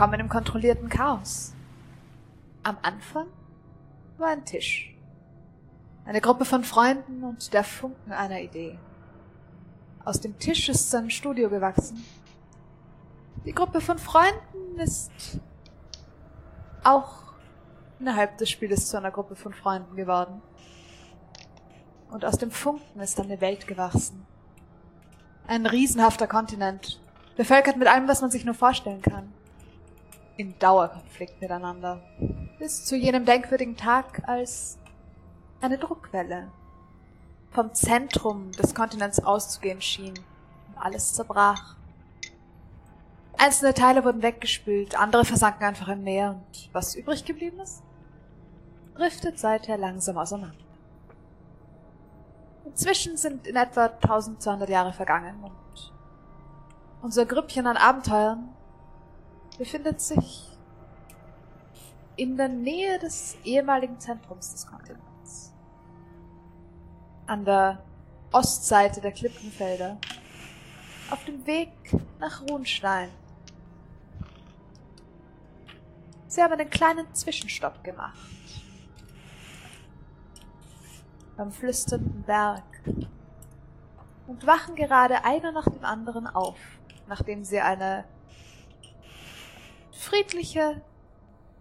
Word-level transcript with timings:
Willkommen 0.00 0.20
im 0.20 0.30
kontrollierten 0.30 0.88
Chaos. 0.88 1.52
Am 2.62 2.78
Anfang 2.80 3.26
war 4.16 4.28
ein 4.28 4.46
Tisch. 4.46 4.94
Eine 6.06 6.22
Gruppe 6.22 6.46
von 6.46 6.64
Freunden 6.64 7.22
und 7.22 7.52
der 7.52 7.64
Funken 7.64 8.10
einer 8.10 8.40
Idee. 8.40 8.78
Aus 10.02 10.18
dem 10.18 10.38
Tisch 10.38 10.70
ist 10.70 10.94
ein 10.94 11.10
Studio 11.10 11.50
gewachsen. 11.50 12.02
Die 13.44 13.52
Gruppe 13.52 13.82
von 13.82 13.98
Freunden 13.98 14.78
ist 14.78 15.38
auch 16.82 17.34
innerhalb 17.98 18.38
des 18.38 18.48
Spieles 18.48 18.88
zu 18.88 18.96
einer 18.96 19.10
Gruppe 19.10 19.36
von 19.36 19.52
Freunden 19.52 19.96
geworden. 19.96 20.40
Und 22.10 22.24
aus 22.24 22.38
dem 22.38 22.50
Funken 22.50 23.00
ist 23.00 23.20
eine 23.20 23.42
Welt 23.42 23.66
gewachsen. 23.66 24.26
Ein 25.46 25.66
riesenhafter 25.66 26.26
Kontinent, 26.26 27.02
bevölkert 27.36 27.76
mit 27.76 27.86
allem, 27.86 28.08
was 28.08 28.22
man 28.22 28.30
sich 28.30 28.46
nur 28.46 28.54
vorstellen 28.54 29.02
kann. 29.02 29.30
In 30.36 30.58
Dauerkonflikt 30.58 31.40
miteinander. 31.40 32.02
Bis 32.58 32.84
zu 32.84 32.96
jenem 32.96 33.24
denkwürdigen 33.24 33.76
Tag, 33.76 34.22
als 34.28 34.78
eine 35.60 35.78
Druckwelle 35.78 36.50
vom 37.50 37.74
Zentrum 37.74 38.52
des 38.52 38.74
Kontinents 38.74 39.22
auszugehen 39.22 39.82
schien 39.82 40.14
und 40.68 40.78
alles 40.78 41.14
zerbrach. 41.14 41.76
Einzelne 43.36 43.74
Teile 43.74 44.04
wurden 44.04 44.22
weggespült, 44.22 44.98
andere 44.98 45.24
versanken 45.24 45.64
einfach 45.64 45.88
im 45.88 46.04
Meer 46.04 46.32
und 46.32 46.68
was 46.72 46.94
übrig 46.94 47.24
geblieben 47.24 47.58
ist, 47.60 47.82
driftet 48.94 49.38
seither 49.38 49.78
langsam 49.78 50.18
auseinander. 50.18 50.56
Inzwischen 52.66 53.16
sind 53.16 53.46
in 53.46 53.56
etwa 53.56 53.86
1200 53.86 54.68
Jahre 54.68 54.92
vergangen 54.92 55.42
und 55.42 55.92
unser 57.02 57.24
Grüppchen 57.24 57.66
an 57.66 57.76
Abenteuern 57.76 58.50
befindet 59.60 60.00
sich 60.00 60.48
in 62.16 62.34
der 62.38 62.48
Nähe 62.48 62.98
des 62.98 63.36
ehemaligen 63.44 64.00
Zentrums 64.00 64.52
des 64.52 64.66
Kontinents. 64.66 65.52
An 67.26 67.44
der 67.44 67.84
Ostseite 68.32 69.02
der 69.02 69.12
Klippenfelder, 69.12 69.98
auf 71.10 71.22
dem 71.26 71.46
Weg 71.46 71.68
nach 72.18 72.40
Runstein. 72.48 73.10
Sie 76.26 76.42
haben 76.42 76.54
einen 76.54 76.70
kleinen 76.70 77.14
Zwischenstopp 77.14 77.84
gemacht. 77.84 78.16
Beim 81.36 81.52
flüsternden 81.52 82.22
Berg. 82.22 82.64
Und 84.26 84.46
wachen 84.46 84.74
gerade 84.74 85.22
einer 85.22 85.52
nach 85.52 85.68
dem 85.68 85.84
anderen 85.84 86.26
auf, 86.26 86.56
nachdem 87.08 87.44
sie 87.44 87.60
eine 87.60 88.06
friedliche, 90.00 90.80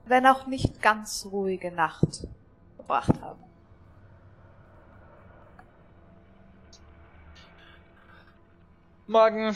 wenn 0.06 0.26
auch 0.26 0.48
nicht 0.48 0.82
ganz 0.82 1.28
ruhige 1.30 1.72
Nacht 1.72 2.28
verbracht 2.78 3.22
haben. 3.22 3.44
Morgen. 9.08 9.56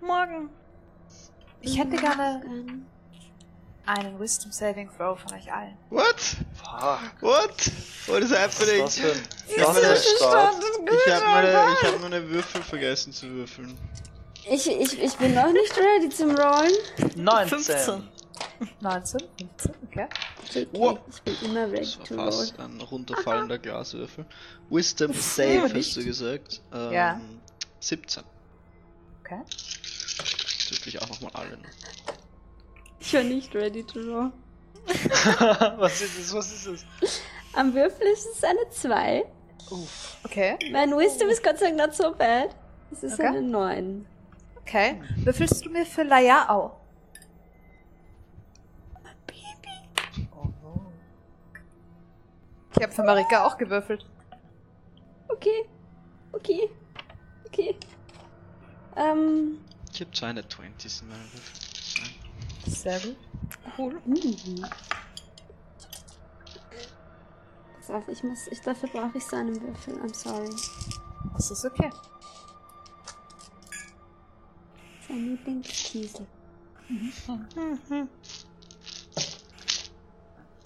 Morgen. 0.00 0.50
Ich 1.60 1.78
hätte 1.78 1.96
gerne 1.96 2.42
einen 3.86 4.20
Wisdom 4.20 4.52
Saving 4.52 4.88
Throw 4.96 5.18
von 5.18 5.32
euch 5.32 5.52
allen. 5.52 5.76
What? 5.90 6.20
Fuck. 6.54 7.00
What? 7.20 7.70
What 8.06 8.22
is 8.22 8.30
Was 8.30 8.38
happening? 8.38 8.84
ist 8.84 8.98
das 8.98 8.98
für 8.98 9.12
ein, 9.12 9.22
Ich 9.48 9.62
was 9.62 9.78
für 9.78 9.88
ein? 9.88 9.96
Ich 11.06 11.12
habe 11.12 11.26
meine, 11.26 11.72
ich 11.72 11.92
hab 11.92 12.00
meine 12.00 12.28
Würfel 12.28 12.62
vergessen 12.62 13.12
zu 13.12 13.28
würfeln. 13.30 13.76
Ich, 14.50 14.66
ich, 14.70 15.02
ich 15.02 15.14
bin 15.16 15.34
noch 15.34 15.50
nicht 15.52 15.74
ready 15.76 16.08
zum 16.10 16.34
Rollen. 16.36 16.72
19. 17.16 17.48
15. 17.58 18.08
19, 18.80 19.20
15, 19.38 19.74
okay. 19.88 20.06
Okay, 20.48 20.66
Wow. 20.72 20.98
Ich 21.10 21.22
bin 21.22 21.34
immer 21.44 21.66
ready 21.70 21.80
Das 21.80 21.98
war 21.98 22.04
to 22.06 22.14
roll. 22.14 22.24
fast 22.32 22.58
ein 22.60 22.80
runterfallender 22.80 23.58
Glaswürfel. 23.58 24.26
Wisdom 24.70 25.12
Save 25.14 25.70
hast 25.74 25.96
du 25.96 26.04
gesagt. 26.04 26.60
Ähm, 26.72 26.92
Ja. 26.92 27.20
17. 27.80 28.22
Okay. 29.20 29.40
Das 29.46 30.70
würfel 30.70 30.88
ich 30.88 31.00
auch 31.02 31.08
nochmal 31.08 31.30
alle 31.34 31.56
noch. 31.58 31.64
Ich 33.00 33.12
war 33.14 33.22
nicht 33.22 33.54
ready 33.54 33.84
to 33.84 33.98
roll. 34.00 34.32
was 35.78 36.00
ist 36.02 36.18
das? 36.18 36.34
Was 36.34 36.52
ist 36.52 36.66
das? 37.00 37.20
Am 37.54 37.74
Würfel 37.74 38.06
ist 38.08 38.26
es 38.36 38.44
eine 38.44 38.68
2. 38.70 39.24
Okay, 40.24 40.58
Mein 40.72 40.90
Wisdom 40.90 41.28
ist 41.30 41.42
Gott 41.42 41.58
sei 41.58 41.70
Dank 41.70 41.78
not 41.78 41.94
so 41.94 42.12
bad. 42.14 42.50
Es 42.92 43.02
ist 43.02 43.14
Okay. 43.14 43.26
eine 43.28 43.42
9. 43.42 44.06
okay. 44.66 45.00
Würfelst 45.16 45.64
du 45.64 45.70
mir 45.70 45.86
für 45.86 46.02
Laia 46.02 46.48
auch? 46.48 46.80
Ich 52.76 52.82
habe 52.82 52.92
für 52.92 53.04
Marika 53.04 53.46
auch 53.46 53.56
gewürfelt. 53.56 54.04
Okay. 55.28 55.68
Okay. 56.32 56.68
Okay. 57.46 57.76
Ähm. 58.96 59.60
Ich 59.92 60.00
habe 60.00 60.10
zwei 60.10 60.26
eine 60.28 60.42
20s 60.42 61.02
in 61.02 61.08
meinen 61.08 61.32
Würfeln. 61.32 61.64
Sehr 62.66 63.00
gut. 63.00 63.16
Cool. 63.78 64.00
hm. 64.04 64.66
Pass 67.76 67.90
auf, 67.90 68.08
ich 68.08 68.22
muss. 68.24 68.46
Ich, 68.50 68.60
dafür 68.60 68.88
brauche 68.88 69.18
ich 69.18 69.24
seinen 69.24 69.60
Würfel. 69.60 69.94
I'm 70.00 70.14
sorry. 70.14 70.50
Das 71.34 71.50
ist 71.50 71.64
okay. 71.64 71.90
Sein 75.08 75.24
Lieblingskiesel. 75.30 76.26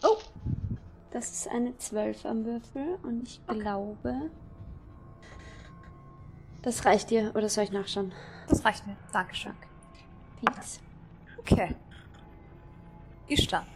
Oh! 0.02 0.19
Das 1.11 1.31
ist 1.31 1.49
eine 1.49 1.76
12 1.76 2.25
am 2.25 2.44
Würfel 2.44 2.99
und 3.02 3.23
ich 3.23 3.40
glaube. 3.46 4.31
Das 6.62 6.85
reicht 6.85 7.11
dir, 7.11 7.35
oder 7.35 7.49
soll 7.49 7.64
ich 7.64 7.73
nachschauen? 7.73 8.12
Das 8.49 8.64
reicht 8.64 8.87
mir. 8.87 8.96
Dankeschön. 9.12 9.55
Thanks. 10.44 10.81
Okay. 11.38 11.75
Ishtan. 13.29 13.67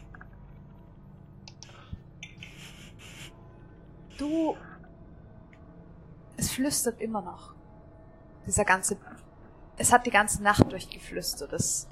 Du. 4.19 4.57
Es 6.37 6.51
flüstert 6.53 7.01
immer 7.01 7.23
noch. 7.23 7.55
Dieser 8.47 8.65
ganze. 8.65 8.97
Es 9.83 9.93
hat 9.93 10.07
die 10.07 10.13
ganze 10.13 10.45
Nacht 10.45 10.71
durchgeflüstert. 10.71 11.53
Es 11.53 11.89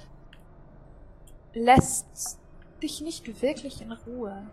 lässt 1.54 2.38
dich 2.80 3.00
nicht 3.00 3.42
wirklich 3.42 3.82
in 3.82 3.90
Ruhe. 3.90 4.46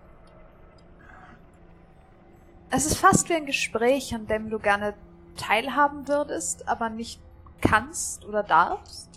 Es 2.71 2.87
ist 2.87 2.97
fast 2.97 3.29
wie 3.29 3.35
ein 3.35 3.45
Gespräch, 3.45 4.15
an 4.15 4.25
dem 4.25 4.49
du 4.49 4.57
gerne 4.57 4.95
teilhaben 5.35 6.07
würdest, 6.07 6.67
aber 6.67 6.89
nicht 6.89 7.21
kannst 7.61 8.25
oder 8.25 8.41
darfst. 8.41 9.07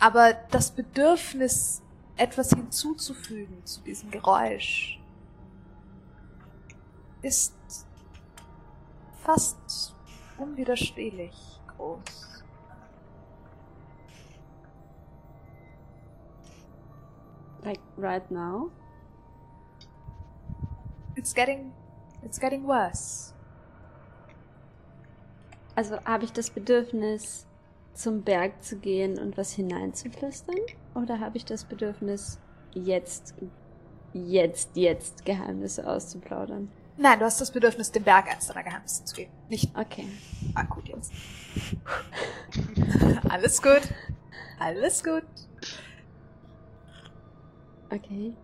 Aber 0.00 0.32
das 0.50 0.72
Bedürfnis, 0.72 1.80
etwas 2.16 2.50
hinzuzufügen 2.50 3.64
zu 3.64 3.82
diesem 3.82 4.10
Geräusch, 4.10 5.00
ist 7.22 7.54
fast 9.22 9.95
unwiderstehlich 10.38 11.60
groß. 11.76 12.44
Like 17.62 17.80
right 17.96 18.30
now? 18.30 18.70
It's 21.16 21.34
getting, 21.34 21.72
it's 22.22 22.38
getting 22.38 22.66
worse. 22.66 23.32
Also 25.74 25.98
habe 26.04 26.24
ich 26.24 26.32
das 26.32 26.50
Bedürfnis, 26.50 27.46
zum 27.96 28.22
Berg 28.22 28.62
zu 28.62 28.78
gehen 28.78 29.18
und 29.18 29.36
was 29.36 29.52
hineinzuflüstern? 29.52 30.56
Oder 30.94 31.18
habe 31.20 31.36
ich 31.36 31.44
das 31.44 31.64
Bedürfnis, 31.64 32.38
jetzt, 32.74 33.34
jetzt, 34.12 34.76
jetzt 34.76 35.24
Geheimnisse 35.24 35.88
auszuplaudern? 35.88 36.70
Nein, 36.98 37.18
du 37.18 37.24
hast 37.26 37.40
das 37.40 37.50
Bedürfnis, 37.50 37.92
dem 37.92 38.04
Berg 38.04 38.28
eins 38.30 38.46
deiner 38.46 38.62
Geheimnisse 38.62 39.04
zu 39.04 39.14
geben. 39.14 39.32
Nicht 39.48 39.70
Okay. 39.76 40.08
akut 40.54 40.88
jetzt. 40.88 41.12
Alles 43.28 43.60
gut. 43.62 43.82
Alles 44.58 45.04
gut. 45.04 45.22
Okay. 47.90 48.34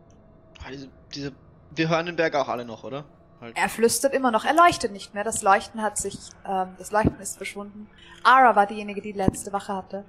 Ah, 0.65 0.71
diese, 0.71 0.89
diese, 1.15 1.33
wir 1.71 1.89
hören 1.89 2.07
den 2.07 2.17
Berg 2.17 2.35
auch 2.35 2.49
alle 2.49 2.65
noch, 2.65 2.85
oder? 2.85 3.05
Halt. 3.41 3.57
Er 3.57 3.69
flüstert 3.69 4.15
immer 4.15 4.31
noch. 4.31 4.45
Er 4.45 4.55
leuchtet 4.55 4.93
nicht 4.93 5.15
mehr. 5.15 5.25
Das 5.25 5.43
Leuchten 5.43 5.83
hat 5.83 5.99
sich, 5.99 6.17
ähm, 6.47 6.75
das 6.79 6.93
Leuchten 6.93 7.19
ist 7.21 7.39
verschwunden. 7.39 7.89
Ara 8.23 8.55
war 8.55 8.67
diejenige, 8.67 9.01
die 9.01 9.13
die 9.13 9.19
letzte 9.19 9.53
Wache 9.53 9.75
hatte. 9.75 10.05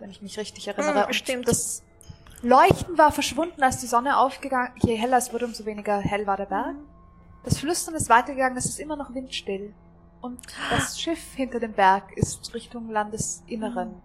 Wenn 0.00 0.10
ich 0.10 0.22
mich 0.22 0.38
richtig 0.38 0.66
erinnere. 0.66 1.06
Hm, 1.06 1.12
stimmt. 1.12 1.46
Das 1.46 1.84
Leuchten 2.42 2.98
war 2.98 3.12
verschwunden, 3.12 3.62
als 3.62 3.78
die 3.78 3.86
Sonne 3.86 4.18
aufgegangen. 4.18 4.72
Je 4.82 4.96
heller 4.96 5.18
es 5.18 5.32
wurde, 5.32 5.44
umso 5.44 5.64
weniger 5.66 5.98
hell 6.00 6.26
war 6.26 6.36
der 6.36 6.46
Berg. 6.46 6.74
Das 7.44 7.58
Flüstern 7.58 7.94
ist 7.94 8.08
weitergegangen. 8.08 8.56
Es 8.56 8.64
ist 8.64 8.80
immer 8.80 8.96
noch 8.96 9.14
windstill. 9.14 9.74
und 10.20 10.40
das 10.70 10.98
Schiff 10.98 11.34
hinter 11.34 11.60
dem 11.60 11.74
Berg 11.74 12.16
ist 12.16 12.54
Richtung 12.54 12.88
Landesinneren 12.88 14.00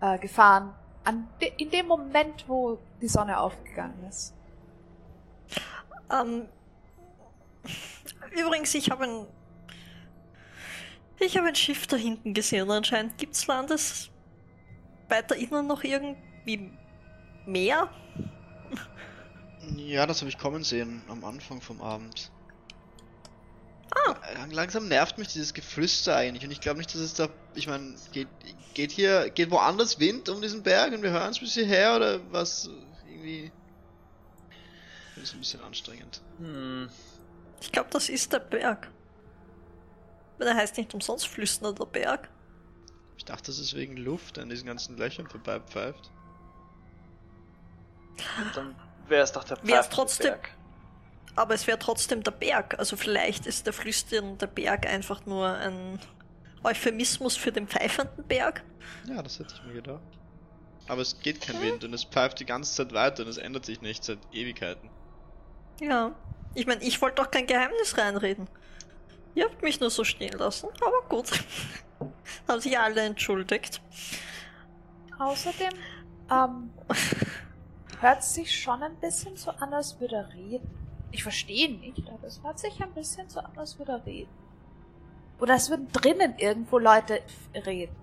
äh, 0.00 0.18
gefahren. 0.18 0.74
An 1.04 1.28
de 1.40 1.52
in 1.58 1.70
dem 1.70 1.86
Moment, 1.86 2.44
wo 2.48 2.78
die 3.00 3.08
Sonne 3.08 3.38
aufgegangen 3.38 4.04
ist. 4.08 4.34
Ähm, 6.10 6.48
übrigens, 8.32 8.74
ich 8.74 8.90
habe 8.90 9.04
ein. 9.04 9.26
Ich 11.20 11.36
habe 11.36 11.46
ein 11.46 11.54
Schiff 11.54 11.86
da 11.86 11.96
hinten 11.96 12.34
gesehen. 12.34 12.70
Anscheinend 12.70 13.16
gibt's 13.18 13.46
Landes 13.46 14.10
weiter 15.08 15.36
innen 15.36 15.66
noch 15.68 15.84
irgendwie 15.84 16.72
mehr. 17.46 17.88
Ja, 19.76 20.06
das 20.06 20.20
habe 20.20 20.28
ich 20.30 20.38
kommen 20.38 20.64
sehen 20.64 21.02
am 21.08 21.24
Anfang 21.24 21.60
vom 21.60 21.80
Abend. 21.80 22.30
Ah. 23.94 24.14
Lang- 24.34 24.50
Langsam 24.50 24.88
nervt 24.88 25.18
mich 25.18 25.28
dieses 25.28 25.54
Geflüster 25.54 26.16
eigentlich 26.16 26.44
und 26.44 26.50
ich 26.50 26.60
glaube 26.60 26.78
nicht, 26.78 26.92
dass 26.94 27.00
es 27.00 27.14
da. 27.14 27.28
Ich 27.54 27.66
meine, 27.66 27.94
geht, 28.12 28.28
geht 28.74 28.90
hier, 28.90 29.30
geht 29.30 29.50
woanders 29.50 30.00
Wind 30.00 30.28
um 30.28 30.40
diesen 30.42 30.62
Berg 30.62 30.92
und 30.92 31.02
wir 31.02 31.10
hören 31.10 31.30
es 31.30 31.38
bis 31.38 31.54
hierher 31.54 31.96
oder 31.96 32.32
was? 32.32 32.68
Irgendwie. 33.08 33.52
Das 35.14 35.24
ist 35.24 35.34
ein 35.34 35.40
bisschen 35.40 35.62
anstrengend. 35.62 36.20
Hm. 36.38 36.88
Ich 37.60 37.70
glaube, 37.70 37.88
das 37.92 38.08
ist 38.08 38.32
der 38.32 38.40
Berg. 38.40 38.90
Weil 40.38 40.48
er 40.48 40.56
heißt 40.56 40.76
nicht 40.76 40.92
umsonst 40.92 41.28
flüsternder 41.28 41.86
Berg. 41.86 42.28
Ich 43.16 43.24
dachte, 43.24 43.44
das 43.46 43.60
ist 43.60 43.74
wegen 43.74 43.96
Luft 43.96 44.38
an 44.38 44.48
diesen 44.48 44.66
ganzen 44.66 44.96
Löchern 44.96 45.28
vorbeipfeift. 45.28 46.10
Dann 48.54 48.74
wäre 49.08 49.22
es 49.24 49.32
doch 49.32 49.44
der 49.44 49.56
Wär's 49.58 49.86
pfeifende 49.86 49.94
trotzdem- 49.94 50.30
Berg. 50.32 50.50
Aber 51.36 51.54
es 51.54 51.66
wäre 51.66 51.78
trotzdem 51.78 52.22
der 52.22 52.30
Berg. 52.30 52.78
Also 52.78 52.96
vielleicht 52.96 53.46
ist 53.46 53.66
der 53.66 53.72
flüsternde 53.72 54.46
Berg 54.46 54.86
einfach 54.86 55.26
nur 55.26 55.48
ein 55.48 55.98
Euphemismus 56.62 57.36
für 57.36 57.50
den 57.50 57.66
pfeifenden 57.66 58.24
Berg. 58.24 58.62
Ja, 59.08 59.20
das 59.22 59.38
hätte 59.40 59.52
ich 59.54 59.62
mir 59.64 59.74
gedacht. 59.74 60.00
Aber 60.86 61.02
es 61.02 61.18
geht 61.18 61.40
kein 61.40 61.60
Wind 61.60 61.82
und 61.82 61.92
es 61.92 62.04
pfeift 62.04 62.38
die 62.40 62.44
ganze 62.46 62.74
Zeit 62.74 62.92
weiter 62.92 63.22
und 63.24 63.28
es 63.30 63.38
ändert 63.38 63.64
sich 63.64 63.80
nicht 63.80 64.04
seit 64.04 64.18
Ewigkeiten. 64.32 64.90
Ja. 65.80 66.12
Ich 66.54 66.66
meine, 66.66 66.82
ich 66.84 67.02
wollte 67.02 67.16
doch 67.22 67.30
kein 67.30 67.46
Geheimnis 67.46 67.98
reinreden. 67.98 68.48
Ihr 69.34 69.44
habt 69.46 69.60
mich 69.62 69.80
nur 69.80 69.90
so 69.90 70.04
stehen 70.04 70.38
lassen, 70.38 70.68
aber 70.80 71.02
gut. 71.08 71.30
Haben 72.48 72.60
sich 72.60 72.78
alle 72.78 73.00
entschuldigt. 73.00 73.80
Außerdem 75.18 75.70
ähm, 76.30 76.70
hört 78.00 78.22
sich 78.22 78.58
schon 78.58 78.82
ein 78.82 78.96
bisschen 78.96 79.36
so 79.36 79.50
an, 79.50 79.72
als 79.72 80.00
würde 80.00 80.16
er 80.16 80.32
reden. 80.32 80.68
Ich 81.10 81.22
verstehe 81.22 81.70
nicht, 81.70 82.08
aber 82.08 82.26
es 82.26 82.42
hört 82.42 82.58
sich 82.58 82.82
ein 82.82 82.92
bisschen 82.92 83.28
so 83.28 83.40
an, 83.40 83.52
als 83.56 83.78
würde 83.78 83.92
er 83.92 84.06
reden. 84.06 84.30
Oder 85.40 85.54
es 85.54 85.70
würden 85.70 85.90
drinnen 85.92 86.34
irgendwo 86.38 86.78
Leute 86.78 87.20
reden. 87.66 87.94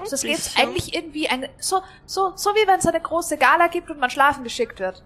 Also 0.00 0.14
es 0.14 0.22
geht 0.22 0.58
eigentlich 0.58 0.94
irgendwie 0.94 1.28
eine, 1.28 1.50
so, 1.58 1.82
so, 2.06 2.32
so 2.36 2.50
wie 2.50 2.66
wenn 2.66 2.78
es 2.78 2.86
eine 2.86 3.00
große 3.00 3.36
Gala 3.36 3.68
gibt 3.68 3.90
und 3.90 3.98
man 3.98 4.10
schlafen 4.10 4.42
geschickt 4.42 4.80
wird. 4.80 5.02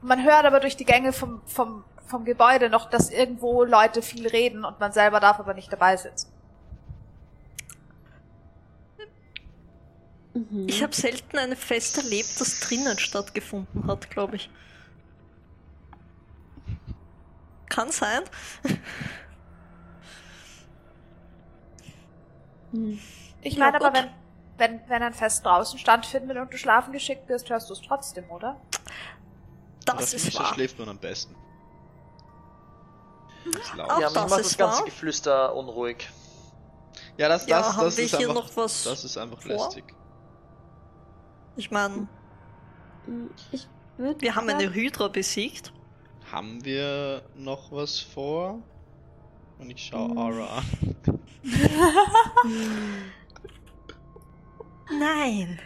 Und 0.00 0.08
man 0.08 0.24
hört 0.24 0.44
aber 0.44 0.60
durch 0.60 0.76
die 0.76 0.84
Gänge 0.84 1.12
vom, 1.12 1.42
vom, 1.46 1.84
vom 2.06 2.24
Gebäude 2.24 2.70
noch, 2.70 2.88
dass 2.88 3.10
irgendwo 3.10 3.64
Leute 3.64 4.02
viel 4.02 4.26
reden 4.26 4.64
und 4.64 4.80
man 4.80 4.92
selber 4.92 5.20
darf 5.20 5.38
aber 5.38 5.54
nicht 5.54 5.72
dabei 5.72 5.96
sitzen. 5.96 6.33
Mhm. 10.34 10.66
Ich 10.66 10.82
habe 10.82 10.94
selten 10.94 11.38
ein 11.38 11.56
Fest 11.56 11.96
erlebt, 11.98 12.40
das 12.40 12.60
drinnen 12.60 12.98
stattgefunden 12.98 13.86
hat, 13.86 14.10
glaube 14.10 14.36
ich. 14.36 14.50
Kann 17.68 17.90
sein. 17.90 18.22
Hm. 22.72 22.98
Ich 23.42 23.56
Ja, 23.56 23.58
meine 23.58 23.80
aber, 23.80 23.92
wenn, 23.92 24.10
wenn, 24.56 24.88
wenn 24.88 25.02
ein 25.02 25.14
Fest 25.14 25.44
draußen 25.44 25.78
stattfindet 25.78 26.36
und 26.38 26.52
du 26.52 26.58
schlafen 26.58 26.92
geschickt 26.92 27.28
wirst, 27.28 27.50
hörst 27.50 27.68
du 27.70 27.74
es 27.74 27.82
trotzdem, 27.82 28.30
oder? 28.30 28.60
Das 29.84 30.14
Oder 30.14 30.14
ist 30.14 30.34
wahr. 30.34 30.54
schläft 30.54 30.78
man 30.78 30.88
am 30.88 30.98
besten. 30.98 31.36
Ist 33.44 33.74
laut. 33.74 33.90
Auch 33.90 33.98
ja, 33.98 34.10
das 34.10 34.28
macht 34.28 34.40
ist 34.40 34.52
das 34.52 34.56
ganze 34.56 34.78
wahr. 34.78 34.84
Geflüster 34.84 35.54
unruhig. 35.54 36.08
Ja, 37.16 37.28
das, 37.28 37.46
Ja, 37.46 37.60
das, 37.60 37.76
haben 37.76 37.86
das 37.86 37.96
wir 37.96 38.04
ist 38.04 38.16
hier 38.16 38.30
einfach, 38.30 38.34
noch 38.34 38.56
was 38.56 38.82
das 38.82 39.04
ist 39.04 39.16
einfach 39.18 39.42
vor? 39.42 39.48
lästig. 39.48 39.94
Ich 41.56 41.70
meine, 41.70 42.08
wir 43.96 44.34
haben 44.34 44.48
eine 44.48 44.72
Hydra 44.72 45.08
besiegt. 45.08 45.72
Haben 46.30 46.64
wir 46.64 47.22
noch 47.36 47.70
was 47.70 48.00
vor? 48.00 48.60
Und 49.58 49.70
ich 49.70 49.86
schaue. 49.86 50.16
Aura 50.16 50.58
an. 50.58 50.64
Nein. 54.90 55.60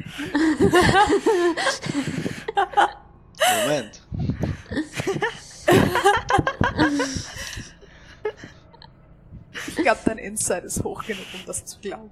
Moment. 3.64 4.02
Ich 9.66 9.76
glaube, 9.76 10.00
dein 10.04 10.18
Insight 10.18 10.64
ist 10.64 10.84
hoch 10.84 11.04
genug, 11.04 11.24
um 11.34 11.40
das 11.46 11.64
zu 11.64 11.78
glauben. 11.80 12.10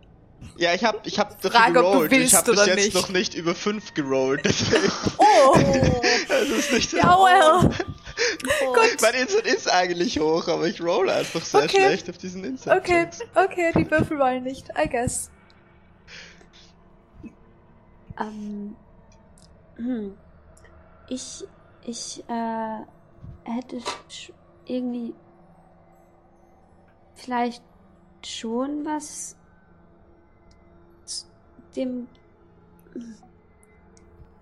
Ja, 0.59 0.73
ich 0.75 0.85
hab, 0.85 1.07
ich 1.07 1.19
hab 1.19 1.41
Frage, 1.43 1.79
ob 1.81 1.85
du 1.85 1.91
gerollt. 1.93 2.11
willst 2.11 2.33
ich 2.33 2.39
hab 2.39 2.45
bis 2.47 2.67
jetzt 2.67 2.77
nicht. 2.77 2.95
noch 2.95 3.09
nicht 3.11 3.35
über 3.35 3.55
5 3.55 3.95
gerollt, 3.95 4.45
deswegen. 4.45 4.91
Oh! 5.19 5.57
Das 6.29 6.49
ist 6.49 6.73
nicht 6.73 6.91
so. 6.91 6.97
ja, 6.99 7.17
well. 7.19 7.71
Gut. 7.71 9.01
Mein 9.01 9.15
Insight 9.15 9.47
ist 9.47 9.71
eigentlich 9.71 10.19
hoch, 10.19 10.49
aber 10.49 10.67
ich 10.67 10.81
roll 10.83 11.09
einfach 11.09 11.41
sehr 11.43 11.65
Okay. 11.65 11.77
schlecht 11.87 12.11
auf 12.11 12.19
diesen 12.19 12.45
Insight. 12.45 12.79
Okay, 12.79 13.09
okay, 13.35 13.73
die 13.75 13.91
Würfel 13.91 14.19
wollen 14.19 14.43
nicht, 14.43 14.69
I 14.77 14.89
guess. 14.89 15.31
Ähm, 18.19 18.77
hm. 19.77 20.17
Ich, 21.09 21.45
ich, 21.85 22.25
äh, 22.29 22.79
hätte 23.45 23.79
irgendwie 24.65 25.15
vielleicht 27.15 27.63
schon 28.25 28.85
was 28.85 29.37
dem 31.77 32.09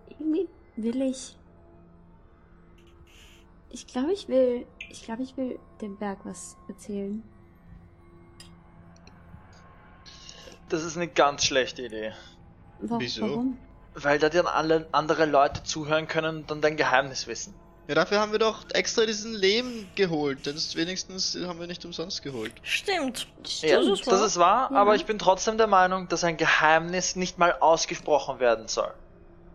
irgendwie 0.09 0.49
will 0.77 1.03
ich 1.03 1.37
ich 3.71 3.87
glaube 3.87 4.13
ich 4.13 4.29
will 4.29 4.67
ich 4.91 5.03
glaube 5.03 5.23
ich 5.23 5.37
will 5.37 5.59
dem 5.81 5.97
Berg 5.97 6.21
was 6.25 6.57
erzählen 6.69 7.23
Das 10.69 10.83
ist 10.83 10.97
eine 10.97 11.09
ganz 11.09 11.45
schlechte 11.45 11.83
Idee. 11.83 12.13
Wieso? 12.81 13.23
warum 13.23 13.59
Weil 13.95 14.19
da 14.19 14.29
dann 14.29 14.47
alle 14.47 14.89
andere 14.91 15.25
Leute 15.25 15.63
zuhören 15.63 16.09
können 16.09 16.39
und 16.39 16.51
dann 16.51 16.61
dein 16.61 16.77
Geheimnis 16.77 17.27
wissen. 17.27 17.55
Ja, 17.87 17.95
dafür 17.95 18.19
haben 18.19 18.33
wir 18.33 18.39
doch 18.39 18.65
extra 18.73 19.05
diesen 19.05 19.35
Lehm 19.35 19.87
geholt. 19.95 20.47
Das 20.47 20.55
ist 20.55 20.75
wenigstens 20.77 21.37
haben 21.47 21.61
wir 21.61 21.67
nicht 21.67 21.85
umsonst 21.85 22.23
geholt. 22.23 22.53
Stimmt. 22.63 23.27
Ja, 23.61 23.77
Das 23.79 23.87
ist 23.87 24.07
das 24.07 24.13
wahr. 24.21 24.27
ist 24.27 24.37
wahr, 24.39 24.69
Ja. 24.73 24.77
aber 24.79 24.95
ich 24.95 25.05
bin 25.05 25.19
trotzdem 25.19 25.59
der 25.59 25.67
Meinung, 25.67 26.09
dass 26.09 26.25
ein 26.25 26.37
Geheimnis 26.39 27.15
nicht 27.17 27.39
mal 27.39 27.53
ausgesprochen 27.61 28.41
werden 28.41 28.69
soll. 28.69 28.93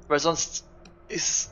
Weil 0.07 0.19
sonst 0.19 0.65
ist 1.07 1.51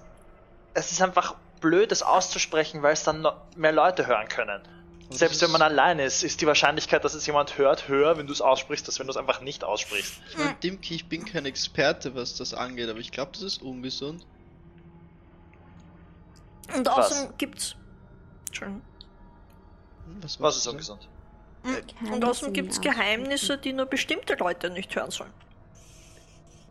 es 0.75 0.91
ist 0.91 1.01
einfach 1.01 1.33
blöd, 1.61 1.91
es 1.91 2.03
auszusprechen, 2.03 2.83
weil 2.83 2.93
es 2.93 3.03
dann 3.03 3.21
noch 3.21 3.37
mehr 3.55 3.71
Leute 3.71 4.05
hören 4.05 4.27
können. 4.27 4.61
Aber 5.07 5.15
Selbst 5.15 5.41
das 5.41 5.47
wenn 5.47 5.51
man 5.53 5.63
allein 5.63 5.97
ist, 5.97 6.23
ist 6.23 6.41
die 6.41 6.45
Wahrscheinlichkeit, 6.45 7.03
dass 7.03 7.15
es 7.15 7.25
jemand 7.25 7.57
hört, 7.57 7.87
höher, 7.87 8.17
wenn 8.17 8.27
du 8.27 8.33
es 8.33 8.41
aussprichst, 8.41 8.85
als 8.87 8.99
wenn 8.99 9.07
du 9.07 9.11
es 9.11 9.17
einfach 9.17 9.41
nicht 9.41 9.63
aussprichst. 9.63 10.13
Ich 10.29 10.37
mein, 10.37 10.59
Dimki, 10.59 10.93
ich 10.93 11.09
bin 11.09 11.25
kein 11.25 11.47
Experte, 11.47 12.13
was 12.13 12.35
das 12.35 12.53
angeht, 12.53 12.89
aber 12.89 12.99
ich 12.99 13.11
glaube, 13.11 13.31
das 13.33 13.41
ist 13.41 13.63
ungesund. 13.63 14.23
Und 16.75 16.85
Was? 16.87 17.11
außerdem 17.11 17.37
gibt's. 17.37 17.75
Entschuldigung. 18.47 18.81
Hm, 20.05 20.23
was, 20.23 20.41
Was 20.41 20.57
ist 20.57 20.63
so? 20.63 20.71
ungesund? 20.71 21.07
Mhm. 21.63 21.75
Und 21.75 21.87
Geheimnisse 21.87 22.29
außerdem 22.29 22.53
gibt's. 22.53 22.81
Geheimnisse, 22.81 23.57
die 23.57 23.73
nur 23.73 23.85
bestimmte 23.85 24.35
Leute 24.35 24.69
nicht 24.69 24.95
hören 24.95 25.11
sollen. 25.11 25.33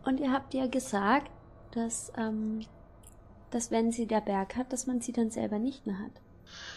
Und 0.05 0.19
ihr 0.19 0.31
habt 0.31 0.53
ja 0.53 0.67
gesagt, 0.67 1.29
dass, 1.71 2.11
ähm, 2.17 2.65
dass 3.51 3.71
wenn 3.71 3.91
sie 3.91 4.07
der 4.07 4.21
Berg 4.21 4.55
hat, 4.55 4.71
dass 4.71 4.87
man 4.87 5.01
sie 5.01 5.11
dann 5.11 5.31
selber 5.31 5.59
nicht 5.59 5.85
mehr 5.85 5.99
hat. 5.99 6.11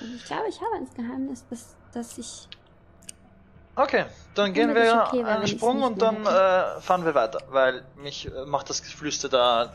Und 0.00 0.16
ich 0.16 0.24
glaube, 0.24 0.48
ich 0.48 0.60
habe 0.60 0.76
ein 0.76 0.88
Geheimnis, 0.94 1.46
dass, 1.48 1.76
dass 1.92 2.18
ich. 2.18 2.48
Okay, 3.76 4.06
dann 4.34 4.52
gehen 4.52 4.74
wir 4.74 5.04
okay, 5.06 5.22
einen 5.22 5.46
Sprung 5.46 5.82
und 5.82 6.02
dann 6.02 6.26
äh, 6.26 6.80
fahren 6.80 7.04
wir 7.04 7.14
weiter, 7.14 7.40
weil 7.50 7.84
mich 7.96 8.26
äh, 8.26 8.44
macht 8.46 8.68
das 8.68 8.82
Geflüster 8.82 9.28
da 9.28 9.72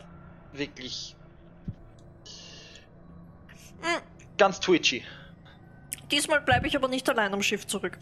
wirklich 0.52 1.15
Ganz 4.38 4.60
twitchy. 4.60 5.02
Diesmal 6.10 6.40
bleibe 6.40 6.66
ich 6.68 6.76
aber 6.76 6.88
nicht 6.88 7.08
allein 7.08 7.32
am 7.32 7.42
Schiff 7.42 7.66
zurück. 7.66 7.98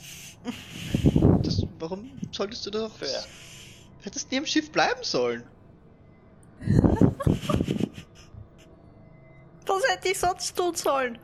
Das, 1.43 1.63
warum 1.79 2.11
solltest 2.33 2.67
du 2.67 2.71
doch. 2.71 2.97
Fair. 2.97 3.25
Hättest 4.03 4.31
nie 4.31 4.39
im 4.39 4.47
Schiff 4.47 4.71
bleiben 4.71 5.03
sollen. 5.03 5.45
Was 9.67 9.83
hätte 9.89 10.09
ich 10.09 10.19
sonst 10.19 10.57
tun 10.57 10.75
sollen? 10.75 11.19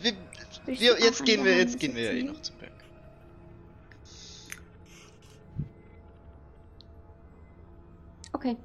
Wir, 0.00 0.12
Wir, 0.66 0.98
jetzt 1.00 1.24
gehen 1.24 1.44
wir, 1.44 1.56
jetzt 1.56 1.78
gehen 1.78 1.94
wir 1.94 2.12
ja 2.12 2.18
eh 2.18 2.22
noch 2.22 2.40
zum 2.42 2.56
Berg. 2.56 2.72
Okay. 8.32 8.56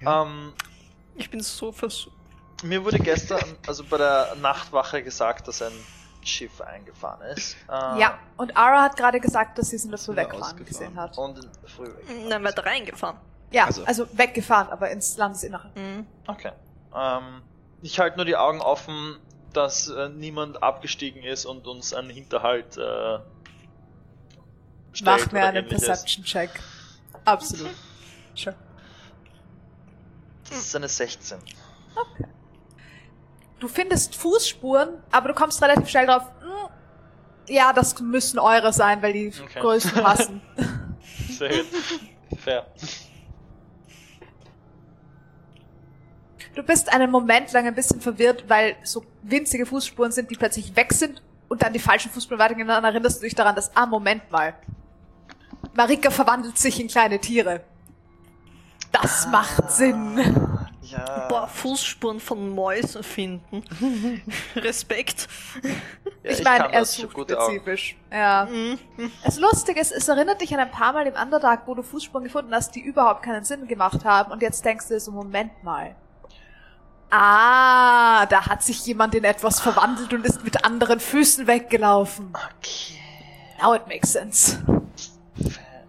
Ja. 0.00 0.22
Ähm, 0.22 0.52
Ich 1.18 1.30
bin 1.30 1.40
so 1.40 1.72
versucht. 1.72 2.16
mir 2.62 2.82
wurde 2.84 2.98
gestern, 2.98 3.40
also 3.66 3.84
bei 3.84 3.98
der 3.98 4.34
Nachtwache 4.40 5.02
gesagt, 5.02 5.46
dass 5.48 5.60
ein 5.62 5.72
Schiff 6.22 6.60
eingefahren 6.60 7.20
ist. 7.36 7.56
Äh, 7.68 8.00
Ja, 8.00 8.18
und 8.36 8.56
Ara 8.56 8.82
hat 8.82 8.96
gerade 8.96 9.20
gesagt, 9.20 9.58
dass 9.58 9.70
sie 9.70 9.76
es 9.76 9.84
in 9.84 9.90
der 9.90 9.98
Früh 9.98 10.16
wir 10.16 10.26
ausgefahren? 10.26 10.64
gesehen 10.64 10.96
hat. 10.96 11.16
Und 11.18 11.38
in 11.44 11.50
der 11.62 11.68
Früh 11.70 11.84
weggefahren 11.86 12.28
Nein, 12.28 12.44
ist. 12.44 12.48
weiter 12.56 12.66
reingefahren. 12.66 13.16
Ja, 13.50 13.64
Also- 13.66 13.84
also, 13.84 14.06
weggefahren, 14.12 14.68
aber 14.70 14.90
ins 14.90 15.16
Landesinnere. 15.16 15.70
Mhm. 15.74 16.06
Okay. 16.26 16.52
Ähm, 16.94 17.42
ich 17.82 17.98
halte 18.00 18.16
nur 18.16 18.24
die 18.26 18.36
Augen 18.36 18.60
offen, 18.60 19.18
dass 19.52 19.88
äh, 19.88 20.08
niemand 20.10 20.62
abgestiegen 20.62 21.22
ist 21.22 21.46
und 21.46 21.66
uns 21.66 21.94
einen 21.94 22.10
Hinterhalt 22.10 22.76
äh, 22.76 23.18
stellt 24.92 25.20
Mach 25.26 25.32
mir 25.32 25.44
einen. 25.44 25.66
Perception-Check. 25.68 26.50
Absolut. 27.24 27.70
Sure. 28.34 28.54
Das 30.50 30.58
ist 30.58 30.76
eine 30.76 30.88
16. 30.88 31.38
Du 33.58 33.68
findest 33.68 34.14
Fußspuren, 34.16 35.02
aber 35.10 35.28
du 35.28 35.34
kommst 35.34 35.60
relativ 35.62 35.88
schnell 35.88 36.06
drauf, 36.06 36.22
"Hm, 36.40 36.68
ja, 37.48 37.72
das 37.72 37.98
müssen 38.00 38.38
eure 38.38 38.72
sein, 38.72 39.02
weil 39.02 39.12
die 39.12 39.28
Okay. 39.28 39.60
Größen 39.60 39.90
passen. 40.02 40.40
Sehr 41.30 41.48
gut. 41.48 41.66
Fair. 42.38 42.66
Du 46.54 46.62
bist 46.62 46.92
einen 46.92 47.10
Moment 47.10 47.52
lang 47.52 47.66
ein 47.66 47.74
bisschen 47.74 48.00
verwirrt, 48.00 48.44
weil 48.48 48.76
so 48.82 49.04
winzige 49.22 49.66
Fußspuren 49.66 50.12
sind, 50.12 50.30
die 50.30 50.34
plötzlich 50.36 50.74
weg 50.76 50.92
sind 50.92 51.22
und 51.48 51.62
dann 51.62 51.72
die 51.72 51.78
falschen 51.78 52.10
Fußspuren 52.10 52.38
weitergehen. 52.40 52.66
Dann 52.68 52.84
erinnerst 52.84 53.18
du 53.20 53.24
dich 53.24 53.34
daran, 53.34 53.54
dass, 53.54 53.74
ah, 53.76 53.86
Moment 53.86 54.30
mal. 54.30 54.54
Marika 55.74 56.10
verwandelt 56.10 56.58
sich 56.58 56.80
in 56.80 56.88
kleine 56.88 57.20
Tiere. 57.20 57.62
Das 58.92 59.26
Ah. 59.26 59.30
macht 59.30 59.70
Sinn. 59.70 60.18
Ja. 60.82 61.26
Boah, 61.28 61.46
Fußspuren 61.46 62.18
von 62.18 62.48
Mäusen 62.54 63.02
finden. 63.02 63.62
Respekt. 64.56 65.28
ja, 66.22 66.30
ich 66.30 66.42
meine, 66.42 66.72
er 66.72 66.84
sucht 66.86 67.12
spezifisch. 67.12 67.96
Ja. 68.10 68.48
Mhm. 68.50 68.78
Das 69.22 69.38
Lustige 69.38 69.80
ist, 69.80 69.92
es 69.92 70.08
erinnert 70.08 70.40
dich 70.40 70.54
an 70.54 70.60
ein 70.60 70.70
paar 70.70 70.94
Mal 70.94 71.06
im 71.06 71.14
Underdark, 71.14 71.66
wo 71.66 71.74
du 71.74 71.82
Fußspuren 71.82 72.24
gefunden 72.24 72.54
hast, 72.54 72.74
die 72.74 72.80
überhaupt 72.80 73.22
keinen 73.22 73.44
Sinn 73.44 73.66
gemacht 73.68 74.04
haben. 74.06 74.32
Und 74.32 74.40
jetzt 74.40 74.64
denkst 74.64 74.88
du 74.88 74.94
dir 74.94 75.00
so, 75.00 75.10
Moment 75.12 75.62
mal. 75.62 75.94
Ah, 77.10 78.26
da 78.26 78.46
hat 78.46 78.62
sich 78.62 78.84
jemand 78.86 79.14
in 79.14 79.24
etwas 79.24 79.60
verwandelt 79.60 80.12
und 80.12 80.24
ist 80.26 80.42
mit 80.44 80.64
anderen 80.64 81.00
Füßen 81.00 81.46
weggelaufen. 81.46 82.30
Okay. 82.34 82.98
Now 83.62 83.74
it 83.74 83.86
makes 83.88 84.12
sense. 84.12 84.58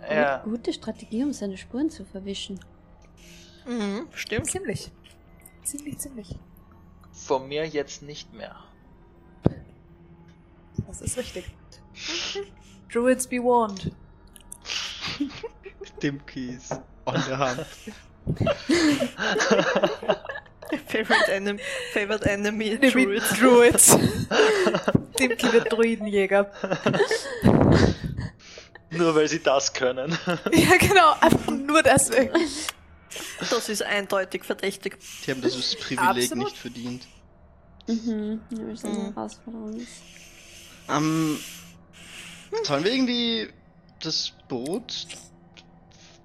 Ja. 0.10 0.38
Gute 0.40 0.74
Strategie, 0.74 1.24
um 1.24 1.32
seine 1.34 1.56
Spuren 1.58 1.90
zu 1.90 2.04
verwischen. 2.06 2.60
Mhm, 3.70 4.08
stimmt. 4.16 4.48
Ziemlich. 4.50 4.92
Ziemlich, 5.64 6.00
ziemlich. 6.00 6.36
Von 7.12 7.48
mir 7.48 7.68
jetzt 7.68 8.02
nicht 8.02 8.34
mehr. 8.34 8.56
Das 10.88 11.02
ist 11.02 11.18
richtig. 11.18 11.46
Druids 12.92 13.28
be 13.28 13.38
warned. 13.38 13.92
Dimkeys 16.02 16.72
on 17.06 17.24
der 17.28 17.38
Hand. 17.38 17.66
Favorite, 20.88 21.32
enem 21.32 21.60
favorite 21.94 22.26
Enemy, 22.26 22.80
Druid. 22.80 22.94
Druid. 22.94 23.24
Druids. 23.42 23.98
Dimki 25.20 25.54
wird 25.54 25.72
Druidenjäger. 25.72 26.52
Nur 28.92 29.16
weil 29.16 29.28
sie 29.28 29.42
das 29.42 29.74
können. 29.74 30.18
Ja, 30.52 30.78
genau. 30.78 31.14
Einfach 31.22 31.52
nur 31.52 31.84
deswegen. 31.84 32.34
Das 33.50 33.70
ist 33.70 33.82
eindeutig 33.84 34.44
verdächtig. 34.44 34.98
Die 35.26 35.32
haben 35.32 35.42
das 35.42 35.76
Privileg 35.76 36.02
Absolut. 36.24 36.38
nicht 36.46 36.58
verdient. 36.58 37.08
Mhm. 37.88 38.42
Das 38.52 38.60
ist 38.80 38.86
eine 38.86 38.98
Mhm. 38.98 39.14
Herausforderung. 39.16 39.74
ist. 39.78 40.02
Ähm, 40.90 41.40
sollen 42.64 42.84
wir 42.84 42.92
irgendwie 42.92 43.50
das 44.02 44.32
Boot 44.48 45.08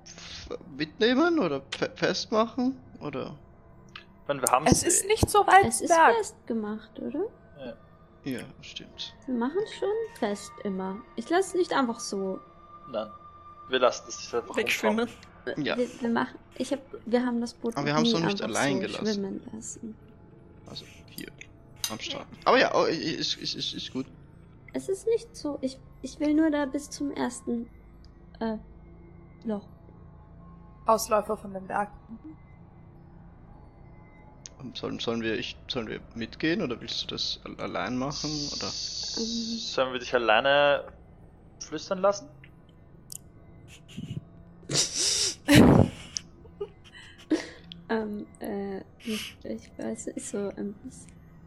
f- 0.04 0.58
mitnehmen 0.76 1.38
oder 1.38 1.62
fe 1.76 1.90
festmachen? 1.94 2.78
Oder? 3.00 3.36
Meine, 4.26 4.40
wir 4.42 4.48
haben 4.50 4.66
Es 4.66 4.82
ist 4.82 5.06
nicht 5.06 5.28
so 5.28 5.46
weit 5.46 5.66
Es 5.66 5.80
ist 5.80 5.92
festgemacht, 5.92 6.98
oder? 6.98 7.24
Ja, 8.24 8.40
stimmt. 8.62 9.14
Wir 9.26 9.34
machen 9.34 9.58
es 9.62 9.74
schon 9.74 9.88
fest 10.18 10.50
immer. 10.64 10.96
Ich 11.16 11.28
lasse 11.28 11.48
es 11.48 11.54
nicht 11.54 11.72
einfach 11.74 12.00
so. 12.00 12.40
Nein. 12.90 13.10
Wir 13.68 13.78
lassen 13.80 14.04
das 14.06 14.18
nicht 14.18 14.34
einfach 14.34 14.56
Wegschwimmen. 14.56 15.10
Ja. 15.56 15.76
Wir, 15.76 15.88
wir 16.00 16.08
machen. 16.08 16.38
Ich 16.56 16.72
hab, 16.72 16.80
wir 17.06 17.24
haben 17.24 17.40
das 17.40 17.54
Boot 17.54 17.76
Aber 17.76 17.86
wir 17.86 17.94
haben's 17.94 18.12
nie 18.12 18.20
noch 18.20 18.26
nicht 18.26 18.42
allein 18.42 18.74
so 18.76 18.80
gelassen. 18.80 19.06
schwimmen 19.06 19.40
lassen. 19.52 19.96
Also 20.66 20.84
hier 21.10 21.28
am 21.90 21.98
Strand. 22.00 22.26
Aber 22.44 22.58
ja, 22.58 22.74
oh, 22.74 22.84
ist, 22.84 23.36
ist, 23.36 23.54
ist, 23.54 23.74
ist 23.74 23.92
gut. 23.92 24.06
Es 24.72 24.88
ist 24.88 25.06
nicht 25.06 25.36
so. 25.36 25.58
Ich, 25.60 25.78
ich 26.02 26.18
will 26.20 26.34
nur 26.34 26.50
da 26.50 26.66
bis 26.66 26.90
zum 26.90 27.10
ersten 27.12 27.68
äh, 28.40 28.56
Loch. 29.44 29.66
Ausläufer 30.86 31.36
von 31.36 31.52
dem 31.54 31.66
Berg. 31.66 31.90
Sollen, 34.72 34.98
sollen, 34.98 35.20
wir, 35.20 35.38
ich, 35.38 35.56
sollen 35.68 35.88
wir 35.88 36.00
mitgehen 36.14 36.62
oder 36.62 36.80
willst 36.80 37.02
du 37.02 37.06
das 37.08 37.38
al- 37.44 37.60
allein 37.60 37.98
machen? 37.98 38.30
Oder? 38.56 38.66
Ähm, 38.66 39.58
Sollen 39.58 39.92
wir 39.92 40.00
dich 40.00 40.14
alleine 40.14 40.84
flüstern 41.60 41.98
lassen? 41.98 42.28
Ähm, 47.94 48.26
äh, 48.40 48.78
ich, 48.98 49.36
ich 49.44 49.70
weiß, 49.78 50.08
ist 50.08 50.30
so. 50.30 50.50
Ähm, 50.56 50.74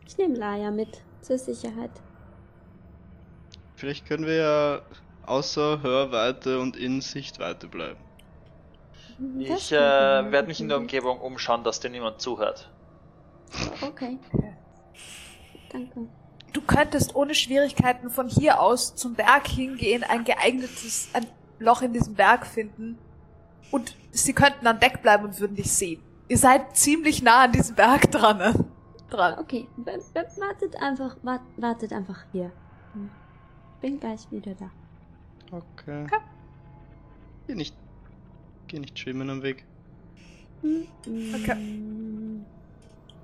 ich 0.06 0.18
nehme 0.18 0.36
Laia 0.36 0.72
mit 0.72 1.02
zur 1.22 1.38
Sicherheit. 1.38 1.92
Vielleicht 3.76 4.06
können 4.06 4.26
wir 4.26 4.36
ja 4.36 4.82
außer 5.26 5.82
Hörweite 5.84 6.60
und 6.60 6.78
in 6.78 7.02
Sichtweite 7.02 7.68
bleiben. 7.68 8.00
Das 9.20 9.50
Ich 9.50 9.72
äh, 9.72 9.76
werde 9.76 10.48
mich 10.48 10.62
in 10.62 10.70
der. 10.70 10.78
Umgebung 10.78 11.20
umschauen, 11.20 11.64
dass 11.64 11.80
dir 11.80 11.90
niemand 11.90 12.22
zuhört. 12.22 12.70
Okay. 13.82 14.18
Okay. 14.32 14.54
Danke. 15.72 16.08
Du 16.54 16.62
könntest 16.62 17.16
ohne 17.16 17.36
Schwierigkeiten 17.36 18.10
von 18.10 18.28
hier 18.30 18.62
aus 18.62 18.96
zum 18.96 19.16
Berg 19.16 19.48
hingehen, 19.48 20.04
ein 20.04 20.24
geeignetes 20.24 21.10
ein 21.14 21.26
Loch 21.60 21.82
in 21.82 21.94
diesem 21.94 22.16
Berg 22.16 22.48
finden 22.48 22.98
und 23.72 23.96
sie 24.12 24.34
könnten 24.34 24.66
an 24.66 24.80
Deck 24.80 25.02
bleiben 25.02 25.26
und 25.26 25.40
würden 25.40 25.56
dich 25.56 25.72
sehen. 25.72 26.02
Ihr 26.30 26.38
seid 26.38 26.76
ziemlich 26.76 27.22
nah 27.22 27.44
an 27.46 27.52
diesem 27.52 27.76
Berg 27.76 28.12
dran. 28.12 28.38
Ne? 28.38 28.54
dran. 29.10 29.40
Okay, 29.40 29.68
wartet 29.78 30.76
einfach, 30.82 31.16
wart, 31.24 31.42
wartet 31.56 31.94
einfach 31.94 32.26
hier. 32.32 32.52
Bin 33.82 34.00
gleich 34.00 34.30
wieder 34.32 34.54
da. 34.56 34.70
Okay. 35.52 36.04
Okay. 36.04 36.20
Geh 37.48 37.56
nicht. 37.56 37.76
Geh 38.68 38.80
nicht 38.80 38.98
schwimmen 39.00 39.30
am 39.30 39.44
Weg. 39.44 39.64
Hm, 40.62 40.88
Okay. 41.36 41.54
hm, 41.54 42.46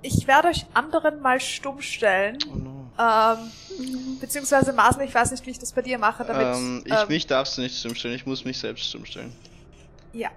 Ich 0.00 0.26
werde 0.26 0.48
euch 0.48 0.64
anderen 0.72 1.20
mal 1.20 1.40
stumm 1.40 1.80
stellen. 1.82 2.38
Oh 2.50 2.56
no. 2.56 2.70
Ähm, 2.98 3.38
hm. 3.76 4.18
beziehungsweise 4.20 4.72
Marcel, 4.72 5.02
ich 5.02 5.14
weiß 5.14 5.32
nicht, 5.32 5.44
wie 5.44 5.50
ich 5.50 5.58
das 5.58 5.72
bei 5.72 5.82
dir 5.82 5.98
mache, 5.98 6.24
damit. 6.24 6.56
ähm, 6.56 6.82
ich, 6.86 6.92
ähm, 6.92 7.08
mich 7.08 7.26
darfst 7.26 7.58
du 7.58 7.62
nicht 7.62 7.76
stummstellen, 7.78 8.14
ich 8.14 8.24
muss 8.24 8.44
mich 8.44 8.56
selbst 8.58 8.84
stummstellen. 8.88 9.32
Ja. 10.12 10.30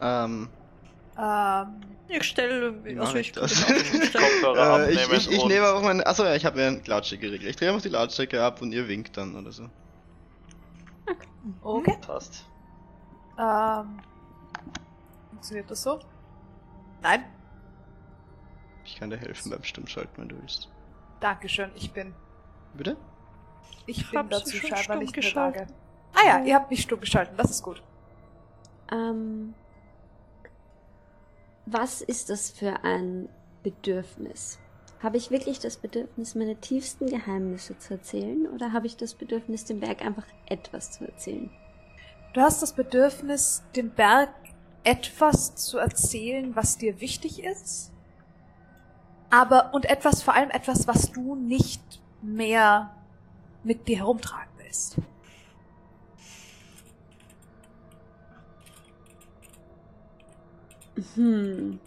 Ähm, 0.00 0.48
Ähm, 1.18 1.80
Ich 2.08 2.22
stelle. 2.24 2.74
Also 3.00 3.16
ich 3.16 3.32
das? 3.32 3.66
Kopfhörer 4.12 4.88
äh, 4.88 4.92
ich 4.92 5.12
ich, 5.12 5.30
ich 5.30 5.44
nehme 5.46 5.66
einfach 5.66 5.82
meine. 5.82 6.06
Achso, 6.06 6.24
ja, 6.24 6.34
ich 6.34 6.44
habe 6.46 6.60
ja 6.60 6.68
einen 6.68 6.84
Lautstärkeregler. 6.84 7.48
Ich 7.48 7.56
drehe 7.56 7.68
einfach 7.68 7.82
die 7.82 7.88
Lautstärke 7.88 8.42
ab 8.42 8.62
und 8.62 8.72
ihr 8.72 8.88
winkt 8.88 9.16
dann 9.16 9.36
oder 9.36 9.52
so. 9.52 9.68
okay. 11.62 11.96
Passt. 12.00 12.46
Ähm, 13.38 14.00
funktioniert 15.30 15.70
das 15.70 15.82
so? 15.82 16.00
Nein? 17.02 17.24
Ich 18.84 18.96
kann 18.96 19.10
dir 19.10 19.18
helfen 19.18 19.50
beim 19.50 19.62
Stummschalten, 19.62 20.16
wenn 20.16 20.28
du 20.28 20.40
willst. 20.40 20.68
Dankeschön, 21.20 21.70
ich 21.74 21.92
bin. 21.92 22.14
Bitte? 22.74 22.96
Ich 23.86 23.98
Ich 24.00 24.10
bin 24.10 24.28
dazu 24.28 24.56
schon 24.56 24.60
scheinbar 24.70 24.82
stumm 24.82 24.98
nicht 25.00 25.16
in 25.16 25.22
der. 25.22 25.32
Lage. 25.34 25.66
Ah 26.14 26.26
ja, 26.26 26.44
ihr 26.44 26.54
habt 26.54 26.70
mich 26.70 26.82
stumm 26.82 27.00
geschalten, 27.00 27.36
das 27.36 27.50
ist 27.50 27.62
gut. 27.62 27.82
Ähm, 28.90 29.54
was 31.72 32.00
ist 32.00 32.30
das 32.30 32.50
für 32.50 32.84
ein 32.84 33.28
Bedürfnis? 33.62 34.58
Habe 35.02 35.16
ich 35.16 35.30
wirklich 35.30 35.60
das 35.60 35.76
Bedürfnis, 35.76 36.34
meine 36.34 36.56
tiefsten 36.56 37.06
Geheimnisse 37.06 37.78
zu 37.78 37.94
erzählen? 37.94 38.48
Oder 38.48 38.72
habe 38.72 38.86
ich 38.86 38.96
das 38.96 39.14
Bedürfnis, 39.14 39.64
dem 39.64 39.80
Berg 39.80 40.02
einfach 40.02 40.26
etwas 40.46 40.90
zu 40.92 41.04
erzählen? 41.04 41.50
Du 42.32 42.40
hast 42.40 42.62
das 42.62 42.72
Bedürfnis, 42.72 43.62
dem 43.76 43.90
Berg 43.90 44.30
etwas 44.82 45.54
zu 45.54 45.78
erzählen, 45.78 46.56
was 46.56 46.78
dir 46.78 47.00
wichtig 47.00 47.44
ist. 47.44 47.92
Aber, 49.30 49.72
und 49.74 49.84
etwas, 49.84 50.22
vor 50.22 50.34
allem 50.34 50.50
etwas, 50.50 50.86
was 50.86 51.12
du 51.12 51.34
nicht 51.36 51.82
mehr 52.22 52.94
mit 53.62 53.86
dir 53.86 53.98
herumtragen 53.98 54.50
willst. 54.56 54.96
Hm. 61.14 61.80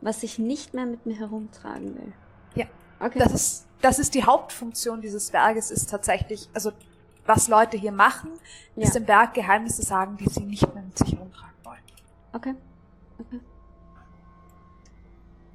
Was 0.00 0.22
ich 0.22 0.38
nicht 0.38 0.74
mehr 0.74 0.86
mit 0.86 1.06
mir 1.06 1.18
herumtragen 1.18 1.96
will. 1.96 2.12
Ja. 2.54 2.66
Okay. 3.00 3.18
Das 3.18 3.32
ist, 3.32 3.66
das 3.80 3.98
ist 3.98 4.14
die 4.14 4.24
Hauptfunktion 4.24 5.00
dieses 5.00 5.30
Berges, 5.30 5.70
ist 5.70 5.90
tatsächlich, 5.90 6.48
also 6.54 6.72
was 7.26 7.48
Leute 7.48 7.76
hier 7.76 7.92
machen, 7.92 8.30
ja. 8.76 8.84
ist 8.84 8.94
dem 8.94 9.04
Berg 9.04 9.34
Geheimnisse 9.34 9.82
sagen, 9.82 10.16
die 10.16 10.28
sie 10.28 10.44
nicht 10.44 10.72
mehr 10.74 10.82
mit 10.82 10.96
sich 10.96 11.12
herumtragen 11.12 11.56
wollen. 11.64 11.82
Okay. 12.32 12.54
Okay. 13.18 13.40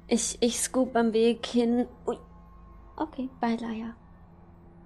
Ich, 0.08 0.36
ich 0.40 0.60
scoop 0.60 0.94
am 0.96 1.12
Weg 1.12 1.46
hin. 1.46 1.86
Ui. 2.06 2.18
Okay, 2.96 3.30
bei 3.40 3.56
Laia. 3.56 3.94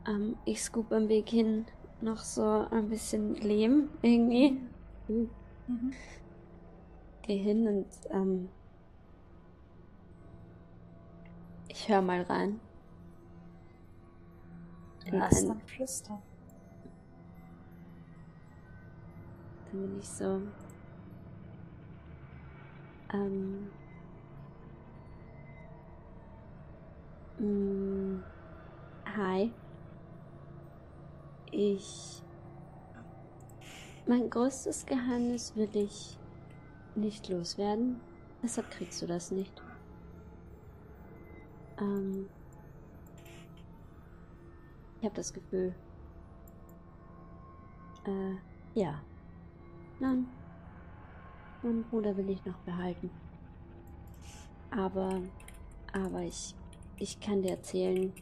Ähm, 0.06 0.36
ich 0.44 0.62
scoop 0.62 0.92
am 0.92 1.08
Weg 1.08 1.28
hin 1.28 1.66
noch 2.00 2.18
so 2.18 2.66
ein 2.70 2.88
bisschen 2.88 3.34
Lehm 3.34 3.88
irgendwie. 4.02 4.60
Mhm. 5.08 5.30
Geh 7.26 7.38
hin 7.38 7.66
und 7.66 7.87
ähm, 8.11 8.49
ich 11.69 11.89
höre 11.89 12.02
mal 12.02 12.23
rein. 12.23 12.60
In 15.06 15.19
Lass 15.19 15.43
ein- 15.43 15.49
dann 15.49 15.60
flüstern. 15.62 16.23
Dann 19.73 19.80
bin 19.82 19.99
ich 19.99 20.08
so. 20.08 20.41
Ähm. 23.12 23.71
mm, 27.39 28.23
Hi. 29.17 29.52
Ich. 31.50 32.23
Mein 34.06 34.30
größtes 34.30 34.86
Geheimnis 34.86 35.56
will 35.56 35.69
ich 35.75 36.17
nicht 36.97 37.28
loswerden. 37.28 38.00
Deshalb 38.43 38.71
kriegst 38.71 39.00
du 39.02 39.06
das 39.06 39.30
nicht. 39.30 39.63
Ähm. 41.80 42.28
Ich 44.99 45.04
habe 45.04 45.15
das 45.15 45.32
Gefühl. 45.32 45.75
Äh, 48.06 48.78
ja. 48.78 49.00
Nein. 50.00 50.26
Meinen 51.63 51.85
Bruder 51.85 52.17
will 52.17 52.30
ich 52.30 52.45
noch 52.45 52.59
behalten. 52.59 53.11
Aber, 54.71 55.21
aber 55.93 56.23
ich, 56.23 56.54
ich 56.99 57.21
kann 57.21 57.43
dir 57.43 57.52
erzählen, 57.52 58.13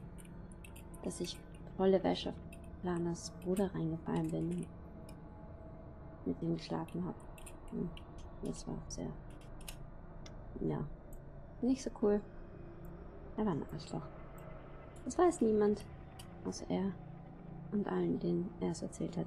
dass 1.03 1.21
ich 1.21 1.39
volle 1.77 2.03
Wäsche 2.03 2.31
auf 2.31 2.35
Lanas 2.83 3.33
Bruder 3.43 3.75
reingefallen 3.75 4.31
bin 4.31 4.67
mit 6.27 6.43
ihm 6.43 6.57
geschlafen 6.57 7.05
habe. 7.05 7.17
Hm, 7.71 7.91
Das 8.45 8.67
war 8.69 8.77
sehr, 8.89 9.11
ja, 10.61 10.79
nicht 11.63 11.83
so 11.83 11.91
cool. 12.03 12.21
Er 13.37 13.47
war 13.47 13.53
ein 13.53 13.65
Arschloch. 13.73 14.03
Das 15.05 15.19
weiß 15.19 15.41
niemand, 15.41 15.85
außer 16.45 16.67
er 16.69 16.93
und 17.73 17.89
allen, 17.89 18.21
denen 18.21 18.49
er 18.61 18.71
es 18.71 18.83
erzählt 18.83 19.17
hat. 19.17 19.27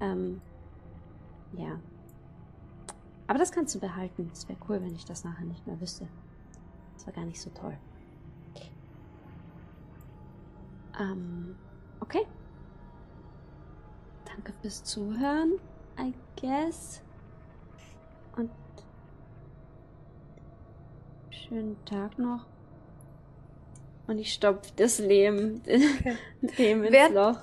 Ähm, 0.00 0.40
ja. 1.52 1.78
Aber 3.26 3.38
das 3.38 3.52
kannst 3.52 3.74
du 3.74 3.78
behalten. 3.78 4.30
Es 4.32 4.48
wäre 4.48 4.58
cool, 4.68 4.80
wenn 4.82 4.94
ich 4.94 5.04
das 5.04 5.24
nachher 5.24 5.44
nicht 5.44 5.66
mehr 5.66 5.80
wüsste. 5.80 6.08
Das 6.94 7.06
war 7.06 7.12
gar 7.12 7.24
nicht 7.24 7.40
so 7.40 7.50
toll. 7.50 7.76
Ähm, 10.98 11.56
okay. 12.00 12.26
Danke 14.24 14.52
fürs 14.60 14.82
Zuhören, 14.84 15.52
I 15.98 16.12
guess. 16.40 17.02
Und 18.36 18.50
schönen 21.30 21.82
Tag 21.84 22.18
noch. 22.18 22.46
Und 24.06 24.18
ich 24.18 24.32
stopf 24.32 24.70
das 24.76 24.98
Lehm, 24.98 25.62
Lehm 26.56 26.84
ins 26.84 26.92
Während- 26.92 27.14
Loch. 27.14 27.38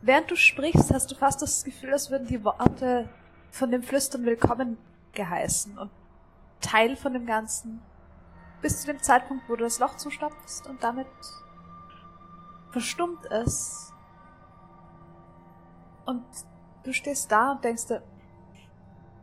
Während 0.00 0.30
du 0.30 0.36
sprichst, 0.36 0.92
hast 0.92 1.10
du 1.10 1.16
fast 1.16 1.42
das 1.42 1.64
Gefühl, 1.64 1.92
als 1.92 2.10
würden 2.10 2.28
die 2.28 2.44
Worte 2.44 3.08
von 3.50 3.70
dem 3.70 3.82
Flüstern 3.82 4.24
willkommen 4.24 4.78
geheißen 5.12 5.76
und 5.76 5.90
Teil 6.60 6.94
von 6.96 7.12
dem 7.14 7.26
Ganzen. 7.26 7.80
Bis 8.62 8.80
zu 8.82 8.86
dem 8.88 9.02
Zeitpunkt, 9.02 9.48
wo 9.48 9.56
du 9.56 9.64
das 9.64 9.78
Loch 9.80 9.96
zustopfst 9.96 10.68
und 10.68 10.82
damit 10.84 11.06
verstummt 12.70 13.24
es. 13.30 13.92
Und 16.06 16.24
du 16.84 16.92
stehst 16.92 17.30
da 17.32 17.52
und 17.52 17.64
denkst 17.64 17.86
dir, 17.86 18.02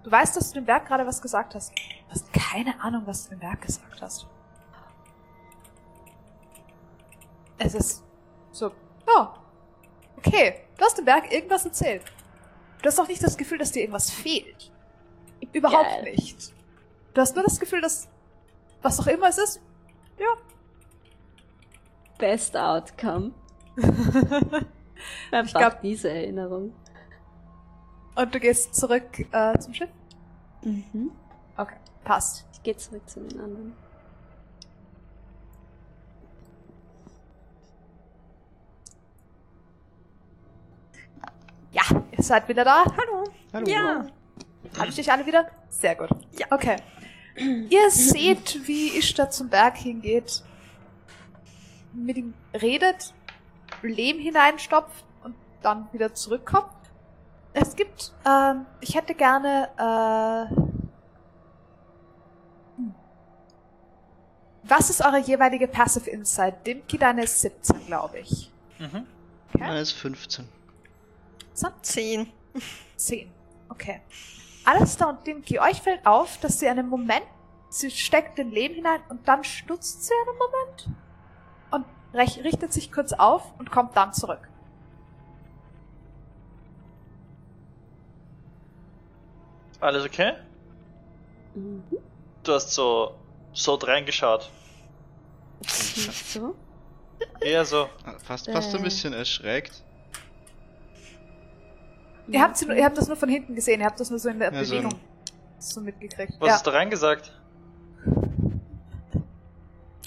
du 0.05 0.11
weißt, 0.11 0.37
dass 0.37 0.49
du 0.49 0.59
dem 0.59 0.65
Berg 0.65 0.87
gerade 0.87 1.05
was 1.05 1.19
gesagt 1.21 1.55
hast. 1.55 1.71
Du 1.71 2.11
hast 2.11 2.31
keine 2.31 2.79
Ahnung, 2.79 3.03
was 3.05 3.23
du 3.23 3.31
dem 3.31 3.39
Berg 3.39 3.61
gesagt 3.61 4.01
hast. 4.01 4.27
Es 7.57 7.73
ist 7.73 8.03
so, 8.51 8.71
ja, 9.07 9.33
okay, 10.17 10.61
du 10.77 10.85
hast 10.85 10.97
dem 10.97 11.05
Berg 11.05 11.31
irgendwas 11.31 11.65
erzählt. 11.65 12.03
Du 12.81 12.87
hast 12.87 12.99
auch 12.99 13.07
nicht 13.07 13.23
das 13.23 13.35
Gefühl, 13.35 13.57
dass 13.57 13.71
dir 13.71 13.79
irgendwas 13.79 14.11
fehlt. 14.11 14.71
Überhaupt 15.53 15.89
Geil. 15.89 16.03
nicht. 16.03 16.53
Du 17.13 17.21
hast 17.21 17.33
nur 17.33 17.43
das 17.43 17.59
Gefühl, 17.59 17.81
dass 17.81 18.07
was 18.81 18.99
auch 18.99 19.07
immer 19.07 19.29
es 19.29 19.39
ist, 19.39 19.61
ja, 20.19 20.27
Best 22.19 22.55
Outcome. 22.55 23.31
Ich 25.43 25.53
glaub- 25.53 25.81
diese 25.81 26.09
Erinnerung. 26.09 26.73
Und 28.15 28.33
du 28.33 28.39
gehst 28.39 28.75
zurück 28.75 29.25
äh, 29.31 29.57
zum 29.59 29.73
Schiff. 29.73 29.89
Mhm. 30.63 31.11
Okay, 31.57 31.75
passt. 32.03 32.45
Ich 32.53 32.63
gehe 32.63 32.75
zurück 32.75 33.07
zu 33.09 33.19
den 33.21 33.39
anderen. 33.39 33.73
Ja, 41.71 41.83
ihr 42.11 42.23
seid 42.23 42.47
wieder 42.47 42.63
da. 42.63 42.85
Hallo. 42.85 43.25
Hallo. 43.53 43.67
Ja. 43.67 44.05
Habe 44.77 44.89
ich 44.89 44.95
dich 44.95 45.11
alle 45.11 45.25
wieder? 45.25 45.49
Sehr 45.69 45.95
gut. 45.95 46.09
Ja. 46.39 46.47
Okay. 46.49 46.77
Ihr 47.37 47.91
seht, 47.91 48.65
wie 48.65 48.97
Ishtar 48.97 49.29
zum 49.29 49.49
Berg 49.49 49.75
hingeht, 49.75 50.41
mit 51.93 52.15
ihm 52.15 52.33
redet, 52.53 53.13
Lehm 53.81 54.19
hineinstopft 54.19 55.03
und 55.23 55.35
dann 55.61 55.87
wieder 55.91 56.13
zurückkommt. 56.13 56.74
Es 57.57 57.73
gibt, 57.73 58.11
ähm, 58.27 58.65
ich 58.81 58.95
hätte 58.95 59.15
gerne, 59.15 59.69
äh, 59.77 60.53
hm. 62.75 62.93
was 64.63 64.89
ist 64.89 65.01
eure 65.01 65.19
jeweilige 65.19 65.69
Passive 65.69 66.09
Insight? 66.09 66.67
Dimki, 66.67 66.97
deine 66.97 67.23
ist 67.23 67.39
17, 67.39 67.85
glaube 67.85 68.19
ich. 68.19 68.51
Mhm. 68.77 69.07
Meine 69.57 69.79
ist 69.79 69.93
15. 69.93 70.49
So, 71.53 71.69
Zehn. 71.81 72.29
10. 72.97 73.31
Okay. 73.69 74.01
Alistair 74.65 75.07
und 75.07 75.25
Dimki, 75.25 75.57
euch 75.59 75.81
fällt 75.81 76.05
auf, 76.05 76.37
dass 76.39 76.59
sie 76.59 76.67
einen 76.67 76.89
Moment, 76.89 77.25
sie 77.69 77.89
steckt 77.89 78.37
den 78.37 78.51
Leben 78.51 78.75
hinein 78.75 78.99
und 79.07 79.25
dann 79.29 79.45
stutzt 79.45 80.03
sie 80.03 80.13
einen 80.27 80.37
Moment 80.37 80.89
und 81.71 81.85
richtet 82.43 82.73
sich 82.73 82.91
kurz 82.91 83.13
auf 83.13 83.57
und 83.57 83.71
kommt 83.71 83.95
dann 83.95 84.11
zurück. 84.11 84.49
Alles 89.79 90.05
okay? 90.05 90.33
Mhm. 91.53 91.83
Du 92.43 92.53
hast 92.53 92.71
so, 92.73 93.15
so 93.53 93.73
reingeschaut. 93.75 94.49
Nicht 95.61 96.27
so? 96.27 96.55
Eher 97.41 97.65
so. 97.65 97.89
Ah, 98.03 98.13
Fast, 98.23 98.49
fast 98.51 98.73
ein 98.75 98.81
Äh. 98.81 98.83
bisschen 98.83 99.13
erschreckt. 99.13 99.81
Ihr 102.27 102.41
habt, 102.41 102.57
sie 102.57 102.65
ihr 102.65 102.83
habt 102.83 102.97
das 102.97 103.07
nur 103.07 103.17
von 103.17 103.29
hinten 103.29 103.53
gesehen, 103.55 103.79
ihr 103.81 103.85
habt 103.85 103.99
das 103.99 104.09
nur 104.09 104.17
so 104.19 104.29
in 104.29 104.39
der 104.39 104.51
Ja, 104.51 104.63
so 104.63 104.75
Bewegung 104.75 104.99
so 105.59 105.79
mitgekriegt. 105.81 106.33
Was 106.39 106.47
ja. 106.47 106.53
hast 106.55 106.65
du 106.67 106.71
reingesagt? 106.71 107.31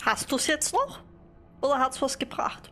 Hast 0.04 0.31
du's 0.31 0.46
jetzt 0.48 0.72
noch? 0.72 1.00
Oder 1.61 1.78
hat's 1.78 2.00
was 2.02 2.18
gebracht? 2.18 2.70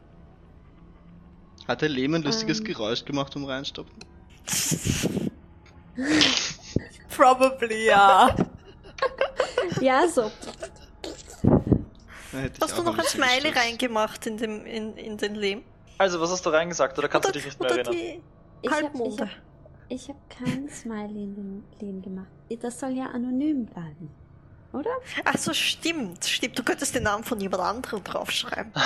Hat 1.66 1.80
der 1.82 1.88
Lehm 1.88 2.14
ein 2.14 2.22
lustiges 2.22 2.59
Ähm. 2.61 2.64
Geräusch 2.66 3.04
gemacht, 3.04 3.35
um 3.37 3.44
reinstopfen? 3.44 3.96
Probably, 7.16 7.87
ja. 7.87 8.35
Ja, 9.81 10.07
so. 10.09 10.31
Hast 12.61 12.79
du 12.79 12.83
noch 12.83 12.96
ein 12.98 13.05
Smiley 13.05 13.37
gestutzt. 13.42 13.57
reingemacht 13.57 14.26
in, 14.26 14.37
dem, 14.37 14.64
in, 14.66 14.96
in 14.96 15.16
den 15.16 15.35
Lehm? 15.35 15.62
Also, 15.98 16.20
was 16.20 16.31
hast 16.31 16.44
du 16.46 16.50
reingesagt? 16.50 16.98
Oder 16.98 17.09
kannst 17.09 17.29
du 17.29 17.33
dich 17.33 17.44
nicht 17.44 17.61
mehr 17.61 17.70
oder 17.72 17.81
erinnern? 17.81 17.94
die 17.94 18.22
Ich 18.62 18.70
habe 18.70 18.81
ich 18.81 18.87
Halbmonde? 18.88 19.24
hab, 19.24 19.31
ich 19.88 20.09
hab 20.09 20.31
kein 20.31 20.68
Smiley 20.68 21.24
in 21.24 21.35
den 21.35 21.64
Leben 21.81 22.02
gemacht. 22.02 22.29
Das 22.61 22.79
soll 22.81 22.90
ja 22.92 23.07
anonym 23.07 23.66
bleiben. 23.66 24.11
oder? 24.72 24.90
Ach 25.24 25.37
so, 25.37 25.52
stimmt. 25.52 26.24
Stimmt, 26.24 26.59
du 26.59 26.62
könntest 26.62 26.94
den 26.94 27.02
Namen 27.05 27.24
von 27.24 27.40
jemand 27.40 27.62
anderem 27.62 28.02
draufschreiben. 28.05 28.72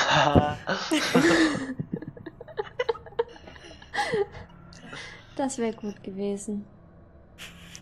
Das 5.36 5.58
wäre 5.58 5.72
gut 5.72 6.02
gewesen. 6.02 6.66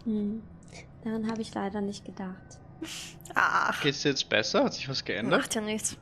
Hm. 0.09 0.43
Daran 1.05 1.31
habe 1.31 1.43
ich 1.43 1.53
leider 1.55 1.83
nicht 1.83 2.05
gedacht. 2.07 2.59
Ach, 3.35 3.83
Geht's 3.83 4.01
dir 4.03 4.09
jetzt 4.11 4.29
besser? 4.31 4.65
Hat 4.65 4.73
sich 4.73 4.89
was 4.89 5.05
geändert? 5.05 5.41
macht 5.41 5.55
ja 5.55 5.61
nichts. 5.61 5.99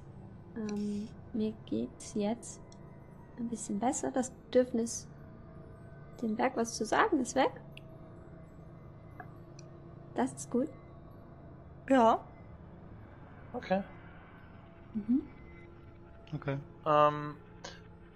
Ähm, 0.57 1.09
mir 1.33 1.53
geht's 1.67 2.15
jetzt 2.15 2.61
ein 3.39 3.49
bisschen 3.49 3.81
besser. 3.81 4.13
Das 4.13 4.31
Bedürfnis, 4.31 5.09
dem 6.23 6.37
Berg 6.37 6.57
was 6.57 6.77
zu 6.77 6.85
sagen, 6.85 7.19
ist 7.21 7.35
weg. 7.35 7.51
Das 10.15 10.33
ist 10.33 10.51
gut. 10.51 10.69
Ja. 11.91 12.25
okay. 13.53 13.83
Mhm. 14.95 15.23
Okay. 16.33 16.59
Ähm, 16.87 17.37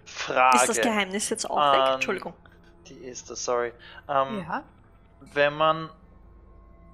Frage. 0.05 0.57
Ist 0.57 0.69
das 0.69 0.81
Geheimnis 0.81 1.29
jetzt 1.29 1.49
auch 1.49 1.57
Ähm, 1.75 1.79
weg? 1.81 1.93
Entschuldigung. 1.95 2.33
Die 2.87 2.93
ist 2.95 3.29
das, 3.29 3.43
sorry. 3.43 3.73
Ähm, 4.07 4.39
Ja. 4.47 4.63
Wenn 5.33 5.55
man. 5.55 5.89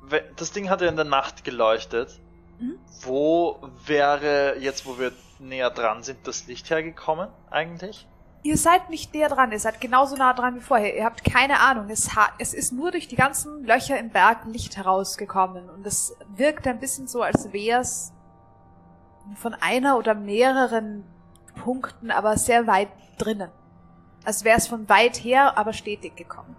we- 0.03 0.23
Das 0.35 0.51
Ding 0.51 0.69
hat 0.69 0.81
ja 0.81 0.87
in 0.87 0.95
der 0.95 1.05
Nacht 1.05 1.43
geleuchtet. 1.43 2.19
Mhm. 2.59 2.77
Wo 3.01 3.59
wäre, 3.85 4.57
jetzt 4.59 4.85
wo 4.85 4.97
wir 4.99 5.11
näher 5.39 5.69
dran 5.69 6.01
sind, 6.03 6.25
das 6.27 6.47
Licht 6.47 6.69
hergekommen 6.69 7.29
eigentlich? 7.51 8.07
Ihr 8.43 8.57
seid 8.57 8.89
nicht 8.89 9.13
näher 9.13 9.29
dran, 9.29 9.51
ihr 9.51 9.59
seid 9.59 9.81
genauso 9.81 10.15
nah 10.15 10.33
dran 10.33 10.55
wie 10.55 10.61
vorher. 10.61 10.95
Ihr 10.95 11.03
habt 11.05 11.23
keine 11.23 11.59
Ahnung. 11.59 11.89
Es, 11.89 12.15
ha 12.15 12.29
es 12.39 12.53
ist 12.53 12.71
nur 12.71 12.91
durch 12.91 13.07
die 13.07 13.15
ganzen 13.15 13.63
Löcher 13.65 13.99
im 13.99 14.09
Berg 14.09 14.45
Licht 14.45 14.77
herausgekommen. 14.77 15.69
Und 15.69 15.85
es 15.85 16.15
wirkt 16.35 16.65
ein 16.67 16.79
bisschen 16.79 17.07
so, 17.07 17.21
als 17.21 17.51
wäre 17.51 17.81
es 17.81 18.13
von 19.35 19.53
einer 19.55 19.97
oder 19.97 20.13
mehreren 20.15 21.03
Punkten, 21.61 22.09
aber 22.11 22.37
sehr 22.37 22.65
weit 22.67 22.87
drinnen. 23.17 23.51
Als 24.23 24.43
wäre 24.43 24.57
es 24.57 24.67
von 24.67 24.87
weit 24.87 25.17
her, 25.23 25.57
aber 25.57 25.73
stetig 25.73 26.15
gekommen. 26.15 26.55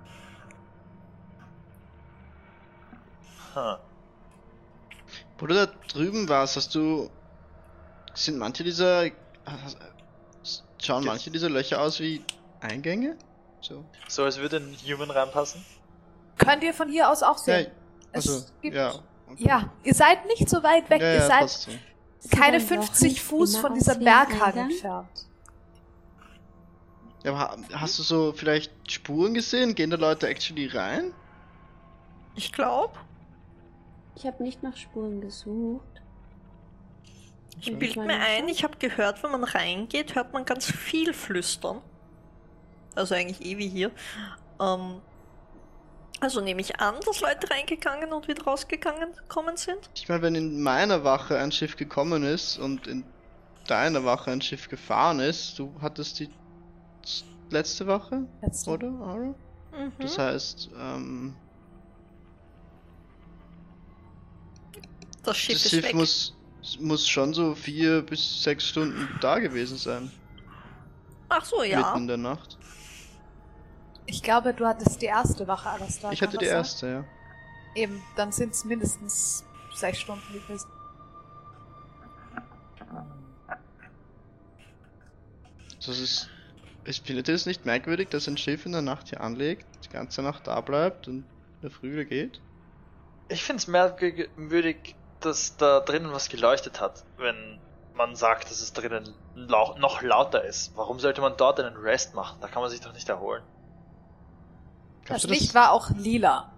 Wo 5.39 5.47
du 5.47 5.55
da 5.55 5.67
drüben 5.93 6.29
warst, 6.29 6.57
hast 6.57 6.75
du. 6.75 7.11
Sind 8.15 8.39
manche 8.39 8.65
dieser. 8.65 9.05
hast- 9.47 9.79
Schauen 10.81 11.03
Jetzt- 11.03 11.11
manche 11.11 11.31
dieser 11.31 11.51
Löcher 11.51 11.81
aus 11.81 11.99
wie 12.01 12.25
Eingänge? 12.61 13.17
So. 13.61 13.85
So 14.09 14.25
als 14.25 14.39
würde 14.39 14.59
ein 14.59 14.77
Human 14.87 15.11
reinpassen? 15.11 15.65
Könnt 16.39 16.63
ihr 16.63 16.73
von 16.73 16.89
hier 16.89 17.11
aus 17.11 17.23
auch 17.25 17.37
Ja, 17.47 17.59
sehen. 17.59 17.71
also, 18.13 18.33
es 18.37 18.53
gibt, 18.63 18.77
ja. 18.77 18.95
ja, 19.37 19.73
ihr 19.83 19.95
seid 19.95 20.25
nicht 20.27 20.49
so 20.49 20.63
weit 20.63 20.89
weg. 20.89 21.01
ja, 21.03 21.09
ihr 21.09 21.19
ja, 21.21 21.27
seid 21.27 21.41
passt 21.41 21.63
so. 21.63 21.73
Keine 22.31 22.57
ein 22.59 22.63
Loch 22.63 22.69
50 22.69 23.03
nicht 23.15 23.21
Fuß 23.23 23.57
von 23.57 23.75
dieser 23.75 23.97
Berghang 23.97 24.57
entfernt. 24.71 25.27
Ja, 27.25 27.33
aber 27.33 27.39
ha- 27.41 27.57
hast 27.75 27.99
du 27.99 28.03
so 28.05 28.33
vielleicht 28.33 28.71
Spuren 28.91 29.35
gesehen? 29.35 29.75
Gehen 29.75 29.91
da 29.91 29.97
Leute 29.97 30.29
actually 30.29 30.67
rein? 30.69 31.13
Ich 32.37 32.53
glaube, 32.53 32.95
Ich 34.19 34.27
habe 34.27 34.43
nicht 34.43 34.65
nach 34.65 34.77
Spuren 34.77 35.21
gesucht. 35.21 36.03
ich 37.61 37.79
bild 37.79 37.95
mir 37.95 38.19
ein, 38.19 38.49
ich 38.49 38.65
habe 38.65 38.77
gehört, 38.77 39.23
wenn 39.23 39.31
man 39.31 39.45
reingeht, 39.45 40.17
hört 40.17 40.33
man 40.33 40.45
ganz 40.45 40.69
viel 40.69 41.15
flüstern. 41.15 41.81
Also 42.97 43.15
eigentlich 43.15 43.47
eh 43.49 43.59
wie 43.59 43.69
hier. 43.69 43.93
Ähm, 44.61 45.01
also 46.19 46.41
nehme 46.41 46.61
ich 46.61 46.81
an, 46.81 46.97
dass 47.07 47.21
Leute 47.21 47.49
reingegangen 47.49 48.13
und 48.13 48.27
wieder 48.27 48.43
rausgegangen 48.43 49.11
kommen 49.29 49.57
sind. 49.57 49.89
Ich 49.95 50.09
meine, 50.09 50.23
wenn 50.23 50.35
in 50.35 50.63
meiner 50.63 51.05
Wache 51.05 51.39
ein 51.39 51.53
Schiff 51.53 51.77
gekommen 51.77 52.25
ist 52.25 52.59
und 52.59 52.89
in 52.89 53.05
deiner 53.69 54.05
Wache 54.05 54.33
ein 54.33 54.41
Schiff 54.41 54.69
gefahren 54.69 55.21
ist, 55.21 55.61
du 55.61 55.73
hattest 55.81 56.19
die 56.19 56.29
letzte 57.51 57.87
Wache, 57.87 58.27
Letzte. 58.43 58.69
oder, 58.69 58.89
Ara? 58.89 59.35
Mhm. 59.73 59.93
Das 60.01 60.19
heißt, 60.19 60.71
ähm, 60.77 61.37
das 65.29 65.37
Schiff 65.37 65.55
das 65.55 65.65
ist 65.65 65.71
Schiff 65.71 65.85
weg. 65.85 65.95
muss, 65.95 66.37
muss 66.81 67.09
schon 67.09 67.35
so 67.35 67.55
vier 67.55 68.03
bis 68.03 68.43
sechs 68.43 68.67
Stunden 68.67 69.09
da 69.21 69.39
gewesen 69.39 69.79
sein. 69.79 70.11
Ach 71.29 71.45
so, 71.45 71.63
ja. 71.63 71.79
Mitten 71.79 72.03
in 72.03 72.09
der 72.09 72.17
Nacht. 72.17 72.59
Ich 74.07 74.23
glaube, 74.23 74.55
du 74.55 74.67
hattest 74.67 75.03
die 75.03 75.07
erste 75.07 75.47
Wache, 75.47 75.69
Alastar. 75.69 76.13
Ich 76.13 76.23
hatte 76.23 76.39
die 76.39 76.47
sein? 76.47 76.57
erste, 76.57 76.87
ja. 76.89 77.05
Eben, 77.75 78.03
dann 78.17 78.33
sind 78.33 78.55
es 78.55 78.65
mindestens 78.65 79.45
sechs 79.75 79.99
Stunden 79.99 80.33
gewesen. 80.33 80.69
Das 85.85 85.99
ist. 86.01 86.29
Ich 86.85 87.03
finde 87.03 87.31
es 87.33 87.45
nicht 87.45 87.67
merkwürdig, 87.67 88.09
dass 88.09 88.27
ein 88.29 88.39
Schiff 88.39 88.65
in 88.65 88.73
der 88.73 88.81
Nacht 88.81 89.09
hier 89.09 89.21
anlegt, 89.21 89.67
die 89.85 89.91
ganze 89.91 90.23
Nacht 90.23 90.47
da 90.47 90.61
bleibt 90.63 91.07
und 91.07 91.17
in 91.17 91.25
der 91.63 91.71
Früh 91.71 91.93
wieder 91.93 92.07
geht. 92.07 92.41
Ich 93.29 93.45
finde 93.45 93.61
es 93.61 93.69
merkwürdig, 93.69 94.95
dass 95.21 95.57
da 95.57 95.81
drinnen 95.81 96.13
was 96.13 96.29
geleuchtet 96.29 96.81
hat, 96.81 97.05
wenn 97.17 97.59
man 97.95 98.15
sagt, 98.15 98.51
dass 98.51 98.61
es 98.61 98.73
drinnen 98.73 99.13
lau 99.35 99.77
noch 99.79 100.03
lauter 100.03 100.45
ist. 100.45 100.73
Warum 100.77 100.99
sollte 101.01 101.21
man 101.21 101.37
dort 101.37 101.59
einen 101.61 101.77
Rest 101.77 102.15
machen? 102.15 102.39
Da 102.41 102.49
kann 102.49 102.63
man 102.63 102.71
sich 102.71 102.81
doch 102.81 102.93
nicht 102.93 103.09
erholen. 103.09 103.43
Glaubst 105.05 105.25
Das 105.25 105.29
du, 105.31 105.35
Licht 105.35 105.55
war 105.55 105.73
auch 105.73 105.91
lila. 105.91 106.53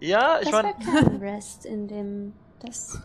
Ja, 0.00 0.38
ich 0.38 0.44
das 0.50 0.52
meine, 0.52 0.68
war 0.68 1.02
kein 1.02 1.16
Rest 1.16 1.66
in 1.66 1.88
dem. 1.88 2.32
Das. 2.60 3.00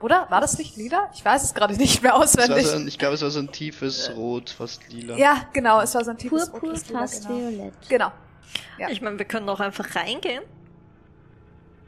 Oder? 0.00 0.26
War 0.28 0.42
das 0.42 0.58
Licht 0.58 0.76
lila? 0.76 1.08
Ich 1.14 1.24
weiß 1.24 1.42
es 1.42 1.54
gerade 1.54 1.74
nicht 1.76 2.02
mehr 2.02 2.14
auswendig. 2.16 2.66
so 2.66 2.76
ein, 2.76 2.86
ich 2.86 2.98
glaube, 2.98 3.14
es 3.14 3.22
war 3.22 3.30
so 3.30 3.38
ein 3.38 3.50
tiefes 3.50 4.08
Äh. 4.08 4.12
Rot, 4.12 4.50
fast 4.50 4.86
lila. 4.92 5.16
ja, 5.16 5.46
genau, 5.54 5.80
es 5.80 5.94
war 5.94 6.04
so 6.04 6.10
ein 6.10 6.18
tiefes 6.18 6.50
Purpur, 6.50 6.68
rotes 6.70 6.88
Lila, 6.88 6.98
fast 7.00 7.26
genau. 7.28 7.38
violett. 7.40 7.74
Genau. 7.88 8.12
Ja. 8.78 8.88
Ich 8.90 9.00
meine, 9.00 9.18
wir 9.18 9.24
können 9.24 9.48
auch 9.48 9.60
einfach 9.60 9.94
reingehen. 9.96 10.42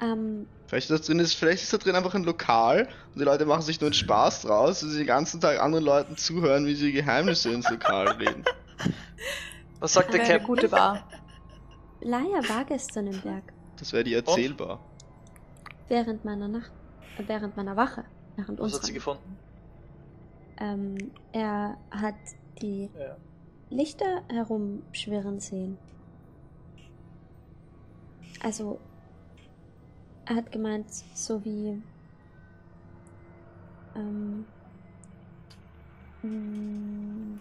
Ähm, 0.01 0.49
Vielleicht 0.67 0.91
ist, 0.91 1.09
drin, 1.09 1.25
vielleicht 1.25 1.63
ist 1.63 1.73
da 1.73 1.79
drin 1.79 1.95
einfach 1.95 2.15
ein 2.15 2.25
Lokal 2.25 2.89
und 3.13 3.21
die 3.21 3.25
Leute 3.25 3.47
machen 3.47 3.63
sich 3.63 3.81
nur 3.81 3.89
einen 3.89 3.95
Spaß 3.95 4.43
draus, 4.43 4.83
und 4.83 4.91
sie 4.91 4.99
den 4.99 5.07
ganzen 5.07 5.41
Tag 5.41 5.61
anderen 5.61 5.85
Leuten 5.85 6.17
zuhören, 6.17 6.67
wie 6.67 6.75
sie 6.75 6.93
Geheimnisse 6.93 7.53
ins 7.53 7.71
Lokal 7.71 8.09
reden. 8.09 8.45
was 9.81 9.93
sagt 9.93 10.13
der 10.13 10.21
Captain? 10.21 10.45
gute 10.45 10.69
Bar. 10.69 11.09
Laia 12.01 12.41
war 12.49 12.65
gestern 12.65 13.07
im 13.07 13.21
Berg. 13.21 13.53
Das 13.79 13.93
wäre 13.93 14.05
die 14.05 14.15
erzählbar. 14.15 14.81
Während 15.89 16.25
meiner 16.25 16.49
Nacht. 16.49 16.73
Äh, 17.19 17.23
während 17.27 17.57
meiner 17.57 17.77
Wache. 17.77 18.05
Während 18.37 18.59
Was 18.59 18.75
hat 18.75 18.85
sie 18.85 18.93
gefunden? 18.93 19.39
Ähm, 20.59 21.13
er 21.33 21.77
hat 21.91 22.15
die 22.61 22.91
Ja. 22.99 23.17
Lichter 23.71 24.23
herumschwirren 24.29 25.41
sehen. 25.41 25.79
Also, 28.43 28.81
er 30.27 30.37
hat 30.37 30.53
gemeint, 30.53 30.91
so 31.15 31.45
wie. 31.45 31.83
Ähm. 33.95 34.45
mh, 36.23 37.39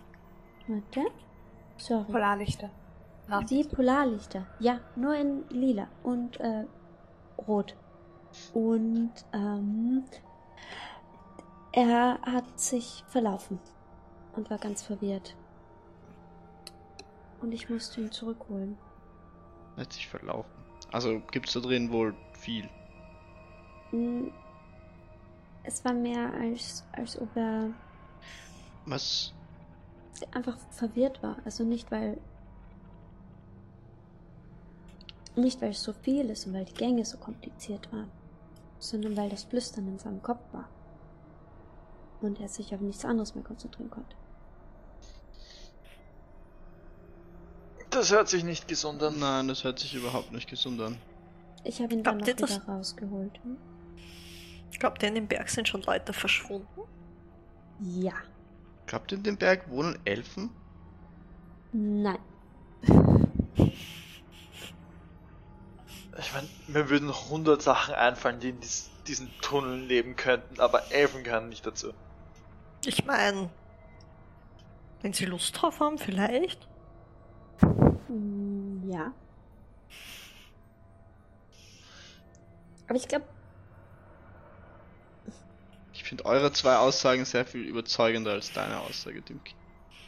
Warte. 0.67 1.11
Sorry. 1.77 2.11
Polarlichter. 2.11 2.69
Nacht. 3.27 3.49
Wie 3.49 3.63
Polarlichter. 3.63 4.45
Ja, 4.59 4.79
nur 4.95 5.15
in 5.15 5.43
lila 5.49 5.87
und 6.03 6.39
äh, 6.39 6.65
rot. 7.47 7.75
Und 8.53 9.11
ähm, 9.33 10.03
er 11.71 12.19
hat 12.21 12.59
sich 12.59 13.03
verlaufen 13.07 13.59
und 14.35 14.49
war 14.49 14.57
ganz 14.57 14.83
verwirrt. 14.83 15.35
Und 17.41 17.51
ich 17.51 17.69
musste 17.69 18.01
ihn 18.01 18.11
zurückholen. 18.11 18.77
Hat 19.77 19.91
sich 19.91 20.07
verlaufen. 20.07 20.51
Also 20.91 21.19
gibt's 21.31 21.53
da 21.53 21.59
drin 21.59 21.91
wohl 21.91 22.15
viel. 22.37 22.69
Mm, 23.91 24.27
Es 25.63 25.83
war 25.85 25.93
mehr 25.93 26.31
als, 26.33 26.83
als 26.91 27.19
ob 27.19 27.35
er 27.35 27.69
Was? 28.85 29.33
einfach 30.31 30.57
verwirrt 30.71 31.21
war. 31.23 31.37
Also 31.45 31.63
nicht 31.63 31.91
weil. 31.91 32.19
Nicht 35.35 35.61
weil 35.61 35.71
es 35.71 35.83
so 35.83 35.91
viel 35.91 36.29
ist 36.29 36.47
und 36.47 36.53
weil 36.53 36.65
die 36.65 36.73
Gänge 36.73 37.03
so 37.03 37.17
kompliziert 37.17 37.91
waren, 37.91 38.09
sondern 38.79 39.17
weil 39.17 39.29
das 39.29 39.43
Flüstern 39.43 39.87
in 39.87 39.99
seinem 39.99 40.21
Kopf 40.21 40.41
war. 40.53 40.69
Und 42.21 42.39
er 42.39 42.47
sich 42.47 42.73
auf 42.73 42.79
nichts 42.79 43.03
anderes 43.03 43.35
mehr 43.35 43.43
konzentrieren 43.43 43.89
konnte. 43.89 44.15
Das 47.89 48.11
hört 48.11 48.27
sich 48.29 48.43
nicht 48.43 48.67
gesund 48.67 49.01
an. 49.03 49.19
Nein, 49.19 49.47
das 49.47 49.63
hört 49.63 49.79
sich 49.79 49.93
überhaupt 49.93 50.31
nicht 50.31 50.49
gesund 50.49 50.81
an. 50.81 50.97
Ich 51.65 51.81
habe 51.81 51.93
ihn 51.93 52.03
dann 52.03 52.19
Glaubt 52.19 52.39
noch 52.41 52.47
wieder 52.47 52.59
das? 52.59 52.67
rausgeholt. 52.67 53.39
Hm? 53.43 53.57
Glaubt 54.79 55.01
ihr, 55.03 55.09
in 55.09 55.15
dem 55.15 55.27
Berg 55.27 55.49
sind 55.49 55.67
schon 55.67 55.81
Leute 55.81 56.13
verschwunden? 56.13 56.81
Ja. 57.79 58.13
Glaubt 58.85 59.11
ihr, 59.11 59.17
in 59.17 59.23
dem 59.23 59.37
Berg 59.37 59.69
wohnen 59.69 59.97
Elfen? 60.05 60.49
Nein. 61.71 62.19
Ich 66.17 66.33
meine, 66.33 66.47
mir 66.67 66.89
würden 66.89 67.11
hundert 67.29 67.61
Sachen 67.61 67.93
einfallen, 67.95 68.39
die 68.39 68.49
in 68.49 68.59
dies, 68.59 68.89
diesen 69.07 69.29
Tunneln 69.41 69.87
leben 69.87 70.15
könnten, 70.15 70.59
aber 70.59 70.91
Elfen 70.91 71.23
gehören 71.23 71.49
nicht 71.49 71.65
dazu. 71.65 71.93
Ich 72.85 73.05
meine, 73.05 73.49
wenn 75.01 75.13
sie 75.13 75.25
Lust 75.25 75.59
drauf 75.61 75.79
haben, 75.79 75.97
vielleicht. 75.97 76.67
Hm, 78.07 78.83
ja. 78.89 79.13
Aber 82.87 82.97
ich 82.97 83.07
glaube, 83.07 83.25
Ich 85.91 86.03
finde 86.03 86.25
eure 86.25 86.51
zwei 86.51 86.75
Aussagen 86.75 87.25
sehr 87.25 87.45
viel 87.45 87.61
überzeugender 87.61 88.31
als 88.33 88.51
deine 88.51 88.81
Aussage, 88.81 89.21
Dimki. 89.23 89.55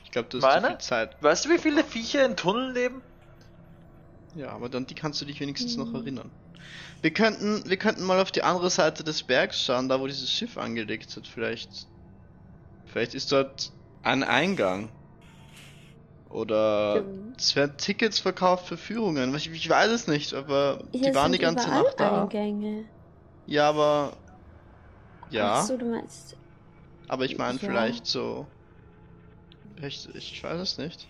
Ich 0.04 0.12
glaube, 0.12 0.30
du 0.30 0.38
hast 0.38 0.44
zu 0.44 0.50
Meine? 0.50 0.68
viel 0.68 0.78
Zeit. 0.80 1.22
Weißt 1.24 1.46
du, 1.46 1.50
wie 1.50 1.58
viele 1.58 1.84
Viecher 1.84 2.26
in 2.26 2.36
Tunneln 2.38 2.74
leben? 2.74 3.04
Ja, 4.34 4.50
aber 4.52 4.70
dann 4.70 4.86
die 4.86 4.96
kannst 4.96 5.20
du 5.22 5.26
dich 5.26 5.40
wenigstens 5.40 5.78
Mhm. 5.78 5.84
noch 5.84 5.94
erinnern. 5.94 6.32
Wir 7.02 7.13
könnten, 7.13 7.63
wir 7.70 7.78
könnten 7.78 8.04
mal 8.06 8.20
auf 8.20 8.32
die 8.32 8.44
andere 8.44 8.70
Seite 8.70 9.04
des 9.04 9.24
Bergs 9.24 9.63
schauen, 9.63 9.90
da 9.90 10.00
wo 10.02 10.08
dieses 10.08 10.32
Schiff 10.32 10.58
angelegt 10.58 11.16
hat. 11.18 11.28
Vielleicht, 11.28 11.88
vielleicht 12.86 13.13
ist 13.16 13.32
dort 13.32 13.74
ein 14.04 14.24
Eingang. 14.24 14.92
Oder 16.30 16.98
Stimmt. 16.98 17.40
es 17.40 17.56
werden 17.56 17.78
Tickets 17.78 18.20
verkauft 18.20 18.68
für 18.68 18.78
Führungen. 18.78 19.34
Ich, 19.36 19.50
ich 19.50 19.70
weiß 19.70 19.92
es 19.92 20.08
nicht, 20.08 20.34
aber 20.34 20.84
hier 20.92 21.12
die 21.12 21.16
waren 21.16 21.32
die 21.32 21.38
ganze 21.40 21.70
Nacht 21.70 22.00
da. 22.00 22.24
Eingänge. 22.24 22.86
Ja, 23.46 23.70
aber 23.70 24.13
ja, 25.30 25.54
Ach 25.60 25.63
so, 25.63 25.78
du 25.78 25.86
meinst. 25.86 26.36
aber 27.08 27.24
ich 27.26 27.38
meine 27.38 27.60
Ja. 27.60 27.66
vielleicht 27.66 28.06
so. 28.06 28.46
Ich, 29.82 30.10
ich 30.16 30.44
weiß 30.44 30.60
es 30.60 30.78
nicht. 30.78 31.08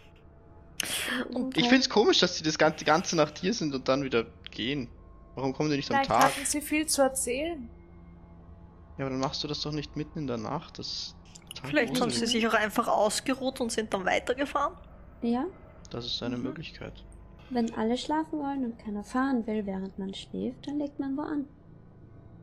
Und 1.34 1.58
Ich 1.58 1.67
find's 1.69 1.89
komisch, 1.89 2.19
dass 2.19 2.38
die 2.38 2.43
das 2.43 2.58
ganze, 2.60 2.80
die 2.80 2.86
ganze 2.86 3.15
Nacht 3.15 3.39
hier 3.39 3.53
sind 3.53 3.73
und 3.73 3.88
dann 3.88 4.03
wieder 4.03 4.25
gehen. 4.51 4.88
Warum 5.36 5.53
kommen 5.53 5.69
die 5.71 5.77
nicht 5.77 5.89
am 5.89 5.95
Vielleicht 5.97 6.10
Tag? 6.12 6.23
hatten 6.36 6.45
sie 6.45 6.62
viel 6.62 6.86
zu 6.86 7.01
erzählen. 7.01 7.67
Ja, 8.97 9.06
aber 9.06 9.12
dann 9.12 9.19
machst 9.19 9.43
du 9.43 9.47
das 9.47 9.62
doch 9.62 9.71
nicht 9.71 9.95
mitten 9.95 10.19
in 10.19 10.27
der 10.27 10.38
Nacht. 10.38 10.77
Das 10.77 11.15
Vielleicht 11.63 11.99
haben 11.99 12.12
sie 12.12 12.27
sich 12.27 12.47
auch 12.47 12.53
einfach 12.53 12.88
ausgeruht 12.88 13.60
und 13.62 13.71
sind 13.71 13.93
dann 13.93 14.06
weitergefahren. 14.06 14.73
Ja, 15.21 15.45
Das 15.89 16.06
ist 16.06 16.21
eine 16.23 16.38
Mhm. 16.38 16.43
Möglichkeit. 16.43 17.03
wenn 17.49 17.73
alle 17.75 17.97
schlafen 17.97 18.39
wollen 18.39 18.65
und 18.65 18.77
keiner 18.77 19.03
fahren 19.06 19.47
will, 19.47 19.65
während 19.65 19.97
man 19.97 20.13
schläft, 20.13 20.67
dann 20.67 20.80
legt 20.80 20.99
man 20.99 21.15
wo 21.15 21.21
an. 21.21 21.47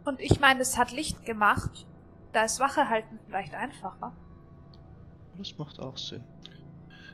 Und 0.06 0.18
ich 0.20 0.40
meine, 0.40 0.60
es 0.60 0.78
hat 0.78 0.92
Licht 0.92 1.24
gemacht. 1.26 1.86
Da 2.32 2.44
ist 2.44 2.58
Wache 2.58 2.88
halten 2.88 3.18
vielleicht 3.26 3.54
einfacher. 3.54 4.12
Das 5.36 5.56
macht 5.58 5.78
auch 5.78 5.96
Sinn. 5.98 6.24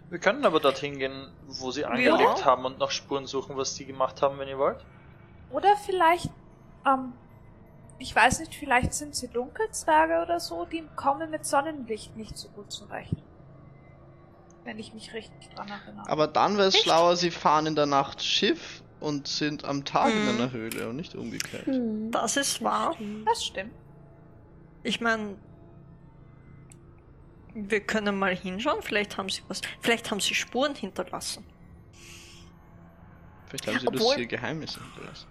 Wir 0.09 0.18
können 0.18 0.44
aber 0.44 0.61
dorthin 0.61 0.99
gehen, 0.99 1.33
wo 1.49 1.70
sie 1.73 1.85
angelegt 1.85 2.44
haben 2.44 2.64
und 2.64 2.79
nach 2.79 2.90
Spuren 2.90 3.27
suchen, 3.27 3.57
was 3.57 3.75
sie 3.75 3.85
gemacht 3.87 4.23
haben, 4.23 4.38
wenn 4.38 4.49
ihr 4.49 4.59
wollt. 4.59 4.85
Oder 5.51 5.77
vielleicht, 5.77 6.31
ähm, 6.87 7.12
ich 7.99 8.14
weiß 8.14 8.40
nicht, 8.40 8.55
vielleicht 8.55 8.92
sind 8.94 9.14
sie 9.16 9.29
Dunkelzwerge 9.29 10.23
oder 10.23 10.38
so, 10.40 10.64
die 10.64 10.85
kommen 10.96 11.31
mit 11.31 11.44
Sonnenlicht 11.44 12.16
nicht 12.16 12.37
so 12.38 12.49
gut 12.51 12.70
zurecht. 12.73 13.14
Wenn 14.64 14.79
ich 14.79 14.92
mich 14.92 15.12
richtig 15.14 15.49
dran 15.55 15.68
erinnere. 15.68 16.09
Aber 16.09 16.27
dann 16.27 16.57
wäre 16.59 16.68
es 16.68 16.77
schlauer, 16.79 17.16
sie 17.16 17.31
fahren 17.31 17.66
in 17.66 17.75
der 17.75 17.87
Nacht 17.87 18.23
Schiff 18.23 18.83
und 19.01 19.27
sind 19.27 19.64
am 19.64 19.85
Tag 19.85 20.12
in 20.12 20.23
Mhm. 20.25 20.29
einer 20.29 20.51
Höhle 20.53 20.88
und 20.88 20.96
nicht 20.96 21.14
umgekehrt. 21.14 21.66
Hm, 21.66 22.11
Das 22.11 22.37
ist 22.37 22.62
wahr. 22.62 22.94
das 23.25 23.44
stimmt. 23.44 23.73
Ich 24.83 25.01
meine, 25.01 25.37
wir 27.55 27.81
können 27.81 28.18
mal 28.18 28.35
hinschauen. 28.37 28.83
Vielleicht 28.83 29.16
haben 29.16 29.29
sie 29.29 29.42
was. 29.49 29.61
Vielleicht 29.81 30.11
haben 30.11 30.20
sie 30.20 30.35
Spuren 30.35 30.75
hinterlassen. 30.75 31.44
Vielleicht 33.46 33.66
haben 33.66 33.79
sie 33.81 33.88
Obwohl- 33.88 34.01
lustige 34.03 34.37
Geheimnisse 34.37 34.81
hinterlassen. 34.81 35.27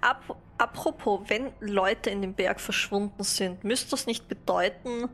Ap 0.00 0.36
apropos, 0.58 1.22
wenn 1.28 1.50
Leute 1.60 2.10
in 2.10 2.20
dem 2.22 2.34
Berg 2.34 2.60
verschwunden 2.60 3.24
sind, 3.24 3.64
müsste 3.64 3.90
das 3.90 4.06
nicht 4.06 4.28
bedeuten, 4.28 5.08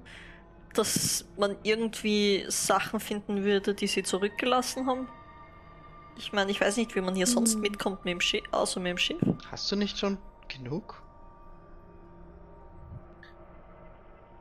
dass 0.74 1.24
man 1.36 1.56
irgendwie 1.62 2.44
Sachen 2.48 3.00
finden 3.00 3.44
würde, 3.44 3.74
die 3.74 3.86
sie 3.86 4.02
zurückgelassen 4.02 4.86
haben? 4.86 5.08
Ich 6.16 6.32
meine, 6.32 6.50
ich 6.50 6.60
weiß 6.60 6.76
nicht, 6.76 6.94
wie 6.96 7.00
man 7.00 7.14
hier 7.14 7.26
sonst 7.26 7.54
Hm. 7.54 7.60
mitkommt 7.60 8.04
mit 8.04 8.12
dem 8.12 8.20
Schiff, 8.20 8.42
außer 8.50 8.80
mit 8.80 8.90
dem 8.90 8.98
Schiff. 8.98 9.20
Hast 9.50 9.70
du 9.70 9.76
nicht 9.76 9.98
schon 9.98 10.18
genug? 10.48 11.02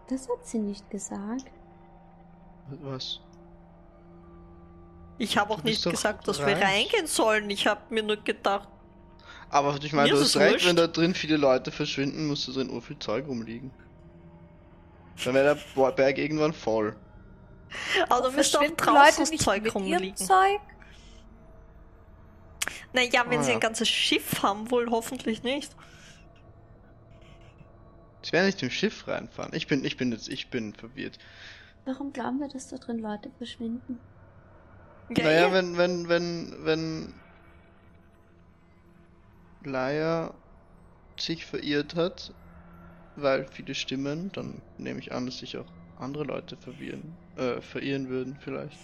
Das 0.09 0.27
hat 0.29 0.45
sie 0.45 0.59
nicht 0.59 0.89
gesagt. 0.89 1.45
Was? 2.81 3.19
Ich 5.17 5.37
habe 5.37 5.51
auch 5.53 5.61
Du 5.61 5.67
nicht 5.67 5.83
gesagt, 5.83 6.27
dass 6.27 6.39
wir 6.39 6.47
reich. 6.47 6.63
reingehen 6.63 7.07
sollen. 7.07 7.49
Ich 7.49 7.65
habe 7.67 7.81
mir 7.93 8.03
nur 8.03 8.17
gedacht, 8.17 8.67
Aber 9.49 9.77
ich 9.81 9.93
meine, 9.93 10.09
du 10.09 10.15
ist 10.15 10.21
hast 10.21 10.37
recht, 10.37 10.53
wurscht. 10.55 10.67
wenn 10.67 10.75
da 10.75 10.87
drin 10.87 11.13
viele 11.13 11.37
Leute 11.37 11.71
verschwinden, 11.71 12.27
muss 12.27 12.45
da 12.45 12.51
drin 12.53 12.69
ur 12.69 12.81
viel 12.81 12.99
Zeug 12.99 13.27
rumliegen. 13.27 13.71
Dann 15.23 15.33
wäre 15.33 15.57
der 15.75 15.91
Berg 15.91 16.17
irgendwann 16.17 16.53
voll. 16.53 16.95
aber 18.09 18.29
da 18.29 18.31
müsste 18.31 18.59
auch 18.59 18.63
draußen 18.63 19.19
Leute 19.23 19.31
nicht 19.31 19.41
Zeug 19.43 19.75
rumliegen. 19.75 20.15
Zeug? 20.15 20.59
Naja, 22.93 23.25
wenn 23.27 23.39
Ah, 23.39 23.43
sie 23.43 23.49
ja. 23.51 23.57
ein 23.57 23.61
ganzes 23.61 23.89
Schiff 23.89 24.41
haben, 24.43 24.69
wohl 24.71 24.89
hoffentlich 24.89 25.43
nicht. 25.43 25.75
Ich 28.23 28.31
werde 28.31 28.47
nicht 28.47 28.61
im 28.63 28.69
Schiff 28.69 29.07
reinfahren. 29.07 29.53
Ich 29.53 29.67
bin, 29.67 29.85
ich 29.85 29.97
bin 29.97 30.11
jetzt, 30.11 30.27
ich 30.29 30.49
bin 30.49 30.73
verwirrt. 30.73 31.17
Warum 31.85 32.11
glauben 32.11 32.39
wir, 32.39 32.49
dass 32.49 32.67
da 32.67 32.77
drin 32.77 32.99
Leute 32.99 33.29
verschwinden? 33.37 33.99
Ja, 35.15 35.23
naja, 35.23 35.47
eh. 35.47 35.53
wenn, 35.53 35.77
wenn, 35.77 36.09
wenn, 36.09 36.55
wenn 36.65 37.13
Laia 39.63 40.33
sich 41.17 41.45
verirrt 41.45 41.95
hat, 41.95 42.33
weil 43.17 43.47
viele 43.51 43.75
Stimmen, 43.75 44.31
dann 44.33 44.61
nehme 44.77 44.99
ich 44.99 45.11
an, 45.11 45.25
dass 45.25 45.39
sich 45.39 45.57
auch 45.57 45.65
andere 45.99 46.23
Leute 46.23 46.57
verwirren, 46.57 47.15
äh, 47.35 47.61
verirren 47.61 48.09
würden 48.09 48.37
vielleicht. 48.39 48.77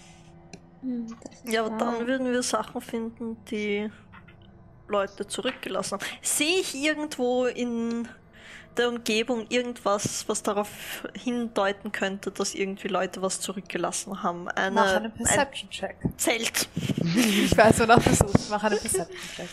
Hm, 0.82 1.08
Ja, 1.46 1.65
aber 1.65 1.78
dann 1.78 2.08
würden 2.08 2.32
wir 2.32 2.43
Sachen 2.43 2.82
finden, 2.82 3.38
die 3.50 3.89
Leute 4.88 5.28
zurückgelassen 5.28 5.93
haben. 6.00 6.06
Sehe 6.22 6.60
ich 6.60 6.76
irgendwo 6.76 7.46
in 7.46 8.08
der 8.78 8.89
Umgebung 8.89 9.46
irgendwas, 9.50 10.28
was 10.28 10.41
darauf 10.43 10.69
hindeuten 11.15 11.91
könnte, 11.91 12.32
dass 12.32 12.56
irgendwie 12.56 12.88
Leute 12.88 13.22
was 13.22 13.39
zurückgelassen 13.39 14.24
haben? 14.24 14.48
Eine, 14.50 14.76
Mach 14.76 14.96
einen 14.96 15.06
ein 15.06 15.13
Perception-Check. 15.13 15.98
Zelt. 16.17 16.69
Ich 17.15 17.56
weiß, 17.56 17.80
wonach 17.82 18.02
du 18.04 18.13
suchst. 18.15 18.50
Mach 18.50 18.63
einen 18.63 18.80
Perception-Check. 18.80 19.50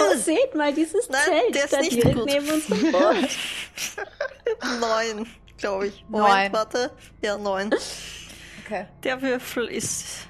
Oh, 0.00 0.16
seht 0.16 0.54
mal, 0.54 0.72
dieses 0.74 1.08
Nein, 1.08 1.20
Zelt 1.24 1.54
der 1.54 1.64
ist 1.64 1.72
da 1.72 1.80
nicht 1.80 1.92
direkt 1.92 2.16
gut. 2.16 2.26
neben 2.26 2.48
unserem 2.50 2.82
Boot. 2.92 3.28
Neun, 4.80 5.26
glaube 5.58 5.86
ich. 5.88 6.04
Neun. 6.08 6.22
Moment, 6.22 6.52
warte. 6.54 6.90
Ja, 7.22 7.38
neun. 7.38 7.70
Okay. 8.64 8.86
Der 9.02 9.20
Würfel 9.22 9.66
ist 9.66 10.28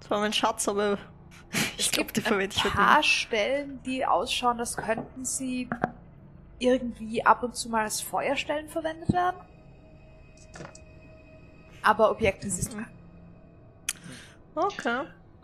zwar 0.00 0.20
mein 0.20 0.32
Schatz, 0.32 0.68
aber 0.68 0.98
ich 1.78 1.86
Es 1.86 1.90
glaube, 1.92 2.12
gibt 2.12 2.16
die 2.16 2.20
ein 2.20 2.26
verwende 2.26 2.54
ich 2.56 2.64
heute 2.64 2.74
paar 2.74 2.98
nicht. 2.98 3.08
Stellen, 3.10 3.80
die 3.84 4.04
ausschauen, 4.04 4.58
als 4.60 4.76
könnten 4.76 5.24
sie 5.24 5.68
irgendwie 6.58 7.24
ab 7.24 7.42
und 7.42 7.54
zu 7.56 7.68
mal 7.68 7.82
als 7.84 8.00
Feuerstellen 8.00 8.68
verwendet 8.68 9.12
werden. 9.12 9.36
Aber 11.82 12.10
Objekte 12.10 12.50
siehst 12.50 12.72
du 12.72 12.76
Mhm. 12.78 12.86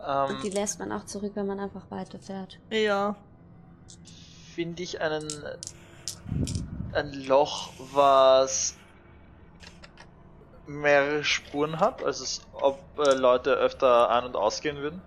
Okay. 0.03 0.33
Und 0.33 0.43
die 0.43 0.47
Ähm, 0.49 0.53
lässt 0.53 0.79
man 0.79 0.91
auch 0.91 1.05
zurück, 1.05 1.31
wenn 1.35 1.47
man 1.47 1.59
einfach 1.59 1.89
weiterfährt. 1.89 2.59
Ja. 2.69 3.15
Finde 4.55 4.83
ich 4.83 4.99
einen 5.01 5.27
ein 6.93 7.13
Loch, 7.25 7.71
was 7.93 8.75
mehrere 10.67 11.23
Spuren 11.23 11.79
hat, 11.79 12.03
also 12.03 12.23
es, 12.23 12.41
ob 12.53 12.79
äh, 12.99 13.13
Leute 13.15 13.51
öfter 13.53 14.09
ein- 14.09 14.25
und 14.25 14.35
ausgehen 14.35 14.77
würden. 14.77 15.01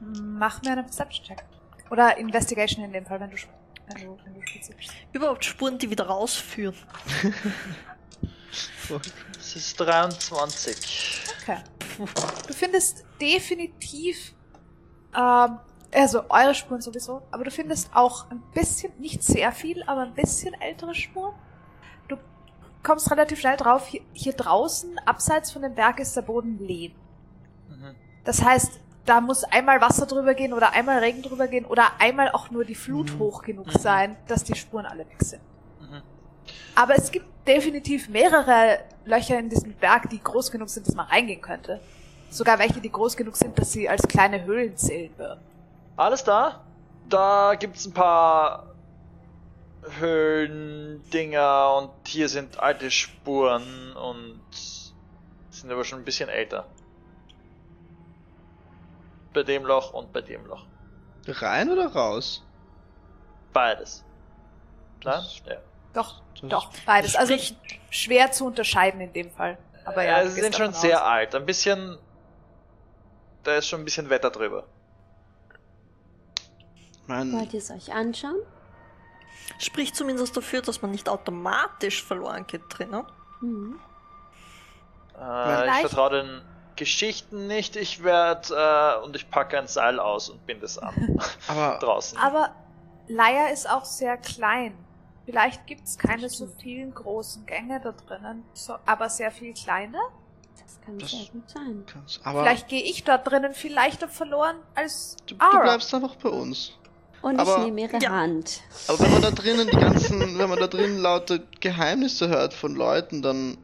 Mach 0.00 0.62
mir 0.62 0.70
einen 0.72 0.84
Perception-Check. 0.84 1.44
Oder 1.90 2.16
Investigation 2.16 2.84
in 2.84 2.92
dem 2.92 3.04
Fall, 3.04 3.18
wenn 3.20 3.30
du, 3.30 3.36
sp- 3.36 3.50
wenn 3.88 4.04
du, 4.04 4.18
wenn 4.24 4.34
du 4.34 4.42
spezifisch 4.46 4.86
Überhaupt 5.12 5.44
Spuren, 5.44 5.76
die 5.78 5.90
wieder 5.90 6.06
rausführen. 6.06 6.76
Das 9.34 9.54
ist 9.56 9.78
23. 9.78 11.22
Okay. 11.42 11.58
Du 12.06 12.54
findest 12.54 13.04
definitiv, 13.20 14.34
ähm, 15.16 15.58
also 15.92 16.22
eure 16.28 16.54
Spuren 16.54 16.80
sowieso, 16.80 17.22
aber 17.30 17.44
du 17.44 17.50
findest 17.50 17.90
auch 17.94 18.30
ein 18.30 18.42
bisschen, 18.54 18.92
nicht 18.98 19.22
sehr 19.22 19.52
viel, 19.52 19.82
aber 19.84 20.02
ein 20.02 20.14
bisschen 20.14 20.54
ältere 20.54 20.94
Spuren. 20.94 21.34
Du 22.08 22.16
kommst 22.82 23.10
relativ 23.10 23.40
schnell 23.40 23.56
drauf, 23.56 23.86
hier, 23.88 24.02
hier 24.12 24.32
draußen, 24.32 24.98
abseits 25.04 25.50
von 25.50 25.62
dem 25.62 25.74
Berg, 25.74 25.98
ist 26.00 26.16
der 26.16 26.22
Boden 26.22 26.58
lehm. 26.58 26.92
Mhm. 27.68 27.94
Das 28.24 28.42
heißt, 28.44 28.80
da 29.04 29.20
muss 29.20 29.44
einmal 29.44 29.80
Wasser 29.80 30.06
drüber 30.06 30.34
gehen 30.34 30.52
oder 30.52 30.72
einmal 30.72 30.98
Regen 30.98 31.22
drüber 31.22 31.48
gehen 31.48 31.64
oder 31.64 32.00
einmal 32.00 32.30
auch 32.30 32.50
nur 32.50 32.64
die 32.64 32.74
Flut 32.74 33.12
Mhm. 33.14 33.18
hoch 33.18 33.42
genug 33.42 33.66
Mhm. 33.66 33.70
sein, 33.78 34.16
dass 34.28 34.44
die 34.44 34.54
Spuren 34.54 34.86
alle 34.86 35.00
weg 35.08 35.22
sind. 35.22 35.42
Mhm. 35.80 36.02
Aber 36.74 36.94
es 36.94 37.10
gibt 37.10 37.26
definitiv 37.46 38.08
mehrere 38.08 38.80
Löcher 39.04 39.38
in 39.38 39.48
diesem 39.48 39.72
Berg, 39.74 40.08
die 40.10 40.22
groß 40.22 40.50
genug 40.50 40.68
sind, 40.68 40.86
dass 40.86 40.94
man 40.94 41.06
reingehen 41.06 41.40
könnte. 41.40 41.80
Sogar 42.30 42.58
welche, 42.58 42.80
die 42.80 42.92
groß 42.92 43.16
genug 43.16 43.36
sind, 43.36 43.58
dass 43.58 43.72
sie 43.72 43.88
als 43.88 44.06
kleine 44.06 44.44
Höhlen 44.44 44.76
zählen 44.76 45.12
würden. 45.16 45.40
Alles 45.96 46.22
da? 46.22 46.64
Da 47.08 47.54
gibt's 47.56 47.86
ein 47.86 47.92
paar 47.92 48.74
Höhlendinger 49.98 51.74
und 51.76 51.90
hier 52.06 52.28
sind 52.28 52.58
alte 52.60 52.90
Spuren 52.90 53.96
und 53.96 54.40
sind 55.50 55.72
aber 55.72 55.84
schon 55.84 56.00
ein 56.00 56.04
bisschen 56.04 56.28
älter. 56.28 56.66
Bei 59.32 59.42
dem 59.42 59.64
Loch 59.64 59.92
und 59.92 60.12
bei 60.12 60.20
dem 60.20 60.46
Loch. 60.46 60.64
Rein 61.26 61.70
oder 61.70 61.88
raus? 61.92 62.42
Beides. 63.52 64.04
Nein? 65.04 65.22
Ja. 65.46 65.56
Doch, 65.92 66.22
Das- 66.40 66.50
doch, 66.50 66.70
beides. 66.86 67.16
Also 67.16 67.34
Sprich- 67.36 67.56
schwer 67.90 68.30
zu 68.32 68.46
unterscheiden 68.46 69.00
in 69.00 69.12
dem 69.12 69.30
Fall. 69.30 69.58
Aber 69.84 70.04
ja, 70.04 70.18
ja, 70.18 70.24
du 70.24 70.30
sie 70.30 70.40
sind 70.40 70.54
schon 70.54 70.72
sehr 70.72 71.02
aus. 71.02 71.08
alt. 71.08 71.34
Ein 71.34 71.46
bisschen. 71.46 71.98
Da 73.42 73.56
ist 73.56 73.66
schon 73.68 73.80
ein 73.80 73.84
bisschen 73.84 74.10
Wetter 74.10 74.30
drüber. 74.30 74.66
Mein, 77.06 77.32
Wollt 77.32 77.52
ihr 77.54 77.58
es 77.58 77.70
euch 77.70 77.92
anschauen? 77.92 78.36
Spricht 79.58 79.96
zumindest 79.96 80.36
dafür, 80.36 80.62
dass 80.62 80.80
man 80.82 80.90
nicht 80.92 81.08
automatisch 81.08 82.04
verloren 82.04 82.46
geht 82.46 82.62
drinnen. 82.68 83.04
Mhm. 83.40 83.80
Äh, 85.20 85.68
ich 85.70 85.74
vertraue 85.88 86.10
den 86.22 86.42
Geschichten 86.76 87.46
nicht. 87.46 87.76
Ich 87.76 88.04
werde 88.04 88.54
äh, 89.00 89.04
und 89.04 89.16
ich 89.16 89.28
packe 89.30 89.58
ein 89.58 89.66
Seil 89.66 89.98
aus 89.98 90.28
und 90.30 90.46
binde 90.46 90.66
es 90.66 90.78
an. 90.78 91.18
aber 91.48 91.78
Draußen. 91.80 92.16
Aber 92.18 92.54
Leia 93.08 93.48
ist 93.48 93.68
auch 93.68 93.84
sehr 93.84 94.16
klein. 94.16 94.76
Vielleicht 95.30 95.66
gibt's 95.66 95.96
keine 95.96 96.22
Das 96.22 96.32
so 96.38 96.48
vielen 96.60 96.92
großen 96.92 97.46
Gänge 97.46 97.80
da 97.80 97.92
drinnen, 97.92 98.42
so, 98.52 98.74
aber 98.84 99.08
sehr 99.08 99.30
viel 99.30 99.54
kleine. 99.54 99.98
Das 100.60 100.80
kann 100.84 100.98
Das- 100.98 101.10
sehr 101.12 101.26
gut 101.32 101.48
sein. 101.48 101.84
Vielleicht 102.22 102.66
gehe 102.68 102.82
ich 102.82 103.04
dort 103.04 103.30
drinnen 103.30 103.54
viel 103.54 103.72
leichter 103.72 104.08
verloren 104.08 104.56
als 104.74 105.16
du, 105.26 105.34
du 105.36 105.40
Ara. 105.44 105.62
bleibst 105.62 105.94
einfach 105.94 106.16
bei 106.16 106.28
uns. 106.30 106.72
Und 107.22 107.38
Aber- 107.38 107.58
ich 107.58 107.64
nehme 107.66 107.82
ihre 107.82 107.98
Ja. 108.02 108.10
Hand. 108.10 108.62
Aber 108.88 108.98
wenn 109.00 109.12
man 109.12 109.22
da 109.22 109.30
drinnen 109.30 109.68
die 109.68 109.76
ganzen, 109.76 110.38
wenn 110.38 110.48
man 110.48 110.58
da 110.58 110.66
drinnen 110.66 110.98
lauter 110.98 111.38
Geheimnisse 111.60 112.28
hört 112.28 112.54
von 112.54 112.74
Leuten, 112.74 113.22
dann 113.22 113.58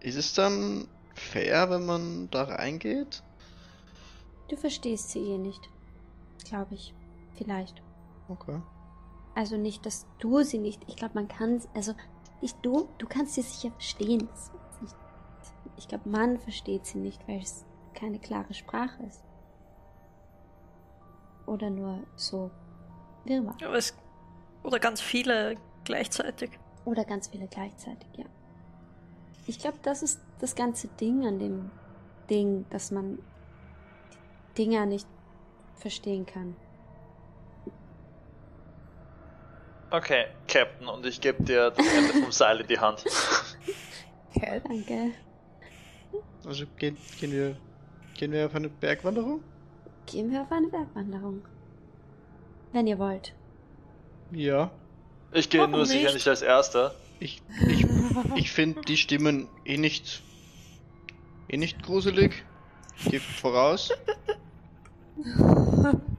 ist 0.00 0.16
es 0.16 0.34
dann 0.34 0.88
fair, 1.14 1.70
wenn 1.70 1.86
man 1.86 2.28
da 2.30 2.44
reingeht? 2.44 3.22
Du 4.48 4.56
verstehst 4.56 5.10
sie 5.10 5.20
eh 5.20 5.38
nicht. 5.38 5.60
Glaube 6.48 6.74
ich. 6.74 6.92
Vielleicht. 7.36 7.80
Okay. 8.28 8.60
Also 9.34 9.56
nicht, 9.56 9.86
dass 9.86 10.06
du 10.18 10.42
sie 10.42 10.58
nicht. 10.58 10.82
Ich 10.88 10.96
glaube, 10.96 11.14
man 11.14 11.28
kann. 11.28 11.60
Also 11.74 11.94
nicht 12.40 12.56
du. 12.62 12.88
Du 12.98 13.06
kannst 13.06 13.34
sie 13.34 13.42
sicher 13.42 13.70
verstehen. 13.72 14.28
Nicht, 14.80 14.96
ich 15.76 15.88
glaube, 15.88 16.08
man 16.08 16.38
versteht 16.38 16.86
sie 16.86 16.98
nicht, 16.98 17.26
weil 17.28 17.40
es 17.40 17.64
keine 17.94 18.18
klare 18.18 18.54
Sprache 18.54 19.02
ist. 19.04 19.22
Oder 21.46 21.70
nur 21.70 22.00
so 22.16 22.50
Wirrwarr. 23.24 23.56
Es, 23.74 23.94
oder 24.62 24.78
ganz 24.78 25.00
viele 25.00 25.56
gleichzeitig. 25.84 26.50
Oder 26.84 27.04
ganz 27.04 27.28
viele 27.28 27.46
gleichzeitig, 27.46 28.08
ja. 28.16 28.26
Ich 29.46 29.58
glaube, 29.58 29.78
das 29.82 30.02
ist 30.02 30.20
das 30.38 30.54
ganze 30.54 30.88
Ding 30.88 31.26
an 31.26 31.38
dem 31.38 31.70
Ding, 32.28 32.66
dass 32.70 32.90
man 32.90 33.18
die 34.52 34.64
Dinger 34.64 34.86
nicht 34.86 35.08
verstehen 35.74 36.26
kann. 36.26 36.56
Okay, 39.90 40.26
Captain, 40.46 40.86
und 40.86 41.04
ich 41.04 41.20
gebe 41.20 41.42
dir 41.42 41.70
das 41.70 41.86
Ende 41.86 42.12
vom 42.22 42.32
Seil 42.32 42.60
in 42.60 42.66
die 42.66 42.78
Hand. 42.78 43.04
Okay. 44.32 44.60
Danke. 44.62 45.10
Also 46.46 46.64
gehen, 46.78 46.96
gehen 47.18 47.32
wir 47.32 47.56
gehen 48.16 48.32
wir 48.32 48.46
auf 48.46 48.54
eine 48.54 48.68
Bergwanderung? 48.68 49.42
Gehen 50.06 50.30
wir 50.30 50.42
auf 50.42 50.52
eine 50.52 50.68
Bergwanderung. 50.68 51.42
Wenn 52.72 52.86
ihr 52.86 52.98
wollt. 52.98 53.34
Ja. 54.30 54.70
Ich 55.32 55.50
gehe 55.50 55.66
nur 55.66 55.84
sicher 55.84 56.04
nicht? 56.04 56.14
nicht 56.14 56.28
als 56.28 56.42
Erster. 56.42 56.94
Ich 57.18 57.42
ich, 57.68 57.84
ich 58.36 58.52
finde 58.52 58.82
die 58.82 58.96
Stimmen 58.96 59.48
eh 59.64 59.76
nicht 59.76 60.22
eh 61.48 61.56
nicht 61.56 61.82
gruselig. 61.82 62.44
Ich 62.98 63.10
geh 63.10 63.18
voraus. 63.18 63.90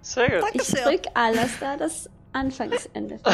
Sehr 0.01 0.29
gut. 0.29 0.41
Danke 0.43 0.61
Ich 0.61 0.73
drück 0.73 1.01
Alastair 1.13 1.77
das 1.77 2.09
Anfangsende. 2.33 3.19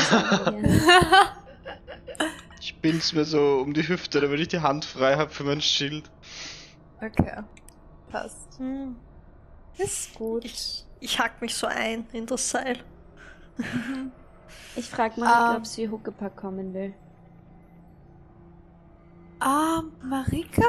Ich 2.59 2.75
bin's 2.81 3.13
mir 3.13 3.23
so 3.23 3.59
um 3.59 3.73
die 3.73 3.87
Hüfte, 3.87 4.19
damit 4.19 4.39
ich 4.39 4.47
die 4.49 4.59
Hand 4.59 4.83
frei 4.83 5.15
habe 5.15 5.29
für 5.29 5.43
mein 5.43 5.61
Schild. 5.61 6.09
Okay. 7.01 7.43
Passt. 8.09 8.57
Hm. 8.57 8.95
Ist 9.77 10.13
gut. 10.15 10.43
Ich, 10.43 10.83
ich 10.99 11.19
hack 11.19 11.39
mich 11.41 11.55
so 11.55 11.67
ein 11.67 12.07
in 12.11 12.25
das 12.25 12.49
Seil. 12.49 12.79
Ich 14.75 14.89
frag 14.89 15.17
mal, 15.17 15.51
Ähm. 15.51 15.57
ob 15.57 15.67
sie 15.67 15.87
Huckepack 15.87 16.35
kommen 16.35 16.73
will. 16.73 16.93
Ah, 19.39 19.83
Marika? 20.03 20.63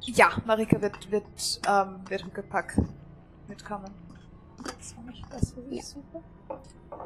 Ja, 0.00 0.30
Marika 0.44 0.80
wird, 0.80 1.10
wird, 1.10 1.60
ähm, 1.68 2.00
wird 2.08 2.24
Huckepack 2.24 2.76
mitkommen. 3.48 3.90
Das 4.64 4.96
war 4.96 5.04
nicht 5.04 5.24
das, 5.30 5.54
ich 5.70 5.76
Ja. 5.76 5.82
suche. 5.82 6.22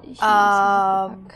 Ich 0.02 0.20
Ähm. 0.22 1.26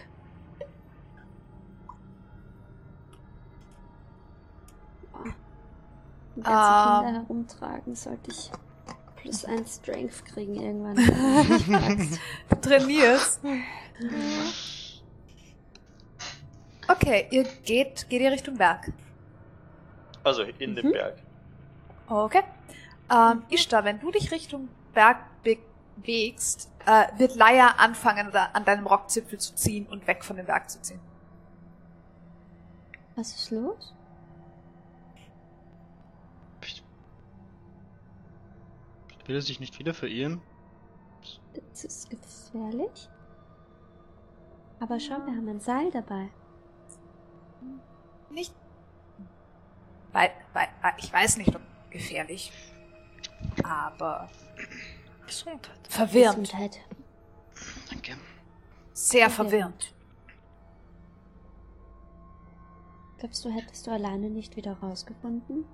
Die 6.37 6.43
ganze 6.43 6.71
Ähm. 6.71 7.01
Kinder 7.05 7.13
herumtragen 7.23 7.95
sollte 7.95 8.31
ich 8.31 8.51
plus 9.17 9.45
ein 9.45 9.67
Strength 9.67 10.25
kriegen 10.27 10.55
irgendwann. 10.57 10.97
Trainierst. 12.63 13.41
Okay, 16.89 17.27
ihr 17.31 17.45
geht, 17.65 18.09
geht 18.09 18.21
ihr 18.23 18.31
Richtung 18.33 18.57
Berg. 18.57 18.93
Also 20.25 20.43
in 20.43 20.75
den 20.75 20.87
Mhm. 20.87 20.93
Berg. 20.93 21.17
Okay. 22.09 22.43
Ähm, 23.13 23.43
Ishtar, 23.51 23.85
wenn 23.85 24.01
du 24.01 24.11
dich 24.11 24.31
Richtung 24.31 24.69
Berg 24.95 25.19
bewegst, 26.01 26.71
äh, 26.87 27.07
wird 27.19 27.37
Leia 27.37 27.75
anfangen, 27.79 28.35
an 28.35 28.65
deinem 28.65 28.87
Rockzipfel 28.87 29.39
zu 29.39 29.55
ziehen 29.55 29.87
und 29.87 30.07
weg 30.07 30.25
von 30.25 30.37
dem 30.37 30.47
Berg 30.47 30.71
zu 30.71 30.81
ziehen. 30.81 31.01
Was 33.17 33.35
ist 33.35 33.51
los? 33.51 33.95
Will 39.27 39.37
er 39.37 39.43
sich 39.43 39.61
nicht 39.61 39.79
wieder 39.79 39.95
verirren? 39.95 40.43
Es 41.73 41.85
ist 41.85 42.11
gefährlich. 42.11 43.09
Aber 44.81 44.99
schau, 44.99 45.25
wir 45.25 45.37
haben 45.37 45.49
ein 45.49 45.61
Seil 45.61 45.91
dabei. 45.93 46.31
Nicht. 48.31 48.53
Weil, 50.13 50.33
weil 50.53 50.69
ich 50.97 51.13
weiß 51.13 51.37
nicht, 51.37 51.55
ob 51.55 51.63
gefährlich. 51.91 52.51
Aber 53.63 54.29
Gesundheit. 55.31 55.79
verwirrend. 55.89 56.51
Gesundheit. 56.51 56.81
Danke. 57.89 58.17
Sehr 58.93 59.31
verwirrend. 59.31 59.95
Glaubst 63.19 63.45
du, 63.45 63.51
hättest 63.51 63.87
du 63.87 63.93
alleine 63.93 64.29
nicht 64.29 64.57
wieder 64.57 64.73
rausgefunden? 64.73 65.65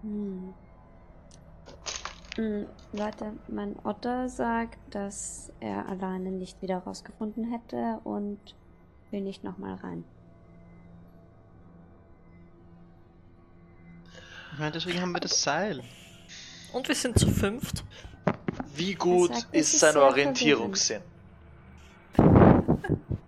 Hm. 0.00 0.54
Hm, 2.36 2.66
warte, 2.92 3.34
mein 3.48 3.76
Otter 3.84 4.30
sagt, 4.30 4.78
dass 4.94 5.52
er 5.60 5.86
alleine 5.88 6.30
nicht 6.30 6.62
wieder 6.62 6.78
rausgefunden 6.78 7.44
hätte 7.50 8.00
und 8.04 8.38
will 9.10 9.20
nicht 9.20 9.44
nochmal 9.44 9.74
rein. 9.74 10.04
Ich 14.52 14.58
meine, 14.58 14.72
deswegen 14.72 15.00
haben 15.00 15.12
wir 15.12 15.20
das 15.20 15.42
Seil. 15.42 15.82
Und 16.72 16.88
wir 16.88 16.94
sind 16.94 17.18
zu 17.18 17.30
fünft. 17.30 17.84
Wie 18.74 18.94
gut 18.94 19.34
sagt, 19.34 19.54
ist 19.54 19.78
sein 19.78 19.96
Orientierungssinn? 19.96 21.02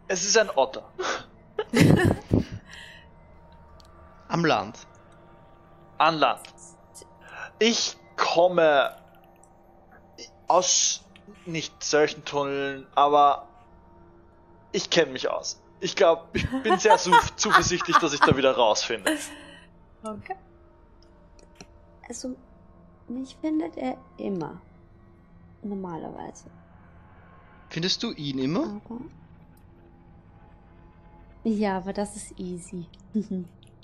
Es 0.07 0.25
ist 0.25 0.37
ein 0.37 0.51
Otter. 0.55 0.91
Am 4.29 4.45
Land. 4.45 4.79
An 5.99 6.17
Land. 6.17 6.43
Ich 7.59 7.97
komme 8.17 8.97
aus 10.47 11.03
nicht 11.47 11.83
solchen 11.83 12.25
Tunneln, 12.25 12.87
aber 12.95 13.49
ich 14.73 14.91
kenne 14.91 15.13
mich 15.13 15.29
aus. 15.29 15.61
Ich 15.81 15.97
glaube, 15.97 16.27
ich 16.35 16.47
bin 16.63 16.79
sehr 16.79 16.97
zu 16.99 17.13
zuversichtlich, 17.37 17.97
dass 17.99 18.13
ich 18.13 18.21
da 18.21 18.37
wieder 18.37 18.53
rausfinde. 18.53 19.17
Okay. 20.03 20.37
Also, 22.09 22.37
mich 23.09 23.37
findet 23.41 23.77
er 23.77 23.97
immer. 24.19 24.61
Normalerweise. 25.63 26.45
Findest 27.71 28.03
du 28.03 28.13
ihn 28.13 28.39
immer? 28.39 28.81
Aber. 28.85 29.01
Ja, 31.45 31.79
aber 31.79 31.93
das 31.93 32.17
ist 32.17 32.39
easy. 32.39 32.87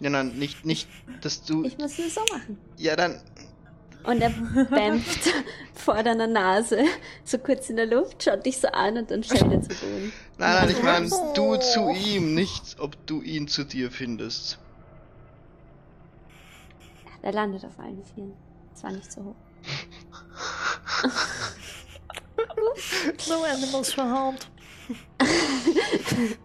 Ja, 0.01 0.09
nein, 0.09 0.39
nicht, 0.39 0.65
nicht, 0.65 0.89
dass 1.21 1.43
du. 1.43 1.65
Ich 1.65 1.77
muss 1.77 1.99
nur 1.99 2.09
so 2.09 2.21
machen. 2.33 2.59
Ja, 2.79 2.97
dann. 2.97 3.21
Und 4.03 4.23
er 4.23 4.31
dämpft 4.31 5.29
vor 5.75 6.03
deiner 6.03 6.27
Nase, 6.27 6.85
so 7.23 7.37
kurz 7.37 7.69
in 7.69 7.77
der 7.77 7.85
Luft, 7.85 8.23
schaut 8.23 8.47
dich 8.47 8.57
so 8.57 8.69
an 8.69 8.97
und 8.97 9.11
dann 9.11 9.23
fällt 9.23 9.53
er 9.53 9.61
zu 9.61 9.69
Boden. 9.69 10.13
Nein, 10.39 10.55
nein, 10.55 10.71
ich 10.71 10.83
meine 10.83 11.11
du 11.35 11.57
zu 11.57 11.91
ihm, 11.91 12.35
nicht 12.35 12.77
ob 12.79 12.97
du 13.07 13.21
ihn 13.21 13.47
zu 13.47 13.65
dir 13.65 13.91
findest. 13.91 14.59
Er 17.23 17.33
landet 17.33 17.65
auf 17.65 17.79
allen 17.79 18.03
Vieren. 18.05 18.33
Das 18.73 18.83
war 18.85 18.93
nicht 18.93 19.11
so 19.13 19.25
hoch. 19.25 19.35
No 23.29 23.45
animals 23.45 23.97
were 23.97 24.09
harmed. 24.09 24.51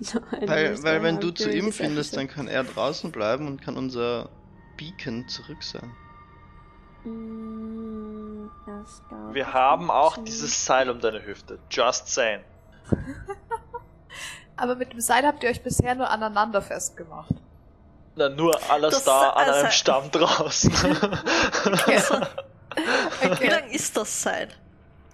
No, 0.00 0.20
Weil, 0.46 0.80
weil 0.84 1.02
wenn 1.02 1.18
du 1.18 1.32
zu 1.32 1.50
ihm 1.50 1.72
findest, 1.72 2.16
dann 2.16 2.28
kann 2.28 2.46
er 2.46 2.62
draußen 2.62 3.10
bleiben 3.10 3.48
und 3.48 3.60
kann 3.60 3.76
unser 3.76 4.28
Beacon 4.76 5.26
zurück 5.26 5.60
sein. 5.64 5.90
Mm, 7.04 8.48
Wir 9.32 9.52
haben 9.52 9.90
auch 9.90 10.16
nicht. 10.18 10.28
dieses 10.28 10.64
Seil 10.64 10.88
um 10.88 11.00
deine 11.00 11.26
Hüfte. 11.26 11.58
Just 11.68 12.06
saying. 12.08 12.42
Aber 14.56 14.76
mit 14.76 14.92
dem 14.92 15.00
Seil 15.00 15.26
habt 15.26 15.42
ihr 15.42 15.50
euch 15.50 15.64
bisher 15.64 15.96
nur 15.96 16.08
aneinander 16.08 16.62
festgemacht. 16.62 17.34
Na, 18.18 18.28
nur 18.28 18.58
alles 18.70 18.94
Das- 18.94 19.04
da 19.04 19.30
an 19.30 19.48
also- 19.48 19.60
einem 19.60 19.70
Stamm 19.70 20.10
draußen. 20.10 20.72
Wie 23.20 23.26
Okay. 23.28 23.48
lang 23.48 23.70
ist 23.70 23.96
das 23.96 24.22
Seil? 24.22 24.48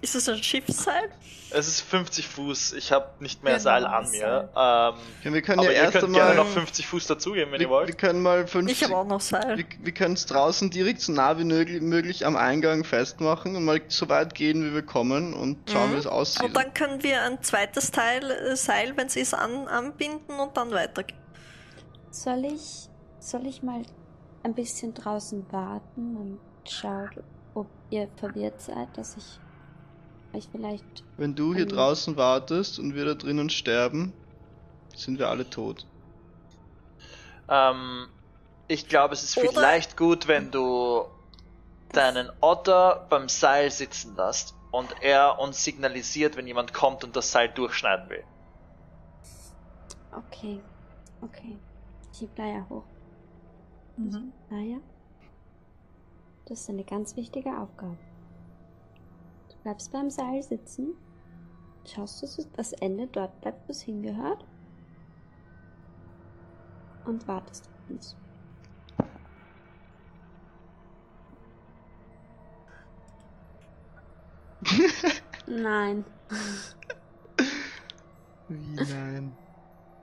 Ist 0.01 0.15
es 0.15 0.27
ein 0.29 0.41
Schiffsseil? 0.43 1.09
es 1.51 1.67
ist 1.69 1.81
50 1.81 2.27
Fuß. 2.27 2.73
Ich 2.73 2.91
habe 2.91 3.07
nicht 3.19 3.41
mehr 3.43 3.59
Seil 3.61 3.85
an 3.85 4.09
mir. 4.11 4.49
Ähm, 4.55 4.55
Ja, 4.55 4.93
wir 5.23 5.41
können 5.41 5.59
aber 5.59 5.71
ja 5.71 5.77
ihr 5.77 5.81
erst 5.83 5.99
könnt 5.99 6.13
gerne 6.13 6.31
einmal. 6.31 6.45
noch 6.45 6.51
50 6.51 6.85
Fuß 6.85 7.07
dazugeben, 7.07 7.51
wenn 7.53 7.59
wir, 7.61 7.67
ihr 7.67 7.69
wollt. 7.69 7.87
wir 7.87 7.95
können 7.95 8.21
mal 8.21 8.45
50. 8.45 8.75
Ich 8.77 8.83
habe 8.83 8.97
auch 8.97 9.05
noch 9.07 9.21
Seil. 9.21 9.57
Wir, 9.59 9.65
wir 9.79 9.93
können 9.93 10.15
es 10.15 10.25
draußen 10.25 10.69
direkt 10.69 10.99
so 11.01 11.13
nah 11.13 11.37
wie 11.39 11.45
möglich, 11.45 11.81
möglich 11.81 12.25
am 12.25 12.35
Eingang 12.35 12.83
festmachen 12.83 13.55
und 13.55 13.63
mal 13.63 13.79
so 13.87 14.09
weit 14.09 14.35
gehen, 14.35 14.65
wie 14.69 14.73
wir 14.73 14.81
kommen 14.83 15.33
und 15.33 15.69
schauen, 15.71 15.91
Mhm. 15.91 15.95
wie 15.95 15.99
es 15.99 16.07
aussieht. 16.07 16.43
Und 16.43 16.57
dann 16.57 16.73
können 16.73 17.01
wir 17.03 17.21
ein 17.21 17.41
zweites 17.41 17.89
Teil, 17.89 18.29
äh, 18.31 18.55
Seil, 18.57 18.97
wenn 18.97 19.07
es 19.07 19.15
ist, 19.15 19.33
an, 19.33 19.67
anbinden 19.69 20.37
und 20.37 20.57
dann 20.57 20.71
weitergehen. 20.71 21.19
Soll 22.11 22.43
ich, 22.45 22.89
soll 23.25 23.47
ich 23.47 23.63
mal 23.63 23.81
ein 24.43 24.53
bisschen 24.53 24.93
draußen 24.93 25.45
warten 25.51 26.15
und 26.15 26.39
schauen, 26.69 27.09
ob 27.53 27.67
ihr 27.89 28.07
verwirrt 28.17 28.61
seid, 28.61 28.95
dass 28.97 29.17
ich 29.17 29.39
euch 30.33 30.47
vielleicht. 30.51 31.03
Wenn 31.17 31.35
du 31.35 31.55
hier 31.55 31.65
draußen 31.65 32.17
wartest 32.17 32.77
und 32.79 32.93
wir 32.93 33.05
da 33.05 33.15
drinnen 33.15 33.49
sterben, 33.49 34.13
sind 34.95 35.17
wir 35.17 35.29
alle 35.29 35.49
tot. 35.49 35.87
Ähm, 37.49 38.07
ich 38.67 38.87
glaube, 38.87 39.13
es 39.13 39.23
ist 39.23 39.37
Oder- 39.37 39.49
vielleicht 39.49 39.97
gut, 39.97 40.27
wenn 40.27 40.51
du 40.51 41.05
deinen 41.91 42.29
Otter 42.41 43.07
beim 43.09 43.29
Seil 43.29 43.71
sitzen 43.71 44.15
lässt 44.15 44.53
und 44.71 44.93
er 45.01 45.39
uns 45.39 45.63
signalisiert, 45.63 46.35
wenn 46.35 46.45
jemand 46.47 46.73
kommt 46.73 47.03
und 47.03 47.15
das 47.15 47.31
Seil 47.31 47.49
durchschneiden 47.49 48.09
will. 48.09 48.23
Okay, 50.11 50.59
okay. 51.21 51.57
Ich 52.11 52.21
heb 52.21 52.37
Leier 52.37 52.65
hoch. 52.69 52.83
Mhm. 53.97 54.33
Leier? 54.49 54.81
Das 56.45 56.61
ist 56.61 56.69
eine 56.69 56.83
ganz 56.83 57.15
wichtige 57.15 57.57
Aufgabe. 57.57 57.97
Du 59.49 59.55
bleibst 59.63 59.91
beim 59.91 60.09
Seil 60.09 60.43
sitzen, 60.43 60.93
schaust, 61.85 62.21
dass 62.23 62.47
das 62.55 62.73
Ende 62.73 63.07
dort 63.07 63.41
bleibt, 63.41 63.67
wo 63.67 63.71
es 63.71 63.81
hingehört. 63.81 64.45
Und 67.05 67.27
wartest 67.27 67.67
auf 67.67 67.89
uns. 67.89 68.15
Nein. 75.47 76.03
Wie 78.47 78.75
nein. 78.75 79.31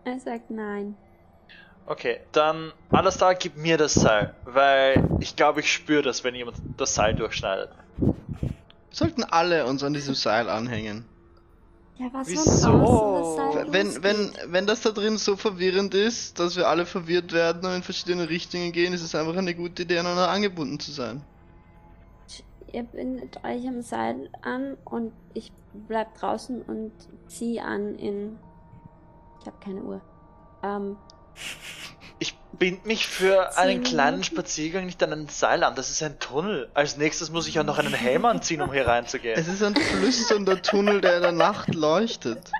Er 0.05 0.18
sagt 0.18 0.51
nein. 0.51 0.97
Okay, 1.87 2.20
dann 2.33 2.72
alles 2.91 3.18
da, 3.18 3.33
gib 3.33 3.57
mir 3.57 3.76
das 3.76 3.95
Seil, 3.95 4.35
weil 4.45 5.05
ich 5.20 5.35
glaube, 5.35 5.61
ich 5.61 5.72
spüre 5.72 6.03
das, 6.03 6.22
wenn 6.22 6.35
jemand 6.35 6.57
das 6.76 6.95
Seil 6.95 7.14
durchschneidet. 7.14 7.70
Wir 7.99 8.14
sollten 8.91 9.24
alle 9.24 9.66
uns 9.66 9.83
an 9.83 9.93
diesem 9.93 10.14
Seil 10.14 10.49
anhängen. 10.49 11.05
Ja, 11.99 12.07
was 12.12 12.28
Wieso? 12.28 13.39
Wenn, 13.68 14.03
wenn, 14.03 14.33
wenn 14.47 14.66
das 14.66 14.80
da 14.80 14.91
drin 14.91 15.18
so 15.18 15.37
verwirrend 15.37 15.95
ist, 15.95 16.39
dass 16.39 16.57
wir 16.57 16.68
alle 16.68 16.87
verwirrt 16.87 17.33
werden 17.33 17.66
und 17.66 17.76
in 17.76 17.83
verschiedene 17.83 18.28
Richtungen 18.28 18.72
gehen, 18.72 18.93
ist 18.93 19.03
es 19.03 19.14
einfach 19.14 19.37
eine 19.37 19.55
gute 19.55 19.83
Idee, 19.83 19.99
aneinander 19.99 20.28
angebunden 20.28 20.80
zu 20.80 20.91
sein. 20.91 21.22
Ihr 22.72 22.85
bindet 22.85 23.45
euch 23.45 23.68
am 23.68 23.83
Seil 23.83 24.30
an 24.41 24.78
und 24.85 25.12
ich 25.35 25.53
bleib 25.89 26.14
draußen 26.14 26.62
und 26.62 26.93
zieh 27.28 27.61
an 27.61 27.97
in. 27.97 28.39
Ich 29.41 29.47
habe 29.47 29.59
keine 29.62 29.83
Uhr. 29.83 30.01
Ähm, 30.62 30.97
Ich 32.18 32.37
bind 32.53 32.87
mich 32.87 33.07
für 33.07 33.49
Zehn 33.51 33.59
einen 33.59 33.83
kleinen 33.83 34.20
Minuten? 34.20 34.24
Spaziergang 34.24 34.87
nicht 34.87 35.03
an 35.03 35.12
ein 35.12 35.28
Seil 35.28 35.64
an, 35.64 35.74
das 35.74 35.91
ist 35.91 36.03
ein 36.03 36.18
Tunnel. 36.18 36.70
Als 36.74 36.97
nächstes 36.97 37.30
muss 37.30 37.49
ich 37.49 37.59
auch 37.59 37.64
noch 37.64 37.78
einen 37.78 37.95
Helm 37.95 38.24
anziehen, 38.24 38.62
um 38.62 38.72
hier 38.72 38.87
reinzugehen. 38.87 39.39
Es 39.39 39.49
ist 39.49 39.62
ein 39.62 39.74
flüsternder 39.74 40.61
Tunnel, 40.62 41.01
der 41.01 41.16
in 41.16 41.22
der 41.22 41.33
Nacht 41.33 41.74
leuchtet. 41.74 42.51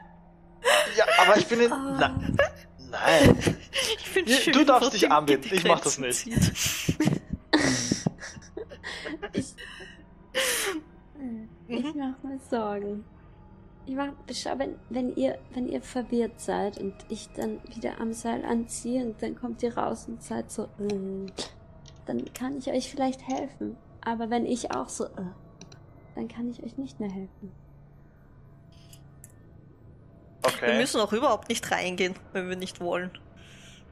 Ja, 0.97 1.05
aber 1.19 1.37
ich 1.37 1.47
bin 1.47 1.61
in... 1.61 1.73
Ah. 1.73 1.97
Na, 1.99 2.21
nein. 2.91 3.57
Ich 3.99 4.09
finde 4.09 4.33
Ja, 4.33 4.39
schön, 4.39 4.53
du 4.53 4.65
darfst 4.65 4.93
dich 4.93 5.11
anbinden, 5.11 5.51
ich 5.53 5.65
mach 5.65 5.81
das 5.81 5.99
nicht. 5.99 6.27
ich. 6.27 6.97
Ich 11.69 11.85
mach 11.95 12.23
mir 12.23 12.39
Sorgen. 12.51 13.05
Ich 13.85 13.95
mach, 13.97 14.09
schau, 14.33 14.59
wenn, 14.59 14.77
wenn 14.91 15.15
ihr, 15.17 15.39
wenn 15.55 15.67
ihr 15.69 15.83
verwirrt 15.83 16.41
seid 16.41 16.79
und 16.79 16.95
ich 17.09 17.29
dann 17.33 17.61
wieder 17.75 18.01
am 18.01 18.13
Seil 18.13 18.45
anziehe 18.45 19.05
und 19.05 19.21
dann 19.23 19.35
kommt 19.35 19.63
ihr 19.63 19.77
raus 19.77 20.07
und 20.07 20.23
seid 20.23 20.51
so, 20.53 20.65
äh, 20.79 21.27
dann 22.07 22.33
kann 22.33 22.59
ich 22.59 22.69
euch 22.71 22.91
vielleicht 22.91 23.27
helfen. 23.27 23.77
Aber 24.05 24.31
wenn 24.31 24.47
ich 24.47 24.71
auch 24.73 24.89
so, 24.89 25.07
äh, 25.07 25.11
dann 26.15 26.29
kann 26.29 26.49
ich 26.49 26.63
euch 26.63 26.77
nicht 26.79 27.01
mehr 27.01 27.11
helfen. 27.11 27.53
Wir 30.43 30.51
Okay. 30.55 30.77
müssen 30.77 31.01
auch 31.01 31.13
überhaupt 31.13 31.49
nicht 31.49 31.71
reingehen, 31.71 32.15
wenn 32.33 32.49
wir 32.49 32.57
nicht 32.57 32.81
wollen. 32.81 33.11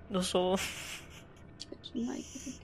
Nur 0.08 0.22
so. 0.22 0.56
Ich 1.58 1.68
bin 1.68 1.78
schon 1.84 2.06
neugierig. 2.06 2.60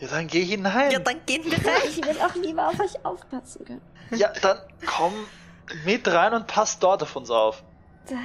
Ja, 0.00 0.08
dann 0.08 0.26
geh 0.26 0.44
hinein. 0.44 0.90
Ja, 0.90 0.98
dann 0.98 1.20
gehen 1.26 1.44
wir 1.44 1.52
rein. 1.54 1.80
ich 1.88 1.96
will 2.04 2.20
auch 2.20 2.34
lieber 2.34 2.68
auf 2.68 2.78
euch 2.80 3.04
aufpassen 3.04 3.64
können. 3.64 3.80
Ja, 4.10 4.32
dann 4.42 4.58
komm 4.84 5.12
mit 5.84 6.06
rein 6.08 6.34
und 6.34 6.46
pass 6.46 6.78
dort 6.78 7.02
auf 7.02 7.16
uns 7.16 7.30
auf. 7.30 7.62
Da. 8.08 8.16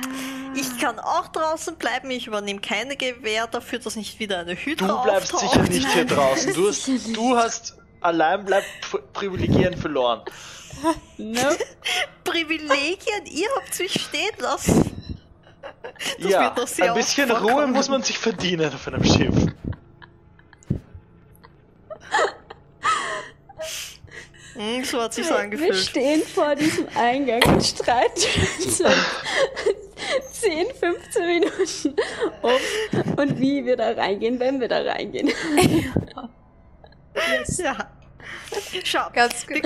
Ich 0.53 0.79
kann 0.79 0.99
auch 0.99 1.27
draußen 1.29 1.75
bleiben. 1.75 2.11
Ich 2.11 2.27
übernehme 2.27 2.59
keine 2.59 2.95
Gewähr 2.95 3.47
dafür, 3.47 3.79
dass 3.79 3.95
nicht 3.95 4.19
wieder 4.19 4.39
eine 4.39 4.55
Du 4.55 4.61
Hydra 4.61 5.03
bleibst 5.03 5.33
auftaucht. 5.33 5.53
sicher 5.53 5.69
nicht 5.69 5.87
hier 5.93 6.05
draußen. 6.05 6.53
Du 6.53 6.67
hast, 6.67 6.87
du 6.87 7.37
hast 7.37 7.77
allein 8.01 8.45
bleibt 8.45 8.67
Privilegien 9.13 9.77
verloren. 9.77 10.21
Nope. 11.17 11.57
Privilegien, 12.23 13.25
ihr 13.25 13.47
habt 13.55 13.79
mich 13.79 14.01
stehen 14.01 14.35
lassen. 14.39 15.17
Das 16.19 16.31
ja, 16.31 16.41
wird 16.41 16.57
doch 16.57 16.67
sehr 16.67 16.89
ein 16.89 16.93
bisschen 16.95 17.31
oft 17.31 17.41
Ruhe 17.41 17.51
vorkommen. 17.51 17.73
muss 17.73 17.89
man 17.89 18.03
sich 18.03 18.17
verdienen 18.17 18.73
auf 18.73 18.87
einem 18.87 19.03
Schiff. 19.03 19.35
Hm, 24.61 24.83
so 24.83 25.01
hat 25.01 25.17
Wir, 25.17 25.23
wir 25.25 25.39
angefühlt. 25.39 25.75
stehen 25.75 26.21
vor 26.21 26.55
diesem 26.55 26.87
Eingang 26.95 27.41
und 27.51 27.65
streiten 27.65 28.21
seit 28.59 28.95
10, 30.31 30.67
15 30.75 31.25
Minuten 31.25 31.95
um 32.43 33.13
und 33.17 33.39
wie 33.39 33.65
wir 33.65 33.75
da 33.75 33.91
reingehen, 33.91 34.39
wenn 34.39 34.59
wir 34.59 34.67
da 34.67 34.81
reingehen. 34.81 35.31
Ja. 37.57 37.75
Schau, 38.85 39.09
Ganz 39.13 39.45
wir, 39.47 39.61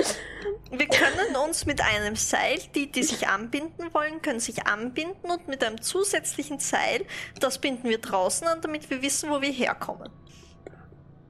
wir 0.70 0.88
können 0.88 1.36
uns 1.36 1.64
mit 1.64 1.80
einem 1.80 2.16
Seil, 2.16 2.58
die, 2.74 2.90
die 2.90 3.04
sich 3.04 3.28
anbinden 3.28 3.94
wollen, 3.94 4.20
können 4.20 4.40
sich 4.40 4.66
anbinden 4.66 5.30
und 5.30 5.46
mit 5.46 5.62
einem 5.62 5.80
zusätzlichen 5.80 6.58
Seil, 6.58 7.06
das 7.38 7.60
binden 7.60 7.88
wir 7.88 7.98
draußen 7.98 8.46
an, 8.48 8.60
damit 8.62 8.90
wir 8.90 9.00
wissen, 9.02 9.30
wo 9.30 9.40
wir 9.40 9.52
herkommen. 9.52 10.10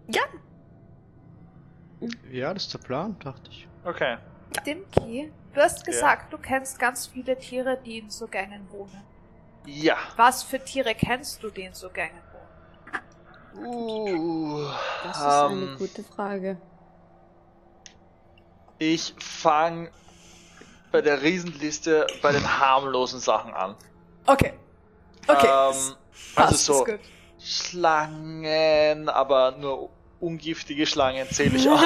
Ja, 0.08 0.22
Ja, 2.30 2.52
das 2.52 2.64
ist 2.64 2.74
der 2.74 2.78
Plan, 2.78 3.16
dachte 3.20 3.50
ich. 3.50 3.68
Okay. 3.84 4.18
Dimki, 4.64 5.32
du 5.54 5.60
hast 5.60 5.84
gesagt, 5.84 6.32
du 6.32 6.38
kennst 6.38 6.78
ganz 6.78 7.06
viele 7.06 7.38
Tiere, 7.38 7.78
die 7.84 7.98
in 7.98 8.10
so 8.10 8.26
Gängen 8.26 8.70
wohnen. 8.70 9.02
Ja. 9.66 9.96
Was 10.16 10.42
für 10.42 10.62
Tiere 10.62 10.94
kennst 10.94 11.42
du, 11.42 11.50
die 11.50 11.62
in 11.62 11.74
so 11.74 11.90
Gängen 11.90 12.22
wohnen? 13.54 13.66
Uh, 13.66 14.68
Das 15.02 15.16
ist 15.16 15.24
eine 15.24 15.54
ähm, 15.54 15.76
gute 15.78 16.04
Frage. 16.04 16.60
Ich 18.78 19.14
fange 19.18 19.90
bei 20.92 21.00
der 21.00 21.22
Riesenliste 21.22 22.06
bei 22.22 22.32
den 22.32 22.60
harmlosen 22.60 23.18
Sachen 23.20 23.54
an. 23.54 23.74
Okay. 24.26 24.52
Okay. 25.26 25.46
Ähm, 25.46 25.96
also 26.36 26.54
so 26.54 26.84
ist 26.84 26.90
gut. 26.92 27.00
Schlangen, 27.38 29.08
aber 29.08 29.52
nur 29.52 29.90
ungiftige 30.20 30.86
Schlangen 30.86 31.28
zähle 31.30 31.56
ich 31.56 31.68
auf. 31.68 31.78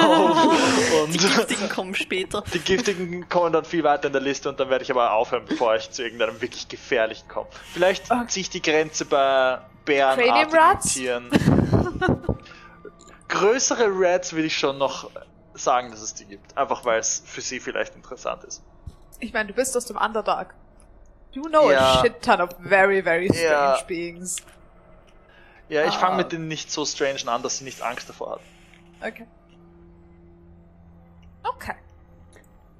Und 1.03 1.13
Die 1.13 1.17
giftigen 1.17 1.69
kommen 1.69 1.95
später. 1.95 2.43
die 2.53 2.59
giftigen 2.59 3.27
kommen 3.29 3.51
dann 3.53 3.65
viel 3.65 3.83
weiter 3.83 4.07
in 4.07 4.13
der 4.13 4.21
Liste 4.21 4.47
und 4.49 4.59
dann 4.59 4.69
werde 4.69 4.83
ich 4.83 4.91
aber 4.91 5.13
aufhören, 5.13 5.43
bevor 5.47 5.75
ich 5.75 5.91
zu 5.91 6.03
irgendeinem 6.03 6.41
wirklich 6.41 6.67
gefährlichen 6.67 7.27
komme. 7.27 7.47
Vielleicht 7.73 8.09
Okay. 8.11 8.27
ziehe 8.27 8.41
ich 8.41 8.49
die 8.49 8.61
Grenze 8.61 9.05
bei 9.05 9.59
bärenartigen? 9.85 10.79
Tieren. 10.81 11.29
Größere 13.27 13.87
Rats 13.91 14.33
will 14.33 14.45
ich 14.45 14.57
schon 14.57 14.77
noch 14.77 15.09
sagen, 15.53 15.91
dass 15.91 16.01
es 16.01 16.13
die 16.13 16.25
gibt. 16.25 16.57
Einfach 16.57 16.83
weil 16.85 16.99
es 16.99 17.21
für 17.25 17.41
sie 17.41 17.59
vielleicht 17.59 17.95
interessant 17.95 18.43
ist. 18.43 18.61
Ich 19.19 19.33
meine, 19.33 19.47
du 19.49 19.53
bist 19.53 19.75
aus 19.77 19.85
dem 19.85 19.97
Underdark. 19.97 20.53
You 21.31 21.43
know 21.43 21.71
Ja. 21.71 21.93
a 21.93 22.01
shit 22.01 22.21
ton 22.21 22.41
of 22.41 22.49
very, 22.61 23.01
very 23.01 23.27
strange 23.27 23.43
Ja. 23.51 23.81
beings. 23.87 24.37
Ja, 25.71 25.85
ich 25.85 25.93
Ah. 25.95 25.99
fange 25.99 26.17
mit 26.17 26.31
den 26.33 26.47
nicht 26.49 26.69
so 26.69 26.83
strangen 26.85 27.27
an, 27.29 27.41
dass 27.43 27.59
sie 27.59 27.63
nicht 27.63 27.81
Angst 27.81 28.09
davor 28.09 28.33
hat. 28.33 28.41
Okay. 29.07 29.25
Okay. 31.43 31.75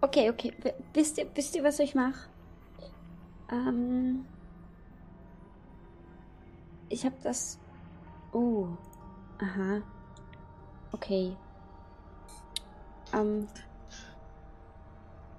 Okay, 0.01 0.29
okay. 0.29 0.53
W- 0.61 0.73
Wisst 0.93 1.17
ihr, 1.17 1.27
wisst 1.33 1.55
ihr, 1.55 1.63
was 1.63 1.79
ich 1.79 1.95
mache? 1.95 2.27
Ähm. 3.49 4.25
Ich 6.89 7.05
hab 7.05 7.19
das. 7.23 7.59
Oh. 8.33 8.67
Aha. 9.41 9.81
Okay. 10.91 11.35
Ähm. 13.13 13.47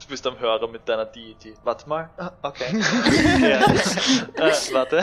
Du 0.00 0.08
bist 0.08 0.26
am 0.26 0.38
Hörer 0.38 0.68
mit 0.68 0.88
deiner 0.88 1.04
Deity. 1.04 1.54
Warte 1.64 1.86
mal. 1.88 2.08
Ah, 2.16 2.32
Okay. 2.42 2.78
ja. 3.40 3.60
äh, 4.34 4.72
warte. 4.72 5.02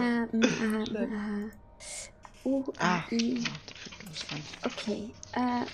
ähm, 0.00 0.28
ähm, 0.32 0.84
aha. 0.96 1.63
Uh, 2.44 2.64
Ah, 2.78 3.02
ähm, 3.10 3.42
da 3.44 3.74
fällt 3.74 4.04
mir 4.04 4.10
was 4.10 4.26
ein. 4.30 4.42
Okay. 4.64 5.14
Äh. 5.32 5.66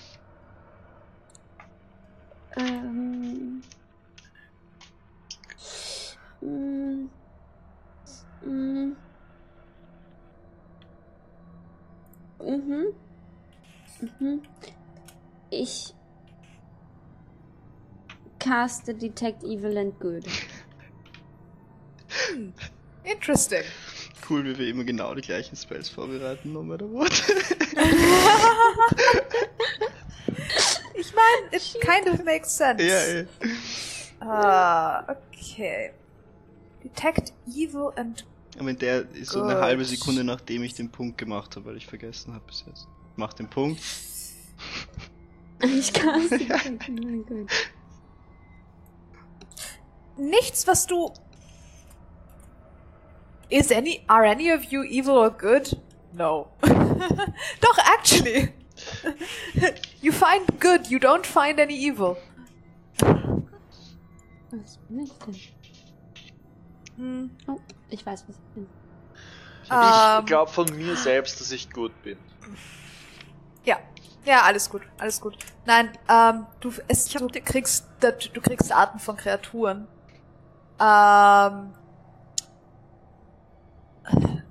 Ähm. 2.61 3.63
Mm, 6.41 7.11
mm. 8.43 8.97
Mhm. 12.43 12.95
Mhm. 14.19 14.43
Ich 15.51 15.95
caste 18.39 18.95
Detect 18.95 19.43
Evil 19.45 19.77
and 19.77 19.99
Good. 20.01 20.25
Interesting. 23.05 23.65
Cool, 24.31 24.45
wie 24.45 24.57
wir 24.57 24.69
immer 24.69 24.85
genau 24.85 25.13
die 25.15 25.23
gleichen 25.23 25.57
Spells 25.57 25.89
vorbereiten, 25.89 26.53
no 26.53 26.63
matter 26.63 26.89
what. 26.91 27.11
Ich 30.95 31.15
meine, 31.15 31.49
it 31.57 31.77
kind 31.81 32.09
of 32.09 32.25
makes 32.25 32.55
sense. 32.57 32.83
ja, 32.83 32.99
eh. 32.99 33.27
Ah, 34.21 35.05
okay. 35.09 35.93
Detect 36.85 37.33
evil 37.49 37.91
and 37.97 38.25
Aber 38.59 38.71
in 38.71 38.79
der 38.79 39.11
ist 39.13 39.31
so 39.31 39.43
eine 39.43 39.61
halbe 39.61 39.85
Sekunde, 39.85 40.25
nachdem 40.25 40.63
ich 40.63 40.75
den 40.75 40.91
Punkt 40.91 41.17
gemacht 41.17 41.57
habe, 41.57 41.67
weil 41.67 41.77
ich 41.77 41.87
vergessen 41.87 42.35
habe 42.35 42.45
bis 42.47 42.65
jetzt. 42.67 42.87
Mach 43.17 43.33
den 43.33 43.49
Punkt. 43.49 43.81
Ich 45.63 45.93
Detect 45.93 46.33
Evil 46.89 47.17
and 47.17 47.27
Good. 47.27 47.51
nichts, 50.17 50.67
was 50.67 50.87
du. 50.87 51.13
Is 53.51 53.71
any 53.73 54.05
are 54.09 54.25
any 54.25 54.51
of 54.51 54.73
you 54.73 54.85
evil 54.85 55.17
or 55.17 55.31
good? 55.31 55.77
No. 56.13 56.49
Doch, 56.63 57.79
actually. 57.79 58.53
you 60.01 60.13
find 60.13 60.47
good, 60.61 60.91
you 60.91 60.99
don't 60.99 61.27
find 61.27 61.61
any 61.61 61.75
evil. 61.75 62.17
Was 64.51 64.79
bin 64.89 65.01
ich 65.01 65.13
denn? 65.13 65.37
Hm. 66.97 67.31
Oh, 67.47 67.59
ich 67.89 68.05
weiß, 68.05 68.25
was 68.29 68.37
ich 68.37 68.55
bin. 68.55 68.67
Ich 69.65 69.71
Ähm, 69.71 70.27
glaube 70.27 70.51
von 70.51 70.67
mir 70.77 70.97
selbst, 70.97 71.41
dass 71.41 71.51
ich 71.53 71.71
gut 71.71 71.93
bin. 72.03 72.19
Ja. 73.65 73.79
Ja, 74.25 74.43
alles 74.43 74.69
gut, 74.69 74.83
alles 74.99 75.21
gut. 75.21 75.37
Nein, 75.65 75.91
ähm, 76.09 76.47
du, 76.61 76.73
es, 76.89 77.07
Ich 77.07 77.17
hab 77.17 77.33
du 77.33 77.41
kriegst, 77.41 77.87
du 78.01 78.41
kriegst 78.41 78.71
Arten 78.71 78.99
von 78.99 79.17
Kreaturen. 79.17 79.87
Ähm, 80.79 81.73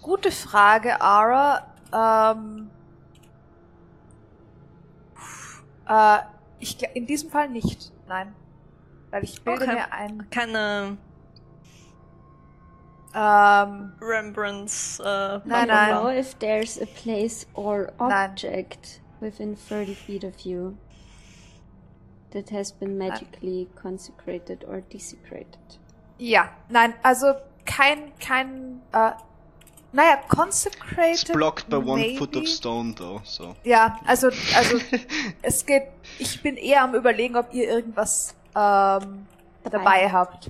gute 0.02 0.32
Frage, 0.32 1.02
Ara. 1.02 1.66
Ähm, 1.94 2.70
äh, 5.88 6.20
ich, 6.60 6.82
in 6.96 7.06
diesem 7.06 7.30
Fall 7.30 7.50
nicht, 7.50 7.92
nein. 8.08 8.36
Weil 9.12 9.24
ich 9.24 9.42
bilde 9.44 9.64
Okay. 9.64 9.74
mir 9.74 9.92
ein, 9.94 10.30
Keine 10.30 10.98
ähm, 13.16 13.94
Rembrandts. 14.02 15.00
Äh, 15.00 15.04
Nein, 15.04 15.42
I 15.46 15.54
don't 15.54 15.68
nein. 15.68 15.90
know 15.90 16.10
if 16.10 16.36
there's 16.36 16.78
a 16.80 16.86
place 16.86 17.48
or 17.56 17.92
Nein. 18.00 18.30
object 18.32 19.02
within 19.20 19.56
30 19.56 19.96
feet 19.96 20.24
of 20.24 20.40
you 20.42 20.78
that 22.32 22.52
has 22.52 22.72
been 22.72 22.98
magically 23.00 23.68
consecrated 23.82 24.64
or 24.66 24.82
desecrated. 24.82 25.58
ja, 26.20 26.50
nein, 26.70 26.94
also 27.02 27.34
kein, 27.66 28.12
kein, 28.20 28.82
äh, 28.92 29.12
naja, 29.92 30.20
It's 30.24 30.28
consecrated. 30.36 31.34
blocked 31.34 31.70
by 31.70 31.78
one 31.78 32.00
maybe? 32.02 32.18
foot 32.18 32.36
of 32.36 32.48
stone, 32.48 32.94
though, 32.96 33.22
so. 33.24 33.56
Ja, 33.64 34.00
also, 34.06 34.28
also 34.56 34.78
es 35.42 35.66
geht. 35.66 35.84
Ich 36.20 36.42
bin 36.42 36.58
eher 36.58 36.84
am 36.84 36.94
überlegen, 36.96 37.36
ob 37.36 37.54
ihr 37.54 37.68
irgendwas 37.70 38.36
ähm, 38.56 39.26
Dabei. 39.64 39.72
dabei 39.72 40.12
habt. 40.12 40.50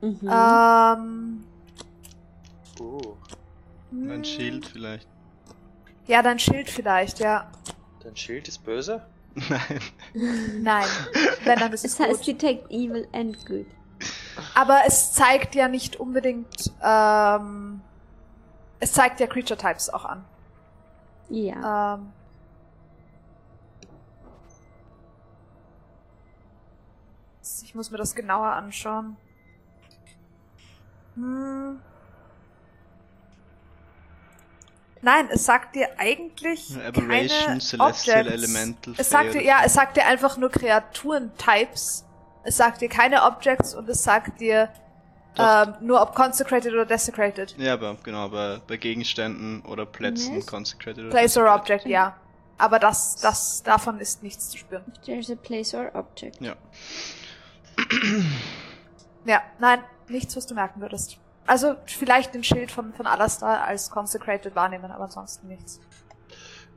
Mhm. 0.00 0.30
Ähm, 0.30 1.44
Oh, 2.78 3.16
Mein 3.90 4.22
Schild 4.24 4.66
vielleicht. 4.66 5.08
ja, 6.06 6.20
dein 6.22 6.38
Schild 6.38 6.68
vielleicht, 6.68 7.20
ja. 7.20 7.50
dein 8.04 8.14
Schild 8.16 8.48
ist 8.48 8.62
böse? 8.64 9.02
Nein. 9.34 9.80
Nein, 10.62 10.84
wenn 11.44 11.58
dann 11.58 11.72
ist 11.72 11.84
es 11.86 11.94
es 11.98 12.00
heißt 12.00 12.18
gut. 12.24 12.26
Detect 12.42 12.70
Evil 12.70 13.08
and 13.12 13.44
Good. 13.46 13.66
Aber 14.54 14.80
es 14.86 15.12
zeigt 15.12 15.54
ja 15.54 15.68
nicht 15.68 15.96
unbedingt. 15.96 16.70
Ähm, 16.82 17.80
es 18.80 18.92
zeigt 18.92 19.20
ja 19.20 19.26
Creature 19.26 19.58
Types 19.58 19.90
auch 19.90 20.04
an. 20.04 20.24
Ja. 21.28 21.94
Ähm, 21.94 22.12
ich 27.62 27.74
muss 27.74 27.90
mir 27.90 27.98
das 27.98 28.14
genauer 28.14 28.48
anschauen. 28.48 29.16
Hm. 31.14 31.80
Nein, 35.02 35.28
es 35.30 35.44
sagt 35.44 35.76
dir 35.76 35.88
eigentlich 35.98 36.76
Aberration, 36.76 37.46
keine 37.46 37.60
Celestial 37.60 38.26
Objects. 38.26 38.44
Elemental, 38.44 38.94
Es 38.96 39.10
sagt 39.10 39.34
dir, 39.34 39.42
ja, 39.42 39.62
es 39.64 39.74
sagt 39.74 39.96
dir 39.96 40.06
einfach 40.06 40.36
nur 40.36 40.50
Kreaturen-Types. 40.50 42.04
Es 42.44 42.56
sagt 42.56 42.80
dir 42.80 42.88
keine 42.88 43.22
Objects 43.24 43.74
und 43.74 43.88
es 43.88 44.02
sagt 44.02 44.40
dir. 44.40 44.68
Ähm, 45.38 45.74
nur 45.80 46.00
ob 46.00 46.14
consecrated 46.14 46.72
oder 46.72 46.86
desecrated. 46.86 47.54
Ja, 47.58 47.74
aber 47.74 47.96
genau, 48.02 48.24
aber 48.24 48.60
bei 48.66 48.76
Gegenständen 48.76 49.62
oder 49.62 49.84
Plätzen 49.86 50.36
Yes. 50.36 50.46
consecrated 50.46 51.04
oder 51.04 51.10
Place 51.10 51.36
or 51.36 51.44
desecrated. 51.44 51.60
object, 51.62 51.86
ja. 51.86 52.16
Aber 52.58 52.78
das, 52.78 53.16
das, 53.16 53.62
davon 53.62 54.00
ist 54.00 54.22
nichts 54.22 54.48
zu 54.50 54.58
spüren. 54.58 54.82
If 54.88 55.02
there's 55.04 55.30
a 55.30 55.34
place 55.34 55.74
or 55.74 55.90
object. 55.94 56.40
Ja. 56.40 56.54
Ja, 59.28 59.42
nein, 59.58 59.82
nichts, 60.08 60.36
was 60.36 60.46
du 60.46 60.54
merken 60.54 60.80
würdest. 60.80 61.16
Also 61.48 61.74
vielleicht 61.86 62.32
den 62.32 62.44
Schild 62.44 62.70
von, 62.70 62.92
von 62.94 63.06
Alastar 63.08 63.62
als 63.64 63.90
consecrated 63.90 64.54
wahrnehmen, 64.54 64.90
aber 64.92 65.04
ansonsten 65.04 65.48
nichts. 65.48 65.80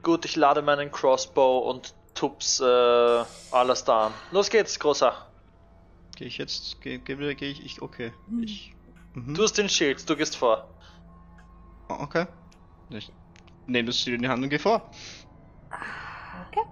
Gut, 0.02 0.26
ich 0.26 0.36
lade 0.36 0.62
meinen 0.64 0.92
Crossbow 0.92 1.60
und 1.70 1.94
Tups 2.16 2.60
äh, 2.60 2.64
Alastar 3.52 4.08
an. 4.08 4.14
Los 4.32 4.50
geht's, 4.50 4.80
großer. 4.80 5.14
Gehe 6.20 6.28
ich 6.28 6.38
jetzt, 6.38 6.82
gehe 6.82 7.00
geh, 7.00 7.18
wieder- 7.18 7.34
geh 7.34 7.50
ich, 7.50 7.66
ich, 7.66 7.82
okay. 7.82 8.12
Ich, 8.44 8.74
mhm. 9.14 9.36
Du 9.36 9.42
hast 9.44 9.54
den 9.58 9.70
Schild, 9.70 10.08
du 10.10 10.18
gehst 10.18 10.36
vor. 10.36 10.68
Oh, 11.88 11.96
okay. 12.02 12.26
Ich 12.90 13.10
nehme 13.68 13.86
das 13.88 13.98
Schild 14.00 14.18
in 14.18 14.24
die 14.24 14.28
Hand 14.28 14.44
und 14.44 14.50
gehe 14.50 14.60
vor. 14.60 14.92
Okay. 16.50 16.66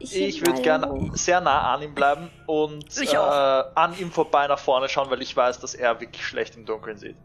Ich 0.00 0.40
heb 0.40 0.46
würde 0.48 0.62
gerne 0.62 1.10
sehr 1.16 1.40
nah 1.40 1.74
an 1.74 1.82
ihm 1.82 1.94
bleiben 1.94 2.28
und 2.48 2.84
Ich 3.00 3.12
äh, 3.12 3.16
an 3.16 3.96
ihm 3.98 4.10
vorbei 4.10 4.48
nach 4.48 4.58
vorne 4.58 4.88
schauen, 4.88 5.08
weil 5.10 5.22
ich 5.22 5.36
weiß, 5.36 5.60
dass 5.60 5.74
er 5.76 6.00
wirklich 6.00 6.26
schlecht 6.26 6.56
im 6.56 6.66
Dunkeln 6.66 6.98
sieht. 6.98 7.16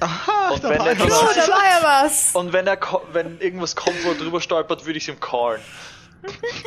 Aha, 0.00 0.50
Und 0.52 0.64
da 0.64 0.68
wenn 0.70 0.78
war 0.80 0.86
er 0.88 0.98
was. 0.98 1.08
da 1.46 1.52
war 1.52 1.64
ja 1.64 1.80
was! 2.04 2.34
Und 2.34 2.52
wenn 2.52 2.66
er 2.66 2.76
ko- 2.76 3.02
wenn 3.12 3.40
irgendwas 3.40 3.76
kommt, 3.76 4.04
wo 4.04 4.08
er 4.08 4.16
drüber 4.16 4.40
stolpert, 4.40 4.84
würde 4.84 4.98
ich 4.98 5.04
es 5.06 5.14
ihm 5.14 5.20
callen. 5.20 5.62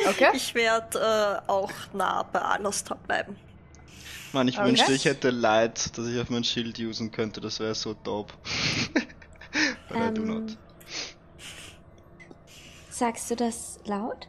Okay. 0.08 0.30
Ich 0.32 0.54
werde 0.54 1.42
äh, 1.44 1.50
auch 1.50 1.70
nah 1.92 2.22
bei 2.22 2.40
Alastar 2.40 2.96
bleiben. 3.06 3.36
Mann, 4.32 4.46
ich 4.48 4.58
Okay. 4.58 4.68
wünschte, 4.68 4.92
ich 4.92 5.04
hätte 5.06 5.30
Light, 5.30 5.96
dass 5.98 6.06
ich 6.06 6.20
auf 6.20 6.30
mein 6.30 6.44
Schild 6.44 6.78
usen 6.78 7.10
könnte. 7.10 7.40
Das 7.40 7.58
wäre 7.60 7.74
so 7.74 7.94
dope. 7.94 8.32
But 9.88 9.96
I 9.96 10.14
do 10.14 10.22
Ähm, 10.22 10.26
not. 10.26 10.56
Sagst 12.90 13.30
du 13.30 13.36
das 13.36 13.80
laut? 13.84 14.28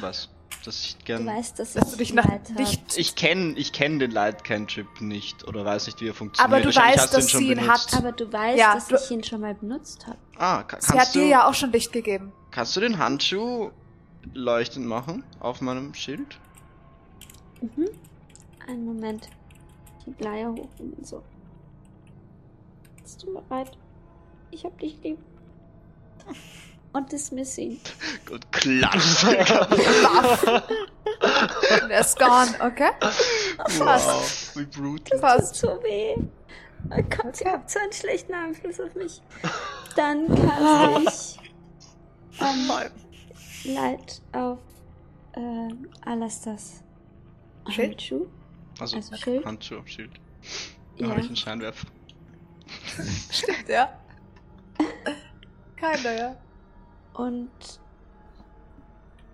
Was? 0.00 0.28
Dass 0.64 0.80
ich 0.82 0.96
Du 0.96 1.04
gern. 1.04 1.26
weißt, 1.26 1.58
dass, 1.58 1.74
Dass 1.74 1.84
ich 1.84 1.90
du 1.92 1.96
dich 1.98 2.14
nach 2.14 2.26
nicht. 2.56 2.96
Ich 2.96 3.14
kenne 3.16 3.52
ich 3.58 3.72
kenn 3.72 3.98
den 3.98 4.10
Light 4.10 4.42
Cantrip 4.44 5.00
nicht 5.02 5.46
oder 5.46 5.64
weiß 5.64 5.86
nicht, 5.86 6.00
wie 6.00 6.08
er 6.08 6.14
funktioniert. 6.14 6.52
Aber 6.52 6.62
du 6.62 6.74
weißt, 6.74 7.12
du 7.12 7.16
dass 7.18 7.30
schon 7.30 7.40
sie 7.40 7.48
ihn 7.52 7.58
benutzt. 7.58 7.92
hat. 7.92 7.98
Aber 7.98 8.12
du 8.12 8.32
weißt, 8.32 8.58
Ja, 8.58 8.74
dass 8.74 8.88
du- 8.88 8.96
ich 8.96 9.10
ihn 9.10 9.22
schon 9.22 9.42
mal 9.42 9.54
benutzt 9.54 10.06
habe. 10.06 10.16
Ah, 10.38 10.62
ka 10.62 10.78
Sie 10.80 10.88
hat 10.88 10.96
kannst, 10.96 11.14
dir 11.14 11.22
du, 11.24 11.28
ja 11.28 11.46
auch 11.48 11.54
schon 11.54 11.70
Licht 11.70 11.92
gegeben. 11.92 12.32
kannst 12.50 12.74
du 12.76 12.80
den 12.80 12.98
Handschuh 12.98 13.70
leuchtend 14.32 14.86
machen 14.86 15.22
auf 15.38 15.60
meinem 15.60 15.92
Schild? 15.92 16.38
Mhm. 17.64 17.88
Einen 18.66 18.84
Moment. 18.84 19.28
Die 20.04 20.10
Bleier 20.10 20.52
hoch 20.52 20.68
und 20.78 21.06
so. 21.06 21.22
Bist 23.02 23.22
du 23.22 23.32
bereit? 23.32 23.78
Ich 24.50 24.64
hab 24.64 24.78
dich 24.78 24.98
lieb. 25.02 25.18
Und 26.92 27.10
dismiss 27.10 27.58
ihn. 27.58 27.80
Gut, 28.24 28.52
klatsch. 28.52 29.24
Und 29.24 29.40
er 31.90 32.00
ist 32.00 32.16
gone, 32.16 32.54
okay? 32.60 32.90
wow, 33.78 34.52
wie 34.54 34.64
brutal. 34.64 34.98
Tut 35.00 35.20
Fast. 35.20 35.56
so 35.56 35.82
weh. 35.82 36.14
Oh 36.90 37.02
Gott, 37.10 37.40
ihr 37.40 37.50
habt 37.50 37.68
so 37.68 37.80
einen 37.80 37.92
schlechten 37.92 38.32
Einfluss 38.32 38.78
auf 38.78 38.94
mich. 38.94 39.20
Dann 39.96 40.28
kann 40.28 41.02
ich 41.08 41.40
ähm, 42.40 42.70
Light 43.74 44.22
auf 44.32 44.60
ähm, 45.34 45.88
Alasters 46.04 46.83
Schild? 47.70 47.90
Handschuh. 47.92 48.26
Also, 48.78 48.96
Also 48.96 49.16
Schild? 49.16 49.44
Handschuh 49.44 49.78
auf 49.78 49.88
Schild. 49.88 50.12
Da 50.98 51.04
Ja. 51.04 51.10
habe 51.10 51.20
ich 51.20 51.26
einen 51.26 51.36
Scheinwerfer. 51.36 51.86
Stimmt, 53.30 53.68
ja. 53.68 53.98
Keiner, 55.76 56.12
ja. 56.12 56.36
Und 57.14 57.50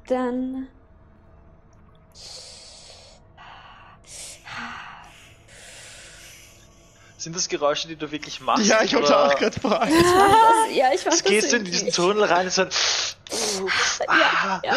dann 0.09 0.69
Sind 7.17 7.37
das 7.37 7.49
Geräusche, 7.51 7.87
die 7.87 7.97
du 7.97 8.11
wirklich 8.11 8.41
machst? 8.41 8.65
Ja, 8.67 8.83
ich 8.83 8.95
hab's 8.95 9.07
oder 9.09 9.27
auch 9.27 9.35
gerade 9.37 9.55
gefragt. 9.61 9.93
das, 9.93 10.75
ja, 10.75 10.91
ich 10.95 11.05
das 11.05 11.23
Gehst 11.23 11.53
du 11.53 11.57
in 11.57 11.65
diesen. 11.65 11.91
Tunnel 11.91 12.25
rein 12.25 12.47
und 12.47 12.53
so 12.53 12.63
ein 12.63 12.69
Ja, 14.09 14.63
ja. 14.65 14.75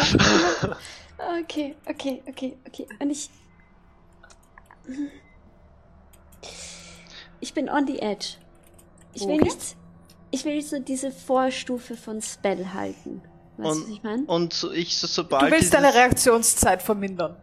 Okay, 1.42 1.74
okay, 1.86 2.22
okay, 2.28 2.58
okay. 2.68 2.86
Und 2.98 3.10
ich. 3.10 3.30
Ich 7.40 7.54
bin 7.54 7.68
on 7.68 7.86
the 7.86 7.98
edge. 8.00 8.36
Ich 9.12 9.22
will 9.22 9.34
Okay. 9.34 9.44
nicht. 9.44 9.76
Ich 10.30 10.44
will 10.44 10.60
so 10.62 10.80
diese 10.80 11.12
Vorstufe 11.12 11.96
von 11.96 12.20
Spell 12.20 12.68
halten. 12.74 13.22
Weißt 13.56 13.58
du, 13.58 13.62
was 13.62 13.76
Und, 13.86 13.92
ich 13.92 14.02
meine? 14.02 14.22
und 14.24 14.52
so, 14.52 14.72
ich 14.72 14.96
so, 14.96 15.06
Du 15.06 15.12
sobald 15.12 15.44
willst 15.52 15.60
dieses, 15.62 15.70
deine 15.70 15.94
Reaktionszeit 15.94 16.82
vermindern. 16.82 17.36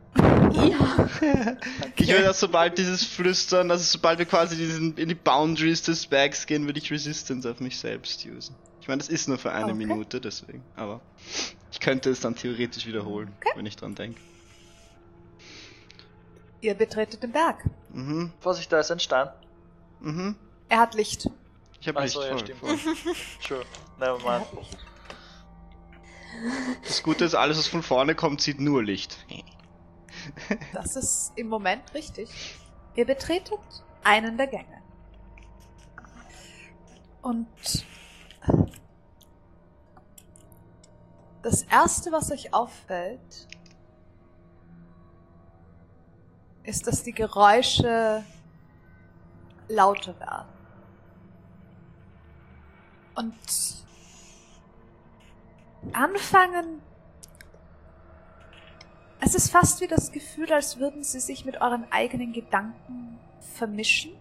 Ja. 0.54 1.08
Ich 1.96 2.08
will, 2.10 2.24
dass 2.24 2.40
sobald 2.40 2.78
dieses 2.78 3.04
Flüstern, 3.06 3.70
also 3.72 3.84
sobald 3.84 4.18
wir 4.20 4.26
quasi 4.26 4.58
diesen, 4.58 4.98
in 4.98 5.08
die 5.08 5.16
Boundaries 5.16 5.84
des 5.84 6.08
Bags 6.08 6.46
gehen, 6.48 6.66
würde 6.66 6.80
ich 6.80 6.92
Resistance 6.92 7.50
auf 7.50 7.60
mich 7.62 7.78
selbst 7.80 8.26
usen. 8.26 8.56
Ich 8.82 8.88
meine, 8.88 8.98
das 8.98 9.08
ist 9.08 9.30
nur 9.30 9.38
für 9.38 9.52
eine 9.52 9.66
Okay. 9.68 9.76
Minute, 9.86 10.20
deswegen. 10.20 10.64
Aber 10.76 11.00
ich 11.72 11.80
könnte 11.80 12.10
es 12.10 12.20
dann 12.20 12.36
theoretisch 12.36 12.86
wiederholen, 12.88 13.32
wenn 13.56 13.66
ich 13.66 13.76
dran 13.78 13.96
denke. 13.96 14.20
Ihr 16.62 16.76
betretet 16.76 17.24
den 17.24 17.32
Berg. 17.32 17.68
Mhm, 17.90 18.32
Vorsicht, 18.40 18.72
da 18.72 18.80
ist 18.80 18.92
ein 18.92 19.00
Stein. 19.00 19.30
mhm. 20.00 20.36
Er 20.70 20.80
hat 20.80 20.94
Licht. 20.94 21.30
Ich 21.82 21.88
habe 21.88 22.00
Achso, 22.00 22.22
ja, 22.22 22.30
voll, 22.30 22.40
stimmt. 22.40 22.60
voll. 22.60 23.66
Never 24.00 24.20
mind. 24.20 24.46
Das 26.84 27.04
Gute 27.04 27.26
ist, 27.26 27.36
alles, 27.36 27.58
was 27.58 27.68
von 27.68 27.84
vorne 27.84 28.16
kommt, 28.16 28.42
sieht 28.42 28.60
nur 28.60 28.84
Licht. 28.84 29.18
Das 30.74 30.96
ist 30.96 31.34
im 31.36 31.48
Moment 31.50 31.94
richtig. 31.94 32.30
Ihr 32.96 33.06
betretet 33.06 33.60
einen 34.04 34.38
der 34.38 34.48
Gänge. 34.48 34.82
Und 37.22 37.48
das 41.42 41.64
erste, 41.64 42.12
was 42.12 42.32
euch 42.32 42.54
auffällt, 42.54 43.48
ist, 46.64 46.88
dass 46.88 47.04
die 47.04 47.14
Geräusche 47.14 48.24
lauter 49.68 50.20
werden. 50.20 50.50
Und 53.16 53.36
anfangen 55.94 56.82
es 59.24 59.36
ist 59.36 59.52
fast 59.52 59.82
wie 59.82 59.88
das 59.88 60.12
Gefühl, 60.12 60.52
als 60.52 60.80
würden 60.80 61.04
sie 61.04 61.20
sich 61.20 61.46
mit 61.46 61.62
euren 61.62 61.86
eigenen 61.92 62.34
Gedanken 62.34 63.20
vermischen. 63.40 64.14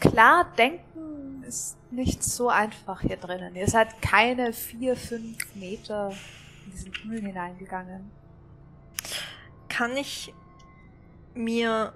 Klar, 0.00 0.52
denken 0.58 1.44
ist 1.44 1.78
nicht 1.92 2.24
so 2.24 2.48
einfach 2.48 3.00
hier 3.00 3.16
drinnen. 3.16 3.54
Ihr 3.54 3.68
seid 3.68 4.02
keine 4.02 4.52
vier, 4.52 4.96
fünf 4.96 5.54
Meter 5.54 6.12
in 6.64 6.72
diesen 6.72 6.92
Tunnel 6.92 7.20
hineingegangen. 7.20 8.10
Kann 9.68 9.96
ich 9.96 10.32
mir 11.34 11.92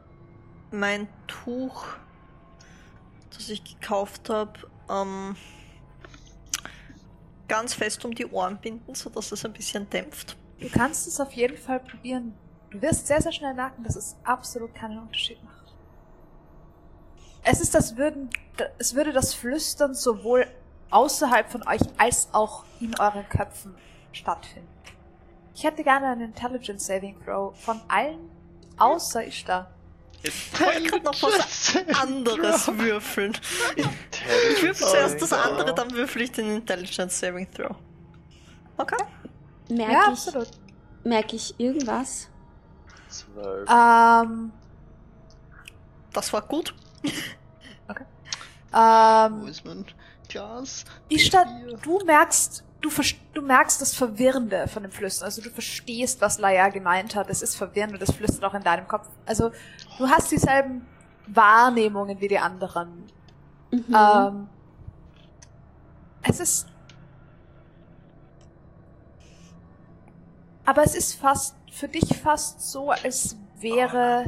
mein 0.70 1.08
Tuch, 1.26 1.86
das 3.30 3.48
ich 3.48 3.64
gekauft 3.64 4.28
habe, 4.28 4.52
ähm, 4.88 5.36
ganz 7.48 7.74
fest 7.74 8.04
um 8.04 8.14
die 8.14 8.26
Ohren 8.26 8.58
binden, 8.58 8.94
sodass 8.94 9.32
es 9.32 9.44
ein 9.44 9.52
bisschen 9.52 9.88
dämpft? 9.90 10.36
Du 10.60 10.68
kannst 10.68 11.06
es 11.08 11.20
auf 11.20 11.32
jeden 11.32 11.56
Fall 11.56 11.80
probieren. 11.80 12.34
Du 12.70 12.80
wirst 12.82 13.06
sehr, 13.06 13.20
sehr 13.20 13.32
schnell 13.32 13.54
merken, 13.54 13.82
dass 13.82 13.96
es 13.96 14.16
absolut 14.24 14.74
keinen 14.74 14.98
Unterschied 14.98 15.42
macht. 15.42 15.74
Es 17.42 17.60
ist 17.60 17.74
das 17.74 17.96
würden, 17.96 18.30
es 18.78 18.94
würde 18.94 19.12
das 19.12 19.34
Flüstern 19.34 19.94
sowohl 19.94 20.46
außerhalb 20.90 21.50
von 21.50 21.66
euch 21.66 21.80
als 21.96 22.28
auch 22.32 22.64
in 22.80 22.98
euren 22.98 23.28
Köpfen 23.28 23.74
stattfinden. 24.12 24.68
Ich 25.60 25.64
hätte 25.64 25.84
gerne 25.84 26.06
einen 26.06 26.22
Intelligence 26.22 26.86
Saving 26.86 27.22
Throw 27.22 27.54
von 27.54 27.82
allen 27.86 28.30
außer 28.78 29.26
Ishtar. 29.26 29.70
Ich 30.22 30.58
wollte 30.58 30.84
gerade 30.84 31.04
noch 31.04 31.22
was 31.22 31.76
anderes 32.00 32.66
würfeln. 32.78 33.36
Ich 33.76 34.62
würfel 34.62 34.86
zuerst 34.86 35.20
das 35.20 35.34
andere, 35.34 35.74
dann 35.74 35.90
würfel 35.90 36.22
ich 36.22 36.32
den 36.32 36.50
Intelligence 36.50 37.20
Saving 37.20 37.46
Throw. 37.50 37.76
Okay. 38.78 39.04
Merke 39.68 39.92
Ja, 39.92 40.00
ich, 40.00 40.08
absolut. 40.08 40.48
merke 41.04 41.36
ich 41.36 41.60
irgendwas? 41.60 42.30
Zwölf. 43.10 43.68
Ähm, 43.68 44.52
Das 46.14 46.32
war 46.32 46.40
gut. 46.40 46.74
Wo 48.72 48.78
ähm, 48.78 49.46
ist 49.46 49.62
mein 49.66 49.84
Glas? 50.26 50.86
Ishtar, 51.10 51.44
du 51.82 51.98
merkst, 52.06 52.64
du, 52.80 52.90
du 53.34 53.42
merkst 53.42 53.80
das 53.80 53.94
Verwirrende 53.94 54.68
von 54.68 54.82
dem 54.82 54.92
Flüstern. 54.92 55.26
Also 55.26 55.42
du 55.42 55.50
verstehst, 55.50 56.20
was 56.20 56.38
Laia 56.38 56.68
gemeint 56.68 57.14
hat. 57.14 57.30
Es 57.30 57.42
ist 57.42 57.56
verwirrend 57.56 57.94
und 57.94 58.02
es 58.02 58.12
flüstert 58.12 58.44
auch 58.44 58.54
in 58.54 58.62
deinem 58.62 58.88
Kopf. 58.88 59.08
Also 59.26 59.50
du 59.98 60.08
hast 60.08 60.30
dieselben 60.30 60.86
Wahrnehmungen 61.26 62.20
wie 62.20 62.28
die 62.28 62.38
anderen. 62.38 63.04
Mhm. 63.70 63.96
Ähm, 63.96 64.48
es 66.22 66.40
ist. 66.40 66.66
Aber 70.64 70.82
es 70.82 70.94
ist 70.94 71.14
fast, 71.14 71.56
für 71.72 71.88
dich 71.88 72.18
fast 72.18 72.60
so, 72.70 72.90
als 72.90 73.36
wäre. 73.58 74.24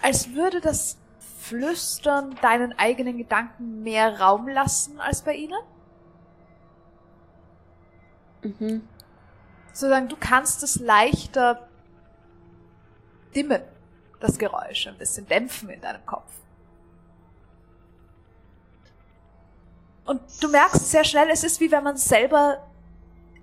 Als 0.00 0.32
würde 0.34 0.60
das 0.60 0.98
Flüstern 1.48 2.36
deinen 2.42 2.76
eigenen 2.78 3.18
Gedanken 3.18 3.82
mehr 3.82 4.20
Raum 4.20 4.48
lassen 4.48 5.00
als 5.00 5.22
bei 5.22 5.34
ihnen. 5.34 5.58
Mhm. 8.42 8.88
Sozusagen, 9.72 10.08
du 10.08 10.16
kannst 10.18 10.62
es 10.62 10.76
leichter 10.76 11.68
dimmen, 13.34 13.62
das 14.20 14.38
Geräusch, 14.38 14.86
ein 14.86 14.98
bisschen 14.98 15.26
dämpfen 15.28 15.68
in 15.68 15.80
deinem 15.80 16.04
Kopf. 16.06 16.32
Und 20.04 20.20
du 20.40 20.48
merkst 20.48 20.90
sehr 20.90 21.04
schnell, 21.04 21.28
es 21.30 21.44
ist 21.44 21.60
wie 21.60 21.70
wenn 21.70 21.84
man 21.84 21.96
selber 21.96 22.66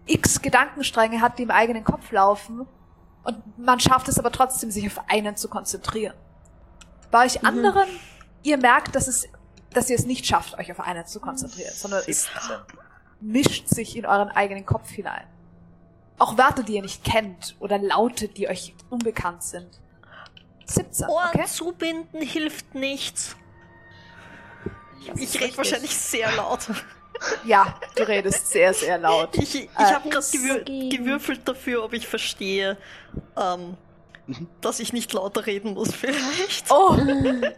x 0.05 0.41
Gedankenstränge 0.41 1.21
hat, 1.21 1.37
die 1.37 1.43
im 1.43 1.51
eigenen 1.51 1.83
Kopf 1.83 2.11
laufen. 2.11 2.67
Und 3.23 3.57
man 3.57 3.79
schafft 3.79 4.07
es 4.07 4.19
aber 4.19 4.31
trotzdem, 4.31 4.71
sich 4.71 4.87
auf 4.87 5.03
einen 5.07 5.37
zu 5.37 5.49
konzentrieren. 5.49 6.15
Bei 7.13 7.25
euch 7.27 7.43
Mhm. 7.43 7.47
anderen, 7.47 7.87
ihr 8.41 8.57
merkt, 8.57 8.95
dass 8.95 9.07
es, 9.07 9.27
dass 9.69 9.87
ihr 9.87 9.95
es 9.95 10.05
nicht 10.07 10.25
schafft, 10.25 10.57
euch 10.57 10.71
auf 10.71 10.79
einen 10.79 11.05
zu 11.05 11.19
konzentrieren, 11.19 11.71
sondern 11.75 11.99
es 12.07 12.23
17. 12.25 12.57
mischt 13.21 13.67
sich 13.67 13.95
in 13.95 14.07
euren 14.07 14.29
eigenen 14.29 14.65
Kopf 14.65 14.89
hinein. 14.89 15.27
Auch 16.17 16.39
Wörter, 16.39 16.63
die 16.63 16.73
ihr 16.73 16.81
nicht 16.81 17.03
kennt 17.03 17.55
oder 17.59 17.77
Laute, 17.77 18.27
die 18.29 18.49
euch 18.49 18.73
unbekannt 18.89 19.43
sind. 19.43 19.79
17, 20.65 21.07
Ohren 21.07 21.29
okay? 21.35 21.45
zubinden 21.45 22.21
hilft 22.23 22.73
nichts. 22.73 23.35
Ich 25.15 25.39
rede 25.39 25.55
wahrscheinlich 25.55 25.95
sehr 25.95 26.31
laut. 26.35 26.61
Ja, 27.45 27.79
du 27.95 28.03
redest 28.05 28.47
sehr, 28.47 28.73
sehr 28.73 28.97
laut. 28.97 29.37
Ich, 29.37 29.53
ich 29.55 29.69
Äh, 29.77 29.93
habe 29.93 30.09
gerade 30.09 30.25
gewür 30.31 30.63
gewürfelt 30.89 31.47
dafür, 31.47 31.83
ob 31.83 31.93
ich 31.93 32.05
verstehe, 32.07 32.75
ähm, 33.37 33.77
dass 34.61 34.79
ich 34.79 34.93
nicht 34.93 35.11
lauter 35.13 35.45
reden 35.45 35.73
muss 35.73 35.93
vielleicht. 35.93 36.69
Oh, 36.71 36.91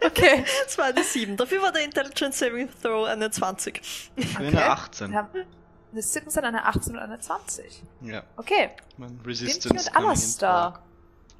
okay. 0.04 0.44
Das 0.64 0.76
war 0.78 0.86
eine 0.86 1.04
7. 1.04 1.36
Dafür 1.36 1.62
war 1.62 1.72
der 1.72 1.84
Intelligence 1.84 2.38
Saving 2.38 2.68
Throw 2.82 3.06
eine 3.06 3.30
20. 3.30 3.80
Ich 4.16 4.36
bin 4.36 4.46
Okay. 4.48 4.56
eine 4.56 4.70
18. 4.70 5.10
Wir 5.10 5.18
haben 5.18 5.28
eine 5.92 6.02
17, 6.02 6.44
eine 6.44 6.64
18 6.64 6.96
und 6.96 7.02
eine 7.02 7.18
20. 7.20 7.82
Ja. 8.02 8.22
Okay, 8.36 8.70
Mein 8.96 9.10
Dimki 9.10 9.28
Resistance. 9.28 9.90
und 9.90 9.96
in 10.00 10.06
Alistair. 10.08 10.48
dark. 10.48 10.80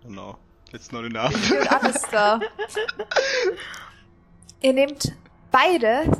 Genau. 0.04 0.38
It's 0.72 0.92
not 0.92 1.04
enough. 1.04 1.32
Dimki 1.32 1.58
und 1.58 1.72
Alistair. 1.72 2.40
Ihr 4.60 4.72
nehmt 4.72 5.12
beide 5.50 6.10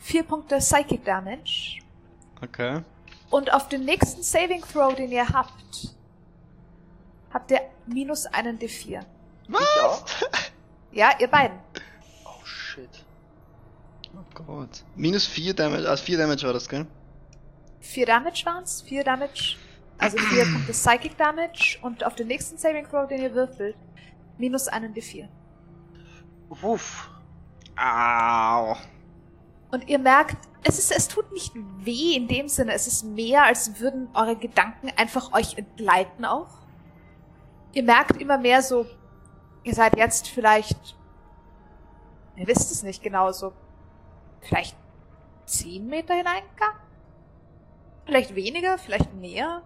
4 0.00 0.22
Punkte 0.24 0.58
Psychic 0.58 1.04
Damage. 1.04 1.80
Okay. 2.42 2.82
Und 3.30 3.52
auf 3.52 3.68
den 3.68 3.84
nächsten 3.84 4.22
Saving 4.22 4.62
Throw, 4.62 4.94
den 4.94 5.10
ihr 5.10 5.28
habt, 5.28 5.94
habt 7.34 7.50
ihr 7.50 7.60
minus 7.86 8.24
einen 8.26 8.58
D4. 8.58 9.00
Was? 9.48 10.04
Ja, 10.92 11.10
ihr 11.18 11.26
beiden. 11.26 11.58
Oh 12.24 12.44
shit. 12.44 13.04
Oh 14.14 14.22
Gott. 14.46 14.84
Minus 14.94 15.26
4 15.26 15.52
Damage. 15.52 15.88
Also 15.88 16.04
4 16.04 16.18
Damage 16.18 16.46
war 16.46 16.52
das, 16.52 16.68
gell? 16.68 16.86
4 17.80 18.06
Damage 18.06 18.42
waren's, 18.46 18.80
4 18.82 19.02
Damage, 19.02 19.56
also 19.98 20.16
4 20.18 20.44
Punkte 20.52 20.72
Psychic 20.72 21.18
Damage 21.18 21.78
und 21.82 22.06
auf 22.06 22.14
den 22.14 22.28
nächsten 22.28 22.58
Saving 22.58 22.88
Throw, 22.88 23.08
den 23.08 23.22
ihr 23.22 23.34
würfelt, 23.34 23.76
minus 24.38 24.68
einen 24.68 24.94
D4. 24.94 25.28
Uff. 26.62 27.10
Au. 27.76 28.76
Und 29.72 29.88
ihr 29.88 29.98
merkt, 29.98 30.36
es 30.62 30.78
ist, 30.78 30.96
es 30.96 31.08
tut 31.08 31.32
nicht 31.32 31.52
weh 31.80 32.14
in 32.14 32.28
dem 32.28 32.48
Sinne, 32.48 32.72
es 32.72 32.86
ist 32.86 33.02
mehr, 33.02 33.42
als 33.42 33.80
würden 33.80 34.08
eure 34.14 34.36
Gedanken 34.36 34.92
einfach 34.96 35.32
euch 35.32 35.58
entgleiten 35.58 36.24
auch. 36.24 36.63
Ihr 37.74 37.82
merkt 37.82 38.20
immer 38.20 38.38
mehr 38.38 38.62
so, 38.62 38.86
ihr 39.64 39.74
seid 39.74 39.96
jetzt 39.96 40.28
vielleicht, 40.28 40.96
ihr 42.36 42.46
wisst 42.46 42.70
es 42.70 42.84
nicht 42.84 43.02
genau, 43.02 43.32
so, 43.32 43.52
vielleicht 44.40 44.76
10 45.46 45.86
Meter 45.86 46.14
hineingegangen? 46.14 46.78
Vielleicht 48.06 48.34
weniger, 48.34 48.78
vielleicht 48.78 49.12
mehr? 49.14 49.62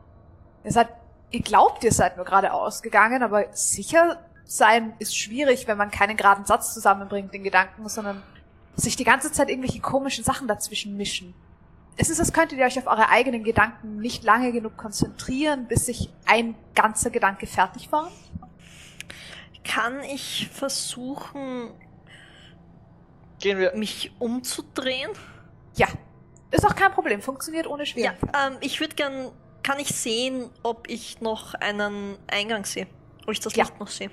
Ihr 0.65 0.73
seid, 0.73 0.89
ihr 1.31 1.43
glaubt, 1.43 1.85
ihr 1.85 1.93
seid 1.93 2.17
nur 2.17 2.25
geradeaus 2.25 2.83
gegangen, 2.83 3.23
aber 3.23 3.53
sicher 3.53 4.19
sein 4.45 4.95
ist 4.99 5.17
schwierig, 5.17 5.69
wenn 5.69 5.77
man 5.77 5.91
keinen 5.91 6.17
geraden 6.17 6.47
Satz 6.47 6.73
zusammenbringt 6.73 7.35
in 7.35 7.45
Gedanken, 7.45 7.89
sondern 7.89 8.23
sich 8.75 8.97
die 8.97 9.05
ganze 9.05 9.33
Zeit 9.33 9.51
irgendwelche 9.51 9.81
komischen 9.81 10.25
Sachen 10.25 10.49
dazwischen 10.49 10.97
mischen. 10.97 11.35
Es 12.01 12.11
ist, 12.11 12.21
als 12.21 12.33
könntet 12.33 12.59
ihr 12.59 12.65
euch 12.65 12.79
auf 12.79 12.87
eure 12.87 13.09
eigenen 13.09 13.43
Gedanken 13.43 13.97
nicht 13.99 14.23
lange 14.23 14.53
genug 14.53 14.77
konzentrieren, 14.77 15.67
bis 15.67 15.87
sich 15.87 16.09
ein 16.27 16.55
ganzer 16.75 17.11
Gedanke 17.11 17.47
fertig 17.49 17.89
formt. 17.89 18.13
Kann 19.65 20.01
ich 20.05 20.49
versuchen, 20.53 21.71
Gehen 23.41 23.59
wir. 23.59 23.75
mich 23.75 24.13
umzudrehen? 24.21 25.11
Ja. 25.77 25.89
Ist 26.51 26.65
auch 26.65 26.75
kein 26.77 26.93
Problem, 26.93 27.21
funktioniert 27.21 27.67
ohne 27.67 27.83
Ja, 27.83 27.87
Schwierigkeit. 27.87 28.31
ähm, 28.53 28.57
ich 28.61 28.81
würde 28.81 28.95
gern. 28.95 29.31
Kann 29.65 29.81
ich 29.81 29.89
sehen, 29.89 30.49
ob 30.63 30.89
ich 30.89 31.21
noch 31.21 31.53
einen 31.55 32.17
Eingang 32.31 32.65
sehe? 32.65 32.87
Ob 33.25 33.33
ich 33.33 33.41
das 33.41 33.55
Ja. 33.55 33.65
Licht 33.65 33.79
noch 33.81 33.89
sehe? 33.89 34.11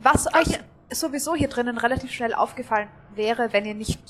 Was 0.00 0.26
euch 0.26 0.48
Okay. 0.48 0.58
sowieso 0.92 1.34
hier 1.34 1.48
drinnen 1.48 1.78
relativ 1.78 2.10
schnell 2.12 2.34
aufgefallen 2.34 2.88
wäre, 3.14 3.52
wenn 3.54 3.64
ihr 3.64 3.74
nicht 3.74 4.00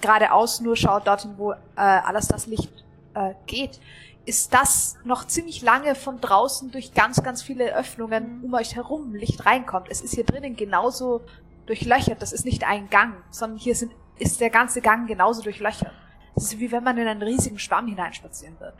geradeaus 0.00 0.60
nur 0.60 0.76
schaut 0.76 1.06
dorthin, 1.06 1.34
wo 1.36 1.52
äh, 1.52 1.56
alles 1.76 2.28
das 2.28 2.46
Licht 2.46 2.72
äh, 3.14 3.34
geht, 3.46 3.80
ist, 4.24 4.52
dass 4.52 4.98
noch 5.04 5.26
ziemlich 5.26 5.62
lange 5.62 5.94
von 5.94 6.20
draußen 6.20 6.70
durch 6.70 6.92
ganz, 6.92 7.22
ganz 7.22 7.42
viele 7.42 7.74
Öffnungen 7.74 8.38
Mhm. 8.38 8.44
um 8.44 8.54
euch 8.54 8.76
herum 8.76 9.14
Licht 9.14 9.46
reinkommt. 9.46 9.88
Es 9.90 10.00
ist 10.02 10.14
hier 10.14 10.24
drinnen 10.24 10.54
genauso 10.54 11.22
durchlöchert. 11.66 12.20
Das 12.20 12.32
ist 12.32 12.44
nicht 12.44 12.64
ein 12.64 12.90
Gang, 12.90 13.14
sondern 13.30 13.58
hier 13.58 13.74
sind, 13.74 13.92
ist 14.18 14.40
der 14.40 14.50
ganze 14.50 14.80
Gang 14.80 15.06
genauso 15.08 15.42
durchlöchert. 15.42 15.92
Es 16.36 16.44
ist 16.44 16.58
wie 16.60 16.70
wenn 16.70 16.84
man 16.84 16.98
in 16.98 17.08
einen 17.08 17.22
riesigen 17.22 17.58
Schwamm 17.58 17.88
hineinspazieren 17.88 18.58
würde. 18.60 18.76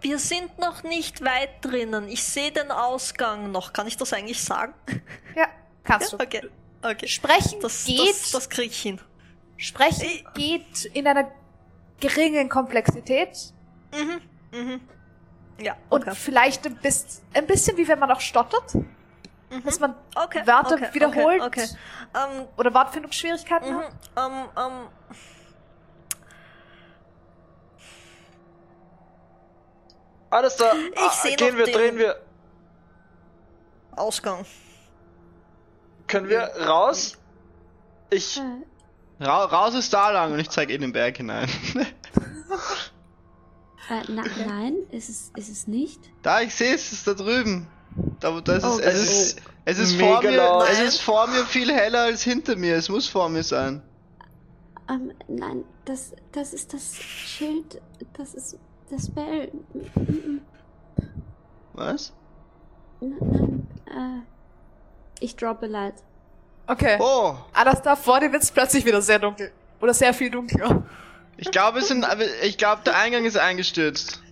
Wir 0.00 0.18
sind 0.18 0.58
noch 0.58 0.82
nicht 0.82 1.22
weit 1.24 1.50
drinnen. 1.60 2.08
Ich 2.08 2.24
sehe 2.24 2.50
den 2.50 2.70
Ausgang 2.72 3.52
noch. 3.52 3.72
Kann 3.72 3.86
ich 3.86 3.96
das 3.96 4.12
eigentlich 4.12 4.42
sagen? 4.42 4.74
Ja, 5.36 5.46
kannst 5.84 6.12
du. 6.12 6.16
Okay. 6.16 6.48
Okay. 6.82 7.06
Sprechen 7.06 7.60
Das, 7.60 7.84
geht. 7.84 8.00
das, 8.00 8.32
das 8.32 8.50
krieg 8.50 8.70
ich 8.72 8.82
hin. 8.82 9.00
Sprechen 9.62 10.02
Ich- 10.06 10.24
geht 10.34 10.84
in 10.86 11.06
einer 11.06 11.30
geringen 12.00 12.48
Komplexität 12.48 13.52
Mhm. 13.94 14.20
Mhm. 14.58 14.80
Ja, 15.60 15.76
und 15.88 16.02
okay. 16.02 16.16
vielleicht 16.16 16.66
ein 16.66 16.74
bisschen, 16.76 17.22
ein 17.34 17.46
bisschen 17.46 17.76
wie 17.76 17.86
wenn 17.86 17.98
man 18.00 18.10
auch 18.10 18.20
stottert, 18.20 18.74
Mhm. 18.74 19.62
dass 19.64 19.78
man 19.78 19.94
okay. 20.16 20.44
Wörter 20.46 20.74
okay, 20.74 20.88
wiederholt 20.94 21.42
Okay. 21.42 21.62
okay. 21.62 21.76
Ähm, 22.40 22.48
oder 22.56 22.74
Wortfindungsschwierigkeiten 22.74 23.72
mhm. 23.72 23.78
hat. 23.82 23.92
ähm, 24.16 24.48
ähm. 24.56 24.88
Alles 30.30 30.56
da. 30.56 30.72
Ich 30.74 31.12
seh 31.12 31.36
Gehen 31.36 31.50
noch 31.50 31.58
wir, 31.58 31.64
den- 31.66 31.74
drehen 31.74 31.98
wir. 31.98 32.20
Ausgang. 33.96 34.46
Können 36.06 36.28
wir 36.28 36.40
raus? 36.66 37.18
Ich. 38.10 38.40
Ra 39.22 39.44
raus 39.44 39.74
ist 39.74 39.92
da 39.92 40.10
lang 40.10 40.32
und 40.32 40.38
ich 40.40 40.50
zeige 40.50 40.74
in 40.74 40.80
den 40.80 40.92
Berg 40.92 41.16
hinein. 41.16 41.48
Äh, 43.90 44.02
na, 44.08 44.22
Nein, 44.46 44.74
ist 44.90 45.08
es, 45.08 45.32
ist 45.36 45.48
es 45.50 45.66
nicht. 45.66 45.98
da, 46.22 46.40
ich 46.40 46.54
sehe 46.54 46.72
es, 46.74 46.86
es 46.86 46.92
ist 46.92 47.06
da 47.08 47.14
drüben. 47.14 47.66
Da, 48.20 48.40
das 48.40 48.58
ist, 48.62 48.64
Oh, 48.64 48.78
es 48.78 48.86
oh. 48.86 48.88
ist, 49.02 49.42
es 49.64 49.78
ist 49.78 49.96
Mega 49.96 50.12
vor 50.14 50.22
mir, 50.22 50.36
laut. 50.36 50.68
es 50.70 50.80
ist 50.80 51.02
vor 51.02 51.26
mir 51.26 51.44
viel 51.44 51.70
heller 51.72 52.02
als 52.02 52.22
hinter 52.22 52.54
mir. 52.56 52.76
Es 52.76 52.88
muss 52.88 53.08
vor 53.08 53.28
mir 53.28 53.42
sein. 53.42 53.82
Ähm, 54.88 55.12
nein, 55.26 55.64
das, 55.84 56.12
das 56.30 56.54
ist 56.54 56.72
das 56.72 56.94
Schild, 56.94 57.82
das 58.16 58.34
ist 58.34 58.56
das 58.88 59.10
Bell. 59.10 59.50
Was? 61.72 62.12
Nein, 63.00 63.16
nein, 63.20 63.66
äh, 63.86 65.24
ich 65.24 65.34
droppe 65.36 65.66
Light. 65.66 65.94
Okay. 66.66 66.96
Oh, 67.00 67.34
Alles 67.52 67.82
da 67.82 67.96
vor 67.96 68.20
dir 68.20 68.32
wird's 68.32 68.50
plötzlich 68.50 68.84
wieder 68.84 69.02
sehr 69.02 69.18
dunkel. 69.18 69.52
Oder 69.80 69.92
sehr 69.94 70.14
viel 70.14 70.30
dunkler. 70.30 70.82
ich 71.36 71.50
glaube, 71.50 71.80
es 71.80 71.88
sind, 71.88 72.06
ich 72.42 72.56
glaube, 72.56 72.82
der 72.84 72.96
Eingang 72.96 73.24
ist 73.24 73.36
eingestürzt. 73.36 74.22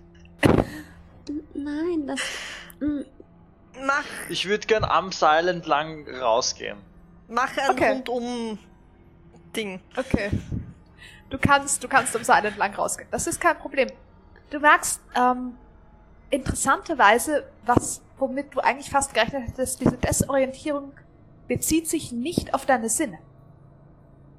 Nein, 1.55 2.07
das. 2.07 2.21
mm, 2.81 3.01
Mach, 3.85 4.05
Ich 4.29 4.47
würde 4.47 4.67
gern 4.67 4.85
am 4.85 5.11
Seil 5.13 5.49
entlang 5.49 6.07
rausgehen. 6.09 6.79
mach 7.29 7.57
ein 7.57 7.71
Okay. 7.71 7.91
Rundum-Ding. 7.93 9.81
Okay. 9.97 10.31
Du 11.31 11.39
kannst, 11.39 11.83
du 11.83 11.89
kannst 11.89 12.15
am 12.17 12.25
Seil 12.25 12.45
entlang 12.45 12.75
rausgehen. 12.75 13.09
Das 13.11 13.27
ist 13.27 13.41
kein 13.41 13.57
Problem. 13.59 13.89
Du 14.51 14.59
merkst, 14.61 15.01
ähm, 15.17 15.55
interessanterweise, 16.31 17.45
was, 17.65 18.03
womit 18.19 18.55
du 18.55 18.61
eigentlich 18.61 18.91
fast 18.91 19.15
gerechnet 19.15 19.49
hättest, 19.49 19.81
diese 19.81 19.97
Desorientierung 19.97 20.93
bezieht 21.51 21.89
sich 21.89 22.13
nicht 22.13 22.55
auf 22.55 22.65
deine 22.65 22.89
Sinne. 22.89 23.19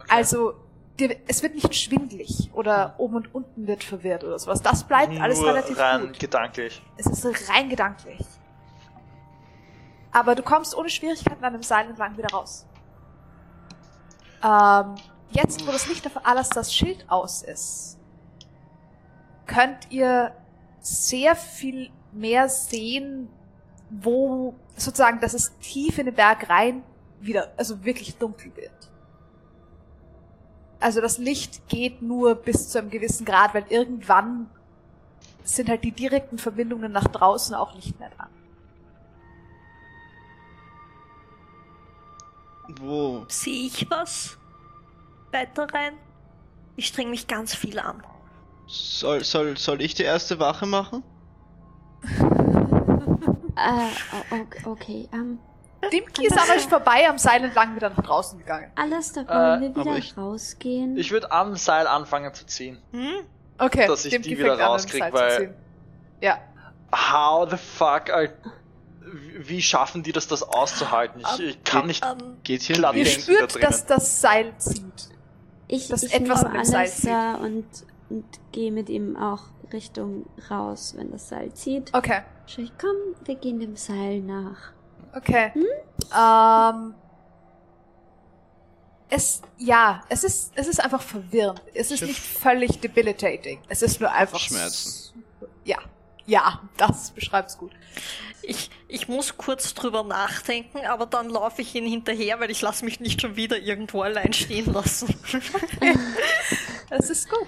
Also, 0.07 0.53
dir, 0.97 1.17
es 1.27 1.43
wird 1.43 1.55
nicht 1.55 1.75
schwindlig 1.75 2.49
oder 2.53 2.95
oben 2.99 3.15
und 3.17 3.35
unten 3.35 3.67
wird 3.67 3.83
verwirrt 3.83 4.23
oder 4.23 4.39
sowas. 4.39 4.61
Das 4.61 4.85
bleibt 4.85 5.19
alles 5.19 5.41
Nur 5.41 5.49
relativ 5.49 5.77
rein 5.77 6.07
gut. 6.07 6.19
gedanklich. 6.19 6.81
Es 6.95 7.07
ist 7.07 7.49
rein 7.49 7.67
gedanklich. 7.67 8.25
Aber 10.13 10.35
du 10.35 10.41
kommst 10.41 10.73
ohne 10.73 10.87
Schwierigkeiten 10.87 11.43
an 11.43 11.51
dem 11.51 11.63
Seil 11.63 11.89
entlang 11.89 12.17
wieder 12.17 12.29
raus. 12.29 12.65
Ähm, 14.41 14.95
jetzt, 15.31 15.67
wo 15.67 15.71
das 15.73 15.87
Licht 15.87 16.07
auf 16.07 16.25
alles 16.25 16.47
das 16.47 16.73
Schild 16.73 17.03
aus 17.09 17.43
ist, 17.43 17.99
könnt 19.47 19.91
ihr 19.91 20.33
sehr 20.79 21.35
viel 21.35 21.91
mehr 22.13 22.47
sehen, 22.47 23.27
wo 23.89 24.55
sozusagen, 24.77 25.19
dass 25.19 25.33
es 25.33 25.57
tief 25.59 25.97
in 25.97 26.05
den 26.05 26.15
Berg 26.15 26.49
rein 26.49 26.83
wieder, 27.23 27.51
also 27.57 27.83
wirklich 27.83 28.17
dunkel 28.17 28.55
wird. 28.55 28.91
Also 30.79 30.99
das 30.99 31.17
Licht 31.17 31.67
geht 31.67 32.01
nur 32.01 32.35
bis 32.35 32.69
zu 32.69 32.79
einem 32.79 32.89
gewissen 32.89 33.25
Grad, 33.25 33.53
weil 33.53 33.65
irgendwann 33.69 34.49
sind 35.43 35.69
halt 35.69 35.83
die 35.83 35.91
direkten 35.91 36.37
Verbindungen 36.37 36.91
nach 36.91 37.07
draußen 37.07 37.53
auch 37.55 37.75
nicht 37.75 37.99
mehr 37.99 38.09
da. 38.17 38.27
Wo? 42.79 43.25
Sehe 43.27 43.67
ich 43.67 43.89
was? 43.89 44.37
Weiter 45.31 45.67
rein? 45.73 45.93
Ich 46.75 46.87
streng 46.87 47.09
mich 47.09 47.27
ganz 47.27 47.53
viel 47.53 47.79
an. 47.79 48.01
Soll, 48.67 49.23
soll, 49.23 49.57
soll 49.57 49.81
ich 49.81 49.93
die 49.93 50.03
erste 50.03 50.39
Wache 50.39 50.65
machen? 50.65 51.03
Äh, 53.57 54.45
okay, 54.65 55.09
ähm, 55.13 55.37
Dimki 55.91 56.25
ist 56.27 56.37
an 56.37 56.49
euch 56.55 56.67
vorbei 56.67 57.07
am 57.09 57.17
Seil 57.17 57.43
entlang 57.43 57.75
wieder 57.75 57.89
nach 57.89 58.03
draußen 58.03 58.37
gegangen. 58.39 58.71
Alles, 58.75 59.13
da 59.13 59.21
wollen 59.27 59.29
Äh, 59.29 59.61
wir 59.61 59.69
aber 59.81 59.85
wieder 59.85 59.97
ich- 59.97 60.17
rausgehen. 60.17 60.97
Ich 60.97 61.11
würde 61.11 61.31
am 61.31 61.55
Seil 61.55 61.87
anfangen 61.87 62.33
zu 62.33 62.45
ziehen. 62.45 62.77
Hm? 62.91 63.21
Okay, 63.57 63.87
Dass 63.87 64.05
ich 64.05 64.11
Dimki 64.11 64.29
die 64.29 64.37
wieder 64.37 64.49
fängt 64.49 64.61
an, 64.61 64.65
am 64.67 64.71
rauskrieg, 64.73 65.01
Seil 65.01 65.11
zu 65.11 65.17
weil-. 65.17 65.55
Ja. 66.21 66.37
How 66.93 67.49
the 67.49 67.57
fuck, 67.57 68.09
Alter. 68.09 68.33
Wie 69.39 69.61
schaffen 69.61 70.03
die 70.03 70.11
das, 70.11 70.27
das 70.27 70.43
auszuhalten? 70.43 71.21
Ich, 71.35 71.39
ich 71.41 71.63
kann 71.63 71.87
nicht 71.87 72.03
Ähm, 72.05 72.37
Geht 72.43 72.61
hier 72.61 72.77
Ihr 72.77 72.81
da 72.81 72.93
spürt, 73.05 73.53
drinnen. 73.55 73.67
dass 73.67 73.85
das 73.85 74.21
Seil 74.21 74.53
zieht. 74.57 75.09
ich 75.67 75.87
dass 75.89 76.03
ich 76.03 76.13
etwas 76.13 76.43
nehme 76.43 76.51
an 76.59 76.63
dem 76.63 76.65
Seil 76.65 76.87
zieht. 76.87 77.09
da 77.09 77.35
und, 77.35 77.65
und 78.09 78.25
gehe 78.51 78.71
mit 78.71 78.89
ihm 78.89 79.17
auch 79.17 79.41
Richtung 79.73 80.25
raus, 80.49 80.93
wenn 80.97 81.11
das 81.11 81.27
Seil 81.29 81.53
zieht. 81.53 81.93
Okay, 81.93 82.21
Schau 82.45 82.61
ich, 82.61 82.71
komm, 82.79 82.95
wir 83.25 83.35
gehen 83.35 83.59
dem 83.59 83.75
Seil 83.75 84.19
nach. 84.21 84.71
Okay. 85.13 85.51
Ähm, 86.17 86.93
es, 89.09 89.41
ja, 89.57 90.01
es 90.09 90.23
ist, 90.23 90.53
es 90.55 90.67
ist 90.67 90.83
einfach 90.83 91.01
verwirrend. 91.01 91.61
Es 91.73 91.91
ist 91.91 91.99
Schiff. 91.99 92.07
nicht 92.07 92.19
völlig 92.19 92.79
debilitating. 92.79 93.59
Es 93.67 93.81
ist 93.81 93.99
nur 93.99 94.11
einfach 94.11 94.39
Schmerzen. 94.39 95.23
Ja, 95.65 95.77
ja, 96.25 96.61
das 96.77 97.11
beschreibt's 97.11 97.57
gut. 97.57 97.71
ich, 98.41 98.69
ich 98.87 99.07
muss 99.07 99.37
kurz 99.37 99.73
drüber 99.73 100.03
nachdenken, 100.03 100.85
aber 100.85 101.05
dann 101.05 101.29
laufe 101.29 101.61
ich 101.61 101.75
ihnen 101.75 101.87
hinterher, 101.87 102.39
weil 102.39 102.51
ich 102.51 102.61
lasse 102.61 102.85
mich 102.85 102.99
nicht 102.99 103.21
schon 103.21 103.35
wieder 103.35 103.57
irgendwo 103.57 104.01
allein 104.01 104.33
stehen 104.33 104.71
lassen. 104.73 105.13
Es 106.93 107.09
ist 107.09 107.29
gut. 107.29 107.47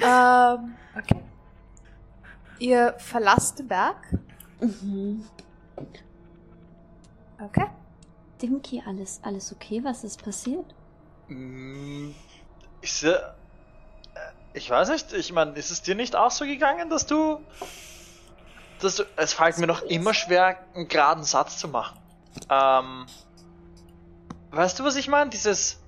Ähm, 0.00 0.74
okay. 0.96 1.22
Ihr 2.58 2.94
verlasst 2.98 3.60
den 3.60 3.68
Berg. 3.68 3.96
Mhm. 4.60 5.24
Okay. 7.40 7.66
Dimki, 8.42 8.82
alles, 8.86 9.20
alles 9.22 9.52
okay? 9.52 9.82
Was 9.84 10.04
ist 10.04 10.22
passiert? 10.22 10.64
Mm, 11.28 12.10
Ich, 12.80 12.92
se- 12.92 13.34
äh, 14.14 14.18
ich 14.54 14.68
weiß 14.70 14.88
nicht, 14.90 15.12
ich 15.12 15.32
meine, 15.32 15.52
ist 15.52 15.70
es 15.70 15.82
dir 15.82 15.94
nicht 15.94 16.14
auch 16.16 16.30
so 16.30 16.44
gegangen, 16.44 16.88
dass 16.90 17.06
du. 17.06 17.40
Dass 18.80 18.96
du 18.96 19.04
es 19.16 19.32
fällt 19.34 19.58
mir 19.58 19.66
noch 19.66 19.82
immer 19.82 20.14
schwer, 20.14 20.58
einen 20.74 20.86
geraden 20.88 21.24
Satz 21.24 21.58
zu 21.58 21.68
machen. 21.68 21.98
Ähm. 22.48 23.06
Weißt 24.50 24.78
du, 24.78 24.84
was 24.84 24.96
ich 24.96 25.08
meine? 25.08 25.30
Dieses. 25.30 25.78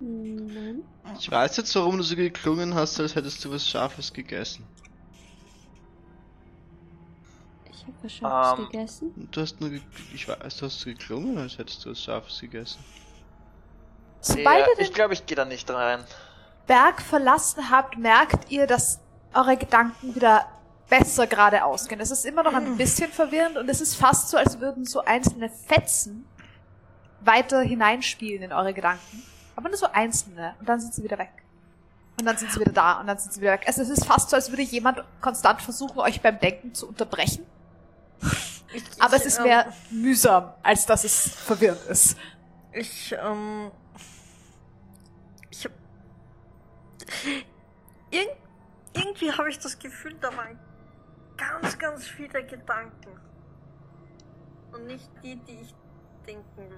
Nein. 0.00 0.82
Ich 1.18 1.30
weiß 1.30 1.56
jetzt, 1.58 1.74
warum 1.76 1.96
du 1.98 2.02
so 2.02 2.16
geklungen 2.16 2.74
hast, 2.74 2.98
als 3.00 3.14
hättest 3.14 3.44
du 3.44 3.50
was 3.52 3.68
Scharfes 3.68 4.12
gegessen. 4.12 4.66
Ich 7.86 7.92
habe 7.94 7.96
was 8.02 8.12
Scharfes 8.12 8.58
Ähm. 8.58 8.70
gegessen. 8.70 9.28
Du 9.30 9.40
hast 9.40 9.60
nur, 9.60 9.70
ge 9.70 9.80
ich 10.12 10.28
weiß, 10.28 10.56
du 10.56 10.66
hast 10.66 10.80
so 10.80 10.90
geklungen, 10.90 11.38
als 11.38 11.58
hättest 11.58 11.84
du 11.84 11.90
was 11.90 12.02
Scharfes 12.02 12.40
gegessen. 12.40 12.82
Sobald 14.20 14.66
Ja, 14.66 14.72
ich 14.78 14.92
glaube, 14.92 15.14
ich 15.14 15.26
gehe 15.26 15.36
da 15.36 15.44
nicht 15.44 15.70
rein. 15.70 16.02
Berg 16.66 17.02
verlassen 17.02 17.70
habt, 17.70 17.98
merkt 17.98 18.50
ihr, 18.50 18.66
dass 18.66 19.00
eure 19.34 19.56
Gedanken 19.56 20.14
wieder 20.14 20.46
besser 20.88 21.26
gerade 21.26 21.64
ausgehen. 21.64 22.00
Es 22.00 22.10
ist 22.10 22.24
immer 22.24 22.42
noch 22.42 22.54
ein 22.54 22.76
bisschen 22.76 23.10
verwirrend 23.10 23.56
und 23.56 23.68
es 23.68 23.80
ist 23.80 23.96
fast 23.96 24.30
so, 24.30 24.36
als 24.36 24.60
würden 24.60 24.84
so 24.86 25.04
einzelne 25.04 25.50
Fetzen 25.50 26.26
weiter 27.20 27.60
hineinspielen 27.60 28.42
in 28.42 28.52
eure 28.52 28.72
Gedanken. 28.72 29.22
Aber 29.56 29.68
nur 29.68 29.78
so 29.78 29.86
einzelne. 29.92 30.54
Und 30.60 30.68
dann 30.68 30.80
sind 30.80 30.94
sie 30.94 31.02
wieder 31.02 31.18
weg. 31.18 31.32
Und 32.18 32.26
dann 32.26 32.36
sind 32.36 32.50
sie 32.52 32.60
wieder 32.60 32.72
da 32.72 33.00
und 33.00 33.06
dann 33.08 33.18
sind 33.18 33.32
sie 33.32 33.40
wieder 33.40 33.52
weg. 33.52 33.64
Also 33.66 33.82
es 33.82 33.88
ist 33.88 34.06
fast 34.06 34.30
so, 34.30 34.36
als 34.36 34.50
würde 34.50 34.62
jemand 34.62 35.02
konstant 35.20 35.60
versuchen, 35.60 35.98
euch 35.98 36.20
beim 36.20 36.38
Denken 36.38 36.72
zu 36.74 36.88
unterbrechen. 36.88 37.44
Aber 38.98 39.16
es 39.16 39.26
ist 39.26 39.38
ähm, 39.38 39.44
mehr 39.44 39.72
mühsam, 39.90 40.52
als 40.62 40.86
dass 40.86 41.04
es 41.04 41.28
verwirrend 41.28 41.82
ist. 41.88 42.16
Ich, 42.72 43.12
ähm. 43.12 43.70
Ich 45.50 45.64
hab. 45.64 45.72
Irg 48.10 48.28
irgendwie 48.94 49.32
habe 49.32 49.50
ich 49.50 49.58
das 49.58 49.78
Gefühl, 49.78 50.14
da 50.20 50.34
waren 50.36 50.58
ganz, 51.36 51.78
ganz 51.78 52.06
viele 52.06 52.44
Gedanken. 52.46 53.20
Und 54.72 54.86
nicht 54.86 55.10
die, 55.22 55.36
die 55.36 55.60
ich 55.60 55.74
denken 56.26 56.72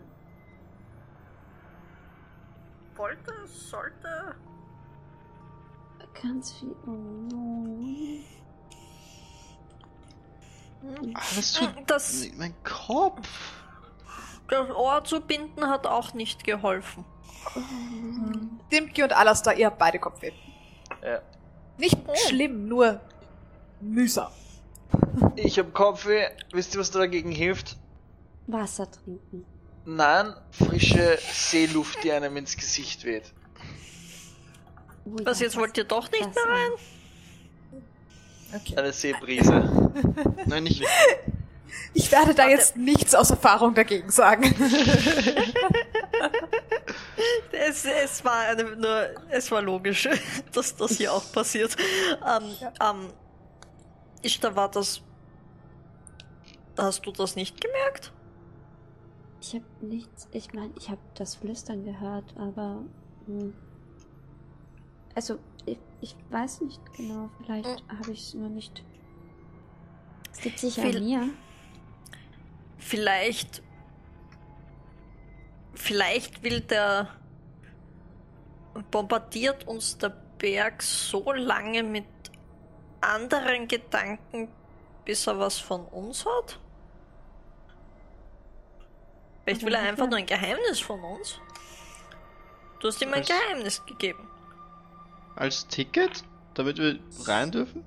wollte, 2.94 3.47
sollte. 3.47 4.34
Ganz 6.22 6.53
viel. 6.53 6.74
Hm. 10.83 11.14
Alles 11.14 11.53
tut. 11.55 11.70
Das, 11.87 12.27
Mein 12.37 12.55
Kopf! 12.64 13.29
das 14.49 14.70
Ohr 14.70 15.03
zu 15.05 15.20
binden 15.20 15.68
hat 15.68 15.87
auch 15.87 16.14
nicht 16.14 16.45
geholfen. 16.45 17.05
Dimki 18.72 19.03
und 19.03 19.12
Alastair, 19.12 19.57
ihr 19.57 19.66
habt 19.66 19.79
beide 19.79 19.99
Kopfweh. 19.99 20.33
Ja. 21.03 21.20
Nicht 21.79 21.97
Oh. 22.07 22.14
schlimm, 22.29 22.68
nur 22.68 23.01
mühsam. 23.81 24.31
Ich 25.37 25.59
hab 25.59 25.72
Kopfweh. 25.74 26.27
Wisst 26.53 26.74
ihr, 26.74 26.81
was 26.81 26.91
dagegen 26.91 27.31
hilft? 27.33 27.77
Wasser 28.47 28.91
trinken. 28.91 29.45
Nein, 29.85 30.35
frische 30.51 31.18
Seeluft, 31.33 32.03
die 32.03 32.12
einem 32.12 32.37
ins 32.37 32.57
Gesicht 32.57 33.05
weht. 33.05 33.33
Was, 35.05 35.41
jetzt 35.41 35.57
wollt 35.57 35.77
ihr 35.79 35.85
doch 35.85 36.11
nicht 36.11 36.35
mehr 36.35 36.45
rein? 36.45 36.70
Okay. 38.55 38.76
Eine 38.76 38.92
Seebrise. 38.92 39.92
Nein, 40.47 40.66
ich. 40.66 40.82
Ich 41.94 42.12
werde 42.12 42.34
da 42.34 42.49
jetzt 42.49 42.76
nichts 42.76 43.14
aus 43.14 43.30
Erfahrung 43.30 43.74
dagegen 43.74 44.11
sagen. 44.11 44.55
Es, 47.68 47.84
es 47.84 48.24
war 48.24 48.40
eine, 48.40 48.76
nur, 48.76 49.09
es 49.30 49.51
war 49.51 49.62
logisch, 49.62 50.09
dass 50.53 50.76
das 50.76 50.92
hier 50.92 51.12
auch 51.12 51.32
passiert. 51.32 51.76
Ähm, 52.24 52.44
ähm, 52.80 53.12
ich, 54.22 54.38
da 54.40 54.55
war 54.55 54.70
das. 54.70 55.03
Hast 56.76 57.07
du 57.07 57.12
das 57.12 57.36
nicht 57.36 57.61
gemerkt? 57.61 58.12
Ich 59.40 59.55
habe 59.55 59.64
nichts. 59.80 60.28
Ich 60.32 60.53
meine, 60.53 60.72
ich 60.78 60.90
habe 60.90 61.01
das 61.14 61.36
Flüstern 61.36 61.84
gehört, 61.84 62.34
aber. 62.36 62.84
Hm. 63.26 63.55
Also, 65.14 65.38
ich, 65.67 65.79
ich 66.01 66.17
weiß 66.31 66.62
nicht 66.62 66.81
genau. 66.95 67.29
Vielleicht 67.39 67.67
Hm. 67.81 67.99
habe 67.99 68.12
ich 68.12 68.21
es 68.21 68.35
nur 68.35 68.49
nicht. 68.49 68.83
Es 70.33 70.45
liegt 70.45 70.59
sicher 70.59 70.83
Viel- 70.83 70.97
an 70.99 71.05
mir. 71.05 71.29
Vielleicht. 72.79 73.62
Vielleicht 75.75 76.43
will 76.43 76.61
der. 76.61 77.09
Bombardiert 78.91 79.67
uns 79.67 79.97
der 79.97 80.11
Berg 80.39 80.83
so 80.83 81.33
lange 81.33 81.83
mit 81.83 82.05
anderen 83.01 83.67
Gedanken, 83.69 84.49
bis 85.07 85.27
er 85.27 85.39
was 85.39 85.59
von 85.59 85.87
uns 85.87 86.27
hat? 86.27 86.61
Vielleicht 89.45 89.64
will 89.64 89.73
er 89.75 89.81
einfach 89.81 90.07
nur 90.09 90.19
ein 90.19 90.27
Geheimnis 90.27 90.81
von 90.81 91.03
uns. 91.03 91.41
Du 92.81 92.89
hast 92.89 93.01
ihm 93.01 93.14
ein? 93.14 93.23
Geheimnis 93.25 93.83
gegeben. 93.87 94.29
Als 95.37 95.66
Ticket? 95.68 96.24
Damit 96.55 96.78
wir 96.78 96.99
rein 97.26 97.53
dürfen? 97.53 97.84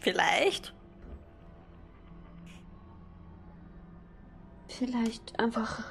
Vielleicht. 0.00 0.74
Vielleicht 4.68 5.38
einfach. 5.38 5.84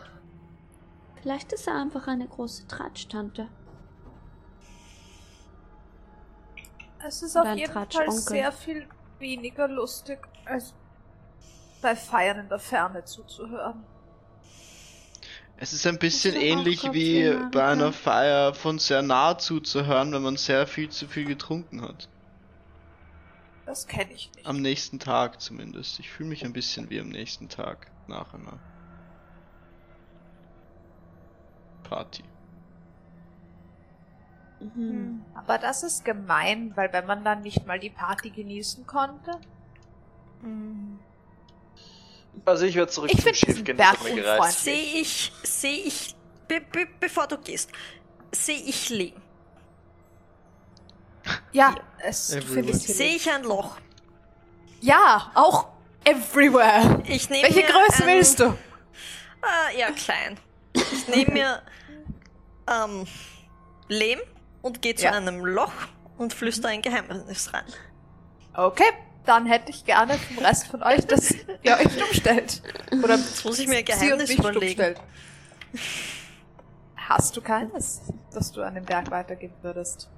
Vielleicht 1.22 1.54
ist 1.54 1.68
er 1.68 1.80
einfach 1.80 2.08
eine 2.08 2.28
große 2.28 2.68
Tratsch-Tante. 2.68 3.48
Es 7.06 7.22
ist 7.22 7.36
Oder 7.36 7.52
auf 7.52 7.58
jeden 7.58 7.72
Fall 7.72 8.12
sehr 8.12 8.52
viel 8.52 8.88
weniger 9.20 9.68
lustig, 9.68 10.20
als 10.46 10.74
bei 11.82 11.96
Feiern 11.96 12.40
in 12.40 12.50
der 12.50 12.60
Ferne 12.60 13.04
zuzuhören. 13.06 13.86
Es 15.64 15.72
ist 15.72 15.88
ein 15.88 15.98
bisschen 15.98 16.36
ähnlich 16.36 16.82
Gott 16.82 16.94
wie 16.94 17.24
Dank, 17.24 17.54
bei 17.54 17.64
einer 17.64 17.86
ja. 17.86 17.92
Feier 17.94 18.54
von 18.54 18.80
sehr 18.80 19.02
nah 19.02 19.38
zuzuhören, 19.38 20.12
wenn 20.12 20.22
man 20.22 20.36
sehr 20.36 20.68
viel 20.68 20.90
zu 20.90 21.08
viel 21.08 21.24
getrunken 21.24 21.82
hat. 21.82 22.10
Das 23.66 23.88
kenne 23.88 24.12
ich 24.12 24.30
nicht. 24.36 24.46
Am 24.46 24.62
nächsten 24.62 25.00
Tag 25.00 25.40
zumindest. 25.40 26.02
Ich 26.02 26.10
fühle 26.10 26.28
mich 26.28 26.44
ein 26.44 26.52
bisschen 26.52 26.90
wie 26.90 27.00
am 27.00 27.08
nächsten 27.08 27.48
Tag 27.48 27.90
nach 28.08 28.34
einer 28.34 28.60
Party. 31.84 32.26
Mhm. 34.60 35.24
Aber 35.34 35.60
das 35.60 35.84
ist 35.84 36.04
gemein, 36.04 36.74
weil 36.76 36.92
wenn 36.92 37.06
man 37.06 37.24
dann 37.24 37.42
nicht 37.42 37.66
mal 37.66 37.80
die 37.80 37.90
Party 37.90 38.32
genießen 38.32 38.86
konnte. 38.86 39.40
Also 42.46 42.66
ich 42.66 42.76
werde 42.76 42.92
zurück 42.92 43.12
Ich 43.14 43.22
zum 43.24 43.34
Schiff 43.34 43.64
gehen. 43.64 43.78
Sehe 44.50 45.02
ich, 45.02 45.32
sehe 45.44 45.78
ich, 45.78 46.16
be, 46.48 46.60
be, 46.62 46.88
bevor 47.00 47.28
du 47.28 47.38
gehst, 47.38 47.70
sehe 48.32 48.58
ich 48.62 48.90
Lee. 48.90 49.14
Ja, 51.54 51.76
es 52.00 52.28
Sehe 52.28 53.16
ich 53.16 53.30
ein 53.32 53.44
Loch. 53.44 53.78
Ja, 54.82 55.32
auch 55.36 55.68
everywhere. 56.04 57.02
Ich 57.08 57.30
nehme 57.30 57.44
Welche 57.44 57.64
Größe 57.64 58.04
ein- 58.04 58.08
willst 58.08 58.40
du? 58.40 58.46
Ah, 59.42 59.72
ja, 59.78 59.92
klein. 59.92 60.38
Ich 60.74 61.08
nehme 61.08 61.32
mir 61.32 61.62
ähm, 62.70 63.06
Lehm 63.88 64.20
und 64.62 64.82
gehe 64.82 64.96
zu 64.96 65.06
Ja. 65.06 65.12
einem 65.12 65.46
Loch 65.46 65.72
und 66.18 66.34
flüster 66.34 66.68
ein 66.70 66.82
Geheimnis 66.82 67.54
rein. 67.54 67.66
Okay, 68.54 68.92
dann 69.26 69.46
hätte 69.46 69.72
ich 69.72 69.86
gerne 69.86 70.16
vom 70.16 70.44
Rest 70.44 70.68
von 70.68 70.84
euch, 70.84 71.06
dass 71.06 71.32
ihr 71.62 71.78
euch 71.78 71.92
stumm 71.94 72.14
stellt. 72.14 72.62
Oder 73.04 73.16
Jetzt 73.16 73.46
muss 73.46 73.60
ich 73.60 73.68
mir 73.68 73.78
ein 73.78 73.80
und 73.80 73.86
Geheimnis 73.86 74.30
überlegen. 74.32 74.96
Hast 76.96 77.36
du 77.36 77.42
keines, 77.42 78.02
das 78.34 78.52
du 78.52 78.62
an 78.62 78.76
den 78.76 78.86
Berg 78.86 79.12
weitergeben 79.12 79.56
würdest? 79.62 80.10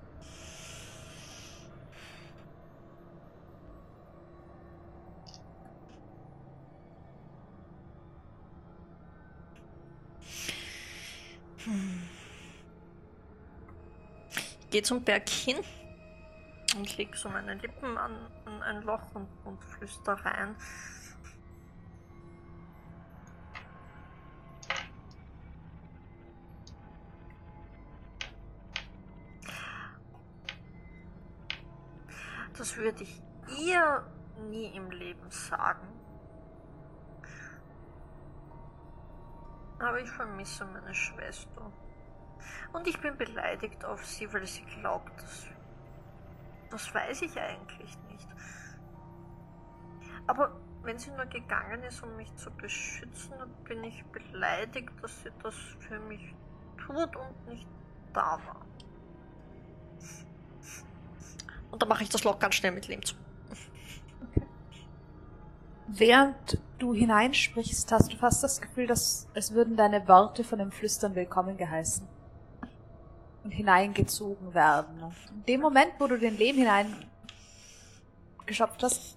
Ich 14.60 14.70
gehe 14.70 14.84
zum 14.84 15.02
Berg 15.02 15.28
hin 15.30 15.58
und 16.76 16.98
leg 16.98 17.16
so 17.16 17.30
meine 17.30 17.56
Lippen 17.56 17.98
an, 17.98 18.16
an 18.46 18.62
ein 18.62 18.82
Loch 18.84 19.14
und, 19.14 19.28
und 19.46 19.64
flüster 19.64 20.14
rein. 20.14 20.56
Das 32.58 32.78
würde 32.78 33.04
ich 33.04 33.22
ihr 33.60 34.06
nie 34.50 34.76
im 34.76 34.90
Leben 34.90 35.30
sagen. 35.30 35.88
Aber 39.80 40.00
ich 40.00 40.10
vermisse 40.10 40.66
meine 40.66 40.94
Schwester. 40.94 41.72
Und 42.74 42.88
ich 42.88 43.00
bin 43.02 43.18
beleidigt 43.18 43.84
auf 43.84 44.06
sie, 44.06 44.32
weil 44.34 44.46
sie 44.46 44.66
glaubt, 44.66 45.22
dass. 45.22 45.55
Das 46.76 46.94
weiß 46.94 47.22
ich 47.22 47.40
eigentlich 47.40 47.98
nicht. 48.12 48.28
Aber 50.28 50.60
wenn 50.84 51.00
sie 51.00 51.10
nur 51.12 51.26
gegangen 51.26 51.82
ist, 51.84 52.04
um 52.04 52.18
mich 52.18 52.36
zu 52.36 52.52
beschützen, 52.52 53.32
dann 53.40 53.50
bin 53.64 53.82
ich 53.86 54.04
beleidigt, 54.08 54.90
dass 55.02 55.24
sie 55.24 55.30
das 55.42 55.56
für 55.80 55.98
mich 56.00 56.36
tut 56.78 57.16
und 57.16 57.48
nicht 57.48 57.66
da 58.12 58.42
war. 58.46 58.66
Und 61.72 61.82
dann 61.82 61.88
mache 61.88 62.04
ich 62.04 62.10
das 62.10 62.26
Loch 62.26 62.40
ganz 62.40 62.56
schnell 62.56 62.74
mit 62.74 62.90
Lehm 62.90 63.06
zu. 63.06 63.16
Während 65.88 66.62
du 66.78 66.94
hineinsprichst, 66.94 67.90
hast 67.94 68.12
du 68.12 68.18
fast 68.18 68.44
das 68.44 68.60
Gefühl, 68.60 68.88
dass 68.88 69.30
es 69.34 69.54
würden 69.54 69.78
deine 69.78 70.10
Worte 70.10 70.44
von 70.44 70.60
dem 70.60 70.74
Flüstern 70.74 71.16
willkommen 71.16 71.56
geheißen 71.56 72.06
und 73.46 73.52
hineingezogen 73.52 74.54
werden. 74.56 75.14
In 75.30 75.46
dem 75.46 75.62
Moment, 75.62 75.94
wo 76.00 76.08
du 76.08 76.18
den 76.18 76.36
Lehm 76.38 76.56
hineingeschöpft 76.58 78.82
hast, 78.82 79.16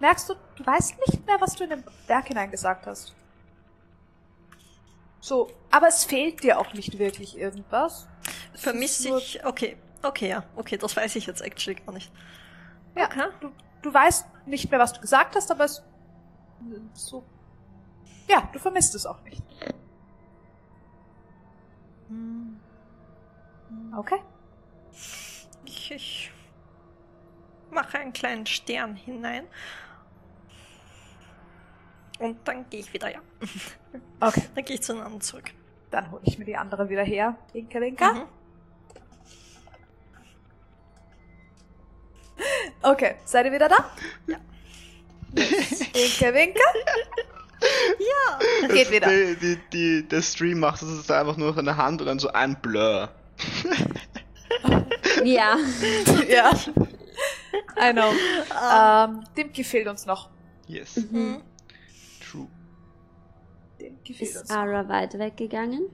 merkst 0.00 0.30
du, 0.30 0.34
du 0.56 0.64
weißt 0.66 0.94
nicht 1.06 1.26
mehr, 1.26 1.38
was 1.40 1.54
du 1.54 1.64
in 1.64 1.70
den 1.70 1.84
Berg 2.06 2.28
hineingesagt 2.28 2.86
hast. 2.86 3.14
So, 5.20 5.50
aber 5.70 5.88
es 5.88 6.04
fehlt 6.04 6.42
dir 6.42 6.58
auch 6.58 6.72
nicht 6.72 6.98
wirklich 6.98 7.36
irgendwas. 7.36 8.08
Es 8.54 8.62
Vermisse 8.62 9.02
ist 9.02 9.08
nur- 9.10 9.18
ich. 9.18 9.44
Okay, 9.44 9.76
okay, 10.02 10.30
ja. 10.30 10.44
Okay, 10.56 10.78
das 10.78 10.96
weiß 10.96 11.14
ich 11.16 11.26
jetzt 11.26 11.42
actually 11.42 11.78
gar 11.78 11.92
nicht. 11.92 12.10
Ja, 12.96 13.04
Okay. 13.04 13.28
du, 13.40 13.52
du 13.82 13.92
weißt 13.92 14.24
nicht 14.46 14.70
mehr, 14.70 14.80
was 14.80 14.94
du 14.94 15.00
gesagt 15.02 15.36
hast, 15.36 15.50
aber 15.50 15.64
es 15.66 15.82
so. 16.94 17.22
Ja, 18.28 18.48
du 18.50 18.58
vermisst 18.58 18.94
es 18.94 19.04
auch 19.04 19.20
nicht. 19.24 19.42
Okay. 23.96 24.20
Ich, 25.64 25.90
ich 25.92 26.30
mache 27.70 27.98
einen 27.98 28.12
kleinen 28.12 28.46
Stern 28.46 28.96
hinein. 28.96 29.46
Und 32.18 32.36
dann 32.46 32.68
gehe 32.68 32.80
ich 32.80 32.92
wieder, 32.92 33.10
ja. 33.10 33.20
Okay, 34.20 34.42
Dann 34.54 34.64
gehe 34.64 34.76
ich 34.76 34.82
zu 34.82 34.92
den 34.92 35.00
anderen 35.02 35.20
zurück. 35.22 35.50
dann 35.90 36.10
hole 36.10 36.20
ich 36.24 36.38
mir 36.38 36.44
die 36.44 36.56
andere 36.56 36.88
wieder 36.88 37.02
her. 37.04 37.36
Winke, 37.52 37.80
winke. 37.80 38.04
Mhm. 38.04 38.22
Okay, 42.82 43.16
seid 43.24 43.46
ihr 43.46 43.52
wieder 43.52 43.68
da? 43.68 43.90
Ja. 44.26 44.38
Winke, 45.32 46.34
winke. 46.34 46.60
Ja. 47.98 48.68
Geht 48.68 48.90
wieder. 48.90 49.08
Die, 49.08 49.36
die, 49.36 49.58
die, 49.72 50.08
der 50.08 50.22
Stream 50.22 50.60
macht 50.60 50.80
das 50.80 50.96
jetzt 50.96 51.10
einfach 51.10 51.36
nur 51.36 51.50
noch 51.50 51.58
in 51.58 51.66
der 51.66 51.76
Hand 51.76 52.00
und 52.00 52.06
dann 52.06 52.18
so 52.18 52.28
ein 52.32 52.56
Blur. 52.60 53.10
Ja. 55.24 55.56
ja. 56.28 56.50
I 57.76 57.92
know. 57.92 58.12
Ähm, 58.72 59.24
Dimki 59.36 59.64
fehlt 59.64 59.86
uns 59.88 60.06
noch. 60.06 60.28
Yes. 60.66 60.96
Mhm. 60.96 61.42
True. 62.20 62.46
Dimki 63.80 64.14
fehlt 64.14 64.30
uns 64.30 64.42
Ist 64.42 64.50
noch. 64.50 64.56
Ara 64.56 64.88
weit 64.88 65.18
weggegangen? 65.18 65.88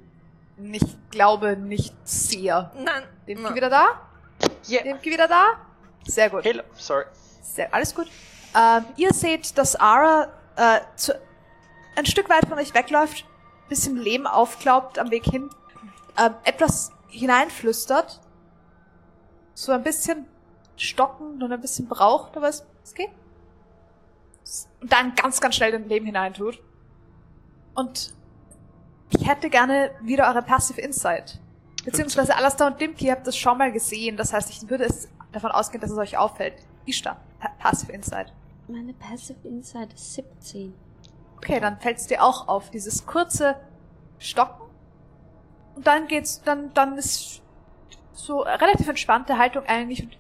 Ich 0.73 0.97
glaube 1.11 1.57
nicht 1.57 1.95
sehr. 2.05 2.73
Nein. 2.77 3.03
Dimki 3.27 3.43
nein. 3.43 3.55
wieder 3.55 3.71
da? 3.71 4.09
Yeah. 4.69 4.83
Dimki 4.83 5.11
wieder 5.11 5.29
da? 5.29 5.61
Sehr 6.07 6.31
gut. 6.31 6.45
Hello, 6.45 6.63
sorry. 6.75 7.05
Sehr, 7.43 7.73
alles 7.75 7.95
gut. 7.95 8.09
Ähm, 8.55 8.85
ihr 8.97 9.13
seht, 9.13 9.57
dass 9.59 9.77
Ara 9.77 10.29
äh, 10.57 10.81
zu, 10.97 11.19
ein 11.97 12.07
Stück 12.07 12.29
weit 12.29 12.47
von 12.49 12.59
euch 12.59 12.75
wegläuft, 12.75 13.25
bisschen 13.69 13.97
Lehm 13.97 14.27
aufklaubt 14.27 14.99
am 14.99 15.11
Weg 15.11 15.25
hin, 15.25 15.51
ähm, 16.19 16.35
etwas 16.45 16.93
hineinflüstert, 17.09 18.21
so 19.55 19.73
ein 19.73 19.83
bisschen 19.83 20.27
stockend 20.77 21.43
und 21.43 21.53
ein 21.53 21.61
bisschen 21.61 21.89
braucht, 21.89 22.37
aber 22.37 22.49
es, 22.49 22.65
es 22.85 22.95
geht. 22.95 23.11
Und 24.81 24.93
dann 24.93 25.15
ganz, 25.15 25.41
ganz 25.41 25.57
schnell 25.57 25.73
den 25.73 25.89
Lehm 25.89 26.05
hineintut. 26.05 26.63
Und 27.75 28.15
ich 29.11 29.27
hätte 29.27 29.51
gerne 29.51 29.91
wieder 30.03 30.29
eure 30.29 30.43
Passive 30.43 30.81
Insight. 30.81 31.41
Beziehungsweise 31.85 32.37
Alastair 32.37 32.67
und 32.67 32.81
Dimki 32.81 33.07
habt 33.07 33.27
das 33.27 33.37
schon 33.37 33.59
mal 33.59 33.71
gesehen, 33.71 34.17
das 34.17 34.33
heißt, 34.33 34.51
ich 34.51 34.69
würde 34.69 34.85
es 34.85 35.09
davon 35.33 35.53
ausgehen, 35.53 35.81
dass 35.81 35.91
es 35.91 35.99
euch 35.99 36.17
auffällt. 36.17 36.55
Ishtar, 36.85 37.21
pa 37.39 37.49
Passive 37.59 37.93
Insight. 37.93 38.33
Meine 38.69 38.93
Passive 38.95 39.47
Insight 39.47 39.93
ist 39.93 40.15
17. 40.15 40.75
Okay, 41.37 41.61
dann 41.61 41.79
fällt 41.79 41.99
es 41.99 42.07
dir 42.07 42.25
auch 42.25 42.49
auf, 42.49 42.71
dieses 42.71 43.07
kurze 43.07 43.57
Stocken. 44.19 44.66
Und 45.77 45.87
dann 45.87 46.09
geht's, 46.09 46.43
dann, 46.43 46.73
dann 46.75 46.97
ist 46.97 47.43
so 48.15 48.41
relativ 48.41 48.89
entspannte 48.89 49.39
Haltung 49.39 49.65
eigentlich 49.67 50.03
und 50.03 50.17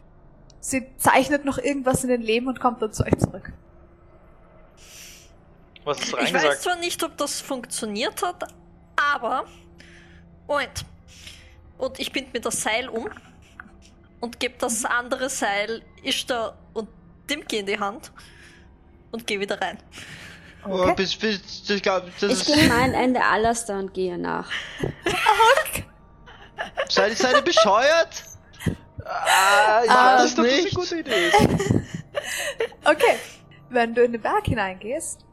sie 0.60 0.86
zeichnet 0.98 1.44
noch 1.44 1.58
irgendwas 1.58 2.04
in 2.04 2.10
den 2.10 2.22
Leben 2.22 2.46
und 2.46 2.60
kommt 2.60 2.82
dann 2.82 2.92
zu 2.92 3.04
euch 3.04 3.16
zurück. 3.18 3.52
Was 5.84 5.98
du 5.98 6.18
Ich 6.18 6.34
weiß 6.34 6.60
zwar 6.60 6.76
nicht, 6.76 7.02
ob 7.02 7.16
das 7.16 7.40
funktioniert 7.40 8.22
hat, 8.22 8.52
aber. 8.96 9.46
Moment. 10.46 10.84
Und 11.78 11.98
ich 11.98 12.12
bind 12.12 12.32
mir 12.34 12.40
das 12.40 12.62
Seil 12.62 12.88
um 12.88 13.08
und 14.20 14.38
gebe 14.40 14.56
das 14.58 14.84
andere 14.84 15.30
Seil 15.30 15.82
Ishtar 16.02 16.56
und 16.74 16.88
Dimki 17.30 17.58
in 17.58 17.66
die 17.66 17.78
Hand 17.78 18.12
und 19.10 19.26
gehe 19.26 19.40
wieder 19.40 19.60
rein. 19.60 19.78
Oh, 20.68 20.80
Okay. 20.82 20.94
bis, 20.96 21.14
bis, 21.16 21.70
ich 21.70 21.82
glaube, 21.82 22.10
das 22.20 22.32
Ich 22.32 22.40
ist. 22.40 22.46
gehe 22.46 22.68
mein 22.68 22.92
Ende 22.94 23.22
Alastair 23.24 23.78
und 23.78 23.94
gehe 23.94 24.18
nach. 24.18 24.50
Seid, 26.88 27.16
seid 27.18 27.34
ihr 27.36 27.42
bescheuert? 27.42 28.24
Ah, 29.04 29.82
ich 29.84 29.90
Ah, 29.90 30.16
weiß 30.18 30.36
nicht, 30.36 30.38
ob 30.38 30.46
das 30.46 30.56
eine 30.56 30.70
gute 30.70 30.98
Idee 31.00 31.28
ist. 31.28 31.36
Okay, 32.84 33.18
wenn 33.68 33.94
du 33.94 34.02
in 34.02 34.12
den 34.12 34.22
Berg 34.22 34.46
hineingehst, 34.46 35.26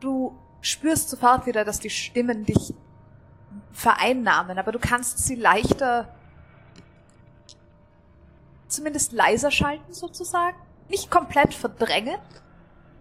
du 0.00 0.36
spürst 0.60 1.08
sofort 1.10 1.46
wieder, 1.46 1.64
dass 1.64 1.78
die 1.78 1.90
Stimmen 1.90 2.44
dich 2.44 2.74
vereinnahmen, 3.72 4.58
aber 4.58 4.72
du 4.72 4.78
kannst 4.80 5.18
sie 5.24 5.36
leichter, 5.36 6.08
zumindest 8.68 9.12
leiser 9.12 9.50
schalten 9.50 9.92
sozusagen. 9.92 10.56
Nicht 10.88 11.10
komplett 11.10 11.54
verdrängen, 11.54 12.18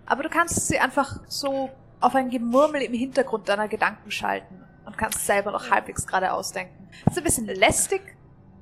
aber 0.06 0.24
du 0.24 0.30
kannst 0.30 0.68
sie 0.68 0.80
einfach 0.80 1.20
so 1.28 1.70
auf 2.00 2.16
ein 2.16 2.30
Gemurmel 2.30 2.82
im 2.82 2.94
Hintergrund 2.94 3.48
deiner 3.50 3.68
Gedanken 3.68 4.12
schalten 4.12 4.64
und 4.86 4.98
kannst 4.98 5.26
selber 5.26 5.52
noch 5.52 5.70
halbwegs 5.70 6.06
gerade 6.06 6.34
ausdenken. 6.34 6.88
Es 7.06 7.14
ist 7.14 7.18
ein 7.20 7.24
bisschen 7.24 7.46
lästig, 7.48 8.02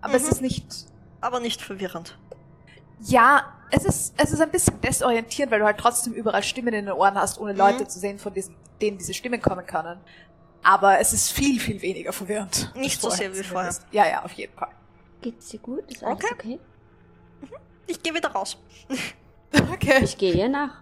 aber 0.01 0.15
es 0.15 0.23
Mhm. 0.23 0.29
ist 0.29 0.41
nicht 0.41 0.65
Aber 1.21 1.39
nicht 1.39 1.61
verwirrend. 1.61 2.17
ja, 3.01 3.45
es 3.71 3.85
ist, 3.85 4.13
es 4.17 4.31
ist 4.31 4.41
ein 4.41 4.51
bisschen 4.51 4.79
desorientierend, 4.81 5.51
weil 5.51 5.59
du 5.59 5.65
halt 5.65 5.77
trotzdem 5.77 6.13
überall 6.13 6.43
Stimmen 6.43 6.73
in 6.73 6.85
den 6.85 6.93
Ohren 6.93 7.15
hast, 7.15 7.39
ohne 7.39 7.53
Leute 7.53 7.83
Mhm. 7.83 7.89
zu 7.89 7.99
sehen, 7.99 8.19
von 8.19 8.33
diesen, 8.33 8.55
denen 8.81 8.97
diese 8.97 9.13
Stimmen 9.13 9.41
kommen 9.41 9.65
können. 9.65 9.99
Aber 10.63 10.99
es 10.99 11.11
ist 11.13 11.31
viel, 11.31 11.59
viel 11.59 11.81
weniger 11.81 12.13
verwirrend. 12.13 12.71
Nicht 12.75 13.01
so 13.01 13.09
sehr 13.09 13.33
wie 13.35 13.41
vorher. 13.43 13.73
Ja, 13.91 14.07
ja, 14.07 14.23
auf 14.23 14.33
jeden 14.33 14.53
Fall. 14.53 14.69
Geht's 15.21 15.49
dir 15.49 15.59
gut? 15.59 15.89
Ist 15.91 16.03
alles 16.03 16.17
Okay. 16.23 16.33
okay? 16.33 16.59
Ich 17.87 18.01
gehe 18.03 18.13
wieder 18.13 18.29
raus. 18.31 18.57
Okay. 19.73 20.01
Ich 20.03 20.17
gehe 20.17 20.47
nach. 20.47 20.81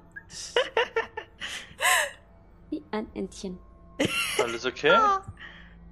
Ein 2.92 3.08
Entchen. 3.16 3.58
Alles 4.42 4.66
okay? 4.66 4.92
Ah, 4.92 5.22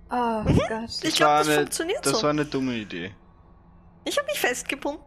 Oh 0.10 0.42
Mhm. 0.50 0.58
Gott. 0.70 0.90
ich 0.90 1.00
Das 1.02 1.16
glaube, 1.16 1.38
das 1.40 1.48
eine- 1.48 1.56
funktioniert 1.58 2.06
Das 2.06 2.14
so. 2.14 2.24
war 2.24 2.30
eine 2.30 2.46
dumme 2.46 2.76
Idee. 2.76 3.14
Ich 4.06 4.18
habe 4.18 4.26
mich 4.28 4.40
festgebunden 4.40 5.02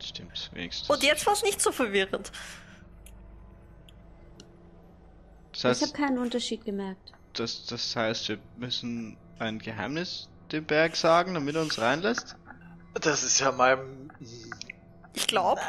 Stimmt, 0.00 0.50
wenigstens. 0.54 0.88
und 0.88 1.02
jetzt 1.02 1.26
war 1.26 1.34
es 1.34 1.42
nicht 1.42 1.60
so 1.60 1.70
verwirrend. 1.70 2.32
Das 5.52 5.58
ich 5.58 5.64
heißt, 5.64 5.82
habe 5.82 5.92
keinen 5.92 6.18
Unterschied 6.18 6.64
gemerkt. 6.64 7.12
das, 7.34 7.66
das 7.66 7.94
heißt, 7.94 8.28
wir 8.30 8.38
müssen 8.56 9.18
ein 9.38 9.58
Geheimnis 9.58 10.30
dem 10.50 10.64
Berg 10.64 10.96
sagen, 10.96 11.34
damit 11.34 11.54
er 11.54 11.60
uns 11.62 11.78
reinlässt? 11.78 12.36
Das 12.94 13.22
ist 13.22 13.38
ja 13.40 13.52
mal. 13.52 13.86
Ich 15.12 15.26
glaube. 15.26 15.60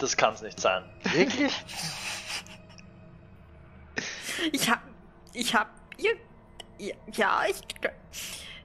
Das 0.00 0.16
kann's 0.16 0.40
nicht 0.42 0.58
sein. 0.58 0.82
Wirklich? 1.12 1.52
ich 4.52 4.68
habe, 4.70 4.80
ich 5.34 5.54
habe, 5.54 5.70
ja, 5.98 6.10
ja, 7.12 7.42
ich, 7.48 7.56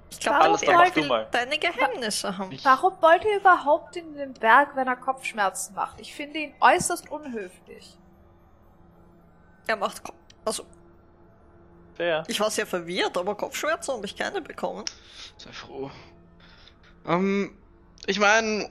ich 0.09 0.19
glaube, 0.19 0.39
Alles, 0.39 0.61
der 0.61 0.69
dann 0.69 0.77
Berg 0.77 0.87
mach 0.87 0.93
du 0.95 1.01
will 1.01 1.07
mal. 1.09 1.27
deine 1.31 1.57
Geheimnisse 1.59 2.37
haben. 2.37 2.57
Warum 2.63 2.93
wollt 3.01 3.25
ihr 3.25 3.37
überhaupt 3.37 3.95
in 3.97 4.15
den 4.15 4.33
Berg, 4.33 4.75
wenn 4.75 4.87
er 4.87 4.95
Kopfschmerzen 4.95 5.75
macht? 5.75 5.99
Ich 5.99 6.15
finde 6.15 6.39
ihn 6.39 6.53
äußerst 6.61 7.11
unhöflich. 7.11 7.97
Er 9.67 9.75
macht, 9.75 10.03
Ko- 10.03 10.13
also 10.45 10.65
Fair. 11.95 12.23
ich 12.27 12.39
war 12.39 12.49
sehr 12.51 12.65
verwirrt, 12.67 13.17
aber 13.17 13.35
Kopfschmerzen 13.35 13.93
habe 13.95 14.05
ich 14.05 14.15
keine 14.15 14.41
bekommen. 14.41 14.85
Sei 15.37 15.51
froh. 15.51 15.91
Ähm, 17.05 17.57
ich 18.05 18.19
meine, 18.19 18.69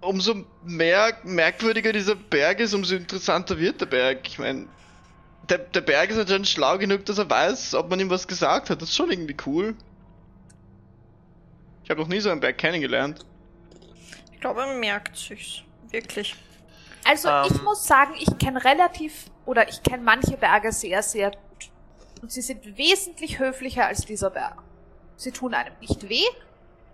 umso 0.00 0.44
mehr 0.64 1.16
merkwürdiger 1.24 1.92
dieser 1.92 2.14
Berg 2.14 2.60
ist, 2.60 2.74
umso 2.74 2.94
interessanter 2.96 3.58
wird 3.58 3.80
der 3.80 3.86
Berg. 3.86 4.26
Ich 4.26 4.38
meine, 4.38 4.66
der, 5.48 5.58
der 5.58 5.80
Berg 5.80 6.10
ist 6.10 6.18
anscheinend 6.18 6.48
schlau 6.48 6.78
genug, 6.78 7.04
dass 7.06 7.18
er 7.18 7.28
weiß, 7.28 7.74
ob 7.74 7.90
man 7.90 8.00
ihm 8.00 8.10
was 8.10 8.26
gesagt 8.26 8.70
hat. 8.70 8.80
Das 8.80 8.90
ist 8.90 8.96
schon 8.96 9.10
irgendwie 9.10 9.36
cool. 9.46 9.74
Ich 11.84 11.90
habe 11.90 12.00
noch 12.00 12.08
nie 12.08 12.20
so 12.20 12.30
einen 12.30 12.40
Berg 12.40 12.56
kennengelernt. 12.58 13.24
Ich 14.32 14.40
glaube, 14.40 14.62
er 14.62 14.74
merkt 14.74 15.16
sich's. 15.16 15.62
Wirklich. 15.90 16.36
Also 17.04 17.28
Ähm. 17.28 17.46
ich 17.50 17.62
muss 17.62 17.84
sagen, 17.84 18.14
ich 18.18 18.38
kenne 18.38 18.64
relativ 18.64 19.26
oder 19.44 19.68
ich 19.68 19.82
kenne 19.82 20.02
manche 20.02 20.36
Berge 20.36 20.72
sehr, 20.72 21.02
sehr 21.02 21.30
gut. 21.30 21.70
Und 22.22 22.30
sie 22.30 22.42
sind 22.42 22.76
wesentlich 22.78 23.38
höflicher 23.38 23.86
als 23.86 24.04
dieser 24.04 24.30
Berg. 24.30 24.62
Sie 25.16 25.32
tun 25.32 25.52
einem 25.54 25.74
nicht 25.80 26.08
weh 26.08 26.24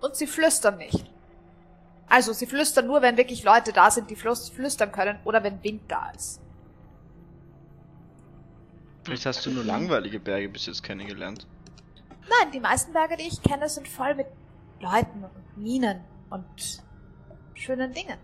und 0.01 0.17
sie 0.17 0.27
flüstern 0.27 0.79
nicht. 0.79 1.05
Also 2.09 2.33
sie 2.33 2.47
flüstern 2.47 2.87
nur, 2.87 3.03
wenn 3.03 3.17
wirklich 3.17 3.43
Leute 3.43 3.73
da 3.73 3.91
sind, 3.91 4.11
die 4.11 4.17
flüs- 4.17 4.51
flüstern 4.53 4.93
können 4.93 5.19
oder 5.25 5.43
wenn 5.43 5.63
Wind 5.63 5.83
da 5.89 6.11
ist. 6.11 6.41
Vielleicht 9.05 9.27
hast 9.27 9.45
du 9.47 9.51
nur 9.51 9.65
langweilige 9.65 10.19
Berge 10.19 10.49
bis 10.49 10.67
jetzt 10.67 10.83
kennengelernt. 10.83 11.47
Nein, 12.29 12.51
die 12.53 12.61
meisten 12.61 12.93
Berge, 12.93 13.17
die 13.17 13.29
ich 13.29 13.41
kenne, 13.43 13.69
sind 13.69 13.87
voll 13.87 14.15
mit 14.15 14.27
Leuten 14.81 15.25
und 15.25 15.57
Minen 15.57 16.05
und 16.31 16.83
schönen 17.55 17.93
Dingen. 17.93 18.19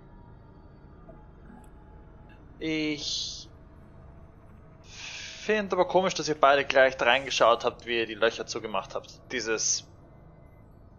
Ich 2.59 3.49
finde 5.41 5.75
aber 5.75 5.87
komisch, 5.87 6.15
dass 6.15 6.29
ihr 6.29 6.37
beide 6.41 6.65
gleich 6.65 7.01
reingeschaut 7.01 7.65
habt, 7.65 7.87
wie 7.87 7.99
ihr 7.99 8.07
die 8.07 8.15
Löcher 8.15 8.47
zugemacht 8.47 8.95
habt. 8.95 9.21
Dieses. 9.33 9.89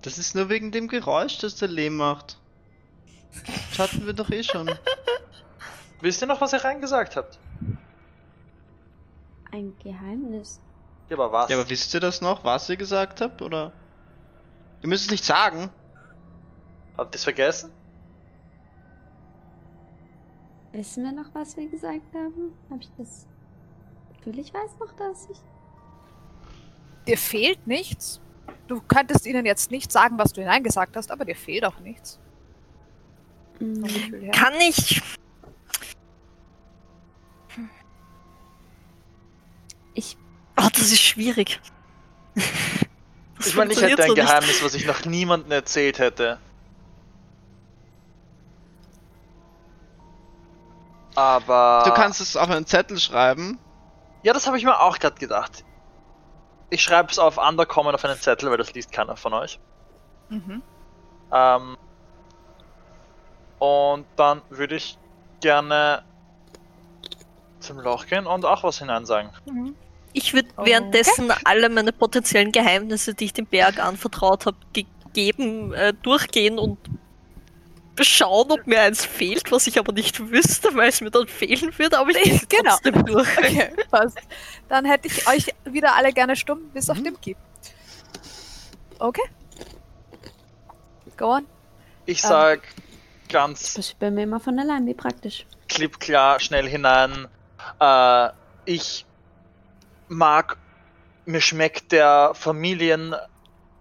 Das 0.01 0.17
ist 0.17 0.36
nur 0.36 0.49
wegen 0.49 0.71
dem 0.71 0.89
Geräusch, 0.89 1.38
das 1.38 1.55
der 1.55 1.69
Lehm 1.69 1.95
macht. 1.95 2.39
Das 3.69 3.79
hatten 3.79 4.05
wir 4.05 4.13
doch 4.13 4.29
eh 4.29 4.43
schon. 4.43 4.69
Wisst 6.01 6.21
ihr 6.21 6.27
noch, 6.27 6.41
was 6.41 6.53
ihr 6.53 6.63
reingesagt 6.63 7.15
habt? 7.15 7.39
Ein 9.51 9.73
Geheimnis. 9.79 10.59
Ja, 11.09 11.17
aber 11.17 11.31
was? 11.31 11.49
Ja, 11.49 11.57
aber 11.57 11.69
wisst 11.69 11.93
ihr 11.93 11.99
das 11.99 12.21
noch, 12.21 12.43
was 12.43 12.69
ihr 12.69 12.77
gesagt 12.77 13.21
habt, 13.21 13.41
oder? 13.41 13.71
Ihr 14.81 14.89
müsst 14.89 15.05
es 15.05 15.11
nicht 15.11 15.23
sagen. 15.23 15.69
Habt 16.97 17.15
ihr 17.15 17.17
es 17.17 17.23
vergessen? 17.23 17.71
Wissen 20.73 21.03
wir 21.03 21.11
noch, 21.11 21.34
was 21.34 21.55
wir 21.55 21.69
gesagt 21.69 22.14
haben? 22.14 22.53
Habe 22.69 22.81
ich 22.81 22.89
das. 22.97 23.27
Gefühl, 24.18 24.39
ich 24.39 24.53
weiß 24.53 24.72
noch, 24.80 24.91
dass 24.93 25.30
ich. 25.30 25.38
Dir 27.07 27.18
fehlt 27.18 27.68
nichts. 27.68 28.19
Du 28.68 28.81
könntest 28.81 29.26
ihnen 29.26 29.45
jetzt 29.45 29.72
nicht 29.72 29.91
sagen, 29.91 30.18
was 30.18 30.34
du 30.34 30.41
hineingesagt 30.41 30.95
hast, 30.95 31.11
aber 31.11 31.26
dir 31.26 31.35
fehlt 31.35 31.65
auch 31.65 31.80
nichts. 31.80 32.19
Mm, 32.22 32.22
vom 32.22 32.22
Gefühl 32.23 33.41
her. 33.41 33.41
Kann 33.59 34.53
ich. 34.59 35.01
Ich. 39.93 40.17
Oh, 40.57 40.67
das 40.71 40.91
ist 40.91 41.01
schwierig. 41.01 41.61
Das 42.35 43.47
ich 43.47 43.55
meine, 43.55 43.73
ich 43.73 43.81
hätte 43.81 44.03
ein 44.03 44.09
nicht. 44.09 44.15
Geheimnis, 44.15 44.63
was 44.63 44.73
ich 44.73 44.85
noch 44.85 45.05
niemandem 45.05 45.51
erzählt 45.51 45.99
hätte. 45.99 46.39
Aber. 51.15 51.84
Du 51.85 51.93
kannst 51.93 52.21
es 52.21 52.35
auf 52.35 52.49
einen 52.49 52.65
Zettel 52.65 52.99
schreiben. 52.99 53.59
Ja, 54.23 54.34
das 54.34 54.47
habe 54.47 54.57
ich 54.57 54.63
mir 54.63 54.80
auch 54.80 54.99
gerade 54.99 55.19
gedacht. 55.19 55.63
Ich 56.69 56.81
schreibe 56.81 57.11
es 57.11 57.19
auf 57.19 57.38
Undercommon 57.38 57.93
auf 57.93 58.03
einen 58.03 58.19
Zettel, 58.19 58.49
weil 58.49 58.57
das 58.57 58.73
liest 58.73 58.91
keiner 58.91 59.15
von 59.15 59.34
euch. 59.34 59.59
Mhm. 60.30 60.63
Ähm, 61.31 61.77
und 63.64 64.06
dann 64.18 64.41
würde 64.49 64.76
ich 64.76 64.98
gerne 65.40 66.03
zum 67.61 67.80
Loch 67.80 68.07
gehen 68.07 68.27
und 68.27 68.44
auch 68.44 68.61
was 68.65 68.80
hineinsagen. 68.80 69.31
Mhm. 69.45 69.73
Ich 70.11 70.34
würde 70.34 70.49
Okay. 70.57 70.72
währenddessen 70.72 71.31
alle 71.45 71.69
meine 71.69 71.94
potenziellen 71.94 72.52
Geheimnisse, 72.52 73.14
die 73.14 73.23
ich 73.23 73.31
dem 73.34 73.45
Berg 73.45 73.80
anvertraut 73.80 74.45
habe, 74.45 74.57
gegeben, 74.73 75.73
äh, 75.73 75.94
durchgehen 75.94 76.60
und 76.60 76.77
schauen, 78.02 78.52
ob 78.52 78.68
mir 78.68 78.81
eins 78.81 79.06
fehlt, 79.06 79.49
was 79.49 79.65
ich 79.65 79.80
aber 79.80 79.94
nicht 79.94 80.19
wüsste, 80.19 80.76
weil 80.76 80.90
es 80.90 80.99
mir 80.99 81.10
dann 81.11 81.27
fehlen 81.30 81.72
würde, 81.80 81.99
aber 81.99 82.10
ich 82.10 82.49
gehe 82.49 82.60
Genau. 82.60 82.72
trotzdem 82.72 83.06
durch. 83.06 83.27
Okay, 83.38 83.72
passt. 83.90 84.18
Dann 84.68 84.84
hätte 84.84 85.07
ich 85.07 85.26
euch 85.30 85.48
wieder 85.64 85.95
alle 85.95 86.11
gerne 86.11 86.35
stumm, 86.35 86.69
bis 86.73 86.90
auf 86.90 87.02
dem 87.02 87.19
Keep. 87.22 87.38
Okay. 88.99 89.23
Go 91.15 91.35
on. 91.35 91.45
Ich 92.06 92.22
Ähm. 92.26 92.30
Ganz 93.34 93.73
Das 93.73 93.88
ist 93.88 93.99
bei 93.99 94.10
mir 94.11 94.23
immer 94.23 94.39
von 94.39 94.57
allein, 94.57 94.85
wie 94.85 94.93
praktisch. 94.93 95.45
klipp 95.68 95.99
klar, 95.99 96.39
schnell 96.39 96.68
hinein. 96.69 97.27
Äh, 97.80 98.30
ich 98.65 99.05
mag, 100.07 100.57
mir 101.26 101.41
schmeckt 101.41 101.91
der 101.91 102.31
Familien 102.34 103.14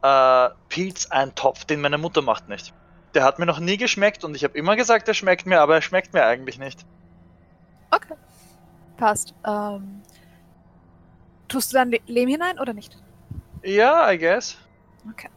äh, 0.02 0.48
Pilzeintopf, 0.68 1.64
den 1.66 1.80
meine 1.80 1.98
Mutter 1.98 2.22
macht, 2.22 2.48
nicht. 2.48 2.72
Der 3.14 3.24
hat 3.24 3.38
mir 3.38 3.46
noch 3.46 3.60
nie 3.60 3.76
geschmeckt 3.76 4.24
und 4.24 4.34
ich 4.34 4.42
habe 4.42 4.56
immer 4.58 4.74
gesagt, 4.74 5.06
er 5.06 5.14
schmeckt 5.14 5.46
mir, 5.46 5.60
aber 5.60 5.74
er 5.76 5.82
schmeckt 5.82 6.14
mir 6.14 6.24
eigentlich 6.24 6.58
nicht. 6.58 6.84
Okay. 7.90 8.14
Passt. 8.96 9.34
Ähm, 9.46 10.02
tust 11.48 11.72
du 11.72 11.76
dann 11.76 11.90
Le 11.90 12.00
Lehm 12.06 12.28
hinein 12.28 12.58
oder 12.58 12.72
nicht? 12.72 12.96
Ja, 13.62 14.10
I 14.10 14.18
guess. 14.18 14.56
Okay. 15.10 15.28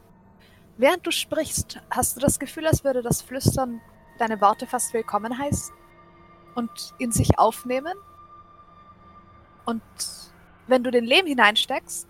Während 0.78 1.06
du 1.06 1.12
sprichst, 1.12 1.80
hast 1.90 2.16
du 2.16 2.22
das 2.22 2.40
Gefühl, 2.40 2.66
als 2.68 2.84
würde 2.84 3.02
das 3.02 3.22
Flüstern 3.22 3.82
deine 4.18 4.40
Worte 4.42 4.68
fast 4.68 4.94
willkommen 4.94 5.38
heißen 5.38 5.74
und 6.56 6.94
in 6.98 7.12
sich 7.12 7.38
aufnehmen? 7.38 7.94
Und 9.66 9.82
wenn 10.68 10.84
du 10.84 10.92
den 10.92 11.06
Lehm 11.06 11.26
hineinsteckst, 11.26 12.08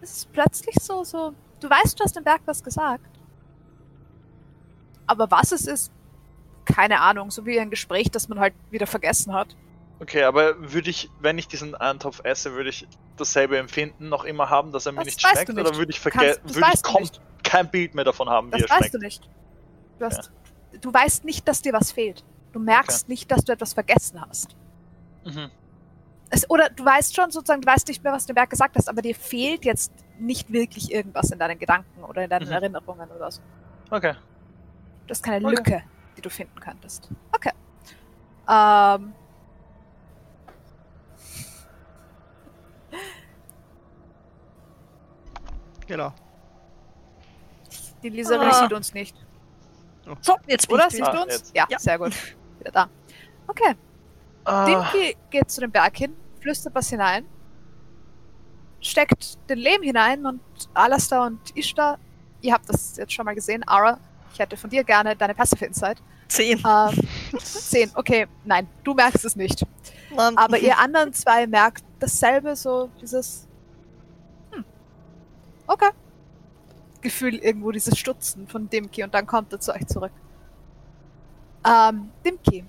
ist 0.00 0.16
es 0.16 0.24
plötzlich 0.26 0.76
so, 0.80 1.04
so, 1.04 1.34
du 1.60 1.68
weißt, 1.68 1.98
du 1.98 2.04
hast 2.04 2.16
dem 2.16 2.24
Berg 2.24 2.40
was 2.46 2.62
gesagt. 2.62 3.04
Aber 5.06 5.30
was 5.30 5.52
es 5.52 5.66
ist, 5.66 5.92
keine 6.64 7.00
Ahnung, 7.00 7.30
so 7.30 7.44
wie 7.44 7.58
ein 7.58 7.70
Gespräch, 7.70 8.10
das 8.10 8.28
man 8.28 8.38
halt 8.38 8.54
wieder 8.70 8.86
vergessen 8.86 9.34
hat. 9.34 9.56
Okay, 9.98 10.22
aber 10.22 10.72
würde 10.72 10.88
ich, 10.88 11.10
wenn 11.20 11.36
ich 11.36 11.48
diesen 11.48 11.74
Eintopf 11.74 12.20
esse, 12.24 12.54
würde 12.54 12.70
ich 12.70 12.88
dasselbe 13.18 13.58
Empfinden 13.58 14.08
noch 14.08 14.24
immer 14.24 14.48
haben, 14.48 14.72
dass 14.72 14.86
er 14.86 14.92
mir 14.92 14.98
Das 14.98 15.06
nicht 15.06 15.22
weißt 15.22 15.34
schmeckt? 15.34 15.48
nicht. 15.54 15.66
Oder 15.66 15.76
würde 15.76 15.90
ich 15.92 16.00
das 16.00 16.14
würde 16.14 16.40
ich 16.46 16.60
weißt 16.60 16.86
kom- 16.86 17.20
kein 17.42 17.70
Bild 17.70 17.94
mehr 17.94 18.04
davon 18.04 18.30
haben, 18.30 18.46
wie 18.48 18.52
Das 18.52 18.62
er 18.62 18.70
weißt 18.70 18.78
schmeckt? 18.78 18.94
du 18.94 18.98
nicht. 18.98 19.28
Du, 20.00 20.06
hast, 20.06 20.30
du 20.80 20.92
weißt 20.92 21.24
nicht, 21.26 21.46
dass 21.46 21.60
dir 21.60 21.74
was 21.74 21.92
fehlt. 21.92 22.24
Du 22.52 22.58
merkst 22.58 23.08
nicht, 23.08 23.30
dass 23.30 23.44
du 23.44 23.52
etwas 23.52 23.74
vergessen 23.74 24.18
hast. 24.20 24.56
Mhm. 25.26 25.50
Es, 26.30 26.48
oder 26.48 26.70
du 26.70 26.82
weißt 26.84 27.14
schon 27.14 27.30
sozusagen, 27.30 27.60
du 27.60 27.68
weißt 27.68 27.86
nicht 27.88 28.02
mehr, 28.02 28.12
was 28.14 28.24
du 28.24 28.32
dem 28.32 28.36
Berg 28.36 28.48
gesagt 28.48 28.76
hast, 28.76 28.88
aber 28.88 29.02
dir 29.02 29.14
fehlt 29.14 29.64
jetzt 29.66 29.92
nicht 30.18 30.50
wirklich 30.50 30.90
irgendwas 30.90 31.30
in 31.30 31.38
deinen 31.38 31.58
Gedanken 31.58 32.02
oder 32.02 32.24
in 32.24 32.30
deinen 32.30 32.46
Mhm. 32.46 32.52
Erinnerungen 32.52 33.10
oder 33.10 33.30
so. 33.30 33.42
Okay. 33.90 34.14
Das 35.06 35.18
ist 35.18 35.22
keine 35.24 35.44
Okay. 35.46 35.56
Lücke, 35.56 35.82
die 36.16 36.22
du 36.22 36.30
finden 36.30 36.58
könntest. 36.58 37.10
Okay. 37.32 37.52
Ähm. 38.48 39.12
Genau. 45.86 46.12
Die 48.02 48.08
Liserie 48.08 48.48
Ah. 48.48 48.62
sieht 48.62 48.72
uns 48.72 48.94
nicht. 48.94 49.14
So, 50.20 50.36
jetzt 50.46 50.66
bin 50.68 50.74
Oder? 50.76 50.86
ich 50.86 50.92
Siehst 50.94 51.02
wieder. 51.02 51.12
du 51.12 51.22
uns? 51.22 51.32
jetzt. 51.32 51.56
Ja, 51.56 51.66
Ja. 51.68 51.78
sehr 51.78 51.98
gut. 51.98 52.12
Wieder 52.60 52.70
da. 52.72 52.88
Okay. 53.46 53.74
Ah, 54.44 54.64
Dimki 54.66 55.16
geht 55.30 55.50
zu 55.50 55.60
dem 55.60 55.70
Berg 55.70 55.96
hin, 55.96 56.14
flüstert 56.40 56.74
was 56.74 56.88
hinein, 56.88 57.26
steckt 58.80 59.38
den 59.48 59.58
Lehm 59.58 59.82
hinein 59.82 60.24
und 60.26 60.40
Alastair 60.74 61.22
und 61.22 61.56
Ishtar, 61.56 61.98
ihr 62.40 62.52
habt 62.54 62.68
das 62.68 62.96
jetzt 62.96 63.12
schon 63.12 63.24
mal 63.26 63.34
gesehen, 63.34 63.62
Ara, 63.66 63.98
ich 64.32 64.38
hätte 64.38 64.56
von 64.56 64.70
dir 64.70 64.82
gerne 64.84 65.14
deine 65.16 65.34
Passive 65.34 65.64
Insight. 65.66 65.98
Zehn. 66.28 66.58
Ähm, 66.66 67.00
10, 67.38 67.90
okay, 67.94 68.26
nein, 68.44 68.68
du 68.84 68.94
merkst 68.94 69.24
es 69.24 69.36
nicht. 69.36 69.64
Mann. 70.14 70.36
Aber 70.38 70.58
ihr 70.58 70.78
anderen 70.78 71.12
zwei 71.12 71.46
merkt 71.46 71.84
dasselbe, 71.98 72.56
so 72.56 72.88
dieses 73.00 73.46
hm, 74.52 74.64
okay. 75.66 75.90
Gefühl 77.00 77.36
irgendwo, 77.36 77.70
dieses 77.72 77.98
Stutzen 77.98 78.46
von 78.46 78.68
Dimki 78.68 79.02
und 79.04 79.14
dann 79.14 79.26
kommt 79.26 79.52
er 79.52 79.60
zu 79.60 79.72
euch 79.74 79.86
zurück. 79.86 80.12
Ähm, 81.66 82.10
Dimki, 82.24 82.64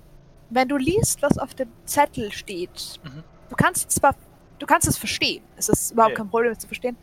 wenn 0.50 0.68
du 0.68 0.76
liest, 0.76 1.22
was 1.22 1.38
auf 1.38 1.54
dem 1.54 1.70
Zettel 1.84 2.30
steht, 2.32 3.00
Mhm. 3.04 3.22
du 3.48 3.56
kannst 3.56 3.90
zwar, 3.90 4.14
du 4.58 4.66
kannst 4.66 4.88
es 4.88 4.98
verstehen, 4.98 5.42
es 5.56 5.68
ist 5.68 5.92
überhaupt 5.92 6.12
Ja. 6.12 6.16
kein 6.18 6.30
Problem, 6.30 6.52
es 6.52 6.58
zu 6.58 6.66
verstehen. 6.66 6.96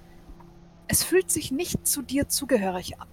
Es 0.87 1.03
fühlt 1.03 1.29
sich 1.31 1.51
nicht 1.51 1.85
zu 1.87 2.01
dir 2.01 2.27
zugehörig 2.27 2.99
an. 2.99 3.07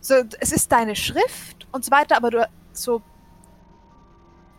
So, 0.00 0.14
es 0.40 0.50
ist 0.52 0.72
deine 0.72 0.96
Schrift 0.96 1.68
und 1.70 1.84
so 1.84 1.90
weiter, 1.92 2.16
aber 2.16 2.30
du 2.30 2.48
so 2.72 3.00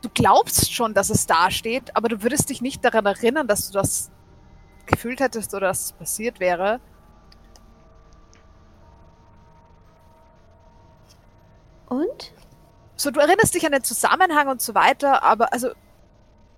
du 0.01 0.09
glaubst 0.13 0.73
schon, 0.73 0.93
dass 0.93 1.09
es 1.09 1.25
da 1.25 1.49
steht, 1.49 1.95
aber 1.95 2.09
du 2.09 2.21
würdest 2.23 2.49
dich 2.49 2.61
nicht 2.61 2.83
daran 2.83 3.05
erinnern, 3.05 3.47
dass 3.47 3.67
du 3.69 3.73
das 3.73 4.11
gefühlt 4.85 5.19
hättest 5.19 5.53
oder 5.53 5.67
dass 5.67 5.85
es 5.85 5.91
passiert 5.93 6.39
wäre. 6.39 6.79
Und? 11.87 12.33
So, 12.95 13.11
du 13.11 13.19
erinnerst 13.19 13.53
dich 13.53 13.65
an 13.65 13.71
den 13.71 13.83
Zusammenhang 13.83 14.47
und 14.47 14.61
so 14.61 14.73
weiter, 14.75 15.23
aber 15.23 15.51
also, 15.53 15.69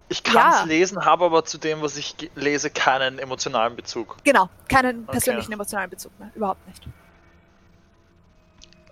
ich 0.10 0.24
kann 0.24 0.52
es 0.52 0.60
ja. 0.60 0.64
lesen, 0.66 1.04
habe 1.04 1.26
aber 1.26 1.44
zu 1.46 1.58
dem, 1.58 1.82
was 1.82 1.98
ich 1.98 2.16
lese, 2.36 2.70
keinen 2.70 3.18
emotionalen 3.18 3.76
Bezug. 3.76 4.18
genau, 4.24 4.50
keinen 4.70 5.04
Okay. 5.04 5.12
persönlichen 5.14 5.52
emotionalen 5.52 5.90
Bezug 5.90 6.12
mehr. 6.20 6.32
Überhaupt 6.36 6.66
nicht. 6.68 6.88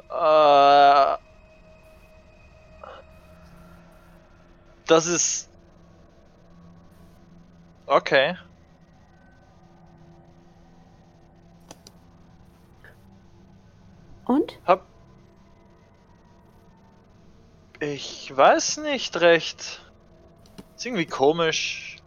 Äh, 0.10 1.18
das 4.88 5.06
ist. 5.06 5.50
Okay. 7.86 8.36
Und? 14.26 14.60
Hab. 14.66 14.86
Ich 17.80 18.36
weiß 18.36 18.78
nicht 18.78 19.20
recht. 19.20 19.82
Ist 20.76 20.86
irgendwie 20.86 21.06
komisch. 21.06 21.98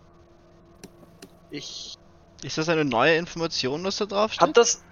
Ich 1.50 1.96
Ist 2.42 2.58
das 2.58 2.68
eine 2.68 2.84
neue 2.84 3.16
Information, 3.16 3.84
was 3.84 3.96
da 3.96 4.06
drauf 4.06 4.32
steht? 4.32 4.48
hab 4.48 4.54
das. 4.54 4.82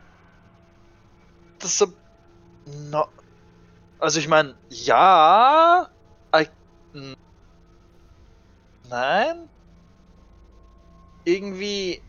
Das 1.58 1.78
so. 1.78 1.86
No, 2.90 3.06
also 3.98 4.20
ich 4.20 4.28
meine, 4.28 4.54
ja. 4.68 5.88
I, 6.36 6.46
nein. 8.90 9.48
Irgendwie. 11.24 12.02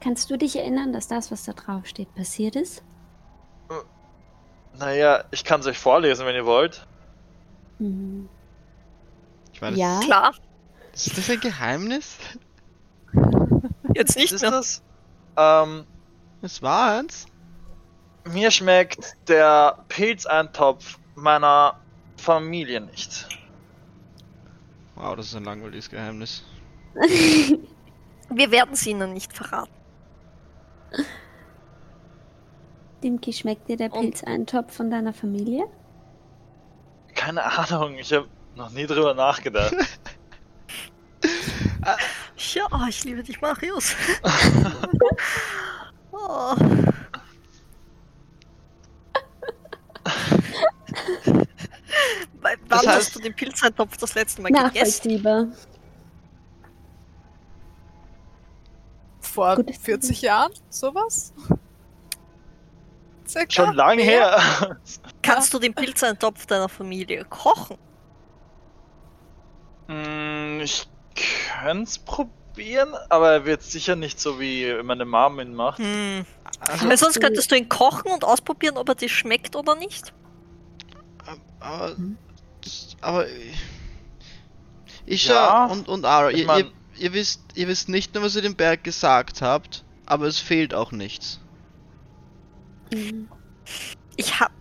Kannst 0.00 0.30
du 0.30 0.36
dich 0.38 0.56
erinnern, 0.56 0.92
dass 0.92 1.08
das, 1.08 1.30
was 1.30 1.44
da 1.44 1.52
drauf 1.52 1.86
steht, 1.86 2.14
passiert 2.14 2.56
ist? 2.56 2.82
Naja, 4.78 5.24
ich 5.32 5.44
kann 5.44 5.60
es 5.60 5.66
euch 5.66 5.78
vorlesen, 5.78 6.24
wenn 6.24 6.36
ihr 6.36 6.46
wollt. 6.46 6.86
Mhm. 7.80 8.28
Ich 9.52 9.60
meine, 9.60 9.76
Ja. 9.76 9.98
Klar, 10.00 10.34
Ist 10.92 11.16
das 11.18 11.28
ein 11.30 11.40
Geheimnis? 11.40 12.16
jetzt 13.94 14.16
nicht 14.16 14.32
ist 14.32 14.42
mehr. 14.42 14.50
das? 14.52 14.82
Ähm, 15.36 15.84
Es 16.42 16.62
war 16.62 16.98
eins. 16.98 17.26
mir 18.24 18.50
schmeckt 18.52 19.16
der 19.26 19.84
Pilzeintopf 19.88 20.98
meiner 21.16 21.80
Familie 22.16 22.80
nicht. 22.80 23.28
Wow, 24.94 25.16
das 25.16 25.26
ist 25.26 25.34
ein 25.34 25.44
langweiliges 25.44 25.90
Geheimnis. 25.90 26.44
Wir 26.94 28.50
werden 28.50 28.74
es 28.74 28.86
ihnen 28.86 29.12
nicht 29.12 29.32
verraten. 29.32 29.72
Dimki, 33.02 33.32
schmeckt 33.32 33.68
dir 33.68 33.76
der 33.76 33.92
Und- 33.92 34.00
Pilzeintopf 34.02 34.74
von 34.74 34.90
deiner 34.90 35.12
Familie? 35.12 35.66
Keine 37.14 37.42
Ahnung, 37.44 37.96
ich 37.98 38.12
habe 38.12 38.28
noch 38.54 38.70
nie 38.70 38.86
drüber 38.86 39.14
nachgedacht. 39.14 39.74
Ja, 42.54 42.66
oh, 42.70 42.86
ich 42.88 43.02
liebe 43.04 43.22
dich, 43.22 43.40
Marius. 43.40 43.94
oh. 46.12 46.54
Wann 52.40 52.56
heißt- 52.70 52.86
hast 52.86 53.16
du 53.16 53.20
den 53.20 53.34
Pilzeintopf 53.34 53.96
das 53.96 54.14
letzte 54.14 54.42
Mal 54.42 54.50
gegessen? 54.52 55.22
Vor 59.32 59.56
Gut. 59.56 59.76
40 59.76 60.22
Jahren, 60.22 60.52
sowas? 60.70 61.32
Circa? 63.26 63.50
Schon 63.66 63.74
lange 63.74 64.02
her. 64.02 64.78
Kannst 65.22 65.52
du 65.52 65.58
den 65.58 65.74
Pilzeintopf 65.74 66.46
deiner 66.46 66.68
Familie 66.68 67.24
kochen? 67.26 67.76
Hm, 69.88 70.60
ich 70.62 70.88
könnte 71.60 71.82
es 71.84 71.98
probieren, 71.98 72.94
aber 73.10 73.32
er 73.32 73.44
wird 73.44 73.62
sicher 73.62 73.96
nicht 73.96 74.18
so 74.20 74.40
wie 74.40 74.72
meine 74.82 75.04
Mom 75.04 75.40
ihn 75.40 75.54
macht. 75.54 75.78
Hm. 75.78 76.24
Also, 76.60 76.88
Weil 76.88 76.96
sonst 76.96 77.20
könntest 77.20 77.50
du 77.50 77.56
ihn 77.56 77.68
kochen 77.68 78.10
und 78.10 78.24
ausprobieren, 78.24 78.76
ob 78.78 78.88
er 78.88 78.94
dir 78.94 79.08
schmeckt 79.08 79.56
oder 79.56 79.74
nicht. 79.76 80.12
aber. 81.60 81.96
Hm. 81.96 82.16
Aber. 83.00 83.26
Ich 85.06 85.26
Ja, 85.26 85.66
und, 85.66 85.88
und 85.88 86.04
Ara, 86.04 86.30
ich 86.30 86.38
ihr, 86.40 86.46
mein- 86.46 86.64
ihr, 86.66 86.72
ihr, 86.98 87.12
wisst, 87.12 87.40
ihr 87.54 87.68
wisst 87.68 87.88
nicht 87.88 88.14
nur, 88.14 88.24
was 88.24 88.36
ihr 88.36 88.42
dem 88.42 88.54
Berg 88.54 88.84
gesagt 88.84 89.42
habt, 89.42 89.84
aber 90.06 90.26
es 90.26 90.38
fehlt 90.38 90.74
auch 90.74 90.92
nichts. 90.92 91.40
Ich 94.16 94.40
hab. 94.40 94.52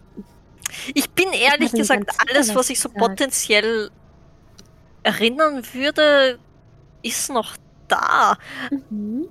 Ich 0.93 1.09
bin 1.11 1.31
ehrlich 1.31 1.73
ihm 1.73 1.80
gesagt, 1.80 2.09
alles, 2.19 2.49
was 2.49 2.55
was 2.55 2.69
ich 2.69 2.80
so 2.80 2.89
gesagt. 2.89 3.07
potenziell 3.07 3.89
erinnern 5.03 5.64
würde, 5.73 6.39
ist 7.01 7.30
noch 7.30 7.55
da. 7.88 8.38
Mhm. 8.89 9.27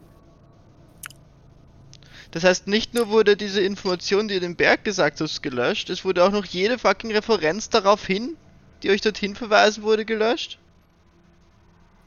Das 2.31 2.45
heißt, 2.45 2.67
nicht 2.67 2.95
nur 2.95 3.09
wurde 3.09 3.37
diese 3.37 3.61
Information, 3.61 4.29
die 4.29 4.35
ihr 4.35 4.41
dem 4.41 4.57
Berg 4.57 4.85
gesagt 4.85 5.21
habt, 5.21 5.43
gelöscht, 5.43 5.91
es 5.91 6.05
wurde 6.05 6.25
auch 6.25 6.33
noch 6.33 6.45
jede 6.45 6.79
fucking 6.79 7.13
Referenz 7.13 7.71
darauf 7.71 8.05
hin, 8.05 8.37
die 8.83 8.91
euch 8.91 9.01
dorthin 9.01 9.35
verweisen 9.35 9.83
wurde, 9.83 10.05
gelöscht. 10.05 10.59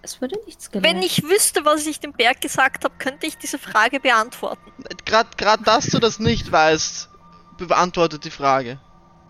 Es 0.02 0.22
wurde 0.22 0.40
nichts 0.46 0.72
gelöscht. 0.72 0.90
Wenn 0.90 1.04
ich 1.04 1.24
wüsste, 1.24 1.66
was 1.66 1.86
ich 1.86 2.00
dem 2.00 2.14
Berg 2.14 2.40
gesagt 2.42 2.86
habe, 2.86 2.96
könnte 2.98 3.28
ich 3.28 3.38
diese 3.38 3.60
Frage 3.60 4.00
beantworten. 4.00 4.72
Gerade 5.06 5.30
grad, 5.38 5.68
dass 5.68 5.88
du 5.88 6.00
das 6.00 6.20
nicht 6.20 6.52
weißt, 6.52 7.10
beantwortet 7.58 8.24
die 8.24 8.32
Frage. 8.32 8.80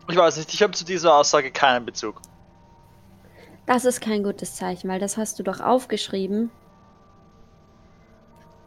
Ich 0.08 0.16
weiß 0.16 0.38
nicht, 0.38 0.54
ich 0.54 0.62
habe 0.62 0.74
zu 0.74 0.86
dieser 0.86 1.16
Aussage 1.16 1.52
keinen 1.52 1.86
Bezug. 1.86 2.22
Das 3.66 3.86
ist 3.86 4.02
kein 4.02 4.24
gutes 4.24 4.56
Zeichen, 4.56 4.90
weil 4.90 5.00
das 5.00 5.18
hast 5.18 5.38
du 5.40 5.44
doch 5.44 5.60
aufgeschrieben. 5.60 6.50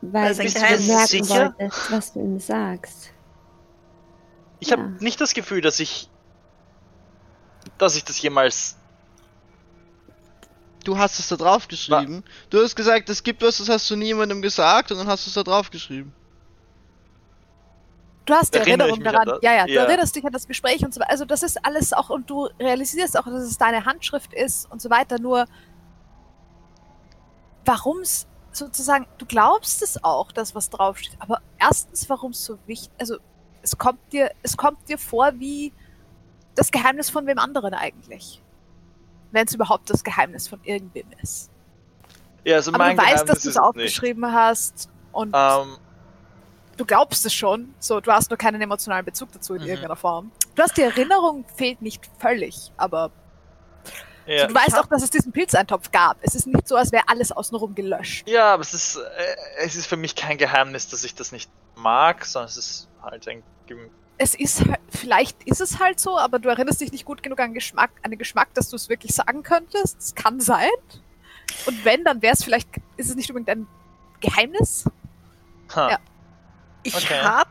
Weil 0.01 0.31
ein 0.31 0.37
bemerken 0.37 0.61
Geheimnis. 0.61 1.09
Sicher? 1.09 1.55
wolltest, 1.59 1.93
was 1.93 2.13
du 2.13 2.21
ihm 2.21 2.41
sagst. 2.41 3.11
Ich 4.61 4.69
Ja. 4.71 4.77
habe 4.79 4.91
nicht 5.01 5.21
das 5.21 5.35
Gefühl, 5.35 5.61
dass 5.61 5.81
ich. 5.81 6.09
dass 7.79 7.97
ich 7.97 8.05
das 8.05 8.21
jemals. 8.21 8.77
Du 10.85 10.99
hast 10.99 11.19
es 11.19 11.29
da 11.29 11.37
drauf 11.37 11.69
geschrieben. 11.69 12.25
Du 12.51 12.63
hast 12.63 12.75
gesagt, 12.75 13.09
es 13.09 13.23
gibt 13.23 13.43
was, 13.43 13.59
das 13.59 13.69
hast 13.69 13.91
du 13.91 13.97
niemandem 13.97 14.43
gesagt 14.43 14.91
und 14.91 14.99
dann 14.99 15.07
hast 15.07 15.27
du 15.27 15.31
es 15.31 15.35
da 15.35 15.43
drauf 15.43 15.71
geschrieben. 15.71 16.13
Du 18.25 18.35
hast 18.35 18.55
die 18.55 18.59
Erinnere 18.59 18.89
Erinnerung 18.89 19.05
daran. 19.05 19.27
das? 19.29 19.39
Ja, 19.43 19.53
ja, 19.55 19.67
du 19.67 19.73
Ja. 19.73 19.83
erinnerst 19.85 20.15
dich 20.15 20.25
an 20.25 20.33
das 20.33 20.47
Gespräch 20.47 20.85
und 20.85 20.95
so 20.95 21.01
weiter. 21.01 21.11
Also 21.11 21.25
das 21.25 21.43
ist 21.43 21.65
alles 21.65 21.93
auch, 21.93 22.09
und 22.11 22.31
du 22.31 22.49
realisierst 22.61 23.19
auch, 23.19 23.25
dass 23.25 23.43
es 23.43 23.59
deine 23.59 23.85
Handschrift 23.85 24.33
ist 24.33 24.71
und 24.71 24.81
so 24.81 24.91
weiter. 24.91 25.19
Nur, 25.19 25.47
warum 27.65 28.01
es 28.01 28.27
sozusagen, 28.53 29.07
du 29.19 29.27
glaubst 29.27 29.83
es 29.83 30.03
auch, 30.05 30.31
dass 30.31 30.55
was 30.55 30.71
draufsteht. 30.71 31.17
Aber 31.19 31.41
erstens, 31.59 32.09
warum 32.09 32.33
es 32.33 32.45
so 32.45 32.59
wichtig, 32.67 32.91
also 32.99 33.17
es 33.63 33.77
kommt 33.79 34.01
dir, 34.13 34.31
es 34.43 34.57
kommt 34.57 34.89
dir 34.89 34.99
vor 34.99 35.33
wie 35.39 35.73
das 36.55 36.71
Geheimnis 36.71 37.09
von 37.11 37.27
wem 37.27 37.39
anderen 37.39 37.75
eigentlich. 37.75 38.42
Wenn 39.33 39.47
es 39.47 39.55
überhaupt 39.55 39.91
das 39.91 40.05
Geheimnis 40.05 40.47
von 40.49 40.61
irgendwem 40.63 41.07
ist. 41.23 41.51
Ja, 42.45 42.57
also 42.57 42.71
Aber 42.71 42.79
mein 42.79 42.97
du 42.97 43.03
weißt, 43.03 43.13
Geheimnis 43.27 43.27
dass 43.35 43.43
du 43.43 43.49
es 43.49 43.55
ist 43.57 43.61
nicht. 43.61 43.69
aufgeschrieben 43.69 44.33
hast 44.33 44.89
und 45.13 45.35
Ähm, 45.35 45.77
du 46.77 46.85
glaubst 46.85 47.25
es 47.27 47.35
schon, 47.35 47.75
so, 47.79 48.01
du 48.01 48.13
hast 48.13 48.31
nur 48.31 48.37
keinen 48.37 48.61
emotionalen 48.61 49.05
Bezug 49.05 49.33
dazu 49.33 49.55
in 49.55 49.63
Mhm. 49.63 49.69
irgendeiner 49.69 49.97
Form. 49.97 50.31
Du 50.55 50.63
hast 50.63 50.77
die 50.77 50.83
Erinnerung, 50.83 51.45
fehlt 51.57 51.81
nicht 51.83 52.09
völlig, 52.19 52.73
aber 52.77 53.11
Ja. 54.27 54.47
du 54.47 54.55
weißt 54.55 54.79
auch, 54.79 54.87
dass 54.87 55.03
es 55.03 55.11
diesen 55.11 55.33
Pilzeintopf 55.33 55.91
gab. 55.91 56.19
Es 56.21 56.35
ist 56.35 56.47
nicht 56.47 56.69
so, 56.69 56.77
als 56.77 56.93
wäre 56.93 57.05
alles 57.09 57.33
außenrum 57.33 57.75
gelöscht. 57.75 58.29
Ja, 58.29 58.55
aber 58.55 58.61
es 58.63 58.75
ist, 58.75 58.97
äh, 58.97 59.37
es 59.59 59.77
ist 59.77 59.87
für 59.87 59.97
mich 59.97 60.15
kein 60.15 60.37
Geheimnis, 60.39 60.89
dass 60.89 61.05
ich 61.05 61.15
das 61.15 61.33
nicht 61.33 61.51
mag, 61.77 62.25
sondern 62.25 62.49
es 62.49 62.57
ist 62.57 62.89
halt 63.03 63.27
ein. 63.29 63.43
Es 64.19 64.35
ist 64.35 64.61
halt, 64.67 64.81
vielleicht 64.89 65.43
ist 65.45 65.61
es 65.61 65.81
halt 65.81 65.99
so, 65.99 66.17
aber 66.19 66.39
du 66.39 66.49
erinnerst 66.49 66.81
dich 66.81 66.93
nicht 66.93 67.05
gut 67.05 67.23
genug 67.23 67.41
an 67.41 67.55
Geschmack, 67.55 67.91
an 68.03 68.11
den 68.13 68.19
Geschmack, 68.19 68.55
dass 68.55 68.69
du 68.69 68.77
es 68.77 68.89
wirklich 68.89 69.15
sagen 69.15 69.43
könntest. 69.43 69.99
Es 69.99 70.15
kann 70.15 70.41
sein. 70.41 70.69
Und 71.67 71.85
wenn, 71.85 72.05
dann 72.05 72.23
wäre 72.23 72.35
es 72.35 72.45
vielleicht, 72.45 72.69
ist 72.97 73.11
es 73.11 73.17
nicht 73.17 73.31
unbedingt 73.31 73.49
ein 73.51 73.67
Geheimnis? 74.21 74.85
ha. 75.75 75.91
Ja. 75.91 75.99
Ich 76.85 76.95
Okay. 76.97 77.21
habe 77.23 77.51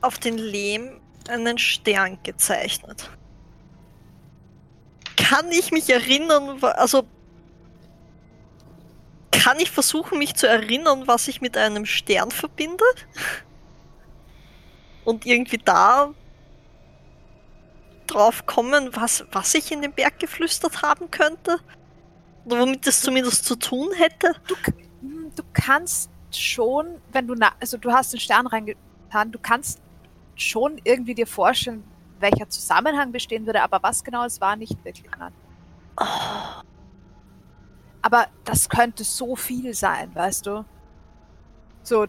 auf 0.00 0.18
den 0.18 0.38
Lehm 0.38 1.00
einen 1.28 1.58
Stern 1.58 2.18
gezeichnet. 2.22 3.10
Kann 5.16 5.50
ich 5.50 5.70
mich 5.72 5.88
erinnern, 5.90 6.62
also 6.62 7.06
kann 9.32 9.58
ich 9.60 9.70
versuchen, 9.70 10.18
mich 10.18 10.34
zu 10.34 10.48
erinnern, 10.48 11.06
was 11.06 11.28
ich 11.28 11.40
mit 11.40 11.56
einem 11.56 11.86
Stern 11.86 12.30
verbinde? 12.30 12.84
Und 15.06 15.24
irgendwie 15.24 15.58
da 15.58 16.12
drauf 18.06 18.44
kommen, 18.44 18.90
was, 18.94 19.24
was 19.32 19.54
ich 19.54 19.72
in 19.72 19.80
den 19.80 19.92
Berg 19.92 20.18
geflüstert 20.18 20.82
haben 20.82 21.10
könnte? 21.10 21.58
Oder 22.44 22.60
womit 22.60 22.86
es 22.86 23.00
zumindest 23.00 23.44
zu 23.44 23.56
tun 23.56 23.92
hätte? 23.94 24.34
Du, 24.46 24.54
hm, 25.00 25.32
du 25.34 25.42
kannst 25.52 26.10
schon, 26.30 27.00
wenn 27.12 27.26
du, 27.26 27.34
na, 27.34 27.52
also 27.60 27.78
du 27.78 27.90
hast 27.90 28.12
den 28.12 28.20
Stern 28.20 28.46
reingetan, 28.46 29.32
du 29.32 29.38
kannst 29.38 29.80
schon 30.34 30.80
irgendwie 30.84 31.14
dir 31.14 31.26
vorstellen, 31.26 31.82
welcher 32.18 32.48
Zusammenhang 32.48 33.12
bestehen 33.12 33.46
würde, 33.46 33.62
aber 33.62 33.82
was 33.82 34.04
genau 34.04 34.24
es 34.24 34.40
war, 34.40 34.56
nicht 34.56 34.84
wirklich. 34.84 35.10
Nein. 35.18 35.32
Aber 38.02 38.26
das 38.44 38.68
könnte 38.68 39.04
so 39.04 39.36
viel 39.36 39.72
sein, 39.74 40.14
weißt 40.14 40.46
du? 40.46 40.64
So, 41.82 42.06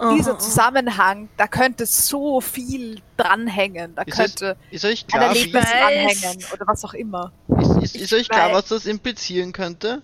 dieser 0.00 0.32
Aha. 0.32 0.38
Zusammenhang, 0.38 1.28
da 1.36 1.46
könnte 1.46 1.84
so 1.84 2.40
viel 2.40 3.00
dranhängen. 3.16 3.94
Da 3.94 4.02
Ist 4.02 4.18
es 4.18 4.18
könnte 4.18 4.56
Ist 4.70 4.84
euch 4.84 5.04
ein 5.04 5.08
klar, 5.08 5.34
wie, 5.34 5.50
dranhängen 5.50 6.44
oder 6.52 6.66
was 6.66 6.84
auch 6.84 6.94
immer. 6.94 7.32
ist, 7.58 7.94
ist, 7.94 7.96
ist 7.96 8.12
euch 8.14 8.28
klar, 8.28 8.52
was 8.52 8.66
das 8.66 8.86
implizieren 8.86 9.52
könnte? 9.52 10.00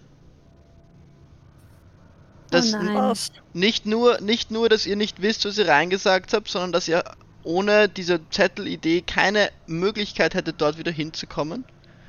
Oh 2.53 2.59
nein. 2.59 2.95
Was? 2.95 3.33
nicht 3.53 3.87
nur, 3.87 4.21
nicht 4.21 4.51
nur, 4.51 4.69
dass 4.69 4.87
ihr 4.87 4.97
nicht 4.97 5.23
wisst, 5.23 5.45
was 5.45 5.59
ihr 5.59 5.69
reingesagt 5.69 6.33
habt, 6.33 6.49
sondern 6.49 6.73
dass 6.73 6.89
ihr 6.89 7.03
ohne 7.43 7.89
diese 7.89 8.21
Zettelidee 8.31 9.03
keine 9.03 9.51
Möglichkeit 9.67 10.35
hättet, 10.35 10.61
dort 10.61 10.79
wieder 10.79 10.93
hinzukommen. 10.93 11.65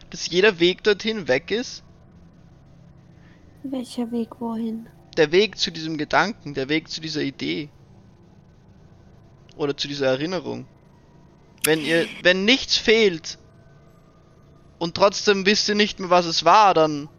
Dass 0.10 0.30
jeder 0.30 0.60
Weg 0.60 0.84
dorthin 0.84 1.28
weg 1.28 1.52
ist. 1.52 1.84
Welcher 3.64 4.12
Weg 4.12 4.40
wohin? 4.40 4.88
Der 5.18 5.32
Weg 5.32 5.58
zu 5.58 5.72
diesem 5.72 5.98
Gedanken, 5.98 6.54
der 6.54 6.70
Weg 6.70 6.90
zu 6.90 7.02
dieser 7.02 7.22
Idee. 7.22 7.70
Oder 9.58 9.76
zu 9.76 9.88
dieser 9.88 10.08
Erinnerung. 10.08 10.66
Wenn 11.64 11.82
ihr, 11.84 12.08
wenn 12.24 12.46
nichts 12.46 12.78
fehlt 12.78 13.38
und 14.80 14.96
trotzdem 14.96 15.46
wisst 15.46 15.68
ihr 15.70 15.76
nicht 15.76 16.00
mehr, 16.00 16.10
was 16.10 16.26
es 16.26 16.46
war, 16.46 16.74
dann 16.74 17.10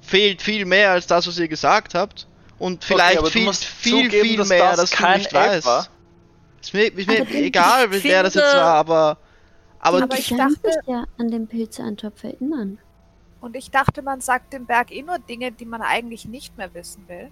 fehlt 0.00 0.42
viel 0.42 0.64
mehr 0.64 0.90
als 0.92 1.06
das, 1.06 1.26
was 1.26 1.38
ihr 1.38 1.48
gesagt 1.48 1.94
habt. 1.94 2.26
Und 2.58 2.82
vielleicht 2.84 3.18
aber 3.18 3.30
du 3.30 3.52
viel, 3.52 3.52
zugeben, 3.52 4.10
viel 4.10 4.36
dass 4.38 4.48
mehr, 4.48 4.70
das 4.76 4.90
dass 4.90 4.98
du 4.98 5.08
nicht 5.16 5.32
weißt. 5.32 5.66
war. 5.66 5.86
Ist 6.60 6.74
mir, 6.74 6.92
ist 6.92 7.06
mir 7.06 7.30
egal, 7.34 7.86
wer 7.90 8.22
das 8.24 8.34
jetzt 8.34 8.44
finde- 8.44 8.60
war, 8.64 8.74
aber. 8.74 9.18
Aber, 9.80 10.02
Aber 10.02 10.18
ich 10.18 10.28
dachte- 10.28 10.60
dich 10.64 10.74
ja 10.88 11.04
an 11.18 11.30
den 11.30 11.46
Pilzeintopf 11.46 12.24
erinnern. 12.24 12.78
Und 13.40 13.54
ich 13.54 13.70
dachte, 13.70 14.02
man 14.02 14.20
sagt 14.20 14.52
dem 14.52 14.66
Berg 14.66 14.90
eh 14.90 15.02
nur 15.02 15.20
Dinge, 15.20 15.52
die 15.52 15.66
man 15.66 15.82
eigentlich 15.82 16.24
nicht 16.24 16.58
mehr 16.58 16.74
wissen 16.74 17.06
will. 17.06 17.30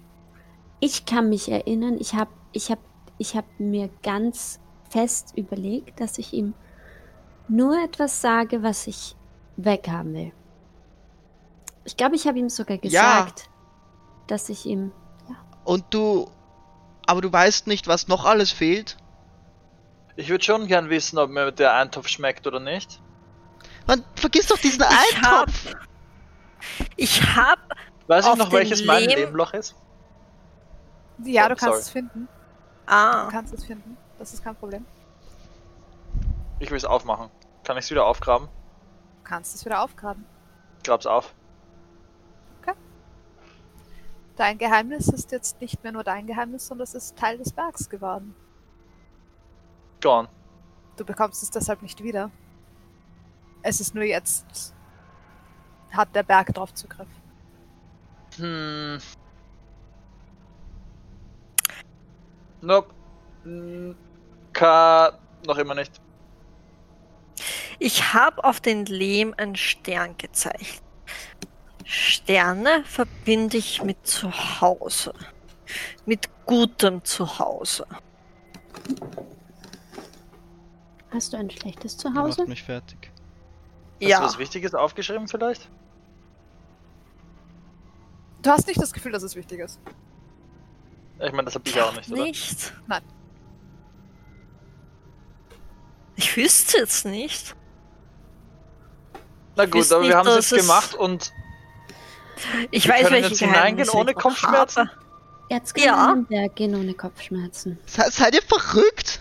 Ich 0.79 1.05
kann 1.05 1.27
mich 1.27 1.51
erinnern, 1.51 1.97
ich 1.99 2.13
habe 2.13 2.31
ich 2.53 2.71
hab, 2.71 2.79
ich 3.17 3.35
hab 3.35 3.45
mir 3.59 3.89
ganz 4.03 4.59
fest 4.89 5.33
überlegt, 5.35 5.99
dass 5.99 6.17
ich 6.17 6.33
ihm 6.33 6.53
nur 7.47 7.81
etwas 7.83 8.21
sage, 8.21 8.63
was 8.63 8.87
ich 8.87 9.15
weghaben 9.57 10.13
will. 10.13 10.31
Ich 11.85 11.95
glaube, 11.97 12.15
ich 12.15 12.27
habe 12.27 12.37
ihm 12.37 12.49
sogar 12.49 12.77
Ja. 12.83 13.21
gesagt, 13.23 13.49
dass 14.27 14.49
ich 14.49 14.65
ihm. 14.65 14.91
und 15.63 15.85
du. 15.89 16.29
Aber 17.05 17.21
du 17.21 17.31
weißt 17.31 17.67
nicht, 17.67 17.87
was 17.87 18.07
noch 18.09 18.25
alles 18.25 18.51
fehlt. 18.51 18.97
Ich 20.17 20.27
würde 20.29 20.43
schon 20.43 20.67
gern 20.67 20.89
wissen, 20.89 21.17
ob 21.19 21.29
mir 21.29 21.51
der 21.53 21.73
Eintopf 21.75 22.07
schmeckt 22.09 22.45
oder 22.47 22.59
nicht. 22.59 23.01
Man 23.85 24.03
vergiss 24.15 24.47
doch 24.47 24.57
diesen 24.57 24.81
Ich 24.83 25.21
hab, 25.21 25.45
Eintopf! 25.47 25.75
ich 26.97 27.21
hab, 27.35 27.59
Weiß 28.07 28.27
ich 28.27 28.35
noch, 28.35 28.51
welches 28.51 28.83
mein 28.85 29.03
Lehm- 29.03 29.15
Lehmloch 29.19 29.53
ist? 29.53 29.75
Ja, 31.23 31.45
Oh, 31.45 31.49
du 31.49 31.55
kannst 31.55 31.63
sorry. 31.63 31.79
es 31.79 31.89
finden. 31.89 32.27
Du 32.87 32.93
ah, 32.93 33.27
kannst 33.29 33.53
es 33.53 33.65
finden. 33.65 33.97
Das 34.17 34.33
ist 34.33 34.43
kein 34.43 34.55
Problem. 34.55 34.85
Ich 36.59 36.71
will 36.71 36.77
es 36.77 36.85
aufmachen. 36.85 37.29
Kann 37.63 37.77
ich 37.77 37.85
es 37.85 37.91
wieder 37.91 38.05
aufgraben? 38.05 38.47
Du 38.47 39.29
kannst 39.29 39.53
es 39.55 39.65
wieder 39.65 39.83
aufgraben. 39.83 40.25
Grab's 40.83 41.05
auf. 41.05 41.35
Dein 44.37 44.59
Geheimnis 44.59 45.07
ist 45.07 45.31
jetzt 45.31 45.59
nicht 45.61 45.83
mehr 45.83 45.91
nur 45.91 46.03
dein 46.03 46.27
Geheimnis, 46.27 46.67
sondern 46.67 46.83
es 46.83 46.93
ist 46.93 47.17
Teil 47.17 47.39
des 47.39 47.51
Bergs 47.51 47.89
geworden. 47.89 48.35
Gone. 49.99 50.29
Du 50.95 51.03
bekommst 51.03 51.41
es 51.41 51.49
deshalb 51.49 51.81
nicht 51.81 52.03
wieder. 52.03 52.29
Es 53.63 53.81
ist 53.81 53.95
nur 53.95 54.03
jetzt. 54.03 54.75
Hat 55.91 56.13
der 56.15 56.21
Berg 56.21 56.53
drauf 56.53 56.71
Zugriff. 56.75 57.07
Hm. 58.35 58.99
Nope. 62.61 62.93
K. 64.53 65.19
Noch 65.45 65.57
immer 65.57 65.75
nicht. 65.75 66.01
ich 67.79 68.13
hab 68.13 68.39
auf 68.43 68.59
den 68.59 68.85
Lehm 68.85 69.33
einen 69.37 69.55
Stern 69.55 70.17
gezeichnet. 70.17 70.83
Sterne 71.85 72.83
verbinde 72.85 73.57
ich 73.57 73.81
mit 73.83 74.05
Zuhause. 74.05 75.13
Mit 76.05 76.29
gutem 76.45 77.03
Zuhause. 77.05 77.85
Hast 81.11 81.33
du 81.33 81.37
ein 81.37 81.49
schlechtes 81.49 81.97
Zuhause? 81.97 82.41
macht 82.41 82.49
mich 82.49 82.63
fertig. 82.63 83.11
Hast 84.01 84.09
ja. 84.09 84.19
du 84.19 84.25
was 84.25 84.37
Wichtiges 84.37 84.75
aufgeschrieben 84.75 85.27
vielleicht? 85.27 85.69
Du 88.41 88.49
hast 88.49 88.67
nicht 88.67 88.81
das 88.81 88.93
Gefühl, 88.93 89.11
dass 89.11 89.23
es 89.23 89.35
wichtig 89.35 89.59
ist. 89.59 89.79
Ich 91.19 91.31
meine, 91.31 91.45
das 91.45 91.55
hab 91.55 91.67
ich 91.67 91.79
auch 91.81 91.93
nicht, 91.95 92.09
oder? 92.11 92.23
Nicht? 92.23 92.73
Nein. 92.87 93.01
Ich 96.15 96.35
wüsste 96.35 96.77
jetzt 96.79 97.05
nicht. 97.05 97.55
Na 99.55 99.65
gut, 99.65 99.91
aber 99.91 100.01
wir 100.01 100.07
nicht, 100.09 100.15
haben 100.15 100.27
es 100.29 100.49
jetzt 100.49 100.51
es- 100.53 100.67
gemacht 100.67 100.93
und 100.95 101.31
Ich 102.71 102.85
Wir 102.85 102.93
weiß, 102.93 103.01
können 103.03 103.13
welche 103.13 103.29
jetzt 103.29 103.39
hineingehen 103.39 103.89
ohne 103.89 104.13
Kopfschmerzen? 104.13 104.89
habe. 104.89 104.99
Jetzt 105.49 105.73
können 105.73 105.85
Ja. 105.87 106.15
wir 106.29 106.49
gehen 106.49 106.75
ohne 106.75 106.93
Kopfschmerzen. 106.93 107.79
Se 107.87 108.03
seid 108.11 108.35
ihr 108.35 108.41
verrückt? 108.43 109.19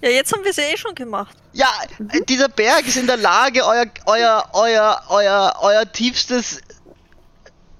Ja, 0.00 0.10
jetzt 0.10 0.32
haben 0.32 0.44
wir 0.44 0.52
sie 0.52 0.60
eh 0.60 0.76
schon 0.76 0.94
gemacht. 0.94 1.36
Ja, 1.52 1.66
äh, 2.12 2.20
dieser 2.24 2.48
Berg 2.48 2.86
ist 2.86 2.96
in 2.96 3.06
der 3.06 3.16
Lage, 3.16 3.64
euer, 3.64 3.86
euer, 4.06 4.48
euer, 4.52 5.02
euer, 5.08 5.54
euer 5.62 5.90
tiefstes 5.92 6.60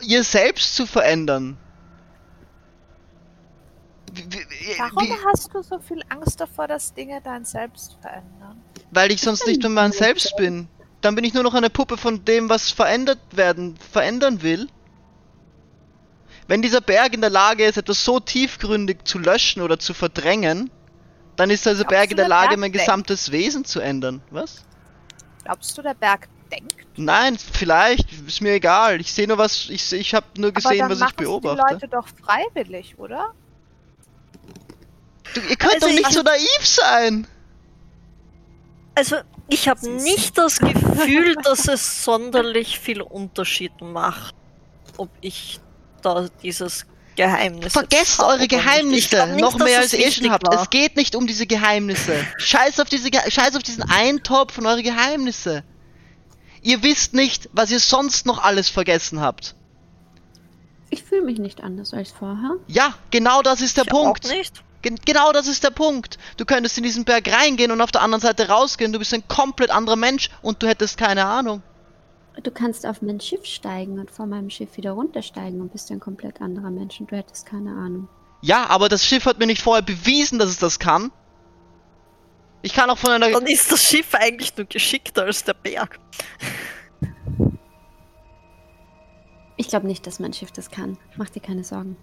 ihr 0.01 0.25
selbst 0.25 0.75
zu 0.75 0.87
verändern. 0.87 1.57
Warum 4.79 5.05
wie- 5.09 5.13
hast 5.33 5.53
du 5.55 5.63
so 5.63 5.79
viel 5.79 6.03
Angst 6.09 6.41
davor, 6.41 6.69
dass 6.69 6.95
Dinge 6.95 7.21
dein 7.23 7.45
Selbst 7.45 7.97
verändern? 8.01 8.61
Weil 8.91 9.11
ich 9.13 9.21
sonst 9.21 9.47
nicht 9.47 9.61
mehr 9.63 9.71
mein 9.71 9.93
Selbst 9.93 10.37
bin. 10.37 10.69
Dann 11.01 11.15
bin 11.15 11.25
ich 11.25 11.35
nur 11.35 11.43
noch 11.43 11.55
eine 11.55 11.71
Puppe 11.71 11.97
von 11.97 12.25
dem, 12.25 12.49
was 12.49 12.71
verändert 12.71 13.19
werden, 13.33 13.77
verändern 13.77 14.43
will. 14.43 14.69
Wenn 16.47 16.63
dieser 16.63 16.81
Berg 16.81 17.15
in 17.15 17.21
der 17.21 17.31
Lage 17.31 17.65
ist, 17.65 17.77
etwas 17.77 18.05
so 18.05 18.21
tiefgründig 18.21 19.05
zu 19.05 19.19
löschen 19.19 19.63
oder 19.63 19.79
zu 19.79 19.95
verdrängen, 19.95 20.71
dann 21.37 21.51
ist 21.51 21.65
dieser 21.65 21.77
Glaubst 21.77 21.89
Berg 21.91 22.11
in 22.11 22.17
der 22.17 22.25
der 22.27 22.29
Lage, 22.29 22.49
Berg 22.51 22.61
mein 22.61 22.73
denkt? 22.73 22.87
gesamtes 22.87 23.33
Wesen 23.33 23.65
zu 23.65 23.81
ändern. 23.81 24.23
Was? 24.31 24.63
Glaubst 25.45 25.77
du, 25.77 25.83
der 25.83 25.95
Berg 25.95 26.29
denkt? 26.53 26.75
Nein, 26.97 27.37
vielleicht, 27.39 28.13
ist 28.27 28.41
mir 28.41 28.53
egal. 28.53 29.01
Ich 29.01 29.13
sehe 29.13 29.27
nur 29.27 29.39
was, 29.39 29.69
ich, 29.69 29.93
ich 29.93 30.15
habe 30.15 30.27
nur 30.37 30.51
Aber 30.51 30.61
gesehen, 30.61 30.79
dann 30.81 30.91
was 30.91 30.99
ich 30.99 31.01
machen 31.01 31.13
es 31.13 31.17
die 31.19 31.25
beobachte. 31.25 31.73
Leute 31.75 31.89
doch 31.89 32.07
freiwillig, 32.23 32.99
oder? 32.99 33.35
Du, 35.33 35.41
ihr 35.41 35.57
könnt 35.57 35.75
Also 35.75 35.87
doch 35.87 35.95
nicht 35.95 36.09
ich- 36.09 36.15
so 36.15 36.23
naiv 36.23 36.61
sein! 36.63 37.27
Also, 38.97 39.17
ich 39.49 39.69
habe 39.69 39.89
nicht 39.89 40.39
das 40.39 40.59
Gefühl, 40.59 41.35
dass 41.43 41.67
es 41.69 42.05
sonderlich 42.05 42.79
viel 42.79 43.01
Unterschied 43.03 43.73
macht, 43.81 44.35
ob 44.97 45.09
ich 45.21 45.59
da 46.03 46.29
dieses 46.43 46.87
Geheimnisse. 47.17 47.71
Vergesst 47.71 48.21
eure 48.21 48.47
Geheimnisse, 48.47 49.27
nicht, 49.29 49.41
noch 49.41 49.59
mehr 49.59 49.81
als 49.81 49.93
ihr 49.95 50.11
schon 50.11 50.31
habt. 50.31 50.47
war. 50.47 50.63
Es 50.63 50.71
geht 50.71 50.97
nicht 50.97 51.15
um 51.17 51.27
diese 51.27 51.47
Geheimnisse. 51.47 52.25
Scheiß 52.39 52.81
auf 52.81 52.89
diese 52.89 53.11
Ge 53.11 53.21
Scheiß 53.29 53.55
auf 53.57 53.63
diesen 53.63 53.83
einen 53.85 54.23
Topf 54.23 54.55
von 54.55 54.67
eure 54.67 54.83
Geheimnisse. 54.83 55.63
Ihr 56.63 56.83
wisst 56.83 57.15
nicht, 57.15 57.49
was 57.53 57.71
ihr 57.71 57.79
sonst 57.81 58.27
noch 58.27 58.43
alles 58.43 58.69
vergessen 58.69 59.21
habt. 59.21 59.55
Ich 60.91 61.03
fühle 61.05 61.23
mich 61.23 61.39
nicht 61.39 61.63
anders 61.63 61.93
als 61.95 62.11
vorher. 62.13 62.57
Ja, 62.69 62.95
genau 63.11 63.43
das 63.43 63.61
ist 63.61 63.77
der 63.77 63.85
Ich 63.85 63.91
Punkt. 63.91 64.25
Auch 64.27 64.31
nicht. 64.31 64.64
Gen 64.85 65.01
genau 65.07 65.33
das 65.33 65.49
ist 65.49 65.65
der 65.65 65.71
Punkt. 65.71 66.19
Du 66.37 66.45
könntest 66.45 66.77
in 66.77 66.85
diesen 66.85 67.07
Berg 67.07 67.33
reingehen 67.33 67.73
und 67.73 67.81
auf 67.81 67.91
der 67.91 68.03
anderen 68.03 68.21
Seite 68.21 68.49
rausgehen. 68.49 68.93
Du 68.93 68.99
bist 68.99 69.15
ein 69.15 69.27
komplett 69.27 69.71
anderer 69.71 69.97
Mensch 69.97 70.29
und 70.43 70.63
du 70.63 70.69
hättest 70.69 70.99
keine 70.99 71.25
Ahnung. 71.25 71.63
Du 72.43 72.51
kannst 72.51 72.85
auf 72.85 73.01
mein 73.01 73.19
Schiff 73.19 73.47
steigen 73.47 73.99
und 73.99 74.11
von 74.11 74.29
meinem 74.29 74.51
Schiff 74.51 74.77
wieder 74.77 74.93
runtersteigen 74.93 75.63
und 75.63 75.73
bist 75.73 75.91
ein 75.91 76.01
komplett 76.01 76.43
anderer 76.43 76.71
Mensch 76.71 77.01
und 77.01 77.11
du 77.11 77.17
hättest 77.17 77.47
keine 77.47 77.71
Ahnung. 77.71 78.09
Ja, 78.43 78.67
aber 78.69 78.91
das 78.91 79.07
Schiff 79.07 79.25
hat 79.25 79.39
mir 79.39 79.47
nicht 79.47 79.63
vorher 79.63 79.83
bewiesen, 79.83 80.39
dass 80.39 80.51
es 80.51 80.59
das 80.59 80.79
kann. 80.79 81.11
Ich 82.61 82.75
kann 82.75 82.91
auch 82.91 82.99
von 82.99 83.11
einer. 83.11 83.31
Dann 83.31 83.47
ist 83.47 83.73
das 83.73 83.83
Schiff 83.83 84.15
eigentlich 84.15 84.55
nur 84.55 84.67
geschickter 84.67 85.23
als 85.23 85.45
der 85.45 85.55
Berg. 85.55 85.99
Ich 89.57 89.69
glaube 89.69 89.87
nicht, 89.87 90.07
dass 90.07 90.19
mein 90.21 90.35
Schiff 90.35 90.53
das 90.53 90.71
kann. 90.71 90.99
Mach 91.17 91.31
dir 91.31 91.41
keine 91.41 91.65
Sorgen. 91.65 91.97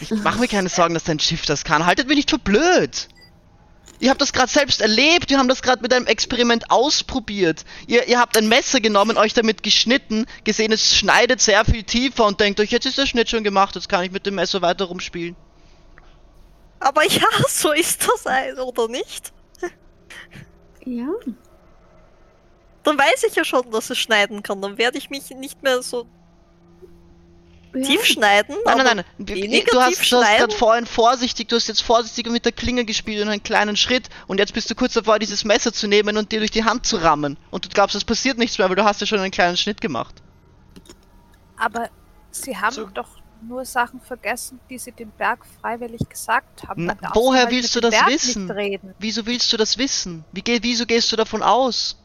Ich 0.00 0.10
mach 0.10 0.38
mir 0.38 0.48
keine 0.48 0.68
Sorgen, 0.68 0.94
dass 0.94 1.04
dein 1.04 1.20
Schiff 1.20 1.46
das 1.46 1.64
kann. 1.64 1.86
Haltet 1.86 2.08
mich 2.08 2.16
nicht 2.16 2.30
für 2.30 2.38
blöd. 2.38 3.08
Ihr 3.98 4.10
habt 4.10 4.20
das 4.20 4.32
gerade 4.32 4.50
selbst 4.50 4.80
erlebt. 4.80 5.30
Wir 5.30 5.38
haben 5.38 5.48
das 5.48 5.62
gerade 5.62 5.80
mit 5.80 5.92
einem 5.92 6.06
Experiment 6.06 6.70
ausprobiert. 6.70 7.64
Ihr, 7.86 8.06
ihr 8.08 8.18
habt 8.18 8.36
ein 8.36 8.48
Messer 8.48 8.80
genommen, 8.80 9.16
euch 9.16 9.32
damit 9.32 9.62
geschnitten, 9.62 10.26
gesehen, 10.44 10.72
es 10.72 10.94
schneidet 10.94 11.40
sehr 11.40 11.64
viel 11.64 11.82
tiefer 11.82 12.26
und 12.26 12.40
denkt 12.40 12.60
euch, 12.60 12.70
jetzt 12.70 12.84
ist 12.84 12.98
der 12.98 13.06
Schnitt 13.06 13.30
schon 13.30 13.42
gemacht, 13.42 13.74
jetzt 13.74 13.88
kann 13.88 14.04
ich 14.04 14.10
mit 14.10 14.26
dem 14.26 14.34
Messer 14.34 14.60
weiter 14.60 14.84
rumspielen. 14.84 15.34
Aber 16.78 17.04
ja, 17.04 17.26
so 17.48 17.72
ist 17.72 18.06
das 18.06 18.26
ein, 18.26 18.58
oder 18.58 18.88
nicht? 18.88 19.32
Ja. 20.84 21.08
Dann 22.84 22.96
weiß 22.96 23.24
ich 23.28 23.34
ja 23.34 23.44
schon, 23.44 23.70
dass 23.72 23.90
es 23.90 23.98
schneiden 23.98 24.42
kann. 24.42 24.62
Dann 24.62 24.78
werde 24.78 24.98
ich 24.98 25.10
mich 25.10 25.30
nicht 25.30 25.62
mehr 25.62 25.82
so 25.82 26.06
ja. 27.76 27.86
tief 27.86 28.04
schneiden. 28.04 28.56
Nein, 28.64 28.78
nein, 28.78 28.96
nein. 28.96 29.04
weniger 29.18 29.70
Du 29.70 29.80
hast, 29.80 30.04
schneiden? 30.04 30.38
gerade 30.46 30.54
vorhin 30.54 30.86
vorsichtig, 30.86 31.48
du 31.48 31.56
hast 31.56 31.68
jetzt 31.68 31.82
vorsichtig 31.82 32.30
mit 32.30 32.44
der 32.44 32.52
Klinge 32.52 32.84
gespielt 32.84 33.22
und 33.22 33.28
einen 33.28 33.42
kleinen 33.42 33.76
Schritt 33.76 34.08
und 34.26 34.38
jetzt 34.38 34.52
bist 34.54 34.70
du 34.70 34.74
kurz 34.74 34.94
davor, 34.94 35.18
dieses 35.18 35.44
Messer 35.44 35.72
zu 35.72 35.86
nehmen 35.86 36.16
und 36.16 36.32
dir 36.32 36.38
durch 36.38 36.50
die 36.50 36.64
Hand 36.64 36.86
zu 36.86 36.96
rammen. 36.96 37.36
Und 37.50 37.64
du 37.64 37.68
glaubst, 37.68 37.94
es 37.96 38.04
passiert 38.04 38.38
nichts 38.38 38.58
mehr, 38.58 38.68
weil 38.68 38.76
du 38.76 38.84
hast 38.84 39.00
ja 39.00 39.06
schon 39.06 39.20
einen 39.20 39.30
kleinen 39.30 39.56
Schnitt 39.56 39.80
gemacht. 39.80 40.14
Aber 41.56 41.88
sie 42.30 42.56
haben 42.56 42.74
So. 42.74 42.86
doch 42.86 43.08
nur 43.42 43.64
Sachen 43.64 44.00
vergessen, 44.00 44.60
die 44.70 44.78
sie 44.78 44.92
dem 44.92 45.10
Berg 45.10 45.40
freiwillig 45.60 46.08
gesagt 46.08 46.66
haben. 46.66 46.86
Na, 46.86 46.96
woher 47.14 47.50
willst 47.50 47.74
du 47.76 47.80
das 47.80 47.90
Berg 47.92 48.08
wissen? 48.08 48.50
Wieso 48.98 49.26
willst 49.26 49.52
du 49.52 49.56
das 49.56 49.78
wissen? 49.78 50.24
Wie 50.32 50.42
wieso 50.62 50.86
gehst 50.86 51.12
du 51.12 51.16
davon 51.16 51.42
aus? 51.42 51.96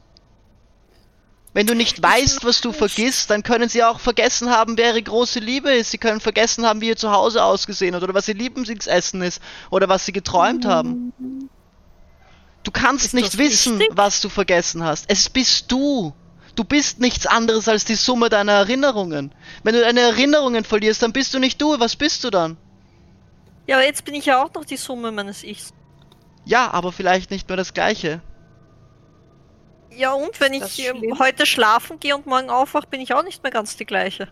Wenn 1.54 1.68
du 1.68 1.76
nicht 1.76 2.02
weißt, 2.02 2.46
was 2.46 2.62
du 2.62 2.72
vergisst, 2.72 3.30
dann 3.30 3.44
können 3.44 3.68
sie 3.68 3.84
auch 3.84 4.00
vergessen 4.00 4.50
haben, 4.50 4.78
wer 4.78 4.90
ihre 4.92 5.04
große 5.04 5.40
Liebe 5.40 5.70
ist. 5.72 5.92
Sie 5.92 5.98
können 5.98 6.22
vergessen 6.22 6.66
haben, 6.66 6.80
wie 6.80 6.88
ihr 6.88 6.96
zu 6.96 7.12
Hause 7.12 7.44
ausgesehen 7.44 7.94
hat 7.94 8.04
oder 8.04 8.14
was 8.14 8.28
ihr 8.30 8.36
Lieblingsessen 8.36 9.22
ist 9.22 9.42
oder 9.70 9.90
was 9.90 10.06
sie 10.06 10.14
geträumt 10.14 10.66
haben. 10.66 11.50
Du 12.64 12.72
kannst 12.72 13.08
Ist 13.08 13.14
nicht 13.16 13.38
wissen, 13.38 13.80
wichtig? 13.80 13.98
was 13.98 14.22
du 14.22 14.30
vergessen 14.30 14.84
hast. 14.84 15.06
Es 15.10 15.30
bist 15.30 15.70
du. 15.72 16.14
Du 16.56 16.64
bist 16.64 17.00
nichts 17.00 17.26
anderes 17.26 17.68
als 17.68 17.84
die 17.86 17.96
Summe 17.96 18.30
deiner 18.30 18.54
Erinnerungen. 18.54 19.34
Wenn 19.64 19.74
du 19.74 19.82
deine 19.82 20.02
Erinnerungen 20.02 20.64
verlierst, 20.64 21.02
dann 21.02 21.12
bist 21.12 21.34
du 21.34 21.40
nicht 21.40 21.62
du. 21.62 21.80
Was 21.80 21.96
bist 21.98 22.24
du 22.24 22.30
dann? 22.30 22.56
Ja, 23.68 23.76
aber 23.78 23.86
jetzt 23.86 24.06
bin 24.06 24.14
ich 24.16 24.26
ja 24.26 24.42
auch 24.44 24.54
noch 24.54 24.64
die 24.66 24.78
Summe 24.78 25.12
meines 25.12 25.44
Ichs. 25.44 25.74
Ja, 26.46 26.72
aber 26.72 26.92
vielleicht 26.92 27.30
nicht 27.32 27.48
mehr 27.50 27.58
das 27.58 27.74
Gleiche. 27.74 28.22
Ja, 29.96 30.14
und 30.14 30.40
wenn 30.40 30.58
das 30.60 30.78
ich 30.78 30.88
schlimm? 30.88 31.20
heute 31.20 31.46
schlafen 31.46 32.00
gehe 32.00 32.16
und 32.16 32.26
morgen 32.26 32.50
aufwache, 32.50 32.88
bin 32.88 33.02
ich 33.02 33.14
auch 33.14 33.24
nicht 33.24 33.44
mehr 33.44 33.52
ganz 33.52 33.76
die 33.78 33.86
gleiche. 33.86 34.30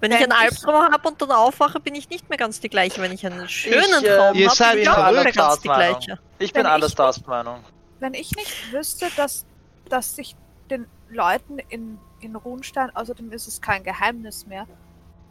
Wenn, 0.00 0.12
ich 0.12 0.18
einen 0.18 0.30
ich- 0.32 0.36
Albtraum 0.38 0.92
habe 0.92 1.08
und 1.08 1.20
dann 1.22 1.30
aufwache, 1.30 1.80
bin 1.80 1.94
ich 1.94 2.08
nicht 2.10 2.28
mehr 2.28 2.36
ganz 2.38 2.60
die 2.60 2.68
gleiche. 2.68 3.00
Wenn 3.00 3.12
ich 3.12 3.24
einen 3.24 3.48
schönen 3.48 4.04
äh, 4.04 4.16
Traum 4.16 4.26
habe, 4.26 4.32
bin 4.34 4.42
ich 4.82 4.88
auch 4.90 5.10
nicht 5.10 5.24
mehr 5.24 5.32
ganz 5.32 5.60
die 5.60 5.68
Meinung. 5.68 5.98
gleiche. 6.00 6.20
Ich 6.38 6.52
bin 6.52 6.64
Wenn 6.64 6.70
alles 6.70 6.90
ich- 6.90 6.94
das 6.96 7.26
Meinung. 7.26 7.64
Wenn 7.98 8.12
ich 8.12 8.30
nicht 8.36 8.72
wüsste, 8.72 9.06
dass, 9.16 9.46
dass 9.88 10.14
sich 10.16 10.36
den 10.68 10.86
Leuten 11.08 11.58
in, 11.70 11.98
in 12.20 12.36
Runstein, 12.36 12.94
außerdem 12.94 13.32
ist 13.32 13.46
es 13.48 13.62
kein 13.62 13.84
Geheimnis 13.84 14.46
mehr, 14.46 14.66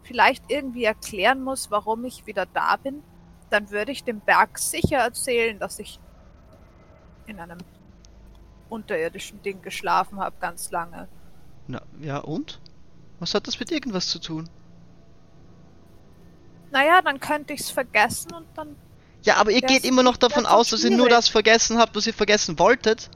vielleicht 0.02 0.44
irgendwie 0.48 0.86
erklären 0.86 1.44
muss, 1.44 1.70
warum 1.70 2.04
ich 2.06 2.26
wieder 2.26 2.48
da 2.48 2.76
bin, 2.78 3.04
dann 3.52 3.70
würde 3.70 3.92
ich 3.92 4.04
dem 4.04 4.20
Berg 4.20 4.58
sicher 4.58 4.98
erzählen, 4.98 5.60
dass 5.60 5.78
ich 5.78 6.00
in 7.28 7.40
einem 7.40 7.60
unterirdischen 8.70 9.42
Ding 9.42 9.62
geschlafen 9.62 10.20
habe, 10.20 10.36
ganz 10.40 10.72
lange. 10.72 11.08
Na, 11.68 11.82
ja 12.00 12.20
und? 12.20 12.60
Was 13.20 13.34
hat 13.34 13.48
das 13.48 13.60
mit 13.60 13.72
irgendwas 13.72 14.10
zu 14.10 14.20
tun? 14.20 14.50
Naja, 16.72 17.02
dann 17.02 17.20
könnte 17.20 17.54
ich 17.54 17.62
es 17.62 17.70
vergessen 17.70 18.34
und 18.34 18.46
dann. 18.56 18.76
Ja, 19.24 19.38
aber 19.38 19.52
ihr 19.52 19.62
geht 19.62 19.86
immer 19.86 20.04
noch 20.04 20.18
davon 20.18 20.46
aus, 20.46 20.70
dass 20.70 20.84
ihr 20.84 20.96
nur 20.96 21.10
das 21.10 21.30
vergessen 21.30 21.78
habt, 21.78 21.96
was 21.96 22.06
ihr 22.06 22.14
vergessen 22.14 22.60
wolltet. 22.60 23.10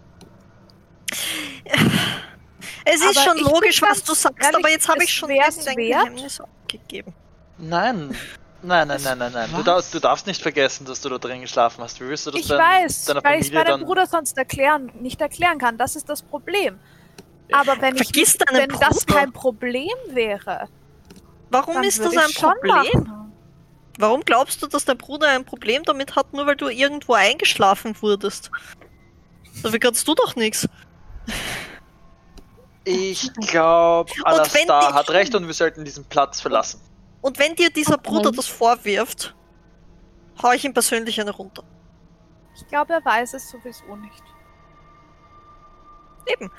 Es 2.85 3.01
ist 3.01 3.17
Aber 3.17 3.37
schon 3.37 3.37
logisch, 3.43 3.81
was 3.81 4.03
du 4.03 4.13
sagst, 4.13 4.41
ehrlich, 4.41 4.57
aber 4.57 4.69
jetzt 4.69 4.87
habe 4.87 5.03
ich 5.03 5.09
es 5.09 5.15
schon 5.15 5.29
wert. 5.29 5.53
Geheimnis 5.75 6.39
abgegeben. 6.39 7.13
Nein. 7.57 8.15
Nein, 8.61 8.87
nein, 8.89 9.01
nein, 9.03 9.17
nein, 9.17 9.31
nein. 9.31 9.49
Du 9.55 9.63
darfst, 9.63 9.93
du 9.93 9.99
darfst 9.99 10.27
nicht 10.27 10.41
vergessen, 10.41 10.85
dass 10.85 10.99
du 11.01 11.09
da 11.09 11.17
drin 11.17 11.41
geschlafen 11.41 11.81
hast. 11.83 11.99
Wie 12.01 12.07
willst 12.07 12.27
du 12.27 12.31
das 12.31 12.41
Ich 12.41 12.47
dein, 12.47 12.59
weiß, 12.59 13.05
deiner 13.05 13.23
weil 13.23 13.39
ich 13.39 13.47
es 13.47 13.53
meinem. 13.53 13.85
Bruder 13.85 14.05
sonst 14.05 14.37
erklären, 14.37 14.91
nicht 14.99 15.21
erklären 15.21 15.57
kann. 15.57 15.77
Das 15.77 15.95
ist 15.95 16.09
das 16.09 16.21
Problem. 16.21 16.77
Aber 17.51 17.79
wenn 17.81 17.95
ich 17.95 18.03
Vergiss 18.03 18.37
deinen 18.37 18.69
wenn 18.71 18.79
das 18.79 19.05
Bruder. 19.05 19.19
kein 19.19 19.31
Problem 19.31 19.89
wäre, 20.09 20.67
Warum 21.49 21.75
dann 21.75 21.83
ist 21.83 21.99
das 21.99 22.15
ein 22.15 22.29
ich 22.29 22.37
Problem? 22.37 23.11
Warum 23.97 24.21
glaubst 24.21 24.61
du, 24.61 24.67
dass 24.67 24.85
dein 24.85 24.97
Bruder 24.97 25.29
ein 25.29 25.45
Problem 25.45 25.83
damit 25.83 26.15
hat, 26.15 26.31
nur 26.33 26.45
weil 26.45 26.55
du 26.55 26.67
irgendwo 26.69 27.13
eingeschlafen 27.13 27.95
wurdest? 28.01 28.51
Dafür 29.63 29.79
kannst 29.79 30.07
du 30.07 30.13
doch 30.15 30.35
nichts. 30.35 30.67
Ich 32.85 33.31
glaube, 33.33 34.11
Alastar 34.23 34.89
ich- 34.89 34.95
hat 34.95 35.09
recht 35.09 35.35
und 35.35 35.47
wir 35.47 35.53
sollten 35.53 35.83
diesen 35.85 36.05
Platz 36.05 36.39
verlassen. 36.39 36.81
Und 37.21 37.39
wenn 37.39 37.55
dir 37.55 37.69
dieser 37.69 37.95
Okay. 37.95 38.09
Bruder 38.09 38.31
das 38.31 38.47
vorwirft, 38.47 39.35
hau 40.41 40.51
ich 40.51 40.63
ihm 40.63 40.73
persönlich 40.73 41.19
eine 41.19 41.31
runter. 41.31 41.63
Ich 42.55 42.67
glaube, 42.67 42.93
er 42.93 43.03
weiß 43.03 43.33
es 43.33 43.49
sowieso 43.49 43.95
nicht. 43.95 44.23
Eben. 46.27 46.51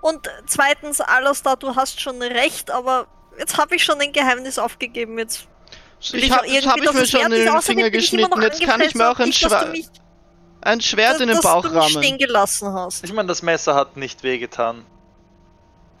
Und 0.00 0.28
zweitens, 0.46 1.00
Alastar, 1.00 1.56
du 1.56 1.74
hast 1.74 2.00
schon 2.00 2.20
recht, 2.22 2.70
aber 2.70 3.06
jetzt 3.38 3.58
habe 3.58 3.76
ich 3.76 3.84
schon 3.84 4.00
ein 4.00 4.12
Geheimnis 4.12 4.58
aufgeben. 4.58 5.18
Jetzt 5.18 5.48
will 6.10 6.20
Ich 6.20 6.26
ich 6.26 6.32
hab, 6.32 6.40
habe 6.40 6.84
ich 6.84 6.92
mir 6.92 7.02
es 7.02 7.10
schon 7.10 7.20
in 7.22 7.30
den 7.30 7.48
Außerdem 7.48 7.76
Finger 7.76 7.90
geschnitten. 7.90 8.42
Jetzt 8.42 8.62
kann 8.62 8.80
ich 8.80 8.94
mir 8.94 9.10
auch 9.10 9.18
ein, 9.18 9.32
Schwa 9.32 9.66
mich, 9.66 9.88
ein 10.62 10.80
Schwert 10.80 11.20
in 11.20 11.28
den 11.28 11.40
Bauch 11.40 11.64
rammen. 11.64 12.18
gelassen 12.18 12.72
hast. 12.72 13.04
Ich 13.04 13.12
meine, 13.12 13.28
das 13.28 13.42
Messer 13.42 13.74
hat 13.74 13.96
nicht 13.96 14.22
wehgetan. 14.22 14.84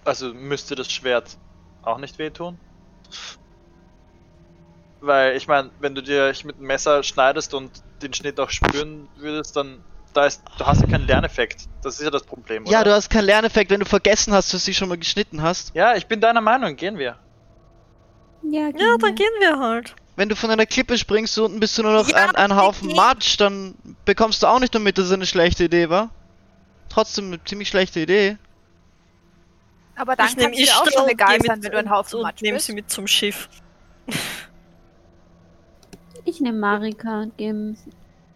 Also 0.04 0.32
müsste 0.32 0.74
das 0.74 0.90
Schwert 0.90 1.36
auch 1.82 1.98
nicht 1.98 2.18
wehtun. 2.18 2.58
Weil, 5.00 5.36
ich 5.36 5.46
meine, 5.46 5.70
wenn 5.80 5.94
du 5.94 6.02
dir 6.02 6.32
mit 6.44 6.58
dem 6.58 6.66
Messer 6.66 7.02
schneidest 7.02 7.54
und 7.54 7.70
den 8.02 8.12
Schnitt 8.12 8.40
auch 8.40 8.50
spüren 8.50 9.08
würdest, 9.16 9.56
dann 9.56 9.82
da 10.14 10.26
ist, 10.26 10.42
du 10.58 10.66
hast 10.66 10.80
ja 10.80 10.86
keinen 10.88 11.06
Lerneffekt. 11.06 11.68
Das 11.82 11.98
ist 11.98 12.04
ja 12.04 12.10
das 12.10 12.24
Problem. 12.24 12.64
Ja, 12.66 12.80
oder? 12.80 12.90
du 12.90 12.96
hast 12.96 13.10
keinen 13.10 13.26
Lerneffekt, 13.26 13.70
wenn 13.70 13.80
du 13.80 13.86
vergessen 13.86 14.32
hast, 14.32 14.52
dass 14.52 14.62
du 14.62 14.66
sie 14.66 14.74
schon 14.74 14.88
mal 14.88 14.98
geschnitten 14.98 15.42
hast. 15.42 15.74
Ja, 15.74 15.94
ich 15.94 16.06
bin 16.06 16.20
deiner 16.20 16.40
Meinung. 16.40 16.74
Gehen 16.76 16.98
wir. 16.98 17.16
Ja, 18.42 18.62
Ja, 18.62 18.70
genau. 18.70 18.96
dann 18.96 19.14
gehen 19.14 19.30
wir 19.38 19.58
halt. 19.58 19.94
Wenn 20.16 20.28
du 20.28 20.34
von 20.34 20.50
einer 20.50 20.66
Klippe 20.66 20.98
springst 20.98 21.38
und 21.38 21.44
unten 21.44 21.60
bist 21.60 21.78
du 21.78 21.82
nur 21.82 21.92
noch 21.92 22.08
Ja, 22.08 22.16
ein, 22.16 22.34
ein 22.34 22.56
Haufen 22.56 22.88
gehen. 22.88 22.96
Matsch, 22.96 23.36
dann 23.38 23.74
bekommst 24.04 24.42
du 24.42 24.48
auch 24.48 24.58
nicht 24.58 24.74
damit, 24.74 24.98
dass 24.98 25.06
es 25.06 25.12
eine 25.12 25.26
schlechte 25.26 25.64
Idee 25.64 25.88
war. 25.90 26.10
Trotzdem 26.88 27.26
eine 27.26 27.44
ziemlich 27.44 27.68
schlechte 27.68 28.00
Idee. 28.00 28.38
Aber 29.94 30.16
dann 30.16 30.26
ich 30.28 30.36
nehme 30.36 30.50
kann 30.52 30.60
es 30.62 30.68
dir 30.68 30.76
auch 30.80 30.90
schon 30.90 31.08
egal 31.08 31.38
sein, 31.44 31.62
wenn 31.62 31.70
du 31.72 31.78
ein 31.78 31.90
Haufen 31.90 32.22
Matsch 32.22 32.40
nehme 32.42 32.56
bist. 32.56 32.66
sie 32.66 32.72
mit 32.72 32.90
zum 32.90 33.06
Schiff. 33.06 33.48
Ich 36.28 36.42
nehme 36.42 36.58
Marika 36.58 37.22
und 37.22 37.38
gebe. 37.38 37.74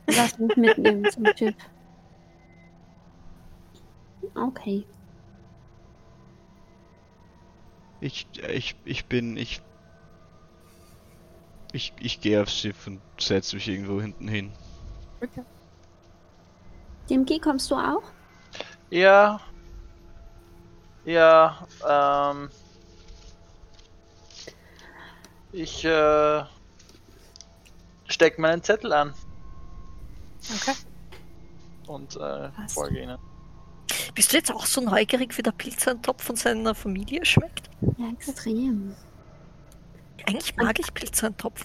Lass 0.07 0.39
mich 0.39 0.57
mitnehmen 0.57 1.11
zum 1.11 1.27
Schiff. 1.37 1.55
Okay. 4.35 4.87
Ich, 8.01 8.27
ich, 8.49 8.77
ich 8.87 9.05
bin, 9.05 9.37
ich. 9.37 9.61
Ich, 11.75 11.93
ich 12.01 12.23
gehe 12.23 12.41
aufs 12.41 12.57
Schiff 12.57 12.87
und 12.87 13.03
setze 13.21 13.57
mich 13.57 13.69
irgendwo 13.69 14.01
hinten 14.01 14.27
hin. 14.27 14.53
DMG, 17.11 17.41
kommst 17.41 17.71
du 17.71 17.75
auch? 17.75 18.05
Ja. 18.89 19.39
Ja, 21.05 21.67
ähm. 21.87 22.49
Ich 25.53 25.85
äh, 25.85 26.43
steck 28.13 28.39
meinen 28.39 28.63
Zettel 28.63 28.93
an 28.93 29.13
Okay. 30.55 30.75
und 31.87 32.17
äh, 32.17 32.51
folge 32.69 33.03
ihnen. 33.03 33.19
Bist 34.15 34.33
du 34.33 34.37
jetzt 34.37 34.51
auch 34.53 34.67
so 34.67 34.81
neugierig, 34.81 35.37
wie 35.39 35.43
der 35.43 35.53
Pilzeintopf 35.53 36.23
von 36.25 36.37
seiner 36.37 36.75
Familie 36.75 37.25
schmeckt? 37.25 37.71
Ja, 37.99 38.11
extrem. 38.11 38.95
Eigentlich 40.27 40.57
mag 40.57 40.79
ich 40.79 40.93
Pilzeintopf. 40.95 41.63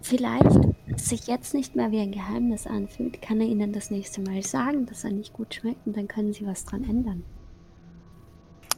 Vielleicht, 0.00 0.46
sich 0.96 1.26
jetzt 1.26 1.54
nicht 1.54 1.76
mehr 1.76 1.90
wie 1.90 2.00
ein 2.00 2.12
Geheimnis 2.12 2.66
anfühlt, 2.66 3.20
kann 3.20 3.40
er 3.40 3.46
ihnen 3.46 3.72
das 3.72 3.90
nächste 3.90 4.20
Mal 4.20 4.42
sagen, 4.42 4.86
dass 4.86 5.04
er 5.04 5.10
nicht 5.10 5.32
gut 5.32 5.54
schmeckt 5.54 5.86
und 5.86 5.96
dann 5.96 6.08
können 6.08 6.32
sie 6.32 6.46
was 6.46 6.64
dran 6.64 6.84
ändern. 6.84 7.24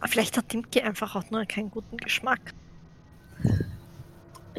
Vielleicht 0.07 0.37
hat 0.37 0.53
Dimki 0.53 0.81
einfach 0.81 1.15
auch 1.15 1.31
nur 1.31 1.45
keinen 1.45 1.71
guten 1.71 1.99
Geschmack. 1.99 2.55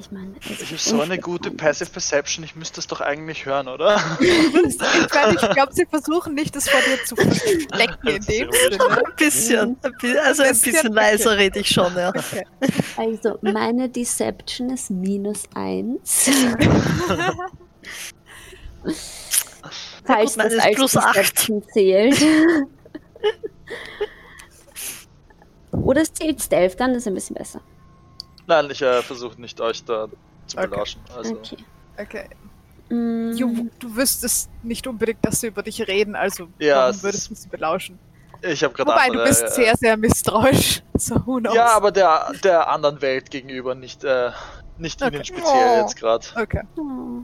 Ich 0.01 0.11
meine, 0.11 0.33
Ich 0.39 0.65
habe 0.65 0.77
so 0.77 0.99
eine 0.99 1.19
gute. 1.19 1.51
Passive 1.51 1.91
Perception, 1.91 2.43
ich 2.43 2.55
müsste 2.55 2.77
das 2.77 2.87
doch 2.87 3.01
eigentlich 3.01 3.45
hören, 3.45 3.67
oder? 3.67 4.01
Ich 4.19 4.77
glaube, 4.79 5.73
sie 5.73 5.85
versuchen 5.85 6.33
nicht, 6.33 6.55
das 6.55 6.67
vor 6.67 6.79
dir 6.81 6.97
zu 7.05 7.15
verstecken 7.15 8.07
in 8.07 8.25
dem 8.25 8.51
Sinne. 8.51 8.51
Ein 8.89 9.03
bisschen. 9.15 9.77
Bi 10.01 10.17
also 10.17 10.41
ein 10.41 10.59
bisschen, 10.59 10.91
leiser 10.91 11.37
rede 11.37 11.59
ich 11.59 11.67
schon, 11.67 11.95
ja. 11.95 12.09
Okay. 12.09 12.47
Also, 12.97 13.37
meine 13.41 13.89
Deception 13.89 14.71
ist 14.71 14.89
minus 14.89 15.43
eins. 15.53 16.31
Falls 20.03 20.35
meine 20.35 20.55
das 20.55 20.65
als 20.65 20.75
plus 20.75 20.97
acht. 20.97 21.15
Deception 21.15 21.63
zählt. 21.71 22.19
Oder 25.71 26.01
es 26.01 26.11
zählt 26.11 26.41
Stealth, 26.41 26.79
dann 26.79 26.91
ist 26.91 27.03
es 27.03 27.07
ein 27.07 27.13
bisschen 27.13 27.35
besser. 27.35 27.61
Nein, 28.47 28.69
ich 28.71 28.81
äh, 28.81 29.01
versuche 29.01 29.39
nicht 29.39 29.59
euch 29.61 29.83
da 29.85 30.07
zu 30.47 30.57
Okay. 30.57 30.67
belauschen. 30.69 31.01
Also, 31.15 31.35
Okay. 31.37 31.65
Okay. 31.97 32.29
Mm, 32.89 33.31
Du, 33.37 33.69
du 33.79 33.95
wüsstest 33.95 34.49
nicht 34.63 34.85
unbedingt, 34.87 35.19
dass 35.25 35.39
sie 35.41 35.47
über 35.47 35.63
dich 35.63 35.87
reden, 35.87 36.15
also 36.15 36.47
Ja, 36.59 36.87
warum 36.87 37.03
würdest 37.03 37.29
du 37.29 37.35
sie 37.35 37.49
belauschen? 37.49 37.99
ich 38.41 38.63
habe 38.63 38.73
gerade 38.73 38.91
Wobei, 38.91 39.07
andere. 39.07 39.23
du 39.25 39.29
bist 39.29 39.43
äh, 39.43 39.49
sehr, 39.49 39.75
sehr 39.75 39.97
misstrauisch. 39.97 40.81
So, 40.97 41.15
who 41.25 41.39
knows? 41.39 41.55
Ja, 41.55 41.75
aber 41.75 41.91
der, 41.91 42.31
der 42.43 42.69
anderen 42.69 43.01
Welt 43.01 43.31
gegenüber, 43.31 43.73
nicht, 43.73 44.03
äh, 44.03 44.31
nicht 44.77 45.01
Okay. 45.01 45.15
ihnen 45.15 45.25
speziell 45.25 45.71
Oh. 45.73 45.81
jetzt 45.81 45.95
gerade. 45.95 46.27
Okay, 46.35 46.61
oh. 46.77 47.23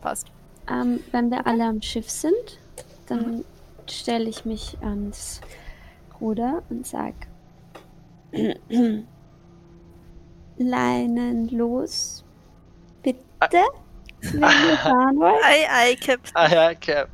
passt. 0.00 0.28
Ähm, 0.68 1.00
wenn 1.10 1.30
wir 1.30 1.44
alle 1.44 1.64
am 1.64 1.82
Schiff 1.82 2.08
sind, 2.08 2.60
dann 3.08 3.38
Mhm. 3.38 3.44
stelle 3.88 4.28
ich 4.28 4.44
mich 4.44 4.78
ans 4.82 5.40
Ruder 6.20 6.62
und 6.70 6.86
sag 6.86 7.14
Leinen 10.62 11.48
los, 11.48 12.24
bitte, 13.02 13.64
wenn 14.20 14.40
wir 14.40 14.76
fahren 14.76 15.18
wollen. 15.18 15.42
Ei, 15.42 15.66
ei, 15.70 15.96
Captain. 15.96 16.32
Ah 16.34 16.48
ja, 16.52 16.74
Cap. 16.74 17.08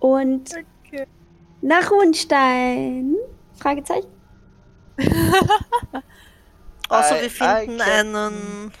Und 0.00 0.50
Okay. 0.86 1.06
nach 1.62 1.90
Rundstein? 1.90 3.16
Fragezeichen. 3.58 4.06
Außer 6.88 7.16
Ei, 7.16 7.22
wir 7.22 7.30
finden 7.30 7.80
ei, 7.80 8.00
einen. 8.00 8.72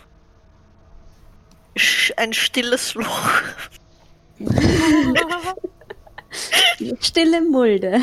Sch- 1.76 2.12
ein 2.16 2.32
stilles 2.32 2.94
Loch. 2.94 3.30
Stille 7.00 7.40
Mulde. 7.42 8.00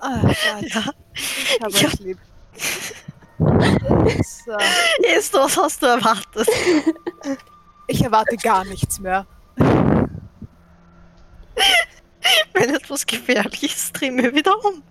Ah, 0.00 0.20
Gott, 0.22 0.36
Ja. 0.62 0.82
ich 1.14 1.60
habe 1.62 1.72
Ja. 1.78 1.86
euch 1.88 1.98
lieb. 2.00 2.18
So, 3.38 4.56
Ist, 5.16 5.34
was 5.34 5.56
hast 5.56 5.82
du 5.82 5.86
erwartet? 5.86 6.48
ich 7.86 8.02
erwarte 8.02 8.36
gar 8.36 8.64
nichts 8.64 8.98
mehr. 8.98 9.26
Wenn 12.54 12.74
etwas 12.74 13.04
gefährlich 13.06 13.62
ist, 13.64 13.92
drehen 13.92 14.16
wir 14.16 14.34
wieder 14.34 14.52
um. 14.64 14.82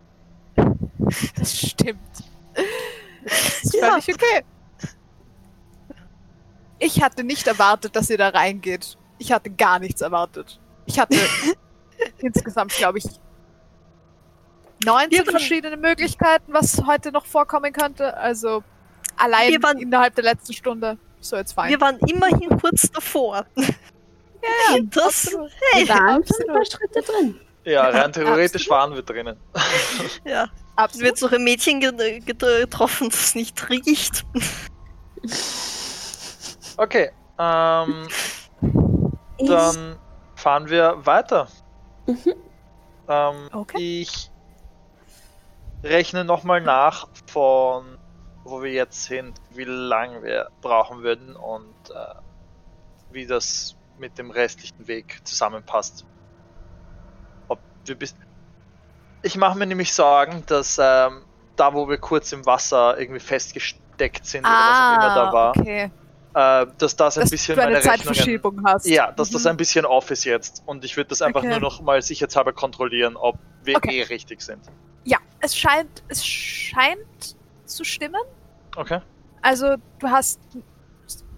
Das 1.38 1.58
stimmt. 1.58 2.00
Das 3.24 3.64
ist 3.64 3.74
Ja. 3.76 3.92
völlig 4.00 4.14
okay. 4.14 4.44
Ich 6.80 7.02
hatte 7.02 7.24
nicht 7.24 7.48
erwartet, 7.48 7.96
dass 7.96 8.10
ihr 8.10 8.18
da 8.18 8.30
reingeht. 8.30 8.98
Ich 9.18 9.32
hatte 9.32 9.50
gar 9.50 9.80
nichts 9.80 10.02
erwartet. 10.02 10.60
Ich 10.86 11.00
hatte 11.00 11.18
insgesamt, 12.20 12.74
glaube 12.74 12.98
ich, 13.00 13.06
19 14.84 15.12
Wir 15.12 15.20
waren- 15.20 15.30
verschiedene 15.32 15.78
Möglichkeiten, 15.78 16.54
was 16.54 16.82
heute 16.86 17.12
noch 17.12 17.26
vorkommen 17.26 17.72
könnte. 17.72 18.16
Also 18.18 18.64
allein 19.18 19.52
Wir 19.52 19.64
waren- 19.64 19.78
innerhalb 19.80 20.16
der 20.16 20.24
letzten 20.26 20.54
Stunde. 20.54 20.98
So, 21.22 21.38
jetzt 21.38 21.54
fein. 21.54 21.70
Wir 21.70 21.80
waren 21.82 21.98
immerhin 22.08 22.50
kurz 22.60 22.90
davor. 22.92 23.46
Ja, 23.56 23.66
das, 24.92 25.36
hey, 25.72 25.88
Wir 25.88 25.96
waren 25.96 26.24
schon 26.26 26.50
ein 26.50 26.54
paar 26.54 26.66
Schritte 26.66 27.02
drin. 27.02 27.40
Ja, 27.64 27.90
rein 27.90 28.12
theoretisch 28.14 28.70
absolut. 28.70 28.70
waren 28.70 28.94
wir 28.96 29.02
drinnen. 29.02 29.38
ja. 30.26 30.44
Es 30.44 30.50
Absolut. 30.84 31.06
wird 31.08 31.18
so 31.18 31.28
ein 31.30 31.44
Mädchen 31.44 31.80
ge- 31.80 32.20
getroffen, 32.20 33.10
das 33.10 33.34
nicht 33.34 33.70
riecht. 33.70 34.26
Okay, 36.78 37.10
ähm, 37.40 38.08
dann 39.40 39.96
fahren 40.36 40.70
wir 40.70 40.98
weiter. 41.06 41.48
Mhm. 42.06 42.34
Ähm, 43.08 43.50
Okay. 43.54 44.02
Ich 44.02 44.30
rechne 45.86 46.26
nochmal 46.26 46.62
nach 46.62 47.08
von 47.28 47.98
wo 48.46 48.62
wir 48.62 48.72
jetzt 48.72 49.06
sind, 49.06 49.42
wie 49.52 49.64
lange 49.64 50.22
wir 50.22 50.50
brauchen 50.62 51.02
würden 51.02 51.36
und 51.36 51.74
äh, 51.90 52.16
wie 53.12 53.26
das 53.26 53.76
mit 53.98 54.18
dem 54.18 54.30
restlichen 54.30 54.88
Weg 54.88 55.20
zusammenpasst. 55.24 56.06
Ob 57.48 57.60
wir 57.86 57.96
bis 57.96 58.16
ich 59.24 59.36
mache 59.38 59.58
mir 59.58 59.66
nämlich 59.66 59.92
Sorgen, 59.92 60.44
dass 60.46 60.78
ähm, 60.80 61.24
da, 61.56 61.74
wo 61.74 61.90
wir 61.90 61.98
kurz 61.98 62.32
im 62.32 62.46
Wasser 62.46 63.00
irgendwie 63.00 63.20
festgesteckt 63.20 64.26
sind 64.28 64.46
oder 64.46 64.54
was 64.54 64.80
auch 64.80 64.96
immer 64.98 65.16
da 65.16 65.34
war, 65.34 65.54
Ah, 65.58 65.60
okay. 65.60 65.92
Äh, 66.36 66.68
dass 66.78 66.96
das 66.98 67.18
ein 67.18 67.22
Dass 67.22 67.30
bisschen 67.32 67.56
du 67.56 67.62
eine 67.62 67.72
meine 67.74 67.84
Rechnungen 67.86 68.00
Zeitverschiebung 68.14 68.62
hast. 68.66 68.86
ja, 68.86 69.12
dass 69.12 69.30
das 69.30 69.44
Mhm. 69.46 69.52
ein 69.52 69.58
bisschen 69.58 69.86
off 69.86 70.12
ist 70.12 70.26
jetzt. 70.26 70.62
Und 70.66 70.84
ich 70.84 70.98
würde 70.98 71.08
das 71.10 71.22
einfach 71.22 71.40
Okay. 71.42 71.50
nur 71.52 71.60
noch 71.62 71.82
mal 71.82 72.02
sicherheitshalber 72.02 72.52
kontrollieren, 72.54 73.16
ob 73.16 73.40
wir 73.64 73.78
Okay. 73.78 74.00
eh 74.00 74.04
richtig 74.04 74.42
sind. 74.42 74.62
Ja, 75.06 75.18
es 75.40 75.56
scheint, 75.58 76.04
es 76.10 76.26
scheint 76.26 77.38
zu 77.66 77.84
stimmen. 77.86 78.22
Okay. 78.76 79.00
Also 79.42 79.76
du 80.00 80.08
hast, 80.10 80.40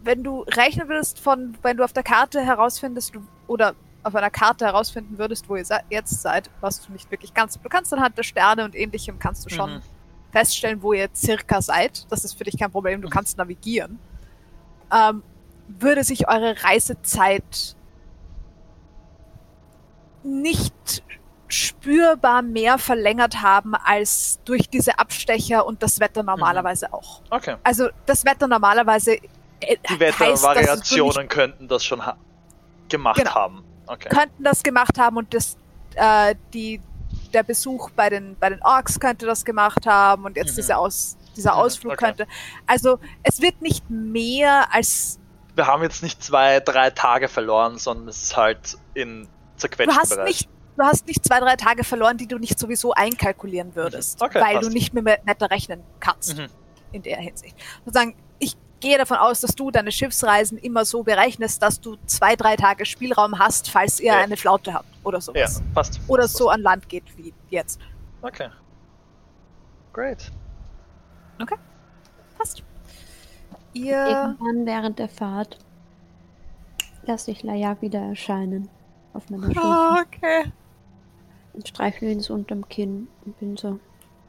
wenn 0.04 0.24
du 0.24 0.42
rechnen 0.42 0.88
würdest 0.90 1.20
von, 1.20 1.56
wenn 1.62 1.78
du 1.78 1.84
auf 1.84 1.94
der 1.94 2.04
Karte 2.04 2.42
herausfindest, 2.42 3.14
du, 3.16 3.22
oder 3.48 3.76
auf 4.04 4.16
einer 4.16 4.30
Karte 4.32 4.66
herausfinden 4.66 5.18
würdest, 5.20 5.48
wo 5.50 5.58
ihr 5.58 5.66
se 5.66 5.80
jetzt 5.90 6.22
seid, 6.22 6.50
was 6.62 6.82
du 6.86 6.92
nicht 6.94 7.12
wirklich 7.12 7.34
kannst. 7.34 7.60
Du 7.64 7.70
kannst 7.70 7.94
anhand 7.94 8.18
der 8.18 8.24
Sterne 8.24 8.64
und 8.66 8.74
ähnlichem 8.74 9.20
kannst 9.20 9.46
du 9.46 9.54
schon 9.54 9.76
Mhm. 9.76 9.82
feststellen, 10.32 10.82
wo 10.82 10.94
ihr 10.94 11.10
circa 11.14 11.62
seid. 11.62 12.06
Das 12.10 12.24
ist 12.24 12.34
für 12.38 12.46
dich 12.46 12.58
kein 12.58 12.72
Problem, 12.72 13.02
du 13.02 13.08
Mhm. 13.10 13.12
kannst 13.12 13.38
navigieren. 13.38 14.00
Ähm, 14.92 15.24
würde 15.68 16.04
sich 16.04 16.28
eure 16.30 16.56
Reisezeit 16.64 17.76
nicht 20.24 21.04
spürbar 21.50 22.42
mehr 22.42 22.78
verlängert 22.78 23.42
haben 23.42 23.74
als 23.76 24.40
durch 24.44 24.70
diese 24.70 25.00
Abstecher 25.00 25.66
und 25.66 25.82
das 25.82 26.00
Wetter 26.00 26.24
normalerweise 26.24 26.92
auch. 26.94 27.22
Okay. 27.30 27.56
Also 27.64 27.90
das 28.06 28.26
Wetter 28.26 28.48
normalerweise 28.48 29.16
äh, 29.62 29.78
Die 29.90 30.00
Wettervariationen 30.00 31.30
könnten 31.30 31.68
das 31.68 31.86
schon 31.86 32.06
ha 32.06 32.18
gemacht 32.90 33.18
Genau. 33.18 33.34
haben. 33.34 33.64
Okay. 33.88 34.10
könnten 34.10 34.44
das 34.44 34.64
gemacht 34.64 34.98
haben 35.00 35.16
und 35.18 35.34
das 35.34 35.56
äh, 35.96 36.36
die 36.54 36.82
der 37.34 37.44
Besuch 37.44 37.90
bei 37.92 38.10
den 38.10 38.36
bei 38.38 38.50
den 38.50 38.62
Orks 38.64 39.00
könnte 39.00 39.26
das 39.26 39.46
gemacht 39.46 39.86
haben 39.86 40.26
und 40.26 40.36
jetzt 40.36 40.52
Mhm. 40.52 40.56
diese 40.58 40.78
Aus, 40.78 41.18
dieser 41.38 41.54
Mhm, 41.54 41.60
Ausflug 41.60 41.94
okay. 41.94 42.06
könnte. 42.06 42.28
Also 42.66 43.00
es 43.24 43.42
wird 43.42 43.62
nicht 43.62 43.90
mehr 43.90 44.74
als 44.74 45.20
Wir 45.56 45.68
haben 45.68 45.82
jetzt 45.84 46.04
nicht 46.04 46.22
zwei, 46.24 46.60
drei 46.60 46.90
Tage 46.90 47.28
verloren, 47.30 47.78
sondern 47.78 48.08
es 48.10 48.22
ist 48.24 48.38
halt 48.38 48.78
in 48.94 49.28
zerquetschten 49.56 49.94
du 49.96 50.00
hast 50.02 50.10
Bereich. 50.10 50.28
nicht 50.28 50.50
du 50.78 50.84
hast 50.84 51.08
nicht 51.08 51.26
zwei 51.26 51.40
drei 51.40 51.56
Tage 51.56 51.84
verloren, 51.84 52.18
die 52.18 52.28
du 52.28 52.38
nicht 52.38 52.60
sowieso 52.60 52.94
einkalkulieren 52.94 53.76
würdest, 53.76 54.22
Okay, 54.22 54.40
weil 54.40 54.56
passt. 54.58 54.68
du 54.68 54.74
nicht 54.74 54.94
mehr 54.94 55.02
mit 55.02 55.26
netter 55.26 55.50
rechnen 55.50 55.82
kannst. 56.00 56.38
Mhm. 56.38 56.48
in 56.92 57.02
der 57.02 57.18
Hinsicht. 57.18 57.56
Sozusagen, 57.84 58.16
ich 58.40 58.56
gehe 58.80 58.98
davon 58.98 59.18
aus, 59.18 59.42
dass 59.42 59.56
du 59.56 59.72
deine 59.72 59.92
Schiffsreisen 59.92 60.58
immer 60.60 60.86
so 60.86 61.02
berechnest, 61.04 61.62
dass 61.64 61.82
du 61.82 61.98
zwei, 62.06 62.36
drei 62.38 62.56
Tage 62.56 62.86
Spielraum 62.86 63.40
hast, 63.40 63.70
falls 63.72 64.00
ihr 64.00 64.14
Ja. 64.14 64.20
eine 64.20 64.38
Flaute 64.38 64.74
habt 64.74 64.88
oder 65.04 65.18
Ja, 65.18 65.22
sowas. 65.22 65.62
passt. 65.74 66.00
Oder 66.08 66.24
Passt, 66.24 66.38
so 66.38 66.50
an 66.50 66.62
Land 66.62 66.88
geht 66.88 67.04
wie 67.18 67.34
jetzt. 67.50 67.80
Okay. 68.22 68.50
Great. 69.94 70.32
Passt. 72.38 72.64
Ihr. 73.74 74.06
Irgendwann 74.08 74.66
während 74.66 75.00
der 75.00 75.10
Fahrt 75.10 75.58
lasse 77.04 77.32
ich 77.32 77.44
Layak 77.44 77.82
wieder 77.82 78.00
erscheinen 78.00 78.70
auf 79.14 79.30
meiner 79.30 79.46
Schulter 79.46 79.64
Ah, 79.64 80.02
okay. 80.06 80.52
und 81.54 81.68
streichle 81.68 82.12
ihn 82.12 82.20
so 82.20 82.34
unterm 82.34 82.68
Kinn 82.68 83.08
und 83.26 83.40
bin 83.40 83.56
so, 83.58 83.80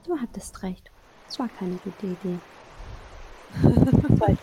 du 0.06 0.18
hattest 0.20 0.62
recht. 0.62 0.90
Es 1.28 1.38
war 1.38 1.48
keine 1.48 1.76
gute 1.76 2.06
Idee. 2.06 2.38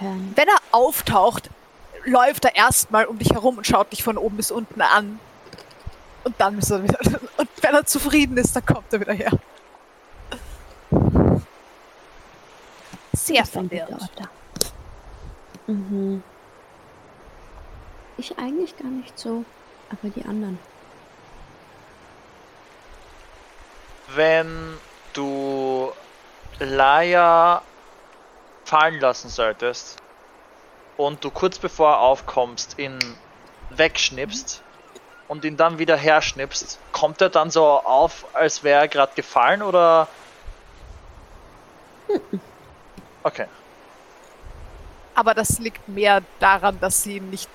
Wenn 0.00 0.48
er 0.48 0.58
auftaucht, 0.72 1.50
läuft 2.04 2.44
er 2.44 2.54
erstmal 2.56 3.06
um 3.06 3.18
dich 3.18 3.30
herum 3.32 3.58
und 3.58 3.66
schaut 3.66 3.92
dich 3.92 4.02
von 4.04 4.16
oben 4.16 4.36
bis 4.36 4.50
unten 4.50 4.80
an. 4.80 5.18
Und 6.24 6.34
dann 6.38 6.58
ist 6.58 6.70
er 6.70 6.82
wieder. 6.82 6.98
Und 7.38 7.48
wenn 7.62 7.74
er 7.74 7.84
zufrieden 7.86 8.36
ist, 8.36 8.54
dann 8.54 8.64
kommt 8.66 8.92
er 8.92 9.00
wieder 9.00 9.12
her. 9.14 9.30
Sehr 13.28 13.44
verwirrt. 13.44 13.90
Mhm. 15.66 16.22
Ich 18.16 18.38
eigentlich 18.38 18.74
gar 18.78 18.88
nicht 18.88 19.18
so, 19.18 19.44
aber 19.90 20.08
die 20.08 20.24
anderen. 20.24 20.58
Wenn 24.14 24.78
du 25.12 25.92
Laia 26.58 27.60
fallen 28.64 28.98
lassen 28.98 29.28
solltest 29.28 29.98
und 30.96 31.22
du 31.22 31.30
kurz 31.30 31.58
bevor 31.58 31.90
er 31.90 31.98
aufkommst 32.00 32.78
ihn 32.78 32.98
wegschnippst 33.68 34.62
und 35.28 35.44
ihn 35.44 35.58
dann 35.58 35.78
wieder 35.78 35.98
herschnippst, 35.98 36.78
kommt 36.92 37.20
er 37.20 37.28
dann 37.28 37.50
so 37.50 37.66
auf, 37.66 38.24
als 38.34 38.64
wäre 38.64 38.80
er 38.80 38.88
gerade 38.88 39.12
gefallen 39.14 39.60
oder? 39.60 40.08
Okay. 43.22 43.46
Aber 45.14 45.34
das 45.34 45.58
liegt 45.58 45.86
mehr 45.88 46.22
daran, 46.38 46.78
dass 46.80 47.02
sie 47.02 47.16
ihn 47.16 47.30
nicht 47.30 47.48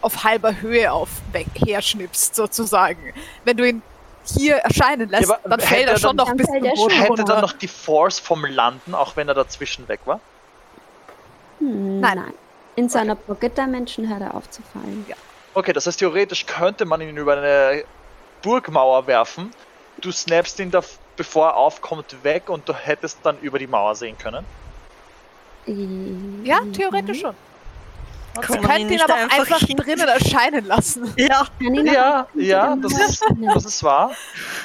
auf 0.00 0.24
halber 0.24 0.60
Höhe 0.60 0.92
auf 0.92 1.08
weg 1.32 1.46
herschnippst, 1.54 2.34
sozusagen. 2.34 3.14
Wenn 3.44 3.56
du 3.56 3.66
ihn 3.68 3.82
hier 4.26 4.56
erscheinen 4.56 5.08
lässt, 5.08 5.28
Ja, 5.30 5.38
dann 5.44 5.60
fällt 5.60 5.82
hätte 5.82 5.90
er 5.92 5.98
schon 5.98 6.16
dann- 6.16 6.28
noch 6.28 6.34
bis 6.34 6.46
Dann 6.46 6.54
zum 6.56 6.62
fällt 6.62 6.64
er 6.64 6.74
Boden 6.76 6.90
schon. 6.90 6.98
Hätte 7.00 7.08
runter. 7.10 7.24
dann 7.24 7.40
noch 7.42 7.52
die 7.52 7.68
Force 7.68 8.18
vom 8.18 8.44
Landen, 8.44 8.94
auch 8.94 9.16
wenn 9.16 9.28
er 9.28 9.34
dazwischen 9.34 9.86
weg 9.88 10.00
war? 10.06 10.20
Hm, 11.60 12.00
Nein. 12.00 12.16
nein. 12.18 12.32
In 12.76 12.88
seiner 12.88 13.14
Pocket 13.14 13.56
Dimension 13.56 14.08
hört 14.08 14.22
er 14.22 14.34
auf 14.34 14.50
zu 14.50 14.60
fallen. 14.72 15.06
Okay, 15.54 15.72
das 15.72 15.86
heißt 15.86 16.00
theoretisch 16.00 16.44
könnte 16.46 16.84
man 16.84 17.00
ihn 17.00 17.16
über 17.16 17.36
eine 17.36 17.84
Burgmauer 18.42 19.06
werfen. 19.06 19.52
Du 19.98 20.10
snappst 20.10 20.58
ihn 20.58 20.72
da, 20.72 20.80
bevor 21.16 21.50
er 21.50 21.56
aufkommt, 21.56 22.24
weg 22.24 22.48
und 22.50 22.68
du 22.68 22.74
hättest 22.74 23.18
dann 23.22 23.38
über 23.38 23.60
die 23.60 23.68
Mauer 23.68 23.94
sehen 23.94 24.18
können. 24.18 24.44
Ja, 25.66 26.60
theoretisch 26.72 27.20
schon. 27.20 27.34
Kann 28.40 28.60
Sie 28.60 28.66
man 28.66 28.80
ihn 28.90 29.00
aber 29.00 29.14
einfach 29.14 29.38
einfach 29.38 29.60
drinnen 29.60 30.08
erscheinen 30.08 30.64
lassen. 30.66 31.12
Ja, 31.16 31.46
Kann 31.62 31.86
Ja, 31.86 32.26
ja, 32.34 32.76
das 32.76 32.92
ist, 32.92 33.24
das 33.54 33.64
ist 33.64 33.82
wahr. 33.82 34.10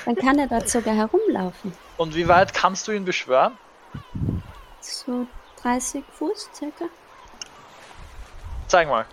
Dann 0.06 0.16
kann 0.16 0.40
er 0.40 0.48
dort 0.48 0.68
sogar 0.70 0.96
herumlaufen. 0.96 1.74
Und 1.98 2.16
wie 2.16 2.28
weit 2.28 2.54
kannst 2.54 2.88
du 2.88 2.92
ihn 2.92 3.06
beschwören? 3.06 3.58
So 4.82 5.28
30 5.62 6.04
Fuß 6.18 6.50
circa. 6.54 6.86
Zeig 8.68 8.88
mal. 8.88 9.06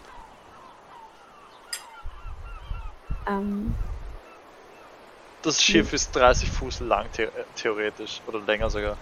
Ähm, 3.27 3.75
Das 5.43 5.63
Schiff 5.63 5.93
ist 5.93 6.15
30 6.15 6.51
Fuß 6.51 6.81
lang, 6.81 7.07
the 7.17 7.29
theoretisch. 7.57 8.21
Oder 8.27 8.41
länger 8.41 8.71
sogar. 8.71 8.97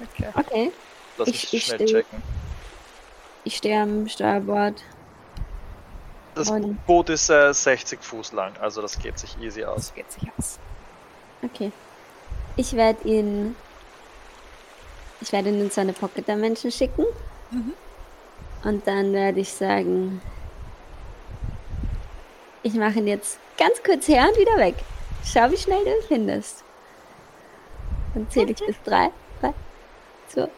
Okay. 0.00 0.28
okay. 0.34 0.72
Lass 1.18 1.28
Ich- 1.28 1.52
mich 1.52 1.54
ich 1.54 1.64
schnell 1.64 1.78
steh- 1.80 1.86
checken. 2.02 2.22
Ich 3.44 3.56
stehe 3.56 3.80
am 3.82 4.08
Steuerbord. 4.08 4.82
Das 6.34 6.50
Und- 6.50 6.84
Boot 6.86 7.08
ist 7.10 7.28
äh, 7.30 7.52
60 7.52 8.00
Fuß 8.02 8.32
lang, 8.32 8.56
also 8.60 8.80
das 8.82 8.98
geht 8.98 9.18
sich 9.18 9.36
easy 9.40 9.64
aus. 9.64 9.76
Das 9.76 9.94
geht 9.94 10.12
sich 10.12 10.22
aus. 10.38 10.58
Okay. 11.42 11.72
Ich 12.56 12.72
werde 12.74 13.06
ihn. 13.08 13.56
Ich 15.20 15.32
werde 15.32 15.48
ihn 15.48 15.60
in 15.60 15.70
seine 15.70 15.92
Pocket 15.92 16.26
Dimension 16.28 16.70
schicken. 16.70 17.04
Mhm. 17.50 17.72
Und 18.64 18.86
dann 18.86 19.12
werde 19.12 19.40
ich 19.40 19.52
sagen. 19.52 20.20
Ich 22.62 22.74
mache 22.74 22.98
ihn 22.98 23.06
jetzt 23.06 23.38
ganz 23.56 23.82
kurz 23.84 24.06
her 24.08 24.28
und 24.28 24.36
wieder 24.38 24.56
weg. 24.58 24.74
Schau, 25.24 25.50
wie 25.50 25.56
schnell 25.56 25.82
du 25.84 25.90
ihn 25.90 26.02
findest. 26.06 26.64
Dann 28.14 28.28
zähle 28.30 28.52
ich 28.52 28.58
bis 28.64 28.76
drei. 28.84 29.10
Drei, 29.40 29.54
zwei, 30.28 30.48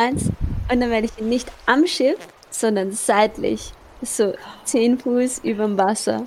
eins. 0.00 0.24
Und 0.70 0.80
dann 0.80 0.90
werde 0.90 1.06
ich 1.06 1.18
ihn 1.20 1.28
nicht 1.28 1.50
am 1.66 1.86
Schiff, 1.86 2.18
sondern 2.50 2.92
seitlich. 2.92 3.72
So 4.02 4.34
zehn 4.64 4.98
Fuß 4.98 5.40
überm 5.44 5.76
Wasser. 5.78 6.24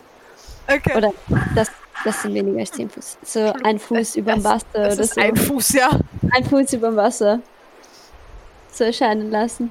Okay. 0.67 0.95
Oder 0.95 1.11
das, 1.55 1.69
das 2.05 2.21
sind 2.21 2.33
weniger 2.35 2.59
als 2.59 2.71
10 2.71 2.89
Fuß. 2.89 3.17
So 3.23 3.53
ein 3.63 3.79
Fuß 3.79 4.15
über 4.15 4.33
dem 4.33 4.43
Wasser 4.43 4.65
das 4.73 4.93
oder 4.93 5.03
ist 5.03 5.13
so. 5.15 5.21
ein 5.21 5.35
Fuß, 5.35 5.73
ja. 5.73 5.89
Ein 6.31 6.45
Fuß 6.45 6.73
über 6.73 6.87
dem 6.89 6.95
Wasser. 6.97 7.39
So 8.71 8.83
erscheinen 8.85 9.29
lassen. 9.31 9.69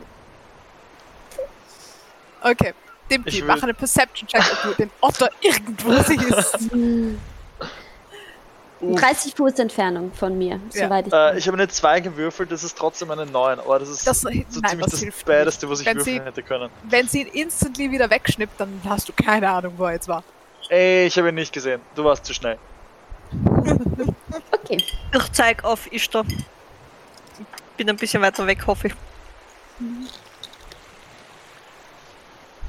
Okay. 2.42 2.74
Dimki, 3.10 3.28
Ich 3.28 3.40
will- 3.40 3.48
mach 3.48 3.62
einen 3.62 3.74
Perception-Check, 3.74 4.42
ob 4.52 4.62
du 4.62 4.82
den 4.82 4.90
Otter 5.00 5.28
irgendwo 5.40 5.92
siehst. 6.02 6.58
30 8.82 9.34
Fuß 9.34 9.58
Entfernung 9.60 10.12
von 10.12 10.36
mir, 10.36 10.60
Ja. 10.72 10.84
soweit 10.86 11.06
ich. 11.06 11.12
Äh, 11.12 11.38
ich 11.38 11.46
habe 11.46 11.56
eine 11.56 11.68
2 11.68 12.00
gewürfelt, 12.00 12.50
das 12.50 12.64
ist 12.64 12.76
trotzdem 12.76 13.10
eine 13.10 13.26
9, 13.26 13.60
aber 13.60 13.78
das 13.78 13.88
ist 13.88 14.06
Das, 14.06 14.20
so 14.22 14.28
nein, 14.28 14.44
ziemlich 14.50 14.80
das 14.90 15.00
das 15.00 15.24
Badeste, 15.24 15.70
was 15.70 15.80
ich 15.80 15.86
Wenn 15.86 15.96
würfeln 15.98 16.18
sie- 16.18 16.24
hätte 16.24 16.42
können. 16.42 16.70
Wenn 16.84 17.08
sie 17.08 17.22
ihn 17.22 17.28
instantly 17.28 17.90
wieder 17.90 18.10
wegschnippt, 18.10 18.60
dann 18.60 18.80
hast 18.88 19.08
du 19.08 19.12
keine 19.12 19.48
Ahnung, 19.50 19.74
wo 19.76 19.84
er 19.84 19.92
jetzt 19.92 20.08
war. 20.08 20.24
Ey, 20.68 21.06
ich 21.06 21.16
habe 21.16 21.28
ihn 21.28 21.34
nicht 21.36 21.52
gesehen. 21.52 21.80
Du 21.94 22.04
warst 22.04 22.24
zu 22.24 22.34
schnell. 22.34 22.58
okay. 24.52 24.76
ich 24.78 25.32
zeig 25.32 25.64
auf 25.64 25.90
Ishtar. 25.92 26.24
Bin 27.76 27.88
ein 27.88 27.96
bisschen 27.96 28.22
weiter 28.22 28.46
weg, 28.46 28.66
hoffe 28.66 28.88
ich. 28.88 28.94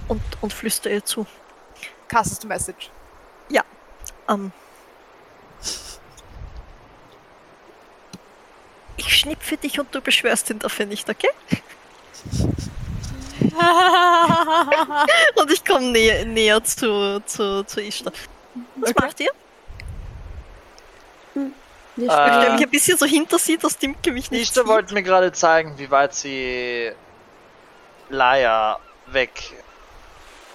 Und, 0.08 0.22
und 0.42 0.54
flüster 0.54 0.90
ihr 0.90 1.04
zu. 1.04 1.26
Castest 2.08 2.46
a 2.46 2.48
Message. 2.48 2.90
Ähm. 4.30 4.52
Ich 8.98 9.18
schnipp 9.18 9.42
für 9.42 9.58
dich 9.58 9.80
und 9.80 9.94
du 9.94 10.02
beschwörst 10.02 10.50
ihn 10.50 10.60
dafür 10.60 10.86
nicht, 10.86 11.10
okay? 11.10 11.30
Und 15.36 15.52
ich 15.52 15.64
komme 15.66 15.92
näher, 15.92 16.26
näher 16.26 16.64
zu, 16.64 17.22
zu, 17.26 17.64
zu 17.66 17.82
Ishtar. 17.82 18.14
Was 18.76 18.92
Okay. 18.92 19.06
macht 19.06 19.20
ihr? 19.20 19.32
Wir 21.96 22.10
Äh, 22.10 22.28
Ich 22.30 22.36
stelle 22.36 22.52
mich 22.52 22.64
ein 22.64 22.70
bisschen 22.70 22.98
so 22.98 23.06
hinter 23.06 23.38
sie, 23.40 23.58
dass 23.58 23.78
Dimke 23.78 24.12
mich 24.12 24.32
nicht 24.32 24.44
Ishtar 24.50 24.68
wollte 24.68 24.94
mir 24.94 25.04
gerade 25.04 25.32
zeigen, 25.32 25.78
wie 25.78 25.90
weit 25.92 26.14
sie 26.14 26.92
Laia 28.10 28.80
weg 29.08 29.32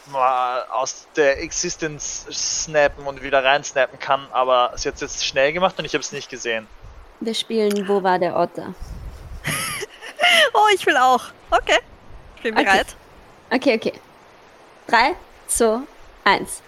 mal 0.07 0.65
aus 0.71 1.07
der 1.17 1.41
Existence 1.43 2.27
snappen 2.33 3.07
und 3.07 3.23
wieder 3.23 3.45
rein 3.45 3.63
snappen 3.63 3.99
kann, 3.99 4.27
aber 4.33 4.73
sie 4.77 4.89
hat 4.89 4.95
es 4.95 5.01
jetzt 5.03 5.27
schnell 5.27 5.53
gemacht 5.53 5.79
und 5.79 5.85
ich 5.85 5.93
habe 5.93 6.01
es 6.01 6.13
nicht 6.13 6.31
gesehen. 6.31 6.67
Wir 7.21 7.35
spielen 7.35 7.87
Wo 7.89 8.03
war 8.03 8.19
der 8.19 8.37
Otter? 8.37 8.75
Oh, 10.53 10.67
ich 10.75 10.85
will 10.85 10.97
auch. 10.97 11.23
Okay. 11.51 11.79
Ich 12.37 12.43
bin 12.43 12.55
Okay. 12.55 12.65
bereit. 12.65 12.97
Okay, 13.51 13.75
okay. 13.77 13.93
3, 14.89 15.15
2, 15.47 15.81
1. 16.25 16.63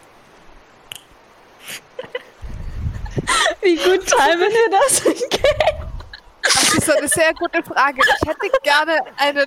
Wie 3.63 3.77
gut 3.77 4.07
timen 4.07 4.41
wir 4.41 4.71
das? 4.71 5.03
Das 6.43 6.75
ist 6.75 6.91
eine 6.91 7.09
sehr 7.09 7.35
gute 7.35 7.63
Frage. 7.63 8.01
Ich 8.01 8.29
hätte 8.29 8.51
gerne 8.63 9.01
einen, 9.19 9.47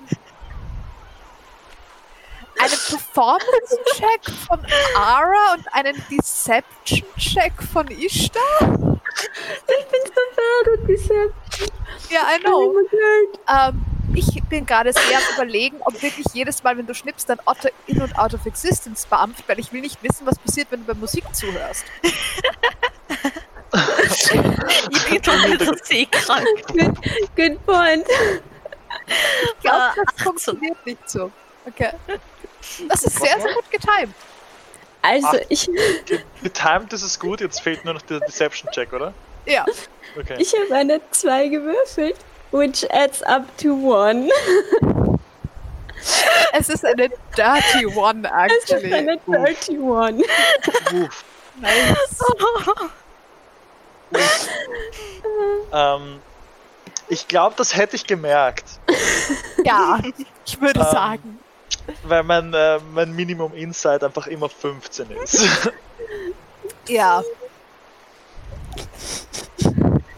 einen 2.60 2.80
Performance-Check 2.90 4.36
von 4.48 4.60
Ara 4.96 5.54
und 5.56 5.74
einen 5.74 6.04
Deception-Check 6.12 7.54
von 7.72 7.88
Ishtar. 7.88 9.00
Ich 9.68 9.86
bin 9.88 10.02
so 10.06 10.22
bad 10.36 10.80
und 10.80 10.88
diese. 10.88 11.34
Ja, 12.10 12.22
I 12.36 12.40
know. 12.40 12.76
Ähm, 13.48 13.86
ich 14.16 14.44
bin 14.44 14.66
gerade 14.66 14.94
sehr 14.94 15.18
am 15.18 15.24
überlegen, 15.36 15.78
ob 15.82 16.02
wirklich 16.02 16.28
jedes 16.34 16.64
Mal, 16.64 16.78
wenn 16.78 16.86
du 16.86 16.94
schnippst, 16.94 17.30
dann 17.30 17.40
Otter 17.46 17.70
in 17.88 18.02
und 18.02 18.18
out 18.18 18.34
of 18.34 18.46
existence 18.46 19.06
beampft, 19.06 19.44
weil 19.48 19.60
ich 19.60 19.72
will 19.74 19.82
nicht 19.82 20.02
wissen, 20.04 20.26
was 20.26 20.38
passiert, 20.38 20.68
wenn 20.70 20.82
du 20.82 20.94
bei 20.94 21.00
Musik 21.00 21.24
zuhörst. 21.34 21.86
Ich 24.92 25.10
bin 25.10 25.24
schon 25.24 25.78
seekrank. 25.82 26.48
Good 27.36 27.66
point. 27.66 28.06
Ich 29.08 29.60
glaube, 29.62 29.94
das 29.96 30.08
18. 30.10 30.24
funktioniert 30.24 30.86
nicht 30.86 31.10
so. 31.10 31.32
Okay. 31.66 31.90
Das 32.88 33.04
ist 33.04 33.20
sehr, 33.20 33.42
sehr 33.42 33.54
gut 33.54 33.72
getimed. 33.72 34.14
Also, 35.04 35.28
Ach. 35.32 35.38
ich, 35.50 35.70
Getimed 36.42 36.92
ist 36.94 37.04
es 37.04 37.20
gut, 37.20 37.42
jetzt 37.42 37.62
fehlt 37.62 37.84
nur 37.86 37.94
noch 37.94 38.02
der 38.04 38.20
Deception-Check, 38.22 38.94
oder? 38.94 39.14
Ja. 39.46 39.66
Okay. 40.18 40.36
ich 40.40 40.54
habe 40.54 40.74
eine 40.76 41.02
2 41.12 41.48
gewürfelt, 41.50 42.16
which 42.52 42.90
adds 42.92 43.22
up 43.24 43.44
to 43.58 43.94
1. 44.02 44.32
Es 46.56 46.70
ist 46.70 46.86
eine 46.86 47.10
dirty 47.36 47.86
one, 47.96 48.30
Es 48.48 48.64
ist 48.66 48.72
actually. 48.74 48.94
eine 48.94 49.20
31. 49.28 49.80
Uff. 49.80 51.26
Nice. 51.60 52.20
Ähm, 55.72 56.20
Ich 57.10 57.28
glaube, 57.28 57.56
das 57.58 57.76
hätte 57.76 57.96
ich 57.96 58.06
gemerkt, 58.08 58.66
Ja, 59.66 60.00
ich 60.46 60.60
würde 60.62 60.80
Ähm. 60.80 60.86
sagen. 60.92 61.40
Weil 62.04 62.24
mein, 62.24 62.54
äh, 62.54 62.80
mein 62.94 63.14
Minimum 63.14 63.54
Insight 63.54 64.04
einfach 64.04 64.28
immer 64.28 64.50
15 64.50 65.12
ist. 65.12 65.70
Ja. 66.88 67.24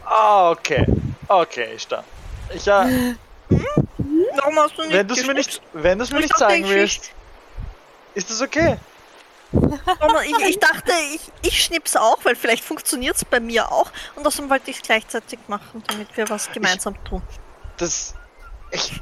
Ah, 0.03 0.51
okay. 0.51 0.85
Okay, 1.27 1.69
ich 1.75 1.87
da. 1.87 2.03
Ich, 2.53 2.67
äh, 2.67 3.15
Warum 4.35 4.59
hast 4.59 4.77
du 4.77 4.83
nicht 4.83 4.93
wenn 4.93 5.07
du 5.07 5.13
es 5.13 5.25
mir 5.25 5.33
nicht, 5.33 5.61
wenn 5.73 5.99
du's 5.99 6.11
mir 6.11 6.19
Ich 6.19 6.25
nicht 6.25 6.37
zeigen 6.37 6.65
ich 6.65 6.71
willst, 6.71 7.11
ist 8.13 8.29
das 8.29 8.41
okay? 8.41 8.77
Ich, 9.51 10.49
ich 10.49 10.59
dachte, 10.59 10.91
ich, 11.13 11.21
ich 11.41 11.63
schnips 11.63 11.95
auch, 11.95 12.17
weil 12.23 12.35
vielleicht 12.35 12.63
funktioniert 12.63 13.15
es 13.15 13.23
bei 13.23 13.39
mir 13.39 13.71
auch. 13.71 13.91
Und 14.15 14.25
außerdem 14.25 14.49
wollte 14.49 14.71
ich 14.71 14.77
es 14.77 14.83
gleichzeitig 14.83 15.39
machen, 15.47 15.83
damit 15.87 16.15
wir 16.17 16.29
was 16.29 16.51
gemeinsam 16.51 17.01
tun. 17.05 17.21
Das. 17.77 18.15
Ich 18.71 19.01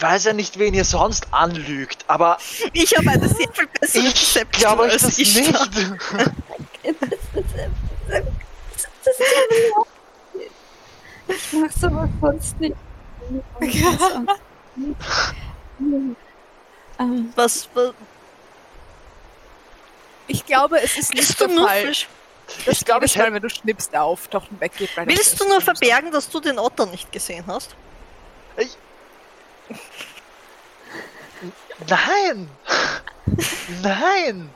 weiß 0.00 0.24
ja 0.24 0.32
nicht, 0.32 0.58
wen 0.58 0.74
ihr 0.74 0.84
sonst 0.84 1.32
anlügt, 1.32 2.04
aber 2.08 2.38
Ich 2.72 2.96
habe 2.96 3.10
eine 3.10 3.28
sehr 3.28 3.48
viel 3.52 3.66
bessere 3.66 4.06
ich 4.06 4.50
glaube 4.52 4.82
euch 4.82 4.92
als 4.92 5.02
das 5.02 5.18
ich 5.18 5.34
nicht. 5.34 5.52
Das 9.04 9.14
Ich 11.28 11.52
mach 11.52 11.70
sowas 11.72 12.10
sonst 12.20 12.60
nicht. 12.60 12.76
Was, 17.36 17.68
was 17.74 17.94
Ich 20.26 20.44
glaube, 20.44 20.80
es 20.82 20.96
ist 20.98 21.14
nicht 21.14 21.40
der 21.40 21.48
Fall, 21.48 21.92
Ich 22.66 22.84
glaube, 22.84 23.06
ich 23.06 23.16
wenn 23.16 23.42
du 23.42 23.48
schnippst, 23.48 23.94
auf, 23.96 24.28
doch 24.28 24.46
weggeht. 24.58 24.90
das 24.96 25.06
Willst 25.06 25.40
du 25.40 25.48
nur 25.48 25.60
verbergen, 25.60 26.10
dass 26.12 26.28
du 26.28 26.40
den 26.40 26.58
Otter 26.58 26.86
nicht 26.86 27.10
gesehen 27.12 27.44
hast? 27.46 27.74
Nein! 31.88 32.48
Nein! 33.82 34.50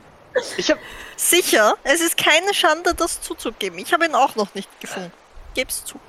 Ich 0.57 0.71
hab. 0.71 0.79
Sicher, 1.17 1.77
es 1.85 2.01
ist 2.01 2.17
keine 2.17 2.55
Schande, 2.55 2.95
das 2.95 3.21
zuzugeben. 3.21 3.79
Ich 3.79 3.93
habe 3.93 4.07
ihn 4.07 4.15
auch 4.15 4.35
noch 4.35 4.55
nicht 4.55 4.69
gefunden. 4.81 5.13
Geb's 5.55 5.85
zu. 5.85 6.01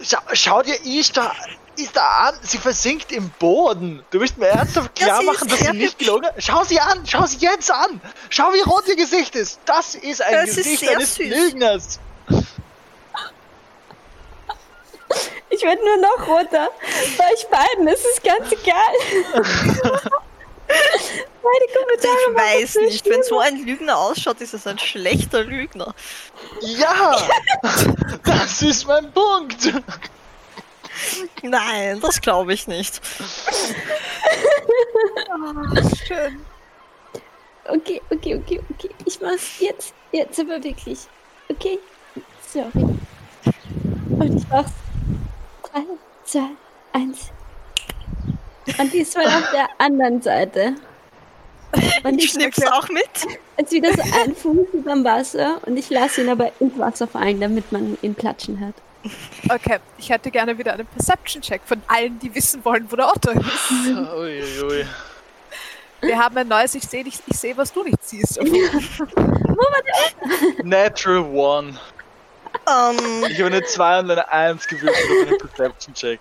Schau, 0.00 0.18
schau 0.32 0.62
dir 0.62 0.74
Ishtar, 0.84 1.34
Ishtar 1.76 2.28
an, 2.28 2.34
sie 2.42 2.58
versinkt 2.58 3.12
im 3.12 3.30
Boden. 3.38 4.04
Du 4.10 4.20
willst 4.20 4.36
mir 4.36 4.48
ernsthaft 4.48 4.98
Ja, 4.98 5.06
klar 5.06 5.20
sie 5.20 5.26
machen, 5.26 5.48
ist 5.48 5.52
dass 5.52 5.66
sie 5.68 5.76
nicht 5.76 5.98
gelogen 5.98 6.26
hat? 6.26 6.34
Schau 6.38 6.64
sie 6.64 6.80
an, 6.80 7.06
schau 7.06 7.24
sie 7.24 7.38
jetzt 7.38 7.70
an! 7.70 8.00
Schau, 8.28 8.52
wie 8.52 8.60
rot 8.60 8.86
ihr 8.88 8.96
Gesicht 8.96 9.34
ist! 9.36 9.60
Das 9.64 9.94
ist 9.94 10.20
ein 10.20 10.34
Das 10.34 10.50
ist 10.50 10.56
Gesicht 10.56 10.80
sehr 10.80 10.96
eines 10.96 11.14
süß. 11.14 11.26
Lügners! 11.28 12.00
ich 15.50 15.62
werde 15.62 15.82
nur 15.84 15.96
noch 15.96 16.26
roter. 16.26 16.70
Bei 17.18 17.32
euch 17.32 17.46
beiden, 17.48 17.88
es 17.88 18.04
ist 18.04 18.22
ganz 18.22 18.52
egal. 18.52 18.94
Beide 21.42 21.66
Kommentare 21.72 22.16
Ich 22.28 22.34
weiß 22.34 22.72
so 22.72 22.80
nicht, 22.80 23.08
wenn 23.08 23.22
so 23.22 23.38
ein 23.38 23.64
Lügner 23.64 23.96
ausschaut, 23.96 24.40
ist 24.40 24.52
es 24.52 24.66
ein 24.66 24.78
schlechter 24.78 25.44
Lügner. 25.44 25.94
Ja! 26.60 27.16
Das 28.24 28.62
ist 28.62 28.86
mein 28.86 29.12
Punkt! 29.12 29.72
Nein, 31.42 32.00
das 32.00 32.20
glaube 32.20 32.54
ich 32.54 32.66
nicht. 32.66 33.00
Schön. 36.06 36.44
Okay, 37.68 38.00
okay, 38.10 38.36
okay, 38.36 38.60
okay. 38.70 38.90
Ich 39.04 39.20
mach's 39.20 39.60
jetzt. 39.60 39.94
Jetzt 40.12 40.38
aber 40.38 40.62
wirklich. 40.62 41.00
Okay? 41.48 41.78
Sorry. 42.48 42.70
Und 44.18 44.36
ich 44.36 44.48
mach's. 44.48 44.72
3, 45.76 45.82
2, 46.24 46.40
1. 46.92 47.30
Und 48.78 48.92
diesmal 48.92 49.26
auf 49.26 49.50
der 49.52 49.68
anderen 49.78 50.22
Seite. 50.22 50.74
Und 52.04 52.18
Ich 52.18 52.24
ich 52.24 52.30
schnipp's 52.32 52.64
auch 52.66 52.88
mit. 52.88 53.04
jetzt 53.58 53.72
wieder 53.72 53.92
so 53.92 54.02
ein 54.22 54.34
Fuß 54.34 54.68
überm 54.72 55.04
Wasser 55.04 55.60
und 55.66 55.76
ich 55.76 55.90
lasse 55.90 56.22
ihn 56.22 56.28
aber 56.30 56.50
ins 56.60 56.78
Wasser 56.78 57.06
fallen, 57.06 57.40
damit 57.40 57.70
man 57.72 57.98
ihn 58.02 58.14
platschen 58.14 58.58
hört. 58.58 58.74
Okay, 59.50 59.78
ich 59.98 60.08
hätte 60.10 60.30
gerne 60.30 60.56
wieder 60.56 60.72
einen 60.72 60.86
Perception-Check 60.86 61.60
von 61.64 61.80
allen, 61.86 62.18
die 62.18 62.34
wissen 62.34 62.64
wollen, 62.64 62.90
wo 62.90 62.96
der 62.96 63.08
Otto 63.08 63.30
ist. 63.30 63.70
Uiuiui. 64.16 64.86
Wir 66.00 66.18
haben 66.18 66.36
ein 66.38 66.48
neues 66.48 66.74
Ich 66.74 66.84
sehe, 66.84 67.04
dich- 67.04 67.20
ich 67.26 67.38
sehe, 67.38 67.56
was 67.56 67.72
du 67.72 67.82
nicht 67.84 68.02
siehst. 68.02 68.40
Natural 70.64 71.24
One. 71.24 71.78
Ähm, 72.68 73.24
Ich 73.28 73.38
habe 73.38 73.46
eine 73.46 73.64
2 73.64 74.00
und 74.00 74.10
eine 74.10 74.28
1 74.28 74.66
gewürfelt 74.66 75.04
auf 75.10 75.28
einen 75.28 75.38
Perception-Check. 75.38 76.20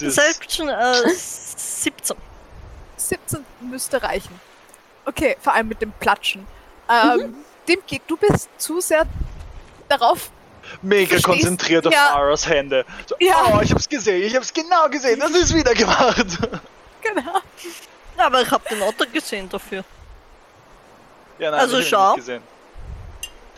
Deception 0.00 0.68
äh, 0.68 1.08
17. 1.08 2.16
17 2.96 3.44
müsste 3.60 4.02
reichen. 4.02 4.38
Okay, 5.06 5.36
vor 5.40 5.54
allem 5.54 5.68
mit 5.68 5.80
dem 5.80 5.92
Platschen. 5.92 6.46
Ähm, 6.90 7.36
Dimki, 7.66 8.00
du 8.06 8.16
bist 8.16 8.48
zu 8.58 8.80
sehr 8.80 9.06
darauf. 9.88 10.30
mega 10.82 11.10
Verstehst- 11.16 11.24
konzentriert 11.24 11.86
auf 11.86 11.92
Ja. 11.94 12.14
Aras 12.16 12.46
Hände. 12.46 12.84
So, 13.06 13.14
Ja. 13.20 13.44
Oh, 13.56 13.60
ich 13.62 13.72
hab's 13.72 13.88
gesehen, 13.88 14.22
ich 14.22 14.36
hab's 14.36 14.52
genau 14.52 14.88
gesehen, 14.90 15.18
das 15.20 15.30
ist 15.30 15.54
wieder 15.54 15.74
gemacht. 15.74 16.26
Genau. 17.00 17.38
Aber 18.16 18.42
ich 18.42 18.50
habe 18.50 18.68
den 18.68 18.82
Otter 18.82 19.06
gesehen 19.06 19.48
dafür. 19.48 19.84
Ja, 21.38 21.52
nein, 21.52 21.60
Also 21.60 21.78
ich 21.78 21.92
hab 21.94 22.00
ihn 22.00 22.00
schau. 22.00 22.06
nicht 22.08 22.16
gesehen. 22.26 22.42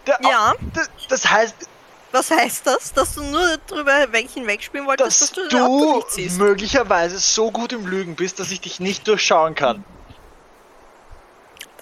Der, 0.07 0.19
Ja, 0.23 0.55
das, 0.75 0.91
das 1.09 1.29
heißt, 1.31 1.57
was 2.13 2.31
heißt 2.31 2.67
das? 2.67 2.93
Dass 2.93 3.15
du 3.15 3.23
nur 3.23 3.57
drüber 3.67 4.07
welchen 4.11 4.47
wegspielen 4.47 4.87
wolltest, 4.87 5.21
dass 5.21 5.33
dass, 5.33 5.33
du 5.33 5.49
du 5.49 5.97
nicht 5.97 6.11
siehst? 6.11 6.39
möglicherweise 6.39 7.19
so 7.19 7.51
gut 7.51 7.73
im 7.73 7.87
Lügen 7.87 8.17
bist, 8.17 8.41
dass 8.41 8.51
ich 8.51 8.61
dich 8.61 8.81
nicht 8.81 9.07
durchschauen 9.07 9.55
kann. 9.55 9.85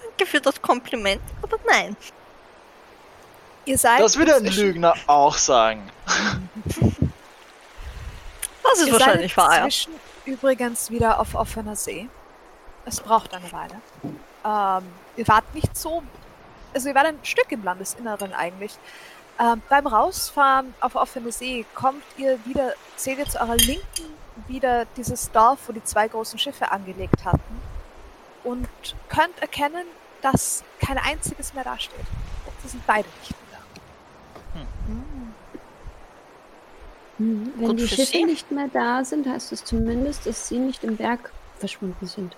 Danke 0.02 0.26
für 0.30 0.40
das 0.40 0.60
Kompliment, 0.60 1.22
aber 1.42 1.58
nein. 1.66 1.96
Ihr 3.64 3.78
seid 3.78 4.00
Das 4.00 4.16
würde 4.18 4.34
ein 4.36 4.46
Lügner 4.46 4.94
auch 5.06 5.36
sagen. 5.36 5.90
Das 8.70 8.80
ist 8.80 8.88
Ihr 8.88 8.92
wahrscheinlich 8.92 9.34
wahr, 9.34 9.50
ja. 9.56 9.64
inzwischen 9.64 9.94
übrigens 10.26 10.90
wieder 10.90 11.18
auf 11.20 11.34
offener 11.34 11.74
See. 11.74 12.06
Es 12.84 13.00
braucht 13.00 13.32
eine 13.32 13.50
Weile. 13.50 13.80
Ähm, 14.44 14.84
ihr 15.16 15.26
wart 15.26 15.54
nicht 15.54 15.74
so. 15.74 16.02
Also, 16.74 16.90
ihr 16.90 16.94
wart 16.94 17.06
ein 17.06 17.18
Stück 17.22 17.50
im 17.50 17.64
Landesinneren 17.64 18.34
eigentlich. 18.34 18.78
Ähm, 19.40 19.62
beim 19.68 19.86
Rausfahren 19.86 20.74
auf 20.80 20.96
offene 20.96 21.30
See 21.30 21.64
kommt 21.74 22.02
ihr 22.16 22.44
wieder, 22.44 22.72
seht 22.96 23.18
ihr 23.18 23.26
zu 23.26 23.40
eurer 23.40 23.56
Linken 23.56 24.16
wieder 24.48 24.84
dieses 24.96 25.30
Dorf, 25.30 25.60
wo 25.68 25.72
die 25.72 25.82
zwei 25.84 26.08
großen 26.08 26.38
Schiffe 26.38 26.70
angelegt 26.72 27.24
hatten. 27.24 27.62
Und 28.44 28.68
könnt 29.08 29.38
erkennen, 29.40 29.86
dass 30.22 30.64
kein 30.80 30.98
einziges 30.98 31.54
mehr 31.54 31.64
dasteht. 31.64 32.06
Sie 32.62 32.68
sind 32.68 32.84
beide 32.86 33.08
nicht 33.20 33.30
mehr 33.30 33.60
da. 34.54 34.60
Hm, 37.18 37.52
Wenn 37.56 37.68
Gut 37.68 37.80
die 37.80 37.88
Schiffe 37.88 38.12
sie. 38.12 38.24
nicht 38.24 38.50
mehr 38.50 38.68
da 38.72 39.04
sind, 39.04 39.26
heißt 39.26 39.52
es 39.52 39.64
zumindest, 39.64 40.26
dass 40.26 40.48
sie 40.48 40.58
nicht 40.58 40.82
im 40.84 40.96
Berg 40.96 41.32
verschwunden 41.58 42.06
sind. 42.06 42.36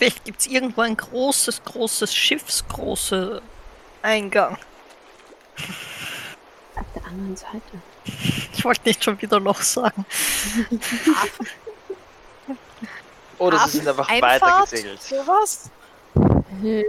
Vielleicht 0.00 0.24
gibt 0.24 0.40
es 0.40 0.46
irgendwo 0.46 0.80
ein 0.80 0.96
großes, 0.96 1.62
großes 1.62 2.14
Schiffsgroße 2.14 3.42
Eingang. 4.00 4.56
Auf 6.74 6.86
der 6.94 7.04
anderen 7.04 7.36
Seite. 7.36 7.60
Ich 8.54 8.64
wollte 8.64 8.88
nicht 8.88 9.04
schon 9.04 9.20
wieder 9.20 9.38
Loch 9.38 9.60
sagen. 9.60 10.06
Oder 13.36 13.60
Hafen, 13.60 13.70
sie 13.70 13.76
sind 13.76 13.88
einfach 13.88 14.08
Einfahrt, 14.08 14.40
weitergesegelt. 14.40 15.02
Sowas? 15.02 15.70
Höhle? 16.62 16.86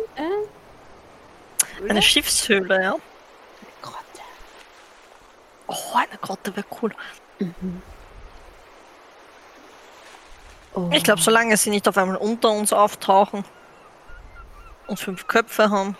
Eine 1.89 2.01
Schiffshöhle, 2.01 2.81
ja. 2.81 2.95
Grotte. 3.81 4.21
Oh, 5.67 5.95
eine 5.95 6.17
Grotte 6.21 6.55
wäre 6.55 6.65
cool. 6.81 6.95
Mhm. 7.39 7.81
Oh. 10.73 10.89
Ich 10.93 11.03
glaube, 11.03 11.21
solange 11.21 11.57
sie 11.57 11.69
nicht 11.69 11.87
auf 11.87 11.97
einmal 11.97 12.15
unter 12.15 12.51
uns 12.51 12.71
auftauchen 12.71 13.43
und 14.87 14.99
fünf 14.99 15.27
Köpfe 15.27 15.69
haben, 15.69 15.97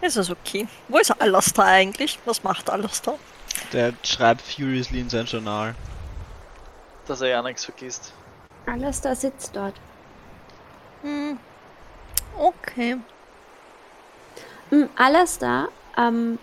ist 0.00 0.16
es 0.16 0.30
okay. 0.30 0.66
Wo 0.88 0.98
ist 0.98 1.10
Alastar 1.20 1.66
eigentlich? 1.66 2.18
Was 2.24 2.42
macht 2.42 2.70
Alastar? 2.70 3.18
Der 3.72 3.92
schreibt 4.02 4.42
furiously 4.42 5.00
in 5.00 5.10
sein 5.10 5.26
Journal. 5.26 5.74
Dass 7.06 7.20
er 7.20 7.28
ja 7.28 7.42
nichts 7.42 7.64
vergisst. 7.64 8.12
Alastair 8.66 9.14
sitzt 9.14 9.54
dort. 9.54 9.74
Hm. 11.02 11.38
Okay. 12.38 12.96
Hm, 14.70 14.88
Alastair, 14.96 15.68
ähm, 15.98 16.38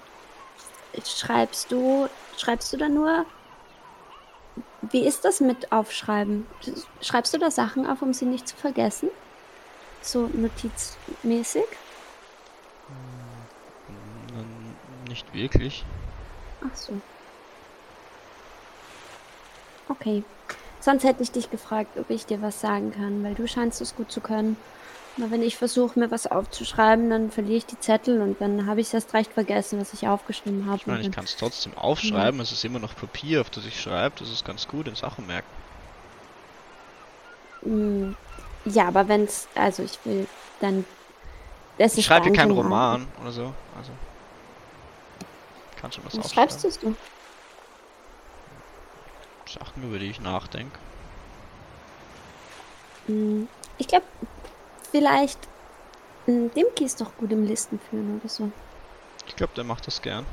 schreibst 1.04 1.72
du, 1.72 2.08
schreibst 2.38 2.72
du 2.72 2.78
da 2.78 2.88
nur, 2.88 3.26
wie 4.82 5.06
ist 5.06 5.26
das 5.26 5.40
mit 5.40 5.72
Aufschreiben? 5.72 6.46
Schreibst 7.02 7.34
du 7.34 7.38
da 7.38 7.52
Sachen 7.52 7.88
auf, 7.88 8.02
um 8.02 8.14
sie 8.14 8.26
nicht 8.26 8.48
zu 8.48 8.56
vergessen? 8.56 9.10
So 10.02 10.30
notizmäßig? 10.34 11.66
Nicht 15.08 15.34
wirklich. 15.34 15.86
Ach 16.62 16.76
so. 16.76 16.94
Okay. 19.90 20.24
Sonst 20.80 21.04
hätte 21.04 21.24
ich 21.24 21.32
dich 21.32 21.52
gefragt, 21.52 21.98
ob 21.98 22.10
ich 22.10 22.26
dir 22.26 22.42
was 22.42 22.62
sagen 22.62 22.94
kann, 22.94 23.24
weil 23.24 23.36
du 23.36 23.48
scheinst 23.48 23.82
es 23.82 23.96
gut 23.96 24.12
zu 24.12 24.22
können. 24.22 24.56
Wenn 25.22 25.42
ich 25.42 25.58
versuche, 25.58 26.00
mir 26.00 26.12
was 26.12 26.28
aufzuschreiben, 26.28 27.10
dann 27.10 27.30
verliere 27.30 27.58
ich 27.58 27.66
die 27.66 27.80
Zettel 27.80 28.22
und 28.22 28.40
dann 28.40 28.66
habe 28.66 28.80
ich 28.80 28.88
es 28.88 28.94
erst 28.94 29.14
recht 29.14 29.34
vergessen, 29.34 29.80
was 29.80 29.94
ich 29.94 30.08
aufgeschrieben 30.08 30.66
habe. 30.68 30.78
Ich 30.78 30.88
meine, 30.88 31.02
ich 31.02 31.12
kann 31.12 31.26
es 31.26 31.36
trotzdem 31.36 31.78
aufschreiben, 31.78 32.40
es 32.40 32.52
ist 32.54 32.64
immer 32.64 32.80
noch 32.80 32.96
Papier, 32.96 33.42
auf 33.42 33.50
das 33.50 33.66
ich 33.66 33.82
schreibe, 33.82 34.16
das 34.20 34.30
ist 34.32 34.46
ganz 34.46 34.68
gut 34.68 34.88
in 34.88 34.96
Sachen 34.96 35.28
merken. 35.28 35.48
Mm, 37.64 38.12
Ja, 38.66 38.88
aber 38.88 39.08
wenn's, 39.08 39.48
also 39.56 39.84
ich 39.84 40.00
will 40.06 40.26
dann. 40.62 40.86
Das 41.78 41.98
Ich 41.98 42.06
schreibe 42.06 42.26
keinen 42.32 42.36
kein 42.36 42.52
Roman 42.52 43.08
oder 43.22 43.32
so, 43.32 43.54
also. 43.78 43.92
Kann 45.82 45.92
schon 45.92 46.06
was 46.06 46.18
Was 46.18 46.26
aufschreiben. 46.26 46.50
schreibst 46.60 46.84
du? 46.84 46.96
Sachen, 49.48 49.84
über 49.84 49.98
die 50.00 50.08
ich 50.08 50.22
nachdenke. 50.22 50.78
Mm, 53.08 53.44
Ich 53.78 53.88
glaube, 53.88 54.06
vielleicht. 54.90 55.40
mm, 56.28 56.48
Dimki 56.56 56.86
ist 56.86 57.02
doch 57.02 57.16
gut 57.18 57.32
im 57.32 57.46
Listen 57.46 57.80
führen 57.90 58.20
oder 58.20 58.30
so. 58.30 58.52
Ich 59.28 59.36
glaube, 59.36 59.54
der 59.56 59.64
macht 59.64 59.88
das 59.88 60.02
gern. 60.02 60.26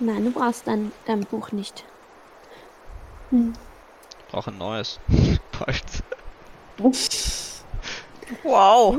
Nein, 0.00 0.24
du 0.24 0.30
brauchst 0.30 0.66
dein, 0.66 0.92
dein 1.04 1.20
Buch 1.26 1.52
nicht. 1.52 1.84
Hm. 3.30 3.52
Ich 4.18 4.26
brauche 4.32 4.50
ein 4.50 4.58
neues. 4.58 4.98
Bald. 5.58 5.84
Wow. 8.42 8.96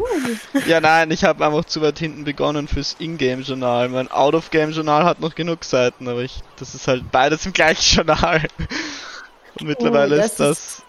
Ja, 0.67 0.79
nein, 0.79 1.09
ich 1.09 1.23
habe 1.23 1.45
einfach 1.45 1.65
zu 1.65 1.81
weit 1.81 1.97
hinten 1.97 2.23
begonnen 2.23 2.67
fürs 2.67 2.97
Ingame-Journal. 2.99 3.89
Mein 3.89 4.11
Out-of-Game-Journal 4.11 5.03
hat 5.05 5.19
noch 5.21 5.33
genug 5.33 5.63
Seiten, 5.63 6.07
aber 6.07 6.21
ich, 6.21 6.41
das 6.57 6.75
ist 6.75 6.87
halt 6.87 7.09
beides 7.11 7.45
im 7.45 7.53
gleichen 7.53 7.95
Journal. 7.95 8.45
Mittlerweile 9.63 10.15
Oh, 10.15 10.17
das 10.19 10.31
ist 10.31 10.39
das, 10.39 10.83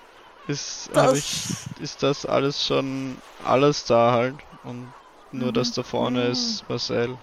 ist, 0.49 0.91
hab 0.95 1.11
Das- 1.11 1.19
ich, 1.19 1.83
ist 1.83 2.03
das 2.03 2.27
alles 2.27 2.65
schon, 2.67 3.17
alles 3.45 3.85
da 3.85 4.13
halt. 4.13 4.35
Und 4.65 4.93
nur 5.33 5.53
das 5.53 5.73
da 5.73 5.83
vorne 5.83 6.25
ist 6.25 6.65
Marcel. 6.69 7.17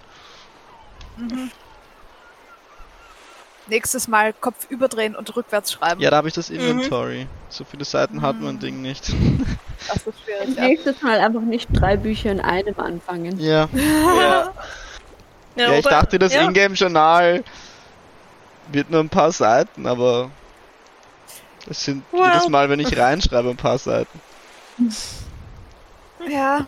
Nächstes 3.67 4.07
Mal 4.07 4.33
Kopf 4.33 4.65
überdrehen 4.69 5.15
und 5.15 5.35
rückwärts 5.35 5.71
schreiben. 5.71 6.01
Ja, 6.01 6.09
da 6.09 6.17
habe 6.17 6.27
ich 6.27 6.33
das 6.33 6.49
Inventory. 6.49 7.27
So 7.49 7.63
viele 7.65 7.85
Seiten 7.85 8.21
hat 8.21 8.39
mein 8.39 8.59
Ding 8.59 8.81
nicht. 8.81 9.11
Das 9.87 10.05
ist 10.05 10.19
schwierig. 10.25 10.57
Ja. 10.57 10.67
Nächstes 10.67 11.01
Mal 11.01 11.19
einfach 11.21 11.39
nicht 11.39 11.69
drei 11.71 11.95
Bücher 11.95 12.31
in 12.33 12.41
einem 12.41 12.77
anfangen. 12.77 13.39
ja. 13.39 13.69
Ja. 13.73 14.53
Ja, 15.55 15.73
ich 15.73 15.85
oder- 15.85 15.89
dachte, 16.01 16.19
das 16.19 16.33
ja. 16.33 16.41
Ingame-Journal 16.43 17.43
wird 18.73 18.89
nur 18.91 18.99
ein 18.99 19.07
paar 19.09 19.31
Seiten, 19.31 19.87
aber 19.87 20.31
es 21.67 21.83
sind 21.83 22.03
Well. 22.11 22.25
jedes 22.25 22.49
Mal, 22.49 22.69
wenn 22.69 22.79
ich 22.79 22.97
reinschreibe, 22.97 23.49
ein 23.49 23.57
paar 23.57 23.77
Seiten. 23.77 24.19
ja. 26.27 26.65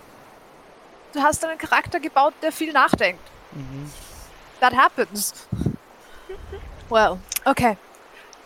Du 1.14 1.22
hast 1.22 1.44
einen 1.44 1.58
Charakter 1.58 2.00
gebaut, 2.00 2.34
der 2.42 2.52
viel 2.52 2.72
nachdenkt. 2.72 3.22
Mhm. 3.52 3.92
That 4.62 4.76
happens. 4.76 5.46
Well, 6.90 7.20
okay. 7.46 7.78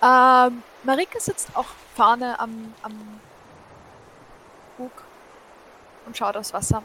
Ähm, 0.02 0.64
Marike 0.84 1.20
sitzt 1.20 1.50
auch 1.56 1.68
vorne 1.96 2.40
am, 2.40 2.74
am 2.82 3.20
Bug 4.78 4.92
und 6.06 6.18
schaut 6.18 6.38
aufs 6.38 6.54
Wasser. 6.54 6.82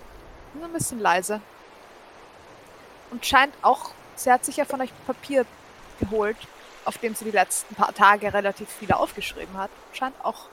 Nur 0.55 0.65
ein 0.67 0.73
bisschen 0.73 1.01
leise. 1.01 1.41
Und 3.11 3.25
scheint 3.25 3.55
auch, 3.63 3.91
sie 4.17 4.31
hat 4.31 4.45
sich 4.45 4.57
ja 4.57 4.65
von 4.65 4.81
euch 4.81 4.91
Papier 5.07 5.45
geholt, 5.99 6.37
auf 6.85 6.99
dem 6.99 7.15
sie 7.15 7.25
die 7.27 7.31
letzten 7.31 7.75
paar 7.75 7.95
Tage 7.95 8.33
relativ 8.33 8.69
viele 8.69 8.97
aufgeschrieben 8.97 9.57
hat. 9.57 9.71
Scheint 9.93 10.15
auch 10.25 10.49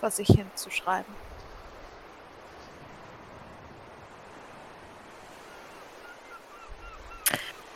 vor 0.00 0.10
sich 0.10 0.28
hin 0.28 0.50
zu 0.54 0.70
schreiben. 0.70 1.14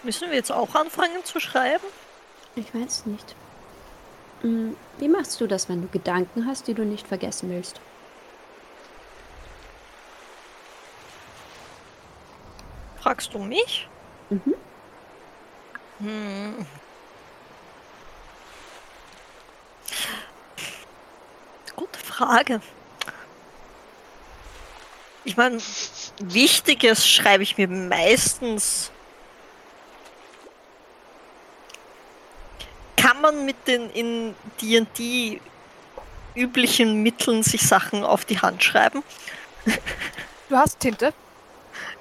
Müssen 0.02 0.28
wir 0.31 0.36
jetzt 0.36 0.52
auch 0.52 0.74
anfangen 0.74 1.24
zu 1.24 1.40
schreiben? 1.40 1.85
Ich 2.55 2.73
weiß 2.74 3.06
nicht. 3.06 3.35
Mm, 4.43 4.73
Wie 4.98 5.09
machst 5.09 5.40
du 5.40 5.47
das, 5.47 5.68
wenn 5.68 5.82
du 5.82 5.89
Gedanken 5.89 6.47
hast, 6.47 6.68
die 6.68 6.74
du 6.74 6.85
nicht 6.85 7.06
vergessen 7.09 7.51
willst? 7.51 7.81
Fragst 13.01 13.35
du 13.35 13.39
mich? 13.39 13.89
Mhm. 14.31 14.55
Hm. 15.98 16.66
Gute 21.74 21.98
Frage. 21.98 22.60
Ich 25.24 25.36
meine, 25.36 25.59
Wichtiges 26.20 27.06
schreibe 27.06 27.43
ich 27.43 27.59
mir 27.59 27.68
meistens. 27.68 28.90
Kann 32.97 33.20
man 33.20 33.44
mit 33.44 33.66
den 33.66 33.90
in 33.90 34.35
D&D 34.60 35.40
üblichen 36.35 37.02
Mitteln 37.02 37.43
sich 37.43 37.62
Sachen 37.62 38.05
auf 38.05 38.24
die 38.24 38.39
Hand 38.40 38.62
schreiben? 38.62 39.02
Du 40.48 40.56
hast 40.56 40.78
Tinte. 40.78 41.12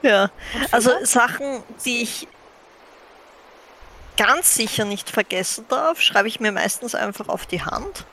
Ja. 0.01 0.29
Also? 0.71 0.91
Sachen, 1.03 1.63
die 1.83 2.03
ich 2.03 2.27
ganz 4.17 4.55
sicher 4.55 4.85
nicht 4.85 5.09
vergessen 5.09 5.65
darf, 5.69 6.01
schreibe 6.01 6.27
ich 6.27 6.39
mir 6.39 6.51
meistens 6.51 6.95
einfach 6.95 7.27
auf 7.27 7.45
die 7.45 7.61
Hand. 7.61 8.05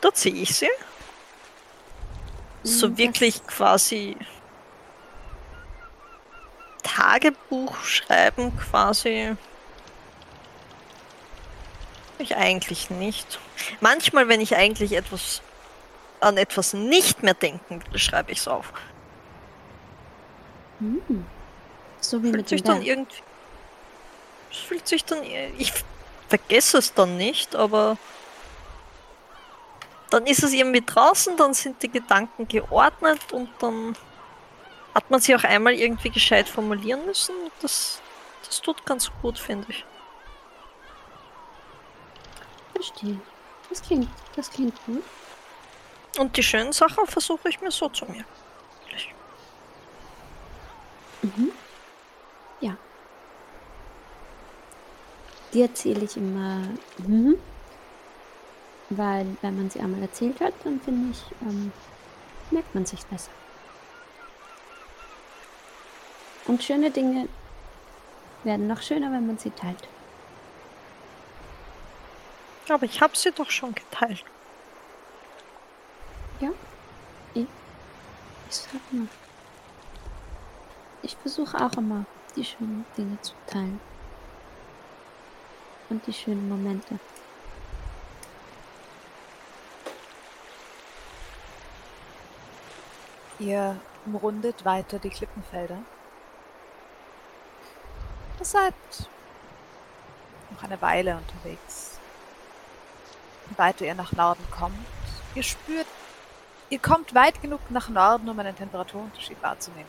Da 0.00 0.12
ziehe 0.12 0.34
ich 0.34 0.54
sie. 0.54 0.68
So 2.62 2.88
das- 2.88 2.98
wirklich 2.98 3.46
quasi 3.46 4.16
Tagebuch 6.82 7.76
schreiben 7.82 8.56
quasi. 8.58 9.36
Ich 12.18 12.36
eigentlich 12.36 12.90
nicht. 12.90 13.38
Manchmal, 13.80 14.28
wenn 14.28 14.40
ich 14.40 14.56
eigentlich 14.56 14.92
etwas 14.92 15.42
an 16.20 16.38
etwas 16.38 16.72
nicht 16.72 17.22
mehr 17.22 17.34
denken 17.34 17.82
will, 17.90 17.98
schreibe 17.98 18.32
ich 18.32 18.38
es 18.38 18.48
auf. 18.48 18.72
Mm. 20.80 20.96
So 22.00 22.18
wie 22.22 22.28
fühlt 22.28 22.36
mit 22.36 22.48
sich 22.48 22.62
dann 22.62 22.82
irgendwie. 22.82 23.22
Fühlt 24.64 24.86
sich 24.86 25.04
dann. 25.04 25.22
Ich 25.58 25.72
vergesse 26.28 26.78
es 26.78 26.94
dann 26.94 27.16
nicht, 27.16 27.54
aber. 27.54 27.98
Dann 30.10 30.26
ist 30.26 30.44
es 30.44 30.52
irgendwie 30.52 30.84
draußen, 30.86 31.36
dann 31.36 31.52
sind 31.52 31.82
die 31.82 31.90
Gedanken 31.90 32.46
geordnet 32.46 33.32
und 33.32 33.50
dann 33.58 33.96
hat 34.94 35.10
man 35.10 35.20
sie 35.20 35.34
auch 35.34 35.42
einmal 35.42 35.74
irgendwie 35.74 36.10
gescheit 36.10 36.48
formulieren 36.48 37.04
müssen. 37.06 37.34
Das, 37.60 38.00
das 38.44 38.60
tut 38.62 38.86
ganz 38.86 39.10
gut, 39.20 39.36
finde 39.36 39.66
ich. 39.68 39.84
Verstehe. 42.72 43.20
Das 43.68 43.82
klingt, 43.82 44.08
das 44.36 44.50
klingt 44.50 44.74
gut. 44.86 45.02
Und 46.18 46.36
die 46.36 46.42
schönen 46.42 46.72
Sachen 46.72 47.06
versuche 47.06 47.48
ich 47.48 47.60
mir 47.60 47.72
so 47.72 47.88
zu 47.88 48.06
merken. 48.06 48.24
Mhm. 51.22 51.52
Ja. 52.60 52.76
Die 55.52 55.62
erzähle 55.62 56.04
ich 56.04 56.16
immer, 56.16 56.62
mhm. 56.98 57.36
weil 58.90 59.26
wenn 59.42 59.56
man 59.56 59.70
sie 59.70 59.80
einmal 59.80 60.02
erzählt 60.02 60.40
hat, 60.40 60.54
dann 60.64 60.80
finde 60.80 61.12
ich, 61.12 61.22
ähm, 61.42 61.72
merkt 62.50 62.74
man 62.74 62.84
sich 62.84 63.04
besser. 63.06 63.30
Und 66.46 66.62
schöne 66.62 66.90
Dinge 66.90 67.28
werden 68.44 68.66
noch 68.66 68.82
schöner, 68.82 69.10
wenn 69.12 69.26
man 69.26 69.38
sie 69.38 69.50
teilt. 69.50 69.88
Aber 72.68 72.84
ich 72.84 73.00
habe 73.00 73.16
sie 73.16 73.32
doch 73.32 73.50
schon 73.50 73.74
geteilt. 73.74 74.24
Ich 78.48 78.56
sag 78.56 78.80
immer. 78.92 79.08
Ich 81.02 81.16
versuche 81.16 81.56
auch 81.58 81.72
immer, 81.76 82.04
die 82.36 82.44
schönen 82.44 82.84
Dinge 82.96 83.20
zu 83.20 83.32
teilen. 83.46 83.80
Und 85.88 86.06
die 86.06 86.12
schönen 86.12 86.48
Momente. 86.48 86.98
Ihr 93.38 93.78
umrundet 94.04 94.64
weiter 94.64 94.98
die 94.98 95.10
Klippenfelder. 95.10 95.78
Ihr 98.38 98.44
seid 98.44 98.74
noch 100.50 100.62
eine 100.62 100.80
Weile 100.80 101.16
unterwegs. 101.16 101.98
Je 103.50 103.58
weiter 103.58 103.84
ihr 103.84 103.94
nach 103.94 104.12
Norden 104.12 104.44
kommt, 104.50 104.74
ihr 105.34 105.42
spürt 105.42 105.86
ihr 106.68 106.78
kommt 106.78 107.14
weit 107.14 107.40
genug 107.42 107.60
nach 107.70 107.88
Norden, 107.88 108.28
um 108.28 108.38
einen 108.38 108.56
Temperaturunterschied 108.56 109.40
wahrzunehmen. 109.42 109.86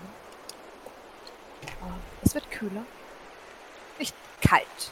Es 2.22 2.36
wird 2.36 2.50
kühler. 2.52 2.84
Nicht 3.98 4.16
kalt. 4.42 4.92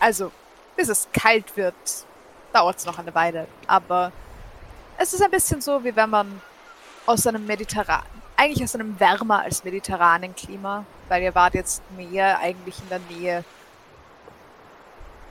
Also, 0.00 0.30
bis 0.76 0.88
es 0.88 1.08
kalt 1.12 1.56
wird, 1.56 1.74
dauert 2.52 2.78
es 2.78 2.86
noch 2.86 2.98
eine 2.98 3.14
Weile. 3.14 3.46
Aber 3.66 4.12
es 4.98 5.12
ist 5.12 5.22
ein 5.22 5.30
bisschen 5.30 5.60
so, 5.60 5.82
wie 5.84 5.94
wenn 5.96 6.10
man 6.10 6.40
aus 7.06 7.26
einem 7.26 7.46
mediterran, 7.46 8.02
eigentlich 8.36 8.62
aus 8.64 8.74
einem 8.74 8.98
wärmer 8.98 9.42
als 9.42 9.64
mediterranen 9.64 10.34
Klima, 10.34 10.84
weil 11.08 11.22
ihr 11.22 11.34
wart 11.34 11.54
jetzt 11.54 11.82
mehr 11.92 12.38
eigentlich 12.38 12.78
in 12.80 12.88
der 12.88 12.98
Nähe. 13.10 13.44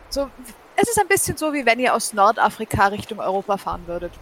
So, 0.09 0.30
es 0.75 0.89
ist 0.89 0.99
ein 0.99 1.07
bisschen 1.07 1.38
so, 1.38 1.53
wie 1.53 1.65
wenn 1.65 1.80
ihr 1.80 1.93
aus 1.93 2.13
Nordafrika 2.13 2.88
Richtung 2.88 3.19
Europa 3.19 3.57
fahren 3.57 3.84
würdet. 3.88 4.13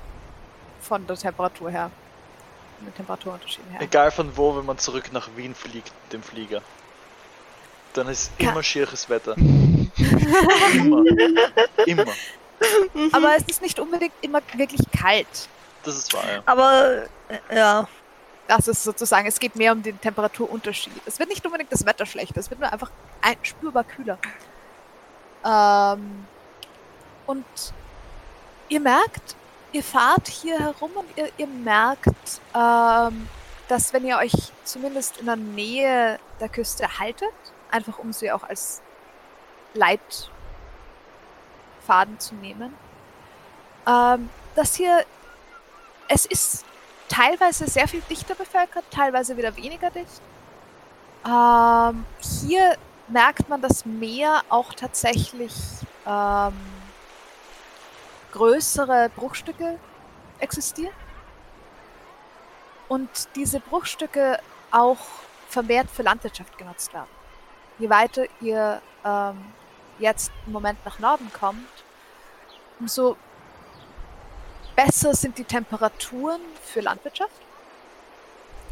Von 0.81 1.05
der 1.05 1.15
Temperatur 1.15 1.69
her. 1.69 1.91
Von 2.77 2.87
den 2.87 2.95
Temperaturunterschieden 2.95 3.71
her. 3.71 3.81
Egal 3.81 4.09
von 4.11 4.35
wo, 4.35 4.57
wenn 4.57 4.65
man 4.65 4.77
zurück 4.77 5.11
nach 5.11 5.29
Wien 5.35 5.53
fliegt, 5.53 5.91
dem 6.11 6.23
Flieger. 6.23 6.61
Dann 7.93 8.07
ist 8.07 8.37
Ka- 8.39 8.51
immer 8.51 8.63
schieres 8.63 9.09
Wetter. 9.09 9.35
immer. 10.73 11.03
Immer. 11.86 12.06
Aber 13.11 13.36
es 13.36 13.44
ist 13.48 13.61
nicht 13.61 13.80
unbedingt 13.80 14.14
immer 14.22 14.41
wirklich 14.56 14.82
kalt. 14.91 15.49
Das 15.84 15.95
ist 15.95 16.14
wahr, 16.14 16.23
ja. 16.32 16.44
Aber 16.45 17.03
äh, 17.28 17.56
ja, 17.56 17.88
Das 18.48 18.68
ist 18.68 18.84
sozusagen, 18.84 19.28
es 19.28 19.40
geht 19.40 19.56
mehr 19.56 19.72
um 19.72 19.82
den 19.82 19.99
Temperaturunterschied. 19.99 20.94
Es 21.06 21.19
wird 21.19 21.30
nicht 21.30 21.45
unbedingt 21.45 21.72
das 21.72 21.86
Wetter 21.86 22.06
schlechter, 22.06 22.40
es 22.40 22.49
wird 22.49 22.60
nur 22.60 22.72
einfach 22.72 22.91
ein, 23.22 23.38
spürbar 23.44 23.84
kühler. 23.86 24.19
Ähm, 25.45 26.28
und 27.26 27.45
ihr 28.69 28.80
merkt, 28.80 29.36
ihr 29.72 29.84
fahrt 29.84 30.28
hier 30.28 30.60
herum 30.60 30.91
und 30.95 31.07
ihr, 31.15 31.30
ihr 31.38 31.48
merkt, 31.48 32.41
ähm, 32.56 33.30
dass 33.68 33.94
wenn 33.94 34.06
ihr 34.06 34.18
euch 34.18 34.34
zumindest 34.65 35.18
in 35.18 35.28
der 35.28 35.38
Nähe 35.38 36.19
der 36.40 36.49
Küste 36.49 36.99
haltet, 36.99 37.34
einfach 37.72 37.99
um 37.99 38.11
sie 38.11 38.32
auch 38.32 38.44
als 38.44 38.82
Leitfaden 39.73 40.30
zu 42.19 42.35
nehmen, 42.35 42.73
ähm, 43.88 44.30
dass 44.56 44.76
hier, 44.76 45.06
es 46.07 46.26
ist 46.26 46.65
teilweise 47.07 47.68
sehr 47.68 47.88
viel 47.88 48.02
dichter 48.10 48.35
bevölkert, 48.35 48.85
teilweise 48.91 49.38
wieder 49.38 49.56
weniger 49.57 49.89
dicht. 49.89 50.22
Ähm, 51.26 52.06
hier 52.19 52.77
merkt 53.07 53.49
man, 53.49 53.61
dass 53.61 53.85
mehr 53.85 54.41
auch 54.49 54.73
tatsächlich 54.73 55.53
ähm, 56.06 56.53
größere 58.31 59.10
Bruchstücke 59.15 59.77
existieren. 60.39 60.93
Und 62.88 63.10
diese 63.35 63.60
Bruchstücke 63.60 64.39
auch 64.72 64.99
vermehrt 65.48 65.89
für 65.89 66.03
Landwirtschaft 66.03 66.57
genutzt 66.57 66.93
werden. 66.93 67.10
Je 67.80 67.89
weiter 67.89 68.26
ihr 68.41 68.81
ähm, 69.06 69.45
jetzt 70.02 70.32
im 70.45 70.53
Moment 70.53 70.84
nach 70.86 70.99
Norden 70.99 71.32
kommt, 71.32 71.68
umso 72.80 73.15
besser 74.76 75.14
sind 75.14 75.38
die 75.38 75.44
Temperaturen 75.44 76.41
für 76.64 76.82
Landwirtschaft. 76.82 77.41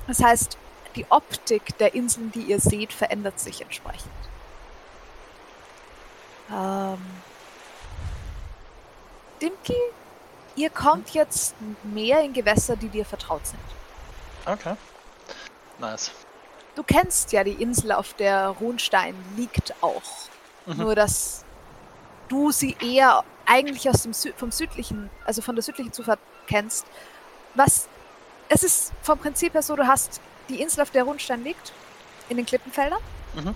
Das 0.07 0.21
heißt, 0.21 0.57
die 0.95 1.05
Optik 1.09 1.77
der 1.77 1.93
Inseln, 1.93 2.31
die 2.31 2.41
ihr 2.41 2.59
seht, 2.59 2.91
verändert 2.93 3.39
sich 3.39 3.61
entsprechend. 3.61 4.11
Ähm, 6.51 6.99
Dimki, 9.41 9.77
ihr 10.55 10.69
kommt 10.69 11.11
jetzt 11.11 11.55
mehr 11.83 12.21
in 12.21 12.33
Gewässer, 12.33 12.75
die 12.75 12.89
dir 12.89 13.05
vertraut 13.05 13.45
sind. 13.45 13.59
Okay. 14.45 14.75
Nice. 15.77 16.11
Du 16.75 16.83
kennst 16.83 17.31
ja 17.31 17.43
die 17.43 17.61
Insel, 17.61 17.91
auf 17.91 18.13
der 18.13 18.47
Runstein 18.47 19.15
liegt 19.37 19.73
auch. 19.81 20.28
Mhm. 20.69 20.77
Nur, 20.83 20.95
dass 20.95 21.43
du 22.27 22.51
sie 22.51 22.75
eher 22.81 23.23
eigentlich 23.45 23.89
aus 23.89 24.03
dem 24.03 24.13
Sü 24.13 24.31
vom 24.37 24.51
südlichen, 24.51 25.09
also 25.25 25.41
von 25.41 25.55
der 25.55 25.63
südlichen 25.63 25.91
Zufahrt 25.91 26.19
kennst. 26.47 26.85
Was, 27.55 27.87
es 28.49 28.63
ist 28.63 28.93
vom 29.01 29.17
Prinzip 29.17 29.53
her 29.55 29.63
so, 29.63 29.75
du 29.75 29.87
hast 29.87 30.21
die 30.47 30.61
Insel, 30.61 30.81
auf 30.81 30.91
der 30.91 31.03
Rundstein 31.03 31.43
liegt, 31.43 31.73
in 32.29 32.37
den 32.37 32.45
Klippenfeldern. 32.45 32.99
Mhm. 33.33 33.55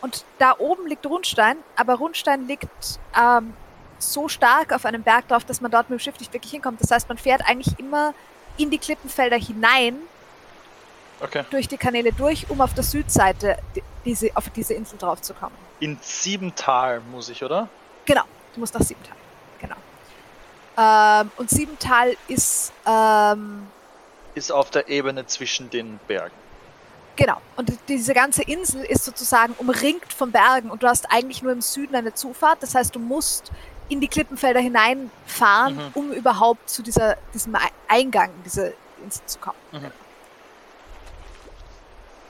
Und 0.00 0.24
da 0.38 0.54
oben 0.58 0.86
liegt 0.88 1.06
Rundstein, 1.06 1.56
aber 1.76 1.94
Rundstein 1.94 2.46
liegt 2.48 2.98
ähm, 3.18 3.54
so 3.98 4.28
stark 4.28 4.72
auf 4.72 4.84
einem 4.84 5.02
Berg 5.02 5.28
drauf, 5.28 5.44
dass 5.44 5.60
man 5.60 5.70
dort 5.70 5.88
mit 5.88 5.98
dem 5.98 6.02
Schiff 6.02 6.18
nicht 6.18 6.32
wirklich 6.32 6.52
hinkommt. 6.52 6.80
Das 6.80 6.90
heißt, 6.90 7.08
man 7.08 7.18
fährt 7.18 7.42
eigentlich 7.46 7.78
immer 7.78 8.14
in 8.56 8.70
die 8.70 8.78
Klippenfelder 8.78 9.36
hinein, 9.36 9.96
Okay. 11.18 11.44
durch 11.48 11.66
die 11.66 11.78
Kanäle 11.78 12.12
durch, 12.12 12.50
um 12.50 12.60
auf 12.60 12.74
der 12.74 12.84
Südseite 12.84 13.56
die- 13.74 13.82
diese, 14.04 14.30
auf 14.34 14.50
diese 14.50 14.74
Insel 14.74 14.98
drauf 14.98 15.22
zu 15.22 15.32
kommen. 15.32 15.54
In 15.80 15.98
Siebental 16.00 17.00
muss 17.00 17.28
ich, 17.28 17.42
oder? 17.44 17.68
Genau, 18.04 18.22
du 18.54 18.60
musst 18.60 18.74
nach 18.74 18.80
Siebental. 18.82 19.16
Genau. 19.60 19.76
Ähm, 20.78 21.30
und 21.36 21.50
Siebental 21.50 22.16
ist, 22.28 22.72
ähm, 22.86 23.66
Ist 24.34 24.50
auf 24.52 24.70
der 24.70 24.88
Ebene 24.88 25.26
zwischen 25.26 25.68
den 25.70 25.98
Bergen. 26.06 26.34
genau. 27.16 27.40
Und 27.56 27.68
die- 27.70 27.78
diese 27.88 28.12
ganze 28.14 28.42
Insel 28.42 28.82
ist 28.84 29.04
sozusagen 29.04 29.54
umringt 29.58 30.12
von 30.12 30.30
Bergen 30.32 30.70
und 30.70 30.82
du 30.82 30.86
hast 30.86 31.10
eigentlich 31.10 31.42
nur 31.42 31.52
im 31.52 31.62
Süden 31.62 31.94
eine 31.94 32.12
Zufahrt. 32.14 32.62
Das 32.62 32.74
heißt, 32.74 32.94
du 32.94 32.98
musst 32.98 33.50
in 33.88 34.00
die 34.00 34.08
Klippenfelder 34.08 34.60
hineinfahren, 34.60 35.76
Mhm. 35.76 35.90
um 35.94 36.12
überhaupt 36.12 36.68
zu 36.68 36.82
dieser, 36.82 37.16
diesem 37.32 37.54
Ei- 37.54 37.70
Eingang 37.88 38.30
in 38.36 38.42
diese 38.44 38.74
Insel 39.02 39.22
zu 39.26 39.38
kommen. 39.38 39.56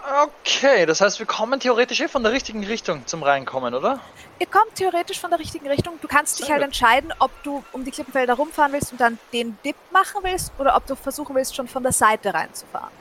Okay, 0.08 0.86
das 0.86 1.00
heißt, 1.00 1.18
wir 1.18 1.26
kommen 1.26 1.58
theoretisch 1.58 2.00
eh 2.00 2.06
von 2.06 2.22
der 2.22 2.30
richtigen 2.30 2.64
Richtung 2.64 3.04
zum 3.06 3.24
Reinkommen, 3.24 3.74
oder? 3.74 3.98
Ihr 4.38 4.46
kommt 4.46 4.76
theoretisch 4.76 5.18
von 5.18 5.30
der 5.30 5.40
richtigen 5.40 5.66
Richtung. 5.66 5.98
Du 6.00 6.06
kannst 6.06 6.38
dich 6.38 6.46
Sehr 6.46 6.54
halt 6.54 6.62
gut. 6.62 6.68
entscheiden, 6.68 7.12
ob 7.18 7.30
du 7.42 7.64
um 7.72 7.84
die 7.84 7.90
Klippenfelder 7.90 8.34
rumfahren 8.34 8.72
willst 8.72 8.92
und 8.92 9.00
dann 9.00 9.18
den 9.32 9.58
Dip 9.64 9.74
machen 9.90 10.20
willst 10.22 10.52
oder 10.58 10.76
ob 10.76 10.86
du 10.86 10.94
versuchen 10.94 11.34
willst, 11.34 11.56
schon 11.56 11.66
von 11.66 11.82
der 11.82 11.92
Seite 11.92 12.32
reinzufahren. 12.32 12.92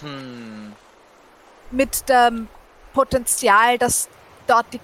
Hm. 0.00 0.72
Mit 1.70 2.08
dem 2.08 2.48
Potenzial, 2.92 3.78
dass 3.78 4.08
dort 4.48 4.66
die, 4.72 4.80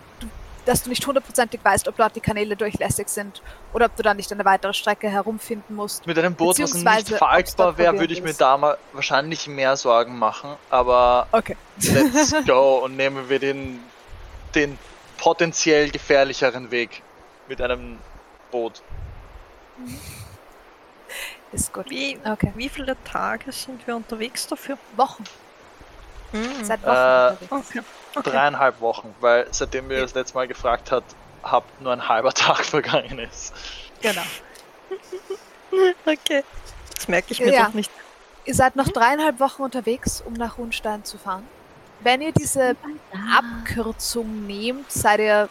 dass 0.66 0.82
du 0.82 0.90
nicht 0.90 1.06
hundertprozentig 1.06 1.60
weißt, 1.62 1.88
ob 1.88 1.96
dort 1.96 2.14
die 2.16 2.20
Kanäle 2.20 2.56
durchlässig 2.56 3.08
sind 3.08 3.40
oder 3.72 3.86
ob 3.86 3.96
du 3.96 4.02
dann 4.02 4.16
nicht 4.16 4.30
eine 4.32 4.44
weitere 4.44 4.74
Strecke 4.74 5.08
herumfinden 5.08 5.74
musst. 5.74 6.06
Mit 6.06 6.18
einem 6.18 6.34
Boot, 6.34 6.58
was 6.60 6.74
nicht 6.74 7.58
dort 7.58 7.78
wäre, 7.78 7.98
würde 7.98 8.12
ich 8.12 8.22
mir 8.22 8.34
da 8.34 8.58
mal 8.58 8.76
wahrscheinlich 8.92 9.46
mehr 9.46 9.76
Sorgen 9.76 10.18
machen. 10.18 10.56
Aber 10.68 11.28
Okay. 11.32 11.56
let's 11.78 12.34
go 12.46 12.78
und 12.84 12.96
nehmen 12.96 13.28
wir 13.28 13.38
den, 13.38 13.80
den 14.54 14.78
potenziell 15.18 15.90
gefährlicheren 15.90 16.70
Weg 16.70 17.02
mit 17.48 17.62
einem 17.62 17.98
Boot. 18.50 18.82
Ist 21.52 21.72
gut. 21.72 21.88
wie, 21.88 22.18
Okay. 22.24 22.52
wie 22.56 22.68
viele 22.68 22.96
Tage 23.04 23.52
sind 23.52 23.86
wir 23.86 23.96
unterwegs 23.96 24.46
dafür? 24.46 24.76
Wochen. 24.96 25.24
Hm. 26.32 26.64
Seit 26.64 26.82
Wochen 26.82 26.90
Äh, 26.90 27.30
unterwegs. 27.30 27.52
Okay. 27.70 27.80
Okay. 28.16 28.30
Dreieinhalb 28.30 28.80
Wochen, 28.80 29.14
weil 29.20 29.46
seitdem 29.50 29.88
wir 29.88 30.00
das 30.00 30.14
letzte 30.14 30.34
Mal 30.36 30.48
gefragt 30.48 30.90
hat, 30.90 31.04
hab 31.42 31.64
nur 31.80 31.92
ein 31.92 32.08
halber 32.08 32.32
Tag 32.34 32.64
vergangen 32.64 33.18
ist. 33.18 33.54
Genau. 34.00 34.22
okay. 36.06 36.42
Das 36.94 37.08
merke 37.08 37.32
ich 37.32 37.40
mir 37.40 37.52
Ja. 37.52 37.66
doch 37.66 37.74
nicht. 37.74 37.90
Ihr 38.44 38.54
seid 38.54 38.76
noch 38.76 38.88
dreieinhalb 38.88 39.40
Wochen 39.40 39.62
unterwegs, 39.62 40.20
um 40.24 40.32
nach 40.34 40.58
Rundstein 40.58 41.04
zu 41.04 41.18
fahren. 41.18 41.46
Wenn 42.00 42.20
ihr 42.22 42.32
diese 42.32 42.76
Abkürzung 43.36 44.46
nehmt, 44.46 44.90
seid 44.92 45.20
ihr 45.20 45.48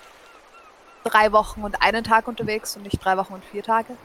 drei 1.03 1.31
Wochen 1.31 1.63
und 1.63 1.81
einen 1.81 2.03
Tag 2.03 2.27
unterwegs 2.27 2.75
und 2.77 2.83
nicht 2.83 3.03
drei 3.03 3.17
Wochen 3.17 3.33
und 3.33 3.43
vier 3.45 3.63
Tage. 3.63 3.97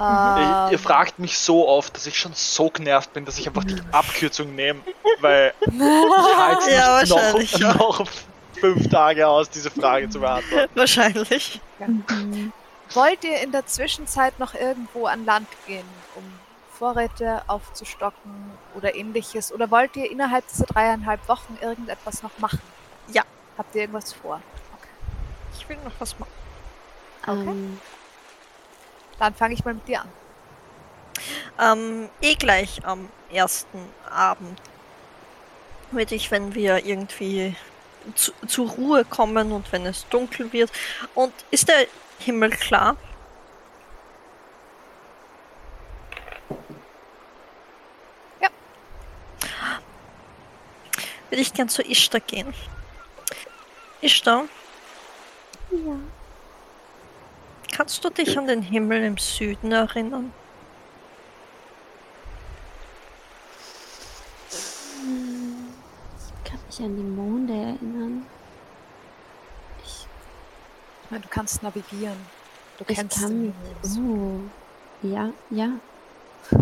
Ihr, 0.00 0.68
ihr 0.70 0.72
Ähm, 0.72 0.78
fragt 0.78 1.18
mich 1.18 1.38
so 1.38 1.68
oft, 1.68 1.94
dass 1.94 2.06
ich 2.06 2.18
schon 2.18 2.32
so 2.34 2.70
genervt 2.70 3.12
bin, 3.12 3.26
dass 3.26 3.38
ich 3.38 3.46
einfach 3.46 3.64
die 3.64 3.76
Abkürzung 3.92 4.54
nehme, 4.54 4.80
weil 5.20 5.52
ich 5.60 6.36
halte 6.38 6.70
Ja, 6.70 7.02
noch, 7.04 7.40
ja. 7.58 7.74
noch 7.78 8.06
fünf 8.58 8.88
Tage 8.88 9.28
aus, 9.28 9.50
diese 9.50 9.70
Frage 9.70 10.08
zu 10.08 10.20
beantworten. 10.20 10.70
Wahrscheinlich. 10.74 11.60
Wollt 12.94 13.24
ihr 13.24 13.40
in 13.40 13.52
der 13.52 13.66
Zwischenzeit 13.66 14.38
noch 14.38 14.54
irgendwo 14.54 15.06
an 15.06 15.24
Land 15.26 15.48
gehen, 15.66 15.86
um 16.14 16.24
Vorräte 16.78 17.42
aufzustocken 17.46 18.52
oder 18.74 18.94
ähnliches? 18.94 19.52
Oder 19.52 19.70
wollt 19.70 19.96
ihr 19.96 20.10
innerhalb 20.10 20.48
dieser 20.48 20.64
dreieinhalb 20.64 21.28
Wochen 21.28 21.58
irgendetwas 21.60 22.22
noch 22.22 22.36
machen? 22.38 22.60
Ja. 23.12 23.22
Habt 23.58 23.74
ihr 23.74 23.82
irgendwas 23.82 24.14
vor? 24.14 24.40
Ich 25.58 25.68
will 25.68 25.76
noch 25.84 25.92
was 25.98 26.18
machen. 26.18 26.32
Ähm, 27.28 27.78
dann 29.20 29.34
fange 29.34 29.54
ich 29.54 29.64
mal 29.64 29.74
mit 29.74 29.86
dir 29.86 30.00
an. 30.00 30.08
Ähm, 31.60 32.08
eh 32.22 32.34
gleich 32.34 32.84
am 32.84 33.10
ersten 33.30 33.78
Abend 34.10 34.58
würde 35.90 36.14
ich, 36.14 36.30
wenn 36.30 36.54
wir 36.54 36.86
irgendwie 36.86 37.54
zu, 38.14 38.32
zur 38.46 38.70
Ruhe 38.70 39.04
kommen 39.04 39.52
und 39.52 39.70
wenn 39.72 39.84
es 39.84 40.08
dunkel 40.08 40.52
wird. 40.52 40.72
Und 41.14 41.34
ist 41.50 41.68
der 41.68 41.86
Himmel 42.18 42.50
klar? 42.50 42.96
Ja. 48.40 48.48
Würde 51.28 51.42
ich 51.42 51.52
gern 51.52 51.68
zu 51.68 51.82
Ishtar 51.82 52.20
gehen. 52.20 52.54
Ishtar? 54.00 54.44
Ja 55.70 55.96
kannst 57.72 58.04
du 58.04 58.10
dich 58.10 58.36
an 58.38 58.46
den 58.46 58.62
Himmel 58.62 59.04
im 59.04 59.18
Süden 59.18 59.72
erinnern? 59.72 60.32
Ich 66.18 66.50
kann 66.50 66.60
mich 66.66 66.80
an 66.80 66.96
die 66.96 67.02
Monde 67.02 67.52
erinnern. 67.52 68.26
Ich, 69.84 70.06
Ich 71.04 71.10
meine, 71.10 71.22
du 71.22 71.28
kannst 71.28 71.62
navigieren. 71.62 72.18
Du 72.78 72.84
ich 72.88 72.96
kennst 72.96 73.20
kann 73.20 73.54
Oh. 73.84 74.40
Ja, 75.02 75.30
ja. 75.50 75.70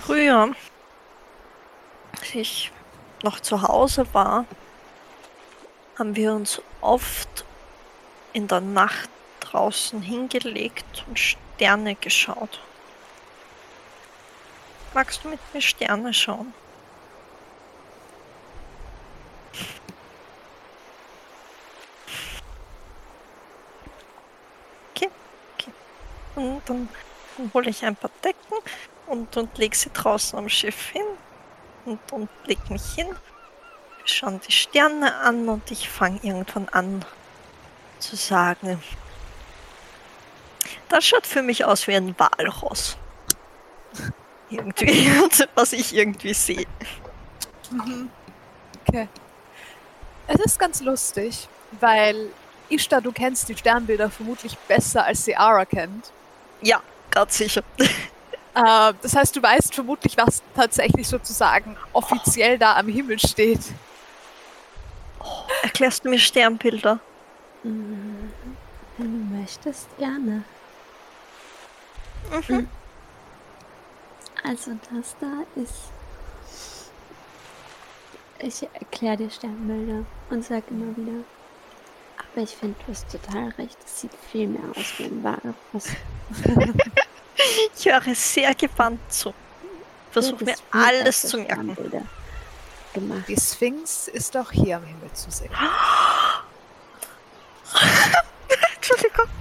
Früher, 0.00 0.54
als 2.12 2.34
ich 2.34 2.72
noch 3.22 3.40
zu 3.40 3.62
Hause 3.62 4.06
war, 4.12 4.44
haben 5.98 6.14
wir 6.14 6.32
uns 6.32 6.62
oft 6.80 7.44
in 8.32 8.46
der 8.46 8.60
Nacht 8.60 9.10
draußen 9.50 10.02
hingelegt 10.02 11.04
und 11.06 11.18
Sterne 11.18 11.94
geschaut. 11.94 12.60
Magst 14.94 15.24
du 15.24 15.28
mit 15.28 15.40
mir 15.52 15.60
Sterne 15.60 16.12
schauen? 16.14 16.52
Okay, 24.94 25.08
okay. 25.54 25.72
Und 26.36 26.62
dann, 26.66 26.88
dann 27.36 27.50
hole 27.54 27.70
ich 27.70 27.84
ein 27.84 27.96
paar 27.96 28.10
Decken 28.24 28.58
und, 29.06 29.36
und 29.36 29.58
leg 29.58 29.74
sie 29.74 29.90
draußen 29.90 30.38
am 30.38 30.48
Schiff 30.48 30.90
hin 30.90 31.06
und, 31.84 32.12
und 32.12 32.28
leg 32.44 32.58
mich 32.70 32.94
hin. 32.94 33.08
Wir 33.08 34.06
schauen 34.06 34.40
die 34.46 34.52
Sterne 34.52 35.14
an 35.16 35.48
und 35.48 35.70
ich 35.70 35.88
fange 35.88 36.18
irgendwann 36.22 36.68
an 36.70 37.04
zu 37.98 38.16
sagen. 38.16 38.82
Das 40.88 41.06
schaut 41.06 41.26
für 41.26 41.42
mich 41.42 41.64
aus 41.64 41.86
wie 41.86 41.94
ein 41.94 42.14
Walross. 42.18 42.96
Irgendwie, 44.50 45.10
was 45.54 45.72
ich 45.72 45.94
irgendwie 45.94 46.32
sehe. 46.32 46.66
Mhm. 47.70 48.08
Okay. 48.86 49.08
Es 50.26 50.40
ist 50.40 50.58
ganz 50.58 50.80
lustig, 50.80 51.48
weil 51.80 52.30
Ishtar, 52.70 53.00
du 53.00 53.12
kennst 53.12 53.48
die 53.48 53.56
Sternbilder 53.56 54.10
vermutlich 54.10 54.56
besser, 54.56 55.04
als 55.04 55.24
sie 55.24 55.36
Ara 55.36 55.64
kennt. 55.64 56.10
Ja, 56.62 56.82
ganz 57.10 57.36
sicher. 57.38 57.62
Äh, 58.54 58.92
das 59.02 59.14
heißt, 59.14 59.36
du 59.36 59.42
weißt 59.42 59.72
vermutlich, 59.72 60.16
was 60.16 60.42
tatsächlich 60.56 61.06
sozusagen 61.06 61.76
offiziell 61.92 62.58
da 62.58 62.74
am 62.74 62.88
Himmel 62.88 63.20
steht. 63.20 63.60
Erklärst 65.62 66.04
du 66.04 66.08
mir 66.08 66.18
Sternbilder? 66.18 66.98
Mhm. 67.62 68.32
Wenn 68.96 69.12
du 69.12 69.36
möchtest, 69.36 69.86
gerne. 69.98 70.42
Mhm. 72.30 72.68
Also 74.44 74.72
das 74.90 75.16
da 75.20 75.44
ist. 75.60 75.90
Ich 78.40 78.62
erkläre 78.72 79.16
dir 79.16 79.30
Sternbilder 79.30 80.04
und 80.30 80.44
sag 80.44 80.62
immer 80.70 80.96
wieder. 80.96 81.24
Aber 82.16 82.42
ich 82.42 82.50
finde, 82.50 82.76
du 82.86 82.92
hast 82.92 83.10
total 83.10 83.48
recht. 83.58 83.76
Es 83.84 84.00
sieht 84.00 84.12
viel 84.30 84.46
mehr 84.46 84.62
aus 84.70 84.98
wie 84.98 85.04
ein 85.04 85.24
Walross. 85.24 85.88
Ich 87.76 87.86
höre 87.86 88.14
sehr 88.16 88.52
gewandt 88.52 89.00
zu. 89.12 89.32
Versuch 90.10 90.38
Du 90.38 90.44
mir 90.44 90.56
alles 90.72 91.22
zu 91.22 91.38
merken. 91.38 91.76
Gemacht. 92.92 93.28
Die 93.28 93.36
Sphinx 93.36 94.08
ist 94.08 94.36
auch 94.36 94.50
hier 94.50 94.78
am 94.78 94.84
Himmel 94.84 95.12
zu 95.12 95.30
sehen. 95.30 95.52
Entschuldigung. 98.74 99.26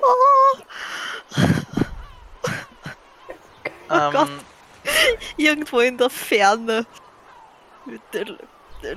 Oh, 0.00 0.58
Ähm, 3.90 4.12
Gott. 4.12 4.28
irgendwo 5.38 5.80
in 5.80 5.96
der 5.96 6.10
Ferne 6.10 6.84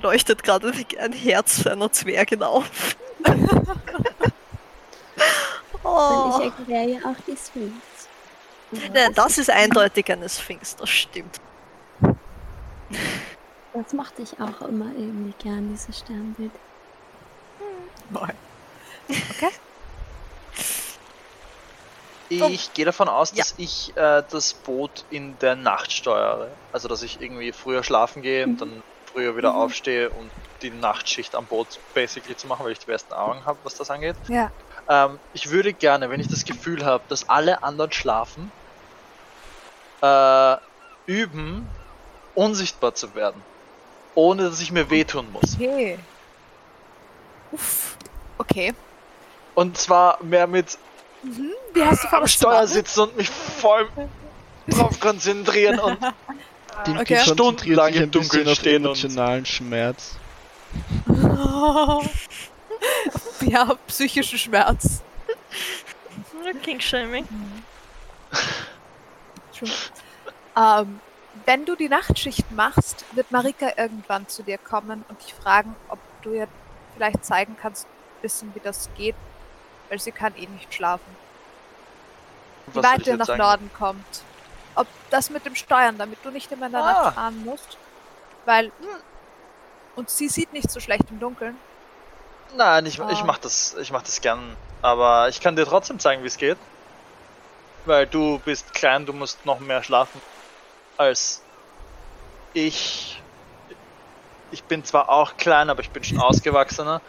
leuchtet 0.01 0.43
gerade 0.43 0.73
ein 0.99 1.13
Herz 1.13 1.65
einer 1.65 1.91
Zwergin 1.91 2.43
auf. 2.43 2.97
Und 5.83 5.89
oh. 5.91 6.39
ich 6.39 6.45
erkläre 6.45 6.89
ja 6.89 6.99
auch 7.09 7.15
die 7.25 7.35
Sphinx. 7.35 7.73
Und 8.71 8.93
Nein, 8.93 9.13
das 9.15 9.37
ist 9.37 9.49
eindeutig 9.49 10.11
eine 10.11 10.29
Sphinx, 10.29 10.75
das 10.75 10.89
stimmt. 10.89 11.39
Das 13.73 13.93
mochte 13.93 14.21
ich 14.21 14.39
auch 14.39 14.61
immer 14.61 14.91
irgendwie 14.95 15.33
gern, 15.39 15.69
dieses 15.69 15.99
Sternbild. 15.99 16.51
Nein. 18.09 18.35
Okay. 19.07 19.49
ich 22.31 22.73
gehe 22.73 22.85
davon 22.85 23.09
aus, 23.09 23.31
Ja. 23.31 23.37
dass 23.43 23.55
ich 23.57 23.95
äh, 23.97 24.23
das 24.29 24.53
Boot 24.53 25.05
in 25.09 25.37
der 25.39 25.55
Nacht 25.55 25.91
steuere. 25.91 26.49
Also, 26.71 26.87
dass 26.87 27.03
ich 27.03 27.21
irgendwie 27.21 27.51
früher 27.51 27.83
schlafen 27.83 28.21
gehe 28.21 28.45
und 28.45 28.61
dann 28.61 28.83
früher 29.11 29.35
wieder 29.35 29.53
aufstehe, 29.55 30.09
um 30.09 30.29
die 30.61 30.69
Nachtschicht 30.69 31.35
am 31.35 31.45
Boot 31.45 31.67
basically 31.93 32.35
zu 32.37 32.47
machen, 32.47 32.65
weil 32.65 32.71
ich 32.71 32.79
die 32.79 32.85
besten 32.85 33.13
Augen 33.13 33.45
habe, 33.45 33.57
was 33.63 33.75
das 33.75 33.89
angeht. 33.91 34.15
Ja. 34.27 34.51
Ähm, 34.87 35.19
ich 35.33 35.49
würde 35.49 35.73
gerne, 35.73 36.09
wenn 36.09 36.19
ich 36.19 36.27
das 36.27 36.45
Gefühl 36.45 36.85
habe, 36.85 37.03
dass 37.09 37.27
alle 37.29 37.63
anderen 37.63 37.91
schlafen, 37.91 38.51
äh, 40.01 40.57
üben, 41.05 41.67
unsichtbar 42.35 42.93
zu 42.95 43.13
werden. 43.15 43.41
Ohne 44.15 44.49
dass 44.49 44.61
ich 44.61 44.71
mir 44.71 44.89
wehtun 44.89 45.31
muss. 45.31 45.55
Okay. 45.55 45.99
Uff. 47.51 47.97
Okay. 48.37 48.73
Und 49.55 49.77
zwar 49.77 50.21
mehr 50.23 50.47
mit 50.47 50.77
Mhm. 51.23 51.51
Wie 51.73 51.83
hast 51.83 52.03
du 52.03 52.07
am 52.17 52.27
Steuer 52.27 52.67
sitzen 52.67 53.01
und 53.01 53.17
mich 53.17 53.29
voll 53.29 53.87
drauf 54.67 54.99
konzentrieren 54.99 55.79
und 55.79 55.97
Den 56.87 56.97
Okay. 56.97 57.19
Stundenlang 57.19 57.93
im 57.93 58.09
Dunkeln 58.11 58.55
stehen 58.55 58.87
und- 58.87 58.97
emotionalen 58.97 59.45
Schmerz. 59.45 60.15
ja, 63.41 63.75
psychischen 63.87 64.39
Schmerz. 64.39 65.03
King-Shaming. 66.63 67.27
True. 69.57 69.69
Ähm, 70.57 70.99
wenn 71.45 71.65
du 71.65 71.75
die 71.75 71.89
Nachtschicht 71.89 72.51
machst, 72.51 73.05
wird 73.13 73.31
Marika 73.31 73.71
irgendwann 73.77 74.27
zu 74.27 74.43
dir 74.43 74.57
kommen 74.57 75.05
und 75.07 75.21
dich 75.21 75.33
fragen, 75.33 75.75
ob 75.89 75.99
du 76.23 76.33
ihr 76.33 76.47
vielleicht 76.95 77.23
zeigen 77.25 77.55
kannst, 77.61 77.87
bisschen 78.21 78.53
wie 78.55 78.59
das 78.59 78.89
geht, 78.97 79.15
weil 79.91 79.99
sie 79.99 80.13
kann 80.13 80.33
eh 80.37 80.47
nicht 80.47 80.73
schlafen. 80.73 81.15
Wie 82.67 82.81
weit 82.81 83.01
ich 83.01 83.07
ihr 83.07 83.17
nach 83.17 83.25
sagen? 83.25 83.39
Norden 83.41 83.71
kommt. 83.77 84.23
Ob 84.75 84.87
das 85.09 85.29
mit 85.29 85.45
dem 85.45 85.53
Steuern, 85.55 85.97
damit 85.97 86.19
du 86.23 86.31
nicht 86.31 86.49
immer 86.51 86.67
in 86.67 86.71
der 86.71 86.81
Ah. 86.81 87.03
Nacht 87.03 87.15
fahren 87.15 87.43
musst. 87.43 87.77
Weil. 88.45 88.67
hm, 88.67 88.71
Und 89.97 90.09
sie 90.09 90.29
sieht 90.29 90.53
nicht 90.53 90.71
so 90.71 90.79
schlecht 90.79 91.03
im 91.09 91.19
Dunkeln. 91.19 91.57
Nein, 92.55 92.85
ich, 92.85 92.97
ich 92.99 93.19
Ah. 93.19 93.23
mach 93.25 93.37
das, 93.39 93.75
ich 93.81 93.91
mach 93.91 94.01
das 94.03 94.21
gern. 94.21 94.55
Aber 94.81 95.27
ich 95.27 95.41
kann 95.41 95.57
dir 95.57 95.65
trotzdem 95.65 95.99
zeigen, 95.99 96.23
wie 96.23 96.27
es 96.27 96.37
geht. 96.37 96.57
Weil 97.85 98.07
du 98.07 98.39
bist 98.39 98.73
klein, 98.73 99.05
du 99.05 99.11
musst 99.11 99.45
noch 99.45 99.59
mehr 99.59 99.83
schlafen 99.83 100.21
als 100.97 101.41
ich. 102.53 103.21
Ich 104.51 104.63
bin 104.63 104.83
zwar 104.85 105.09
auch 105.09 105.35
klein, 105.37 105.69
aber 105.69 105.81
ich 105.81 105.89
bin 105.91 106.03
schon 106.03 106.19
ausgewachsener. 106.21 107.01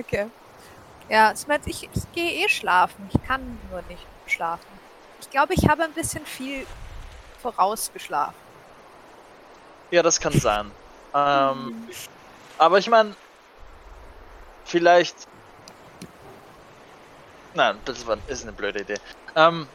Okay. 0.00 0.30
Ja, 1.08 1.32
ich 1.32 1.46
meine, 1.46 1.62
ich, 1.66 1.88
ich 1.92 2.12
gehe 2.12 2.44
eh 2.44 2.48
schlafen. 2.48 3.08
Ich 3.12 3.22
kann 3.26 3.58
nur 3.70 3.82
nicht 3.88 4.06
schlafen. 4.26 4.66
Ich 5.20 5.28
glaube, 5.30 5.54
ich 5.54 5.68
habe 5.68 5.84
ein 5.84 5.92
bisschen 5.92 6.24
viel 6.24 6.66
vorausgeschlafen. 7.42 8.34
Ja, 9.90 10.02
das 10.02 10.20
kann 10.20 10.32
sein. 10.32 10.70
Ähm, 11.12 11.88
aber 12.56 12.78
ich 12.78 12.88
meine, 12.88 13.16
vielleicht. 14.64 15.16
Nein, 17.52 17.76
das 17.84 18.06
war, 18.06 18.16
ist 18.28 18.44
eine 18.44 18.52
blöde 18.52 18.82
Idee. 18.82 18.94
Ähm, 19.34 19.66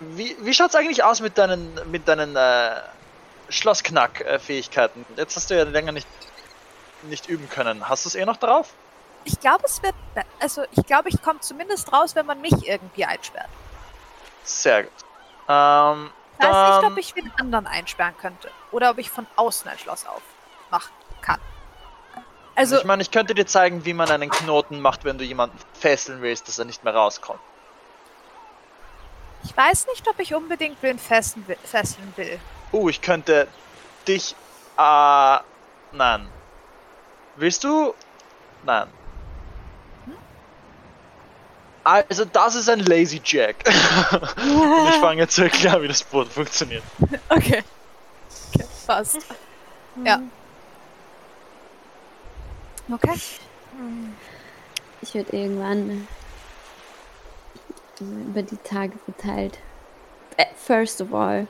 wie 0.00 0.36
wie 0.40 0.52
schaut's 0.52 0.74
eigentlich 0.74 1.02
aus 1.02 1.22
mit 1.22 1.38
deinen 1.38 1.72
mit 1.90 2.06
deinen 2.06 2.36
äh, 2.36 2.82
Schlossknack-Fähigkeiten? 3.48 5.06
Jetzt 5.16 5.34
hast 5.36 5.48
du 5.48 5.56
ja 5.56 5.64
länger 5.64 5.92
nicht 5.92 6.06
nicht 7.04 7.26
üben 7.26 7.48
können. 7.48 7.88
Hast 7.88 8.04
du 8.04 8.10
es 8.10 8.16
eh 8.16 8.26
noch 8.26 8.36
drauf? 8.36 8.74
Ich 9.26 9.40
glaube, 9.40 9.64
es 9.66 9.82
wird. 9.82 9.94
Also, 10.40 10.64
ich 10.70 10.86
glaube, 10.86 11.08
ich 11.08 11.20
komme 11.20 11.40
zumindest 11.40 11.92
raus, 11.92 12.14
wenn 12.14 12.26
man 12.26 12.40
mich 12.40 12.66
irgendwie 12.66 13.04
einsperrt. 13.04 13.48
Sehr 14.44 14.84
gut. 14.84 14.92
Ähm, 15.48 16.10
Ich 16.38 16.46
weiß 16.46 16.82
nicht, 16.82 16.92
ob 16.92 16.98
ich 16.98 17.12
den 17.12 17.32
anderen 17.38 17.66
einsperren 17.66 18.16
könnte. 18.18 18.50
Oder 18.70 18.90
ob 18.90 18.98
ich 18.98 19.10
von 19.10 19.26
außen 19.34 19.68
ein 19.68 19.78
Schloss 19.78 20.06
aufmachen 20.06 20.92
kann. 21.22 21.40
Also, 22.54 22.78
ich 22.78 22.84
meine, 22.84 23.02
ich 23.02 23.10
könnte 23.10 23.34
dir 23.34 23.46
zeigen, 23.46 23.84
wie 23.84 23.92
man 23.92 24.08
einen 24.10 24.30
Knoten 24.30 24.80
macht, 24.80 25.04
wenn 25.04 25.18
du 25.18 25.24
jemanden 25.24 25.58
fesseln 25.74 26.22
willst, 26.22 26.46
dass 26.46 26.58
er 26.60 26.64
nicht 26.64 26.84
mehr 26.84 26.94
rauskommt. 26.94 27.40
Ich 29.42 29.56
weiß 29.56 29.88
nicht, 29.88 30.08
ob 30.08 30.18
ich 30.20 30.34
unbedingt 30.34 30.80
wen 30.82 30.98
fesseln 30.98 31.46
will. 31.48 31.58
Fesseln 31.64 32.12
will. 32.16 32.38
Uh, 32.72 32.88
ich 32.88 33.00
könnte 33.00 33.48
dich. 34.06 34.36
Äh. 34.78 35.38
Nein. 35.92 36.28
Willst 37.36 37.64
du? 37.64 37.94
Nein. 38.64 38.88
Also, 41.86 42.24
das 42.24 42.56
ist 42.56 42.68
ein 42.68 42.80
Lazy 42.80 43.20
Jack. 43.24 43.58
Und 43.64 44.88
ich 44.88 44.96
fange 44.96 45.20
jetzt 45.20 45.36
zu 45.36 45.44
erklären, 45.44 45.80
wie 45.82 45.86
das 45.86 46.02
Boot 46.02 46.26
funktioniert. 46.26 46.82
Okay. 47.28 47.62
Okay, 48.52 48.64
passt. 48.88 49.18
Ja. 50.04 50.20
Okay. 52.90 53.12
Ich 55.00 55.14
würde 55.14 55.36
irgendwann 55.36 56.08
äh, 58.00 58.02
über 58.02 58.42
die 58.42 58.56
Tage 58.56 58.94
verteilt. 59.04 59.56
Äh, 60.38 60.46
first 60.56 61.00
of 61.00 61.14
all, 61.14 61.46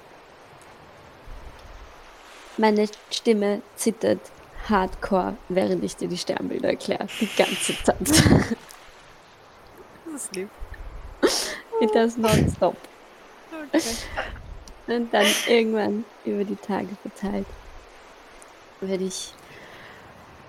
meine 2.59 2.89
Stimme 3.11 3.63
zittert 3.77 4.21
hardcore, 4.69 5.39
während 5.49 5.83
ich 5.83 5.97
dir 5.97 6.09
die 6.09 6.19
Sternbilder 6.19 6.69
erkläre. 6.69 7.07
Die 7.23 7.31
ganze 7.35 7.83
Zeit. 7.83 7.97
Lieb. 10.33 10.51
It 11.81 11.93
does 11.93 12.17
not 12.17 12.39
stop. 12.57 12.77
Okay. 13.75 13.83
Und 14.87 15.13
dann 15.13 15.27
irgendwann 15.49 16.05
über 16.25 16.45
die 16.45 16.57
Tage 16.57 16.89
verteilt 17.03 17.47
würde 18.81 19.05
ich 19.05 19.35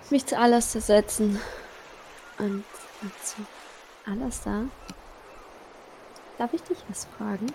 mich 0.10 0.26
zu 0.26 0.38
Alastair 0.38 0.82
setzen 0.82 1.40
und, 2.38 2.64
und 3.02 3.24
zu 3.24 3.38
Alastair. 4.06 4.66
Darf 6.38 6.54
ich 6.54 6.62
dich 6.64 6.78
was 6.88 7.06
fragen? 7.18 7.48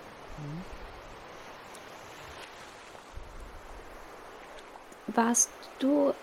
Warst 5.07 5.51
du. 5.79 6.15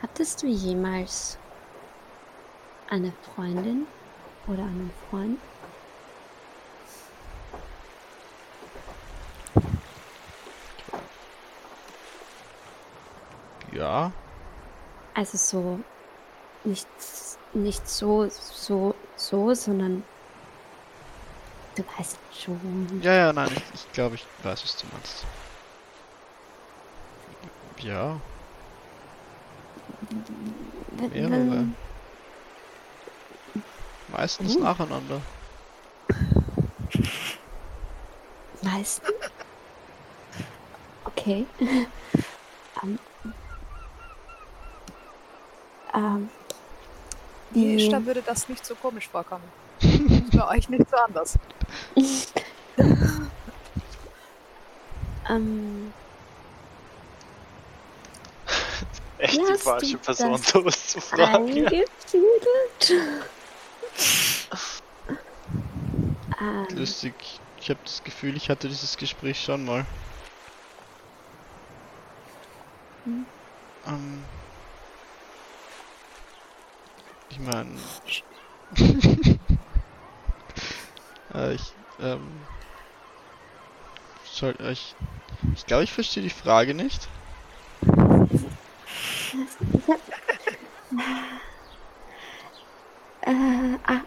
Hattest 0.00 0.42
du 0.42 0.46
jemals 0.46 1.38
eine 2.88 3.12
Freundin 3.34 3.86
oder 4.46 4.62
einen 4.62 4.90
Freund? 5.10 5.38
Ja. 13.72 14.12
Also 15.14 15.36
so 15.36 15.80
nicht, 16.64 16.86
nicht 17.52 17.88
so, 17.88 18.28
so, 18.28 18.94
so, 19.16 19.54
sondern 19.54 20.02
du 21.74 21.84
weißt 21.98 22.18
schon. 22.32 23.00
Ja, 23.02 23.12
ja, 23.12 23.32
nein, 23.32 23.50
ich, 23.54 23.62
ich 23.74 23.92
glaube, 23.92 24.14
ich 24.16 24.26
weiß, 24.42 24.62
was 24.62 24.76
du 24.76 24.86
meinst. 24.92 25.26
Ja, 27.80 28.18
mehrere. 31.12 31.66
Meistens 34.16 34.56
Uh. 34.56 34.60
nacheinander. 34.60 35.20
Meisten? 38.62 39.12
Okay. 41.04 41.46
ähm, 42.82 42.98
ähm, 45.94 46.30
Die 47.54 47.74
Ishtar 47.74 48.04
würde 48.06 48.22
das 48.22 48.48
nicht 48.48 48.64
so 48.64 48.74
komisch 48.74 49.08
vorkommen. 49.08 49.44
Bei 50.32 50.48
euch 50.56 50.68
nicht 50.68 50.88
so 50.90 50.96
anders. 50.96 51.38
ähm, 55.28 55.92
Echt 59.18 59.38
die 59.38 59.54
falsche 59.58 59.98
Person, 59.98 60.38
sowas 60.38 60.88
zu 60.88 61.00
fragen. 61.00 61.68
Ähm, 66.40 66.66
Lustig. 66.76 67.14
Ich 67.60 67.70
habe 67.70 67.80
das 67.84 68.04
Gefühl, 68.04 68.36
ich 68.36 68.50
hatte 68.50 68.68
dieses 68.68 68.96
Gespräch 68.96 69.42
schon 69.42 69.64
mal. 69.64 69.86
Hm. 73.04 73.26
Ähm. 73.86 74.24
Ich 77.30 77.38
meine. 77.40 77.78
äh, 81.34 81.54
ich, 81.54 81.72
ähm. 82.00 82.26
Soll 84.24 84.54
ich. 84.70 84.94
Ich 85.54 85.66
glaube, 85.66 85.84
ich 85.84 85.92
verstehe 85.92 86.22
die 86.22 86.30
Frage 86.30 86.74
nicht. 86.74 87.08
Äh, 93.26 93.78
ah, 93.86 94.02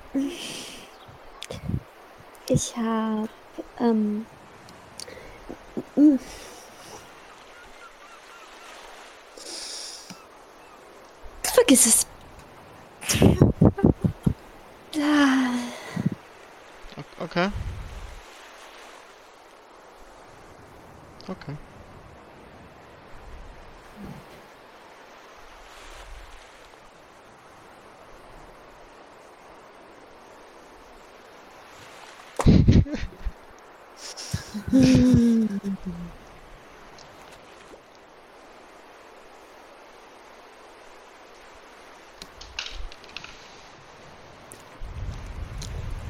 ich 2.48 2.78
hab. 2.78 3.30
Ähm. 3.80 4.28
Vergiss 11.42 11.86
es. 11.88 12.08
Okay. 17.20 17.50
Okay. 21.28 21.58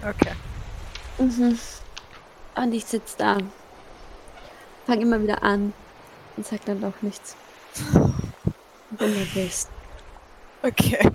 Okay. 0.07 0.35
Mhm. 1.17 1.59
Und 2.55 2.73
ich 2.73 2.85
sitz 2.85 3.15
da. 3.15 3.37
Fang 4.85 5.01
immer 5.01 5.21
wieder 5.21 5.43
an 5.43 5.73
und 6.35 6.45
sag 6.45 6.63
dann 6.65 6.79
doch 6.81 7.01
nichts. 7.01 7.35
Bin 8.91 9.13
nervös. 9.13 9.67
Okay. 10.63 11.11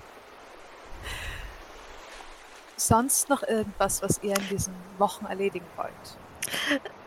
Sonst 2.86 3.28
noch 3.28 3.42
irgendwas, 3.42 4.02
was 4.02 4.18
ihr 4.22 4.36
in 4.36 4.48
diesen 4.48 4.74
Wochen 4.98 5.26
erledigen 5.26 5.66
wollt? 5.76 5.90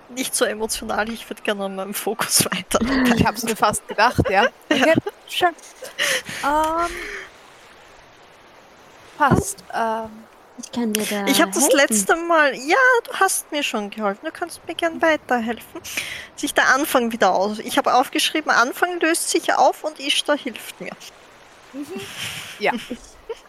Nicht 0.09 0.35
so 0.35 0.45
emotional, 0.45 1.09
ich 1.09 1.29
würde 1.29 1.41
gerne 1.41 1.65
an 1.65 1.75
meinem 1.75 1.93
Fokus 1.93 2.45
weiter. 2.45 2.79
Ich 3.15 3.25
hab's 3.25 3.43
mir 3.43 3.55
fast 3.55 3.87
gedacht, 3.87 4.21
ja. 4.29 4.47
Okay, 4.69 4.93
schön. 5.27 5.49
Ähm, 6.43 6.91
passt. 9.17 9.63
Ähm, 9.73 10.09
Ich 10.57 10.71
kann 10.71 10.93
dir 10.93 11.05
da. 11.05 11.25
Ich 11.25 11.41
habe 11.41 11.51
das 11.51 11.69
letzte 11.73 12.15
Mal, 12.15 12.53
ja, 12.55 12.77
du 13.05 13.13
hast 13.19 13.51
mir 13.51 13.63
schon 13.63 13.89
geholfen, 13.89 14.25
du 14.25 14.31
kannst 14.31 14.65
mir 14.67 14.75
gern 14.75 15.01
weiterhelfen. 15.01 15.81
Sich 16.37 16.53
der 16.53 16.69
Anfang 16.73 17.11
wieder 17.11 17.33
aus. 17.33 17.59
Ich 17.59 17.77
habe 17.77 17.93
aufgeschrieben, 17.93 18.51
Anfang 18.51 18.99
löst 19.01 19.29
sich 19.29 19.53
auf 19.53 19.83
und 19.83 19.99
Ishtar 19.99 20.37
hilft 20.37 20.79
mir. 20.79 20.91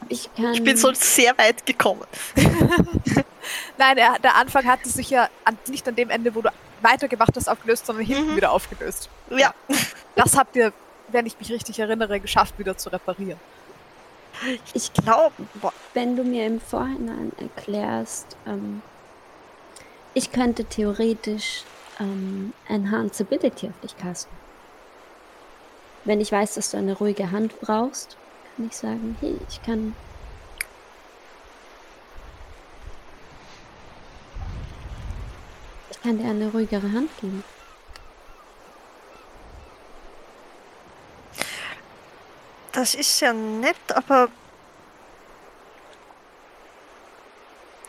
Ich, 0.09 0.29
kann, 0.35 0.53
Ich 0.55 0.63
bin 0.63 0.77
so 0.77 0.93
sehr 0.93 1.37
weit 1.39 1.65
gekommen. 1.67 2.05
nein, 3.79 3.97
er, 3.99 4.19
der 4.19 4.37
Anfang 4.37 4.65
hatte 4.65 4.89
sich 4.89 5.11
ja 5.11 5.29
an, 5.45 5.59
nicht 5.69 5.87
an 5.89 5.95
dem 5.97 6.11
Ende, 6.11 6.35
wo 6.35 6.43
du 6.43 6.51
weitergemacht 6.83 7.35
hast, 7.37 7.49
aufgelöst, 7.49 7.87
sondern 7.87 8.05
hinten 8.05 8.33
Mhm. 8.33 8.37
wieder 8.37 8.51
aufgelöst. 8.53 9.09
Ja, 9.31 9.55
Das 10.15 10.37
habt 10.37 10.57
ihr, 10.57 10.73
wenn 11.09 11.27
ich 11.27 11.39
mich 11.39 11.51
richtig 11.51 11.79
erinnere, 11.79 12.21
geschafft, 12.21 12.59
wieder 12.59 12.77
zu 12.77 12.89
reparieren. 12.91 13.39
Ich 14.75 14.93
glaube, 14.93 15.33
wenn 15.95 16.17
du 16.17 16.23
mir 16.23 16.47
im 16.47 16.61
Vorhinein 16.61 17.33
erklärst, 17.39 18.37
ähm, 18.47 18.83
ich 20.15 20.31
könnte 20.33 20.65
theoretisch 20.65 21.63
ähm, 22.01 22.53
Enhanceability 22.69 23.69
auf 23.69 23.81
dich 23.83 23.97
casten. 23.97 24.33
Wenn 26.05 26.21
ich 26.21 26.31
weiß, 26.33 26.55
dass 26.55 26.71
du 26.71 26.77
eine 26.77 26.95
ruhige 26.97 27.31
Hand 27.31 27.59
brauchst, 27.61 28.17
ich 28.65 28.77
sagen, 28.77 29.17
hey, 29.21 29.37
ich 29.49 29.63
kann. 29.63 29.95
Ich 35.91 36.01
kann 36.03 36.19
dir 36.19 36.31
eine 36.31 36.51
ruhigere 36.51 36.93
Hand 36.93 37.11
geben. 37.21 37.43
das 42.77 42.95
ist 42.95 43.21
ja 43.21 43.33
nett, 43.33 43.77
aber 43.95 44.29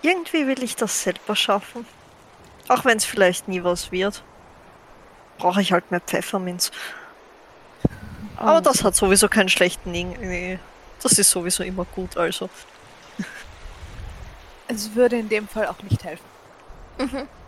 irgendwie 0.01 0.47
will 0.47 0.63
ich 0.63 0.77
das 0.77 1.03
selber 1.03 1.35
schaffen. 1.35 1.85
Auch 2.69 2.85
wenn 2.85 2.97
es 2.97 3.05
vielleicht 3.05 3.47
nie 3.47 3.63
was 3.63 3.91
wird. 3.91 4.23
Brauche 5.37 5.61
ich 5.61 5.73
halt 5.73 5.91
mehr 5.91 5.99
Pfefferminz. 5.99 6.71
Aber 8.37 8.57
Oh, 8.57 8.61
das 8.61 8.83
hat 8.83 8.95
sowieso 8.95 9.27
keinen 9.27 9.49
schlechten 9.49 9.93
irgendwie. 9.93 10.59
Das 11.01 11.13
ist 11.13 11.29
sowieso 11.29 11.63
immer 11.63 11.85
gut, 11.85 12.17
also. 12.17 12.49
Es 14.69 14.93
würde 14.95 15.17
in 15.17 15.29
dem 15.29 15.47
Fall 15.47 15.67
auch 15.67 15.81
nicht 15.81 16.03
helfen. 16.03 16.25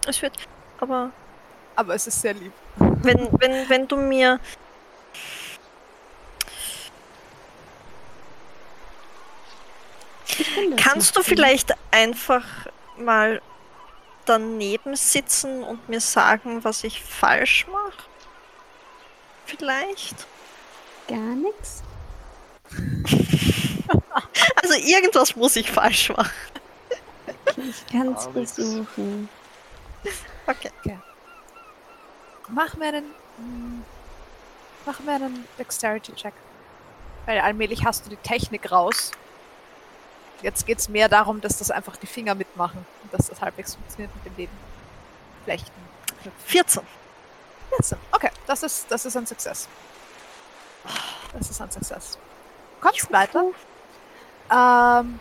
Es 0.08 0.22
wird. 0.22 0.38
Aber 0.80 1.12
Aber 1.76 1.94
es 1.94 2.08
ist 2.08 2.22
sehr 2.22 2.34
lieb. 2.34 2.54
wenn, 2.78 3.28
wenn, 3.40 3.70
wenn 3.70 3.88
du 3.88 3.98
mir. 3.98 4.40
Kannst 10.78 11.16
du 11.18 11.24
vielleicht 11.24 11.74
einfach 11.92 12.46
mal 12.98 13.42
daneben 14.26 14.96
sitzen 14.96 15.64
und 15.64 15.90
mir 15.90 16.00
sagen, 16.00 16.64
was 16.64 16.84
ich 16.84 17.02
falsch 17.02 17.66
mache? 17.72 18.04
Vielleicht? 19.46 20.16
Gar 21.10 21.36
nichts? 21.36 21.84
Also 24.62 24.74
irgendwas 24.86 25.36
muss 25.36 25.56
ich 25.56 25.72
falsch 25.72 26.10
machen. 26.10 26.30
Ich 27.58 27.88
kann 27.88 28.14
es 28.14 28.28
versuchen. 28.28 29.28
Okay. 30.46 31.00
Mach 32.50 32.76
mir 32.76 32.88
einen. 32.90 33.06
mm, 33.38 33.82
Mach 34.86 35.00
mir 35.00 35.14
einen 35.14 35.46
Dexterity-Check. 35.58 36.34
Weil 37.26 37.40
allmählich 37.40 37.84
hast 37.86 38.06
du 38.06 38.10
die 38.12 38.16
Technik 38.18 38.72
raus. 38.72 39.12
Jetzt 40.42 40.66
geht's 40.66 40.88
mehr 40.90 41.10
darum, 41.10 41.42
dass 41.42 41.58
das 41.58 41.72
einfach 41.72 41.96
die 41.98 42.08
Finger 42.08 42.36
mitmachen 42.36 42.86
und 43.04 43.14
dass 43.14 43.28
das 43.30 43.42
halbwegs 43.42 43.76
funktioniert 43.76 44.14
mit 44.16 44.26
dem 44.26 44.36
Leben. 44.38 44.58
Flechten. 45.46 45.72
Knüpfen. 46.22 46.32
14. 46.46 46.84
14. 47.70 47.98
Okay, 48.12 48.30
das 48.48 48.64
ist, 48.64 48.86
das 48.90 49.06
ist 49.06 49.16
ein 49.18 49.26
Success. 49.26 49.68
Das 51.34 51.50
ist 51.50 51.62
ein 51.62 51.72
Success. 51.72 52.18
Kommst 52.82 53.12
weiter. 53.12 53.44
Ähm, 54.52 55.20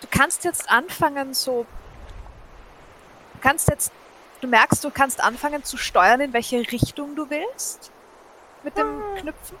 du 0.00 0.06
kannst 0.10 0.44
jetzt 0.44 0.70
anfangen, 0.70 1.34
so. 1.34 1.66
Du 3.34 3.38
kannst 3.40 3.68
jetzt. 3.68 3.92
Du 4.40 4.46
merkst, 4.46 4.84
du 4.84 4.90
kannst 4.90 5.20
anfangen 5.20 5.64
zu 5.64 5.76
steuern, 5.76 6.20
in 6.20 6.32
welche 6.32 6.58
Richtung 6.58 7.16
du 7.16 7.28
willst. 7.28 7.90
Mit 8.62 8.76
dem 8.76 9.02
Knüpfen. 9.16 9.58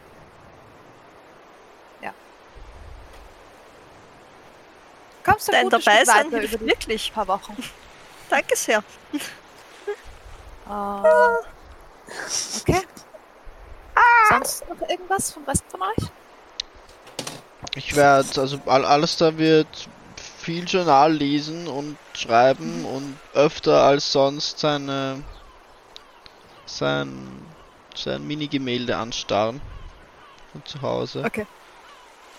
Ja. 2.00 2.14
Kommst 5.24 5.48
du 5.48 5.52
ein 5.52 5.68
Dein 5.68 5.80
dabei 5.80 6.04
sein 6.04 6.30
hilft 6.30 6.60
wirklich. 6.60 7.12
paar 7.12 7.26
Wochen. 7.26 7.56
Danke 8.30 8.56
sehr. 8.56 8.82
Ah. 10.70 11.38
Okay. 12.60 12.82
Sonst 14.22 14.66
noch 14.68 14.80
irgendwas 14.88 15.32
vom 15.32 15.44
Rest 15.44 15.64
von 15.70 15.82
euch? 15.82 16.12
Ich 17.74 17.94
werde, 17.94 18.40
also 18.40 18.58
alles 18.66 19.16
da 19.16 19.38
wird 19.38 19.88
viel 20.16 20.66
Journal 20.68 21.12
lesen 21.14 21.66
und 21.68 21.98
schreiben 22.14 22.84
und 22.84 23.20
öfter 23.32 23.82
als 23.84 24.12
sonst 24.12 24.58
seine 24.58 25.24
sein 26.66 27.56
sein 27.94 28.24
Mini-Gemälde 28.26 28.96
anstarren 28.96 29.60
von 30.52 30.64
zu 30.64 30.82
Hause. 30.82 31.26
Okay. 31.26 31.46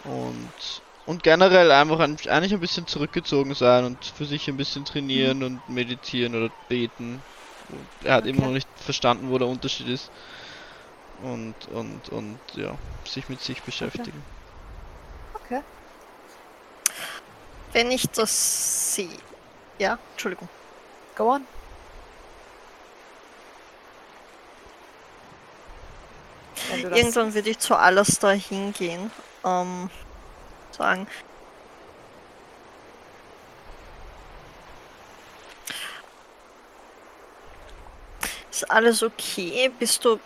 Und 0.04 0.84
und 1.06 1.24
generell 1.24 1.72
einfach 1.72 2.00
ein, 2.00 2.18
eigentlich 2.28 2.54
ein 2.54 2.60
bisschen 2.60 2.88
zurückgezogen 2.88 3.56
sein 3.56 3.86
und 3.86 4.06
für 4.06 4.26
sich 4.26 4.48
ein 4.48 4.58
bisschen 4.58 4.86
trainieren 4.86 5.44
und 5.44 5.68
meditieren 5.68 6.36
oder 6.36 6.52
beten. 6.68 7.26
Und 7.68 7.90
er 8.04 8.16
hat 8.16 8.28
immer 8.28 8.42
Okay. 8.42 8.48
noch 8.48 8.52
nicht 8.54 8.70
verstanden, 8.80 9.30
wo 9.30 9.38
der 9.40 9.48
Unterschied 9.48 9.88
ist. 9.88 10.12
Und 11.22 11.56
und 11.74 12.10
und 12.10 12.40
ja, 12.54 12.76
sich 13.06 13.28
mit 13.28 13.42
sich 13.42 13.62
beschäftigen. 13.62 14.24
Okay. 15.34 15.62
Wenn 17.74 17.92
ich 17.92 18.10
das 18.10 18.96
sehe. 18.96 19.10
Ja, 19.80 19.98
Entschuldigung. 20.14 20.48
Go 21.16 21.34
on. 21.34 21.46
Irgendwann 26.72 27.34
würde 27.34 27.50
ich 27.50 27.60
zu 27.60 27.76
Alastair 27.76 28.32
hingehen. 28.32 29.12
Ähm, 29.44 29.90
sagen. 30.72 31.08
Ist 38.52 38.70
alles 38.70 39.04
okay? 39.04 39.72
Bist 39.80 40.04
du. 40.06 40.20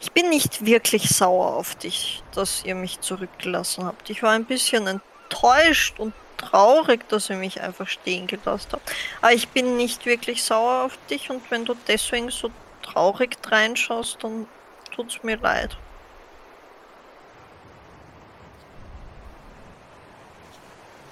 Ich 0.00 0.12
bin 0.12 0.28
nicht 0.28 0.64
wirklich 0.64 1.08
sauer 1.08 1.54
auf 1.54 1.74
dich, 1.74 2.22
dass 2.34 2.64
ihr 2.64 2.74
mich 2.74 3.00
zurückgelassen 3.00 3.84
habt. 3.84 4.10
Ich 4.10 4.22
war 4.22 4.32
ein 4.32 4.44
bisschen 4.44 4.86
enttäuscht 4.86 5.98
und 5.98 6.14
traurig, 6.36 7.08
dass 7.08 7.30
ihr 7.30 7.36
mich 7.36 7.60
einfach 7.60 7.88
stehen 7.88 8.26
gelassen 8.26 8.72
habt. 8.72 8.92
Aber 9.20 9.32
ich 9.32 9.48
bin 9.48 9.76
nicht 9.76 10.06
wirklich 10.06 10.42
sauer 10.42 10.84
auf 10.84 10.98
dich 11.10 11.30
und 11.30 11.50
wenn 11.50 11.64
du 11.64 11.74
deswegen 11.88 12.30
so 12.30 12.50
traurig 12.82 13.36
reinschaust, 13.46 14.18
dann 14.22 14.46
tut's 14.94 15.22
mir 15.22 15.36
leid. 15.36 15.76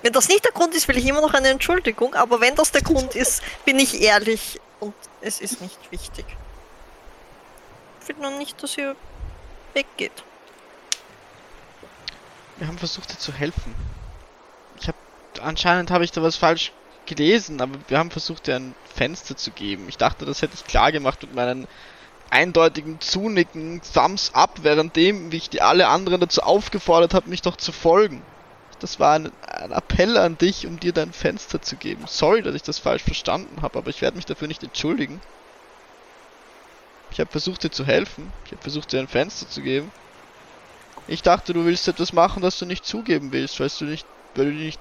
Wenn 0.02 0.12
das 0.12 0.28
nicht 0.28 0.44
der 0.44 0.52
Grund 0.52 0.74
ist, 0.74 0.88
will 0.88 0.98
ich 0.98 1.06
immer 1.06 1.20
noch 1.20 1.32
eine 1.32 1.48
Entschuldigung, 1.48 2.14
aber 2.14 2.40
wenn 2.40 2.56
das 2.56 2.72
der 2.72 2.82
Grund 2.82 3.14
ist, 3.14 3.40
bin 3.64 3.78
ich 3.78 4.02
ehrlich 4.02 4.60
und 4.80 4.94
es 5.20 5.40
ist 5.40 5.60
nicht 5.60 5.78
wichtig. 5.92 6.26
Ich 8.02 8.08
will 8.08 8.16
nur 8.20 8.36
nicht, 8.38 8.60
dass 8.62 8.76
ihr 8.76 8.96
weggeht. 9.74 10.24
Wir 12.56 12.66
haben 12.66 12.78
versucht 12.78 13.12
dir 13.12 13.18
zu 13.18 13.32
helfen. 13.32 13.74
Ich 14.80 14.88
habe 14.88 14.98
anscheinend 15.40 15.90
habe 15.90 16.04
ich 16.04 16.10
da 16.10 16.22
was 16.22 16.36
falsch 16.36 16.72
gelesen, 17.06 17.60
aber 17.60 17.78
wir 17.88 17.98
haben 17.98 18.10
versucht 18.10 18.46
dir 18.46 18.56
ein 18.56 18.74
Fenster 18.94 19.36
zu 19.36 19.52
geben. 19.52 19.88
Ich 19.88 19.98
dachte, 19.98 20.24
das 20.24 20.42
hätte 20.42 20.54
ich 20.54 20.64
klar 20.64 20.90
gemacht 20.90 21.22
mit 21.22 21.34
meinen 21.34 21.68
eindeutigen 22.30 23.00
Zunicken, 23.00 23.82
Thumbs 23.94 24.32
up, 24.34 24.64
währenddem 24.64 25.30
ich 25.30 25.50
die 25.50 25.62
alle 25.62 25.88
anderen 25.88 26.20
dazu 26.20 26.42
aufgefordert 26.42 27.14
habe, 27.14 27.28
mich 27.28 27.42
doch 27.42 27.56
zu 27.56 27.72
folgen. 27.72 28.22
Das 28.80 28.98
war 28.98 29.14
ein, 29.14 29.30
ein 29.42 29.70
Appell 29.70 30.16
an 30.16 30.38
dich, 30.38 30.66
um 30.66 30.80
dir 30.80 30.92
dein 30.92 31.12
Fenster 31.12 31.62
zu 31.62 31.76
geben. 31.76 32.04
Sorry, 32.08 32.42
dass 32.42 32.54
ich 32.54 32.62
das 32.62 32.80
falsch 32.80 33.04
verstanden 33.04 33.62
habe, 33.62 33.78
aber 33.78 33.90
ich 33.90 34.02
werde 34.02 34.16
mich 34.16 34.26
dafür 34.26 34.48
nicht 34.48 34.64
entschuldigen. 34.64 35.20
Ich 37.12 37.20
habe 37.20 37.30
versucht 37.30 37.62
dir 37.62 37.70
zu 37.70 37.84
helfen. 37.86 38.32
Ich 38.46 38.52
habe 38.52 38.62
versucht 38.62 38.90
dir 38.92 39.00
ein 39.00 39.08
Fenster 39.08 39.48
zu 39.48 39.60
geben. 39.62 39.92
Ich 41.08 41.22
dachte, 41.22 41.52
du 41.52 41.64
willst 41.64 41.86
etwas 41.88 42.12
machen, 42.12 42.42
das 42.42 42.58
du 42.58 42.64
nicht 42.66 42.86
zugeben 42.86 43.32
willst, 43.32 43.60
weil 43.60 43.68
du 43.78 43.84
nicht, 43.84 44.06
weil 44.34 44.46
du 44.46 44.52
nicht, 44.52 44.80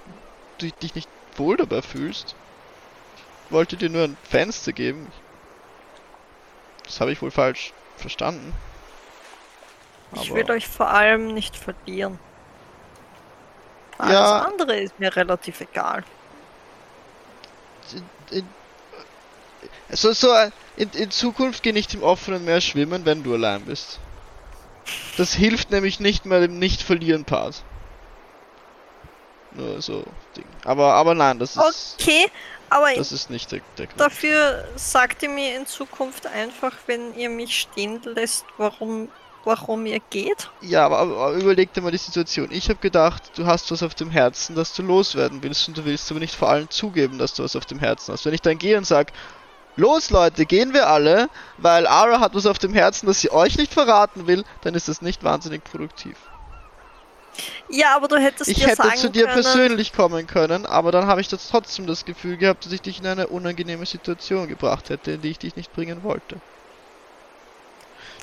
du 0.59 0.71
dich 0.71 0.95
nicht 0.95 1.09
wohl 1.35 1.57
dabei 1.57 1.81
fühlst. 1.81 2.35
Ich 3.47 3.51
wollte 3.51 3.75
dir 3.75 3.89
nur 3.89 4.03
ein 4.05 4.17
Fenster 4.23 4.71
geben. 4.71 5.11
Das 6.85 7.01
habe 7.01 7.11
ich 7.11 7.21
wohl 7.21 7.31
falsch 7.31 7.73
verstanden. 7.97 8.53
Ich 10.13 10.29
Aber- 10.31 10.39
will 10.39 10.51
euch 10.51 10.67
vor 10.67 10.89
allem 10.89 11.33
nicht 11.33 11.55
verlieren. 11.55 12.17
Alles 13.97 14.13
Ja. 14.13 14.39
andere 14.43 14.79
ist 14.79 14.99
mir 14.99 15.13
relativ 15.15 15.59
egal. 15.61 16.03
in, 18.31 18.37
in, 18.37 18.47
so, 19.89 20.13
so, 20.13 20.33
äh, 20.33 20.49
in, 20.81 20.89
in 20.93 21.11
Zukunft 21.11 21.61
geh 21.61 21.73
nicht 21.73 21.93
im 21.93 22.01
offenen 22.01 22.43
Meer 22.43 22.59
schwimmen, 22.59 23.05
wenn 23.05 23.23
du 23.23 23.35
allein 23.35 23.61
bist. 23.61 23.99
Das 25.15 25.33
hilft 25.33 25.69
nämlich 25.69 25.99
nicht 25.99 26.25
mehr 26.25 26.41
dem 26.41 26.57
Nicht-Verlieren-Part. 26.57 27.63
Nur 29.51 29.81
so 29.81 30.03
Ding. 30.35 30.45
Aber, 30.65 30.93
aber 30.93 31.13
nein, 31.13 31.37
das 31.37 31.55
ist, 31.55 31.97
Okay, 31.99 32.25
aber 32.69 32.95
das 32.95 33.11
ist 33.11 33.29
nicht 33.29 33.51
der, 33.51 33.59
der 33.77 33.87
Grund. 33.87 33.99
dafür 33.99 34.67
sagt 34.75 35.21
ihr 35.21 35.29
mir 35.29 35.55
in 35.55 35.67
Zukunft 35.67 36.25
einfach, 36.25 36.73
wenn 36.87 37.13
ihr 37.15 37.29
mich 37.29 37.59
stehen 37.59 38.01
lässt, 38.03 38.45
warum, 38.57 39.09
warum 39.43 39.85
ihr 39.85 39.99
geht. 40.09 40.49
Ja, 40.61 40.85
aber, 40.85 40.99
aber, 40.99 41.31
überleg 41.33 41.73
dir 41.73 41.81
mal 41.81 41.91
die 41.91 41.97
Situation. 41.97 42.47
Ich 42.49 42.69
habe 42.69 42.79
gedacht, 42.79 43.31
du 43.35 43.45
hast 43.45 43.69
was 43.71 43.83
auf 43.83 43.93
dem 43.93 44.09
Herzen, 44.09 44.55
das 44.55 44.73
du 44.73 44.81
loswerden 44.81 45.43
willst 45.43 45.67
und 45.67 45.77
du 45.77 45.85
willst 45.85 46.09
aber 46.09 46.21
nicht 46.21 46.33
vor 46.33 46.49
allen 46.49 46.69
zugeben, 46.69 47.19
dass 47.19 47.33
du 47.35 47.43
was 47.43 47.55
auf 47.55 47.65
dem 47.65 47.79
Herzen 47.79 48.13
hast. 48.13 48.25
Wenn 48.25 48.33
ich 48.33 48.41
dann 48.41 48.57
gehe 48.57 48.77
und 48.77 48.87
sag, 48.87 49.11
Los 49.77 50.09
Leute, 50.09 50.45
gehen 50.45 50.73
wir 50.73 50.87
alle, 50.87 51.29
weil 51.57 51.87
Ara 51.87 52.19
hat 52.19 52.35
was 52.35 52.45
auf 52.45 52.59
dem 52.59 52.73
Herzen, 52.73 53.05
das 53.05 53.21
sie 53.21 53.31
euch 53.31 53.57
nicht 53.57 53.73
verraten 53.73 54.27
will, 54.27 54.43
dann 54.61 54.75
ist 54.75 54.87
das 54.87 55.01
nicht 55.01 55.23
wahnsinnig 55.23 55.63
produktiv. 55.63 56.17
Ja, 57.69 57.95
aber 57.95 58.09
du 58.09 58.17
hättest 58.17 58.49
ich 58.49 58.57
dir 58.57 58.67
hätte 58.67 58.83
sagen 58.83 58.97
zu 58.97 59.09
dir 59.09 59.27
können, 59.27 59.41
persönlich 59.41 59.93
kommen 59.93 60.27
können, 60.27 60.65
aber 60.65 60.91
dann 60.91 61.07
habe 61.07 61.21
ich 61.21 61.29
das 61.29 61.47
trotzdem 61.49 61.87
das 61.87 62.03
Gefühl 62.03 62.35
gehabt, 62.37 62.65
dass 62.65 62.73
ich 62.73 62.81
dich 62.81 62.99
in 62.99 63.07
eine 63.07 63.27
unangenehme 63.27 63.85
Situation 63.85 64.47
gebracht 64.49 64.89
hätte, 64.89 65.11
in 65.11 65.21
die 65.21 65.29
ich 65.29 65.39
dich 65.39 65.55
nicht 65.55 65.73
bringen 65.73 66.03
wollte. 66.03 66.41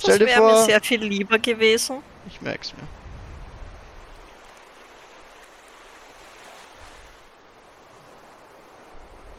Das 0.05 0.19
wäre 0.19 0.41
mir 0.41 0.63
sehr 0.63 0.81
viel 0.81 1.03
lieber 1.03 1.39
gewesen. 1.39 2.03
Ich 2.27 2.39
merk's 2.41 2.73
mir. 2.73 2.87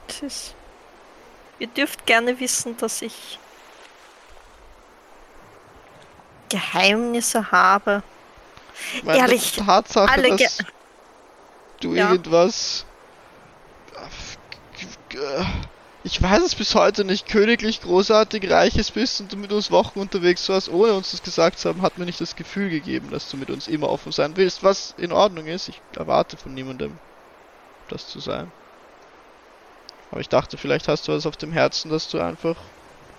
Tschüss. 0.08 0.54
Ihr 1.60 1.66
dürft 1.66 2.06
gerne 2.06 2.40
wissen, 2.40 2.76
dass 2.78 3.02
ich 3.02 3.38
Geheimnisse 6.48 7.52
habe. 7.52 8.02
Meine, 9.04 9.18
Ehrlich, 9.18 9.52
Tatsache, 9.52 10.10
alle 10.10 10.36
dass 10.36 10.58
du 11.80 11.94
Ja. 11.94 12.10
irgendwas. 12.10 12.86
Ich 16.02 16.22
weiß 16.22 16.42
es 16.42 16.54
bis 16.54 16.74
heute 16.74 17.04
nicht, 17.04 17.28
königlich 17.28 17.82
großartig 17.82 18.50
reiches 18.50 18.90
bist 18.90 19.20
und 19.20 19.30
du 19.30 19.36
mit 19.36 19.52
uns 19.52 19.70
Wochen 19.70 19.98
unterwegs 19.98 20.48
warst, 20.48 20.70
ohne 20.70 20.94
uns 20.94 21.10
das 21.10 21.22
gesagt 21.22 21.58
zu 21.58 21.68
haben, 21.68 21.82
hat 21.82 21.98
mir 21.98 22.06
nicht 22.06 22.22
das 22.22 22.36
Gefühl 22.36 22.70
gegeben, 22.70 23.10
dass 23.10 23.28
du 23.28 23.36
mit 23.36 23.50
uns 23.50 23.68
immer 23.68 23.90
offen 23.90 24.12
sein 24.12 24.34
willst, 24.36 24.62
was 24.62 24.94
in 24.96 25.12
Ordnung 25.12 25.46
ist. 25.46 25.68
Ich 25.68 25.82
erwarte 25.94 26.38
von 26.38 26.54
niemandem, 26.54 26.98
das 27.90 28.08
zu 28.08 28.18
sein. 28.18 28.50
Aber 30.10 30.20
ich 30.20 30.28
dachte, 30.28 30.56
vielleicht 30.58 30.88
hast 30.88 31.06
du 31.06 31.12
was 31.12 31.26
auf 31.26 31.36
dem 31.36 31.52
Herzen, 31.52 31.90
dass 31.90 32.08
du 32.08 32.18
einfach 32.18 32.56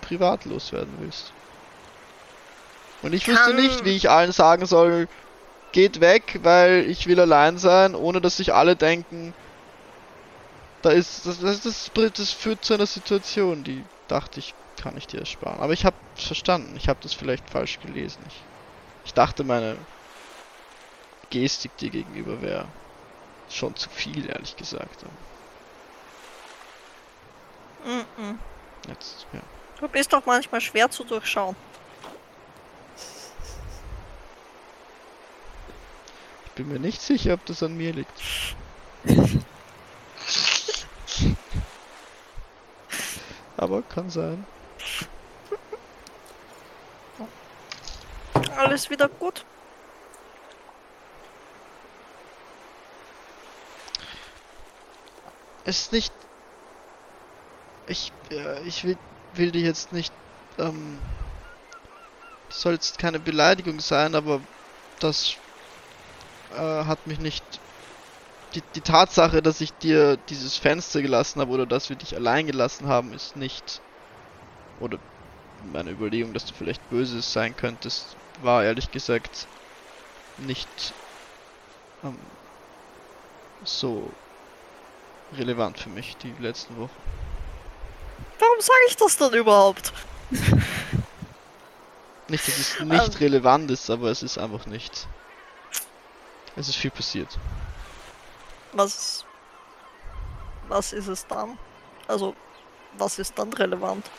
privat 0.02 0.46
loswerden 0.46 0.94
willst. 1.00 1.32
Und 3.02 3.14
ich 3.14 3.28
wüsste 3.28 3.54
nicht, 3.54 3.86
wie 3.86 3.96
ich 3.96 4.10
allen 4.10 4.32
sagen 4.32 4.66
soll, 4.66 5.08
geht 5.72 6.02
weg, 6.02 6.40
weil 6.44 6.86
ich 6.90 7.08
will 7.08 7.20
allein 7.20 7.58
sein, 7.58 7.96
ohne 7.96 8.22
dass 8.22 8.38
sich 8.38 8.54
alle 8.54 8.76
denken, 8.76 9.34
da 10.82 10.92
ist, 10.92 11.26
das, 11.26 11.40
das, 11.40 11.62
das, 11.62 11.92
das 11.94 12.32
führt 12.32 12.66
zu 12.66 12.74
einer 12.74 12.86
Situation, 12.86 13.64
die 13.64 13.84
dachte 14.08 14.40
ich, 14.40 14.54
kann 14.82 14.98
ich 14.98 15.08
dir 15.08 15.20
ersparen. 15.20 15.60
Aber 15.60 15.74
ich 15.74 15.86
habe 15.86 15.96
verstanden, 16.16 16.76
ich 16.76 16.90
habe 16.90 17.00
das 17.02 17.14
vielleicht 17.14 17.50
falsch 17.50 17.80
gelesen. 17.80 18.24
Ich, 18.28 18.44
ich 19.06 19.14
dachte, 19.14 19.44
meine 19.44 19.78
Gestik 21.30 21.78
dir 21.78 21.90
gegenüber 21.90 22.42
wäre 22.42 22.66
schon 23.50 23.76
zu 23.76 23.90
viel, 23.90 24.30
ehrlich 24.30 24.56
gesagt. 24.58 25.06
Mm-mm. 27.86 28.38
Jetzt, 28.88 29.26
ja. 29.34 29.42
Du 29.80 29.88
bist 29.88 30.14
doch 30.14 30.26
manchmal 30.26 30.62
schwer 30.62 30.90
zu 30.90 31.04
durchschauen. 31.04 31.56
Ich 36.46 36.52
bin 36.54 36.68
mir 36.68 36.80
nicht 36.80 37.02
sicher, 37.02 37.34
ob 37.34 37.46
das 37.46 37.64
an 37.64 37.76
mir 37.78 37.94
liegt. 37.94 38.12
Aber 43.58 43.82
kann 43.84 44.10
sein. 44.10 44.46
Alles 48.58 48.90
wieder 48.90 49.08
gut. 49.08 49.46
Es 55.64 55.82
ist 55.82 55.94
nicht. 55.94 56.14
Ich, 57.92 58.14
äh, 58.32 58.64
ich 58.64 58.86
will, 58.86 58.98
will 59.34 59.52
dir 59.52 59.62
jetzt 59.62 59.92
nicht, 59.92 60.14
ähm, 60.58 61.00
soll 62.50 62.74
jetzt 62.74 62.98
keine 62.98 63.20
Beleidigung 63.20 63.82
sein, 63.82 64.16
aber 64.16 64.42
das 65.00 65.36
äh, 66.52 66.56
hat 66.56 67.06
mich 67.06 67.20
nicht. 67.20 67.44
Die, 68.54 68.62
die 68.62 68.82
Tatsache, 68.82 69.42
dass 69.42 69.62
ich 69.62 69.78
dir 69.78 70.18
dieses 70.18 70.58
Fenster 70.58 71.02
gelassen 71.02 71.42
habe 71.42 71.52
oder 71.52 71.66
dass 71.66 71.90
wir 71.90 71.96
dich 71.98 72.16
allein 72.16 72.48
gelassen 72.48 72.88
haben, 72.88 73.14
ist 73.14 73.36
nicht. 73.36 73.82
Oder 74.80 75.00
meine 75.62 75.92
Überlegung, 75.92 76.34
dass 76.34 76.46
du 76.46 76.54
vielleicht 76.54 76.90
Böses 76.90 77.32
sein 77.32 77.56
könntest, 77.56 78.18
war 78.40 78.64
ehrlich 78.64 78.92
gesagt 78.92 79.48
nicht 80.38 80.96
ähm, 82.04 82.32
so 83.64 84.18
relevant 85.32 85.80
für 85.80 85.90
mich 85.90 86.18
die 86.18 86.34
letzten 86.34 86.78
Wochen. 86.78 87.31
Warum 88.42 88.60
sage 88.60 88.80
ich 88.88 88.98
das 88.98 89.18
dann 89.18 89.34
überhaupt? 89.34 89.94
Nicht, 92.28 92.48
dass 92.48 92.58
es 92.58 92.80
nicht 92.80 92.92
Ähm. 93.16 93.20
relevant 93.20 93.70
ist, 93.70 93.90
aber 93.90 94.10
es 94.10 94.24
ist 94.24 94.40
einfach 94.40 94.66
nicht. 94.66 95.08
Es 96.56 96.68
ist 96.68 96.78
viel 96.78 96.90
passiert. 96.90 97.38
Was. 98.74 99.26
Was 100.68 100.92
ist 100.92 101.08
es 101.08 101.28
dann? 101.28 101.60
Also, 102.08 102.36
was 102.98 103.20
ist 103.20 103.38
dann 103.38 103.54
relevant? 103.54 104.10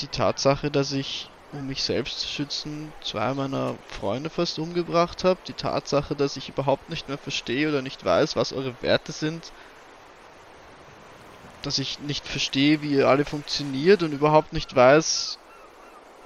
Die 0.00 0.08
Tatsache, 0.08 0.70
dass 0.70 0.90
ich, 0.92 1.30
um 1.52 1.68
mich 1.68 1.82
selbst 1.84 2.20
zu 2.20 2.28
schützen, 2.28 2.92
zwei 3.00 3.32
meiner 3.34 3.76
Freunde 4.00 4.28
fast 4.28 4.58
umgebracht 4.58 5.22
habe. 5.22 5.38
Die 5.46 5.52
Tatsache, 5.52 6.16
dass 6.16 6.36
ich 6.36 6.48
überhaupt 6.48 6.90
nicht 6.90 7.08
mehr 7.08 7.18
verstehe 7.18 7.68
oder 7.68 7.80
nicht 7.80 8.04
weiß, 8.04 8.34
was 8.34 8.52
eure 8.52 8.74
Werte 8.82 9.12
sind. 9.12 9.52
Dass 11.62 11.78
ich 11.78 11.98
nicht 12.00 12.26
verstehe, 12.26 12.80
wie 12.82 12.92
ihr 12.92 13.08
alle 13.08 13.24
funktioniert 13.24 14.02
und 14.02 14.12
überhaupt 14.12 14.52
nicht 14.52 14.74
weiß. 14.74 15.38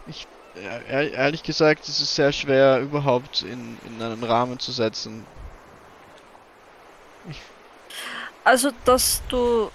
Ich, 0.08 0.26
ehr- 0.54 1.12
ehrlich 1.12 1.42
gesagt, 1.42 1.88
es 1.88 2.00
ist 2.00 2.14
sehr 2.14 2.32
schwer, 2.32 2.80
überhaupt 2.80 3.42
in, 3.42 3.78
in 3.86 4.02
einen 4.02 4.22
Rahmen 4.22 4.58
zu 4.58 4.72
setzen. 4.72 5.24
Ich 7.30 7.40
Also, 8.44 8.70
dass 8.84 9.22
du 9.28 9.70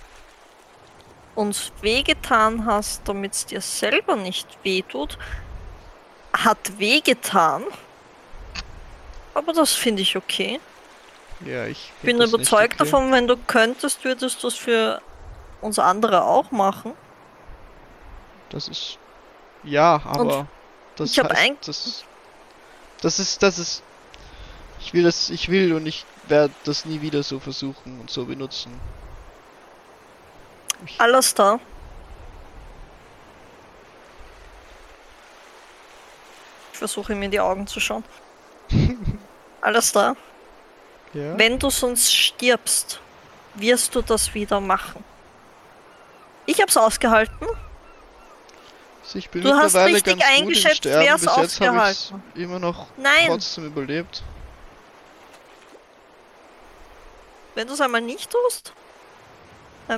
uns 1.36 1.72
wehgetan 1.82 2.65
hast, 2.65 3.07
damit 3.07 3.34
es 3.34 3.45
dir 3.45 3.61
selber 3.61 4.15
nicht 4.15 4.48
wehtut, 4.64 5.18
hat 6.36 6.77
wehgetan. 6.77 7.64
Aber 9.34 9.53
das 9.53 9.73
finde 9.73 10.02
ich 10.02 10.15
okay. 10.15 10.60
Ja, 11.45 11.65
ich 11.68 11.91
Ich 11.98 12.06
bin 12.06 12.22
überzeugt 12.22 12.76
okay. 12.76 12.90
davon, 12.90 13.11
wenn 13.11 13.27
du 13.27 13.36
könntest, 13.38 14.03
würdest 14.06 14.41
du 14.44 14.48
es 14.48 14.56
für 14.56 15.02
uns 15.66 15.80
andere 15.80 16.24
auch 16.24 16.52
machen. 16.52 16.94
Das 18.50 18.68
ist. 18.68 18.98
Ja, 19.64 20.02
aber. 20.06 20.48
das 20.96 21.12
ich 21.12 21.20
hab 21.20 21.32
heißt, 21.32 21.42
eig- 21.42 21.66
das, 21.66 22.04
das 23.02 23.20
ist. 23.20 23.44
Das 23.44 23.60
ist. 23.60 23.84
Ich 24.80 24.94
will 24.94 25.04
das. 25.04 25.30
Ich 25.30 25.50
will 25.50 25.74
und 25.74 25.86
ich 25.88 26.06
werde 26.28 26.54
das 26.64 26.86
nie 26.86 27.02
wieder 27.02 27.24
so 27.24 27.40
versuchen 27.40 28.00
und 28.00 28.10
so 28.10 28.26
benutzen. 28.26 28.80
Ich, 30.86 31.00
Alles 31.02 31.34
da. 31.34 31.60
Ich 36.72 36.78
versuche 36.80 37.14
ihm 37.14 37.22
in 37.24 37.32
die 37.32 37.40
Augen 37.40 37.66
zu 37.68 37.80
schauen. 37.80 38.04
Alles 39.62 39.92
da. 39.92 40.16
ja. 41.14 41.38
Wenn 41.38 41.58
du 41.58 41.70
sonst 41.70 42.14
stirbst, 42.14 43.00
wirst 43.56 43.96
du 43.96 44.02
das 44.02 44.34
wieder 44.34 44.60
machen. 44.60 45.04
Ich 46.45 46.61
hab's 46.61 46.77
ausgehalten. 46.77 47.47
Also 49.03 49.19
ich 49.19 49.30
bin 49.30 49.43
du 49.43 49.53
hast 49.53 49.76
richtig 49.76 50.23
eingeschätzt, 50.23 50.85
habe 50.85 51.03
ich 51.03 51.27
ausgehalten. 51.30 52.23
immer 52.34 52.59
noch 52.59 52.88
Nein, 52.97 53.27
trotzdem 53.27 53.67
überlebt. 53.67 54.23
wenn 57.55 57.67
du 57.67 57.73
es 57.73 57.81
einmal 57.81 58.01
nicht 58.01 58.30
tust, 58.30 58.73
Ja, 59.88 59.97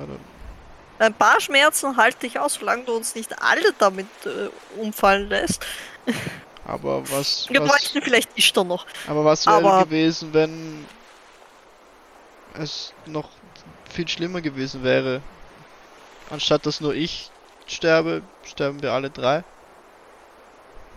dann. 0.00 0.18
ein 0.98 1.14
paar 1.14 1.40
Schmerzen 1.40 1.96
halte 1.96 2.26
ich 2.26 2.38
aus, 2.38 2.54
solange 2.54 2.84
du 2.84 2.94
uns 2.94 3.14
nicht 3.14 3.40
alle 3.42 3.72
damit 3.78 4.06
äh, 4.26 4.48
umfallen 4.78 5.28
lässt. 5.28 5.64
Aber 6.66 7.08
was. 7.10 7.48
Wir 7.48 7.60
bräuchten 7.60 8.02
vielleicht 8.02 8.56
dann 8.56 8.68
noch. 8.68 8.86
aber 9.08 9.24
was 9.24 9.46
wäre 9.46 9.84
gewesen, 9.84 10.32
wenn 10.34 10.86
es 12.54 12.92
noch 13.06 13.30
viel 13.92 14.08
schlimmer 14.08 14.40
gewesen 14.40 14.82
wäre? 14.82 15.22
Anstatt 16.30 16.66
dass 16.66 16.80
nur 16.80 16.94
ich 16.94 17.30
sterbe, 17.66 18.22
sterben 18.44 18.82
wir 18.82 18.92
alle 18.92 19.10
drei. 19.10 19.44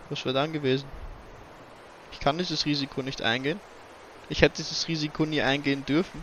Was 0.08 0.24
wäre 0.24 0.34
dann 0.34 0.52
gewesen? 0.52 0.86
Ich 2.12 2.20
kann 2.20 2.38
dieses 2.38 2.64
Risiko 2.64 3.02
nicht 3.02 3.22
eingehen. 3.22 3.60
Ich 4.28 4.42
hätte 4.42 4.56
dieses 4.56 4.88
Risiko 4.88 5.26
nie 5.26 5.42
eingehen 5.42 5.84
dürfen. 5.84 6.22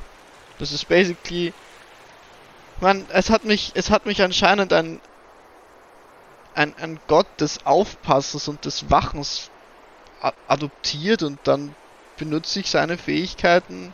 Das 0.59 0.71
ist 0.71 0.87
basically. 0.87 1.53
Man, 2.81 3.05
es 3.09 3.29
hat 3.29 3.45
mich, 3.45 3.71
es 3.75 3.91
hat 3.91 4.05
mich 4.05 4.21
anscheinend 4.21 4.73
ein, 4.73 4.99
ein, 6.55 6.75
ein 6.77 6.99
Gott 7.07 7.27
des 7.39 7.65
Aufpassers 7.65 8.47
und 8.47 8.65
des 8.65 8.89
Wachens 8.89 9.49
adoptiert 10.47 11.23
und 11.23 11.39
dann 11.43 11.75
benutze 12.17 12.59
ich 12.59 12.69
seine 12.69 12.97
Fähigkeiten, 12.97 13.93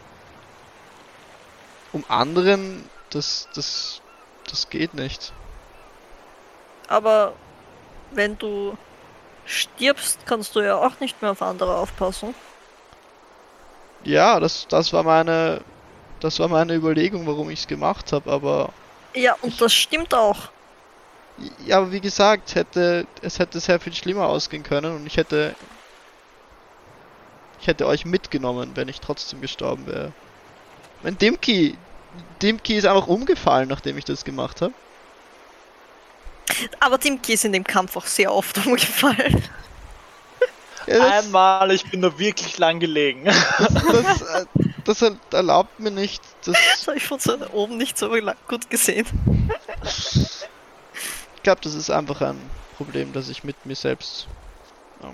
um 1.91 2.06
anderen. 2.07 2.90
Das, 3.11 3.49
das, 3.53 4.02
das 4.49 4.70
geht 4.70 4.94
nicht. 4.94 5.34
Aber 6.88 7.40
wenn 8.11 8.38
du 8.38 8.78
stirbst, 9.45 10.26
kannst 10.26 10.56
du 10.56 10.61
ja 10.61 10.78
auch 10.78 10.99
nicht 10.99 11.22
mehr 11.22 11.32
auf 11.32 11.41
andere 11.41 11.78
aufpassen. 11.78 12.36
Ja, 14.03 14.40
das, 14.40 14.68
das 14.68 14.91
war 14.94 15.03
meine, 15.03 15.66
das 16.20 16.40
war 16.40 16.48
meine 16.49 16.76
Überlegung, 16.76 17.28
warum 17.28 17.49
ich 17.49 17.61
es 17.61 17.68
gemacht 17.68 18.11
habe. 18.14 18.32
Aber 18.32 18.74
Ja, 19.14 19.36
und 19.41 19.60
das 19.61 19.74
stimmt 19.74 20.14
auch. 20.16 20.52
ja, 21.57 21.78
aber 21.78 21.91
wie 21.91 22.02
gesagt, 22.02 22.56
hätte 22.56 23.07
es 23.22 23.40
hätte 23.40 23.60
sehr 23.60 23.80
viel 23.80 23.94
schlimmer 23.94 24.28
ausgehen 24.28 24.64
können 24.64 24.95
und 24.95 25.06
ich 25.07 25.18
hätte, 25.18 25.56
ich 27.60 27.68
hätte 27.68 27.86
euch 27.86 28.06
mitgenommen, 28.06 28.76
wenn 28.76 28.88
ich 28.88 29.02
trotzdem 29.02 29.40
gestorben 29.41 29.86
wäre. 29.86 30.16
Wenn 31.02 31.18
Dimki 31.18 31.78
Dimki 32.42 32.76
ist 32.78 32.86
einfach 32.86 33.08
umgefallen, 33.08 33.70
nachdem 33.70 33.98
ich 33.98 34.06
das 34.06 34.24
gemacht 34.24 34.62
habe. 34.62 34.74
Aber 36.80 36.98
Dimki 36.98 37.34
ist 37.34 37.46
in 37.46 37.54
dem 37.54 37.64
Kampf 37.64 37.96
auch 37.96 38.06
sehr 38.06 38.34
oft 38.34 38.58
umgefallen. 38.66 39.44
Ja, 40.88 40.98
das, 40.98 41.26
Einmal, 41.26 41.72
ich 41.72 41.86
bin 41.90 42.02
da 42.02 42.18
wirklich 42.18 42.58
lang 42.58 42.80
gelegen. 42.80 43.26
das, 43.26 44.22
äh, 44.36 44.46
das 44.86 45.02
er- 45.04 45.18
erlaubt 45.32 45.80
mir 45.80 45.92
nicht, 45.92 46.24
das, 46.46 46.58
Das 46.78 46.88
habe 46.88 46.98
ich 46.98 47.06
von 47.06 47.20
so 47.20 47.38
oben 47.52 47.78
nicht 47.78 47.98
so 47.98 48.10
gut 48.48 48.70
gesehen. 48.72 49.06
ich 49.84 51.44
glaube, 51.44 51.62
das 51.62 51.76
ist 51.76 51.90
einfach 51.92 52.22
ein 52.22 52.40
Problem, 52.78 53.14
das 53.14 53.30
ich 53.30 53.44
mit 53.44 53.64
mir 53.66 53.76
selbst 53.76 54.28
ähm, 55.04 55.14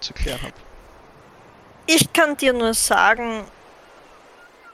zu 0.00 0.12
klären 0.14 0.42
habe. 0.42 0.54
Ich 1.86 2.12
kann 2.12 2.36
dir 2.36 2.52
nur 2.52 2.74
sagen, 2.74 3.44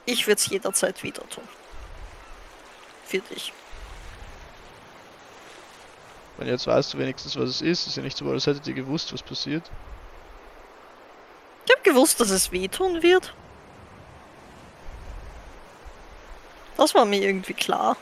ich 0.07 0.27
würde 0.27 0.39
es 0.39 0.49
jederzeit 0.49 1.03
wieder 1.03 1.29
tun. 1.29 1.47
Für 3.05 3.19
dich. 3.19 3.53
Wenn 6.37 6.49
jetzt 6.49 6.67
weißt 6.67 6.95
du 6.95 6.99
wenigstens, 6.99 7.37
was 7.37 7.49
es 7.49 7.63
ist, 7.63 7.87
ist 7.87 7.97
ja 7.97 8.03
nicht 8.03 8.17
so, 8.17 8.29
als 8.29 8.47
hättet 8.47 8.67
ihr 8.67 8.75
gewusst, 8.75 9.13
was 9.13 9.23
passiert. 9.23 9.71
Ich 11.67 11.73
habe 11.73 11.83
gewusst, 11.83 12.21
dass 12.21 12.31
es 12.31 12.51
wehtun 12.51 13.03
wird. 13.03 13.33
Das 16.77 16.95
war 16.95 17.05
mir 17.05 17.21
irgendwie 17.21 17.55
klar. 17.55 17.97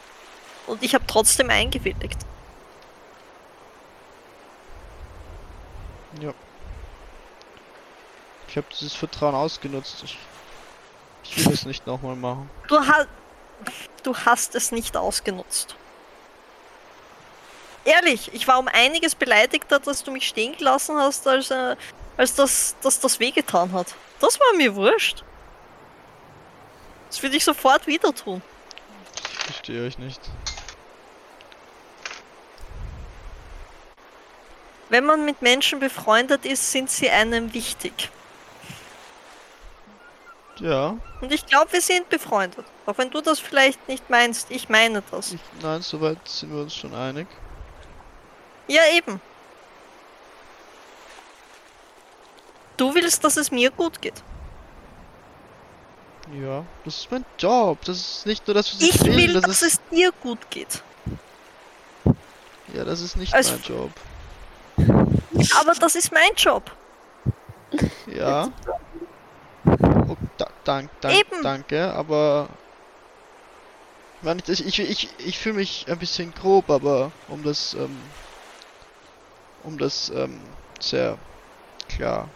Und 0.66 0.82
ich 0.82 0.94
habe 0.94 1.04
trotzdem 1.06 1.50
eingewilligt. 1.50 2.18
Ja. 6.20 6.32
Ich 8.48 8.56
habe 8.56 8.66
dieses 8.72 8.94
Vertrauen 8.94 9.34
ausgenutzt. 9.34 10.02
Ich, 10.04 10.18
ich 11.24 11.44
will 11.44 11.52
es 11.52 11.64
nicht 11.64 11.86
nochmal 11.86 12.16
machen. 12.16 12.50
Du, 12.68 12.78
ha 12.78 13.06
du 14.02 14.16
hast 14.16 14.54
es 14.54 14.72
nicht 14.72 14.96
ausgenutzt. 14.96 15.76
Ehrlich, 17.84 18.30
ich 18.32 18.46
war 18.46 18.58
um 18.58 18.68
einiges 18.68 19.14
beleidigter, 19.14 19.80
dass 19.80 20.04
du 20.04 20.12
mich 20.12 20.28
stehen 20.28 20.56
gelassen 20.56 20.96
hast, 20.96 21.26
als, 21.26 21.50
äh, 21.50 21.76
als 22.16 22.34
dass, 22.34 22.76
dass 22.80 23.00
das 23.00 23.18
wehgetan 23.18 23.72
hat. 23.72 23.94
Das 24.20 24.38
war 24.38 24.54
mir 24.56 24.74
wurscht. 24.74 25.24
Das 27.08 27.22
würde 27.22 27.36
ich 27.36 27.44
sofort 27.44 27.86
wieder 27.86 28.14
tun. 28.14 28.40
Ich 29.22 29.44
verstehe 29.44 29.86
euch 29.86 29.98
nicht. 29.98 30.20
Wenn 34.88 35.04
man 35.04 35.24
mit 35.24 35.42
Menschen 35.42 35.80
befreundet 35.80 36.44
ist, 36.44 36.70
sind 36.70 36.90
sie 36.90 37.10
einem 37.10 37.52
wichtig. 37.54 38.10
Ja, 40.62 40.96
Und 41.20 41.32
ich 41.32 41.44
glaube, 41.44 41.72
wir 41.72 41.80
sind 41.80 42.08
befreundet. 42.08 42.64
Auch 42.86 42.96
wenn 42.96 43.10
du 43.10 43.20
das 43.20 43.40
vielleicht 43.40 43.88
nicht 43.88 44.08
meinst, 44.08 44.48
ich 44.50 44.68
meine 44.68 45.02
das. 45.10 45.32
ich, 45.32 45.40
nein, 45.60 45.82
soweit 45.82 46.16
sind 46.28 46.54
wir 46.54 46.62
uns 46.62 46.74
schon 46.74 46.94
einig. 46.94 47.26
Ja, 48.68 48.82
eben. 48.94 49.20
Du 52.76 52.94
willst, 52.94 53.22
dass 53.24 53.36
es 53.36 53.50
mir 53.50 53.70
gut 53.70 54.00
geht. 54.00 54.22
Ja, 56.40 56.64
das 56.84 56.96
ist 56.98 57.10
mein 57.10 57.24
Job. 57.38 57.78
Das 57.84 57.96
ist 57.98 58.26
nicht 58.26 58.46
nur 58.46 58.54
das, 58.54 58.72
was 58.72 58.80
ich, 58.82 58.94
Ich 58.94 59.04
will, 59.04 59.32
das 59.34 59.42
dass 59.42 59.62
ist, 59.62 59.80
es 59.90 59.96
dir 59.96 60.12
gut 60.22 60.38
geht. 60.50 60.82
Ja, 62.72 62.84
das 62.84 63.00
ist 63.00 63.16
nicht 63.16 63.34
als- 63.34 63.50
mein 63.50 63.62
Job. 63.62 63.90
Aber 65.60 65.74
das 65.74 65.94
ist 65.96 66.12
mein 66.12 66.34
Job. 66.36 66.70
Ja. 68.06 68.48
Oh, 70.12 70.16
da, 70.36 70.46
dank, 70.64 70.90
dank, 71.00 71.16
Eben. 71.18 71.42
danke, 71.42 71.92
aber. 71.94 72.48
Ich 74.46 74.64
ich, 74.64 74.78
ich, 74.78 75.18
ich 75.18 75.38
fühle 75.38 75.56
mich 75.56 75.88
ein 75.88 75.98
bisschen 75.98 76.32
grob, 76.32 76.70
aber 76.70 77.10
um 77.28 77.42
das, 77.42 77.74
ähm, 77.74 78.12
um 79.64 79.78
das, 79.78 80.10
ähm, 80.10 80.44
sehr 80.80 81.18
klar, 81.88 82.28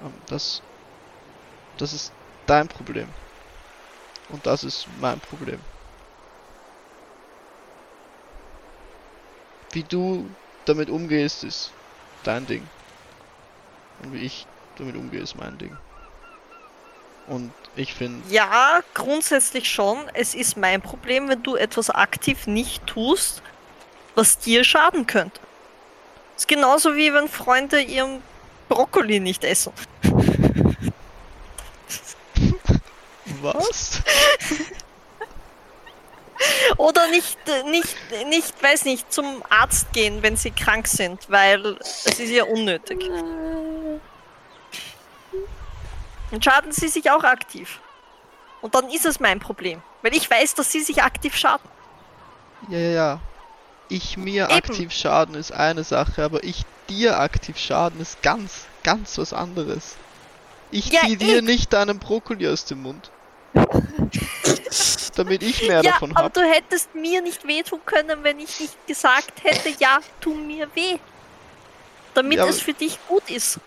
ähm, 0.00 0.12
das, 0.28 0.62
das 1.76 1.92
ist 1.92 2.12
dein 2.46 2.68
Problem. 2.68 3.08
Und 4.28 4.46
das 4.46 4.62
ist 4.62 4.86
mein 4.96 5.20
Problem. 5.20 5.60
Wie 9.72 9.82
du 9.82 10.30
damit 10.64 10.88
umgehst, 10.88 11.42
ist 11.42 11.72
dein 12.22 12.46
Ding. 12.46 12.70
Und 14.02 14.12
wie 14.12 14.18
ich 14.18 14.46
damit 14.76 14.96
umgehe, 14.96 15.20
ist 15.20 15.36
mein 15.36 15.58
Ding. 15.58 15.87
Und 17.28 17.52
ich 17.76 17.94
finde, 17.94 18.22
Ja, 18.28 18.80
grundsätzlich 18.94 19.70
schon. 19.70 19.98
Es 20.14 20.34
ist 20.34 20.56
mein 20.56 20.80
Problem, 20.80 21.28
wenn 21.28 21.42
du 21.42 21.56
etwas 21.56 21.90
aktiv 21.90 22.46
nicht 22.46 22.86
tust, 22.86 23.42
was 24.14 24.38
dir 24.38 24.64
schaden 24.64 25.06
könnte. 25.06 25.40
ist 26.36 26.48
genauso 26.48 26.96
wie 26.96 27.12
wenn 27.12 27.28
Freunde 27.28 27.80
ihren 27.80 28.22
Brokkoli 28.68 29.20
nicht 29.20 29.44
essen. 29.44 29.72
was? 33.42 34.02
Oder 36.76 37.08
nicht, 37.08 37.36
äh, 37.48 37.64
nicht, 37.64 37.96
nicht, 38.28 38.62
weiß 38.62 38.84
nicht, 38.84 39.12
zum 39.12 39.42
Arzt 39.48 39.92
gehen, 39.92 40.22
wenn 40.22 40.36
sie 40.36 40.50
krank 40.52 40.86
sind, 40.86 41.28
weil 41.28 41.76
es 41.80 42.20
ist 42.20 42.30
ja 42.30 42.44
unnötig. 42.44 42.98
Dann 46.30 46.42
schaden 46.42 46.72
sie 46.72 46.88
sich 46.88 47.10
auch 47.10 47.24
aktiv. 47.24 47.80
Und 48.60 48.74
dann 48.74 48.88
ist 48.90 49.06
es 49.06 49.20
mein 49.20 49.38
Problem. 49.40 49.80
Weil 50.02 50.14
ich 50.14 50.30
weiß, 50.30 50.54
dass 50.54 50.70
sie 50.72 50.80
sich 50.80 51.02
aktiv 51.02 51.34
schaden. 51.36 51.68
Ja, 52.68 52.78
ja, 52.78 52.90
ja. 52.90 53.20
Ich 53.88 54.16
mir 54.16 54.44
Eben. 54.44 54.52
aktiv 54.52 54.92
schaden 54.92 55.34
ist 55.34 55.52
eine 55.52 55.84
Sache, 55.84 56.22
aber 56.24 56.44
ich 56.44 56.64
dir 56.88 57.18
aktiv 57.18 57.56
schaden 57.58 58.00
ist 58.00 58.20
ganz, 58.22 58.66
ganz 58.82 59.16
was 59.16 59.32
anderes. 59.32 59.96
Ich 60.70 60.90
Ja, 60.92 61.00
zieh 61.02 61.16
dir 61.16 61.36
ich- 61.38 61.42
nicht 61.42 61.72
deinen 61.72 61.98
Brokkoli 61.98 62.46
aus 62.48 62.64
dem 62.66 62.82
Mund. 62.82 63.10
Damit 65.16 65.42
ich 65.42 65.62
mehr 65.66 65.82
ja, 65.82 65.92
davon 65.92 66.14
aber 66.14 66.26
hab. 66.26 66.34
du 66.34 66.42
hättest 66.42 66.94
mir 66.94 67.22
nicht 67.22 67.46
wehtun 67.46 67.80
können, 67.86 68.22
wenn 68.22 68.38
ich 68.38 68.60
nicht 68.60 68.86
gesagt 68.86 69.42
hätte, 69.42 69.70
ja, 69.80 69.98
tu 70.20 70.34
mir 70.34 70.68
weh. 70.74 70.98
Damit 72.14 72.36
Ja, 72.36 72.42
aber- 72.42 72.50
es 72.50 72.60
für 72.60 72.74
dich 72.74 72.98
gut 73.08 73.28
ist. 73.30 73.58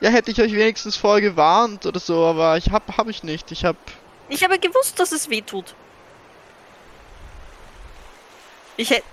Ja, 0.00 0.10
hätte 0.10 0.30
ich 0.30 0.40
euch 0.40 0.52
wenigstens 0.52 0.96
vorher 0.96 1.22
gewarnt 1.22 1.86
oder 1.86 2.00
so, 2.00 2.24
aber 2.24 2.56
ich 2.56 2.70
hab, 2.70 2.96
hab 2.98 3.08
ich 3.08 3.22
nicht. 3.22 3.50
Ich 3.50 3.64
hab, 3.64 3.76
Ich 4.28 4.44
habe 4.44 4.58
gewusst, 4.58 4.98
dass 4.98 5.12
es 5.12 5.30
weh 5.30 5.40
tut. 5.40 5.74
Ich 8.76 8.90
hätte, 8.90 9.04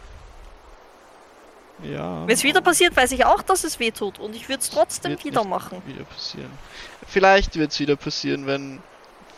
ja. 1.84 2.28
wenn 2.28 2.34
es 2.34 2.44
wieder 2.44 2.62
passiert, 2.62 2.96
weiß 2.96 3.12
ich 3.14 3.26
auch, 3.26 3.42
dass 3.42 3.64
es 3.64 3.80
weh 3.80 3.92
tut. 3.92 4.20
Und 4.20 4.36
ich 4.36 4.50
würde 4.50 4.62
es 4.62 4.70
trotzdem 4.70 5.12
Wird 5.12 5.24
wieder 5.24 5.44
machen. 5.46 5.82
Wieder 5.86 6.04
passieren. 6.04 6.52
Vielleicht 7.08 7.56
wird's 7.56 7.80
wieder 7.80 7.96
passieren, 7.96 8.46
wenn. 8.46 8.82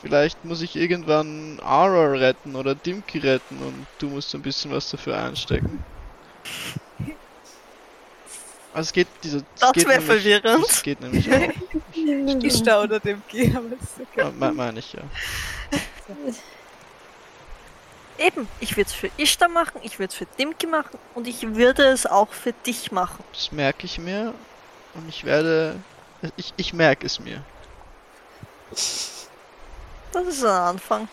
Vielleicht 0.02 0.46
muss 0.46 0.62
ich 0.62 0.76
irgendwann 0.76 1.60
Ara 1.64 2.12
retten 2.12 2.56
oder 2.56 2.76
Dimki 2.76 3.18
retten 3.20 3.58
und 3.58 3.88
du 3.98 4.10
musst 4.10 4.36
ein 4.36 4.44
bisschen 4.44 4.72
was 4.72 4.92
dafür 4.92 5.18
einstecken. 5.18 5.84
Also 8.76 8.88
es 8.90 8.94
geht 8.94 9.08
diese. 9.24 9.38
es 9.38 9.44
Das 9.60 9.72
geht 9.72 9.88
wär 9.88 10.00
nämlich- 10.00 10.22
verwirrend. 10.24 10.66
Das 10.70 10.84
geht 10.84 11.00
nämlich 11.02 11.32
auch. 11.32 12.44
Ich 12.44 12.62
da 12.64 12.82
unter 12.82 13.00
dem 13.00 13.24
G, 13.30 13.50
aber 13.56 13.68
ist 13.68 14.00
okay. 14.14 14.32
Me- 14.38 14.52
Meine 14.52 14.80
ich 14.80 14.92
ja. 14.94 15.02
Eben, 18.18 18.48
ich 18.60 18.76
würde 18.78 18.90
es 18.90 18.94
für 18.94 19.10
Ishtar 19.18 19.50
machen, 19.50 19.80
ich 19.84 19.98
würde 20.00 20.12
es 20.12 20.16
für 20.16 20.26
Dimki 20.26 20.68
machen 20.68 20.98
und 21.16 21.28
ich 21.28 21.56
würde 21.56 21.84
es 21.88 22.06
auch 22.06 22.32
für 22.32 22.54
dich 22.54 22.92
machen. 22.92 23.24
Das 23.34 23.52
merke 23.52 23.86
ich 23.86 23.98
mir 23.98 24.34
und 24.94 25.08
ich 25.10 25.24
werde. 25.26 25.76
Ich, 26.38 26.54
ich 26.58 26.74
merke 26.74 27.06
es 27.06 27.20
mir. 27.20 27.42
Das 28.72 30.28
ist 30.28 30.44
ein 30.44 30.50
Anfang. 30.50 31.08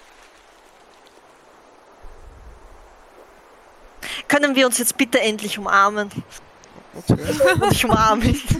Können 4.28 4.55
wir 4.55 4.66
uns 4.66 4.78
jetzt 4.78 4.97
bitte 4.97 5.20
endlich 5.20 5.59
umarmen? 5.59 6.10
Okay. 6.94 7.19
Ich 7.70 7.85
umarme 7.85 8.24
ihn. 8.27 8.40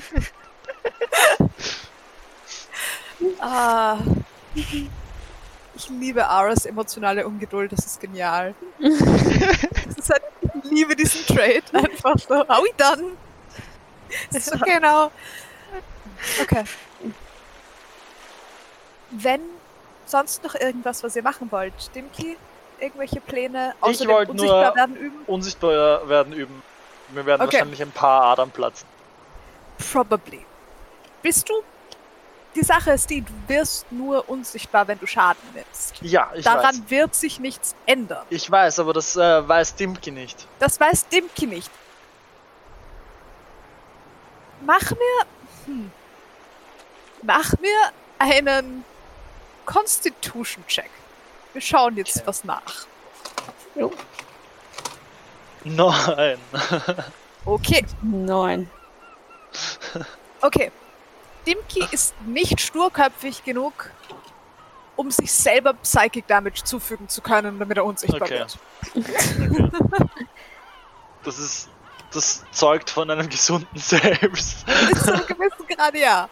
Ah. 3.39 3.99
Ich 4.55 5.89
liebe 5.89 6.27
Aras 6.27 6.67
emotionale 6.67 7.27
Ungeduld, 7.27 7.73
das 7.73 7.87
ist 7.87 8.01
genial. 8.01 8.55
das 8.81 9.97
ist 9.97 10.11
halt, 10.11 10.23
ich 10.65 10.71
liebe 10.71 10.95
diesen 10.97 11.25
Trade. 11.27 11.63
Einfach 11.73 12.15
so, 12.19 12.35
are 12.35 12.63
we 12.63 12.71
done? 12.77 13.13
Okay 14.61 14.79
now. 14.81 15.11
Okay. 16.43 16.65
Wenn 19.11 19.41
sonst 20.07 20.43
noch 20.45 20.55
irgendwas, 20.55 21.03
was 21.03 21.17
ihr 21.17 21.23
machen 21.23 21.51
wollt, 21.51 21.73
Dimki, 21.95 22.37
irgendwelche 22.81 23.21
Pläne, 23.21 23.75
Ich 23.79 23.83
außer 23.83 24.07
wollte 24.09 24.33
unsichtbar 24.33 24.67
nur- 24.67 24.77
werden 24.77 24.97
üben? 24.97 25.23
Unsichtbar 25.27 26.09
werden 26.09 26.33
üben. 26.33 26.63
Mir 27.13 27.27
werden 27.27 27.43
Okay. 27.43 27.55
wahrscheinlich 27.55 27.83
ein 27.83 27.91
paar 27.93 28.23
Adern 28.23 28.51
platzen. 28.51 28.87
Probably. 29.93 30.45
Bist 31.23 31.49
du 31.49 31.55
die 32.55 32.63
Sache 32.63 32.91
ist 32.93 33.09
die, 33.09 33.23
du 33.23 33.33
wirst 33.47 33.91
nur 33.91 34.29
unsichtbar, 34.29 34.87
wenn 34.87 34.99
du 34.99 35.07
Schaden 35.07 35.41
nimmst. 35.55 35.95
Ja, 36.03 36.31
ich 36.35 36.45
Daran 36.45 36.75
weiß. 36.83 36.91
wird 36.91 37.15
sich 37.15 37.41
nichts 37.41 37.75
ändern. 37.87 38.27
Ich 38.29 38.51
weiß, 38.51 38.79
aber 38.79 38.93
das 38.93 39.17
äh, 39.17 39.49
weiß 39.49 39.75
Dimki 39.77 40.11
nicht. 40.11 40.47
Das 40.59 40.79
weiß 40.79 41.09
Dimki 41.09 41.47
nicht. 41.47 41.71
Mach 44.67 44.91
mir. 44.91 45.27
Hm, 45.65 45.91
mach 47.23 47.53
mir 47.59 47.91
einen 48.19 48.85
Constitution-Check. 49.65 50.91
Wir 51.55 51.63
schauen 51.63 51.97
jetzt 51.97 52.17
Okay. 52.19 52.27
was 52.27 52.45
nach. 52.45 52.87
Nein. 55.65 56.39
Okay, 57.45 57.85
Neun. 58.03 58.69
okay. 60.41 60.71
Dimki 61.47 61.85
ist 61.91 62.15
nicht 62.25 62.61
sturköpfig 62.61 63.43
genug, 63.45 63.91
um 64.97 65.11
sich 65.11 65.33
selber 65.33 65.75
Psychic 65.75 66.27
Damage 66.29 66.63
zufügen 66.65 67.09
zu 67.09 67.21
können, 67.21 67.59
damit 67.59 67.77
er 67.77 67.85
unsichtbar 67.85 68.23
Okay. 68.23 68.39
wird. 68.39 68.59
Das 71.25 71.39
ist. 71.39 71.69
Das 72.13 72.45
zeugt 72.53 72.91
von 72.91 73.11
einem 73.11 73.27
gesunden 73.29 73.79
Selbst. 73.79 74.67
Bis 74.67 75.03
zu 75.03 75.15
einem 75.15 75.27
gewissen 75.27 75.67
Grad 75.67 75.95
ja. 75.97 76.29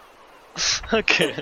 Okay. 0.93 1.35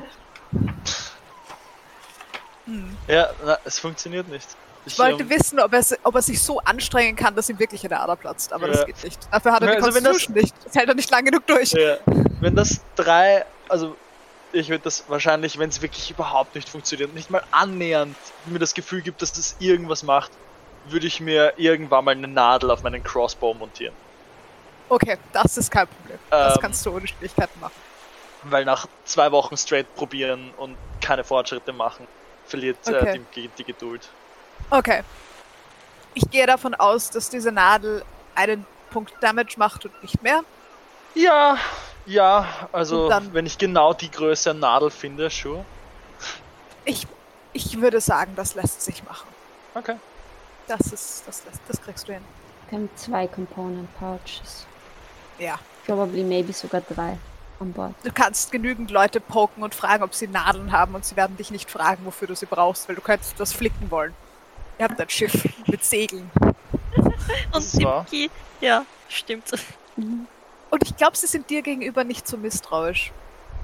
Hm. 2.66 2.96
Ja, 3.08 3.30
na, 3.44 3.58
es 3.64 3.78
funktioniert 3.80 4.28
nicht. 4.28 4.46
Ich, 4.92 4.98
wollte 4.98 5.22
ähm, 5.22 5.30
wissen, 5.30 5.60
ob 5.60 5.72
er, 5.72 5.82
ob 6.02 6.14
er 6.14 6.22
sich 6.22 6.42
so 6.42 6.60
anstrengen 6.60 7.16
kann, 7.16 7.34
dass 7.34 7.48
ihm 7.48 7.58
wirklich 7.58 7.84
eine 7.84 8.00
Ader 8.00 8.16
platzt, 8.16 8.52
aber 8.52 8.66
Ja. 8.66 8.72
das 8.74 8.86
geht 8.86 9.04
nicht. 9.04 9.18
Dafür 9.30 9.52
hat 9.52 9.62
er 9.62 9.68
die 9.68 9.76
Also 9.76 9.86
das- 9.90 9.94
Constitution 10.02 10.34
nicht. 10.36 10.54
Das 10.64 10.74
hält 10.74 10.88
er 10.88 10.94
nicht 10.94 11.10
lang 11.10 11.24
genug 11.24 11.46
durch. 11.46 11.72
Ja, 11.72 11.98
wenn 12.40 12.54
das 12.56 12.80
drei, 12.96 13.44
also 13.68 13.96
ich 14.52 14.68
würde 14.68 14.84
das 14.84 15.04
wahrscheinlich, 15.08 15.58
wenn 15.58 15.68
es 15.68 15.82
wirklich 15.82 16.10
überhaupt 16.10 16.54
nicht 16.54 16.68
funktioniert, 16.68 17.14
nicht 17.14 17.30
mal 17.30 17.42
annähernd 17.50 18.16
mir 18.46 18.58
das 18.58 18.72
Gefühl 18.74 19.02
gibt, 19.02 19.20
dass 19.22 19.32
das 19.32 19.56
irgendwas 19.58 20.02
macht, 20.02 20.30
würde 20.88 21.06
ich 21.06 21.20
mir 21.20 21.52
irgendwann 21.58 22.04
mal 22.04 22.12
eine 22.12 22.28
Nadel 22.28 22.70
auf 22.70 22.82
meinen 22.82 23.02
Crossbow 23.04 23.52
montieren. 23.54 23.94
Okay, 24.88 25.18
das 25.34 25.58
ist 25.58 25.70
kein 25.70 25.86
Problem. 25.86 26.18
Das 26.30 26.54
Ähm. 26.56 26.62
kannst 26.62 26.86
du 26.86 26.94
ohne 26.94 27.06
Schwierigkeiten 27.06 27.60
machen. 27.60 27.74
Weil 28.44 28.64
nach 28.64 28.86
zwei 29.04 29.30
Wochen 29.32 29.56
straight 29.56 29.94
probieren 29.96 30.50
und 30.56 30.76
keine 31.02 31.24
Fortschritte 31.24 31.72
machen, 31.72 32.06
verliert 32.46 32.78
Okay. 32.86 33.16
äh, 33.16 33.20
die, 33.34 33.48
die 33.58 33.64
Geduld. 33.64 34.08
Okay. 34.70 35.02
Ich 36.14 36.28
gehe 36.30 36.46
davon 36.46 36.74
aus, 36.74 37.10
dass 37.10 37.30
diese 37.30 37.52
Nadel 37.52 38.04
einen 38.34 38.66
Punkt 38.90 39.12
Damage 39.20 39.54
macht 39.56 39.84
und 39.84 40.02
nicht 40.02 40.22
mehr. 40.22 40.42
Ja, 41.14 41.58
ja, 42.06 42.46
also 42.72 43.10
wenn 43.32 43.46
ich 43.46 43.58
genau 43.58 43.92
die 43.92 44.10
Größe 44.10 44.50
an 44.50 44.60
Nadel 44.60 44.90
finde, 44.90 45.28
sure. 45.30 45.64
Ich, 46.84 47.06
ich 47.52 47.80
würde 47.80 48.00
sagen, 48.00 48.32
das 48.34 48.54
lässt 48.54 48.82
sich 48.82 49.04
machen. 49.04 49.28
Okay. 49.74 49.96
Das 50.66 50.80
ist, 50.92 51.24
das, 51.26 51.44
lässt, 51.44 51.60
das 51.68 51.82
kriegst 51.82 52.08
du 52.08 52.14
hin. 52.14 52.22
Wir 52.68 52.78
haben 52.78 52.90
zwei 52.96 53.26
Component 53.26 53.88
Pouches. 53.98 54.66
Ja. 55.38 55.58
Probably 55.86 56.22
maybe 56.22 56.52
sogar 56.52 56.82
drei 56.82 57.18
an 57.60 57.72
Bord. 57.72 57.94
Du 58.04 58.12
kannst 58.12 58.52
genügend 58.52 58.90
Leute 58.90 59.20
poken 59.20 59.62
und 59.62 59.74
fragen, 59.74 60.02
ob 60.02 60.14
sie 60.14 60.28
Nadeln 60.28 60.72
haben 60.72 60.94
und 60.94 61.04
sie 61.04 61.16
werden 61.16 61.36
dich 61.36 61.50
nicht 61.50 61.70
fragen, 61.70 62.04
wofür 62.04 62.28
du 62.28 62.34
sie 62.34 62.46
brauchst, 62.46 62.88
weil 62.88 62.96
du 62.96 63.02
könntest 63.02 63.38
das 63.38 63.52
flicken 63.52 63.90
wollen. 63.90 64.14
Ihr 64.78 64.84
habt 64.84 65.00
ein 65.00 65.10
Schiff 65.10 65.48
mit 65.66 65.84
Segeln. 65.84 66.30
Und. 67.52 67.72
Dimki, 67.74 68.30
ja, 68.60 68.84
stimmt. 69.08 69.50
Und 69.96 70.82
ich 70.84 70.96
glaube, 70.96 71.16
sie 71.16 71.26
sind 71.26 71.50
dir 71.50 71.62
gegenüber 71.62 72.04
nicht 72.04 72.28
so 72.28 72.36
misstrauisch. 72.36 73.10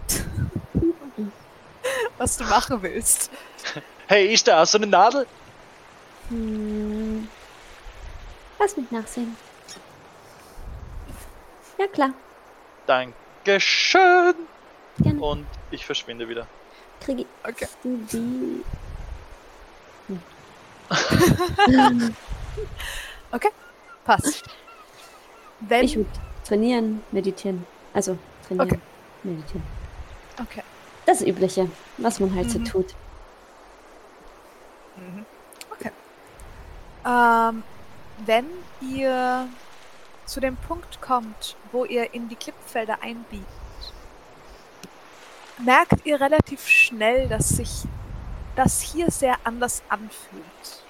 Was 2.19 2.37
du 2.37 2.45
machen 2.45 2.83
willst. 2.83 3.31
Hey, 4.07 4.33
ist 4.33 4.47
da 4.49 4.65
so 4.67 4.79
eine 4.79 4.87
Nadel? 4.87 5.27
Hm. 6.29 7.29
Lass 8.59 8.77
mich 8.77 8.91
nachsehen. 8.91 9.37
Ja, 11.79 11.87
klar. 11.89 12.11
Dankeschön. 12.87 14.35
Gerne. 14.99 15.21
Und 15.21 15.47
ich 15.71 15.85
verschwinde 15.85 16.29
wieder. 16.29 16.47
Kriege 17.01 17.27
Okay. 17.47 17.67
du 17.83 17.99
die. 18.13 18.65
Passt. 24.05 24.45
Wenn. 25.61 25.85
Ich 25.85 25.97
würde 25.97 26.11
trainieren, 26.47 27.03
meditieren. 27.11 27.67
Also 27.95 28.19
trainieren, 28.47 28.69
Okay. 28.69 28.81
meditieren. 29.23 29.63
okay. 30.41 30.63
Das 31.07 31.23
Übliche, 31.23 31.71
was 31.99 32.21
man 32.21 32.35
halt 32.35 32.47
Mhm. 32.49 32.51
so 32.51 32.59
tut. 32.71 32.95
Mhm. 34.97 35.25
Okay. 35.73 35.91
Ähm, 37.07 37.63
wenn 38.27 38.47
ihr 38.83 39.49
zu 40.27 40.41
dem 40.41 40.57
Punkt 40.57 41.01
kommt, 41.01 41.57
wo 41.73 41.85
ihr 41.87 42.13
in 42.13 42.29
die 42.29 42.37
Klippfelder 42.37 42.99
einbiegt, 43.03 43.47
merkt 45.59 46.05
ihr 46.05 46.21
relativ 46.21 46.67
schnell, 46.69 47.29
dass 47.29 47.49
sich 47.49 47.85
das 48.57 48.81
hier 48.81 49.11
sehr 49.11 49.37
anders 49.45 49.83
anfühlt. 49.89 50.83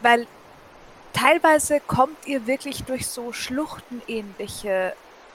Weil 0.00 0.26
teilweise 1.12 1.80
kommt 1.80 2.26
ihr 2.26 2.46
wirklich 2.46 2.84
durch 2.84 3.06
so 3.06 3.32
schluchtenähnliche 3.32 4.94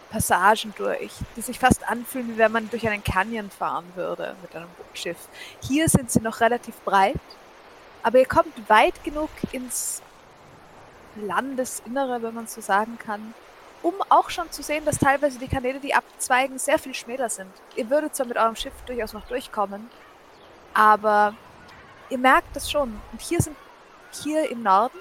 Passagen 0.09 0.73
durch, 0.77 1.11
die 1.35 1.41
sich 1.41 1.57
fast 1.57 1.89
anfühlen, 1.89 2.29
wie 2.29 2.37
wenn 2.37 2.51
man 2.51 2.69
durch 2.69 2.87
einen 2.87 3.03
Canyon 3.03 3.49
fahren 3.49 3.91
würde 3.95 4.35
mit 4.41 4.55
einem 4.55 4.69
Bootschiff. 4.77 5.17
Hier 5.61 5.89
sind 5.89 6.11
sie 6.11 6.21
noch 6.21 6.39
relativ 6.39 6.75
breit, 6.81 7.15
aber 8.03 8.19
ihr 8.19 8.27
kommt 8.27 8.69
weit 8.69 9.03
genug 9.03 9.29
ins 9.51 10.01
Landesinnere, 11.15 12.21
wenn 12.21 12.33
man 12.33 12.47
so 12.47 12.61
sagen 12.61 12.97
kann, 12.99 13.33
um 13.81 13.95
auch 14.09 14.29
schon 14.29 14.51
zu 14.51 14.63
sehen, 14.63 14.85
dass 14.85 14.99
teilweise 14.99 15.39
die 15.39 15.47
Kanäle, 15.47 15.79
die 15.79 15.93
abzweigen, 15.93 16.57
sehr 16.59 16.79
viel 16.79 16.93
schmäler 16.93 17.29
sind. 17.29 17.51
Ihr 17.75 17.89
würdet 17.89 18.15
zwar 18.15 18.27
mit 18.27 18.37
eurem 18.37 18.55
Schiff 18.55 18.73
durchaus 18.85 19.13
noch 19.13 19.25
durchkommen, 19.27 19.89
aber 20.73 21.35
ihr 22.09 22.17
merkt 22.17 22.55
das 22.55 22.69
schon. 22.69 22.99
Und 23.11 23.21
hier 23.21 23.41
sind, 23.41 23.55
hier 24.11 24.49
im 24.49 24.63
Norden, 24.63 24.97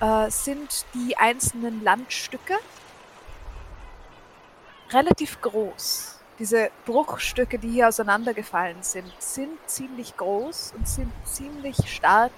äh, 0.00 0.30
sind 0.30 0.84
die 0.94 1.16
einzelnen 1.16 1.82
Landstücke 1.82 2.56
relativ 4.90 5.40
groß. 5.40 6.18
Diese 6.38 6.70
Bruchstücke, 6.86 7.58
die 7.58 7.68
hier 7.68 7.88
auseinandergefallen 7.88 8.82
sind, 8.82 9.12
sind 9.18 9.58
ziemlich 9.66 10.16
groß 10.16 10.72
und 10.76 10.88
sind 10.88 11.12
ziemlich 11.24 11.76
stark 11.86 12.32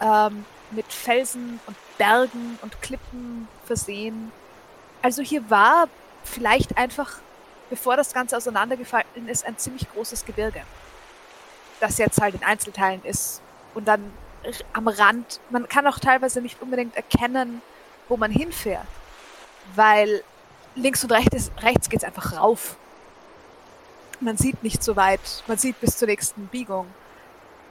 ähm, 0.00 0.44
mit 0.72 0.92
Felsen 0.92 1.60
und 1.66 1.76
Bergen 1.96 2.58
und 2.60 2.82
Klippen 2.82 3.48
versehen. 3.64 4.32
Also 5.00 5.22
hier 5.22 5.48
war 5.48 5.88
vielleicht 6.24 6.76
einfach, 6.76 7.18
bevor 7.70 7.96
das 7.96 8.12
Ganze 8.12 8.36
auseinandergefallen 8.36 9.28
ist, 9.28 9.44
ein 9.44 9.58
ziemlich 9.58 9.90
großes 9.92 10.24
Gebirge. 10.24 10.62
Das 11.80 11.98
jetzt 11.98 12.20
halt 12.20 12.34
in 12.34 12.42
Einzelteilen 12.42 13.04
ist. 13.04 13.40
Und 13.74 13.86
dann 13.86 14.12
am 14.72 14.88
Rand, 14.88 15.40
man 15.50 15.68
kann 15.68 15.86
auch 15.86 15.98
teilweise 15.98 16.40
nicht 16.40 16.60
unbedingt 16.62 16.96
erkennen, 16.96 17.62
wo 18.08 18.16
man 18.16 18.30
hinfährt. 18.30 18.86
Weil 19.74 20.22
links 20.74 21.02
und 21.04 21.12
rechts, 21.12 21.50
rechts 21.60 21.88
geht 21.88 22.00
es 22.00 22.04
einfach 22.04 22.38
rauf. 22.38 22.76
Man 24.20 24.36
sieht 24.36 24.62
nicht 24.62 24.82
so 24.82 24.96
weit, 24.96 25.44
man 25.46 25.58
sieht 25.58 25.80
bis 25.80 25.96
zur 25.96 26.08
nächsten 26.08 26.46
Biegung. 26.46 26.86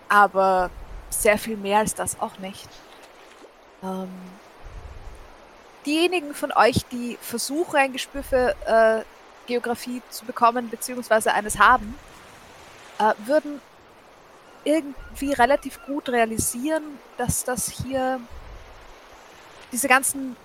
Aber 0.09 0.69
sehr 1.09 1.37
viel 1.37 1.57
mehr 1.57 1.79
als 1.79 1.95
das 1.95 2.19
auch 2.19 2.37
nicht. 2.39 2.69
Ähm, 3.83 4.09
diejenigen 5.85 6.33
von 6.33 6.51
euch, 6.51 6.85
die 6.91 7.17
versuchen, 7.21 7.75
ein 7.75 7.93
Gespür 7.93 8.23
für 8.23 8.55
äh, 8.65 9.03
Geografie 9.47 10.01
zu 10.09 10.25
bekommen, 10.25 10.69
beziehungsweise 10.69 11.33
eines 11.33 11.57
haben, 11.57 11.95
äh, 12.99 13.13
würden 13.25 13.61
irgendwie 14.63 15.33
relativ 15.33 15.79
gut 15.85 16.09
realisieren, 16.09 16.83
dass 17.17 17.43
das 17.43 17.69
hier 17.69 18.19
diese 19.71 19.87
ganzen 19.87 20.35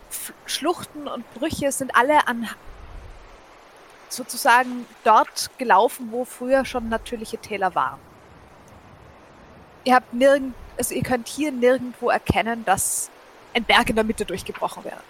Schluchten 0.46 1.08
und 1.08 1.30
Brüche 1.34 1.70
sind 1.72 1.94
alle 1.94 2.26
an 2.26 2.48
sozusagen 4.08 4.86
dort 5.04 5.50
gelaufen, 5.58 6.08
wo 6.10 6.24
früher 6.24 6.64
schon 6.64 6.88
natürliche 6.88 7.38
Täler 7.38 7.74
waren. 7.74 7.98
Ihr 9.84 9.94
habt 9.94 10.12
nirgend, 10.12 10.54
also 10.76 10.94
ihr 10.94 11.02
könnt 11.02 11.28
hier 11.28 11.50
nirgendwo 11.50 12.10
erkennen, 12.10 12.64
dass 12.64 13.10
ein 13.54 13.64
Berg 13.64 13.90
in 13.90 13.96
der 13.96 14.04
Mitte 14.04 14.24
durchgebrochen 14.24 14.84
wäre. 14.84 15.00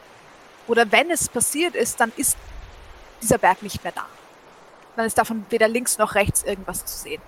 Oder 0.68 0.90
wenn 0.92 1.10
es 1.10 1.28
passiert 1.28 1.74
ist, 1.74 2.00
dann 2.00 2.12
ist 2.16 2.36
dieser 3.22 3.38
Berg 3.38 3.62
nicht 3.62 3.82
mehr 3.82 3.92
da. 3.92 4.06
Dann 4.96 5.06
ist 5.06 5.16
davon 5.16 5.46
weder 5.48 5.68
links 5.68 5.98
noch 5.98 6.14
rechts 6.14 6.42
irgendwas 6.42 6.84
zu 6.84 6.98
sehen. 6.98 7.22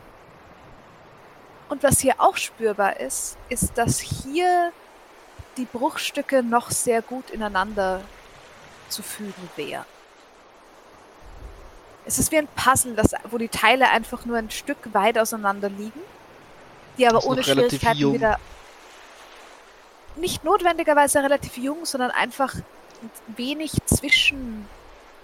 Und 1.68 1.82
was 1.82 2.00
hier 2.00 2.14
auch 2.18 2.36
spürbar 2.36 3.00
ist, 3.00 3.36
ist, 3.48 3.78
dass 3.78 4.00
hier 4.00 4.72
die 5.56 5.64
Bruchstücke 5.64 6.42
noch 6.42 6.70
sehr 6.70 7.00
gut 7.00 7.30
ineinander 7.30 8.02
zu 8.88 9.02
fügen 9.02 9.48
wären. 9.56 9.84
Es 12.06 12.18
ist 12.18 12.30
wie 12.32 12.38
ein 12.38 12.48
Puzzle, 12.48 12.94
das, 12.94 13.14
wo 13.30 13.38
die 13.38 13.48
Teile 13.48 13.88
einfach 13.88 14.26
nur 14.26 14.36
ein 14.36 14.50
Stück 14.50 14.92
weit 14.92 15.16
auseinander 15.18 15.70
liegen, 15.70 16.00
die 16.98 17.08
aber 17.08 17.24
ohne 17.24 17.42
Schwierigkeiten 17.42 17.98
jung. 17.98 18.14
wieder 18.14 18.38
nicht 20.16 20.44
notwendigerweise 20.44 21.22
relativ 21.22 21.56
jung, 21.56 21.86
sondern 21.86 22.10
einfach 22.10 22.54
wenig 23.36 23.72
zwischen. 23.86 24.68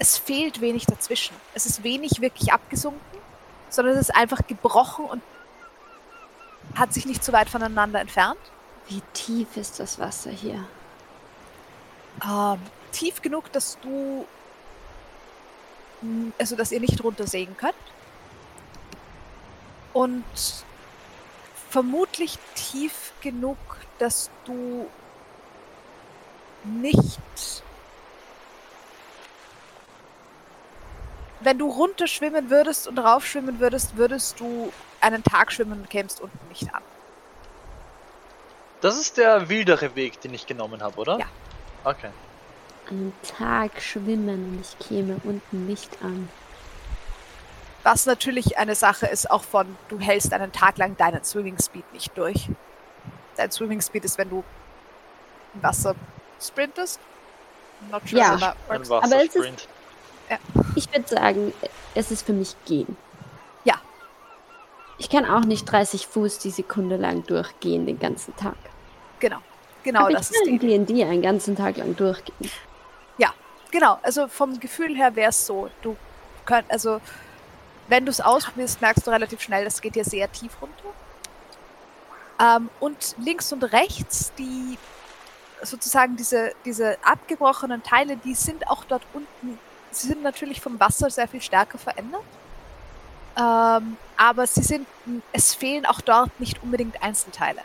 Es 0.00 0.16
fehlt 0.16 0.62
wenig 0.62 0.86
dazwischen. 0.86 1.36
Es 1.52 1.66
ist 1.66 1.84
wenig 1.84 2.22
wirklich 2.22 2.54
abgesunken, 2.54 3.20
sondern 3.68 3.94
es 3.94 4.08
ist 4.08 4.16
einfach 4.16 4.40
gebrochen 4.46 5.04
und 5.04 5.22
hat 6.74 6.94
sich 6.94 7.04
nicht 7.04 7.22
so 7.22 7.34
weit 7.34 7.50
voneinander 7.50 8.00
entfernt. 8.00 8.40
Wie 8.88 9.02
tief 9.12 9.58
ist 9.58 9.78
das 9.78 9.98
Wasser 9.98 10.30
hier? 10.30 10.66
Ähm, 12.24 12.60
tief 12.92 13.20
genug, 13.20 13.52
dass 13.52 13.78
du. 13.82 14.26
m, 16.00 16.32
Also, 16.38 16.56
dass 16.56 16.72
ihr 16.72 16.80
nicht 16.80 17.04
runtersägen 17.04 17.54
könnt. 17.58 17.74
Und 19.92 20.24
vermutlich 21.68 22.38
tief 22.54 23.12
genug, 23.20 23.58
dass 23.98 24.30
du 24.46 24.86
nicht. 26.64 27.62
Wenn 31.40 31.58
du 31.58 31.68
runterschwimmen 31.70 32.50
würdest 32.50 32.86
und 32.86 32.98
raufschwimmen 32.98 33.60
würdest, 33.60 33.96
würdest 33.96 34.38
du 34.40 34.72
einen 35.00 35.22
Tag 35.24 35.52
schwimmen 35.52 35.72
und 35.80 35.90
kämst 35.90 36.20
unten 36.20 36.38
nicht 36.48 36.72
an. 36.74 36.82
Das 38.82 38.98
ist 38.98 39.16
der 39.16 39.48
wildere 39.48 39.94
Weg, 39.94 40.20
den 40.20 40.34
ich 40.34 40.46
genommen 40.46 40.82
habe, 40.82 40.98
oder? 40.98 41.18
Ja. 41.18 41.26
Okay. 41.84 42.10
Einen 42.88 43.12
Tag 43.22 43.80
schwimmen 43.80 44.52
und 44.52 44.60
ich 44.60 44.78
käme 44.88 45.16
unten 45.24 45.66
nicht 45.66 45.90
an. 46.02 46.28
Was 47.82 48.04
natürlich 48.04 48.58
eine 48.58 48.74
Sache 48.74 49.06
ist 49.06 49.30
auch 49.30 49.42
von, 49.42 49.76
du 49.88 49.98
hältst 49.98 50.32
einen 50.34 50.52
Tag 50.52 50.76
lang 50.76 50.96
deinen 50.98 51.24
Swimming 51.24 51.56
Speed 51.58 51.90
nicht 51.94 52.16
durch. 52.18 52.48
Dein 53.36 53.50
Swimming 53.50 53.80
Speed 53.80 54.04
ist, 54.04 54.18
wenn 54.18 54.28
du 54.28 54.44
im 55.54 55.62
Wasser 55.62 55.94
sprintest. 56.38 57.00
Not 57.90 58.02
sure 58.06 58.20
Ja. 58.20 58.54
Aber 58.68 59.24
es 59.24 59.34
ist- 59.34 59.68
Wassersprint. 60.30 60.76
Ich 60.76 60.92
würde 60.92 61.08
sagen, 61.08 61.52
es 61.94 62.10
ist 62.10 62.24
für 62.24 62.32
mich 62.32 62.54
gehen. 62.64 62.96
Ja. 63.64 63.74
Ich 64.98 65.10
kann 65.10 65.24
auch 65.24 65.44
nicht 65.44 65.64
30 65.64 66.06
Fuß 66.06 66.38
die 66.38 66.50
Sekunde 66.50 66.96
lang 66.96 67.24
durchgehen 67.26 67.86
den 67.86 67.98
ganzen 67.98 68.34
Tag. 68.36 68.56
Genau. 69.18 69.38
Genau, 69.82 70.00
Aber 70.00 70.12
das 70.12 70.30
ich 70.30 70.36
ist 70.36 70.46
die 70.46 70.58
kann 70.58 70.68
in 70.68 70.86
D&D 70.86 71.04
einen 71.04 71.22
ganzen 71.22 71.56
Tag 71.56 71.78
lang 71.78 71.96
durchgehen. 71.96 72.50
Genau, 73.70 73.98
also 74.02 74.26
vom 74.26 74.58
Gefühl 74.58 74.96
her 74.96 75.14
wäre 75.14 75.30
es 75.30 75.46
so. 75.46 75.70
Du 75.82 75.96
könnt, 76.44 76.70
also 76.70 77.00
wenn 77.88 78.04
du 78.04 78.10
es 78.10 78.20
ausprobierst, 78.20 78.80
merkst 78.80 79.06
du 79.06 79.10
relativ 79.10 79.40
schnell, 79.40 79.64
das 79.64 79.80
geht 79.80 79.94
hier 79.94 80.04
sehr 80.04 80.30
tief 80.30 80.52
runter. 80.60 80.74
Ähm, 82.40 82.70
und 82.80 83.14
links 83.18 83.52
und 83.52 83.62
rechts, 83.64 84.32
die 84.38 84.78
sozusagen 85.62 86.16
diese, 86.16 86.52
diese 86.64 86.96
abgebrochenen 87.04 87.82
Teile, 87.82 88.16
die 88.16 88.34
sind 88.34 88.66
auch 88.68 88.84
dort 88.84 89.02
unten, 89.12 89.58
sie 89.90 90.08
sind 90.08 90.22
natürlich 90.22 90.60
vom 90.60 90.78
Wasser 90.78 91.10
sehr 91.10 91.28
viel 91.28 91.40
stärker 91.40 91.78
verändert. 91.78 92.22
Ähm, 93.36 93.96
aber 94.16 94.46
sie 94.46 94.62
sind, 94.62 94.86
es 95.32 95.54
fehlen 95.54 95.86
auch 95.86 96.00
dort 96.00 96.38
nicht 96.40 96.62
unbedingt 96.62 97.02
Einzelteile. 97.02 97.62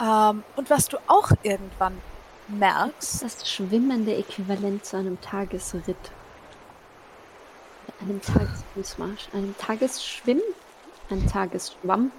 Ähm, 0.00 0.42
und 0.56 0.70
was 0.70 0.88
du 0.88 0.98
auch 1.06 1.30
irgendwann 1.42 2.00
merkst, 2.48 3.22
Das 3.22 3.48
schwimmende 3.48 4.16
Äquivalent 4.16 4.84
zu 4.84 4.96
einem 4.96 5.20
Tagesritt. 5.20 6.10
Einem 8.00 8.20
Tagesfußmarsch. 8.20 9.28
Einem 9.32 9.56
Tagesschwimm. 9.58 10.40
Ein 11.10 11.26
Tagesschwamm. 11.28 12.10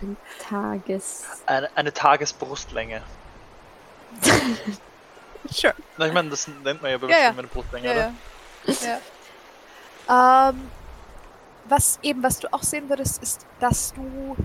Ein 0.00 0.16
Tages... 0.38 1.26
Eine, 1.46 1.68
eine 1.76 1.92
Tagesbrustlänge. 1.92 3.02
sure. 5.50 5.74
Na, 5.96 6.06
ich 6.06 6.12
meine, 6.12 6.30
das 6.30 6.48
nennt 6.48 6.82
man 6.82 6.90
ja 6.90 6.98
beim 6.98 7.10
Ja, 7.10 7.18
ja. 7.18 7.30
Eine 7.30 7.44
Brustlänge, 7.44 7.86
Ja, 7.86 7.92
oder? 7.92 8.12
ja. 8.66 9.00
ja. 10.08 10.48
ähm, 10.50 10.70
was 11.64 11.98
eben, 12.02 12.22
was 12.22 12.38
du 12.38 12.52
auch 12.52 12.62
sehen 12.62 12.88
würdest, 12.88 13.22
ist, 13.22 13.46
dass 13.60 13.92
du 13.92 14.36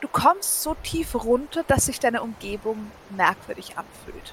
du 0.00 0.08
kommst 0.08 0.62
so 0.62 0.74
tief 0.74 1.14
runter, 1.14 1.62
dass 1.64 1.86
sich 1.86 2.00
deine 2.00 2.22
Umgebung 2.22 2.90
merkwürdig 3.10 3.76
anfühlt. 3.76 4.32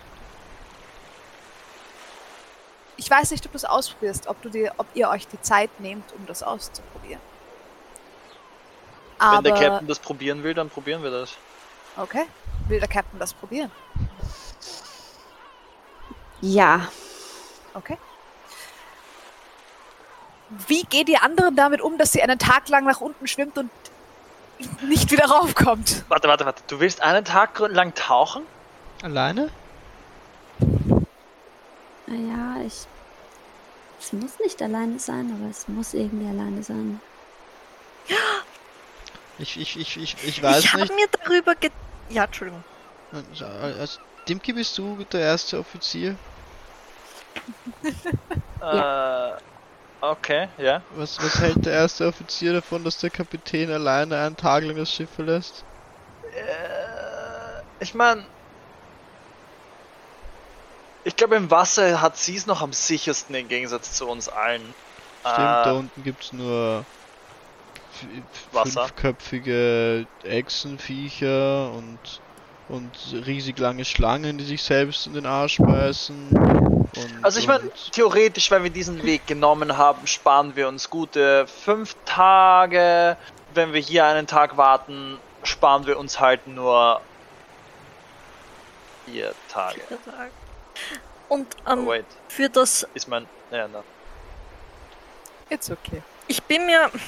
Ich 2.95 3.09
weiß 3.09 3.31
nicht, 3.31 3.45
ob 3.45 3.51
du 3.51 3.57
es 3.57 3.65
ausprobierst, 3.65 4.27
ob 4.27 4.41
du 4.41 4.49
dir, 4.49 4.73
ob 4.77 4.87
ihr 4.95 5.09
euch 5.09 5.27
die 5.27 5.39
Zeit 5.41 5.79
nehmt, 5.79 6.11
um 6.13 6.25
das 6.25 6.41
auszuprobieren. 6.41 7.21
Wenn 9.29 9.43
der 9.43 9.53
Aber 9.53 9.61
Captain 9.63 9.87
das 9.87 9.99
probieren 9.99 10.43
will, 10.43 10.53
dann 10.53 10.69
probieren 10.69 11.03
wir 11.03 11.11
das. 11.11 11.37
Okay, 11.97 12.25
will 12.67 12.79
der 12.79 12.87
Captain 12.87 13.19
das 13.19 13.33
probieren? 13.33 13.71
Ja. 16.41 16.87
Okay. 17.73 17.97
Wie 20.67 20.83
geht 20.83 21.07
die 21.07 21.17
anderen 21.17 21.55
damit 21.55 21.81
um, 21.81 21.97
dass 21.97 22.11
sie 22.13 22.21
einen 22.21 22.39
Tag 22.39 22.69
lang 22.69 22.85
nach 22.85 23.01
unten 23.01 23.27
schwimmt 23.27 23.57
und 23.57 23.69
nicht 24.81 25.11
wieder 25.11 25.25
raufkommt? 25.25 26.05
Warte, 26.07 26.27
warte, 26.27 26.45
warte. 26.45 26.63
Du 26.67 26.79
willst 26.79 27.01
einen 27.01 27.25
Tag 27.25 27.59
lang 27.59 27.93
tauchen? 27.95 28.43
Alleine? 29.03 29.49
Naja, 32.07 32.65
ich... 32.65 32.87
Es 33.99 34.13
muss 34.13 34.39
nicht 34.39 34.61
alleine 34.61 34.99
sein, 34.99 35.35
aber 35.37 35.49
es 35.49 35.67
muss 35.67 35.93
irgendwie 35.93 36.27
alleine 36.27 36.63
sein. 36.63 37.01
Ich, 39.39 39.59
ich, 39.59 39.77
ich, 39.77 39.97
ich, 39.97 40.15
ich 40.23 40.41
weiß 40.41 40.63
ich 40.63 40.73
habe 40.73 40.83
nicht. 40.83 40.95
mir 40.95 41.07
darüber 41.07 41.55
ge... 41.55 41.71
Ja, 42.09 42.25
Entschuldigung. 42.25 42.65
Also, 43.11 43.45
also, 43.45 43.99
Dimki, 44.29 44.53
bist 44.53 44.77
du 44.77 45.03
der 45.03 45.19
erste 45.21 45.59
Offizier? 45.59 46.19
Äh, 48.61 49.31
okay, 50.01 50.49
ja. 50.57 50.85
Was, 50.89 51.21
was 51.21 51.39
hält 51.39 51.65
der 51.65 51.71
erste 51.71 52.05
Offizier 52.07 52.51
davon, 52.51 52.83
dass 52.83 52.97
der 52.97 53.09
Kapitän 53.09 53.71
alleine 53.71 54.17
einen 54.19 54.35
Tag 54.35 54.65
lang 54.65 54.75
das 54.75 54.91
Schiff 54.91 55.09
verlässt? 55.11 55.65
Äh, 56.33 57.61
ich 57.79 57.93
meine, 57.93 58.29
ich 61.03 61.15
glaube, 61.15 61.35
im 61.37 61.49
Wasser 61.51 62.01
hat 62.01 62.17
sie 62.17 62.35
es 62.35 62.45
noch 62.45 62.61
am 62.61 62.73
sichersten 62.73 63.33
im 63.35 63.47
Gegensatz 63.47 63.93
zu 63.93 64.07
uns 64.07 64.27
allen. 64.29 64.75
Stimmt, 65.21 65.63
Äh, 65.63 65.65
da 65.65 65.73
unten 65.73 66.01
gibt's 66.03 66.31
nur 66.31 66.87
Wasser. 68.51 68.81
fünfköpfige 68.87 70.05
Echsenviecher 70.23 71.71
und 71.71 71.99
und 72.69 72.91
riesig 73.25 73.57
lange 73.59 73.85
Schlangen, 73.85 74.37
die 74.37 74.43
sich 74.43 74.61
selbst 74.61 75.07
in 75.07 75.13
den 75.13 75.25
Arsch 75.25 75.57
beißen. 75.57 76.31
Und, 76.31 76.89
Also 77.21 77.39
ich 77.39 77.47
meine, 77.47 77.63
und- 77.63 77.91
theoretisch, 77.93 78.51
wenn 78.51 78.61
wir 78.63 78.69
diesen 78.69 79.03
Weg 79.03 79.25
genommen 79.25 79.77
haben, 79.77 80.05
sparen 80.05 80.53
wir 80.57 80.67
uns 80.67 80.89
gute 80.89 81.47
fünf 81.47 81.95
Tage. 82.03 83.15
Wenn 83.53 83.71
wir 83.71 83.79
hier 83.79 84.03
einen 84.05 84.27
Tag 84.27 84.57
warten, 84.57 85.17
sparen 85.43 85.85
wir 85.87 85.97
uns 85.97 86.19
halt 86.19 86.45
nur 86.47 86.99
vier 89.05 89.33
Tage. 89.47 89.79
Und 91.29 91.47
Oh, 91.65 91.71
ähm, 91.71 91.87
wait, 91.87 92.05
für 92.27 92.49
das, 92.49 92.85
ist 92.93 93.07
mein... 93.07 93.25
Ja, 93.49 93.69
na. 93.71 93.81
It's 95.49 95.71
okay. 95.71 96.01
ich 96.27 96.43
bin 96.43 96.65
mir... 96.65 96.91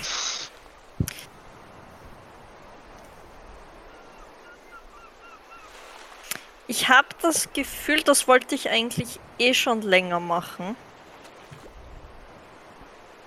Ich 6.67 6.87
habe 6.87 7.07
das 7.23 7.51
Gefühl, 7.51 8.03
das 8.03 8.27
wollte 8.27 8.53
ich 8.53 8.69
eigentlich 8.69 9.19
eh 9.39 9.55
schon 9.55 9.81
länger 9.81 10.19
machen. 10.19 10.75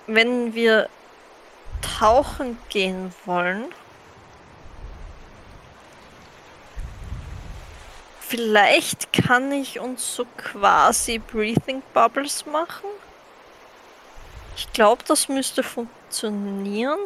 Wenn 0.07 0.53
wir 0.53 0.87
tauchen 1.81 2.57
gehen 2.69 3.13
wollen, 3.25 3.65
vielleicht 8.21 9.11
kann 9.11 9.51
ich 9.51 9.79
uns 9.79 10.15
so 10.15 10.25
quasi 10.37 11.19
Breathing 11.19 11.83
Bubbles 11.93 12.45
machen. 12.45 12.87
Ich 14.55 14.71
glaube, 14.71 15.03
das 15.05 15.27
müsste 15.27 15.63
funktionieren. 15.63 16.99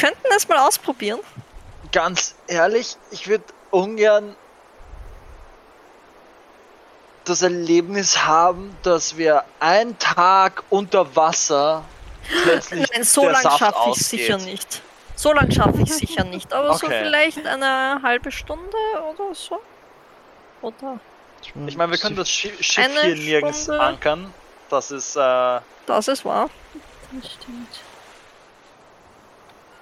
Könnten 0.00 0.26
es 0.36 0.48
mal 0.48 0.58
ausprobieren. 0.66 1.20
Ganz 1.92 2.34
ehrlich, 2.46 2.96
ich 3.10 3.28
würde 3.28 3.44
ungern 3.70 4.34
das 7.24 7.42
Erlebnis 7.42 8.24
haben, 8.24 8.76
dass 8.82 9.16
wir 9.16 9.44
einen 9.60 9.98
Tag 9.98 10.62
unter 10.70 11.14
Wasser 11.14 11.84
plötzlich 12.42 12.88
Nein, 12.92 13.04
so 13.04 13.22
der 13.22 13.32
lang 13.32 13.42
Saft 13.42 13.58
schaffe 13.58 13.90
ich 13.90 14.06
sicher 14.06 14.38
nicht. 14.38 14.82
So 15.16 15.32
lang 15.32 15.50
schaffe 15.50 15.82
ich 15.82 15.92
sicher 15.92 16.24
nicht, 16.34 16.52
aber 16.52 16.74
so 16.74 16.86
Okay. 16.86 17.04
vielleicht 17.04 17.46
eine 17.46 18.00
halbe 18.02 18.32
Stunde 18.32 18.76
oder 19.12 19.34
so. 19.34 19.60
Oder? 20.62 20.98
Ich 21.66 21.76
meine, 21.76 21.92
wir 21.92 21.98
können 21.98 22.16
das 22.16 22.30
Schi 22.30 22.52
Schiff 22.62 22.84
Eine 22.84 23.00
hier 23.14 23.16
nirgends 23.16 23.62
Stunde. 23.64 23.80
ankern. 23.80 24.34
Das 24.68 24.90
ist, 24.90 25.16
äh, 25.16 25.60
Das 25.86 26.08
ist 26.08 26.24
wahr. 26.24 26.48
Das 27.12 27.32
stimmt. 27.32 27.68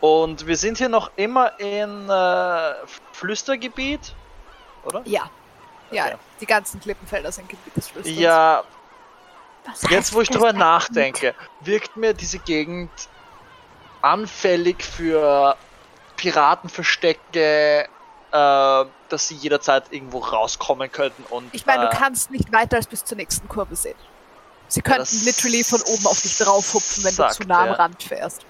Und 0.00 0.46
wir 0.46 0.56
sind 0.56 0.78
hier 0.78 0.88
noch 0.88 1.10
immer 1.16 1.58
in 1.60 2.08
äh, 2.08 2.74
Flüstergebiet, 3.12 4.14
oder? 4.84 5.02
Ja. 5.04 5.30
Ja, 5.90 6.04
Okay. 6.06 6.16
die 6.40 6.46
ganzen 6.46 6.80
Klippenfelder 6.80 7.32
sind 7.32 7.48
Gebiet 7.48 7.74
des 7.74 7.88
Flüsterns. 7.88 8.18
Ja, 8.18 8.62
Was 9.64 9.82
jetzt 9.90 10.12
wo 10.12 10.20
ich 10.20 10.28
drüber 10.28 10.52
nachdenke, 10.52 11.34
wirkt 11.60 11.96
mir 11.96 12.12
diese 12.12 12.38
Gegend 12.38 12.90
anfällig 14.02 14.82
für 14.84 15.56
Piratenverstecke, 16.16 17.88
äh, 18.32 18.84
dass 19.08 19.28
sie 19.28 19.34
jederzeit 19.36 19.84
irgendwo 19.90 20.18
rauskommen 20.18 20.92
könnten 20.92 21.22
und 21.30 21.48
Ich 21.54 21.64
meine, 21.64 21.86
äh, 21.86 21.90
du 21.90 21.96
kannst 21.96 22.30
nicht 22.30 22.52
weiter 22.52 22.76
als 22.76 22.86
bis 22.86 23.04
zur 23.04 23.16
nächsten 23.16 23.48
Kurve 23.48 23.74
sehen. 23.74 23.96
Sie 24.68 24.82
könnten 24.82 25.24
literally 25.24 25.64
von 25.64 25.80
oben 25.80 26.06
auf 26.06 26.20
dich 26.20 26.36
draufhupfen, 26.36 27.04
wenn 27.04 27.10
du 27.12 27.16
sagt 27.16 27.34
zu 27.34 27.44
nah 27.44 27.62
am 27.62 27.68
er. 27.68 27.78
Rand 27.78 28.02
fährst. 28.02 28.44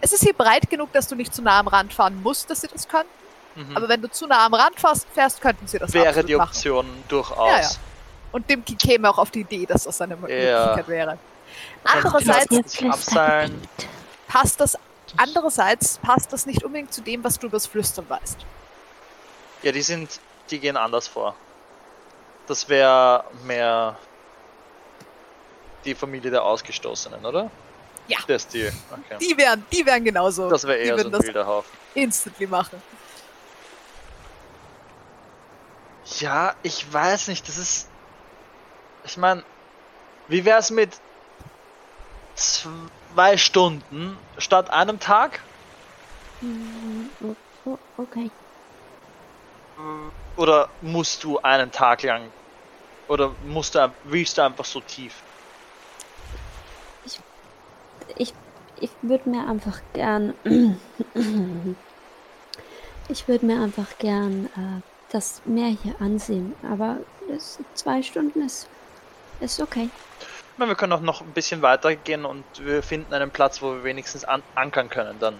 Es 0.00 0.12
ist 0.12 0.22
hier 0.22 0.32
breit 0.32 0.68
genug, 0.70 0.92
dass 0.92 1.08
du 1.08 1.14
nicht 1.14 1.34
zu 1.34 1.42
nah 1.42 1.58
am 1.58 1.68
Rand 1.68 1.92
fahren 1.92 2.22
musst, 2.22 2.48
dass 2.50 2.62
sie 2.62 2.68
das 2.68 2.88
können. 2.88 3.08
mhm. 3.54 3.76
Aber 3.76 3.88
wenn 3.88 4.00
du 4.00 4.10
zu 4.10 4.26
nah 4.26 4.46
am 4.46 4.54
Rand 4.54 4.78
fährst, 4.78 5.06
fährst 5.12 5.40
könnten 5.40 5.66
sie 5.66 5.78
das 5.78 5.92
wäre 5.92 6.24
die 6.24 6.34
machen. 6.34 6.48
Option 6.48 6.86
durchaus. 7.08 7.48
Ja, 7.48 7.60
ja. 7.60 7.70
Und 8.32 8.48
Dimki 8.48 8.76
käme 8.76 9.10
auch 9.10 9.18
auf 9.18 9.30
die 9.30 9.40
Idee, 9.40 9.66
dass 9.66 9.84
das 9.84 10.00
eine 10.00 10.16
Möglichkeit 10.16 10.88
wäre. 10.88 11.18
Kann 11.84 12.04
Andererseits 12.04 12.78
passt 14.28 14.60
das, 14.60 14.78
andererseits 15.16 15.98
passt 15.98 16.32
das 16.32 16.46
nicht 16.46 16.62
unbedingt 16.62 16.92
zu 16.92 17.00
dem, 17.02 17.24
was 17.24 17.38
du 17.38 17.48
übers 17.48 17.66
Flüstern 17.66 18.08
weißt. 18.08 18.38
Ja, 19.62 19.72
die 19.72 19.82
sind, 19.82 20.20
die 20.50 20.60
gehen 20.60 20.76
anders 20.76 21.08
vor. 21.08 21.34
Das 22.46 22.68
wäre 22.68 23.24
mehr 23.44 23.96
die 25.84 25.94
Familie 25.94 26.30
der 26.30 26.44
Ausgestoßenen, 26.44 27.24
oder? 27.24 27.50
Ja. 28.10 28.18
Das 28.26 28.42
ist 28.42 28.54
die. 28.54 28.66
Okay. 28.90 29.18
Die 29.20 29.36
wären, 29.36 29.64
die 29.72 29.86
wären 29.86 30.04
genauso. 30.04 30.50
Das 30.50 30.66
wäre 30.66 30.78
die 30.78 30.88
eher 30.88 30.98
so 30.98 31.06
ein 31.06 31.12
das 31.12 31.22
wilder 31.22 31.46
Haufen. 31.46 31.70
instantly 31.94 32.46
machen. 32.46 32.82
Ja, 36.18 36.54
ich 36.64 36.92
weiß 36.92 37.28
nicht, 37.28 37.46
das 37.46 37.56
ist. 37.56 37.88
Ich 39.04 39.16
meine, 39.16 39.44
wie 40.26 40.44
wär's 40.44 40.70
mit 40.70 41.00
zwei 42.34 43.36
Stunden 43.36 44.18
statt 44.38 44.70
einem 44.70 44.98
Tag? 44.98 45.40
Okay. 47.96 48.30
Oder 50.36 50.68
musst 50.80 51.22
du 51.22 51.38
einen 51.38 51.70
Tag 51.70 52.02
lang? 52.02 52.30
Oder 53.08 53.32
musst 53.44 53.74
du, 53.74 53.92
willst 54.04 54.36
du 54.36 54.42
einfach 54.42 54.64
so 54.64 54.80
tief? 54.80 55.14
Ich, 58.16 58.34
ich 58.76 58.90
würde 59.02 59.28
mir 59.28 59.46
einfach 59.48 59.80
gern. 59.92 60.34
ich 63.08 63.28
würde 63.28 63.46
mir 63.46 63.60
einfach 63.60 63.98
gern 63.98 64.46
äh, 64.46 64.80
das 65.10 65.42
Meer 65.44 65.68
hier 65.68 65.94
ansehen. 66.00 66.54
Aber 66.62 66.98
es, 67.30 67.58
zwei 67.74 68.02
Stunden 68.02 68.42
ist, 68.42 68.68
ist 69.40 69.60
okay. 69.60 69.90
Meine, 70.56 70.72
wir 70.72 70.76
können 70.76 70.92
auch 70.92 71.00
noch 71.00 71.22
ein 71.22 71.32
bisschen 71.32 71.62
weiter 71.62 71.94
gehen 71.94 72.24
und 72.24 72.44
wir 72.58 72.82
finden 72.82 73.14
einen 73.14 73.30
Platz, 73.30 73.62
wo 73.62 73.72
wir 73.72 73.84
wenigstens 73.84 74.24
an 74.24 74.42
ankern 74.54 74.90
können. 74.90 75.18
Dann 75.18 75.34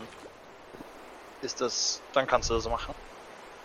ist 1.42 1.60
das, 1.60 2.00
dann 2.12 2.26
kannst 2.26 2.50
du 2.50 2.54
das 2.54 2.68
machen. 2.68 2.94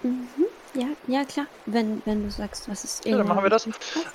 Mhm. 0.03 0.27
Ja, 0.73 0.87
ja 1.07 1.23
klar. 1.23 1.45
Wenn, 1.65 2.01
wenn 2.05 2.23
du 2.23 2.29
sagst, 2.29 2.69
was 2.69 2.83
ist 2.83 3.05
Ja, 3.05 3.17
dann 3.17 3.27
machen 3.27 3.43
wir 3.43 3.49
das. 3.49 3.65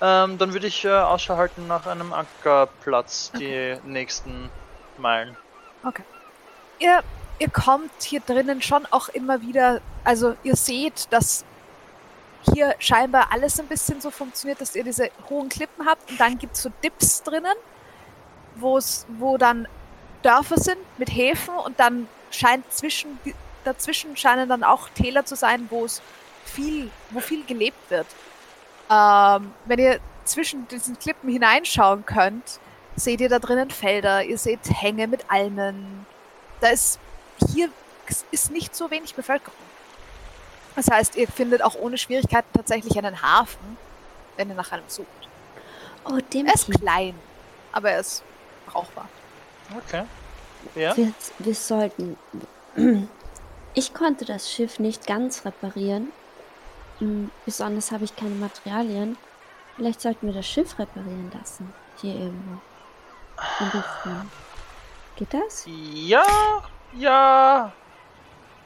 Ähm, 0.03 0.37
dann 0.37 0.53
würde 0.53 0.67
ich 0.67 0.85
äh, 0.85 0.91
Ausschau 0.91 1.37
halten 1.37 1.67
nach 1.67 1.87
einem 1.87 2.13
Ankerplatz 2.13 3.33
die 3.39 3.77
nächsten 3.85 4.51
Meilen. 5.01 5.37
Ihr, 6.79 7.03
ihr 7.39 7.51
kommt 7.51 7.91
hier 8.03 8.21
drinnen 8.21 8.63
schon 8.63 8.87
auch 8.91 9.09
immer 9.09 9.43
wieder, 9.43 9.81
also 10.05 10.35
ihr 10.43 10.57
seht, 10.57 11.13
dass 11.13 11.45
hier 12.55 12.75
scheinbar 12.79 13.29
alles 13.33 13.61
ein 13.61 13.67
bisschen 13.67 14.01
so 14.01 14.11
funktioniert, 14.11 14.61
dass 14.61 14.75
ihr 14.75 14.85
diese 14.85 15.11
hohen 15.29 15.49
Klippen 15.49 15.87
habt 15.87 16.11
und 16.11 16.19
dann 16.19 16.39
gibt 16.39 16.55
es 16.55 16.63
so 16.63 16.71
Dips 16.83 17.23
drinnen, 17.23 17.57
wo 18.57 19.37
dann 19.37 19.69
Dörfer 20.23 20.59
sind 20.59 20.79
mit 20.99 21.11
Häfen 21.15 21.55
und 21.55 21.79
dann 21.81 22.09
scheint 22.31 22.71
zwischen, 22.73 23.19
dazwischen 23.65 24.17
scheinen 24.17 24.49
dann 24.49 24.65
auch 24.65 24.89
Täler 24.91 25.25
zu 25.25 25.35
sein, 25.35 25.67
wo 25.71 25.85
es 25.85 26.03
viel, 26.45 26.91
wo 27.11 27.21
viel 27.21 27.45
gelebt 27.45 27.91
wird. 27.91 28.07
Ähm, 28.91 29.53
wenn 29.67 29.79
ihr 29.79 30.01
zwischen 30.25 30.67
diesen 30.69 30.99
Klippen 30.99 31.31
hineinschauen 31.31 32.05
könnt, 32.07 32.61
seht 33.01 33.21
ihr 33.21 33.29
da 33.29 33.39
drinnen 33.39 33.71
Felder, 33.71 34.23
ihr 34.25 34.39
seht 34.39 34.61
Hänge 34.71 35.07
mit 35.09 35.25
Almen. 35.29 36.07
Da 36.61 36.69
ist 36.69 36.99
hier 37.51 37.71
ist 38.31 38.51
nicht 38.51 38.75
so 38.75 38.91
wenig 38.91 39.15
Bevölkerung. 39.15 39.55
Das 40.77 40.91
heißt, 40.91 41.17
ihr 41.17 41.29
findet 41.29 41.63
auch 41.63 41.75
ohne 41.75 41.99
Schwierigkeiten 41.99 42.49
tatsächlich 42.53 42.97
einen 42.99 43.23
Hafen, 43.23 43.77
wenn 44.37 44.49
ihr 44.49 44.55
nach 44.55 44.73
einem 44.73 44.85
sucht. 44.89 45.07
Oh, 46.05 46.19
dem 46.33 46.47
Er 46.47 46.55
ist 46.55 46.71
klein, 46.71 47.15
aber 47.73 47.91
er 47.91 48.01
ist 48.01 48.23
brauchbar. 48.67 49.09
Okay. 49.77 50.05
Ja. 50.75 50.97
Wir, 50.97 51.13
wir 51.39 51.55
sollten. 51.55 52.17
Ich 53.75 53.95
konnte 53.95 54.25
das 54.25 54.51
Schiff 54.51 54.79
nicht 54.79 55.07
ganz 55.07 55.45
reparieren. 55.45 56.09
Hm, 56.99 57.31
Besonders 57.45 57.93
habe 57.93 58.05
ich 58.05 58.17
keine 58.17 58.35
Materialien. 58.35 59.17
Vielleicht 59.77 60.01
sollten 60.01 60.27
wir 60.27 60.35
das 60.35 60.47
Schiff 60.47 60.79
reparieren 60.79 61.31
lassen. 61.39 61.73
Hier 62.01 62.15
irgendwo. 62.15 62.61
Ein 63.59 63.67
bisschen. 63.71 64.31
Geht 65.17 65.35
das? 65.35 65.65
Ja, 65.67 66.25
ja. 66.97 67.73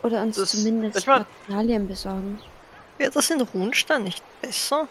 Oder 0.03 0.23
uns 0.23 0.37
Das- 0.37 0.51
zumindest 0.51 0.99
ich 0.99 1.07
mein- 1.07 1.25
Materialien 1.47 1.89
besorgen. 1.89 2.41
Wäre 2.99 3.11
das 3.11 3.31
in 3.31 3.41
Runstein 3.41 4.05
nicht 4.05 4.23
besser, 4.41 4.87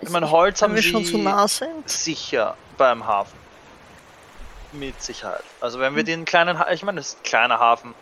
Ich 0.00 0.10
meine, 0.10 0.30
Holz 0.30 0.60
haben 0.60 0.74
wir 0.74 0.82
schon 0.82 1.04
so 1.04 1.16
nah 1.16 1.48
sind? 1.48 1.88
sicher 1.88 2.56
beim 2.76 3.06
Hafen. 3.06 3.38
Mit 4.72 5.00
Sicherheit. 5.02 5.44
Also 5.60 5.78
wenn 5.78 5.94
wir 5.94 6.00
Hm. 6.00 6.06
den 6.06 6.24
kleinen, 6.24 6.58
ha 6.58 6.70
ich 6.70 6.82
meine, 6.82 6.96
das 7.00 7.08
ist 7.10 7.20
ein 7.20 7.22
kleiner 7.22 7.58
Hafen, 7.58 7.94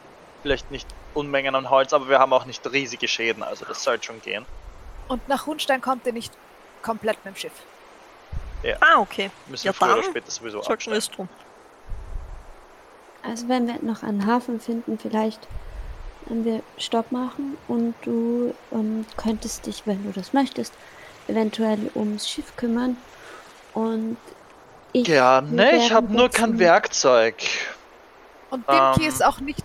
vielleicht 0.42 0.70
nicht 0.70 0.88
Unmengen 1.14 1.54
an 1.54 1.68
Holz, 1.70 1.92
aber 1.92 2.08
wir 2.08 2.18
haben 2.18 2.32
auch 2.32 2.46
nicht 2.46 2.66
riesige 2.72 3.06
Schäden, 3.06 3.42
also 3.42 3.64
das 3.66 3.84
sollte 3.84 4.06
schon 4.06 4.20
gehen. 4.22 4.46
Und 5.08 5.28
nach 5.28 5.46
Hundstein 5.46 5.80
kommt 5.82 6.06
ihr 6.06 6.12
nicht 6.14 6.32
komplett 6.82 7.22
mit 7.24 7.34
dem 7.34 7.38
Schiff. 7.38 7.52
Ah, 8.80 8.98
okay. 9.00 9.30
Müssen 9.48 9.66
Ja, 9.66 9.72
wir 9.72 9.74
früher 9.74 9.94
oder 9.94 10.02
später 10.04 10.30
sowieso 10.30 10.62
Sollten 10.62 10.92
es 10.92 11.08
tun. 11.08 11.28
Also 13.22 13.48
wenn 13.48 13.66
wir 13.66 13.78
noch 13.82 14.02
einen 14.02 14.26
Hafen 14.26 14.60
finden, 14.60 14.98
vielleicht 14.98 15.46
wenn 16.26 16.44
wir 16.44 16.62
Stopp 16.78 17.10
machen 17.10 17.56
und 17.68 17.94
du 18.04 18.54
ähm, 18.72 19.04
könntest 19.16 19.66
dich, 19.66 19.82
wenn 19.86 20.02
du 20.04 20.12
das 20.12 20.32
möchtest, 20.32 20.72
eventuell 21.28 21.90
ums 21.94 22.28
Schiff 22.28 22.54
kümmern 22.56 22.96
und 23.74 24.16
ich 24.92 25.08
Ja, 25.08 25.40
ne, 25.40 25.76
ich 25.76 25.92
habe 25.92 26.12
nur 26.12 26.28
kein 26.28 26.58
Werkzeug. 26.58 27.42
Und 28.50 28.64
Dimki 28.70 29.02
Ähm. 29.02 29.08
ist 29.08 29.24
auch 29.24 29.40
nicht. 29.40 29.64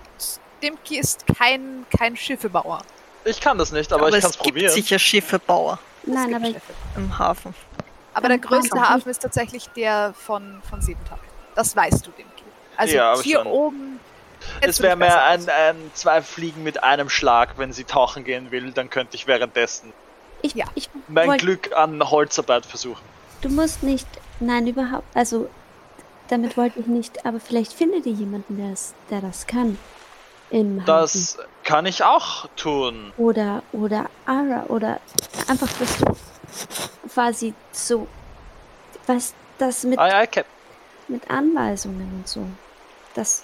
Dimki 0.64 0.98
ist 0.98 1.26
kein, 1.38 1.86
kein 1.96 2.16
Schiffebauer. 2.16 2.80
Ich 3.26 3.40
kann 3.42 3.58
das 3.58 3.72
nicht, 3.72 3.92
aber, 3.92 4.08
Aber, 4.08 4.16
ich 4.18 4.22
kann 4.22 4.30
es 4.32 4.36
es 4.38 4.42
gibt 4.42 4.56
probieren. 4.56 4.72
sicher 4.74 4.98
Schiffebauer 4.98 5.80
Es 6.04 6.10
Nein, 6.10 6.30
gibt 6.30 6.36
aber 6.38 6.46
Schiffe. 6.54 6.74
im 6.96 7.20
Hafen. 7.20 7.56
Aber 8.18 8.28
der 8.30 8.40
größte 8.40 8.80
Hafen 8.82 9.10
ist 9.10 9.22
tatsächlich 9.22 9.70
der 9.70 10.14
von, 10.14 10.62
von 10.70 10.82
Siebentag. 10.82 11.20
Das 11.56 11.76
weißt 11.76 12.06
du, 12.06 12.12
Dimki. 12.12 12.44
Also 12.76 12.96
Ja, 12.96 13.20
hier 13.22 13.38
schon. 13.40 13.48
oben. 13.48 14.00
Es 14.62 14.82
wäre 14.82 14.96
mehr 14.96 15.24
ein, 15.26 15.48
ein 15.50 15.76
zwei 15.94 16.22
Fliegen 16.22 16.64
mit 16.64 16.84
einem 16.84 17.10
Schlag, 17.10 17.58
wenn 17.58 17.74
sie 17.74 17.84
tauchen 17.84 18.24
gehen 18.24 18.52
will, 18.52 18.72
dann 18.72 18.90
könnte 18.90 19.16
ich 19.16 19.28
währenddessen 19.28 19.94
ich, 20.44 20.54
Ja. 20.54 20.66
ich 20.76 20.90
mein 21.08 21.30
wollt- 21.30 21.42
Glück 21.42 21.72
an 21.76 22.08
Holzarbeit 22.12 22.66
versuchen. 22.66 23.02
Du 23.42 23.50
musst 23.50 23.82
nicht, 23.82 24.08
nein, 24.40 24.68
überhaupt, 24.68 25.08
also 25.16 25.50
damit 26.28 26.56
wollte 26.58 26.80
ich 26.80 26.86
nicht, 26.86 27.26
aber 27.26 27.40
vielleicht 27.40 27.74
findet 27.74 28.06
ihr 28.06 28.12
jemanden, 28.14 28.58
der 28.58 28.70
das, 28.70 28.94
der 29.10 29.22
das 29.22 29.48
kann. 29.48 29.80
Im 30.52 30.82
Hafen. 30.82 30.86
Das 30.86 31.38
kann 31.64 31.86
ich 31.88 32.04
auch 32.04 32.48
tun. 32.56 33.12
Oder, 33.18 33.64
oder 33.74 34.10
Ara, 34.28 34.66
oder 34.68 35.00
einfach, 35.48 35.68
dass 35.80 35.98
du 35.98 36.06
quasi 37.12 37.54
so, 37.72 38.08
was 39.06 39.34
das 39.58 39.84
mit, 39.84 40.00
ei, 40.00 40.28
Cap. 40.28 40.46
mit 41.08 41.30
Anweisungen 41.30 42.12
und 42.14 42.28
so. 42.28 42.46
Das, 43.14 43.44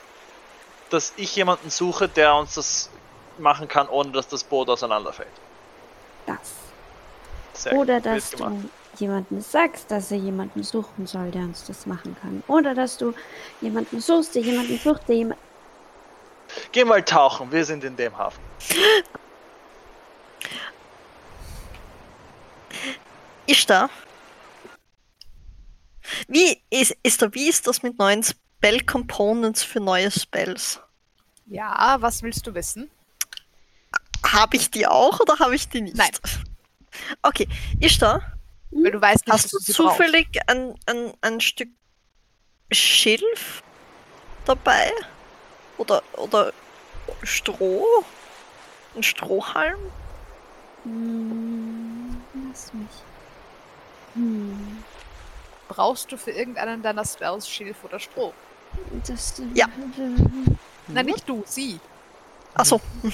Dass 0.89 1.13
ich 1.17 1.35
jemanden 1.35 1.69
suche, 1.69 2.07
der 2.07 2.35
uns 2.35 2.55
das 2.55 2.89
machen 3.37 3.67
kann, 3.67 3.87
ohne 3.89 4.11
dass 4.11 4.27
das 4.27 4.43
Boot 4.43 4.69
auseinanderfällt. 4.69 5.27
das. 6.25 6.53
Sehr 7.53 7.73
Oder 7.73 7.95
gut, 7.97 8.05
dass 8.05 8.31
du 8.31 8.69
jemanden 8.97 9.41
sagst, 9.41 9.89
dass 9.91 10.11
er 10.11 10.17
jemanden 10.17 10.63
suchen 10.63 11.07
soll, 11.07 11.31
der 11.31 11.43
uns 11.43 11.65
das 11.65 11.85
machen 11.85 12.15
kann. 12.21 12.43
Oder 12.47 12.73
dass 12.73 12.97
du 12.97 13.13
jemanden 13.61 13.99
suchst, 13.99 14.35
der 14.35 14.41
jemanden 14.41 14.77
sucht, 14.77 15.07
der 15.07 15.15
jemand. 15.15 15.39
Geh 16.71 16.83
mal 16.83 17.03
tauchen, 17.03 17.51
wir 17.51 17.65
sind 17.65 17.83
in 17.83 17.95
dem 17.95 18.17
Hafen. 18.17 18.41
Ist 23.45 23.69
da? 23.69 23.89
Wie 26.27 26.61
ist, 26.69 26.95
ist 27.03 27.21
da, 27.21 27.33
wie 27.33 27.47
ist 27.49 27.67
das 27.67 27.81
mit 27.83 27.97
neuen 27.97 28.23
Spell 28.23 28.81
Components 28.81 29.63
für 29.63 29.79
neue 29.79 30.11
Spells? 30.11 30.79
Ja, 31.45 31.97
was 31.99 32.21
willst 32.23 32.45
du 32.47 32.53
wissen? 32.53 32.89
Habe 34.25 34.55
ich 34.57 34.71
die 34.71 34.87
auch 34.87 35.19
oder 35.19 35.39
habe 35.39 35.55
ich 35.55 35.67
die 35.69 35.81
nicht? 35.81 35.97
Nein. 35.97 36.11
Okay, 37.21 37.47
ist 37.79 38.01
da? 38.01 38.21
Weil 38.71 38.91
du 38.91 39.01
weißt 39.01 39.27
nicht, 39.27 39.33
Hast 39.33 39.51
du 39.53 39.57
brauchst. 39.57 39.73
zufällig 39.73 40.27
ein, 40.47 40.75
ein, 40.85 41.13
ein 41.21 41.41
Stück 41.41 41.69
Schilf 42.71 43.61
dabei? 44.45 44.91
Oder, 45.77 46.01
oder 46.17 46.53
Stroh? 47.23 48.03
Ein 48.95 49.03
Strohhalm? 49.03 49.79
Hm, 50.83 52.21
lass 52.47 52.73
mich. 52.73 52.87
Hm, 54.13 54.83
Brauchst 55.67 56.11
du 56.11 56.17
für 56.17 56.31
irgendeinen 56.31 56.83
deiner 56.83 57.05
Spells 57.05 57.47
Schilf 57.47 57.83
oder 57.83 57.99
Stroh? 57.99 58.33
das. 59.07 59.41
Ja. 59.53 59.67
Nein, 60.87 61.05
nicht 61.05 61.27
du, 61.27 61.43
sie. 61.45 61.79
Achso, 62.53 62.79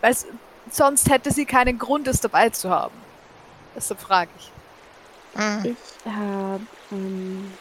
Weil 0.00 0.12
s- 0.12 0.26
sonst 0.70 1.10
hätte 1.10 1.30
sie 1.30 1.44
keinen 1.44 1.78
Grund, 1.78 2.08
es 2.08 2.20
dabei 2.20 2.50
zu 2.50 2.70
haben. 2.70 2.94
Deshalb 3.76 4.00
frage 4.00 4.30
ich. 4.38 5.40
Mhm. 5.40 5.64
Ich 5.64 6.12
habe. 6.12 6.64
Ähm, 6.92 7.52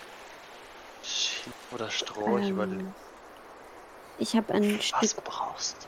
Schilf 1.04 1.56
oder 1.74 1.90
Stroh, 1.90 2.38
ich 2.38 2.50
überlege, 2.50 2.84
ähm, 2.84 2.94
ich 4.20 4.36
habe 4.36 4.54
ein 4.54 4.78
was 4.78 4.86
Stück 4.86 5.16
du 5.16 5.22
brauchst. 5.32 5.88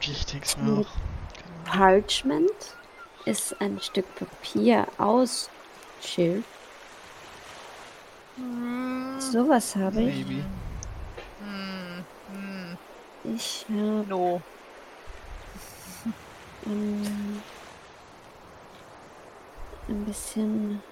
Ich 0.00 0.26
denk's 0.26 0.56
mir 0.56 0.80
auch. 0.80 0.86
Parchment. 1.64 2.50
Ist 3.24 3.60
ein 3.60 3.80
Stück 3.80 4.06
Papier 4.16 4.86
aus 4.98 5.48
Schilf. 6.00 6.44
Sowas 9.18 9.76
habe 9.76 10.02
ich. 10.02 10.26
Maybe. 10.26 10.44
Hm, 11.40 12.04
hm, 12.32 12.78
Ich 13.36 13.64
habe 13.68 14.04
no. 14.08 14.40
ähm, 16.66 17.42
ein 19.88 20.04
bisschen. 20.04 20.82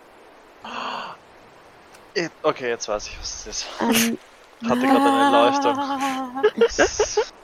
Eh, 2.14 2.28
Okay, 2.42 2.68
jetzt 2.68 2.88
weiß 2.88 3.08
ich, 3.08 3.18
was 3.18 3.44
das 3.44 3.62
ist. 3.62 3.66
Ähm, 3.80 4.18
Hatte 4.68 4.86
gerade 4.86 5.12
eine 5.12 5.36
Ah. 5.36 6.42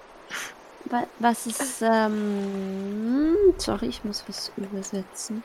Was 1.18 1.46
ist. 1.46 1.82
Ähm, 1.82 3.36
sorry, 3.58 3.86
ich 3.86 4.04
muss 4.04 4.24
was 4.28 4.52
übersetzen. 4.56 5.42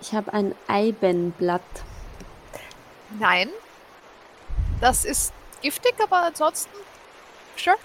Ich 0.00 0.12
habe 0.12 0.32
ein 0.32 0.54
Eibenblatt. 0.66 1.62
Nein. 3.18 3.50
Das 4.80 5.04
ist 5.04 5.32
giftig, 5.60 5.94
aber 6.02 6.22
ansonsten. 6.22 6.72
Sure. 7.56 7.76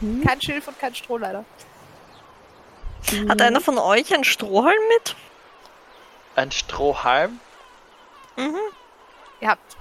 Mhm. 0.00 0.22
Kein 0.24 0.40
Schilf 0.40 0.68
und 0.68 0.78
kein 0.78 0.94
Stroh 0.94 1.18
leider. 1.18 1.44
hat 3.28 3.38
Mhm. 3.38 3.40
einer 3.40 3.60
von 3.60 3.78
euch 3.78 4.14
einen 4.14 4.24
Strohhalm 4.24 4.78
mit? 4.96 5.16
Ein 6.36 6.52
Strohhalm? 6.52 7.40
Mhm. 8.36 8.56
Ihr 9.40 9.48
habt 9.48 9.76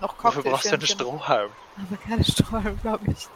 noch 0.00 0.14
Wofür 0.22 0.42
brauchst 0.42 0.66
du 0.66 0.74
einen. 0.74 0.86
Strohhalm? 0.86 1.50
Aber 1.88 1.96
keine 2.06 2.24
Strohhalme, 2.24 2.76
glaube 2.82 3.10
ich. 3.10 3.28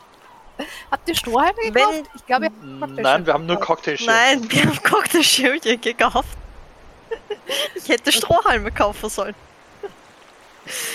Habt 0.91 1.09
ihr 1.09 1.15
Strohhalme 1.17 1.55
gekauft? 1.63 1.95
Wenn- 1.95 2.07
ich 2.15 2.27
glaube, 2.27 2.47
Cocktailschirmchen 2.51 3.03
Nein, 3.03 3.27
wir 3.27 3.33
haben 3.33 3.47
nur 3.47 3.57
gekauft. 3.57 3.69
Cocktailschirm. 3.85 4.07
Nein, 4.15 4.51
wir 4.51 4.63
haben 4.67 4.83
Cocktailschirmchen 4.83 5.81
gekauft. 5.81 6.29
Ich 7.75 7.89
hätte 7.89 8.11
Strohhalme 8.13 8.71
kaufen 8.73 9.09
sollen. 9.11 9.35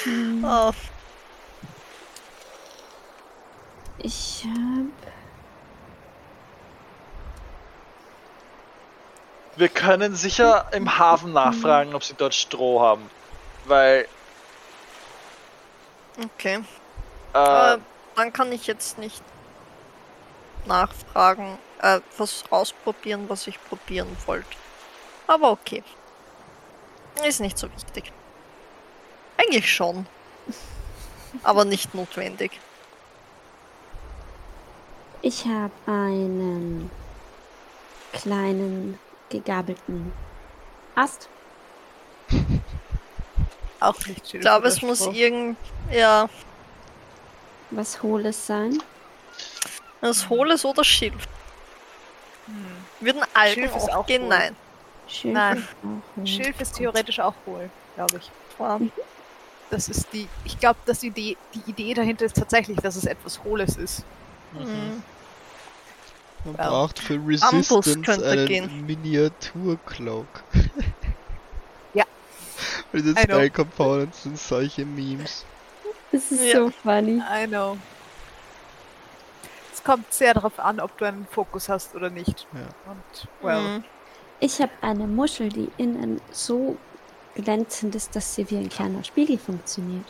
Mhm. 0.05 0.43
Oh, 0.43 0.71
Ich 3.99 4.43
habe. 4.45 4.89
Wir 9.55 9.67
können 9.69 10.15
sicher 10.15 10.67
im 10.71 10.97
Hafen 10.97 11.33
nachfragen, 11.33 11.93
ob 11.93 12.03
sie 12.03 12.13
dort 12.13 12.33
Stroh 12.33 12.79
haben. 12.81 13.09
Weil, 13.65 14.07
okay. 16.23 16.61
Äh, 17.33 17.37
Aber 17.37 17.81
dann 18.15 18.33
kann 18.33 18.51
ich 18.51 18.67
jetzt 18.67 18.97
nicht 18.97 19.23
nachfragen, 20.65 21.57
äh, 21.81 21.99
was 22.17 22.43
ausprobieren, 22.49 23.25
was 23.29 23.47
ich 23.47 23.63
probieren 23.65 24.15
wollte. 24.25 24.47
Aber 25.27 25.51
okay. 25.51 25.83
Ist 27.25 27.39
nicht 27.41 27.57
so 27.57 27.69
wichtig. 27.71 28.11
Eigentlich 29.37 29.71
schon. 29.73 30.05
Aber 31.43 31.65
nicht 31.65 31.93
notwendig. 31.93 32.51
Ich 35.21 35.45
habe 35.45 35.71
einen 35.85 36.89
kleinen 38.13 38.97
gegabelten 39.29 40.13
Ast. 40.95 41.29
Auch 43.79 44.05
nicht 44.07 44.33
Ich 44.33 44.41
glaube, 44.41 44.67
es 44.67 44.81
muss 44.81 45.05
irgend. 45.07 45.57
Ja, 45.91 46.29
Was 47.71 48.01
Hohles 48.01 48.47
sein. 48.47 48.81
das 50.01 50.27
Hohles 50.29 50.65
oder 50.65 50.83
Schilf. 50.83 51.27
Hm. 52.47 52.55
Würden 52.99 53.21
Algen 53.33 53.53
Schilf 53.53 53.75
ist 53.75 53.91
auch 53.91 53.97
auch 53.97 54.05
gehen? 54.05 54.23
wohl. 54.23 54.29
Nein. 54.29 54.55
Schilf 55.07 55.33
Nein. 55.33 55.57
ist 55.57 55.67
hohl. 56.17 56.27
Schilf 56.27 56.61
ist 56.61 56.75
theoretisch 56.75 57.19
auch 57.19 57.35
hohl, 57.45 57.69
glaube 57.95 58.17
ich. 58.17 58.31
Ja. 58.59 58.79
Das 59.69 59.87
ist 59.87 60.07
die. 60.11 60.27
Ich 60.45 60.59
glaube, 60.59 60.79
dass 60.85 60.99
die 60.99 61.07
Idee, 61.07 61.37
die 61.53 61.69
Idee 61.69 61.93
dahinter 61.93 62.25
ist 62.25 62.35
tatsächlich, 62.35 62.77
dass 62.79 62.95
es 62.95 63.05
etwas 63.05 63.43
Hohles 63.43 63.77
ist. 63.77 64.03
Mhm. 64.53 65.03
Man 66.45 66.55
Ja. 66.57 66.69
braucht 66.69 66.99
für 66.99 67.19
Resistance 67.25 68.25
einen 68.27 68.47
gehen. 68.47 68.85
Miniatur-Cloak. 68.85 70.25
Spell 73.17 73.49
Components 73.51 74.23
sind 74.23 74.39
solche 74.39 74.85
Memes. 74.85 75.45
Das 76.11 76.31
ist 76.31 76.43
Ja. 76.43 76.59
so 76.59 76.71
funny. 76.83 77.21
I 77.31 77.47
know. 77.47 77.77
Es 79.73 79.83
kommt 79.83 80.11
sehr 80.13 80.33
darauf 80.33 80.59
an, 80.59 80.79
ob 80.79 80.97
du 80.97 81.05
einen 81.05 81.27
Fokus 81.31 81.69
hast 81.69 81.95
oder 81.95 82.09
nicht. 82.09 82.47
Ja. 82.53 82.91
Und, 82.91 83.27
well, 83.41 83.61
Mhm. 83.79 83.83
Ich 84.41 84.61
habe 84.61 84.71
eine 84.81 85.05
Muschel, 85.05 85.49
die 85.49 85.69
innen 85.77 86.21
so 86.31 86.77
glänzend 87.35 87.93
ist, 87.95 88.15
dass 88.15 88.35
sie 88.35 88.49
wie 88.49 88.57
ein 88.57 88.69
kleiner 88.69 89.03
Spiegel 89.03 89.37
funktioniert. 89.37 90.05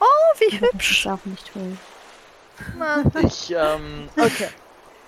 Oh, 0.00 0.04
wie 0.38 0.56
Aber 0.56 0.66
das 0.66 0.72
hübsch. 0.74 1.00
ist 1.04 1.06
auch 1.12 1.24
nicht. 1.24 1.50
Na, 2.78 3.02
ich, 3.22 3.50
ähm, 3.50 4.08
okay. 4.16 4.48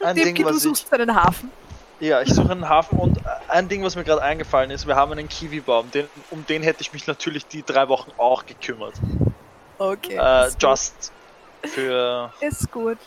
ein 0.01 0.17
Ding, 0.17 0.35
du 0.35 0.45
was 0.45 0.57
ich, 0.57 0.63
suchst 0.63 0.93
einen 0.93 1.15
Hafen. 1.15 1.51
ja, 2.01 2.21
ich 2.23 2.35
suche 2.35 2.51
einen 2.51 2.69
Hafen 2.69 2.99
und 2.99 3.21
ein 3.49 3.69
Ding, 3.69 3.85
was 3.85 3.95
mir 3.95 4.03
gerade 4.05 4.23
eingefallen 4.23 4.71
ist, 4.73 4.87
wir 4.89 4.97
haben 4.97 5.13
einen 5.13 5.29
Kiwi-Baum, 5.29 5.91
den, 5.93 6.09
um 6.31 6.45
den 6.47 6.63
hätte 6.65 6.81
ich 6.83 6.93
mich 6.93 7.07
natürlich 7.07 7.47
die 7.47 7.63
drei 7.63 7.89
Wochen 7.89 8.11
auch 8.19 8.45
gekümmert. 8.47 8.95
Okay. 9.91 10.17
Äh, 10.17 10.51
just 10.59 11.13
für, 11.65 12.31
gut. 12.39 12.49
ist 12.49 12.71
gut. 12.73 12.99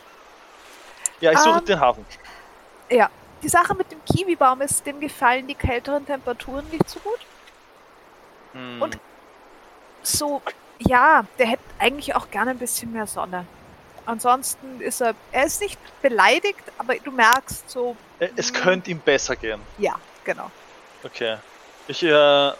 ja, 1.20 1.32
ich 1.32 1.38
suche 1.38 1.58
Ähm, 1.58 1.64
den 1.64 1.80
Hafen. 1.80 2.04
Ja. 2.90 3.08
Die 3.42 3.48
Sache 3.48 3.74
mit 3.74 3.90
dem 3.92 4.02
Kiwibaum 4.04 4.60
ist, 4.62 4.84
dem 4.86 4.98
gefallen 5.00 5.46
die 5.46 5.54
kälteren 5.54 6.04
Temperaturen 6.06 6.66
nicht 6.70 6.88
so 6.88 6.98
gut. 7.00 7.18
Hm. 8.52 8.82
und- 8.82 8.98
So, 10.02 10.40
ja, 10.78 11.24
der 11.38 11.46
hätte 11.48 11.62
eigentlich 11.78 12.14
auch 12.14 12.30
gerne 12.30 12.52
ein 12.52 12.58
bisschen 12.58 12.92
mehr 12.92 13.06
Sonne. 13.06 13.44
Ansonsten 14.06 14.80
ist 14.80 15.00
er, 15.00 15.14
er 15.32 15.44
ist 15.46 15.60
nicht 15.60 15.78
beleidigt, 16.00 16.60
aber 16.78 16.94
du 16.96 17.10
merkst 17.10 17.68
so, 17.68 17.96
Äh, 18.20 18.28
Es 18.36 18.52
könnte 18.52 18.90
ihm 18.90 19.00
besser 19.00 19.34
gehen. 19.36 19.60
ja, 19.78 19.94
genau. 20.24 20.50
Okay. 21.04 21.36
Ich, 21.88 22.02
äh, 22.02 22.08
ja. 22.10 22.54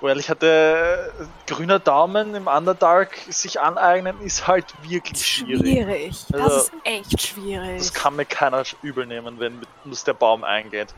Well, 0.00 0.18
ich 0.18 0.30
hatte 0.30 1.12
äh, 1.20 1.50
grüner 1.52 1.78
Daumen 1.78 2.34
im 2.34 2.46
Underdark 2.46 3.14
sich 3.28 3.60
aneignen, 3.60 4.18
ist 4.22 4.46
halt 4.46 4.66
wirklich 4.82 5.26
schwierig. 5.26 5.60
Schwierig. 5.60 6.24
Das 6.30 6.40
Also, 6.40 6.56
ist 6.56 6.72
echt 6.84 7.20
schwierig. 7.20 7.78
Das 7.78 7.92
kann 7.92 8.16
mir 8.16 8.24
keiner 8.24 8.62
übel 8.82 9.04
nehmen, 9.06 9.38
wenn 9.38 9.58
mit 9.60 9.68
uns 9.84 10.04
der 10.04 10.14
Baum 10.14 10.42
eingeht. 10.42 10.94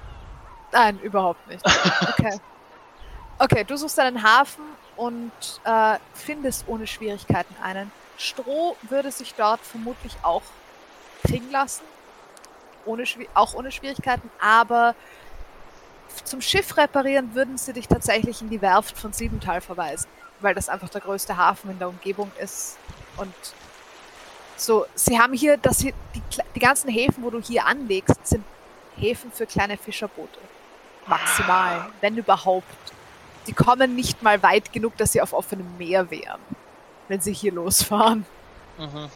Nein, 0.70 0.98
überhaupt 1.00 1.47
nicht. 1.48 1.64
Okay. 2.18 2.39
Okay, 3.39 3.64
du 3.64 3.76
suchst 3.76 3.98
einen 3.98 4.22
Hafen 4.22 4.62
und 4.97 5.32
äh, 5.64 5.97
findest 6.14 6.68
ohne 6.68 6.86
Schwierigkeiten 6.86 7.56
einen. 7.60 7.90
Stroh 8.16 8.76
würde 8.82 9.10
sich 9.10 9.34
dort 9.34 9.58
vermutlich 9.62 10.14
auch 10.22 10.42
kriegen 11.26 11.50
lassen. 11.50 11.82
Ohne, 12.84 13.02
auch 13.34 13.55
ohne 13.55 13.72
Schwierigkeiten, 13.72 14.31
aber 14.40 14.94
zum 16.24 16.41
Schiff 16.41 16.76
reparieren 16.76 17.34
würden 17.34 17.58
sie 17.58 17.73
dich 17.73 17.89
tatsächlich 17.89 18.42
in 18.42 18.50
die 18.50 18.62
Werft 18.62 18.99
von 18.99 19.12
Siebental 19.12 19.60
verweisen, 19.60 20.08
weil 20.41 20.55
das 20.55 20.68
einfach 20.68 20.89
der 20.89 21.00
größte 21.00 21.36
Hafen 21.36 21.70
in 21.70 21.78
der 21.78 21.89
Umgebung 21.89 22.31
ist. 22.41 22.78
Und 23.16 23.34
so, 24.57 24.86
sie 24.94 25.18
haben 25.18 25.32
hier, 25.32 25.57
dass 25.57 25.78
sie 25.78 25.94
die, 26.15 26.23
die 26.55 26.60
ganzen 26.60 26.89
Häfen, 26.89 27.23
wo 27.23 27.31
du 27.31 27.41
hier 27.41 27.66
anlegst, 27.66 28.26
sind 28.26 28.44
Häfen 28.97 29.32
für 29.32 29.47
kleine 29.47 29.76
Fischerboote. 29.76 30.39
Maximal, 31.07 31.91
wenn 32.00 32.16
überhaupt. 32.16 32.66
Die 33.47 33.52
kommen 33.52 33.97
nicht 33.97 34.23
mal 34.23 34.41
weit 34.42 34.73
genug, 34.73 34.97
dass 34.99 35.12
sie 35.12 35.20
auf 35.20 35.32
offenem 35.32 35.76
Meer 35.76 36.10
wären, 36.10 36.41
wenn 37.08 37.20
sie 37.20 37.32
hier 37.32 37.52
losfahren. 37.52 38.24
Mhm. 38.78 39.10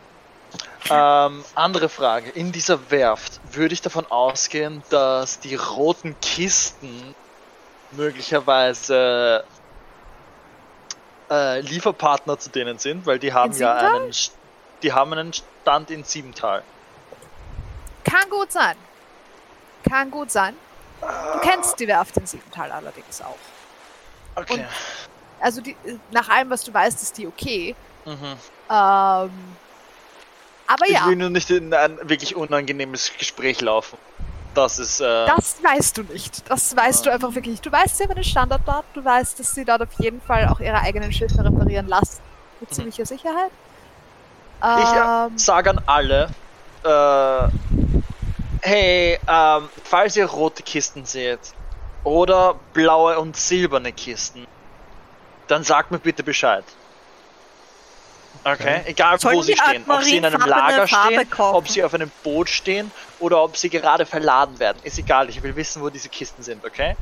Ähm, 0.90 1.44
andere 1.54 1.88
Frage. 1.88 2.30
In 2.30 2.52
dieser 2.52 2.90
Werft 2.90 3.40
würde 3.52 3.74
ich 3.74 3.82
davon 3.82 4.06
ausgehen, 4.06 4.82
dass 4.90 5.40
die 5.40 5.54
roten 5.54 6.18
Kisten 6.20 7.14
möglicherweise 7.92 9.44
äh, 11.30 11.60
Lieferpartner 11.60 12.38
zu 12.38 12.50
denen 12.50 12.78
sind, 12.78 13.06
weil 13.06 13.18
die 13.18 13.32
haben 13.32 13.52
ja 13.56 13.76
einen, 13.76 14.12
die 14.82 14.92
haben 14.92 15.12
einen 15.12 15.32
Stand 15.32 15.90
in 15.90 16.04
Siebental. 16.04 16.62
Kann 18.04 18.28
gut 18.30 18.52
sein. 18.52 18.76
Kann 19.88 20.10
gut 20.10 20.30
sein. 20.30 20.56
Du 21.00 21.40
kennst 21.40 21.78
die 21.78 21.86
Werft 21.86 22.16
in 22.16 22.26
Siebental 22.26 22.72
allerdings 22.72 23.20
auch. 23.20 23.38
Okay. 24.34 24.64
Also 25.40 25.60
die, 25.60 25.76
nach 26.10 26.28
allem, 26.28 26.50
was 26.50 26.64
du 26.64 26.72
weißt, 26.72 27.02
ist 27.02 27.18
die 27.18 27.26
okay. 27.26 27.74
Mhm. 28.04 28.36
Ähm, 28.70 29.56
aber 30.66 30.86
Ich 30.86 30.92
ja, 30.92 31.06
will 31.06 31.16
nur 31.16 31.30
nicht 31.30 31.50
in 31.50 31.72
ein 31.72 31.98
wirklich 32.08 32.36
unangenehmes 32.36 33.12
Gespräch 33.18 33.60
laufen. 33.60 33.98
Das 34.54 34.78
ist. 34.78 35.00
Äh, 35.00 35.26
das 35.26 35.62
weißt 35.62 35.98
du 35.98 36.02
nicht. 36.04 36.48
Das 36.50 36.74
weißt 36.74 37.04
du 37.04 37.10
einfach 37.10 37.34
wirklich 37.34 37.52
nicht. 37.52 37.66
Du 37.66 37.72
weißt, 37.72 37.98
sie 37.98 38.04
haben 38.04 38.12
einen 38.12 38.24
Standort 38.24 38.62
dort. 38.64 38.84
Du 38.94 39.04
weißt, 39.04 39.38
dass 39.38 39.52
sie 39.54 39.64
dort 39.64 39.82
auf 39.82 39.92
jeden 39.98 40.20
Fall 40.22 40.48
auch 40.48 40.60
ihre 40.60 40.80
eigenen 40.80 41.12
Schiffe 41.12 41.44
reparieren 41.44 41.86
lassen. 41.88 42.20
Mit 42.60 42.72
ziemlicher 42.72 43.04
Sicherheit. 43.04 43.50
Ich 44.62 44.66
äh, 44.66 45.26
Ähm, 45.26 45.38
sage 45.38 45.70
an 45.70 45.80
alle, 45.84 46.30
äh, 46.82 47.48
hey, 48.62 49.18
ähm, 49.28 49.68
falls 49.84 50.16
ihr 50.16 50.24
rote 50.26 50.62
Kisten 50.62 51.04
seht 51.04 51.40
oder 52.02 52.54
blaue 52.72 53.18
und 53.18 53.36
silberne 53.36 53.92
Kisten, 53.92 54.46
dann 55.48 55.64
sagt 55.64 55.90
mir 55.90 55.98
bitte 55.98 56.22
Bescheid. 56.22 56.64
Okay, 58.46 58.82
egal 58.86 59.18
Sollen 59.18 59.38
wo 59.38 59.42
sie 59.42 59.56
stehen, 59.56 59.84
ob 59.88 60.02
sie 60.04 60.18
in 60.18 60.24
einem 60.24 60.40
Lager 60.40 60.86
Farbe 60.86 61.14
stehen, 61.14 61.30
kaufen? 61.30 61.56
ob 61.56 61.68
sie 61.68 61.82
auf 61.82 61.92
einem 61.94 62.12
Boot 62.22 62.48
stehen 62.48 62.92
oder 63.18 63.42
ob 63.42 63.56
sie 63.56 63.68
gerade 63.68 64.06
verladen 64.06 64.60
werden, 64.60 64.78
ist 64.84 64.98
egal. 65.00 65.28
Ich 65.28 65.42
will 65.42 65.56
wissen, 65.56 65.82
wo 65.82 65.90
diese 65.90 66.08
Kisten 66.08 66.44
sind, 66.44 66.64
okay? 66.64 66.96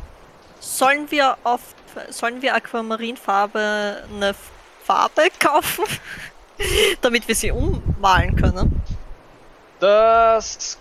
Sollen 0.59 1.11
wir 1.11 1.37
auf 1.45 1.61
sollen 2.09 2.41
wir 2.41 2.55
Aquamarinfarbe 2.55 4.05
eine 4.11 4.35
Farbe 4.85 5.29
kaufen? 5.39 5.85
Damit 7.03 7.29
wir 7.29 7.35
sie 7.35 7.51
ummalen 7.51 8.37
können. 8.37 8.81
Das 9.81 10.79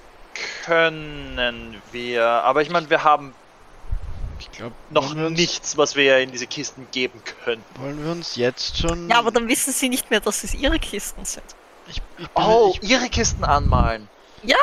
können 0.63 1.81
wir, 1.91 2.25
aber 2.25 2.61
ich 2.61 2.69
meine, 2.69 2.89
wir 2.89 3.03
haben 3.03 3.35
Ich 4.43 4.51
glaube, 4.57 4.75
noch 4.89 5.13
nichts, 5.13 5.77
was 5.77 5.95
wir 5.95 6.17
in 6.19 6.31
diese 6.31 6.47
Kisten 6.47 6.87
geben 6.91 7.21
können. 7.45 7.63
Wollen 7.75 8.03
wir 8.03 8.11
uns 8.11 8.35
jetzt 8.35 8.77
schon. 8.77 9.09
Ja, 9.09 9.19
aber 9.19 9.31
dann 9.31 9.47
wissen 9.47 9.71
sie 9.73 9.87
nicht 9.89 10.09
mehr, 10.09 10.19
dass 10.19 10.43
es 10.43 10.53
ihre 10.53 10.79
Kisten 10.79 11.23
sind. 11.25 11.45
ich, 11.87 12.01
ich 12.17 12.27
bin, 12.29 12.43
Oh, 12.43 12.75
ich, 12.81 12.89
ihre 12.89 13.09
Kisten 13.09 13.43
anmalen. 13.43 14.09
Ja, 14.43 14.57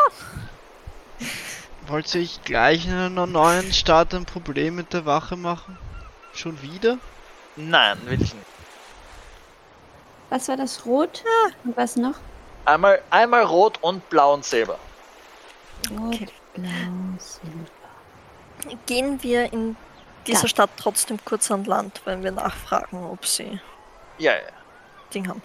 wollte 1.86 2.18
ich 2.18 2.42
gleich 2.44 2.86
in 2.86 2.92
einer 2.92 3.26
neuen 3.26 3.72
Stadt 3.72 4.14
ein 4.14 4.24
Problem 4.26 4.74
mit 4.76 4.92
der 4.92 5.06
Wache 5.06 5.36
machen? 5.36 5.76
Schon 6.34 6.60
wieder? 6.62 6.98
Nein, 7.56 7.98
will 8.04 8.14
ich 8.22 8.34
nicht. 8.34 8.46
Was 10.28 10.46
war 10.48 10.56
das? 10.56 10.86
Rot? 10.86 11.24
Und 11.64 11.76
was 11.76 11.96
noch? 11.96 12.14
Einmal, 12.64 13.02
einmal 13.10 13.42
rot 13.44 13.78
und 13.82 14.08
blau 14.10 14.34
und 14.34 14.44
silber. 14.44 14.78
Rot, 15.90 16.14
Okay. 16.14 16.28
blau, 16.54 16.68
silber. 17.18 17.79
Gehen 18.86 19.22
wir 19.22 19.52
in 19.52 19.76
dieser 20.26 20.42
Ja. 20.42 20.48
Stadt 20.48 20.70
trotzdem 20.76 21.18
kurz 21.24 21.50
an 21.50 21.64
Land, 21.64 22.00
wenn 22.04 22.22
wir 22.22 22.30
nachfragen, 22.32 23.04
ob 23.04 23.26
sie 23.26 23.60
Ja, 24.18 24.32
ja. 24.34 24.40
Ding 25.14 25.28
haben. 25.28 25.42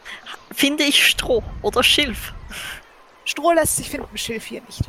Finde 0.54 0.84
ich 0.84 1.08
Stroh 1.08 1.44
oder 1.62 1.82
Schilf? 1.84 2.34
Stroh 3.24 3.52
lässt 3.54 3.78
sich 3.78 3.90
finden, 3.90 4.16
Schilf 4.18 4.46
hier 4.46 4.62
nicht. 4.62 4.82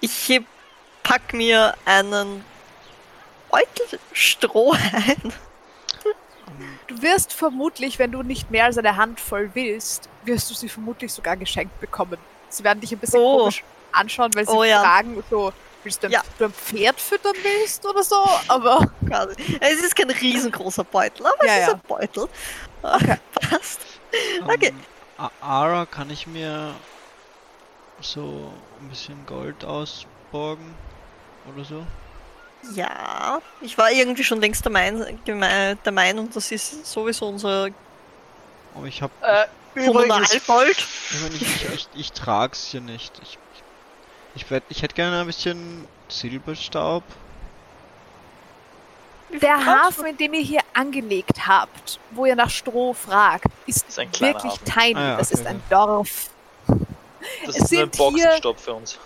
Ich 0.00 0.40
pack 1.02 1.32
mir 1.32 1.74
einen 1.86 2.44
Beutel 3.50 3.98
Stroh 4.12 4.72
ein. 4.92 5.32
Du 6.88 7.00
wirst 7.02 7.32
vermutlich, 7.32 7.98
wenn 7.98 8.10
du 8.12 8.22
nicht 8.22 8.50
mehr 8.50 8.64
als 8.64 8.76
eine 8.78 8.96
Handvoll 8.96 9.50
willst, 9.54 10.08
wirst 10.24 10.50
du 10.50 10.54
sie 10.54 10.68
vermutlich 10.68 11.12
sogar 11.12 11.36
geschenkt 11.36 11.78
bekommen. 11.80 12.18
Sie 12.48 12.64
werden 12.64 12.80
dich 12.80 12.90
ein 12.92 12.98
bisschen 12.98 13.20
Oh. 13.20 13.38
komisch 13.38 13.62
anschauen, 13.92 14.34
weil 14.34 14.46
sie 14.46 14.52
Oh 14.52 14.64
ja. 14.64 14.82
fragen, 14.82 15.22
so, 15.30 15.52
willst 15.84 16.02
du 16.02 16.06
ein, 16.08 16.12
Ja. 16.12 16.22
du 16.38 16.46
ein 16.46 16.52
Pferd 16.52 17.00
füttern 17.00 17.34
willst 17.42 17.84
oder 17.86 18.02
so, 18.02 18.28
aber 18.48 18.80
Quasi. 19.06 19.58
Es 19.60 19.80
ist 19.80 19.94
kein 19.96 20.10
riesengroßer 20.10 20.84
Beutel, 20.84 21.26
aber 21.26 21.46
Ja, 21.46 21.52
es 21.54 21.60
ist 21.62 21.66
ja. 21.68 21.74
ein 21.74 21.80
Beutel. 21.86 22.28
Okay. 22.82 23.16
Passt. 23.34 23.80
Okay. 24.46 24.72
Ähm, 25.18 25.28
Ara, 25.40 25.86
kann 25.86 26.10
ich 26.10 26.26
mir 26.26 26.74
so 28.00 28.52
ein 28.80 28.88
bisschen 28.88 29.26
Gold 29.26 29.64
ausborgen? 29.64 30.74
Oder 31.54 31.64
so? 31.64 31.86
Ja, 32.74 33.40
ich 33.60 33.78
war 33.78 33.90
irgendwie 33.90 34.24
schon 34.24 34.40
längst 34.40 34.64
der, 34.64 34.72
mein, 34.72 35.18
der 35.24 35.92
Meinung, 35.92 36.28
das 36.32 36.50
ist 36.50 36.86
sowieso 36.86 37.28
unser 37.28 37.68
Aber 38.74 38.86
ich 38.86 39.00
hab. 39.00 39.10
Äh, 39.22 39.46
übrigens, 39.74 40.30
Kommunalgold. 40.30 40.86
Ich, 41.10 41.42
ich, 41.42 41.42
ich, 41.42 41.74
ich, 41.74 41.88
ich 41.94 42.12
trag's 42.12 42.64
hier 42.64 42.80
nicht. 42.80 43.12
Ich, 43.22 43.38
ich, 44.38 44.50
werd, 44.50 44.64
ich 44.68 44.82
hätte 44.82 44.94
gerne 44.94 45.20
ein 45.20 45.26
bisschen 45.26 45.86
Silberstaub. 46.08 47.02
der 49.42 49.64
Hafen, 49.66 50.06
in 50.06 50.16
dem 50.16 50.32
ihr 50.34 50.40
hier 50.42 50.60
angelegt 50.72 51.46
habt, 51.46 52.00
wo 52.12 52.24
ihr 52.24 52.34
nach 52.36 52.48
Stroh 52.50 52.94
fragt, 52.94 53.44
ist, 53.66 53.86
Ist 53.88 53.98
wirklich 54.20 54.52
Hafen. 54.52 54.64
tiny. 54.64 54.94
Ah 54.96 55.00
ja, 55.08 55.16
das 55.16 55.32
okay, 55.32 55.40
ist 55.40 55.46
ein. 55.46 55.62
Dorf. 55.68 56.30
das 57.44 57.56
es 57.56 57.72
ist 57.72 57.78
ein 57.78 57.90
Boxenstopp 57.90 58.58
für 58.60 58.74
uns. 58.74 58.98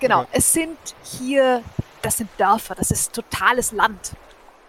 Genau, 0.00 0.20
Okay. 0.20 0.28
es 0.32 0.52
sind 0.52 0.78
hier, 1.02 1.62
das 2.02 2.18
sind 2.18 2.30
Dörfer, 2.38 2.76
das 2.76 2.92
ist 2.92 3.12
totales 3.12 3.72
Land. 3.72 4.12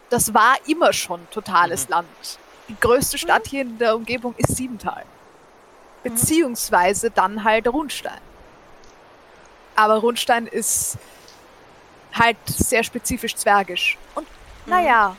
Das 0.09 0.33
war 0.33 0.55
immer 0.65 0.91
schon 0.91 1.19
totales 1.29 1.85
Mhm. 1.85 1.91
Land. 1.91 2.39
Die 2.67 2.75
größte 2.79 3.17
Stadt 3.19 3.45
hier 3.45 3.61
in 3.61 3.77
der 3.77 3.95
Umgebung 3.95 4.33
ist 4.37 4.55
Siebental. 4.57 5.05
Beziehungsweise 6.03 7.11
dann 7.11 7.43
halt 7.43 7.67
Rundstein. 7.67 8.19
Aber 9.79 9.99
Rundstein 9.99 10.45
ist 10.45 10.97
halt 12.13 12.35
sehr 12.45 12.83
spezifisch 12.83 13.33
zwergisch. 13.33 13.97
Und 14.13 14.27
naja, 14.65 15.15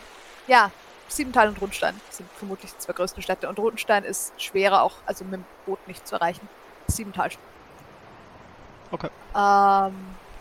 ja, 0.47 0.71
Siebental 1.09 1.49
und 1.49 1.63
Rundstein 1.63 1.99
sind 2.11 2.29
vermutlich 2.37 2.71
die 2.71 2.79
zwei 2.79 2.93
größten 2.93 3.23
Städte. 3.23 3.49
Und 3.49 3.59
Rundstein 3.59 4.05
ist 4.05 4.35
schwerer 4.37 4.83
auch, 4.83 4.97
also 5.07 5.25
mit 5.25 5.33
dem 5.33 5.45
Boot 5.65 5.79
nicht 5.89 6.07
zu 6.07 6.17
erreichen. 6.17 6.47
Siebental 6.89 7.31
Okay. 8.91 9.09
ähm, 9.35 9.95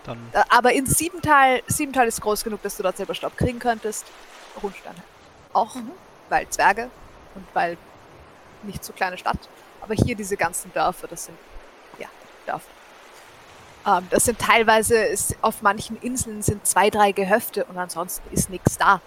Dann. 0.03 0.33
aber 0.49 0.73
in 0.73 0.85
Siebental, 0.85 1.61
Siebental 1.67 2.05
ist 2.07 2.19
groß 2.19 2.43
genug, 2.43 2.61
dass 2.61 2.75
du 2.75 2.83
dort 2.83 2.97
selber 2.97 3.15
Staub 3.15 3.37
kriegen 3.37 3.59
könntest. 3.59 4.05
Rundstein 4.61 4.95
auch, 5.53 5.77
weil 6.27 6.45
Zwerge 6.49 6.89
und 7.35 7.47
weil 7.53 7.77
nicht 8.63 8.83
so 8.83 8.91
kleine 8.91 9.17
Stadt. 9.17 9.39
Aber 9.79 9.93
hier 9.93 10.15
diese 10.15 10.35
ganzen 10.35 10.73
Dörfer, 10.73 11.07
das 11.07 11.27
sind, 11.27 11.37
ja, 11.99 12.09
Dörfer. 12.45 12.78
Ähm, 13.87 14.07
das 14.09 14.25
sind 14.25 14.39
teilweise, 14.39 14.95
ist, 14.97 15.35
auf 15.41 15.61
manchen 15.61 15.97
Inseln 16.01 16.41
sind 16.41 16.65
zwei, 16.67 16.89
drei 16.89 17.11
Gehöfte 17.11 17.65
und 17.65 17.77
ansonsten 17.77 18.31
ist 18.33 18.49
nichts 18.49 18.77
da. 18.77 19.01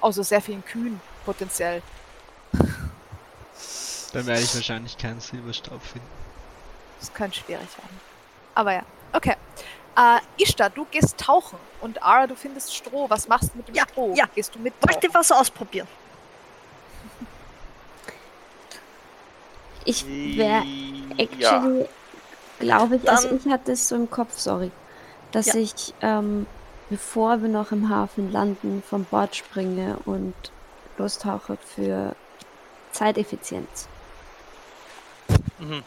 Außer 0.00 0.24
sehr 0.24 0.40
vielen 0.42 0.64
Kühen, 0.64 1.00
potenziell. 1.24 1.82
Dann 4.12 4.26
werde 4.26 4.42
ich 4.42 4.54
wahrscheinlich 4.54 4.98
keinen 4.98 5.20
Silberstaub 5.20 5.82
finden. 5.82 6.06
Das 7.00 7.12
könnte 7.14 7.38
schwierig 7.38 7.68
werden. 7.78 8.00
Aber 8.54 8.72
ja, 8.74 8.82
okay. 9.12 9.36
Äh, 9.96 10.42
Ishtar, 10.42 10.70
du 10.70 10.86
gehst 10.90 11.18
tauchen 11.18 11.58
und 11.80 12.02
Ara, 12.02 12.26
du 12.26 12.34
findest 12.36 12.74
Stroh. 12.74 13.08
Was 13.10 13.28
machst 13.28 13.52
du 13.52 13.58
mit 13.58 13.68
dem 13.68 13.74
Ja, 13.74 13.84
Stroh? 13.90 14.14
ja. 14.14 14.26
Gehst 14.34 14.54
du 14.54 14.58
mit? 14.58 14.74
Möchte 14.86 15.08
was 15.12 15.30
ausprobieren. 15.32 15.88
Ich 19.84 20.06
wäre 20.06 20.64
Ja. 21.38 21.64
Glaube 22.62 22.96
ich, 22.96 23.10
also 23.10 23.30
ich 23.34 23.46
hatte 23.46 23.72
es 23.72 23.88
so 23.88 23.96
im 23.96 24.08
Kopf, 24.10 24.38
sorry, 24.38 24.70
dass 25.32 25.46
Ja. 25.46 25.54
ich, 25.56 25.94
ähm, 26.00 26.46
bevor 26.90 27.42
wir 27.42 27.48
noch 27.48 27.72
im 27.72 27.88
Hafen 27.88 28.32
landen, 28.32 28.82
vom 28.88 29.04
Bord 29.04 29.36
springe 29.36 29.98
und 30.04 30.34
lostauche 30.98 31.56
für 31.56 32.14
Zeiteffizienz. 32.92 33.88
Mhm. 35.58 35.82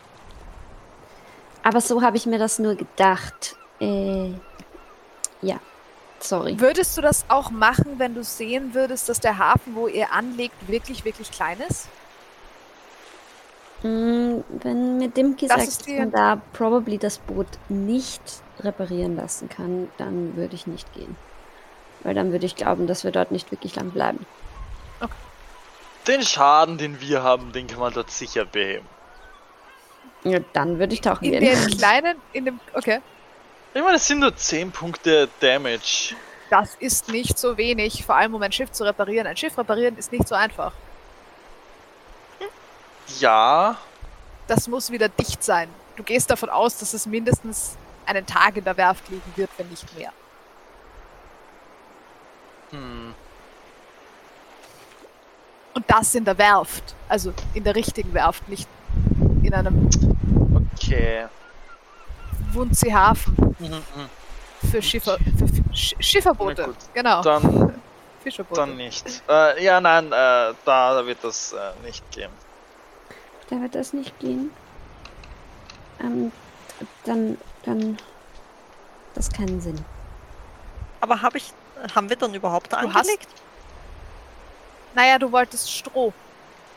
Aber 1.64 1.82
so 1.82 2.02
habe 2.02 2.18
ich 2.18 2.26
mir 2.26 2.38
das 2.40 2.60
nur 2.60 2.76
gedacht. 2.76 3.56
Äh, 3.80 4.32
ja. 5.42 5.60
Sorry. 6.20 6.60
Würdest 6.60 6.98
du 6.98 7.02
das 7.02 7.26
auch 7.28 7.52
machen, 7.52 7.96
wenn 7.98 8.16
du 8.16 8.24
sehen 8.24 8.74
würdest, 8.74 9.10
dass 9.10 9.20
der 9.20 9.38
Hafen, 9.38 9.76
wo 9.76 9.88
ihr 9.88 10.12
anlegt, 10.12 10.56
wirklich, 10.68 11.06
wirklich 11.06 11.32
klein 11.32 11.60
ist? 11.68 11.88
Mm, 13.86 14.44
Wenn 14.50 14.98
mir 14.98 15.10
Dimki 15.10 15.48
Das 15.48 15.58
sagt, 15.58 15.68
ist 15.68 15.82
dass 15.88 15.96
man 15.98 16.12
da 16.12 16.42
probably 16.54 16.98
das 16.98 17.20
Boot 17.20 17.48
nicht 17.70 18.22
reparieren 18.60 19.16
lassen 19.16 19.48
kann, 19.50 19.90
dann 19.98 20.36
würde 20.36 20.56
ich 20.56 20.66
nicht 20.66 20.92
gehen. 20.94 21.16
Weil 22.04 22.16
dann 22.16 22.32
würde 22.32 22.46
ich 22.46 22.56
glauben, 22.56 22.88
dass 22.88 23.04
wir 23.04 23.12
dort 23.12 23.32
nicht 23.32 23.52
wirklich 23.52 23.76
lang 23.76 23.92
bleiben. 23.92 24.26
Den 26.08 26.22
Schaden, 26.22 26.78
den 26.78 27.02
wir 27.02 27.24
haben, 27.24 27.52
den 27.52 27.66
kann 27.66 27.80
man 27.80 27.92
dort 27.92 28.12
sicher 28.12 28.46
beheben. 28.46 28.86
Ja, 30.24 30.40
dann 30.54 30.78
würde 30.78 30.94
ich 30.94 31.02
tauchen 31.02 31.26
In 31.26 31.40
gehen. 31.40 31.42
dem 31.44 31.78
kleinen, 31.78 32.18
in 32.32 32.46
dem, 32.46 32.60
okay. 32.74 33.00
Ich 33.74 33.82
meine, 33.82 33.96
es 33.96 34.08
sind 34.08 34.20
nur 34.20 34.36
10 34.36 34.72
Punkte 34.72 35.28
Damage. 35.40 36.16
Das 36.52 36.76
ist 36.76 37.10
nicht 37.10 37.40
so 37.40 37.58
wenig, 37.58 38.06
vor 38.06 38.16
allem 38.16 38.36
um 38.36 38.42
ein 38.42 38.52
Schiff 38.52 38.72
zu 38.72 38.84
reparieren. 38.84 39.26
Ein 39.26 39.36
Schiff 39.36 39.58
reparieren 39.58 39.98
ist 39.98 40.12
nicht 40.12 40.28
so 40.28 40.36
einfach. 40.36 40.74
Ja, 43.20 43.78
Das 44.48 44.68
muss 44.68 44.92
wieder 44.92 45.10
dicht 45.10 45.44
sein. 45.44 45.70
Du 45.96 46.04
gehst 46.04 46.30
davon 46.30 46.50
aus, 46.50 46.78
dass 46.78 46.94
es 46.94 47.06
mindestens 47.06 47.78
einen 48.06 48.26
Tag 48.26 48.58
in 48.58 48.64
der 48.64 48.78
Werft 48.78 49.08
liegen 49.10 49.32
wird, 49.36 49.50
wenn 49.58 49.70
nicht 49.70 49.98
mehr. 49.98 50.12
hm. 52.72 53.14
Und 55.74 55.84
das 55.88 56.16
in 56.16 56.24
der 56.26 56.38
Werft. 56.38 56.96
Also 57.10 57.34
in 57.54 57.64
der 57.64 57.76
richtigen 57.76 58.14
Werft, 58.14 58.48
nicht 58.48 58.68
in 59.44 59.54
einem 59.54 59.90
Okay. 60.74 61.26
Wundsee-Hafen 62.54 63.36
Mhm, 63.60 63.68
mhm. 63.70 64.70
für, 64.72 64.82
Schiffer, 64.82 65.18
für 65.18 65.76
Sch 65.76 65.96
Schifferboote. 66.00 66.74
Genau. 66.94 67.22
Dann, 67.22 67.82
Fischerboote. 68.24 68.62
dann 68.62 68.78
nicht. 68.78 69.06
Äh, 69.30 69.64
ja, 69.64 69.80
nein, 69.82 70.08
äh, 70.12 70.54
da 70.66 71.06
wird 71.06 71.24
das 71.24 71.52
äh, 71.54 71.58
nicht 71.86 72.10
gehen. 72.12 72.32
Da 73.50 73.62
wird 73.62 73.76
das 73.76 73.94
nicht 73.94 74.18
gehen. 74.20 74.52
Ähm, 76.02 76.32
dann, 77.06 77.38
dann, 77.64 77.98
das 79.14 79.32
keinen 79.32 79.62
Sinn. 79.62 79.84
Aber 81.02 81.22
hab 81.22 81.36
ich, 81.36 81.54
haben 81.94 82.10
wir 82.10 82.16
dann 82.16 82.34
überhaupt 82.34 82.74
hast- 82.76 82.84
angelegt? 82.86 83.28
Naja, 84.96 85.20
du 85.20 85.32
wolltest 85.32 85.72
Stroh. 85.72 86.14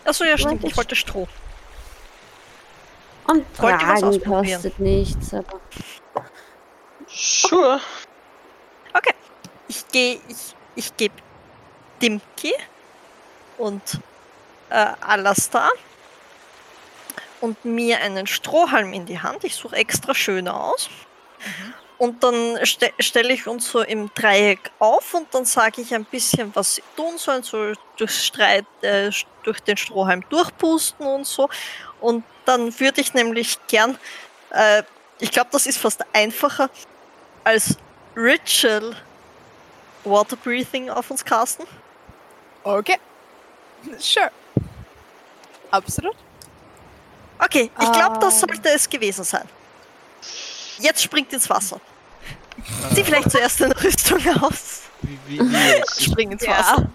Achso, 0.05 0.25
ja, 0.25 0.33
Du 0.33 0.39
stimmt. 0.39 0.53
wolltest- 0.63 0.71
Ich 0.73 0.77
wollte 0.77 0.97
Stroh. 0.97 1.29
Und 3.29 3.55
Tragen 3.57 4.05
ausprobieren. 4.05 4.55
kostet 4.55 4.79
nichts, 4.79 5.35
aber 5.35 5.61
Sure. 7.07 7.81
Okay. 8.95 9.15
Ich 9.69 9.87
gehe, 9.89 10.21
ich, 10.29 10.55
ich 10.75 10.97
gebe 10.97 11.15
Dimki 12.03 12.53
und 13.59 13.83
äh, 14.71 14.93
Alastar 15.01 15.71
und 17.41 17.65
mir 17.65 18.01
einen 18.01 18.27
Strohhalm 18.27 18.93
in 18.93 19.07
die 19.07 19.21
Hand. 19.21 19.45
Ich 19.45 19.55
suche 19.55 19.77
extra 19.77 20.15
schöne 20.15 20.55
aus. 20.55 20.89
Und 21.99 22.23
dann 22.23 22.65
ste 22.65 22.93
stelle 23.01 23.33
ich 23.33 23.47
uns 23.49 23.71
so 23.71 23.83
im 23.83 24.11
Dreieck 24.15 24.71
auf 24.79 25.15
und 25.15 25.35
dann 25.35 25.45
sage 25.45 25.83
ich 25.83 25.93
ein 25.93 26.05
bisschen, 26.05 26.55
was 26.55 26.77
sie 26.77 26.83
tun 26.97 27.19
sollen, 27.19 27.43
so 27.43 27.73
durchs 27.97 28.25
Streit, 28.25 28.67
äh, 28.83 29.11
durch 29.43 29.61
den 29.61 29.77
Strohhalm 29.77 30.25
durchpusten 30.29 31.05
und 31.05 31.27
so. 31.27 31.49
Und 32.01 32.25
dann 32.45 32.79
würde 32.79 33.01
ich 33.01 33.15
nämlich 33.15 33.59
gern, 33.67 33.99
äh, 34.51 34.85
ich 35.19 35.33
glaube, 35.33 35.51
das 35.51 35.67
ist 35.67 35.79
fast 35.79 36.05
einfacher, 36.13 36.71
als 37.43 37.77
Ritual 38.15 38.95
Water 40.05 40.37
Breathing 40.37 40.91
auf 40.91 41.11
uns 41.11 41.25
casten. 41.25 41.67
Okay. 42.63 42.99
Sure. 43.99 44.31
Absolut. 45.71 46.17
Okay, 47.39 47.71
ich 47.81 47.93
glaube, 47.93 48.19
das 48.21 48.35
Ähm. 48.43 48.49
sollte 48.49 48.69
es 48.71 48.89
gewesen 48.89 49.25
sein. 49.25 49.45
Jetzt 50.79 51.03
springt 51.03 51.33
ins 51.33 51.49
Wasser. 51.49 51.81
Zieh 52.95 53.05
vielleicht 53.05 53.31
zuerst 53.31 53.63
eine 53.63 53.75
Rüstung 53.83 54.19
aus. 54.43 54.83
Wie, 55.03 55.19
wie, 55.27 55.41
wie? 55.41 55.83
Ich, 55.99 56.05
Spring 56.11 56.33
ins 56.33 56.45
Ja. 56.45 56.59
Wasser. 56.59 56.89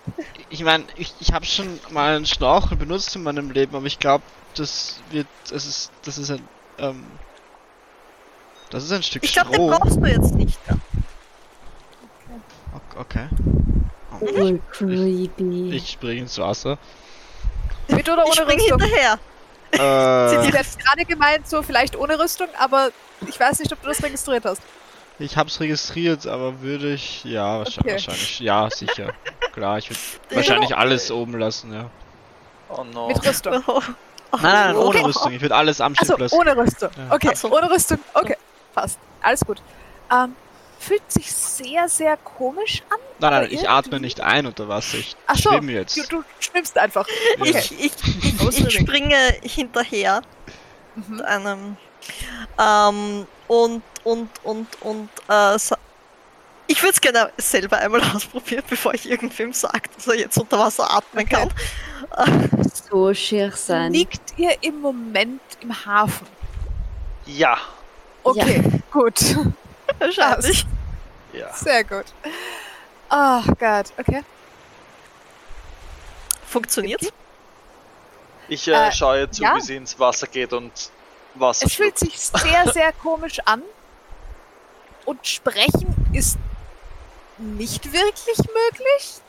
ich 0.49 0.63
meine, 0.63 0.85
ich, 0.95 1.13
ich 1.19 1.31
habe 1.33 1.45
schon 1.45 1.79
mal 1.89 2.15
einen 2.15 2.25
Schnorchel 2.25 2.77
benutzt 2.77 3.15
in 3.15 3.23
meinem 3.23 3.49
Leben, 3.51 3.75
aber 3.75 3.85
ich 3.85 3.99
glaube, 3.99 4.23
das 4.55 4.99
wird, 5.09 5.27
es 5.45 5.65
ist, 5.65 5.91
das 6.03 6.17
ist 6.17 6.29
ein, 6.31 6.47
ähm, 6.79 7.05
das 8.69 8.83
ist 8.83 8.91
ein 8.91 9.03
Stück 9.03 9.23
Ich 9.23 9.33
glaube, 9.33 9.51
den 9.51 9.67
brauchst 9.67 9.95
du 9.97 10.05
jetzt 10.05 10.35
nicht. 10.35 10.59
mehr. 10.67 10.77
Ok- 12.75 12.99
Okay. 12.99 13.27
voll 14.19 14.61
creepy. 14.71 15.71
Ich 15.75 15.91
springe 15.91 16.21
ins 16.21 16.37
Wasser. 16.37 16.77
Mit 17.87 18.07
oder 18.09 18.23
Ich 18.25 18.39
ohne 18.39 18.49
spring 18.51 18.59
Rüstung? 18.59 18.79
hinterher. 18.81 19.19
Äh, 19.73 20.47
Ich 20.47 20.53
hätte 20.53 20.77
gerade 20.77 21.05
gemeint, 21.05 21.47
so 21.47 21.61
vielleicht 21.63 21.95
ohne 21.95 22.19
Rüstung, 22.19 22.47
aber 22.59 22.91
ich 23.27 23.39
weiß 23.39 23.59
nicht, 23.59 23.71
ob 23.73 23.81
du 23.81 23.87
das 23.89 24.01
registriert 24.03 24.45
hast. 24.45 24.61
ich 25.19 25.35
hab's 25.37 25.59
registriert, 25.59 26.27
aber 26.27 26.61
würde 26.61 26.93
ich, 26.93 27.23
ja, 27.23 27.59
wahrscheinlich, 27.59 27.79
Okay. 27.79 27.91
wahrscheinlich, 27.93 28.39
ja, 28.39 28.69
sicher. 28.69 29.13
Klar, 29.53 29.77
ich 29.79 29.89
würde 29.89 29.99
wahrscheinlich 30.35 30.75
alles 30.75 31.11
oben 31.11 31.37
lassen, 31.39 31.73
ja. 31.73 31.89
Oh 32.69 32.83
no. 32.83 33.07
Mit 33.07 33.25
Rüstung. 33.25 33.63
Oh, 34.35 34.39
Nein, 34.41 34.51
nein, 34.51 34.75
ohne 34.77 34.87
Okay. 34.97 35.05
Rüstung. 35.05 35.31
Ich 35.33 35.41
würde 35.43 35.55
alles 35.55 35.79
am 35.79 35.93
Schiff 35.93 36.09
Achso, 36.09 36.19
lassen. 36.19 36.35
ohne 36.35 36.57
Rüstung. 36.57 36.89
Ja. 36.97 37.13
Okay, 37.15 37.35
so. 37.35 37.55
ohne 37.55 37.69
Rüstung. 37.69 37.99
Okay, 38.15 38.35
passt. 38.73 38.97
Alles 39.21 39.41
gut. 39.45 39.61
Ähm, 40.11 40.35
fühlt 40.83 41.11
sich 41.11 41.31
sehr, 41.31 41.87
sehr 41.89 42.17
komisch 42.17 42.83
an. 42.89 42.97
Nein, 43.19 43.31
nein, 43.31 43.47
ich 43.51 43.69
atme 43.69 43.99
nicht 43.99 44.21
ein 44.21 44.45
unter 44.45 44.67
Wasser. 44.67 44.97
Ich 44.97 45.15
Ach 45.27 45.35
so, 45.35 45.51
schwimme 45.51 45.71
jetzt. 45.71 45.97
Du, 45.97 46.03
du 46.07 46.23
schwimmst 46.39 46.77
einfach. 46.77 47.07
Ja. 47.37 47.45
Okay. 47.45 47.59
Ich, 47.79 47.93
ich, 48.23 48.59
ich, 48.59 48.73
springe 48.73 49.17
hinterher 49.41 50.21
Mhm. 50.95 51.15
mit 51.15 51.25
einem 51.25 51.77
ähm, 52.59 53.27
und 53.47 53.81
und 54.03 54.29
und 54.43 54.67
und 54.81 55.09
äh, 55.27 55.55
ich 56.67 56.81
würde 56.81 56.93
es 56.93 57.01
gerne 57.01 57.31
selber 57.37 57.77
einmal 57.77 58.01
ausprobieren, 58.15 58.63
bevor 58.69 58.93
ich 58.93 59.09
irgendwem 59.09 59.53
sage, 59.53 59.89
dass 59.95 60.07
er 60.07 60.15
jetzt 60.15 60.37
unter 60.37 60.59
Wasser 60.59 60.89
atmen 60.89 61.25
Okay. 61.25 61.35
kann. 61.35 62.49
So 62.89 63.13
schier 63.13 63.51
sein. 63.51 63.93
Liegt 63.93 64.37
ihr 64.37 64.55
im 64.61 64.81
Moment 64.81 65.41
im 65.61 65.85
Hafen? 65.85 66.27
Ja. 67.25 67.57
Okay, 68.23 68.63
gut. 68.91 69.35
Wahrscheinlich. 69.99 70.65
Ja. 71.33 71.53
Sehr 71.53 71.83
gut. 71.83 72.05
Oh 73.09 73.41
Gott, 73.59 73.91
okay. 73.97 74.23
Funktioniert. 76.47 77.01
Ich 78.47 78.67
äh, 78.67 78.71
Äh, 78.71 78.91
schaue 78.91 79.29
zu, 79.29 79.41
ja. 79.41 79.55
wie 79.55 79.61
sie 79.61 79.75
ins 79.75 79.97
Wasser 79.99 80.27
geht 80.27 80.53
und 80.53 80.71
Wasser 81.35 81.65
Es 81.65 81.73
fühlt 81.73 81.97
sich 81.97 82.19
sehr, 82.19 82.71
sehr 82.71 82.91
komisch 83.03 83.39
an. 83.45 83.63
Und 85.05 85.25
sprechen 85.27 85.93
ist 86.13 86.37
nicht 87.37 87.91
wirklich 87.91 88.37
möglich. 88.37 89.21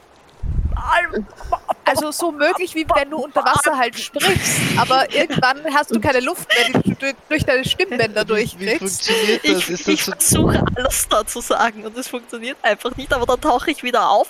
Also 1.84 2.10
so 2.10 2.32
möglich, 2.32 2.74
wie 2.74 2.86
wenn 2.94 3.10
du 3.10 3.18
unter 3.18 3.44
Wasser 3.44 3.76
halt 3.76 3.98
sprichst. 3.98 4.58
Aber 4.78 5.12
irgendwann 5.14 5.62
hast 5.74 5.94
du 5.94 6.00
keine 6.00 6.20
Luft 6.20 6.48
mehr, 6.48 6.80
die 6.82 6.94
du 6.94 7.12
durch- 7.28 7.44
deine 7.44 7.64
Stimmbänder 7.64 8.24
durchkriegst. 8.24 8.78
funktioniert 8.78 9.44
das? 9.44 9.68
Ich, 9.68 9.88
ich 9.88 10.04
das 10.06 10.16
versuche 10.16 10.64
alles 10.76 11.08
da 11.08 11.26
zu 11.26 11.40
sagen 11.42 11.84
und 11.84 11.96
es 11.96 12.08
funktioniert 12.08 12.56
einfach 12.62 12.96
nicht, 12.96 13.12
aber 13.12 13.26
dann 13.26 13.40
tauche 13.40 13.70
ich 13.70 13.82
wieder 13.82 14.08
auf. 14.08 14.28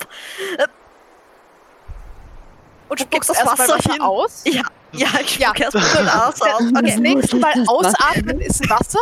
Und 2.89 3.01
Wo 3.01 3.05
geht 3.05 3.07
spuckst 3.07 3.31
das 3.31 3.37
erstmal 3.39 3.59
Wasser 3.59 3.79
Wasser 3.79 3.93
hin? 3.93 4.03
aus. 4.03 4.43
Ja, 4.45 4.63
ja, 4.93 5.09
ich 5.21 5.39
Ja. 5.39 5.49
spucke 5.55 5.63
erst 5.63 5.75
mal 5.75 6.05
das 6.05 6.15
aus. 6.15 6.39
Das 6.39 6.61
Okay. 6.85 6.97
nächste 7.01 7.37
Mal 7.37 7.53
Das 7.55 7.69
ausatmen 7.69 8.41
ist 8.41 8.69
Wasser. 8.71 8.99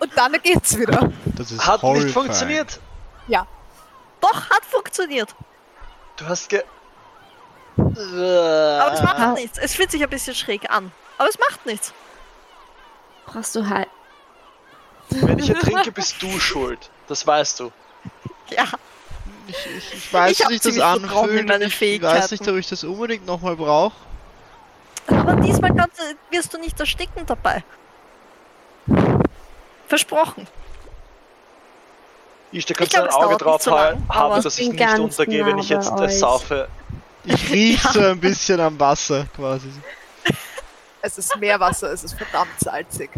Und 0.00 0.10
dann 0.16 0.32
geht's 0.42 0.76
wieder. 0.78 1.10
das 1.36 1.50
ist 1.52 1.66
Hat 1.66 1.82
horrifying. 1.82 2.04
nicht 2.04 2.14
funktioniert. 2.14 2.80
Doch, 4.22 4.50
hat 4.50 4.62
funktioniert. 4.70 5.34
Du 6.20 6.26
hast 6.28 6.48
ge... 6.48 6.62
Aber 7.76 8.92
es 8.92 9.02
macht 9.02 9.18
Ah. 9.18 9.32
nichts. 9.32 9.58
Es 9.58 9.74
fühlt 9.74 9.90
sich 9.90 10.02
ein 10.02 10.10
bisschen 10.10 10.34
schräg 10.34 10.70
an. 10.70 10.92
Aber 11.18 11.28
es 11.28 11.38
macht 11.38 11.64
nichts. 11.66 11.92
Brauchst 13.26 13.56
du 13.56 13.68
halt. 13.68 13.88
Wenn 15.10 15.38
ich 15.38 15.48
ertrinke, 15.50 15.90
bist 16.00 16.22
du 16.22 16.38
schuld. 16.38 16.90
Das 17.08 17.26
weißt 17.26 17.60
du. 17.60 17.72
Ja, 18.50 18.64
Ich, 19.48 19.56
ich, 19.66 19.94
ich 19.94 20.12
weiß, 20.12 20.30
Ich 20.40 20.46
sich 20.46 20.60
das 20.60 20.78
anfühlt. 20.78 21.50
Ich, 21.62 22.02
weiß 22.02 22.30
nicht, 22.32 22.46
ob 22.48 22.56
ich 22.56 22.68
das 22.68 22.84
unbedingt 22.84 23.26
nochmal 23.26 23.56
brauche. 23.56 23.96
aber 25.08 25.34
diesmal 25.36 25.74
kannst, 25.74 25.98
du- 26.00 26.36
wirst 26.36 26.52
du 26.54 26.58
nicht 26.58 26.78
ersticken 26.78 27.24
dabei. 27.26 27.64
Versprochen. 29.88 30.46
Ich 32.52 32.62
stecke 32.62 32.84
Ich 32.84 32.90
glaub, 32.90 33.04
ein 33.04 33.10
Auge 33.10 33.36
drauf 33.36 33.54
nicht 33.56 33.64
so 33.64 33.72
habe, 33.76 34.36
ich 34.38 34.42
dass 34.44 34.58
ich 34.58 34.68
nicht 34.72 34.98
untergehe, 34.98 35.46
wenn 35.46 35.58
ich 35.58 35.68
jetzt 35.68 35.90
bei 35.94 36.02
äh, 36.04 36.06
euch. 36.06 36.18
saufe. 36.18 36.68
Ich 37.24 37.50
riech 37.52 37.82
so 37.82 38.00
ein 38.00 38.18
bisschen 38.20 38.60
am 38.60 38.78
Wasser, 38.80 39.26
quasi. 39.36 39.68
Es 41.02 41.16
ist 41.16 41.36
Meerwasser, 41.38 41.92
es 41.92 42.04
ist 42.04 42.14
verdammt 42.14 42.50
salzig. 42.58 43.10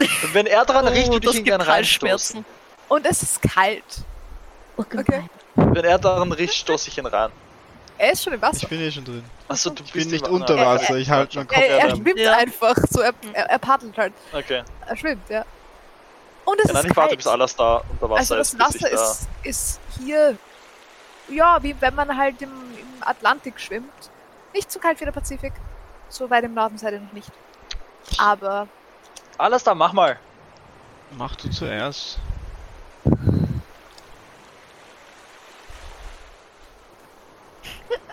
Und 0.00 0.34
wenn 0.34 0.46
er 0.46 0.64
dran 0.64 0.86
riecht, 0.86 1.08
Oh, 1.08 1.12
würde 1.14 1.26
ich 1.28 1.34
ihn 1.36 1.44
gibt 1.44 1.46
gern 1.46 1.60
reinstoßen. 1.60 2.44
Und 2.88 3.06
es 3.06 3.22
ist 3.22 3.42
kalt. 3.42 3.82
Urgewalt. 4.76 5.24
Wenn 5.56 5.84
er 5.84 5.98
daran 5.98 6.30
riecht, 6.32 6.54
stoße 6.54 6.88
ich 6.88 6.98
ihn 6.98 7.06
rein. 7.06 7.30
Er 8.00 8.12
ist 8.12 8.22
schon 8.22 8.32
im 8.32 8.40
Wasser. 8.40 8.62
Ich 8.62 8.68
bin 8.68 8.80
eh 8.80 8.90
schon 8.92 9.04
drin. 9.04 9.24
Achso, 9.48 9.70
du 9.70 9.82
Ich 9.82 9.92
bist 9.92 10.06
bin 10.06 10.12
nicht 10.20 10.28
unter 10.28 10.56
Wasser, 10.56 10.94
ich 10.96 11.10
halte 11.10 11.38
meinen 11.38 11.48
Kopf 11.48 11.58
Er, 11.58 11.78
er 11.80 11.90
schwimmt 11.96 12.18
Ja. 12.20 12.32
einfach 12.36 12.76
so, 12.88 13.00
er, 13.00 13.12
er, 13.32 13.50
er 13.50 13.58
paddelt 13.58 13.98
halt. 13.98 14.12
Okay. 14.32 14.62
Er 14.86 14.96
schwimmt, 14.96 15.28
ja. 15.28 15.44
Und 16.48 16.58
es 16.60 16.68
Ja, 16.68 16.72
nein, 16.74 16.84
ist 16.84 16.90
ich 16.92 16.96
warte, 16.96 17.08
kalt. 17.10 17.18
bis 17.18 17.26
alles 17.26 17.56
da 17.56 17.82
unter 17.90 18.08
Wasser 18.10 18.18
also 18.20 18.34
das 18.36 18.48
ist. 18.54 18.58
bis 18.58 18.74
ich 18.76 18.82
Wasser 18.82 18.96
da- 18.96 19.02
ist, 19.02 19.28
ist 19.42 19.80
hier, 19.98 20.38
ja, 21.28 21.62
wie 21.62 21.74
wenn 21.80 21.94
man 21.94 22.16
halt 22.16 22.40
im, 22.40 22.50
im 22.50 22.86
Atlantik 23.02 23.60
schwimmt. 23.60 23.92
Nicht 24.54 24.72
so 24.72 24.78
kalt 24.78 24.98
wie 25.00 25.04
der 25.04 25.12
Pazifik. 25.12 25.52
So 26.08 26.30
weit 26.30 26.44
im 26.44 26.54
Norden 26.54 26.78
seid 26.78 26.94
ihr 26.94 27.00
noch 27.00 27.12
nicht. 27.12 27.30
Aber 28.16 28.66
Alles 29.36 29.62
da, 29.62 29.74
mach 29.74 29.92
mal. 29.92 30.18
Mach 31.18 31.36
du 31.36 31.50
zuerst. 31.50 32.18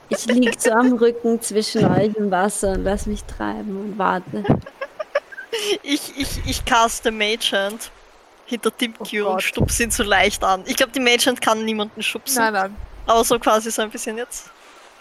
Ich 0.10 0.26
lieg 0.28 0.60
so 0.62 0.72
am 0.72 0.94
Rücken 0.94 1.42
zwischen 1.42 1.86
euch 1.86 2.16
im 2.16 2.30
Wasser 2.30 2.74
und 2.74 2.84
lass 2.84 3.06
mich 3.06 3.24
treiben 3.24 3.78
und 3.80 3.98
warte. 3.98 4.44
Ich, 5.84 6.18
ich, 6.20 6.46
ich 6.46 6.66
caste 6.66 7.12
Mage 7.12 7.52
Hand 7.54 7.90
hinter 8.46 8.76
Timky 8.76 9.22
Oh 9.22 9.28
und 9.28 9.34
Gott. 9.34 9.44
stupse 9.44 9.84
ihn 9.84 9.92
so 9.92 10.04
leicht 10.04 10.44
an. 10.44 10.64
Ich 10.66 10.76
glaube, 10.76 10.92
die 10.92 11.00
Mage 11.00 11.26
Hand 11.26 11.42
kann 11.42 11.66
niemanden 11.66 12.02
schubsen. 12.04 12.42
nein, 12.44 12.54
nein. 12.54 12.76
Aber 13.08 13.24
so 13.24 13.38
quasi 13.40 13.70
so 13.72 13.82
ein 13.82 13.90
bisschen 13.92 14.18
jetzt. 14.18 14.50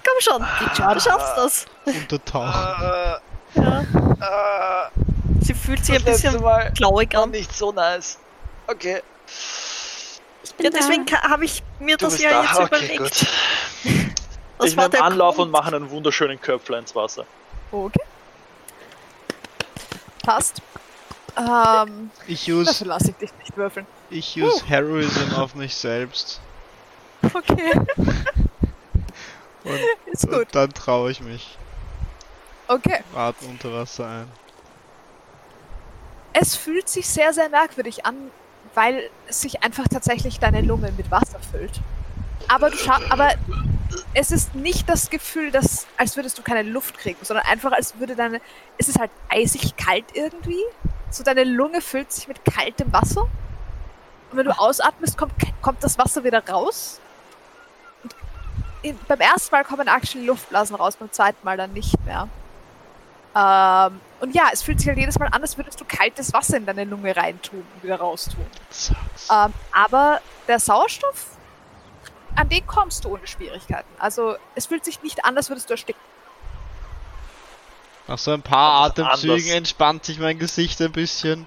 Komm 0.06 0.20
schon, 0.20 0.47
Geht 0.60 0.78
du 0.78 1.00
schaffst 1.00 1.36
das. 1.36 1.66
Untertauchen. 1.84 2.84
Ja. 3.56 4.90
Sie 5.40 5.55
fühlt 5.55 5.84
sich 5.84 5.94
das 6.02 6.05
ein 6.06 6.12
bisschen 6.12 6.42
Mal 6.42 6.73
klauig 6.73 7.16
an. 7.16 7.31
nicht 7.31 7.52
so 7.55 7.70
nice. 7.70 8.18
Okay. 8.66 9.00
Ich 10.42 10.55
bin 10.56 10.64
Ja, 10.66 10.70
deswegen 10.70 11.06
habe 11.23 11.44
ich 11.44 11.62
mir 11.78 11.97
Du 11.97 12.06
das 12.06 12.18
ja 12.20 12.31
da. 12.31 12.42
jetzt 12.42 12.55
Okay, 12.58 12.66
überlegt. 12.97 12.98
gut. 12.98 13.26
Das 14.58 14.70
ich 14.70 14.76
war 14.76 14.84
nehme 14.84 14.90
der 14.92 15.05
Anlauf 15.05 15.36
Grund. 15.36 15.47
und 15.48 15.52
mache 15.52 15.74
einen 15.74 15.90
wunderschönen 15.90 16.40
Köpfler 16.40 16.78
ins 16.78 16.94
Wasser. 16.94 17.26
Okay. 17.70 18.00
Passt. 20.24 20.62
Ähm, 21.36 22.10
Ich 22.26 22.40
dafür 22.46 22.60
use, 22.60 22.84
lasse 22.84 23.10
ich 23.10 23.16
dich 23.16 23.30
nicht 23.38 23.56
würfeln. 23.56 23.86
ich 24.10 24.40
use 24.40 24.64
Heroism 24.66 25.34
auf 25.34 25.54
mich 25.54 25.74
selbst. 25.74 26.40
Okay, 27.22 27.72
Und, 29.64 29.80
ist 30.06 30.26
gut. 30.28 30.34
und 30.40 30.54
dann 30.54 30.72
traue 30.74 31.10
ich 31.10 31.20
mich. 31.20 31.56
Okay. 32.68 33.02
Atmen 33.14 33.50
unter 33.52 33.72
Wasser 33.72 34.06
ein. 34.06 34.28
Es 36.34 36.54
fühlt 36.54 36.88
sich 36.88 37.08
sehr, 37.08 37.32
sehr 37.32 37.48
merkwürdig 37.48 38.04
an, 38.04 38.30
weil 38.74 39.08
sich 39.28 39.62
einfach 39.62 39.88
tatsächlich 39.88 40.38
deine 40.38 40.60
Lunge 40.60 40.92
mit 40.92 41.10
Wasser 41.10 41.38
füllt. 41.50 41.80
Aber 42.48 42.70
du 42.70 42.76
scha 42.76 43.00
aber 43.10 43.31
es 44.14 44.31
ist 44.31 44.55
nicht 44.55 44.89
das 44.89 45.10
Gefühl, 45.10 45.50
dass, 45.50 45.86
als 45.97 46.16
würdest 46.16 46.39
du 46.39 46.42
keine 46.42 46.62
Luft 46.62 46.98
kriegen, 46.98 47.18
sondern 47.23 47.47
einfach, 47.47 47.73
als 47.73 47.98
würde 47.98 48.14
deine, 48.16 48.40
es 48.78 48.89
ist 48.89 48.98
halt 48.98 49.10
eisig 49.28 49.76
kalt 49.76 50.05
irgendwie. 50.14 50.62
So 51.10 51.23
deine 51.23 51.44
Lunge 51.44 51.81
füllt 51.81 52.12
sich 52.12 52.28
mit 52.28 52.44
kaltem 52.44 52.92
Wasser. 52.92 53.23
Und 53.23 54.39
wenn 54.39 54.47
du 54.47 54.58
ausatmest, 54.58 55.16
kommt, 55.16 55.32
kommt 55.62 55.82
das 55.82 55.98
Wasser 55.98 56.24
wieder 56.24 56.47
raus. 56.48 57.00
Und 58.02 58.14
in, 58.82 58.98
beim 59.08 59.20
ersten 59.20 59.55
Mal 59.55 59.64
kommen 59.64 59.89
actually 59.89 60.26
Luftblasen 60.26 60.76
raus, 60.76 60.97
beim 60.97 61.12
zweiten 61.12 61.44
Mal 61.44 61.56
dann 61.56 61.73
nicht 61.73 61.94
mehr. 62.05 62.28
Ähm, 63.36 64.00
und 64.20 64.34
ja, 64.34 64.44
es 64.52 64.62
fühlt 64.62 64.78
sich 64.78 64.89
halt 64.89 64.98
jedes 64.98 65.18
Mal 65.18 65.26
an, 65.26 65.42
als 65.42 65.56
würdest 65.56 65.81
du 65.81 65.84
kaltes 65.84 66.32
Wasser 66.32 66.56
in 66.56 66.66
deine 66.66 66.84
Lunge 66.84 67.16
reintun 67.16 67.64
und 67.74 67.82
wieder 67.82 67.97
raustun. 67.97 68.47
Ähm, 69.31 69.52
aber 69.73 70.20
der 70.47 70.60
Sauerstoff, 70.60 71.33
an 72.36 72.48
den 72.48 72.66
kommst 72.66 73.04
du 73.04 73.10
ohne 73.14 73.26
Schwierigkeiten. 73.26 73.88
Also 73.98 74.36
es 74.54 74.66
fühlt 74.66 74.84
sich 74.84 75.02
nicht 75.02 75.24
an, 75.24 75.36
als 75.36 75.48
würdest 75.48 75.68
du 75.68 75.74
ersticken. 75.74 76.00
Nach 78.06 78.18
so 78.18 78.32
ein 78.32 78.42
paar 78.42 78.84
Aber 78.84 78.86
Atemzügen 78.86 79.36
anders. 79.36 79.50
entspannt 79.50 80.04
sich 80.04 80.18
mein 80.18 80.38
Gesicht 80.38 80.80
ein 80.82 80.92
bisschen. 80.92 81.46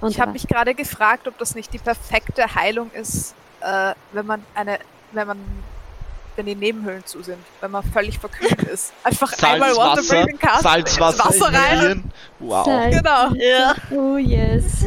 Und 0.00 0.10
Ich 0.10 0.20
habe 0.20 0.32
mich 0.32 0.46
gerade 0.46 0.74
gefragt, 0.74 1.26
ob 1.26 1.38
das 1.38 1.54
nicht 1.54 1.72
die 1.72 1.78
perfekte 1.78 2.54
Heilung 2.54 2.90
ist, 2.92 3.34
äh, 3.60 3.94
wenn 4.12 4.26
man 4.26 4.44
eine, 4.54 4.78
wenn 5.12 5.26
man, 5.26 5.38
wenn 6.36 6.46
die 6.46 6.54
Nebenhöhlen 6.54 7.04
zu 7.04 7.22
sind, 7.22 7.38
wenn 7.60 7.70
man 7.70 7.82
völlig 7.82 8.18
verkühlt 8.18 8.62
ist. 8.72 8.92
Einfach 9.02 9.32
einmal 9.42 9.74
Water 9.76 10.02
Breathing 10.02 10.38
casten, 10.38 10.62
Salzwasser 10.62 11.24
Wasser 11.24 11.52
rein. 11.52 12.04
Wow. 12.38 12.64
Salz. 12.66 12.96
Genau. 12.96 13.30
Ja, 13.34 13.74
Oh 13.90 14.16
yes. 14.16 14.86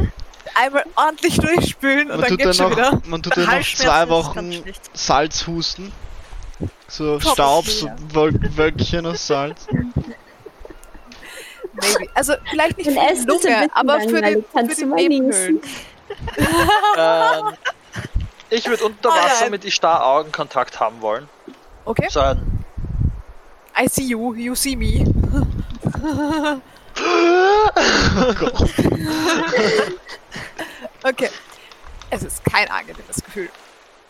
Einmal 0.56 0.84
ordentlich 0.96 1.38
durchspülen 1.38 2.12
und 2.12 2.20
Man 2.20 2.22
dann 2.22 2.30
tut 2.30 2.40
dann 2.40 2.48
geht's 2.48 2.58
schon 2.58 2.72
wieder. 2.72 2.92
noch, 2.92 3.06
man 3.06 3.24
tut 3.24 3.38
dann 3.38 3.46
noch 3.46 3.62
zwei 3.62 4.10
Wochen. 4.10 4.64
Salz 4.94 5.48
husten. 5.48 5.92
So 6.88 7.18
Probably, 7.20 7.32
Staub, 7.32 7.66
so 7.68 7.88
ja. 7.88 7.96
Wöl 8.14 8.58
Wölkchen 8.58 9.06
aus 9.06 9.26
Salz. 9.26 9.68
Maybe. 11.74 12.10
Also 12.14 12.34
vielleicht 12.50 12.78
nicht 12.78 12.90
für 12.90 12.96
die 12.96 13.26
Lunge, 13.26 13.68
aber 13.74 14.00
für 14.02 14.08
die, 14.08 14.14
langweilig. 14.14 14.46
für 14.54 14.76
die 14.76 14.86
Nebenhöhlen. 14.86 15.62
ähm, 16.98 17.54
ich 18.50 18.68
würde 18.68 18.84
unter 18.86 19.10
Ah, 19.12 19.26
Wasser 19.26 19.50
mit 19.50 19.66
Ishtar 19.66 20.06
Augenkontakt 20.06 20.80
haben 20.80 21.02
wollen. 21.02 21.28
Okay. 21.86 22.08
So 22.10 22.20
ein 22.22 22.66
I 23.82 23.88
see 23.88 24.04
you, 24.04 24.34
you 24.34 24.56
see 24.56 24.76
me. 24.76 25.06
Oh 27.02 28.34
Gott. 28.40 28.70
Okay. 31.04 31.30
Es 32.10 32.24
ist 32.24 32.44
kein 32.44 32.70
angenehmes 32.70 33.24
Gefühl. 33.24 33.50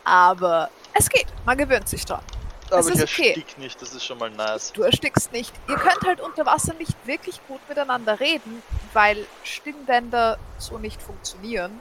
Aber 0.05 0.69
es 0.93 1.09
geht. 1.09 1.27
Man 1.45 1.57
gewöhnt 1.57 1.87
sich 1.87 2.05
dran. 2.05 2.21
aber 2.69 2.79
Es 2.79 2.87
ich 2.87 2.95
ist 2.95 3.03
okay. 3.03 3.27
erstick 3.29 3.57
nicht, 3.59 3.81
das 3.81 3.93
ist 3.93 4.05
schon 4.05 4.17
mal 4.17 4.29
nice. 4.31 4.71
Du 4.73 4.83
erstickst 4.83 5.31
nicht. 5.33 5.53
Ihr 5.67 5.75
könnt 5.75 6.01
halt 6.05 6.19
unter 6.21 6.45
Wasser 6.45 6.73
nicht 6.75 6.95
wirklich 7.05 7.39
gut 7.47 7.59
miteinander 7.67 8.19
reden, 8.19 8.63
weil 8.93 9.25
Stimmbänder 9.43 10.37
so 10.57 10.77
nicht 10.77 11.01
funktionieren. 11.01 11.79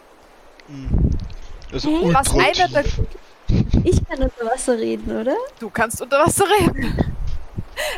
Hm. 0.67 1.08
Also 1.73 1.89
Hä? 1.89 2.13
Was 2.13 2.33
einer. 2.35 2.85
Ich 3.85 4.05
kann 4.07 4.23
unter 4.23 4.47
Wasser 4.47 4.77
reden, 4.79 5.21
oder? 5.21 5.37
Du 5.59 5.71
kannst 5.71 6.01
unter 6.03 6.19
Wasser 6.19 6.45
reden. 6.61 7.15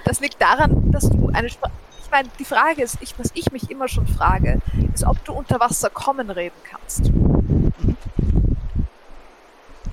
Das 0.04 0.20
liegt 0.20 0.40
daran, 0.40 0.90
dass 0.90 1.08
du 1.08 1.30
eine 1.32 1.48
Sprache. 1.48 1.72
Ich 2.04 2.10
meine, 2.10 2.28
die 2.38 2.44
Frage 2.44 2.82
ist, 2.82 2.98
ich, 3.00 3.18
was 3.18 3.30
ich 3.34 3.50
mich 3.52 3.70
immer 3.70 3.88
schon 3.88 4.06
frage, 4.06 4.60
ist, 4.92 5.04
ob 5.04 5.24
du 5.24 5.32
unter 5.32 5.60
Wasser 5.60 5.90
kommen 5.90 6.30
reden 6.30 6.56
kannst. 6.68 7.10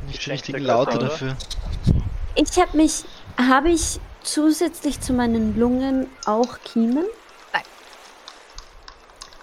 Nicht 0.08 0.26
die 0.26 0.30
richtigen 0.32 0.64
Laute 0.64 0.98
dafür. 0.98 1.36
Ich 2.36 2.58
habe 2.60 2.76
mich. 2.78 3.04
Habe 3.38 3.70
ich 3.70 4.00
zusätzlich 4.24 5.00
zu 5.00 5.14
meinen 5.14 5.60
Lungen 5.60 6.08
auch 6.26 6.60
Kiemen? 6.64 7.06
Nein. 7.54 7.62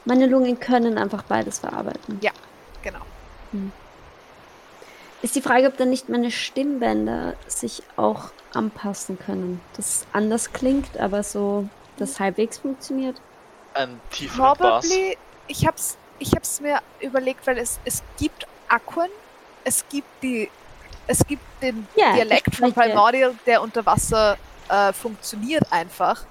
Meine 0.05 0.27
Lungen 0.27 0.59
können 0.59 0.99
einfach 0.99 1.23
beides 1.23 1.61
verarbeiten. 1.61 2.19
Genau. 2.83 2.99
Ist 5.25 5.37
die 5.37 5.41
Frage, 5.41 5.69
ob 5.69 5.79
dann 5.79 5.89
nicht 5.89 6.11
meine 6.11 6.31
Stimmbänder 6.31 7.33
sich 7.47 7.83
auch 7.97 8.25
anpassen 8.53 9.19
können. 9.19 9.59
Das 9.75 10.07
anders 10.13 10.53
klingt, 10.53 10.99
aber 10.99 11.23
so 11.23 11.67
das 11.97 12.21
halbwegs 12.21 12.59
funktioniert. 12.59 13.17
Ein 13.73 13.99
tieferen 14.11 14.53
Bass. 14.59 14.87
Probably, 14.87 15.17
ich 15.49 15.67
hab's, 15.67 15.97
ich 16.19 16.33
hab's 16.33 16.61
mir 16.61 16.79
überlegt, 17.01 17.47
weil 17.47 17.57
es, 17.57 17.81
es 17.87 18.03
gibt 18.19 18.47
Aquen, 18.69 19.09
es 19.65 19.89
gibt 19.89 20.09
die, 20.23 20.51
es 21.07 21.27
gibt 21.27 21.41
den 21.63 21.89
Ja, 21.97 22.13
Dialekt 22.13 22.55
von 22.55 22.75
Primordial, 22.75 23.35
der 23.47 23.63
unter 23.63 23.87
Wasser 23.87 24.37
äh, 24.69 24.93
funktioniert 24.93 25.65
einfach. 25.73 26.27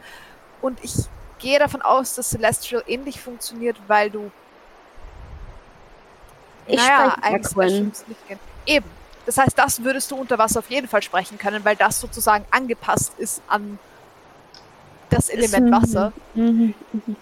Und 0.62 0.78
ich 0.84 0.94
gehe 1.40 1.58
davon 1.58 1.82
aus, 1.82 2.14
dass 2.14 2.30
Celestial 2.30 2.84
ähnlich 2.86 3.20
funktioniert, 3.20 3.76
weil 3.88 4.12
du 4.12 4.30
Ich 6.68 6.76
naja, 6.76 7.10
spreche 7.18 7.24
eigentlich 7.24 8.08
nicht 8.08 8.28
gehen. 8.28 8.53
Eben. 8.66 8.90
Das 9.26 9.38
heißt, 9.38 9.58
das 9.58 9.84
würdest 9.84 10.12
du 10.12 10.16
unter 10.18 10.38
Wasser 10.38 10.60
auf 10.60 10.70
jeden 10.70 10.88
Fall 10.88 11.02
sprechen 11.02 11.38
können, 11.38 11.64
weil 11.64 11.76
das 11.76 12.00
sozusagen 12.02 12.46
angepasst 12.52 13.14
ist 13.18 13.42
an 13.48 13.80
das 15.10 15.30
Element 15.30 15.72
Wasser. 15.72 16.12
Mhm. 16.34 16.74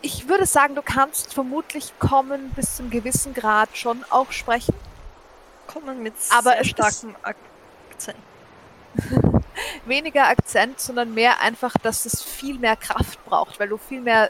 Ich 0.01 0.27
würde 0.27 0.45
sagen, 0.45 0.75
du 0.75 0.81
kannst 0.81 1.33
vermutlich 1.33 1.93
kommen 1.99 2.49
bis 2.55 2.77
zum 2.77 2.89
gewissen 2.89 3.33
Grad 3.33 3.77
schon 3.77 4.03
auch 4.09 4.31
sprechen. 4.31 4.73
kommen 5.67 6.01
mit 6.01 6.13
Aber 6.31 6.51
sehr 6.51 6.61
es 6.61 6.67
ist- 6.67 6.71
starkem 6.71 7.15
Akzent. 7.21 8.17
Weniger 9.85 10.27
Akzent, 10.27 10.79
sondern 10.79 11.13
mehr 11.13 11.39
einfach, 11.41 11.73
dass 11.83 12.05
es 12.05 12.21
viel 12.23 12.57
mehr 12.59 12.75
Kraft 12.75 13.23
braucht, 13.25 13.59
weil 13.59 13.67
du 13.69 13.77
viel 13.77 14.01
mehr. 14.01 14.29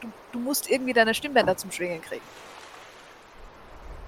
Du, 0.00 0.08
du 0.32 0.38
musst 0.38 0.68
irgendwie 0.70 0.92
deine 0.92 1.14
Stimmbänder 1.14 1.56
zum 1.56 1.72
Schwingen 1.72 2.00
kriegen. 2.02 2.22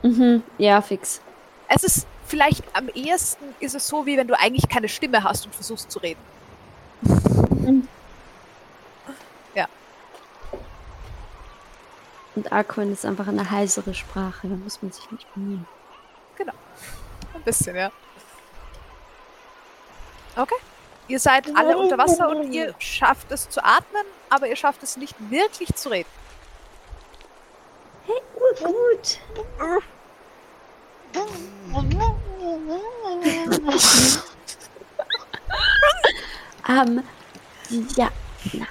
Mhm. 0.02 0.43
Ja, 0.59 0.81
fix. 0.83 1.20
Es 1.69 1.83
ist 1.85 2.07
vielleicht 2.31 2.65
am 2.75 2.89
ehesten 2.89 3.55
ist 3.59 3.75
es 3.75 3.86
so, 3.86 4.07
wie 4.07 4.17
wenn 4.17 4.28
du 4.28 4.39
eigentlich 4.39 4.68
keine 4.68 4.89
Stimme 4.89 5.23
hast 5.25 5.47
und 5.47 5.55
versuchst 5.55 5.91
zu 5.91 5.99
reden. 5.99 6.20
Und 12.36 12.52
Aquan 12.52 12.92
ist 12.92 13.05
einfach 13.05 13.26
eine 13.26 13.50
heisere 13.50 13.92
Sprache, 13.92 14.49
da 14.49 14.55
muss 14.55 14.81
man 14.81 14.92
sich 14.92 15.10
nicht 15.10 15.34
bemühen. 15.34 15.67
Ein 17.34 17.42
bisschen, 17.42 17.76
ja. 17.76 17.91
Okay. 20.36 20.55
Ihr 21.09 21.18
seid 21.18 21.55
alle 21.57 21.76
unter 21.76 21.99
Wasser 21.99 22.28
und 22.28 22.52
ihr 22.52 22.75
schafft 22.78 23.33
es 23.33 23.49
zu 23.49 23.62
atmen, 23.65 24.05
aber 24.31 24.47
ihr 24.47 24.57
schafft 24.57 24.83
es 24.83 24.97
nicht 24.97 25.15
wirklich 25.31 25.75
zu 25.75 25.91
reden. 25.91 26.09
Gut, 28.07 28.65
gut. 28.65 29.20
Ähm, 36.69 37.03
ja, 37.97 38.09
na. 38.53 38.67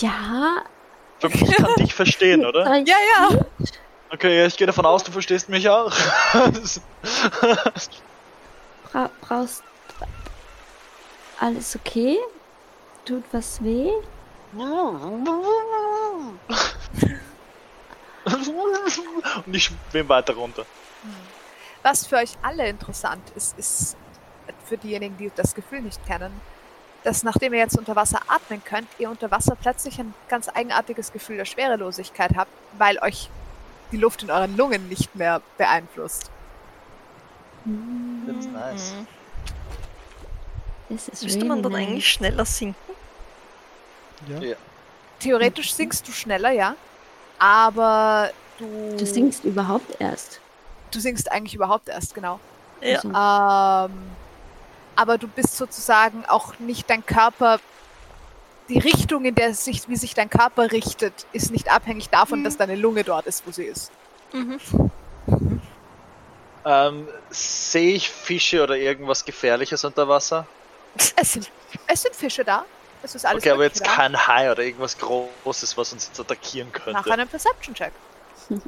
Ja, 0.00 0.62
Ich 1.22 1.56
kann 1.56 1.74
dich 1.78 1.94
verstehen, 1.94 2.44
oder? 2.44 2.64
Ja, 2.76 2.84
ja. 2.84 3.28
gut. 3.28 3.46
Okay, 4.12 4.46
ich 4.46 4.56
gehe 4.56 4.66
davon 4.66 4.86
aus, 4.86 5.02
du 5.02 5.10
verstehst 5.12 5.48
mich 5.48 5.68
auch. 5.68 5.92
Bra 8.92 9.10
brauchst 9.20 9.62
alles 11.40 11.76
okay? 11.76 12.18
Tut 13.04 13.24
was 13.32 13.62
weh? 13.62 13.90
Und 19.46 19.54
ich 19.54 19.64
schwimme 19.64 20.08
weiter 20.08 20.34
runter. 20.34 20.66
Was 21.82 22.06
für 22.06 22.16
euch 22.16 22.32
alle 22.42 22.68
interessant 22.68 23.22
ist, 23.36 23.56
ist 23.58 23.96
für 24.64 24.76
diejenigen, 24.76 25.16
die 25.16 25.30
das 25.34 25.54
Gefühl 25.54 25.82
nicht 25.82 26.04
kennen, 26.06 26.32
dass 27.04 27.22
nachdem 27.22 27.52
ihr 27.54 27.60
jetzt 27.60 27.78
unter 27.78 27.94
Wasser 27.94 28.20
atmen 28.26 28.62
könnt, 28.64 28.88
ihr 28.98 29.08
unter 29.08 29.30
Wasser 29.30 29.56
plötzlich 29.60 30.00
ein 30.00 30.12
ganz 30.28 30.48
eigenartiges 30.48 31.12
Gefühl 31.12 31.36
der 31.36 31.44
Schwerelosigkeit 31.44 32.32
habt, 32.36 32.50
weil 32.78 32.98
euch 32.98 33.30
die 33.92 33.96
Luft 33.96 34.24
in 34.24 34.30
euren 34.30 34.56
Lungen 34.56 34.88
nicht 34.88 35.14
mehr 35.14 35.40
beeinflusst. 35.56 36.30
That's 38.26 38.46
nice. 38.46 38.94
Das 40.88 41.08
ist 41.08 41.22
Müsste 41.22 41.38
really 41.38 41.48
man 41.48 41.62
dann 41.62 41.72
nice. 41.72 41.86
eigentlich 41.86 42.08
schneller 42.08 42.44
sinken? 42.44 42.94
Ja. 44.28 44.56
Theoretisch 45.20 45.74
sinkst 45.74 46.06
du 46.08 46.12
schneller, 46.12 46.50
ja, 46.50 46.74
aber 47.38 48.30
du, 48.58 48.96
Du 48.96 49.06
singst 49.06 49.44
überhaupt 49.44 50.00
erst. 50.00 50.40
du 50.90 51.00
sinkst 51.00 51.30
eigentlich 51.30 51.54
überhaupt 51.54 51.88
erst, 51.88 52.14
genau. 52.14 52.40
Ja. 52.80 52.96
Also, 52.96 53.08
Ähm, 53.08 53.98
aber 54.96 55.18
du 55.18 55.28
bist 55.28 55.56
sozusagen 55.56 56.24
auch 56.26 56.58
nicht 56.58 56.88
dein 56.88 57.04
Körper. 57.04 57.58
Die 58.68 58.78
Richtung, 58.78 59.24
in 59.24 59.34
der 59.34 59.54
sich, 59.54 59.88
wie 59.88 59.96
sich 59.96 60.14
dein 60.14 60.28
Körper 60.30 60.72
richtet, 60.72 61.26
ist 61.32 61.50
nicht 61.52 61.70
abhängig 61.70 62.08
davon, 62.08 62.40
Mhm. 62.40 62.44
dass 62.44 62.56
deine 62.56 62.74
Lunge 62.76 63.04
dort 63.04 63.26
ist, 63.26 63.46
wo 63.46 63.50
sie 63.52 63.64
ist. 63.64 63.92
Mhm. 64.32 64.58
Ähm, 66.64 67.06
sehe 67.30 67.94
ich 67.94 68.10
Fische 68.10 68.62
oder 68.62 68.76
irgendwas 68.76 69.24
Gefährliches 69.24 69.84
unter 69.84 70.08
Wasser? 70.08 70.46
Es 71.14 71.32
sind, 71.34 71.50
es 71.86 72.02
sind 72.02 72.14
Fische 72.16 72.44
da. 72.44 72.64
Es 73.06 73.14
ist 73.14 73.24
alles 73.24 73.40
okay, 73.40 73.52
aber 73.52 73.62
jetzt 73.62 73.84
kein 73.84 74.26
Hai 74.26 74.50
oder 74.50 74.64
irgendwas 74.64 74.98
Großes, 74.98 75.76
was 75.76 75.92
uns 75.92 76.08
jetzt 76.08 76.18
attackieren 76.18 76.72
da. 76.72 76.90
Nach 76.90 77.04
könnte. 77.04 77.12
einem 77.12 77.28
Perception-Check. 77.28 77.92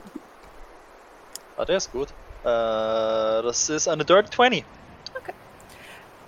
Ah, 1.56 1.64
der 1.64 1.78
ist 1.78 1.90
gut. 1.90 2.10
Äh, 2.44 2.44
das 2.44 3.68
ist 3.68 3.88
eine 3.88 4.04
Dirty 4.04 4.30
20. 4.30 4.64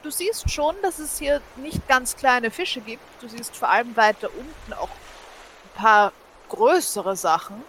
Du 0.03 0.11
siehst 0.11 0.51
schon, 0.51 0.75
dass 0.83 0.99
es 0.99 1.19
hier 1.21 1.41
nicht 1.55 1.87
ganz 1.87 2.17
kleine 2.17 2.51
Fische 2.51 2.81
gibt. 2.81 3.01
Du 3.23 3.29
siehst 3.29 3.57
vor 3.57 3.69
allem 3.69 3.97
weiter 3.97 4.29
unten 4.37 4.73
auch 4.73 4.89
ein 4.89 5.81
paar 5.81 6.13
größere 6.49 7.15
Sachen. 7.15 7.63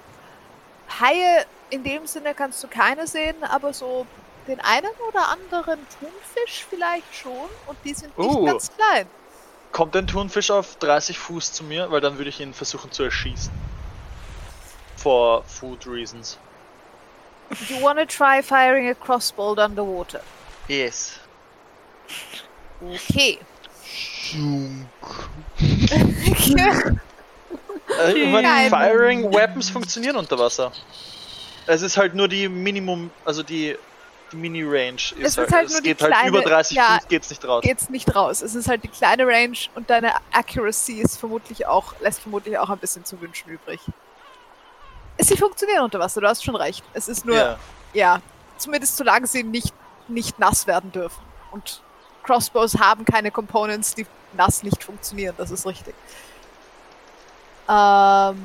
Haie 1.00 1.46
in 1.70 1.84
dem 1.84 2.08
Sinne 2.08 2.34
kannst 2.34 2.64
du 2.64 2.68
keine 2.68 3.06
sehen, 3.06 3.44
aber 3.44 3.74
so 3.74 4.08
den 4.48 4.60
einen 4.62 4.90
oder 5.08 5.28
anderen 5.28 5.86
Thunfisch 6.00 6.66
vielleicht 6.68 7.14
schon. 7.14 7.48
Und 7.68 7.78
die 7.86 7.94
sind 7.94 8.18
nicht 8.18 8.28
Uh. 8.28 8.46
ganz 8.46 8.72
klein. 8.76 9.06
Kommt 9.72 9.96
ein 9.96 10.08
Thunfisch 10.08 10.52
auf 10.52 10.76
30 10.78 11.18
Fuß 11.18 11.54
zu 11.54 11.64
mir, 11.64 11.92
weil 11.92 12.02
dann 12.02 12.18
würde 12.18 12.30
ich 12.30 12.40
ihn 12.40 12.54
versuchen 12.54 12.92
zu 12.92 13.04
erschießen. 13.04 13.52
For 14.98 15.44
food 15.46 15.88
reasons. 15.88 16.38
You 17.70 17.82
wanna 17.82 18.06
try 18.06 18.42
firing 18.42 18.90
a 18.90 18.94
crossbow 18.94 19.54
underwater? 19.54 20.22
Yes. 20.68 21.20
Okay. 22.82 23.40
Äh, 28.00 28.14
ich. 28.14 28.70
Firing 28.70 29.34
Weapons 29.34 29.70
funktionieren 29.70 30.16
unter 30.16 30.40
Wasser. 30.40 30.72
Es 31.68 31.82
ist 31.82 31.98
halt 31.98 32.16
nur 32.16 32.30
die 32.30 32.48
Minimum, 32.48 33.12
also 33.26 33.44
die 33.44 33.76
Mini-Range. 34.34 35.02
Es 35.22 35.38
halt, 35.38 35.52
halt 35.52 35.68
es 35.70 35.82
geht 35.82 36.02
halt 36.02 36.12
kleine- 36.14 36.30
über 36.30 36.42
30 36.42 36.78
ja. 36.78 36.98
Fuß 37.00 37.08
geht's 37.08 37.30
nicht 37.30 37.46
raus. 37.46 37.64
Geht's 37.64 37.90
nicht 37.90 38.16
raus. 38.16 38.42
Es 38.42 38.56
ist 38.56 38.68
halt 38.68 38.84
die 38.84 38.88
kleine 38.88 39.26
Range 39.28 39.58
und 39.76 39.90
deine 39.90 40.14
Accuracy 40.32 41.02
ist 41.02 41.18
vermutlich 41.18 41.66
auch, 41.68 41.94
lässt 42.00 42.22
vermutlich 42.22 42.58
auch 42.58 42.70
ein 42.70 42.78
bisschen 42.80 43.04
zu 43.06 43.20
wünschen 43.22 43.50
übrig. 43.50 43.80
Sie 45.20 45.38
funktionieren 45.38 45.84
unter 45.84 46.00
Wasser, 46.00 46.22
du 46.22 46.28
hast 46.28 46.44
schon 46.44 46.56
recht. 46.56 46.84
Es 46.94 47.08
ist 47.08 47.26
nur, 47.26 47.36
Ja. 47.36 47.58
ja, 47.94 48.22
zumindest 48.58 48.98
solange 48.98 49.28
sie 49.28 49.44
nicht, 49.44 49.74
nicht 50.08 50.40
nass 50.40 50.66
werden 50.68 50.92
dürfen. 50.92 51.22
Und 51.52 51.82
Crossbows 52.24 52.78
haben 52.80 53.06
keine 53.06 53.30
Components, 53.32 53.94
die 53.96 54.08
nass 54.34 54.64
nicht 54.64 54.84
funktionieren, 54.84 55.36
das 55.38 55.52
ist 55.52 55.66
richtig. 55.68 55.94
Ähm, 57.70 58.42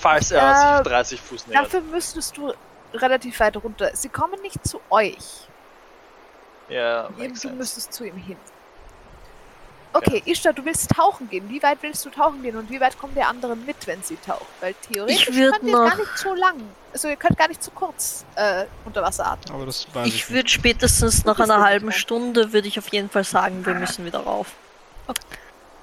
Falls 0.00 0.30
er 0.30 0.52
Äh, 0.52 0.76
sich 0.78 0.86
30 0.86 1.20
Fuß 1.20 1.46
nähert. 1.48 1.64
dafür 1.64 1.80
müsstest 1.80 2.36
du 2.36 2.52
relativ 2.94 3.38
weit 3.40 3.56
runter. 3.56 3.90
Sie 3.94 4.08
kommen 4.08 4.40
nicht 4.42 4.66
zu 4.66 4.80
euch. 4.90 5.48
Ja, 6.68 7.08
makes 7.16 7.40
du 7.40 7.50
müsstest 7.50 7.92
zu 7.92 8.04
ihm 8.04 8.16
hin. 8.16 8.36
Okay, 9.94 10.22
Ishtar, 10.26 10.52
du 10.52 10.64
willst 10.64 10.90
tauchen 10.90 11.30
gehen. 11.30 11.48
Wie 11.48 11.62
weit 11.62 11.78
willst 11.80 12.04
du 12.04 12.10
tauchen 12.10 12.42
gehen 12.42 12.56
und 12.56 12.70
wie 12.70 12.78
weit 12.80 12.98
kommen 12.98 13.14
die 13.14 13.22
anderen 13.22 13.64
mit, 13.64 13.86
wenn 13.86 14.02
sie 14.02 14.16
tauchen? 14.16 14.46
Weil 14.60 14.74
theoretisch 14.74 15.26
könnt 15.26 15.62
ihr 15.62 15.72
gar 15.72 15.96
nicht 15.96 16.18
so 16.18 16.34
lang. 16.34 16.56
Also 16.92 17.08
ihr 17.08 17.16
könnt 17.16 17.38
gar 17.38 17.48
nicht 17.48 17.62
zu 17.62 17.70
kurz 17.70 18.24
äh, 18.34 18.66
unter 18.84 19.02
Wasser 19.02 19.26
atmen. 19.26 19.54
Aber 19.54 19.66
das 19.66 19.86
weiß 19.94 20.06
ich, 20.06 20.14
Ich 20.14 20.30
würde 20.30 20.48
spätestens 20.48 21.24
nach 21.24 21.38
einer 21.40 21.58
ja 21.58 21.64
halben 21.64 21.90
Stunde 21.90 22.52
würde 22.52 22.68
ich 22.68 22.78
auf 22.78 22.88
jeden 22.92 23.08
Fall 23.08 23.24
sagen, 23.24 23.64
wir 23.64 23.74
müssen 23.74 24.04
wieder 24.04 24.20
rauf. 24.20 24.52
Okay. 25.06 25.22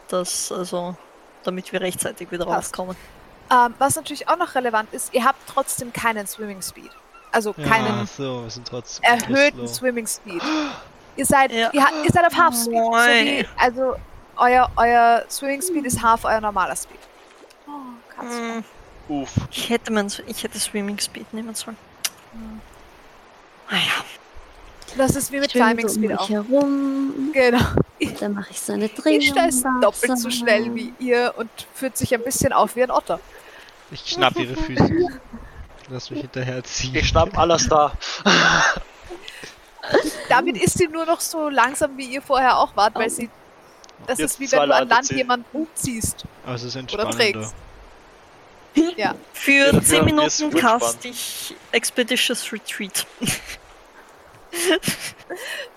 Das, 0.08 0.52
also, 0.52 0.96
damit 1.44 1.74
wir 1.74 1.82
rechtzeitig 1.82 2.32
wieder 2.32 2.46
Passt. 2.46 2.78
raufkommen. 2.78 2.96
Ähm, 3.52 3.74
was 3.78 3.96
natürlich 3.96 4.28
auch 4.28 4.38
noch 4.38 4.56
relevant 4.56 4.92
ist, 4.94 5.14
ihr 5.14 5.24
habt 5.24 5.40
trotzdem 5.48 5.94
keinen 5.94 6.26
Swimming 6.28 6.62
Speed. 6.62 6.90
Also 7.32 7.54
Ja, 7.58 7.68
keinen 7.68 8.08
so, 8.08 8.44
wir 8.44 8.50
sind 8.50 8.68
trotzdem 8.68 9.04
erhöhten. 9.04 9.68
Swimming 9.68 10.08
Speed. 10.08 10.42
Ihr 11.18 11.26
seid, 11.26 11.52
Ja. 11.52 11.70
ihr, 11.72 11.84
ha- 11.84 11.92
ihr 12.04 12.12
seid 12.12 12.26
auf 12.26 12.36
Half 12.36 12.56
Speed. 12.56 12.74
So 12.76 12.92
wie, 12.94 13.46
also 13.58 13.96
euer, 14.38 14.70
euer 14.78 15.26
Swimming 15.30 15.62
Speed 15.62 15.86
ist 15.86 16.02
half 16.02 16.24
euer 16.26 16.42
normaler 16.42 16.76
Speed. 16.76 17.00
Oh, 17.68 17.72
Katze. 18.16 18.38
Hm, 18.38 18.64
Uff. 19.08 19.30
Ich 19.52 19.70
hätte, 19.70 19.92
mein, 19.94 20.12
ich 20.26 20.44
hätte 20.44 20.60
Swimming 20.60 20.98
Speed 21.00 21.32
nehmen 21.34 21.54
sollen. 21.54 21.78
Naja, 23.70 23.84
Das 24.98 25.16
ist 25.16 25.32
wie 25.32 25.40
mit 25.40 25.52
Climbing 25.52 25.88
so 25.88 25.96
um 25.96 26.04
Speed 26.04 26.10
mich 26.12 26.20
auch. 26.20 26.30
herum. 26.30 27.32
Genau. 27.34 27.60
Dann 28.20 28.34
mache 28.34 28.52
ich 28.52 28.62
so 28.62 28.74
eine 28.74 28.88
Drehung. 28.90 29.20
Ishtar 29.20 29.48
ist 29.48 29.66
doppelt 29.82 30.20
so 30.20 30.30
schnell 30.30 30.74
wie 30.76 30.94
ihr 31.00 31.34
und 31.38 31.50
fühlt 31.74 31.98
sich 31.98 32.14
ein 32.14 32.24
bisschen 32.24 32.54
auf 32.54 32.76
wie 32.76 32.84
ein 32.84 32.92
Otter. 32.92 33.20
Ich 33.92 34.02
schnapp 34.06 34.38
ihre 34.38 34.56
Füße. 34.56 35.08
Lass 35.90 36.10
mich 36.10 36.22
hinterherziehen. 36.22 36.96
Ich 36.96 37.10
schnapp 37.10 37.38
alles 37.38 37.68
da. 37.68 37.92
Damit 40.30 40.58
ist 40.58 40.78
sie 40.78 40.88
nur 40.88 41.06
noch 41.06 41.20
so 41.20 41.50
langsam, 41.50 41.98
wie 41.98 42.06
ihr 42.06 42.22
vorher 42.22 42.58
auch 42.58 42.76
wart, 42.76 42.96
weil 42.96 43.10
sie. 43.10 43.30
Das 44.08 44.20
Jetzt 44.20 44.40
ist 44.40 44.40
wie 44.40 44.52
wenn 44.52 44.70
du 44.70 44.76
an 44.76 44.90
Land 44.90 45.10
jemanden 45.12 45.68
ziehst 45.74 46.26
Aber 46.46 46.56
es 46.56 46.64
ist 46.64 46.94
oder 46.94 47.10
trägst. 47.10 47.56
Ja. 48.98 49.16
für 49.34 49.52
Ja, 49.52 49.72
dafür 49.72 49.84
10 49.84 50.00
haben 50.00 50.06
wir 50.08 50.14
Minuten 50.16 50.50
cast 50.60 51.06
ich 51.06 51.56
Expeditious 51.72 52.52
Retreat. 52.52 53.08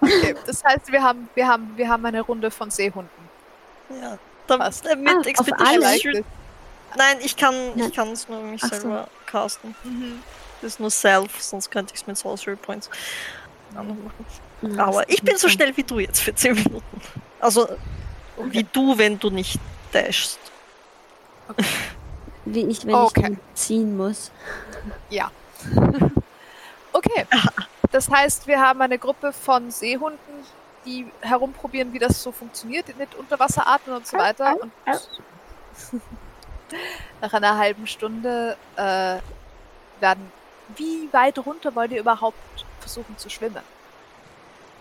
Okay, 0.00 0.34
das 0.46 0.62
heißt, 0.64 0.90
wir 0.92 1.02
haben, 1.02 1.28
wir 1.34 1.46
haben, 1.48 1.72
wir 1.76 1.88
haben 1.88 2.04
eine 2.06 2.20
Runde 2.20 2.50
von 2.50 2.70
Seehunden. 2.70 3.10
Ja, 4.00 4.18
damit, 4.46 4.64
Passt. 4.66 4.86
äh, 4.86 4.96
mit 4.96 5.08
Ah, 5.14 5.18
auf 5.20 5.26
Expeditious 5.26 5.68
alle? 5.84 5.94
Retreat. 5.94 6.24
Nein, 6.96 7.16
ich 7.22 7.36
kann 7.36 7.54
ich 7.78 7.92
kann 7.94 8.08
es 8.12 8.28
nur 8.28 8.40
mich 8.42 8.62
Ach 8.64 8.68
so. 8.72 8.80
selber 8.80 9.08
casten. 9.26 9.74
Mhm. 9.84 10.22
Das 10.60 10.72
ist 10.72 10.80
nur 10.80 10.90
Self, 10.90 11.40
sonst 11.42 11.70
könnte 11.70 11.94
ich 11.94 12.00
es 12.00 12.06
mit 12.06 12.16
Sorcery 12.18 12.56
Points 12.56 12.88
machen. 13.74 14.10
Aber 14.78 15.08
ich 15.08 15.22
bin 15.22 15.36
so 15.38 15.48
schnell 15.48 15.76
wie 15.76 15.82
du 15.84 15.98
jetzt 16.00 16.20
für 16.20 16.34
10 16.34 16.54
Minuten. 16.54 17.00
Also 17.40 17.68
wie 18.38 18.64
du, 18.64 18.96
wenn 18.98 19.18
du 19.18 19.30
nicht 19.30 19.58
dashst. 19.92 20.38
Wie 22.44 22.64
ich, 22.66 22.86
wenn 22.86 22.94
Okay. 22.94 23.20
ich 23.20 23.22
dann 23.26 23.40
ziehen 23.54 23.96
muss. 23.96 24.30
Ja. 25.10 25.30
Okay. 26.92 27.26
Das 27.90 28.10
heißt, 28.10 28.46
wir 28.46 28.60
haben 28.60 28.82
eine 28.82 28.98
Gruppe 28.98 29.32
von 29.32 29.70
Seehunden, 29.70 30.44
die 30.84 31.10
herumprobieren, 31.20 31.92
wie 31.92 31.98
das 31.98 32.22
so 32.22 32.32
funktioniert 32.32 32.96
mit 32.98 33.14
Unterwasseratmen 33.14 33.96
und 33.96 34.06
so 34.06 34.18
weiter. 34.18 34.56
Und 34.60 34.72
Nach 37.20 37.32
einer 37.32 37.56
halben 37.56 37.86
Stunde 37.86 38.56
äh, 38.76 39.18
werden. 40.00 40.32
Wie 40.76 41.08
weit 41.12 41.38
runter 41.38 41.74
wollt 41.74 41.92
ihr 41.92 42.00
überhaupt 42.00 42.36
versuchen 42.80 43.16
zu 43.16 43.30
schwimmen? 43.30 43.62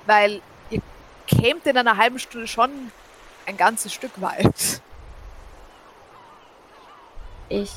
Weil 0.06 0.42
ihr 0.70 0.82
kämt 1.28 1.66
in 1.66 1.78
einer 1.78 1.96
halben 1.96 2.20
Stunde 2.20 2.48
schon 2.48 2.92
ein 3.46 3.56
ganzes 3.56 3.94
Stück 3.94 4.20
weit. 4.22 4.82
Ich 7.48 7.72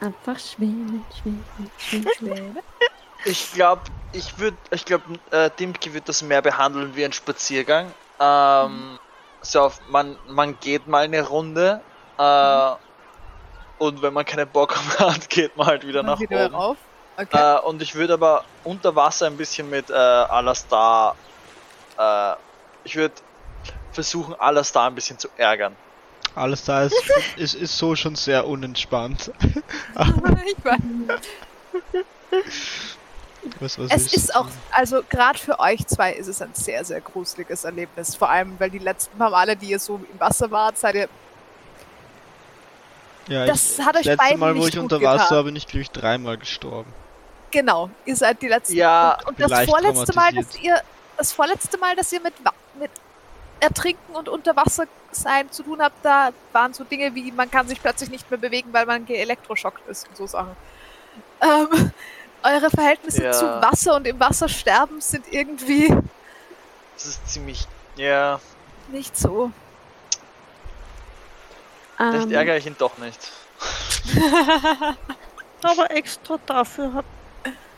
einfach 0.00 0.38
schwimmen, 0.38 1.04
schwimmen, 1.20 1.44
schwimmen, 1.76 2.08
schwimmen. 2.16 2.58
Ich 3.24 3.52
glaube, 3.52 3.82
ich 4.12 4.38
würde, 4.38 4.56
ich 4.70 4.84
glaube, 4.84 5.04
äh, 5.30 5.50
Dimki 5.58 5.92
wird 5.92 6.08
das 6.08 6.22
mehr 6.22 6.42
behandeln 6.42 6.94
wie 6.96 7.04
ein 7.04 7.12
Spaziergang. 7.12 7.92
Ähm, 8.20 8.98
so 9.42 9.62
auf, 9.62 9.80
man, 9.88 10.16
man 10.28 10.58
geht 10.60 10.86
mal 10.86 11.04
eine 11.04 11.26
Runde 11.26 11.80
äh, 12.18 12.70
und 13.78 14.02
wenn 14.02 14.12
man 14.12 14.24
keinen 14.24 14.48
Bock 14.48 14.76
mehr 14.88 15.10
hat, 15.14 15.28
geht 15.30 15.56
man 15.56 15.66
halt 15.66 15.86
wieder 15.86 16.02
Dann 16.02 16.12
nach 16.12 16.20
wieder 16.20 16.46
oben. 16.46 16.54
rauf. 16.54 16.76
Okay. 17.16 17.56
Äh, 17.56 17.60
und 17.60 17.82
ich 17.82 17.94
würde 17.94 18.14
aber 18.14 18.44
unter 18.64 18.94
Wasser 18.94 19.26
ein 19.26 19.36
bisschen 19.36 19.68
mit 19.68 19.90
äh, 19.90 19.94
Alastar, 19.94 21.16
äh, 21.98 22.34
ich 22.84 22.94
würde 22.96 23.14
versuchen, 23.92 24.34
Alastar 24.36 24.86
ein 24.86 24.94
bisschen 24.94 25.18
zu 25.18 25.28
ärgern. 25.36 25.76
Alles 26.34 26.64
da 26.64 26.84
ist, 26.84 26.94
ist, 27.36 27.54
ist 27.54 27.76
so 27.76 27.96
schon 27.96 28.14
sehr 28.14 28.46
unentspannt. 28.46 29.32
ich 29.96 30.64
weiß. 30.64 30.80
Was, 33.60 33.78
was 33.78 33.90
Es 33.90 34.12
ist 34.12 34.34
auch, 34.34 34.48
also 34.70 35.02
gerade 35.08 35.38
für 35.38 35.58
euch 35.60 35.86
zwei 35.86 36.12
ist 36.12 36.26
es 36.26 36.42
ein 36.42 36.54
sehr, 36.54 36.84
sehr 36.84 37.00
gruseliges 37.00 37.64
Erlebnis. 37.64 38.14
Vor 38.14 38.28
allem, 38.28 38.58
weil 38.58 38.70
die 38.70 38.78
letzten 38.78 39.16
paar 39.16 39.30
Male, 39.30 39.56
die 39.56 39.70
ihr 39.70 39.78
so 39.78 39.96
im 39.96 40.20
Wasser 40.20 40.50
wart, 40.50 40.78
seid 40.78 40.94
ihr. 40.94 41.08
Ja, 43.28 43.46
das 43.46 43.78
ich, 43.78 43.84
hat 43.84 43.96
euch 43.96 44.06
das 44.06 44.16
letzte 44.16 44.38
Mal, 44.38 44.56
wo 44.56 44.66
ich 44.66 44.78
unter 44.78 45.00
Wasser 45.00 45.36
war, 45.36 45.44
bin 45.44 45.56
ich, 45.56 45.66
glaube 45.66 45.82
ich, 45.82 45.90
dreimal 45.90 46.36
gestorben. 46.36 46.92
Genau, 47.50 47.90
ihr 48.04 48.16
seid 48.16 48.42
die 48.42 48.48
letzten. 48.48 48.76
Ja, 48.76 49.18
und, 49.26 49.40
und 49.40 49.50
das 49.50 49.64
vorletzte 49.64 50.14
Mal, 50.14 50.32
dass 50.32 50.58
ihr. 50.60 50.80
Das 51.16 51.32
vorletzte 51.32 51.78
Mal, 51.78 51.96
dass 51.96 52.12
ihr 52.12 52.20
mit, 52.20 52.34
mit 52.78 52.92
Ertrinken 53.58 54.14
und 54.14 54.28
Unterwasser 54.28 54.84
sein 55.10 55.50
zu 55.50 55.62
tun 55.64 55.82
habt, 55.82 56.04
da 56.04 56.30
waren 56.52 56.72
so 56.74 56.84
Dinge 56.84 57.14
wie, 57.14 57.32
man 57.32 57.50
kann 57.50 57.66
sich 57.66 57.80
plötzlich 57.80 58.10
nicht 58.10 58.30
mehr 58.30 58.38
bewegen, 58.38 58.72
weil 58.72 58.86
man 58.86 59.04
geelektroschockt 59.04 59.88
ist 59.88 60.08
und 60.08 60.16
so 60.16 60.26
Sachen. 60.26 60.56
Ähm, 61.40 61.92
eure 62.42 62.70
Verhältnisse 62.70 63.24
Ja. 63.24 63.32
zu 63.32 63.44
Wasser 63.44 63.96
und 63.96 64.06
im 64.06 64.18
Wasser 64.20 64.48
sterben 64.48 65.00
sind 65.00 65.24
irgendwie 65.30 65.88
Das 66.94 67.06
ist 67.06 67.28
ziemlich, 67.28 67.66
ja, 67.96 68.40
nicht 68.90 69.16
so. 69.16 69.50
vielleicht 71.96 72.24
Ähm, 72.26 72.32
ärgere 72.32 72.56
ich 72.56 72.66
ihn 72.66 72.76
doch 72.78 72.96
nicht. 72.98 73.18
Aber 75.62 75.90
extra 75.90 76.38
dafür 76.46 76.92
hat. 76.94 77.04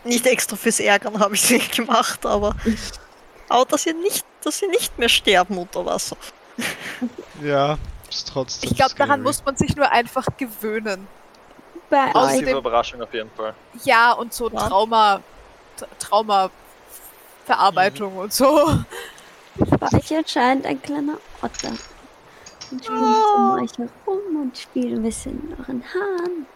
Nicht 0.04 0.26
extra 0.26 0.56
fürs 0.56 0.80
Ärgern 0.80 1.18
habe 1.18 1.34
ich 1.34 1.44
es 1.44 1.50
nicht 1.50 1.74
gemacht, 1.76 2.24
aber. 2.24 2.54
Aber 3.48 3.64
dass 3.66 3.84
ihr 3.86 3.94
nicht, 3.94 4.24
dass 4.44 4.58
sie 4.58 4.66
nicht 4.68 4.98
mehr 4.98 5.08
sterben 5.08 5.58
unter 5.58 5.84
Wasser. 5.84 6.16
Ja, 7.42 7.78
ist 8.08 8.28
trotzdem. 8.28 8.70
Ich 8.70 8.76
glaube, 8.76 8.94
daran 8.96 9.22
muss 9.22 9.44
man 9.44 9.56
sich 9.56 9.74
nur 9.76 9.90
einfach 9.90 10.26
gewöhnen. 10.36 11.06
Bei 11.90 12.06
Positive 12.12 12.58
Überraschung 12.58 13.02
auf 13.02 13.12
jeden 13.12 13.30
Fall. 13.32 13.54
Ja, 13.84 14.12
und 14.12 14.32
so 14.32 14.48
Ja. 14.50 14.68
Trauma, 14.68 15.20
Tra- 15.78 15.86
Traumaverarbeitung 17.46 18.16
und 18.16 18.32
so. 18.32 18.78
bei 19.56 19.86
euch 19.98 20.10
erscheint 20.12 20.64
ein 20.66 20.80
kleiner 20.80 21.18
Otter. 21.42 21.72
Und 22.70 22.84
schwimmt 22.84 23.16
um 23.36 23.50
euch 23.60 23.76
herum 23.78 24.42
und 24.42 24.56
spielt 24.56 24.92
ein 24.98 25.02
bisschen 25.02 25.32
in 25.48 25.56
euren 25.58 25.84
Haaren 25.92 26.46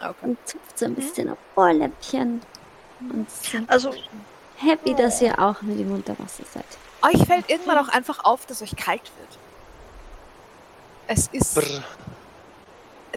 Okay. 0.00 0.14
und 0.22 0.38
zupft 0.48 0.78
so 0.78 0.86
ein 0.86 0.94
bisschen 0.94 1.28
auf 1.30 1.36
Ohrläppchen. 1.56 2.40
Und 3.00 3.26
Also, 3.66 3.92
happy, 4.56 4.94
dass 4.94 5.20
ihr 5.20 5.38
auch 5.38 5.60
mit 5.62 5.78
ihm 5.78 5.92
unter 5.92 6.18
Wasser 6.18 6.44
seid. 6.50 6.64
Euch 7.02 7.26
fällt 7.26 7.50
irgendwann 7.50 7.78
auch 7.78 7.88
einfach 7.88 8.24
auf, 8.24 8.46
dass 8.46 8.62
euch 8.62 8.74
kalt 8.76 9.02
wird. 9.18 9.38
Es 11.06 11.28
ist. 11.28 11.54
Brr. 11.54 11.82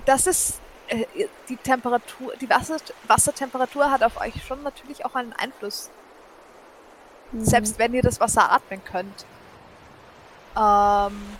Das 0.06 0.28
ist. 0.28 0.60
Äh, 0.88 1.06
Die 1.50 1.58
Temperatur, 1.58 2.34
die 2.40 2.50
Wasser, 2.50 2.78
Wassertemperatur 3.08 3.90
hat 3.90 4.04
auf 4.04 4.20
euch 4.20 4.34
schon 4.46 4.64
natürlich 4.64 5.06
auch 5.06 5.16
einen 5.16 5.34
Einfluss. 5.34 5.90
Mhm. 7.32 7.46
Selbst 7.46 7.80
wenn 7.80 7.94
ihr 7.94 8.02
das 8.02 8.20
Wasser 8.20 8.52
atmen 8.52 8.84
könnt. 8.84 9.26
Ähm, 10.56 11.38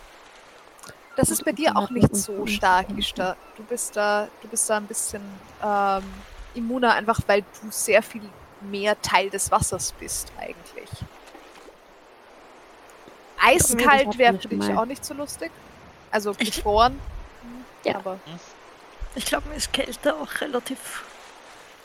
das 1.16 1.30
ist 1.30 1.46
bei 1.46 1.52
dir 1.52 1.78
auch 1.78 1.90
nicht 1.92 2.16
so 2.16 2.48
stark. 2.48 2.88
Du 2.88 3.64
bist 3.64 3.96
da, 3.96 4.28
du 4.42 4.48
bist 4.48 4.70
da 4.70 4.78
ein 4.78 4.88
bisschen 4.88 5.22
ähm, 5.64 6.04
immuner, 6.56 6.94
einfach 6.94 7.20
weil 7.28 7.44
du 7.62 7.70
sehr 7.70 8.02
viel 8.02 8.24
mehr 8.62 9.00
Teil 9.02 9.30
des 9.30 9.52
Wassers 9.52 9.92
bist 9.94 10.32
eigentlich. 10.40 10.90
Eiskalt 13.40 14.18
wäre 14.18 14.40
für 14.40 14.48
dich 14.48 14.60
mal. 14.60 14.78
auch 14.78 14.86
nicht 14.86 15.04
so 15.04 15.14
lustig. 15.14 15.52
Also 16.10 16.34
gefroren. 16.38 17.00
Ja. 17.84 17.96
Aber 17.96 18.20
ich 19.16 19.26
glaube, 19.26 19.50
mir 19.50 19.56
ist 19.56 19.72
Kälte 19.74 20.16
auch 20.16 20.42
relativ. 20.42 21.04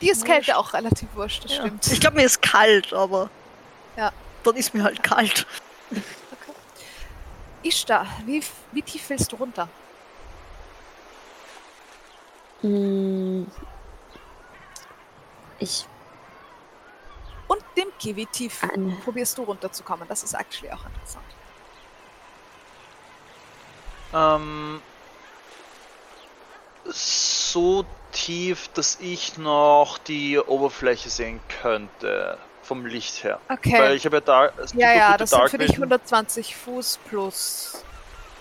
die 0.00 0.10
ist 0.10 0.24
Kälte 0.24 0.57
auch 0.57 0.73
relativ 0.73 1.08
wurscht, 1.15 1.44
das 1.44 1.52
Ja. 1.52 1.62
stimmt. 1.62 1.86
Ich 1.92 2.00
glaube, 2.00 2.16
mir 2.16 2.24
ist 2.24 2.40
kalt, 2.42 2.92
aber. 2.92 3.31
Ja. 3.97 4.12
Dann 4.44 4.57
ist 4.57 4.73
mir 4.74 4.84
halt 4.84 5.02
kalt. 5.02 5.47
Ishtar, 7.62 8.07
wie, 8.24 8.42
wie 8.73 8.82
tief 8.82 9.08
willst 9.10 9.32
du 9.32 9.36
runter? 9.36 9.68
Mm. 12.62 13.44
Ich 15.58 15.86
Und 17.48 17.62
Dimki, 17.76 18.15
wie 18.15 18.26
tief 18.26 18.62
Eine. 18.62 18.92
probierst 19.05 19.36
du 19.39 19.42
runterzukommen? 19.42 20.07
Das 20.08 20.23
ist 20.23 20.34
actually 20.34 20.70
auch 20.73 20.84
interessant. 20.86 21.24
Ähm, 24.15 24.81
so 26.92 27.84
tief, 28.12 28.68
dass 28.68 28.99
ich 29.00 29.39
noch 29.39 29.99
die 29.99 30.39
Oberfläche 30.39 31.10
sehen 31.10 31.41
könnte. 31.62 32.39
Vom 32.62 32.84
Licht 32.84 33.25
her. 33.25 33.41
Okay. 33.49 33.78
Weil 33.78 33.94
ich 33.94 34.05
habe 34.05 34.17
ja 34.17 34.20
da. 34.20 34.49
gibt 34.49 34.75
ja, 34.75 34.92
ja, 34.92 35.17
das 35.17 35.31
sind 35.31 35.39
Dark 35.39 35.50
für 35.50 35.57
dich 35.57 35.70
Vision 35.70 35.84
120 35.84 36.55
Fuß 36.55 36.99
plus 37.08 37.83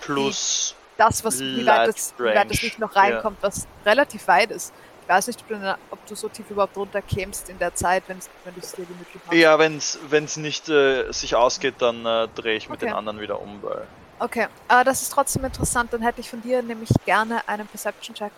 Plus. 0.02 0.74
das, 0.98 1.24
was 1.24 1.40
wie 1.40 1.64
weit, 1.64 1.88
das, 1.88 2.12
wie 2.18 2.24
weit 2.24 2.50
das 2.50 2.60
Licht 2.60 2.78
noch 2.78 2.94
ja. 2.94 3.00
reinkommt, 3.00 3.38
was 3.40 3.66
relativ 3.86 4.28
weit 4.28 4.50
ist. 4.50 4.74
Ich 5.02 5.08
weiß 5.08 5.28
nicht, 5.28 5.40
ob 5.40 5.48
du, 5.48 5.78
ob 5.90 6.06
du 6.06 6.14
so 6.14 6.28
tief 6.28 6.50
überhaupt 6.50 6.76
runterkämst 6.76 7.48
in 7.48 7.58
der 7.58 7.74
Zeit, 7.74 8.02
wenn's, 8.08 8.28
wenn 8.44 8.54
du 8.54 8.60
es 8.60 8.72
dir 8.72 8.84
gemütlich 8.84 9.22
machst. 9.24 9.38
Ja, 9.38 9.58
wenn 9.58 9.76
es 10.24 10.36
nicht 10.36 10.68
äh, 10.68 11.10
sich 11.10 11.34
ausgeht, 11.34 11.76
dann 11.78 12.04
äh, 12.04 12.28
drehe 12.34 12.56
ich 12.56 12.68
mit 12.68 12.82
Okay. 12.82 12.90
den 12.90 12.94
anderen 12.94 13.20
wieder 13.20 13.40
um, 13.40 13.62
weil. 13.62 13.86
Okay, 14.20 14.48
aber 14.66 14.84
das 14.84 15.02
ist 15.02 15.10
trotzdem 15.12 15.44
interessant. 15.44 15.92
Dann 15.92 16.02
hätte 16.02 16.20
ich 16.20 16.28
von 16.30 16.40
dir 16.42 16.62
nämlich 16.62 16.90
gerne 17.04 17.46
einen 17.48 17.66
Perception-Check. 17.66 18.32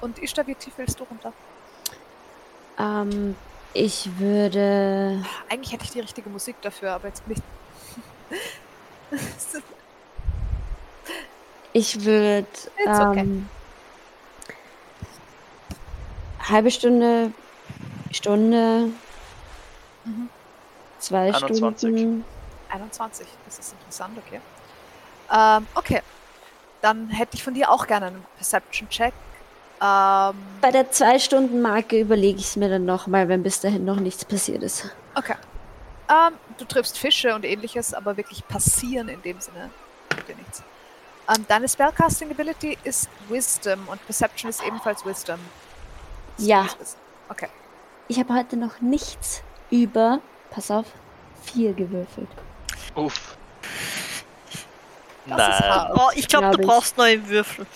Und 0.00 0.18
Ishtar, 0.22 0.46
wie 0.46 0.54
tief 0.54 0.72
willst 0.78 0.98
du 0.98 1.04
runter? 1.04 1.32
Ähm, 2.78 3.36
ich 3.74 4.08
würde. 4.18 5.22
Eigentlich 5.50 5.72
hätte 5.72 5.84
ich 5.84 5.90
die 5.90 6.00
richtige 6.00 6.30
Musik 6.30 6.56
dafür, 6.62 6.92
aber 6.92 7.08
jetzt 7.08 7.26
bin 7.26 7.36
ich. 7.36 7.42
Ich 11.72 12.04
würde. 12.04 12.46
It's 12.78 13.00
okay. 13.00 13.20
Ähm, 13.20 13.48
halbe 16.40 16.70
Stunde, 16.70 17.32
Stunde, 18.10 18.88
Mhm. 20.04 20.28
zwei 20.98 21.28
21. 21.32 21.90
Stunden. 21.90 22.24
21, 22.70 23.26
das 23.44 23.58
ist 23.58 23.72
interessant, 23.72 24.18
okay. 24.18 24.40
Ähm, 25.32 25.66
okay. 25.74 26.02
Dann 26.82 27.08
hätte 27.08 27.36
ich 27.36 27.44
von 27.44 27.54
dir 27.54 27.70
auch 27.70 27.86
gerne 27.86 28.06
einen 28.06 28.26
Perception-Check. 28.36 29.12
Ähm, 29.82 30.34
Bei 30.60 30.70
der 30.70 30.90
zwei 30.90 31.18
Stunden 31.18 31.60
Marke 31.62 32.00
überlege 32.00 32.38
ich 32.38 32.46
es 32.46 32.56
mir 32.56 32.68
dann 32.68 32.84
nochmal, 32.84 33.28
wenn 33.28 33.42
bis 33.42 33.60
dahin 33.60 33.84
noch 33.84 33.96
nichts 33.96 34.24
passiert 34.24 34.62
ist. 34.62 34.90
okay. 35.14 35.36
Ähm, 36.08 36.34
du 36.58 36.64
triffst 36.64 36.98
Fische 36.98 37.34
und 37.36 37.44
ähnliches, 37.44 37.94
aber 37.94 38.16
wirklich 38.16 38.46
passieren 38.48 39.08
in 39.08 39.22
dem 39.22 39.40
Sinne 39.40 39.70
tut 40.08 40.26
dir 40.28 40.34
nichts. 40.34 40.62
Ähm, 41.28 41.44
deine 41.46 41.68
Spellcasting 41.68 42.32
Ability 42.32 42.76
ist 42.82 43.08
Wisdom 43.28 43.86
und 43.86 44.04
Perception 44.06 44.50
ist 44.50 44.60
ebenfalls 44.64 45.06
Wisdom. 45.06 45.38
Ja. 46.38 46.66
Okay. 47.28 47.46
Ich 48.08 48.18
habe 48.18 48.34
heute 48.34 48.56
noch 48.56 48.80
nichts 48.80 49.42
über, 49.70 50.18
pass 50.50 50.72
auf, 50.72 50.86
vier 51.44 51.72
gewürfelt. 51.74 52.28
Uff. 52.96 53.36
Das 55.36 55.54
ist 55.54 55.60
Nein. 55.60 55.70
hart. 55.70 55.92
Oh, 55.98 56.08
ich 56.14 56.28
glaube, 56.28 56.44
Glaub 56.48 56.56
du 56.56 56.62
ich. 56.62 56.66
brauchst 56.68 56.96
neue 56.98 57.28
Würfel. 57.28 57.66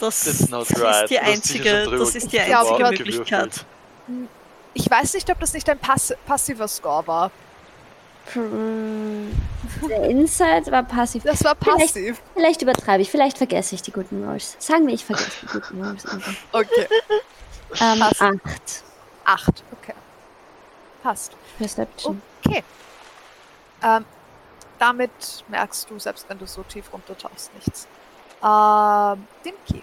Das, 0.00 0.24
das 0.24 0.50
right. 0.80 1.02
ist 1.04 1.10
die 1.10 1.18
einzige, 1.20 1.88
das 1.90 2.14
ist 2.14 2.32
die 2.32 2.36
Ich 2.36 2.44
glaub, 2.46 2.60
einzige 2.66 2.82
Gott. 2.82 2.98
Möglichkeit. 2.98 3.64
Ich 4.74 4.90
weiß 4.90 5.14
nicht, 5.14 5.30
ob 5.30 5.38
das 5.40 5.52
nicht 5.54 5.68
ein 5.70 5.78
Pass 5.78 6.12
passiver 6.26 6.66
Score 6.68 7.06
war. 7.06 7.30
Pr- 8.32 9.88
Der 9.88 10.04
Insight 10.10 10.70
war 10.70 10.82
passiv. 10.82 11.22
Das 11.24 11.44
war 11.44 11.54
Vielleicht- 11.56 11.80
passiv. 11.94 12.22
Vielleicht 12.34 12.62
übertreibe 12.62 13.02
ich, 13.02 13.10
vielleicht 13.10 13.38
vergesse 13.38 13.74
ich 13.74 13.82
die 13.82 13.92
guten 13.92 14.24
Rolls. 14.26 14.56
Sagen 14.58 14.86
wir, 14.86 14.94
ich 14.94 15.04
vergesse 15.04 15.30
die 15.42 15.46
guten 15.46 15.84
Rolls. 15.84 16.06
einfach. 16.06 16.32
Okay. 16.52 16.88
Ähm, 17.80 17.98
Passt. 18.00 18.22
acht. 18.22 18.82
Acht. 19.24 19.64
Okay. 19.80 19.94
Passt. 21.02 21.32
Perception. 21.58 22.20
Okay. 22.44 22.62
Ähm, 23.82 24.04
damit 24.78 25.44
merkst 25.48 25.88
du, 25.90 25.98
selbst 25.98 26.28
wenn 26.28 26.38
du 26.38 26.46
so 26.46 26.62
tief 26.62 26.92
runtertauchst, 26.92 27.54
nichts. 27.54 27.86
Ähm, 28.42 29.26
Dimki. 29.44 29.82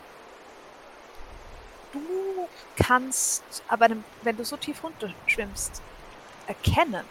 Du 1.93 2.47
kannst 2.75 3.63
aber, 3.67 3.87
wenn 4.23 4.37
du 4.37 4.45
so 4.45 4.57
tief 4.57 4.83
runterschwimmst, 4.83 5.81
erkennen, 6.47 7.05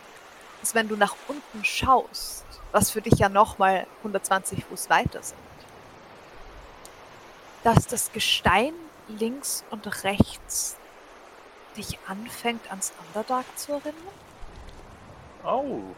dass 0.61 0.75
wenn 0.75 0.89
du 0.89 0.97
nach 0.97 1.17
unten 1.29 1.65
schaust, 1.65 2.45
was 2.73 2.91
für 2.91 3.03
dich 3.03 3.19
ja 3.19 3.29
nochmal 3.29 3.87
120 3.99 4.65
Fuß 4.65 4.91
weiter 4.91 5.23
sind, 5.23 5.39
dass 7.65 7.87
das 7.87 8.13
Gestein 8.13 8.75
links 9.09 9.65
und 9.71 10.05
rechts 10.05 10.77
dich 11.77 11.99
anfängt 12.07 12.71
ans 12.71 12.93
Underdark 13.07 13.47
zu 13.57 13.73
erinnern? 13.73 13.95
Oh. 15.45 15.95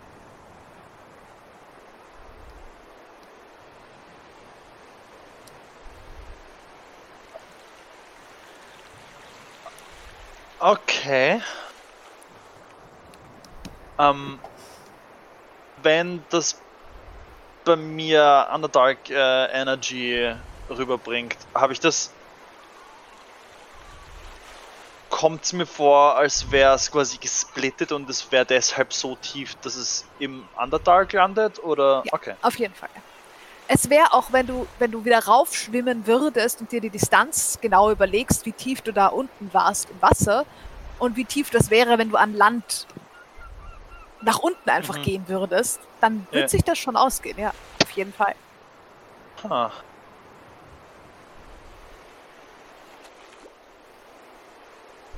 Okay. 10.62 11.42
Ähm, 13.98 14.38
wenn 15.82 16.22
das 16.30 16.60
bei 17.64 17.74
mir 17.74 18.48
Underdark 18.54 19.10
äh, 19.10 19.46
Energy 19.46 20.32
rüberbringt, 20.70 21.36
habe 21.52 21.72
ich 21.72 21.80
das. 21.80 22.12
Kommt 25.10 25.44
es 25.44 25.52
mir 25.52 25.66
vor, 25.66 26.16
als 26.16 26.48
wäre 26.52 26.76
es 26.76 26.92
quasi 26.92 27.18
gesplittet 27.18 27.90
und 27.90 28.08
es 28.08 28.30
wäre 28.30 28.46
deshalb 28.46 28.92
so 28.92 29.16
tief, 29.16 29.56
dass 29.62 29.74
es 29.74 30.04
im 30.20 30.48
Underdark 30.56 31.12
landet? 31.12 31.58
Oder? 31.62 32.04
Ja. 32.06 32.12
Okay. 32.12 32.34
Auf 32.40 32.56
jeden 32.56 32.74
Fall. 32.74 32.88
Es 33.68 33.88
wäre 33.88 34.12
auch, 34.12 34.32
wenn 34.32 34.46
du, 34.46 34.66
wenn 34.78 34.90
du 34.90 35.04
wieder 35.04 35.24
raufschwimmen 35.24 36.06
würdest 36.06 36.60
und 36.60 36.72
dir 36.72 36.80
die 36.80 36.90
Distanz 36.90 37.58
genau 37.60 37.90
überlegst, 37.90 38.44
wie 38.44 38.52
tief 38.52 38.82
du 38.82 38.92
da 38.92 39.06
unten 39.06 39.52
warst 39.54 39.88
im 39.90 40.02
Wasser 40.02 40.44
und 40.98 41.16
wie 41.16 41.24
tief 41.24 41.50
das 41.50 41.70
wäre, 41.70 41.96
wenn 41.98 42.10
du 42.10 42.16
an 42.16 42.34
Land 42.34 42.86
nach 44.22 44.38
unten 44.40 44.68
einfach 44.68 44.98
Mhm. 44.98 45.02
gehen 45.02 45.28
würdest, 45.28 45.80
dann 46.00 46.26
wird 46.30 46.42
Ja. 46.42 46.48
sich 46.48 46.62
das 46.62 46.78
schon 46.78 46.96
ausgehen, 46.96 47.38
ja. 47.38 47.52
Auf 47.82 47.90
jeden 47.92 48.12
Fall. 48.12 48.34
Ah. 49.48 49.70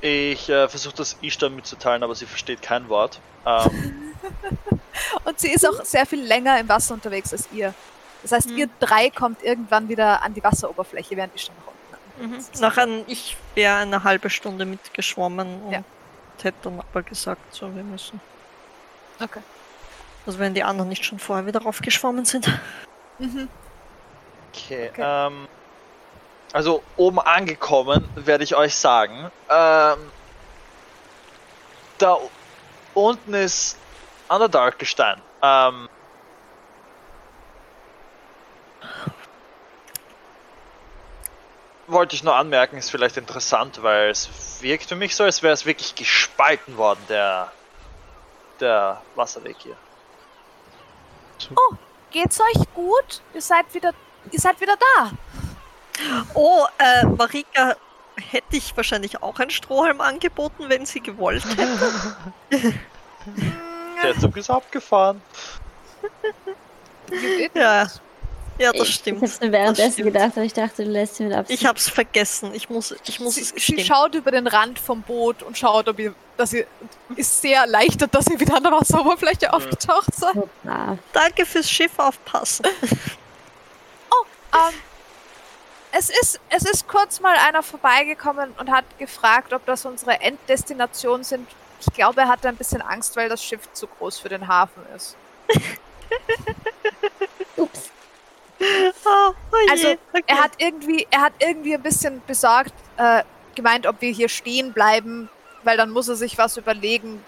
Ich 0.01 0.49
äh, 0.49 0.67
versuche 0.67 0.95
das 0.95 1.17
Ishtar 1.21 1.49
mitzuteilen, 1.49 2.03
aber 2.03 2.13
sie 2.15 2.25
versteht 2.25 2.61
kein 2.61 2.89
Wort. 2.89 3.19
Ähm, 3.45 4.13
Und 5.25 5.39
sie 5.39 5.49
ist 5.51 5.67
auch 5.67 5.83
sehr 5.83 6.05
viel 6.05 6.21
länger 6.23 6.59
im 6.59 6.69
Wasser 6.69 6.93
unterwegs 6.93 7.31
als 7.33 7.47
ihr. 7.51 7.73
Das 8.25 8.31
heißt, 8.31 8.49
Mhm. 8.49 8.57
ihr 8.57 8.69
drei 8.79 9.11
kommt 9.11 9.43
irgendwann 9.43 9.87
wieder 9.87 10.23
an 10.23 10.33
die 10.33 10.43
Wasseroberfläche, 10.43 11.15
während 11.15 11.35
ich 11.35 11.43
schon 11.43 11.53
nach 11.57 11.67
unten 11.67 12.33
Mhm. 12.33 12.43
Nach 12.59 12.75
ein, 12.77 13.03
ich 13.05 13.37
wäre 13.53 13.75
eine 13.75 14.03
halbe 14.03 14.31
Stunde 14.31 14.65
mitgeschwommen 14.65 15.61
und 15.61 15.71
Ja. 15.73 15.83
hätte 16.41 16.57
dann 16.63 16.79
aber 16.79 17.03
gesagt, 17.03 17.53
so 17.53 17.75
wir 17.75 17.83
müssen. 17.83 18.19
Okay. 19.21 19.41
Also 20.25 20.39
wenn 20.39 20.55
die 20.55 20.63
anderen 20.63 20.89
nicht 20.89 21.05
schon 21.05 21.19
vorher 21.19 21.45
wieder 21.45 21.61
raufgeschwommen 21.61 22.25
sind. 22.25 22.47
Mhm. 23.19 23.47
okay. 24.51 24.89
Okay. 24.91 25.01
Ähm, 25.05 25.47
also 26.51 26.81
oben 26.97 27.19
angekommen, 27.19 28.09
werde 28.15 28.43
ich 28.43 28.55
euch 28.55 28.75
sagen. 28.75 29.29
Ähm, 29.49 30.11
da 31.99 32.17
unten 32.95 33.35
ist 33.35 33.77
Underdark 34.29 34.79
Gestein. 34.79 35.21
Ähm, 35.43 35.87
wollte 41.87 42.15
ich 42.15 42.23
nur 42.23 42.35
anmerken, 42.35 42.77
ist 42.77 42.89
vielleicht 42.89 43.17
interessant, 43.17 43.83
weil 43.83 44.09
es 44.09 44.29
wirkt 44.61 44.85
für 44.85 44.95
mich 44.95 45.15
so, 45.15 45.23
als 45.23 45.43
wäre 45.43 45.53
es 45.53 45.65
wirklich 45.65 45.95
gespalten 45.95 46.77
worden, 46.77 46.99
der, 47.09 47.51
der 48.59 49.01
Wasserweg 49.15 49.55
hier. 49.59 49.77
Geht's 52.11 52.39
euch 52.39 52.73
gut? 52.73 53.21
Ihr 53.33 53.41
seid 53.41 53.73
wieder, 53.73 53.93
ihr 54.31 54.39
seid 54.39 54.59
wieder 54.61 54.77
da. 54.77 55.11
Oh, 56.33 56.65
äh, 56.77 57.05
Marika 57.05 57.75
hätte 58.17 58.55
ich 58.55 58.75
wahrscheinlich 58.75 59.21
auch 59.21 59.39
einen 59.39 59.49
Strohhalm 59.49 60.01
angeboten, 60.01 60.69
wenn 60.69 60.85
sie 60.85 61.01
gewollt 61.01 61.45
hätte. 61.45 62.15
Der 64.03 64.19
Zug 64.19 64.37
ist 64.37 64.49
abgefahren. 64.49 65.21
Ja, 67.53 67.87
ja, 68.57 68.71
das 68.71 68.87
ich 68.87 68.95
stimmt. 68.95 69.23
Ich 69.23 69.29
hab's 69.29 69.39
mir 69.39 69.51
währenddessen 69.51 70.03
gedacht, 70.03 70.31
aber 70.35 70.43
ich 70.43 70.53
dachte, 70.53 70.83
du 70.83 70.89
lässt 70.89 71.15
sie 71.15 71.23
mit 71.23 71.33
Absicht. 71.33 71.61
Ich 71.61 71.67
hab's 71.67 71.89
vergessen. 71.89 72.53
Ich 72.53 72.69
muss, 72.69 72.95
ich 73.05 73.19
muss 73.19 73.35
sie, 73.35 73.41
es 73.41 73.49
sie 73.49 73.55
gestehen. 73.55 73.85
schaut 73.85 74.15
über 74.15 74.31
den 74.31 74.47
Rand 74.47 74.79
vom 74.79 75.01
Boot 75.01 75.43
und 75.43 75.57
schaut, 75.57 75.87
ob 75.87 75.99
ihr, 75.99 76.13
dass 76.37 76.53
ihr, 76.53 76.65
ist 77.15 77.41
sehr 77.41 77.61
erleichtert, 77.61 78.13
dass 78.13 78.27
ihr 78.27 78.39
wieder 78.39 78.55
an 78.55 78.63
der 78.63 78.71
Wasseroberfläche 78.71 79.53
aufgetaucht 79.53 80.13
seid. 80.15 80.35
Danke 81.13 81.45
fürs 81.45 81.69
Schiff 81.69 81.97
aufpassen. 81.97 82.65
Ähm, 84.55 84.73
es 85.91 86.09
ist, 86.09 86.39
es 86.49 86.63
ist 86.63 86.87
kurz 86.87 87.19
mal 87.19 87.35
einer 87.37 87.63
vorbeigekommen 87.63 88.51
und 88.57 88.71
hat 88.71 88.85
gefragt, 88.97 89.53
ob 89.53 89.65
das 89.65 89.85
unsere 89.85 90.19
Enddestination 90.21 91.23
sind. 91.23 91.47
Ich 91.79 91.93
glaube, 91.93 92.21
er 92.21 92.27
hatte 92.29 92.47
ein 92.47 92.55
bisschen 92.55 92.81
Angst, 92.81 93.15
weil 93.15 93.29
das 93.29 93.43
Schiff 93.43 93.61
zu 93.73 93.87
groß 93.87 94.19
für 94.19 94.29
den 94.29 94.47
Hafen 94.47 94.83
ist. 94.95 95.15
Ups. 97.57 97.91
Oh, 99.05 99.33
oh. 99.51 99.55
Also, 99.69 99.89
okay. 100.13 100.23
Er 100.27 100.43
hat 100.43 100.51
irgendwie, 100.57 101.07
er 101.11 101.21
hat 101.21 101.33
irgendwie 101.39 101.75
ein 101.75 101.81
bisschen 101.81 102.21
besorgt, 102.25 102.73
äh, 102.97 103.23
gemeint, 103.53 103.85
ob 103.85 104.01
wir 104.01 104.11
hier 104.11 104.29
stehen 104.29 104.73
bleiben, 104.73 105.29
weil 105.63 105.77
dann 105.77 105.89
muss 105.91 106.07
er 106.07 106.15
sich 106.15 106.37
was 106.37 106.57
überlegen, 106.57 107.23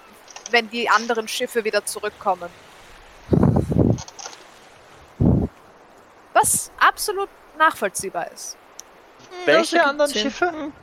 wenn 0.51 0.69
die 0.69 0.89
anderen 0.89 1.27
Schiffe 1.27 1.63
wieder 1.63 1.85
zurückkommen. 1.85 2.49
Was 6.33 6.71
absolut 6.79 7.29
nachvollziehbar 7.57 8.31
ist. 8.31 8.57
Hm, 9.29 9.37
Welche 9.45 9.83
anderen 9.83 10.11
Sinn. 10.11 10.21
Schiffe? 10.21 10.51
Hm. 10.51 10.73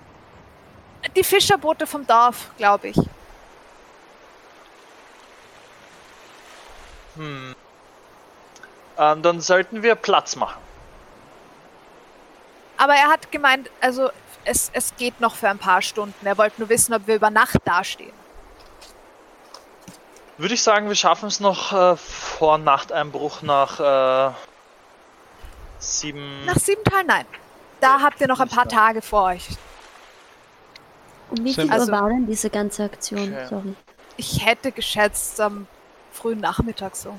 Die 1.16 1.24
Fischerboote 1.24 1.86
vom 1.86 2.06
Dorf, 2.06 2.50
glaube 2.56 2.88
ich. 2.88 2.96
Hm. 7.16 7.54
Ähm, 8.98 9.22
dann 9.22 9.40
sollten 9.40 9.82
wir 9.82 9.94
Platz 9.94 10.36
machen. 10.36 10.60
Aber 12.76 12.94
er 12.94 13.08
hat 13.08 13.30
gemeint, 13.32 13.70
also 13.80 14.10
es, 14.44 14.70
es 14.72 14.94
geht 14.96 15.20
noch 15.20 15.34
für 15.36 15.48
ein 15.48 15.58
paar 15.58 15.80
Stunden. 15.82 16.26
Er 16.26 16.36
wollte 16.38 16.60
nur 16.60 16.68
wissen, 16.68 16.92
ob 16.94 17.06
wir 17.06 17.16
über 17.16 17.30
Nacht 17.30 17.56
dastehen. 17.64 18.12
Würde 20.36 20.54
ich 20.54 20.62
sagen, 20.62 20.88
wir 20.88 20.96
schaffen 20.96 21.26
es 21.28 21.38
noch 21.40 21.72
äh, 21.72 21.96
vor 21.96 22.58
Nachteinbruch 22.58 23.42
nach 23.42 24.30
äh, 24.30 24.34
sieben. 25.78 26.44
Nach 26.44 26.56
Siebental, 26.58 27.04
nein. 27.04 27.26
Da 27.80 27.98
Ja, 27.98 28.02
habt 28.02 28.20
ihr 28.20 28.26
noch 28.26 28.40
ein 28.40 28.48
paar. 28.48 28.68
Tage 28.68 29.00
vor 29.02 29.24
euch. 29.26 29.46
Um 31.30 31.44
wie 31.44 31.54
viel 31.54 31.70
Also- 31.70 31.92
Uhr 31.92 32.00
war 32.00 32.08
denn 32.08 32.26
diese 32.26 32.50
ganze 32.50 32.84
Aktion? 32.84 33.22
Okay. 33.32 33.46
Sorry. 33.48 33.74
Ich 34.16 34.44
hätte 34.44 34.72
geschätzt 34.72 35.40
am 35.40 35.66
frühen 36.12 36.40
Nachmittag 36.40 36.96
so. 36.96 37.16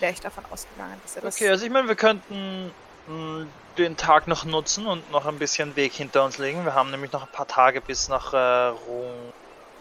Wäre 0.00 0.12
ich 0.12 0.20
davon 0.20 0.44
ausgegangen, 0.50 1.00
dass 1.02 1.16
er 1.16 1.22
das. 1.22 1.36
Okay, 1.36 1.48
also 1.48 1.64
ich 1.64 1.70
meine, 1.72 1.88
wir 1.88 1.94
könnten 1.96 2.70
mh, 3.06 3.46
den 3.78 3.96
Tag 3.96 4.28
noch 4.28 4.44
nutzen 4.44 4.86
und 4.86 5.10
noch 5.10 5.26
ein 5.26 5.38
bisschen 5.38 5.74
Weg 5.76 5.92
hinter 5.92 6.24
uns 6.24 6.38
legen. 6.38 6.64
Wir 6.64 6.74
haben 6.74 6.90
nämlich 6.90 7.12
noch 7.12 7.22
ein 7.22 7.32
paar 7.32 7.46
Tage 7.48 7.80
bis 7.80 8.08
nach 8.08 8.32
äh, 8.32 8.36
Run 8.68 9.32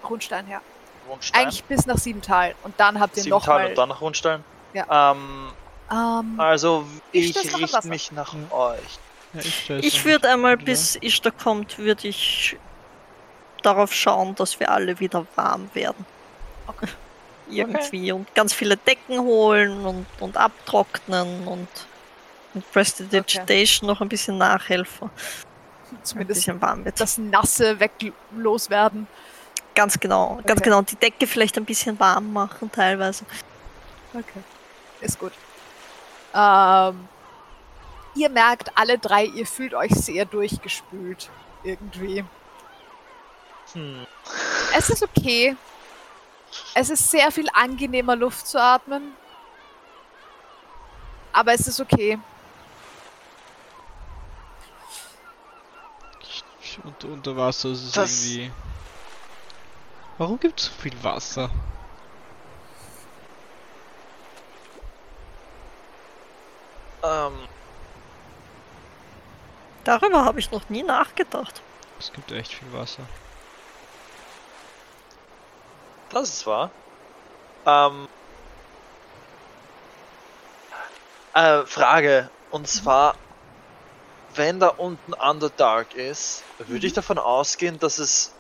Rundstein, 0.08 0.48
ja. 0.50 0.62
Rundstein. 1.10 1.42
Eigentlich 1.44 1.64
bis 1.64 1.86
nach 1.86 1.98
Siebental. 1.98 2.56
Und 2.64 2.80
dann 2.80 3.00
habt 3.00 3.18
ihr 3.18 3.24
noch 3.28 3.42
Siebental 3.42 3.64
mal. 3.64 3.70
und 3.70 3.78
dann 3.78 3.90
nach 3.90 4.02
Rundstein. 4.02 4.44
Ja. 4.74 5.12
Ähm, 5.12 5.52
Ähm, 5.90 6.40
also 6.40 6.86
Ich 7.14 7.36
ich 7.36 7.58
richte 7.58 7.88
mich 7.88 8.12
nach 8.12 8.34
Mhm. 8.34 8.52
euch. 8.52 9.00
Ja, 9.34 9.78
ich 9.78 10.04
würde 10.06 10.30
einmal, 10.30 10.58
bis 10.58 10.96
Ishtar 11.02 11.32
kommt, 11.32 11.78
würde 11.78 12.08
ich 12.08 12.58
darauf 13.62 13.94
schauen, 13.94 14.36
dass 14.36 14.60
wir 14.60 14.70
alle 14.72 15.00
wieder 15.00 15.26
warm 15.36 15.70
werden. 15.74 16.06
Okay. 16.68 16.88
Irgendwie. 17.50 18.12
Und 18.12 18.34
ganz 18.36 18.54
viele 18.54 18.78
Decken 18.78 19.20
holen 19.20 19.86
und, 19.86 20.06
und 20.20 20.38
abtrocknen 20.38 21.48
und 21.48 21.68
mit 22.54 22.72
Prestidigitation 22.72 23.88
noch 23.88 24.02
ein 24.02 24.10
bisschen 24.10 24.38
nachhelfen. 24.38 25.10
Ein 25.92 26.00
zumindest 26.04 26.42
bisschen 26.42 26.62
warm 26.62 26.84
wird. 26.86 27.00
das 27.00 27.18
Nasse 27.18 27.80
weg 27.80 27.92
loswerden. 28.36 29.08
Ganz 29.76 30.00
genau. 30.00 30.40
Ganz 30.46 30.60
Okay. 30.60 30.64
genau. 30.64 30.80
Und 30.80 30.92
die 30.92 30.96
Decke 30.96 31.28
vielleicht 31.28 31.58
ein 31.58 31.66
bisschen 31.66 32.00
warm 32.00 32.34
machen 32.34 32.72
teilweise. 32.72 33.26
Okay. 34.14 34.42
Ist 35.02 35.20
gut. 35.20 35.32
Ähm, 36.34 37.08
ihr 38.16 38.30
merkt 38.30 38.72
alle 38.76 38.98
drei, 38.98 39.26
ihr 39.26 39.46
fühlt 39.46 39.74
euch 39.74 39.92
sehr 39.92 40.26
durchgespült. 40.26 41.30
Irgendwie. 41.64 42.26
Hm. 43.74 44.06
Es 44.78 44.90
ist 44.90 45.04
okay. 45.04 45.56
Es 46.74 46.90
ist 46.90 47.10
sehr 47.10 47.32
viel 47.32 47.48
angenehmer, 47.54 48.16
Luft 48.16 48.48
zu 48.48 48.62
atmen. 48.62 49.14
Aber 51.34 51.54
es 51.54 51.68
ist 51.68 51.80
okay. 51.80 52.20
Ich- 56.62 56.80
Unter, 56.84 57.08
unter 57.08 57.36
Wasser 57.38 57.70
ist 57.70 57.84
es 57.84 57.92
Das- 57.94 58.26
irgendwie. 58.26 58.52
Warum 60.18 60.40
gibt 60.40 60.60
es 60.60 60.66
so 60.68 60.72
viel 60.82 61.04
Wasser? 61.04 61.50
Ähm, 67.04 67.34
Darüber 69.84 70.26
habe 70.26 70.40
ich 70.40 70.52
noch 70.52 70.68
nie 70.70 70.84
nachgedacht. 70.84 71.62
Es 72.00 72.12
gibt 72.12 72.32
echt 72.34 72.54
viel 72.54 72.72
Wasser. 72.74 73.04
Das 76.10 76.30
ist 76.30 76.48
wahr. 76.48 76.72
Ähm, 77.66 78.08
äh, 81.34 81.66
Frage. 81.66 82.30
Und 82.52 82.68
zwar, 82.68 83.16
wenn 84.36 84.60
da 84.60 84.70
unten 84.70 85.14
Underdark 85.14 85.94
ist, 85.94 86.44
würde 86.60 86.88
ich 86.88 86.94
davon 86.94 87.18
ausgehen, 87.18 87.78
dass 87.80 88.00
es 88.00 88.34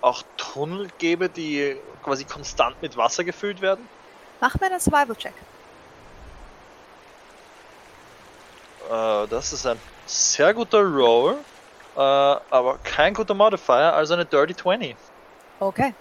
auch 0.00 0.22
Tunnel 0.36 0.88
gäbe, 0.98 1.28
die 1.28 1.76
quasi 2.02 2.24
konstant 2.24 2.82
mit 2.82 2.96
Wasser 2.96 3.24
gefüllt 3.24 3.60
werden? 3.60 3.88
Mach 4.40 4.58
mir 4.58 4.66
einen 4.66 4.80
Survival-Check. 4.80 5.34
Äh, 8.90 9.26
das 9.28 9.52
ist 9.52 9.66
ein 9.66 9.78
sehr 10.06 10.52
guter 10.52 10.82
Roll, 10.82 11.38
äh, 11.96 12.00
aber 12.00 12.78
kein 12.82 13.14
guter 13.14 13.34
Modifier, 13.34 13.94
also 13.94 14.14
eine 14.14 14.26
Dirty 14.26 14.56
20. 14.56 14.96
Okay. 15.60 15.94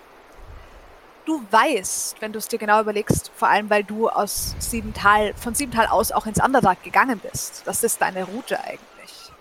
Du 1.26 1.44
weißt, 1.52 2.20
wenn 2.20 2.34
du 2.34 2.40
es 2.40 2.48
dir 2.48 2.58
genau 2.58 2.82
überlegst, 2.82 3.32
vor 3.36 3.48
allem 3.48 3.70
weil 3.70 3.84
du 3.84 4.10
aus 4.10 4.56
Siebental, 4.60 5.34
von 5.36 5.54
Siebental 5.54 5.88
aus 5.88 6.12
auch 6.12 6.26
ins 6.26 6.44
Underdark 6.44 6.82
gegangen 6.84 7.20
bist. 7.20 7.62
Das 7.66 7.84
ist 7.84 8.02
deine 8.02 8.24
Route 8.24 8.60
eigentlich. 8.60 9.32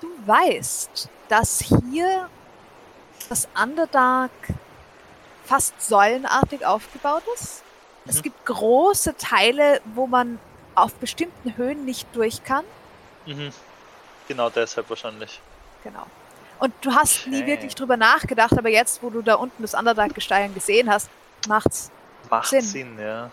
Du 0.00 0.08
weißt, 0.26 1.08
dass 1.28 1.60
hier 1.60 2.28
das 3.28 3.48
Underdark 3.60 4.30
fast 5.44 5.80
säulenartig 5.80 6.64
aufgebaut 6.64 7.22
ist. 7.34 7.62
Es 8.06 8.18
Mhm. 8.18 8.22
gibt 8.22 8.46
große 8.46 9.16
Teile, 9.16 9.80
wo 9.94 10.06
man 10.06 10.38
auf 10.74 10.94
bestimmten 10.94 11.56
Höhen 11.56 11.84
nicht 11.84 12.06
durch 12.14 12.44
kann. 12.44 12.64
Mhm. 13.26 13.50
Genau 14.28 14.50
deshalb 14.50 14.88
wahrscheinlich. 14.90 15.40
Genau. 15.82 16.06
Und 16.58 16.74
du 16.80 16.92
hast 16.92 17.26
nie 17.26 17.42
Okay. 17.42 17.46
wirklich 17.46 17.74
drüber 17.74 17.96
nachgedacht, 17.96 18.52
aber 18.58 18.68
jetzt, 18.68 19.02
wo 19.02 19.10
du 19.10 19.22
da 19.22 19.34
unten 19.34 19.62
das 19.62 19.74
Underdark-Gestein 19.74 20.54
gesehen 20.54 20.90
hast, 20.90 21.08
macht's. 21.46 21.90
Macht 22.30 22.48
Sinn. 22.48 22.62
Sinn, 22.62 22.98
ja. 22.98 23.30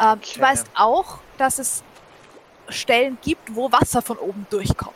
Ähm, 0.00 0.18
Okay. 0.18 0.32
Du 0.34 0.40
weißt 0.40 0.66
auch, 0.74 1.18
dass 1.38 1.58
es 1.58 1.82
Stellen 2.68 3.18
gibt, 3.22 3.54
wo 3.54 3.70
Wasser 3.70 4.02
von 4.02 4.18
oben 4.18 4.46
durchkommt. 4.50 4.94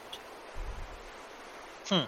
Hm. 1.89 2.07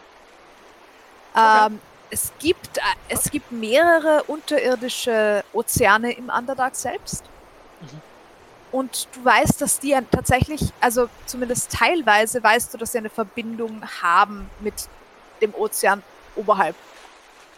Ähm, 1.37 1.81
es, 2.11 2.33
gibt, 2.41 2.79
äh, 2.79 2.81
es 3.09 3.31
gibt 3.31 3.53
mehrere 3.53 4.25
unterirdische 4.25 5.45
Ozeane 5.53 6.13
im 6.13 6.29
Underdark 6.29 6.75
selbst. 6.75 7.25
Mhm. 7.81 8.01
Und 8.73 9.09
du 9.15 9.25
weißt, 9.25 9.61
dass 9.61 9.79
die 9.81 9.91
ja 9.91 10.01
tatsächlich, 10.11 10.73
also 10.81 11.09
zumindest 11.27 11.73
teilweise 11.73 12.43
weißt 12.43 12.73
du, 12.75 12.79
dass 12.79 12.93
sie 12.93 12.99
eine 12.99 13.11
Verbindung 13.11 13.83
haben 14.03 14.51
mit 14.61 14.89
dem 15.43 15.55
Ozean 15.55 16.03
oberhalb. 16.37 16.75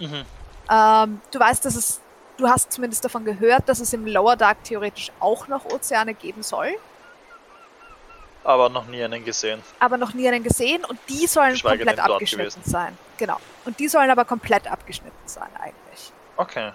Mhm. 0.01 0.25
Ähm, 0.71 1.21
du 1.31 1.39
weißt, 1.39 1.65
dass 1.65 1.77
es, 1.77 2.01
du 2.37 2.49
hast 2.49 2.73
zumindest 2.73 3.05
davon 3.05 3.25
gehört, 3.25 3.69
dass 3.69 3.79
es 3.81 3.93
im 3.93 4.07
Lower 4.07 4.35
Dark 4.37 4.65
theoretisch 4.65 5.13
auch 5.21 5.47
noch 5.47 5.65
Ozeane 5.67 6.15
geben 6.15 6.43
soll, 6.43 6.75
Aber 8.43 8.69
noch 8.69 8.87
nie 8.87 9.03
einen 9.05 9.25
gesehen. 9.25 9.63
aber 9.79 9.97
noch 9.99 10.15
nie 10.15 10.27
einen 10.27 10.43
gesehen 10.43 10.85
und 10.85 10.99
die 11.09 11.27
sollen 11.27 11.53
Geschweige 11.53 11.85
komplett 11.85 12.01
abgeschnitten 12.05 12.63
sein. 12.65 12.99
Genau. 13.19 13.39
Und 13.65 13.79
die 13.79 13.89
sollen 13.89 14.11
aber 14.11 14.25
komplett 14.25 14.67
abgeschnitten 14.67 15.27
sein 15.27 15.49
eigentlich. 15.61 16.13
Okay. 16.37 16.73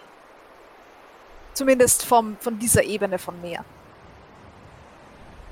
Zumindest 1.53 2.05
vom, 2.05 2.37
von 2.39 2.57
dieser 2.57 2.83
Ebene 2.83 3.19
von 3.19 3.39
Meer. 3.41 3.65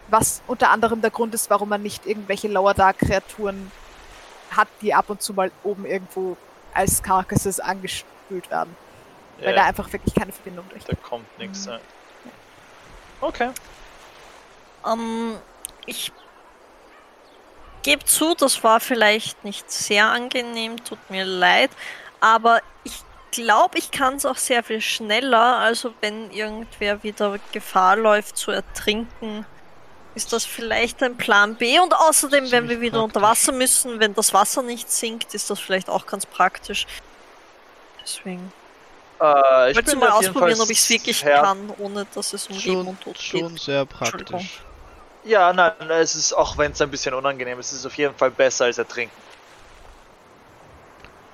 Was 0.10 0.42
unter 0.48 0.70
anderem 0.72 1.02
der 1.02 1.12
Grund 1.12 1.34
ist, 1.34 1.50
warum 1.50 1.68
man 1.70 1.84
nicht 1.84 2.06
irgendwelche 2.06 2.48
Lower 2.48 2.74
Dark 2.74 3.00
Kreaturen 3.00 3.72
hat, 4.52 4.68
die 4.82 4.94
ab 4.94 5.10
und 5.10 5.22
zu 5.22 5.34
mal 5.34 5.52
oben 5.64 5.86
irgendwo 5.86 6.38
als 6.74 7.02
Carcasses 7.02 7.60
angespült 7.60 8.50
werden. 8.50 8.76
Weil 9.40 9.54
da 9.54 9.62
Ja, 9.62 9.68
einfach 9.68 9.92
wirklich 9.92 10.14
keine 10.16 10.32
Verbindung 10.32 10.66
durch. 10.70 10.84
da 10.86 10.96
kommt 10.96 11.38
nichts. 11.38 11.66
Mhm. 11.66 11.72
Ja. 11.74 11.80
Okay. 13.22 13.50
Ähm, 14.86 15.38
ich 15.86 16.12
gebe 17.84 18.04
zu, 18.06 18.36
das 18.36 18.64
war 18.64 18.80
vielleicht 18.80 19.44
nicht 19.44 19.70
sehr 19.72 20.08
angenehm, 20.08 20.84
tut 20.84 21.00
mir 21.10 21.26
leid, 21.26 21.72
aber 22.20 22.62
ich 22.84 23.02
glaube, 23.32 23.78
ich 23.78 23.92
kann 23.92 24.16
es 24.16 24.26
auch 24.26 24.38
sehr 24.38 24.64
viel 24.64 24.82
schneller. 24.82 25.58
Also 25.58 25.94
wenn 26.02 26.32
irgendwer 26.32 27.04
wieder 27.04 27.38
Gefahr 27.52 27.96
läuft 27.96 28.38
zu 28.38 28.52
ertrinken, 28.52 29.46
ist 30.18 30.34
das 30.34 30.44
vielleicht 30.44 31.02
ein 31.04 31.16
Plan 31.16 31.56
B. 31.56 31.80
Und 31.80 31.94
außerdem, 31.96 32.52
wenn 32.52 32.68
wir 32.68 32.82
wieder 32.82 33.02
unter. 33.04 33.22
Wasser 33.22 33.52
müssen, 33.52 34.00
wenn 34.00 34.14
das 34.14 34.34
Wasser 34.34 34.62
nicht 34.64 34.92
sinkt, 34.92 35.34
ist 35.34 35.50
das 35.50 35.60
vielleicht 35.60 35.90
auch 35.90 36.06
ganz 36.06 36.26
praktisch. 36.26 36.86
Deswegen. 38.02 38.52
Äh, 39.22 39.72
ich 39.72 39.76
Wolltest 39.78 39.96
du 39.96 40.00
bin 40.00 40.00
mal 40.00 40.10
ausprobieren, 40.12 40.60
ob 40.60 40.70
ich 40.70 40.80
es 40.80 40.90
wirklich 40.90 41.22
kann, 41.24 41.72
ohne 41.78 42.06
dass 42.14 42.34
es 42.34 42.48
um 42.48 42.56
Leben 42.58 42.64
Schon, 42.64 42.88
und 42.88 43.02
Tod 43.02 43.14
geht. 43.16 43.24
schon 43.42 43.58
sehr 43.58 43.86
praktisch. 43.86 44.62
Ja, 45.24 45.52
nein, 45.54 45.74
es 45.90 46.16
ist, 46.16 46.34
auch 46.34 46.58
wenn 46.58 46.72
es 46.72 46.82
ein 46.82 46.90
bisschen 46.92 47.14
unangenehm 47.14 47.60
ist, 47.60 47.72
ist 47.72 47.80
es 47.80 47.86
auf 47.86 47.96
jeden 47.98 48.16
Fall 48.16 48.32
besser 48.32 48.66
als 48.66 48.78
ertrinken. 48.78 49.16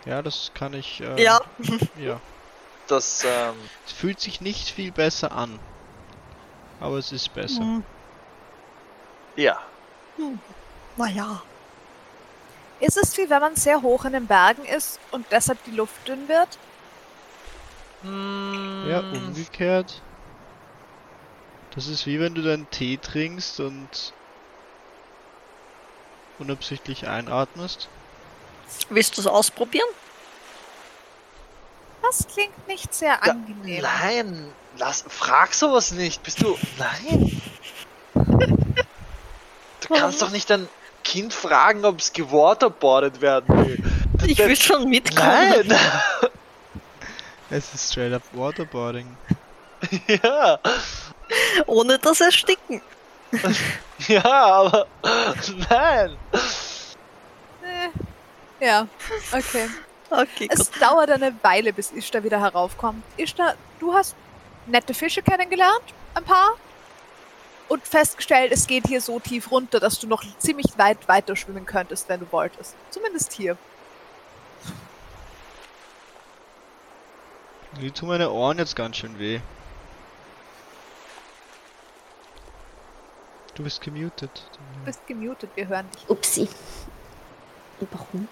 Ja, 0.05 0.21
das 0.21 0.51
kann 0.53 0.73
ich. 0.73 1.01
Äh, 1.01 1.21
Ja, 1.23 1.41
ja. 1.97 2.19
Das, 2.87 3.23
ähm, 3.23 3.55
Es 3.85 3.93
fühlt 3.93 4.19
sich 4.19 4.41
nicht 4.41 4.69
viel 4.69 4.91
besser 4.91 5.31
an. 5.31 5.59
Aber 6.81 6.97
es 6.97 7.11
ist 7.13 7.33
besser. 7.33 7.59
hm, 7.61 7.83
ja. 9.35 9.59
naja. 10.97 11.41
Ist 12.79 12.97
es 12.97 13.15
wie 13.17 13.29
wenn 13.29 13.39
man 13.39 13.55
sehr 13.55 13.81
hoch 13.81 14.05
in 14.05 14.13
den 14.13 14.27
Bergen 14.27 14.65
ist 14.65 14.99
und 15.11 15.25
deshalb 15.31 15.63
die 15.63 15.71
Luft 15.71 16.07
dünn 16.07 16.27
wird? 16.27 16.57
Mm, 18.03 18.89
Ja, 18.89 18.99
umgekehrt. 18.99 20.01
Das 21.75 21.87
ist 21.87 22.05
wie 22.05 22.19
wenn 22.19 22.35
du 22.35 22.41
deinen 22.41 22.69
Tee 22.69 22.97
trinkst 22.97 23.59
und 23.59 24.13
unabsichtlich 26.39 27.07
einatmest. 27.07 27.87
Willst 28.89 29.17
du 29.17 29.21
es 29.21 29.27
ausprobieren? 29.27 29.87
Das 32.01 32.27
klingt 32.27 32.67
nicht 32.67 32.93
sehr 32.93 33.17
Ja, 33.25 33.31
angenehm. 33.31 33.81
Nein, 33.81 34.53
lass, 34.77 35.05
frag 35.07 35.53
sowas 35.53 35.91
nicht. 35.91 36.21
Bist 36.21 36.41
du. 36.41 36.57
Nein. 36.77 37.41
Du 39.87 39.93
kannst 39.95 40.21
doch 40.21 40.29
nicht 40.31 40.49
dein 40.49 40.67
Kind 41.03 41.33
fragen, 41.33 41.83
ob 41.85 41.99
es 41.99 42.13
gewaterboardet 42.13 43.21
werden 43.21 43.65
will. 43.65 43.83
Ich 44.25 44.37
will 44.37 44.55
schon 44.55 44.89
mitkommen. 44.89 45.67
Nein! 45.67 45.75
Es 47.49 47.71
ist 47.75 47.91
straight 47.91 48.13
up 48.13 48.23
Waterboarding. 48.31 49.15
ja, 50.07 50.57
Ohne 51.67 51.99
das 51.99 52.19
Ersticken. 52.21 52.81
ja, 54.07 54.23
aber. 54.25 54.87
Nein! 55.69 56.17
Äh, 57.61 58.65
ja, 58.65 58.87
okay. 59.31 59.69
Okay, 60.09 60.47
Es 60.49 60.71
gut. 60.71 60.81
dauert 60.81 61.11
eine 61.11 61.35
Weile, 61.43 61.73
bis 61.73 61.91
Ishtar 61.91 62.23
wieder 62.23 62.39
heraufkommt. 62.39 63.03
Ishtar, 63.17 63.53
du 63.79 63.93
hast 63.93 64.15
nette 64.65 64.93
Fische 64.95 65.21
kennengelernt, 65.21 65.83
ein 66.15 66.23
paar, 66.23 66.53
und 67.73 67.87
festgestellt, 67.87 68.51
es 68.51 68.67
geht 68.67 68.85
hier 68.85 69.01
so 69.01 69.19
tief 69.19 69.49
runter, 69.49 69.79
dass 69.79 69.99
du 69.99 70.05
noch 70.05 70.23
ziemlich 70.37 70.77
weit 70.77 71.07
weiter 71.07 71.35
schwimmen 71.35 71.65
könntest, 71.65 72.07
wenn 72.07 72.19
du 72.19 72.31
wolltest. 72.31 72.75
Zumindest 72.91 73.33
hier. 73.33 73.57
Die 77.81 77.89
tun 77.89 78.09
meine 78.09 78.31
Ohren 78.31 78.59
jetzt 78.59 78.75
ganz 78.75 78.97
schön 78.97 79.17
weh. 79.17 79.39
Du 83.55 83.63
bist 83.63 83.81
gemutet. 83.81 84.43
Du 84.51 84.85
bist 84.85 85.07
gemutet, 85.07 85.49
wir 85.55 85.67
hören 85.67 85.89
dich. 85.95 86.07
Upsi. 86.07 86.47
Warum? 87.91 88.27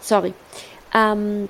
Sorry. 0.00 0.34
Ähm, 0.92 1.48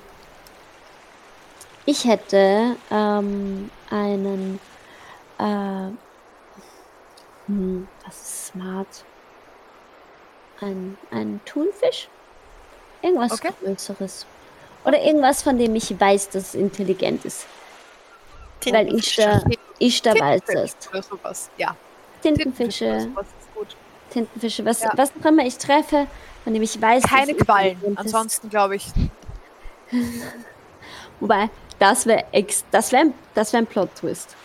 ich 1.85 2.05
hätte 2.05 2.77
ähm, 2.93 3.71
einen 3.91 4.61
Äh, 5.39 5.91
hm, 7.47 7.89
was 8.05 8.17
ist 8.17 8.47
smart? 8.47 9.05
Ein, 10.61 10.97
ein 11.11 11.41
Thunfisch? 11.45 12.09
Irgendwas 13.03 13.33
Okay. 13.33 13.51
Größeres. 13.65 14.27
Oder 14.85 15.01
irgendwas, 15.03 15.43
von 15.43 15.59
dem 15.59 15.75
ich 15.75 15.99
weiß, 15.99 16.31
dass 16.31 16.49
es 16.49 16.55
intelligent 16.55 17.25
ist. 17.25 17.47
Weil 18.71 18.95
ich 18.95 19.17
da, 19.17 19.43
ich 19.79 20.03
da 20.03 20.15
weiß 20.15 20.43
es. 20.49 20.77
Sowas. 21.09 21.51
Ja. 21.57 21.77
Tintenfische, 22.23 22.85
ist 22.87 23.55
gut. 23.55 23.77
Tintenfische, 24.11 24.65
was, 24.65 24.83
Ja. 24.83 24.93
was 24.97 25.11
auch 25.21 25.25
immer 25.25 25.45
ich 25.45 25.59
treffe, 25.59 26.07
von 26.45 26.53
dem 26.55 26.63
ich 26.63 26.81
weiß, 26.81 27.03
dass 27.03 27.11
Keine 27.11 27.35
Quallen. 27.35 27.97
Ansonsten 27.97 28.49
glaube 28.49 28.77
ich. 28.77 28.87
Wobei, 31.21 31.51
das 31.79 32.07
wäre 32.07 32.25
das 32.71 32.93
wär, 32.93 33.07
das 33.35 33.53
wär 33.53 33.59
ein 33.59 33.67
Plot-Twist. 33.67 34.37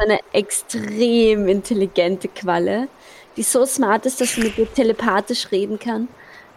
So 0.00 0.04
eine 0.06 0.20
extrem 0.32 1.46
intelligente 1.48 2.28
Qualle, 2.28 2.88
die 3.36 3.42
so 3.42 3.66
smart 3.66 4.06
ist, 4.06 4.18
dass 4.20 4.30
sie 4.32 4.40
mit 4.42 4.56
dir 4.56 4.72
telepathisch 4.72 5.50
reden 5.52 5.78
kann. 5.78 6.08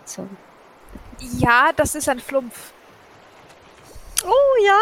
So. 0.05 0.27
Ja, 1.39 1.72
das 1.75 1.95
ist 1.95 2.07
ein 2.07 2.19
Flumpf. 2.22 2.72
Oh 4.23 4.65
ja. 4.65 4.80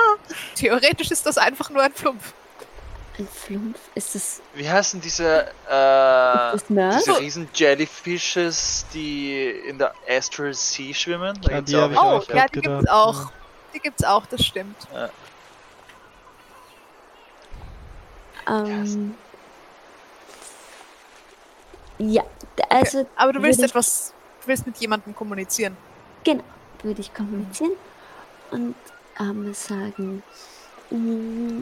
Theoretisch 0.56 1.10
ist 1.10 1.26
das 1.26 1.38
einfach 1.40 1.72
nur 1.72 1.82
ein 1.82 1.94
Flumpf. 1.94 2.34
Ein 3.18 3.28
Flumpf? 3.28 3.80
Ist 3.96 4.14
das, 4.14 4.42
Wie 4.54 4.70
heißen 4.70 5.02
diese, 5.02 5.48
äh, 5.68 6.58
diese 6.70 7.20
riesen 7.20 7.50
Jellyfishes, 7.56 8.86
die 8.94 9.50
in 9.68 9.80
der 9.80 9.94
Astral 10.08 10.54
Sea 10.54 10.94
schwimmen? 10.94 11.36
Da 11.42 11.50
Ja, 11.52 11.58
gibt's 11.58 11.72
die 11.72 11.78
auch 11.78 12.22
Oh, 12.30 12.34
ja, 12.34 12.46
die 12.48 12.62
gibt's 12.62 12.90
auch. 12.90 13.16
ja. 13.22 13.32
Die 13.74 13.80
gibt's 13.80 14.04
auch, 14.04 14.26
das 14.28 14.46
stimmt. 14.46 14.76
Ähm, 18.52 19.16
ja, 21.98 22.24
also 22.70 23.08
Aber 23.16 23.32
du 23.34 23.42
willst 23.42 23.60
ich- 23.60 23.66
etwas, 23.66 24.14
du 24.42 24.48
willst 24.48 24.66
mit 24.66 24.78
jemandem 24.78 25.16
kommunizieren. 25.16 25.78
Genau, 26.24 26.44
würde 26.84 27.02
ich 27.02 27.14
kommunizieren 27.14 27.72
und 28.52 28.76
ähm, 29.20 29.54
sagen, 29.54 30.24
"Mm, 30.90 31.62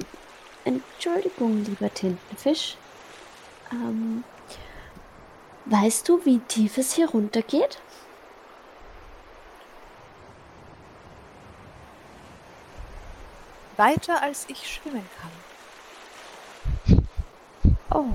Entschuldigung, 0.66 1.64
lieber 1.66 1.94
Tintenfisch, 1.94 2.78
ähm, 3.72 4.24
weißt 5.66 6.08
du, 6.10 6.24
wie 6.26 6.40
tief 6.40 6.78
es 6.78 6.94
hier 6.94 7.10
runtergeht? 7.10 7.80
Weiter 13.78 14.22
als 14.22 14.46
ich 14.50 14.68
schwimmen 14.68 15.08
kann. 15.22 15.32
Oh. 17.92 18.06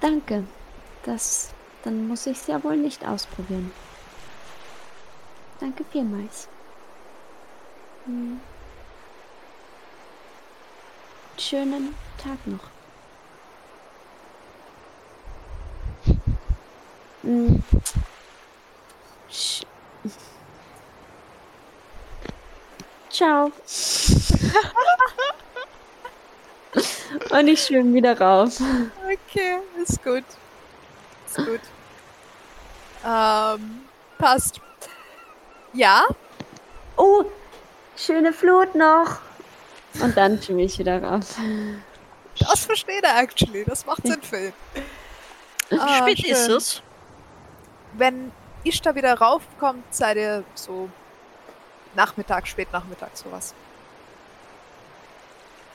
Danke. 0.00 0.44
Das, 1.04 1.50
dann 1.84 2.08
muss 2.08 2.26
ich 2.26 2.38
es 2.38 2.46
ja 2.46 2.62
wohl 2.62 2.76
nicht 2.76 3.06
ausprobieren. 3.06 3.72
Danke 5.60 5.84
vielmals. 5.90 6.48
Hm. 8.06 8.40
Schönen 11.38 11.94
Tag 12.18 12.38
noch. 12.46 12.70
Hm. 17.22 17.62
Ciao. 23.10 23.52
Und 27.32 27.48
ich 27.48 27.62
schwimme 27.64 27.94
wieder 27.94 28.18
rauf. 28.20 28.60
Okay, 29.04 29.58
ist 29.82 30.02
gut. 30.04 30.24
Ist 31.26 31.36
gut. 31.36 31.60
Ähm, 33.04 33.82
passt. 34.18 34.60
Ja, 35.72 36.04
Oh, 36.96 37.24
schöne 37.96 38.32
Flut 38.34 38.74
noch. 38.74 39.18
Und 40.00 40.14
dann 40.16 40.40
schwimme 40.42 40.62
ich 40.62 40.78
wieder 40.78 41.02
rauf. 41.02 41.36
das 42.38 42.66
versteht 42.66 43.02
er 43.02 43.18
actually. 43.18 43.64
Das 43.64 43.86
macht 43.86 44.06
Sinn 44.06 44.22
für 44.22 44.46
ihn. 44.48 44.52
Wie 45.70 45.78
Ah, 45.78 45.98
spät 46.02 46.18
schön. 46.18 46.30
ist 46.32 46.48
es? 46.48 46.82
Wenn 47.94 48.30
Ishtar 48.62 48.94
wieder 48.94 49.14
raufkommt, 49.18 49.84
seid 49.92 50.18
ihr 50.18 50.44
so 50.54 50.90
Nachmittag, 51.94 52.46
Spätnachmittag, 52.46 53.10
sowas. 53.14 53.54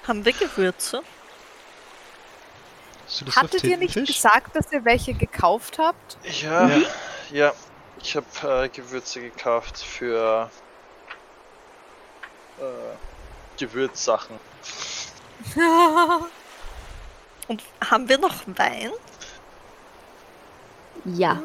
Haben 0.08 0.24
wir 0.24 0.34
Gewürze? 0.34 1.02
Hast 1.02 1.03
du 1.03 1.03
Lust 1.03 1.06
auf 2.95 2.97
Hattet 3.36 3.64
ihr 3.64 3.77
nicht 3.77 3.94
Tintenfisch? 3.94 4.16
gesagt, 4.22 4.56
dass 4.56 4.72
ihr 4.72 4.84
welche 4.86 5.14
gekauft 5.14 5.77
habt? 5.80 6.18
Ja, 6.42 6.68
Ja. 6.68 6.82
ja. 7.32 7.53
Ich 8.02 8.16
habe 8.16 8.64
äh, 8.66 8.69
Gewürze 8.69 9.22
gekauft 9.22 9.80
für 9.80 10.52
äh, 12.60 12.64
Gewürzsachen. 13.60 14.40
Und 17.48 17.64
haben 17.90 18.08
wir 18.10 18.18
noch 18.19 18.36
Wein? 18.45 18.92
Ja. 21.06 21.38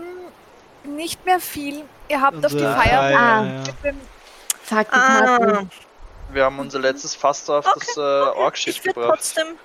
Hm, 0.85 0.97
Nicht 0.97 1.25
mehr 1.25 1.41
viel. 1.41 1.85
Ihr 2.09 2.21
habt 2.21 2.45
auf 2.45 2.53
die 2.53 2.59
Feier 2.59 3.01
ah, 3.01 3.11
ja, 3.11 3.19
Ah. 3.41 3.45
ja. 3.45 3.63
Fuck 4.65 4.89
die 4.91 4.99
Ah, 4.99 5.39
Karten. 5.39 5.71
Wir 6.33 6.45
haben 6.45 6.59
unser 6.59 6.79
letztes 6.81 7.15
Fass 7.15 7.49
auf 7.49 7.65
das 7.75 7.97
äh, 7.97 8.01
Orkschiff 8.01 8.77
ich 8.77 8.85
würde 8.85 8.95
gebracht. 9.01 9.17
trotzdem 9.19 9.59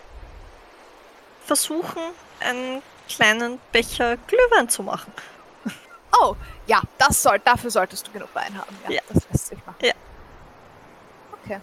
versuchen, 1.47 2.01
einen 2.39 2.81
kleinen 3.09 3.59
Becher 3.71 4.17
Glühwein 4.27 4.69
zu 4.69 4.83
machen. 4.83 5.11
Oh, 6.21 6.35
ja, 6.67 6.81
das 6.97 7.21
soll, 7.23 7.39
dafür 7.39 7.71
solltest 7.71 8.07
du 8.07 8.11
genug 8.11 8.29
Wein 8.33 8.57
haben. 8.57 8.75
Ja, 8.85 8.91
Ja. 8.95 9.01
das 9.09 9.27
lässt 9.31 9.47
sich 9.47 9.65
machen. 9.65 9.77
Ja. 9.81 9.93
Okay. 11.43 11.59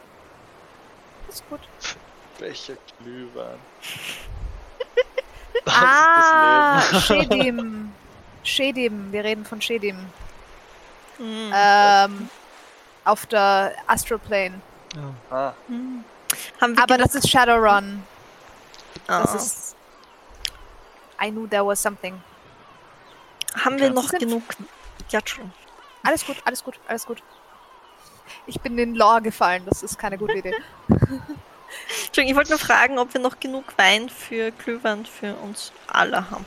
Ist 1.28 1.48
gut. 1.48 1.60
Welcher 2.38 2.74
Glühwein? 3.00 3.58
Ah, 5.66 6.80
das 6.90 6.92
ist 6.92 6.92
das 6.92 7.08
Leben. 7.10 7.28
Shedim. 7.30 7.92
Shedim, 8.42 9.12
wir 9.12 9.24
reden 9.24 9.44
von 9.44 9.62
Shedim. 9.62 9.96
Hm. 11.16 11.52
Ähm, 11.54 12.28
auf 13.04 13.24
der 13.26 13.72
Astral 13.86 14.18
Plane. 14.18 14.60
Ja. 15.30 15.36
Ah, 15.36 15.52
Hm. 15.68 16.04
Haben 16.60 16.76
wir 16.76 16.82
Aber 16.82 16.98
das 16.98 17.14
ist 17.14 17.30
Shadowrun. 17.30 18.02
Das 19.06 19.32
Ah. 19.32 19.36
ist. 19.36 19.73
I 21.24 21.30
knew 21.30 21.46
there 21.46 21.64
was 21.64 21.80
something. 21.80 22.20
Haben 23.64 23.78
wir 23.78 23.90
noch 23.90 24.10
genug? 24.10 24.42
Ja, 25.10 25.20
schon. 25.24 25.52
Alles 26.02 26.26
gut, 26.26 26.36
alles 26.44 26.62
gut, 26.62 26.78
alles 26.88 27.06
gut. 27.06 27.22
Ich 28.46 28.60
bin 28.60 28.76
in 28.78 28.94
Lore 28.94 29.22
gefallen, 29.22 29.64
das 29.66 29.82
ist 29.82 29.98
keine 29.98 30.18
gute 30.18 30.34
Idee. 30.34 30.54
Entschuldigung, 30.88 32.30
ich 32.30 32.36
wollte 32.36 32.50
nur 32.50 32.58
fragen, 32.58 32.98
ob 32.98 33.12
wir 33.14 33.20
noch 33.20 33.40
genug 33.40 33.64
Wein 33.76 34.08
für 34.08 34.50
Glühwein 34.50 35.06
für 35.06 35.34
uns 35.36 35.72
alle 35.86 36.30
haben. 36.30 36.44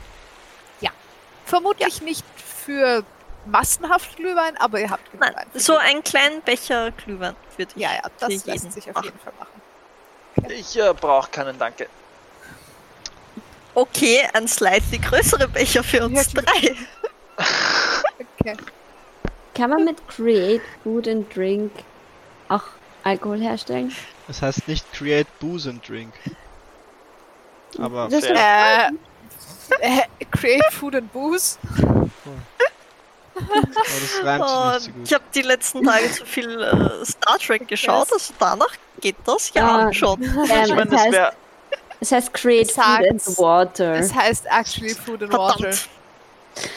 Vermutlich 1.47 2.01
nicht 2.01 2.25
für 2.35 3.05
massenhaft 3.45 4.17
Glühwein, 4.17 4.57
aber 4.57 4.81
ihr 4.81 4.89
habt 4.89 5.09
genug 5.09 5.21
Nein, 5.25 5.33
Wein. 5.33 5.47
so 5.53 5.73
Glühwein. 5.75 5.87
einen 5.91 6.03
kleinen 6.03 6.41
Becher 6.41 6.91
Glühwein 6.91 7.37
würde 7.55 7.71
ich 7.73 7.81
Ja, 7.81 7.93
ja, 7.93 8.01
das 8.19 8.29
lässt 8.29 8.47
jeden 8.47 8.71
sich 8.71 8.89
auf 8.89 8.95
machen. 8.95 9.05
jeden 9.05 9.19
Fall 9.19 9.33
machen. 9.39 10.51
ich 10.51 10.77
äh, 10.77 10.93
brauche 10.93 11.31
keinen 11.31 11.57
Danke. 11.57 11.87
Okay, 13.77 14.27
ein 14.33 14.47
slightly 14.47 14.97
größere 14.97 15.47
Becher 15.47 15.83
für 15.83 16.03
uns 16.03 16.33
Wirklich? 16.33 16.75
drei. 17.37 17.45
Okay. 18.41 18.57
Kann 19.53 19.69
man 19.69 19.85
mit 19.85 19.97
Create 20.07 20.63
Food 20.83 21.07
and 21.07 21.35
Drink 21.35 21.71
auch 22.49 22.63
Alkohol 23.03 23.39
herstellen? 23.39 23.95
Das 24.27 24.41
heißt 24.41 24.67
nicht 24.67 24.91
create 24.93 25.27
booze 25.39 25.69
and 25.69 25.87
drink. 25.87 26.11
Aber 27.79 28.07
Das. 28.09 28.23
Äh, 28.23 28.87
äh, 29.79 30.01
create 30.31 30.73
Food 30.73 30.95
and 30.95 31.13
Booze. 31.13 31.59
aber 33.35 33.61
das 33.61 34.23
reimt 34.23 34.43
sich 34.47 34.55
Oh, 34.57 34.71
nicht 34.71 34.81
so 34.85 34.91
gut. 34.91 35.01
ich 35.07 35.13
habe 35.13 35.23
die 35.35 35.41
letzten 35.43 35.83
Tage 35.83 36.11
zu 36.11 36.25
viel 36.25 36.61
äh, 36.63 37.05
Star 37.05 37.37
Trek 37.37 37.67
geschaut, 37.67 38.11
also 38.11 38.33
danach 38.39 38.73
geht 39.01 39.17
das 39.25 39.53
ja 39.53 39.87
Ah. 39.87 39.93
schon. 39.93 40.23
Ähm, 40.23 40.31
Ich 40.65 40.69
meine, 40.73 40.85
das 40.87 40.99
heißt, 41.01 41.11
wäre 41.11 41.33
es 41.99 42.11
heißt 42.11 42.33
Create 42.33 42.69
Es 42.69 42.75
Food 42.75 43.09
and. 43.09 43.37
Water. 43.37 43.93
Es 43.95 44.13
heißt 44.13 44.45
actually 44.49 44.93
Food 44.95 45.23
and 45.23 45.33
Water. 45.33 45.71
Verdammt. 45.73 45.89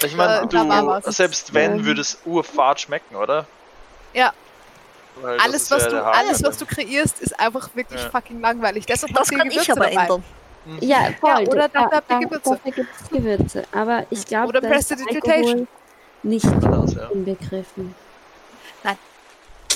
Ich 0.05 0.15
meine, 0.15 0.43
Äh, 0.43 0.47
da 0.49 1.01
du, 1.01 1.11
selbst 1.13 1.55
wenn, 1.55 1.85
würde 1.85 2.01
es 2.03 2.19
urfad 2.27 2.81
schmecken, 2.81 3.17
oder? 3.17 3.47
Ja. 4.13 4.33
Weil 5.23 5.39
Alles 5.41 5.71
was, 5.71 5.85
ja 5.85 5.89
du, 5.91 6.05
alles, 6.05 6.43
was 6.43 6.59
du 6.59 6.67
kreierst, 6.67 7.21
ist 7.21 7.39
einfach 7.39 7.69
wirklich 7.75 8.01
Ja. 8.03 8.11
fucking 8.11 8.41
langweilig. 8.41 8.87
Deshalb 8.87 9.15
Das 9.15 9.31
kann 9.31 9.47
ich 9.47 9.53
Gewürze 9.55 9.73
aber 9.73 9.87
dabei. 9.89 10.03
ändern. 10.03 10.25
Mhm. 10.67 10.79
Ja, 10.83 11.09
voll. 11.19 11.31
Ja, 11.31 11.39
oder 11.49 11.69
da, 11.69 11.89
da, 12.07 12.19
Gewürze. 12.19 12.51
dafür 12.51 12.73
gibt 12.73 12.89
es 13.01 13.09
Gewürze. 13.09 13.65
Aber 13.73 14.05
ich 14.11 14.27
glaube, 14.27 14.49
Oder 14.49 14.61
da 14.61 14.69
ist 14.69 14.89
Prestidigitation. 14.89 15.69
Nicht 16.23 16.45
Das, 16.45 16.95
ja. 16.95 17.09
inbegriffen. 17.11 17.95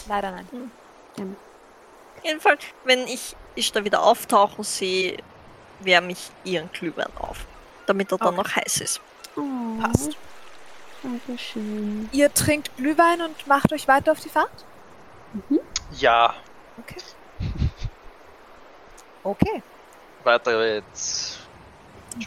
Leider 0.06 0.30
nein. 0.32 0.70
Jedenfalls, 2.22 2.60
wenn 2.84 3.06
ich, 3.06 3.34
ich 3.54 3.72
da 3.72 3.82
wieder 3.84 4.02
auftauchen 4.02 4.62
sehe, 4.64 5.16
wärme 5.84 6.12
ich 6.12 6.30
ihren 6.44 6.70
Glühwein 6.72 7.10
auf, 7.18 7.38
damit 7.86 8.10
er 8.12 8.18
dann 8.18 8.28
Okay. 8.28 8.36
noch 8.36 8.56
heiß 8.56 8.80
ist. 8.80 9.00
Oh, 9.36 9.42
Passt. 9.80 10.16
Dankeschön. 11.02 12.08
Ihr 12.12 12.32
trinkt 12.32 12.74
Glühwein 12.76 13.20
und 13.20 13.46
macht 13.46 13.72
euch 13.72 13.86
weiter 13.88 14.12
auf 14.12 14.20
die 14.20 14.28
Fahrt? 14.30 14.50
Ja, 15.92 16.34
Okay. 16.78 17.00
Okay. 19.22 19.62
weiter 20.22 20.74
jetzt. 20.74 21.38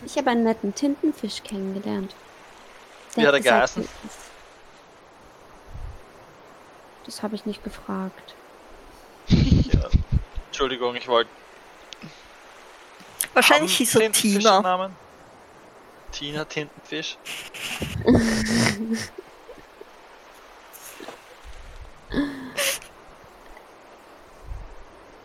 Ich 0.05 0.17
habe 0.17 0.31
einen 0.31 0.43
netten 0.43 0.73
Tintenfisch 0.73 1.43
kennengelernt. 1.43 2.13
Wie 3.15 3.25
hat 3.25 3.33
er 3.33 3.39
geheißen? 3.39 3.87
Das 7.05 7.23
habe 7.23 7.35
ich 7.35 7.45
nicht 7.45 7.63
gefragt. 7.63 8.35
Ja. 9.29 9.89
Entschuldigung, 10.47 10.95
ich 10.95 11.07
wollte. 11.07 11.29
Wahrscheinlich 13.33 13.77
hieß 13.77 13.95
er 13.95 14.11
Tina. 14.11 14.91
Tina 16.11 16.45
Tintenfisch? 16.45 17.17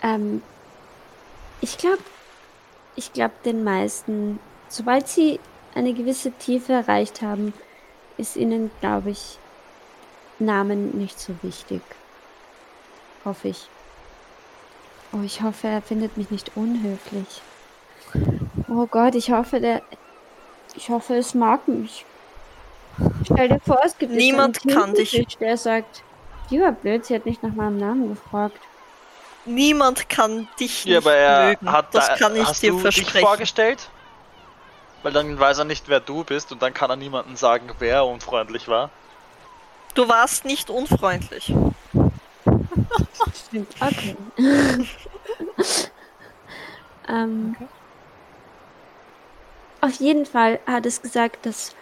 Ähm, 0.03 0.43
ich 1.61 1.79
glaube, 1.79 2.03
ich 2.97 3.13
glaube 3.13 3.35
den 3.45 3.65
meisten, 3.65 4.41
sobald 4.69 5.09
sie 5.09 5.39
eine 5.75 5.95
gewisse 5.95 6.33
Tiefe 6.33 6.73
erreicht 6.73 7.23
haben, 7.23 7.55
ist 8.19 8.37
ihnen, 8.37 8.71
glaube 8.81 9.11
ich, 9.11 9.39
Namen 10.39 10.99
nicht 10.99 11.19
so 11.19 11.35
wichtig. 11.43 11.83
Hoffe 13.25 13.49
ich. 13.49 13.69
Oh, 15.13 15.23
ich 15.25 15.43
hoffe, 15.43 15.69
er 15.69 15.83
findet 15.83 16.17
mich 16.17 16.31
nicht 16.31 16.57
unhöflich. 16.57 17.43
Oh 18.69 18.87
Gott, 18.87 19.15
ich 19.15 19.31
hoffe, 19.31 19.61
der. 19.61 19.83
Ich 20.75 20.89
hoffe, 20.89 21.17
es 21.17 21.35
mag 21.35 21.67
mich. 21.69 22.05
Stell 23.25 23.49
dir 23.49 23.61
vor, 23.61 23.81
es 23.85 23.97
gibt 23.99 24.13
Niemand 24.13 24.61
einen 24.67 24.75
kann 24.75 24.95
dich- 24.95 25.37
Der 25.41 25.57
sagt, 25.57 26.03
die 26.51 26.61
war 26.61 26.73
blöd, 26.73 27.05
sie 27.07 27.15
hat 27.15 27.27
nicht 27.27 27.43
nach 27.43 27.53
meinem 27.55 27.79
Namen 27.79 28.09
gefragt. 28.11 28.59
Niemand 29.45 30.09
kann 30.09 30.49
dich 30.61 30.85
Ja, 30.85 30.97
nicht 30.99 31.07
aber 31.07 31.17
er 31.17 31.47
mögen. 31.49 31.73
hat 31.73 31.95
das 31.95 32.09
da, 32.09 32.17
kann 32.17 32.37
ich 32.37 32.45
hast 32.47 32.63
dir 32.63 32.71
du 32.71 32.77
dich 32.77 32.83
versprechen. 32.83 33.27
vorgestellt? 33.27 33.89
Weil 35.03 35.13
dann 35.13 35.39
weiß 35.39 35.59
er 35.59 35.65
nicht, 35.65 35.89
wer 35.89 36.01
du 36.01 36.23
bist 36.25 36.53
und 36.53 36.63
dann 36.63 36.73
kann 36.73 36.89
er 36.91 36.97
niemandem 36.97 37.35
sagen, 37.37 37.69
wer 37.81 38.07
unfreundlich 38.07 38.69
war. 38.69 38.91
Du 39.95 40.09
warst 40.09 40.45
nicht 40.45 40.71
unfreundlich. 40.71 41.53
Stimmt, 43.49 43.75
okay. 43.81 44.17
ähm, 47.09 47.57
Okay. 47.57 47.69
Auf 49.83 49.95
jeden 49.99 50.27
Fall 50.27 50.61
hat 50.65 50.87
es 50.87 51.03
gesagt, 51.03 51.45
dass 51.45 51.75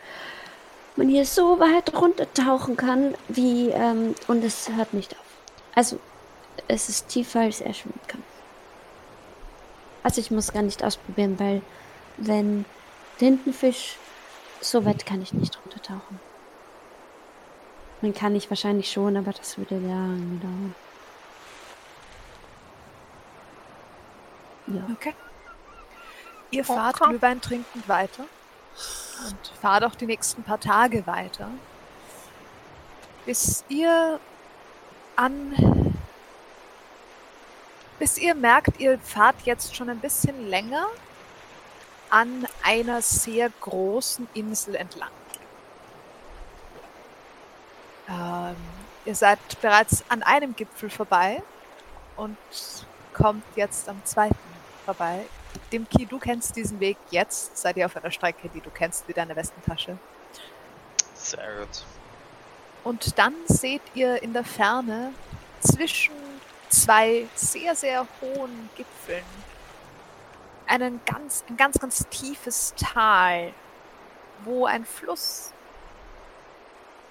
man 0.97 1.11
hier 1.11 1.27
so 1.27 1.61
weit 1.61 1.95
runtertauchen 1.95 2.75
kann, 2.79 3.15
wie, 3.29 3.69
ähm, 3.69 4.15
und 4.27 4.43
es 4.43 4.71
hört 4.71 4.95
nicht 4.95 5.13
auf. 5.13 5.25
Also, 5.75 6.01
es 6.67 6.89
ist 6.89 7.09
tiefer, 7.09 7.41
als 7.41 7.61
er 7.61 7.75
schwimmen 7.75 8.01
kann. 8.09 8.23
Also, 10.03 10.23
ich 10.23 10.31
muss 10.31 10.51
gar 10.51 10.63
nicht 10.63 10.83
ausprobieren, 10.83 11.39
weil, 11.39 11.61
wenn 12.17 12.65
Tintenfisch, 13.19 13.99
so 14.63 14.87
weit 14.87 15.05
kann 15.05 15.21
ich 15.21 15.35
nicht 15.35 15.59
runtertauchen. 15.63 16.19
Man 18.01 18.15
kann 18.15 18.35
ich 18.35 18.49
wahrscheinlich 18.49 18.91
schon, 18.91 19.15
aber 19.19 19.33
das 19.33 19.59
würde 19.59 19.75
lange 19.75 20.41
dauern. 20.41 20.75
Ja. 24.69 24.89
Okay. 24.95 25.13
Ihr 26.51 26.65
fahrt 26.65 27.01
Okay. 27.01 27.11
Glühwein 27.11 27.41
trinkend 27.41 27.89
weiter 27.89 28.25
und 29.29 29.53
fahrt 29.61 29.85
auch 29.85 29.95
die 29.95 30.07
nächsten 30.07 30.43
paar 30.43 30.61
Tage 30.61 31.07
weiter, 31.07 31.49
bis 33.27 33.65
ihr 33.69 34.19
an 35.17 35.91
bis 37.99 38.17
ihr 38.17 38.35
merkt, 38.35 38.81
ihr 38.81 38.99
fahrt 38.99 39.43
jetzt 39.45 39.77
schon 39.77 39.91
ein 39.91 40.01
bisschen 40.01 40.49
länger 40.49 40.87
an 42.09 42.47
einer 42.63 43.03
sehr 43.03 43.51
großen 43.61 44.27
Insel 44.33 44.75
entlang. 44.75 45.11
Ähm, 48.09 48.57
ihr 49.05 49.15
seid 49.15 49.39
bereits 49.61 50.03
an 50.09 50.23
einem 50.23 50.57
Gipfel 50.57 50.89
vorbei 50.89 51.43
und 52.17 52.39
kommt 53.13 53.45
jetzt 53.55 53.87
am 53.89 54.03
zweiten 54.05 54.35
vorbei. 54.87 55.27
Dimki, 55.73 56.07
du 56.07 56.19
kennst 56.19 56.57
diesen 56.57 56.81
Weg 56.81 56.97
jetzt. 57.11 57.57
Seid 57.57 57.77
ihr 57.77 57.87
auf 57.87 57.97
einer 57.97 58.11
Strecke, 58.11 58.49
die 58.49 58.61
du 58.61 58.71
kennst 58.71 59.07
wie 59.09 59.13
deine 59.13 59.37
Westentasche. 59.37 59.99
Sehr 61.15 61.61
gut. 61.61 61.85
Und 62.83 63.19
dann 63.19 63.35
seht 63.47 63.83
ihr 63.95 64.23
in 64.23 64.33
der 64.33 64.45
Ferne 64.45 65.13
zwischen 65.61 66.15
zwei 66.71 67.27
sehr, 67.35 67.75
sehr 67.75 68.07
hohen 68.21 68.71
Gipfeln 68.77 69.25
einen 70.67 71.01
ganz, 71.05 71.45
ein 71.49 71.57
ganz, 71.57 71.79
ganz 71.79 72.07
tiefes 72.09 72.75
Tal, 72.77 73.53
wo 74.45 74.67
ein 74.67 74.85
Fluss 74.85 75.53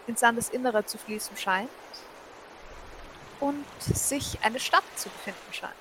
ins 0.08 0.22
Landesinnere 0.22 0.86
zu 0.86 0.98
fließen 0.98 1.36
scheint 1.38 1.70
und 3.40 3.66
sich 3.82 4.40
eine 4.44 4.60
Stadt 4.60 4.84
zu 4.96 5.10
befinden 5.10 5.54
scheint, 5.54 5.74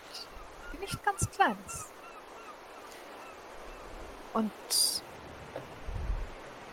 die 0.72 0.78
nicht 0.78 1.02
ganz 1.04 1.30
klein 1.30 1.56
ist. 1.66 1.86
Und 4.32 4.50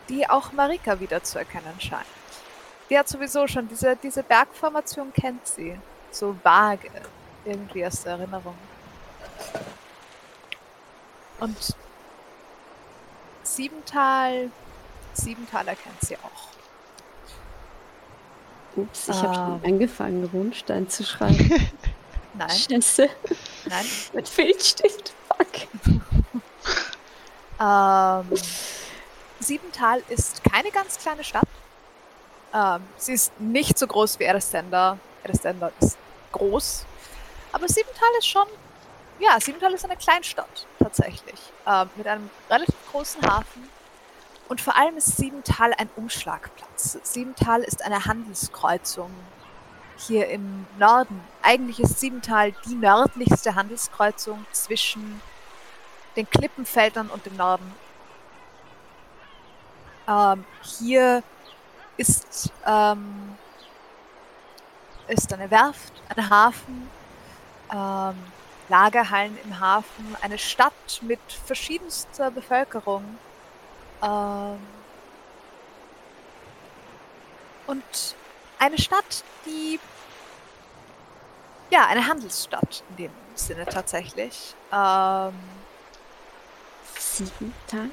die 0.08 0.28
auch 0.28 0.52
Marika 0.52 0.98
wiederzuerkennen 1.00 1.80
scheint. 1.80 2.06
Die 2.88 2.98
hat 2.98 3.08
sowieso 3.08 3.46
schon, 3.48 3.68
diese, 3.68 3.96
diese 3.96 4.22
Bergformation 4.22 5.12
kennt 5.12 5.46
sie. 5.46 5.76
So 6.12 6.36
vage, 6.42 6.90
irgendwie 7.44 7.84
aus 7.84 8.02
der 8.04 8.12
Erinnerung. 8.12 8.54
Und 11.40 11.74
Siebental, 13.42 14.50
Siebental 15.14 15.68
erkennt 15.68 16.00
sie 16.00 16.16
auch. 16.16 16.48
Ups, 18.76 19.08
ich 19.08 19.16
habe 19.22 19.34
schon 19.34 19.60
Ähm. 19.64 19.72
angefangen, 19.74 20.24
Rundstein 20.32 20.88
zu 20.88 21.04
schreiben. 21.04 21.50
Nein, 22.34 22.50
Scheiße. 22.50 23.08
nein. 23.64 23.86
Mit 24.12 24.28
Filzstift. 24.28 25.14
Fuck. 25.28 25.68
Ähm, 27.60 28.38
Siebental 29.40 30.02
ist 30.08 30.42
keine 30.44 30.70
ganz 30.70 30.98
kleine 30.98 31.24
Stadt. 31.24 31.48
Ähm, 32.54 32.82
sie 32.96 33.12
ist 33.12 33.38
nicht 33.40 33.78
so 33.78 33.86
groß 33.86 34.18
wie 34.18 34.24
Erestenda. 34.24 34.98
Erestenda 35.22 35.70
ist 35.80 35.98
groß. 36.32 36.86
Aber 37.52 37.68
Siebental 37.68 38.08
ist 38.18 38.28
schon, 38.28 38.46
ja, 39.18 39.38
Siebental 39.40 39.72
ist 39.72 39.84
eine 39.84 39.96
Kleinstadt 39.96 40.66
tatsächlich. 40.78 41.40
Ähm, 41.66 41.90
mit 41.96 42.06
einem 42.06 42.30
relativ 42.50 42.74
großen 42.90 43.22
Hafen. 43.22 43.68
Und 44.48 44.60
vor 44.60 44.76
allem 44.76 44.96
ist 44.96 45.16
Siebental 45.16 45.72
ein 45.76 45.90
Umschlagplatz. 45.96 46.98
Siebental 47.02 47.62
ist 47.62 47.84
eine 47.84 48.04
Handelskreuzung 48.04 49.10
hier 49.98 50.28
im 50.28 50.66
Norden. 50.78 51.20
Eigentlich 51.42 51.80
ist 51.80 51.98
Siebental 51.98 52.52
die 52.66 52.74
nördlichste 52.74 53.54
Handelskreuzung 53.54 54.44
zwischen 54.52 55.20
den 56.16 56.28
Klippenfeldern 56.28 57.08
und 57.08 57.24
dem 57.26 57.36
Norden. 57.36 57.72
Ähm, 60.08 60.44
hier 60.62 61.22
ist, 61.96 62.50
ähm, 62.64 63.36
ist 65.08 65.32
eine 65.32 65.50
Werft, 65.50 65.92
ein 66.08 66.30
Hafen, 66.30 66.90
ähm, 67.72 68.16
Lagerhallen 68.68 69.38
im 69.44 69.60
Hafen, 69.60 70.16
eine 70.22 70.38
Stadt 70.38 71.00
mit 71.02 71.20
verschiedenster 71.44 72.30
Bevölkerung. 72.30 73.18
Ähm, 74.02 74.58
und 77.66 78.16
eine 78.58 78.78
Stadt, 78.78 79.24
die 79.44 79.78
ja, 81.70 81.86
eine 81.86 82.06
Handelsstadt 82.06 82.84
in 82.90 82.96
dem 82.96 83.10
Sinne 83.34 83.66
tatsächlich. 83.66 84.54
Ähm, 84.72 85.34
Siebental? 87.16 87.90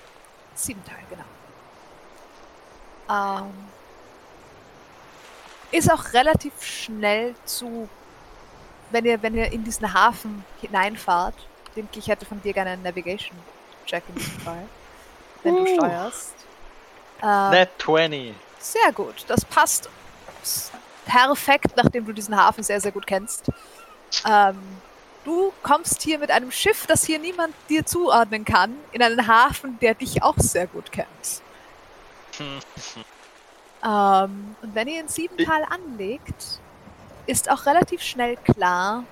Siebental, 0.56 0.98
genau. 1.10 1.24
Ähm, 3.10 3.54
ist 5.72 5.92
auch 5.92 6.14
relativ 6.14 6.54
schnell 6.64 7.36
zu, 7.46 7.90
wenn 8.92 9.06
ihr, 9.06 9.22
wenn 9.24 9.36
ihr 9.36 9.52
in 9.52 9.64
diesen 9.64 9.94
Hafen 9.94 10.46
hineinfahrt. 10.62 11.36
Denke 11.76 11.98
ich, 12.00 12.08
hätte 12.08 12.26
von 12.26 12.42
dir 12.42 12.54
gerne 12.54 12.72
einen 12.72 12.84
Navigation-Check 12.84 14.04
in 14.10 14.16
diesem 14.16 14.40
Fall, 14.42 14.66
wenn 15.42 15.56
du 15.56 15.62
Uh. 15.64 15.76
steuerst. 15.76 16.36
Ähm, 17.24 17.50
Net 17.50 17.70
20. 17.80 18.36
Sehr 18.60 18.92
gut, 18.94 19.26
das 19.28 19.44
passt 19.46 19.90
perfekt, 21.06 21.76
nachdem 21.76 22.06
du 22.06 22.14
diesen 22.14 22.36
Hafen 22.36 22.64
sehr, 22.64 22.80
sehr 22.80 22.92
gut 22.92 23.08
kennst. 23.08 23.50
Ähm, 24.26 24.58
Du 25.26 25.54
kommst 25.64 26.02
hier 26.02 26.20
mit 26.20 26.32
einem 26.32 26.52
Schiff, 26.52 26.86
das 26.86 27.06
hier 27.06 27.20
niemand 27.20 27.56
dir 27.70 27.86
zuordnen 27.86 28.44
kann, 28.44 28.76
in 28.92 29.02
einen 29.02 29.28
Hafen, 29.28 29.80
der 29.80 29.94
dich 29.94 30.22
auch 30.22 30.36
sehr 30.38 30.68
gut 30.68 30.92
kennt. 30.92 31.42
Ähm, 33.86 34.56
und 34.62 34.76
wenn 34.76 34.88
ihr 34.88 35.02
in 35.02 35.10
Siebental 35.10 35.66
anlegt, 35.70 36.62
ist 37.26 37.50
auch 37.52 37.66
relativ 37.66 38.02
schnell 38.02 38.38
klar, 38.38 39.04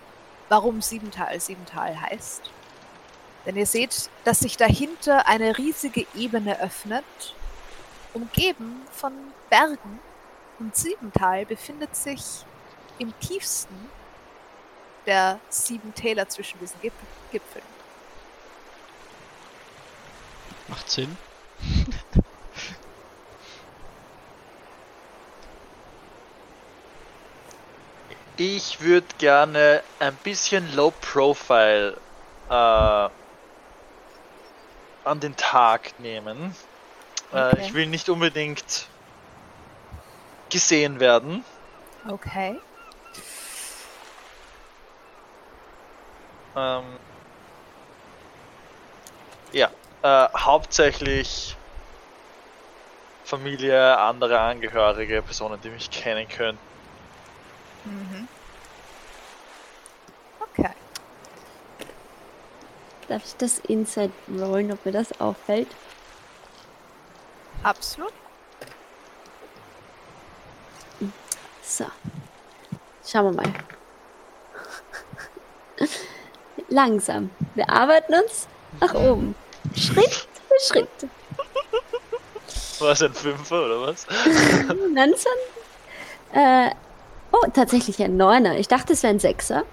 warum 0.47 0.81
Siebental 0.81 1.37
Siebental 1.39 1.99
heißt. 1.99 2.43
Denn 3.45 3.57
ihr 3.57 3.65
seht, 3.65 4.09
dass 4.23 4.39
sich 4.39 4.55
dahinter 4.55 5.27
eine 5.27 5.57
riesige 5.57 6.05
Ebene 6.15 6.59
öffnet, 6.61 7.03
umgeben 8.13 8.81
von 8.91 9.13
Bergen. 9.49 9.99
Und 10.59 10.75
Siebental 10.75 11.45
befindet 11.45 11.95
sich 11.95 12.45
im 12.97 13.13
tiefsten 13.19 13.89
der 15.05 15.39
sieben 15.49 15.93
Täler 15.93 16.27
zwischen 16.29 16.59
diesen 16.59 16.79
Gip 16.81 16.93
Gipfeln. 17.31 17.65
Macht 20.67 20.89
Sinn. 20.89 21.17
Ich 28.37 28.81
würde 28.81 29.07
gerne 29.19 29.83
ein 29.99 30.15
bisschen 30.15 30.73
Low 30.75 30.91
Profile 31.01 31.97
äh, 32.49 32.53
an 32.53 33.11
den 35.19 35.35
Tag 35.35 35.99
nehmen. 35.99 36.55
Äh, 37.31 37.51
Okay. 37.51 37.61
ich 37.61 37.73
will 37.73 37.85
nicht 37.87 38.09
unbedingt 38.09 38.87
gesehen 40.49 40.99
werden. 40.99 41.45
Okay. 42.09 42.59
Ähm, 46.55 46.83
ja, 49.53 49.69
äh, 50.01 50.27
hauptsächlich 50.37 51.55
Familie, 53.23 53.97
andere 53.97 54.39
Angehörige, 54.39 55.21
Personen, 55.21 55.59
die 55.61 55.69
mich 55.69 55.89
kennen 55.89 56.27
können. 56.27 56.57
Mhm. 57.85 58.27
Okay. 60.39 60.71
Darf 63.07 63.23
ich 63.25 63.35
das 63.37 63.59
Inside 63.59 64.11
rollen, 64.37 64.71
ob 64.71 64.85
mir 64.85 64.91
das 64.91 65.19
auffällt? 65.19 65.69
Absolut. 67.63 68.13
So. 71.61 71.85
Schauen 73.05 73.35
wir 73.35 73.43
mal. 73.43 73.53
Langsam. 76.71 77.29
Wir 77.53 77.69
arbeiten 77.69 78.13
uns 78.13 78.47
nach 78.79 78.93
oben. 78.93 79.35
Schritt 79.75 80.13
für 80.13 80.67
Schritt. 80.73 80.87
War 82.79 82.91
es 82.93 83.01
ein 83.03 83.13
Fünfer 83.13 83.65
oder 83.65 83.81
was? 83.81 84.07
Langsam. 84.95 85.33
Äh, 86.33 86.71
oh, 87.31 87.45
tatsächlich 87.53 88.01
ein 88.01 88.15
Neuner. 88.17 88.57
Ich 88.57 88.67
dachte, 88.69 88.93
es 88.93 89.03
wäre 89.03 89.13
ein 89.13 89.19
Sechser. 89.19 89.63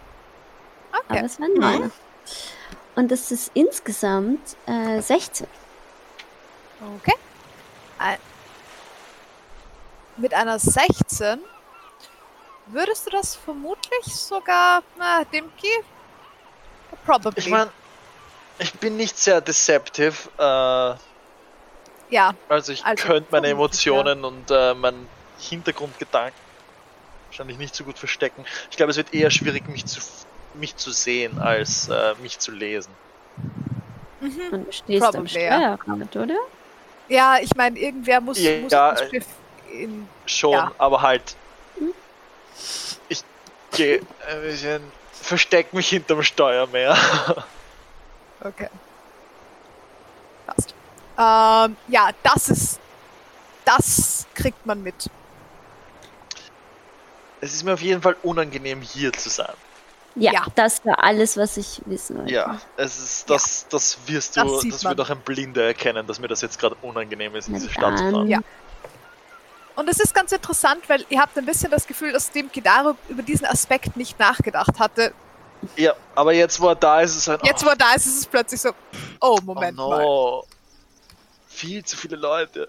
Aber 0.93 1.05
Okay. 1.09 1.23
es 1.25 1.39
war 1.41 1.47
ein 1.47 1.55
Neuner. 1.55 1.91
Und 2.97 3.13
das 3.13 3.31
ist 3.31 3.53
insgesamt 3.55 4.57
äh, 4.67 5.01
16. 5.01 5.47
Okay. 6.97 7.15
Ein- 7.99 8.19
Mit 10.17 10.35
einer 10.35 10.59
16 10.59 11.39
würdest 12.67 13.07
du 13.07 13.11
das 13.11 13.37
vermutlich 13.37 14.05
sogar 14.15 14.83
na, 14.99 15.23
dem 15.25 15.45
Key? 15.57 15.69
Probably. 17.05 17.33
Ich 17.37 17.49
meine, 17.49 17.71
ich 18.59 18.73
bin 18.75 18.97
nicht 18.97 19.19
sehr 19.19 19.41
deceptive. 19.41 20.15
Äh, 20.39 20.95
ja, 22.11 22.35
Also 22.49 22.73
ich 22.73 22.85
Also, 22.85 23.07
könnte 23.07 23.29
meine 23.31 23.49
vermutlich, 23.49 23.85
ja. 23.85 23.93
Emotionen 23.93 24.25
und 24.25 24.51
äh, 24.51 24.75
meinen 24.75 25.07
Hintergrundgedanken 25.39 26.39
wahrscheinlich 27.27 27.59
nicht 27.59 27.75
so 27.75 27.85
gut 27.85 27.99
verstecken. 27.99 28.45
Ich 28.71 28.77
glaube, 28.77 28.91
es 28.91 28.97
wird 28.97 29.13
eher 29.13 29.31
schwierig, 29.31 29.69
mich 29.69 29.85
zu, 29.85 30.01
mich 30.55 30.77
zu 30.77 30.91
sehen, 30.91 31.39
als 31.39 31.89
äh, 31.89 32.15
mich 32.23 32.39
zu 32.39 32.51
lesen. 32.51 32.91
mhm. 34.21 34.41
Und 34.51 34.67
du 34.67 34.73
stehst 34.73 35.05
am 35.05 35.13
Probably, 35.13 35.45
ja. 35.45 35.79
Steuerrad, 35.83 36.17
oder? 36.17 36.37
ja, 37.09 37.37
ich 37.41 37.55
meine, 37.55 37.79
irgendwer 37.79 38.21
muss, 38.23 38.39
Ja, 38.41 38.59
muss 38.61 38.73
ja, 38.73 38.91
das 38.93 39.03
äh, 39.03 39.11
Schiff 39.11 39.27
in. 39.73 40.09
Schon, 40.27 40.53
Ja. 40.55 40.73
aber 40.79 41.03
halt. 41.03 41.37
Hm? 41.79 41.93
Ich 43.11 43.23
gehe 43.73 44.01
ein 44.27 44.41
bisschen. 44.41 44.83
Versteck 45.29 45.73
mich 45.75 45.89
hinterm 45.91 46.23
Steuer 46.23 46.67
mehr. 46.69 46.97
Okay. 48.41 48.69
Passt. 50.47 50.73
Ähm, 51.19 51.77
ja, 51.89 52.11
das 52.23 52.49
ist. 52.49 52.81
Das 53.65 54.27
kriegt 54.35 54.65
man 54.65 54.83
mit. 54.83 55.11
Es 57.41 57.53
ist 57.53 57.65
mir 57.65 57.75
auf 57.75 57.83
jeden 57.83 58.01
Fall 58.01 58.17
unangenehm, 58.23 58.81
hier 58.81 59.13
zu 59.13 59.29
sein. 59.29 59.53
Ja, 60.15 60.33
Ja. 60.33 60.47
das 60.55 60.85
war 60.85 61.03
alles, 61.05 61.37
was 61.37 61.57
ich 61.57 61.83
wissen 61.87 62.19
wollte. 62.19 62.33
Ja, 62.33 62.61
es 62.77 62.99
ist 62.99 63.29
das, 63.31 63.67
das 63.69 63.99
wirst 64.07 64.37
du, 64.37 64.45
Das 64.45 64.63
das, 64.69 64.85
wird 64.85 65.01
auch 65.01 65.11
ein 65.11 65.21
Blinder 65.21 65.65
erkennen, 65.65 66.07
dass 66.07 66.19
mir 66.19 66.29
das 66.29 66.41
jetzt 66.41 66.59
gerade 66.59 66.77
unangenehm 66.83 67.35
ist, 67.37 67.49
in 67.49 67.55
diese 67.55 67.71
Stadt 67.71 67.99
zu 67.99 68.11
fahren. 68.11 68.29
Ja. 68.29 68.39
Und 69.79 69.89
es 69.89 70.01
ist 70.01 70.13
ganz 70.13 70.33
interessant, 70.33 70.89
weil 70.89 71.07
ihr 71.09 71.21
habt 71.21 71.39
ein 71.39 71.47
bisschen 71.47 71.71
das 71.71 71.87
Gefühl, 71.87 72.13
dass 72.13 72.33
dem 72.33 72.51
Kidaro 72.51 72.97
über 73.09 73.23
diesen 73.23 73.47
Aspekt 73.47 73.97
nicht 73.97 74.19
nachgedacht 74.19 74.81
hatte. 74.81 75.15
Ja, 75.77 75.95
aber 76.17 76.33
jetzt, 76.33 76.59
wo 76.61 76.67
er 76.71 76.75
da 76.75 77.01
ist, 77.01 77.13
ist 77.13 77.19
es 77.19 77.29
ein 77.29 77.39
Jetzt, 77.45 77.65
wo 77.65 77.69
er 77.69 77.77
da 77.77 77.93
ist, 77.93 78.07
ist 78.07 78.19
es 78.19 78.27
plötzlich 78.27 78.61
so, 78.61 78.73
oh, 79.21 79.39
Moment 79.45 79.79
oh 79.79 79.89
mal. 79.89 80.03
no. 80.03 80.45
Viel 81.47 81.85
zu 81.85 81.97
viele 81.97 82.17
Leute. 82.17 82.69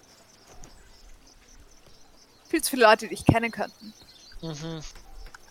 Viel 2.48 2.62
zu 2.62 2.70
viele 2.70 2.84
Leute, 2.86 3.08
die 3.08 3.16
dich 3.16 3.26
kennen 3.26 3.50
könnten. 3.50 3.92
Mhm. 4.44 4.82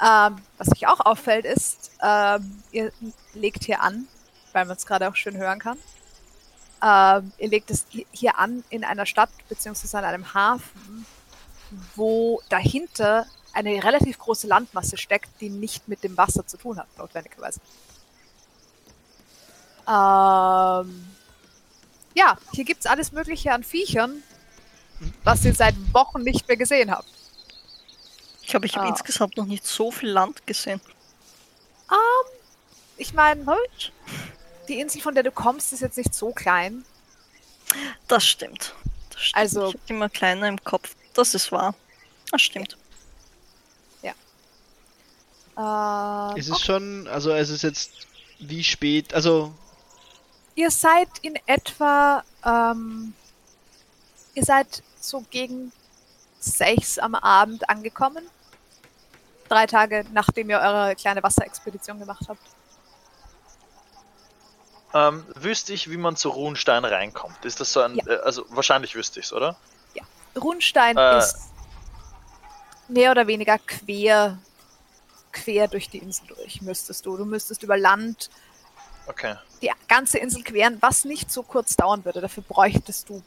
Ähm, 0.00 0.36
was 0.58 0.68
euch 0.70 0.86
auch 0.86 1.00
auffällt, 1.00 1.44
ist, 1.44 1.90
ähm, 2.00 2.62
ihr 2.70 2.92
legt 3.34 3.64
hier 3.64 3.80
an, 3.82 4.06
weil 4.52 4.64
man 4.64 4.76
es 4.76 4.86
gerade 4.86 5.08
auch 5.08 5.16
schön 5.16 5.36
hören 5.36 5.58
kann. 5.58 5.78
Ähm, 6.80 7.32
ihr 7.38 7.48
legt 7.48 7.72
es 7.72 7.84
hi- 7.92 8.06
hier 8.12 8.38
an 8.38 8.62
in 8.70 8.84
einer 8.84 9.06
Stadt 9.06 9.30
beziehungsweise 9.48 9.98
an 9.98 10.04
einem 10.04 10.34
Hafen, 10.34 11.04
wo 11.96 12.40
dahinter 12.48 13.26
eine 13.52 13.82
relativ 13.82 14.18
große 14.18 14.46
Landmasse 14.46 14.96
steckt, 14.96 15.28
die 15.40 15.50
nicht 15.50 15.88
mit 15.88 16.04
dem 16.04 16.16
Wasser 16.16 16.46
zu 16.46 16.56
tun 16.56 16.78
hat, 16.78 16.86
notwendigerweise. 16.98 17.60
Ähm, 19.86 21.08
ja, 22.14 22.36
hier 22.52 22.64
gibt's 22.64 22.86
alles 22.86 23.12
Mögliche 23.12 23.52
an 23.52 23.62
Viechern, 23.64 24.22
was 25.24 25.44
ihr 25.44 25.54
seit 25.54 25.74
Wochen 25.94 26.22
nicht 26.22 26.46
mehr 26.48 26.56
gesehen 26.56 26.90
habt. 26.90 27.08
Ich 28.42 28.48
glaube, 28.48 28.66
ich 28.66 28.76
habe 28.76 28.86
Ah. 28.86 28.90
insgesamt 28.90 29.36
noch 29.36 29.44
nicht 29.46 29.66
so 29.66 29.90
viel 29.90 30.08
Land 30.10 30.46
gesehen. 30.46 30.80
Ich 32.96 33.14
meine, 33.14 33.46
die 34.68 34.80
Insel, 34.80 35.00
von 35.00 35.14
der 35.14 35.22
du 35.22 35.30
kommst, 35.30 35.72
ist 35.72 35.80
jetzt 35.80 35.96
nicht 35.96 36.14
so 36.14 36.32
klein. 36.32 36.84
Das 38.08 38.26
stimmt. 38.26 38.74
Das 39.10 39.22
stimmt. 39.22 39.36
Also- 39.36 39.68
ich 39.68 39.90
immer 39.90 40.08
kleiner 40.08 40.48
im 40.48 40.62
Kopf. 40.64 40.96
Das 41.14 41.34
ist 41.34 41.50
wahr. 41.50 41.74
Das 42.30 42.42
stimmt. 42.42 42.76
Ähm, 45.58 46.36
Ist 46.36 46.48
es 46.48 46.60
schon, 46.60 47.08
also 47.08 47.32
es 47.32 47.50
ist 47.50 47.62
jetzt 47.62 47.90
wie 48.38 48.62
spät, 48.62 49.12
also 49.12 49.52
Ihr 50.54 50.70
seid 50.70 51.08
in 51.22 51.36
etwa, 51.46 52.22
ähm, 52.44 53.12
ihr 54.34 54.44
seid 54.44 54.82
so 55.00 55.24
gegen 55.30 55.72
sechs 56.40 56.98
am 56.98 57.14
Abend 57.14 57.68
angekommen. 57.68 58.24
Drei 59.48 59.66
Tage 59.66 60.04
nachdem 60.12 60.50
ihr 60.50 60.58
eure 60.58 60.94
kleine 60.94 61.22
Wasserexpedition 61.22 61.98
gemacht 61.98 62.26
habt. 62.28 62.42
Ähm, 64.94 65.24
wüsste 65.34 65.72
ich, 65.72 65.90
wie 65.90 65.96
man 65.96 66.16
zu 66.16 66.28
Runstein 66.28 66.84
reinkommt? 66.84 67.44
Ist 67.44 67.60
das 67.60 67.72
so 67.72 67.80
ein. 67.80 67.96
Ja. 67.96 68.06
Äh, 68.06 68.16
also, 68.20 68.44
wahrscheinlich 68.48 68.94
wüsste 68.94 69.20
ich 69.20 69.26
es, 69.26 69.32
oder? 69.32 69.56
Runstein 70.38 70.96
Äh. 70.96 71.18
ist 71.18 71.36
mehr 72.88 73.10
oder 73.10 73.26
weniger 73.26 73.58
quer, 73.58 74.38
quer 75.32 75.68
durch 75.68 75.88
die 75.90 75.98
Insel 75.98 76.26
durch, 76.28 76.62
müsstest 76.62 77.04
du. 77.06 77.16
Du 77.16 77.24
müsstest 77.24 77.62
über 77.62 77.76
Land 77.76 78.30
Okay. 79.06 79.36
die 79.62 79.70
ganze 79.88 80.18
Insel 80.18 80.42
queren, 80.42 80.78
was 80.80 81.04
nicht 81.04 81.30
so 81.30 81.42
kurz 81.42 81.76
dauern 81.76 82.04
würde. 82.04 82.20
Dafür 82.20 82.42
bräuchtest 82.42 83.08
du 83.08 83.22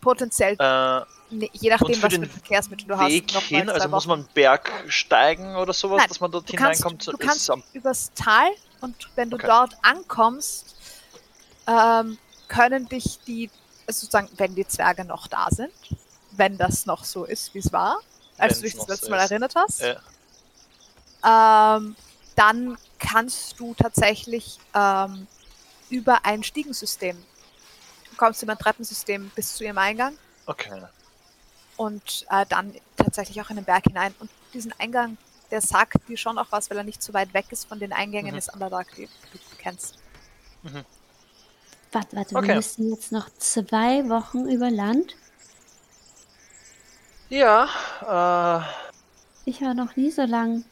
potenziell, 0.00 0.54
Äh, 0.58 1.00
ne, 1.30 1.48
je 1.52 1.70
nachdem, 1.70 2.02
was 2.02 2.14
für 2.14 2.26
Verkehrsmittel 2.26 2.86
du 2.88 2.98
Weg 2.98 3.24
hast, 3.28 3.34
noch 3.34 3.42
hin, 3.44 3.68
also 3.68 3.84
zwei 3.84 3.88
muss 3.88 4.04
Wochen. 4.04 4.08
man 4.10 4.18
einen 4.20 4.28
Berg 4.34 4.70
steigen 4.88 5.56
oder 5.56 5.72
sowas, 5.72 5.98
Nein, 5.98 6.08
dass 6.08 6.20
man 6.20 6.32
dort 6.32 6.50
hineinkommt? 6.50 7.06
du 7.06 7.12
Ist 7.12 7.18
kannst 7.18 7.50
am- 7.50 7.62
übers 7.72 8.10
Tal 8.14 8.48
und 8.80 8.96
wenn 9.14 9.30
du 9.30 9.36
Okay. 9.36 9.46
dort 9.46 9.74
ankommst, 9.82 10.76
ähm, 11.66 12.18
können 12.48 12.88
dich 12.88 13.18
die, 13.26 13.50
also 13.86 14.00
sozusagen, 14.00 14.28
wenn 14.38 14.54
die 14.54 14.66
Zwerge 14.66 15.04
noch 15.04 15.26
da 15.28 15.48
sind, 15.50 15.70
wenn 16.30 16.56
das 16.58 16.86
noch 16.86 17.04
so 17.04 17.24
ist, 17.24 17.54
wie 17.54 17.58
es 17.58 17.72
war, 17.72 17.98
als 18.38 18.54
Wenn's 18.54 18.58
du 18.58 18.62
dich 18.64 18.74
das 18.74 18.88
letzte 18.88 19.06
so 19.06 19.10
Mal 19.10 19.24
ist. 19.24 19.30
erinnert 19.30 19.54
hast, 19.56 19.80
Ja. 19.80 20.00
ähm, 21.24 21.96
dann 22.36 22.78
kannst 22.98 23.58
du 23.60 23.74
tatsächlich 23.74 24.58
ähm, 24.74 25.26
über 25.88 26.24
ein 26.24 26.42
Stiegensystem, 26.42 27.26
du 28.10 28.16
kommst 28.16 28.42
über 28.42 28.52
ein 28.52 28.58
Treppensystem 28.58 29.30
bis 29.30 29.54
zu 29.56 29.64
ihrem 29.64 29.78
Eingang 29.78 30.18
Okay. 30.46 30.82
und 31.76 32.26
äh, 32.30 32.46
dann 32.48 32.74
tatsächlich 32.96 33.40
auch 33.40 33.50
in 33.50 33.56
den 33.56 33.64
Berg 33.64 33.84
hinein. 33.84 34.14
Und 34.18 34.30
diesen 34.52 34.72
Eingang, 34.78 35.16
der 35.50 35.60
sagt 35.60 36.08
dir 36.08 36.16
schon 36.16 36.38
auch 36.38 36.46
was, 36.50 36.70
weil 36.70 36.78
er 36.78 36.84
nicht 36.84 37.02
so 37.02 37.12
weit 37.14 37.32
weg 37.34 37.46
ist 37.50 37.66
von 37.66 37.80
den 37.80 37.92
Eingängen 37.92 38.32
Mhm. 38.32 38.36
des 38.36 38.48
Underdark, 38.48 38.94
die 38.96 39.08
du 39.30 39.38
kennst. 39.58 39.98
Warte, 41.92 42.16
warte, 42.16 42.34
Okay. 42.36 42.48
wir 42.48 42.54
müssen 42.56 42.90
jetzt 42.90 43.12
noch 43.12 43.28
zwei 43.38 44.08
Wochen 44.08 44.48
über 44.48 44.70
Land. 44.70 45.16
Ja, 47.30 47.68
äh, 48.02 49.48
Ich 49.48 49.60
war 49.62 49.74
noch 49.74 49.96
nie 49.96 50.10
so 50.10 50.22
lang. 50.24 50.64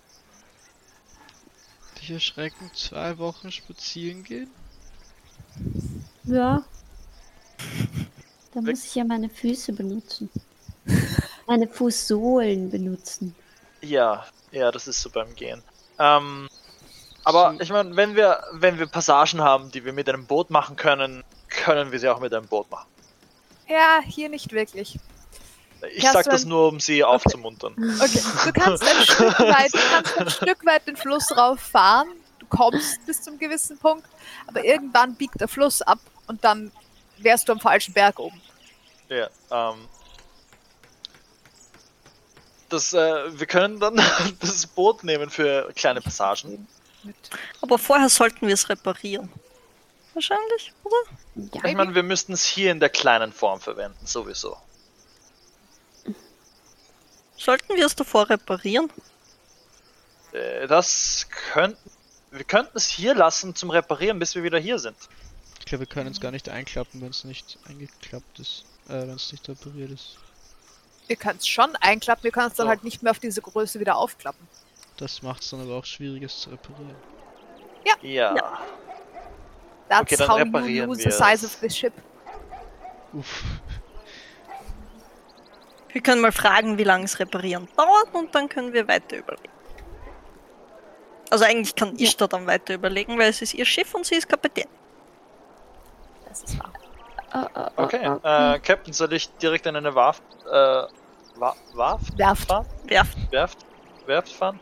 Dich 2.01 2.11
erschrecken, 2.11 2.70
zwei 2.75 3.19
Wochen 3.19 3.51
spazieren 3.51 4.25
gehen? 4.25 4.51
Ja. 6.25 6.62
Da 8.55 8.62
muss 8.62 8.83
ich 8.87 8.95
ja 8.95 9.05
meine 9.05 9.28
Füße 9.28 9.75
benutzen. 9.75 10.31
Meine 11.47 11.69
Fußsohlen 11.69 12.70
benutzen. 12.70 13.35
ja, 13.83 14.27
ja, 14.51 14.70
das 14.73 14.89
ist 14.89 15.03
so 15.03 15.11
beim 15.11 15.35
Gehen. 15.35 15.62
Ähm, 15.99 16.49
aber 17.25 17.55
So. 17.55 17.61
ich 17.61 17.70
meine, 17.70 17.95
wenn 17.95 18.17
wir, 18.17 18.43
wenn 18.53 18.78
wir 18.78 18.87
Passagen 18.87 19.43
haben, 19.43 19.70
die 19.70 19.85
wir 19.85 19.93
mit 19.93 20.09
einem 20.09 20.27
Boot 20.27 20.49
machen 20.51 20.77
können, 20.77 21.25
können 21.49 21.93
wir 21.93 22.01
sie 22.01 22.09
auch 22.09 22.20
mit 22.20 22.33
einem 22.33 22.47
Boot 22.49 22.70
machen. 22.70 22.89
Ja, 23.69 24.01
hier 24.05 24.31
nicht 24.31 24.51
wirklich. 24.53 24.99
Ich 25.94 26.02
sag 26.02 26.24
das 26.24 26.44
nur, 26.44 26.68
um 26.68 26.81
sie 26.81 27.05
aufzumuntern. 27.05 27.74
Okay, 28.00 28.20
du 28.44 28.52
kannst 28.52 28.82
ein 28.82 29.02
Stück 29.05 29.39
weit, 29.39 29.73
du 29.73 29.78
kannst 29.78 30.18
ein 30.18 30.31
Stück 30.31 30.66
weit 30.66 30.86
den 30.86 30.97
Fluss 30.97 31.36
rauf 31.36 31.60
fahren. 31.60 32.08
Du 32.39 32.47
kommst 32.47 33.05
bis 33.07 33.23
zum 33.23 33.39
gewissen 33.39 33.78
Punkt, 33.78 34.08
aber 34.47 34.65
irgendwann 34.65 35.15
biegt 35.15 35.40
der 35.40 35.48
Fluss 35.48 35.82
ab 35.82 35.98
und 36.26 36.42
dann 36.44 36.73
wärst 37.18 37.48
du 37.48 37.52
am 37.52 37.60
falschen 37.60 37.94
Berg 37.94 38.18
oben. 38.18 38.40
Ja, 39.08 39.28
ähm. 39.50 39.89
Das, 42.68 42.92
äh, 42.92 43.39
wir 43.39 43.47
können 43.47 43.81
dann 43.81 43.97
das 44.40 44.66
Boot 44.66 45.05
nehmen 45.05 45.31
für 45.31 45.73
kleine 45.74 46.00
Passagen. 46.00 46.66
Aber 47.62 47.78
vorher 47.78 48.08
sollten 48.08 48.47
wir 48.47 48.55
es 48.55 48.68
reparieren. 48.68 49.32
Wahrscheinlich, 50.12 50.73
oder? 50.82 50.97
Ja. 51.55 51.65
Ich 51.65 51.76
meine, 51.76 51.94
wir 51.94 52.02
müssten 52.02 52.32
es 52.32 52.44
hier 52.44 52.73
in 52.73 52.81
der 52.81 52.90
kleinen 52.90 53.32
Form 53.32 53.60
verwenden, 53.60 54.05
sowieso. 54.05 54.57
Sollten 57.39 57.75
wir 57.76 57.86
es 57.86 57.94
davor 57.97 58.28
reparieren? 58.28 58.91
Äh, 60.33 60.67
das 60.67 61.26
könnten. 61.52 61.78
Wir 62.31 62.44
könnten 62.44 62.76
es 62.76 62.86
hier 62.89 63.15
lassen 63.15 63.55
zum 63.55 63.70
Reparieren, 63.70 64.18
bis 64.18 64.34
wir 64.34 64.42
wieder 64.42 64.58
hier 64.58 64.78
sind. 64.78 64.97
Ich 65.60 65.65
glaube, 65.65 65.81
wir 65.81 65.86
können 65.86 66.10
es 66.12 66.20
gar 66.20 66.31
nicht 66.31 66.49
einklappen, 66.50 67.00
wenn 67.00 67.08
es 67.10 67.25
nicht 67.25 67.58
eingeklappt 67.67 68.39
ist. 68.39 68.65
Äh, 68.89 69.00
wenn 69.07 69.10
es 69.10 69.33
nicht 69.33 69.49
repariert 69.49 69.92
ist. 69.92 70.18
Ihr 71.08 71.17
könnt 71.17 71.41
es 71.41 71.49
schon 71.49 71.75
einklappen, 71.76 72.25
ihr 72.26 72.33
könnt 72.33 72.50
es 72.50 72.57
dann 72.57 72.67
So. 72.67 72.68
halt 72.68 72.84
nicht 72.84 73.02
mehr 73.02 73.12
auf 73.12 73.18
diese 73.18 73.41
Größe 73.41 73.81
wieder 73.81 73.97
aufklappen. 73.97 74.47
Das 74.99 75.23
macht 75.23 75.42
es 75.42 75.49
dann 75.50 75.62
aber 75.62 75.76
auch 75.76 75.84
schwierig, 75.86 76.23
es 76.23 76.41
zu 76.41 76.50
reparieren. 76.50 76.97
Ja. 78.02 78.34
That's 79.89 80.02
Okay, 80.02 80.17
dann 80.17 80.28
how 80.28 80.39
you 80.39 80.44
reparieren 80.44 80.89
lose 80.89 81.05
wir 81.05 81.10
the 81.12 81.17
size 81.17 81.47
es. 81.47 81.55
of 81.55 81.57
the 81.62 81.70
ship. 81.70 81.92
Uff. 83.15 83.42
Wir 85.99 86.02
können 86.05 86.20
mal 86.20 86.31
fragen, 86.31 86.78
wie 86.78 86.85
lange 86.85 87.07
es 87.07 87.18
reparieren 87.18 87.67
dauert 87.77 88.15
und 88.15 88.33
dann 88.33 88.49
können 88.49 88.73
wir 88.73 88.86
weiter 88.86 89.17
überlegen. 89.17 89.51
Also 91.28 91.44
eigentlich 91.44 91.75
kann 91.75 91.97
ich 91.99 92.17
da 92.17 92.28
dann 92.28 92.47
weiter 92.47 92.75
überlegen, 92.75 93.18
weil 93.18 93.31
es 93.31 93.43
ist 93.43 93.52
ihr 93.52 93.65
Schiff 93.65 93.93
und 93.97 94.07
sie 94.07 94.15
ist 94.15 94.28
Kapitän. 94.28 94.68
Das 96.28 96.44
ist 96.44 96.57
wahr. 96.57 96.73
Oh, 97.35 97.47
oh, 97.52 97.67
oh, 97.77 97.83
Okay, 97.83 97.97
äh, 97.97 98.60
Captain, 98.60 98.93
soll 98.93 99.12
ich 99.12 99.28
direkt 99.39 99.67
in 99.67 99.75
eine 99.75 99.93
Warft, 99.93 100.23
äh, 100.47 100.52
Wa 101.35 101.57
Warft 101.75 102.17
Werft. 102.17 102.47
fahren? 102.47 102.67
Werft. 102.85 103.33
Werft? 103.33 103.59
Werft 104.07 104.33
fahren? 104.33 104.60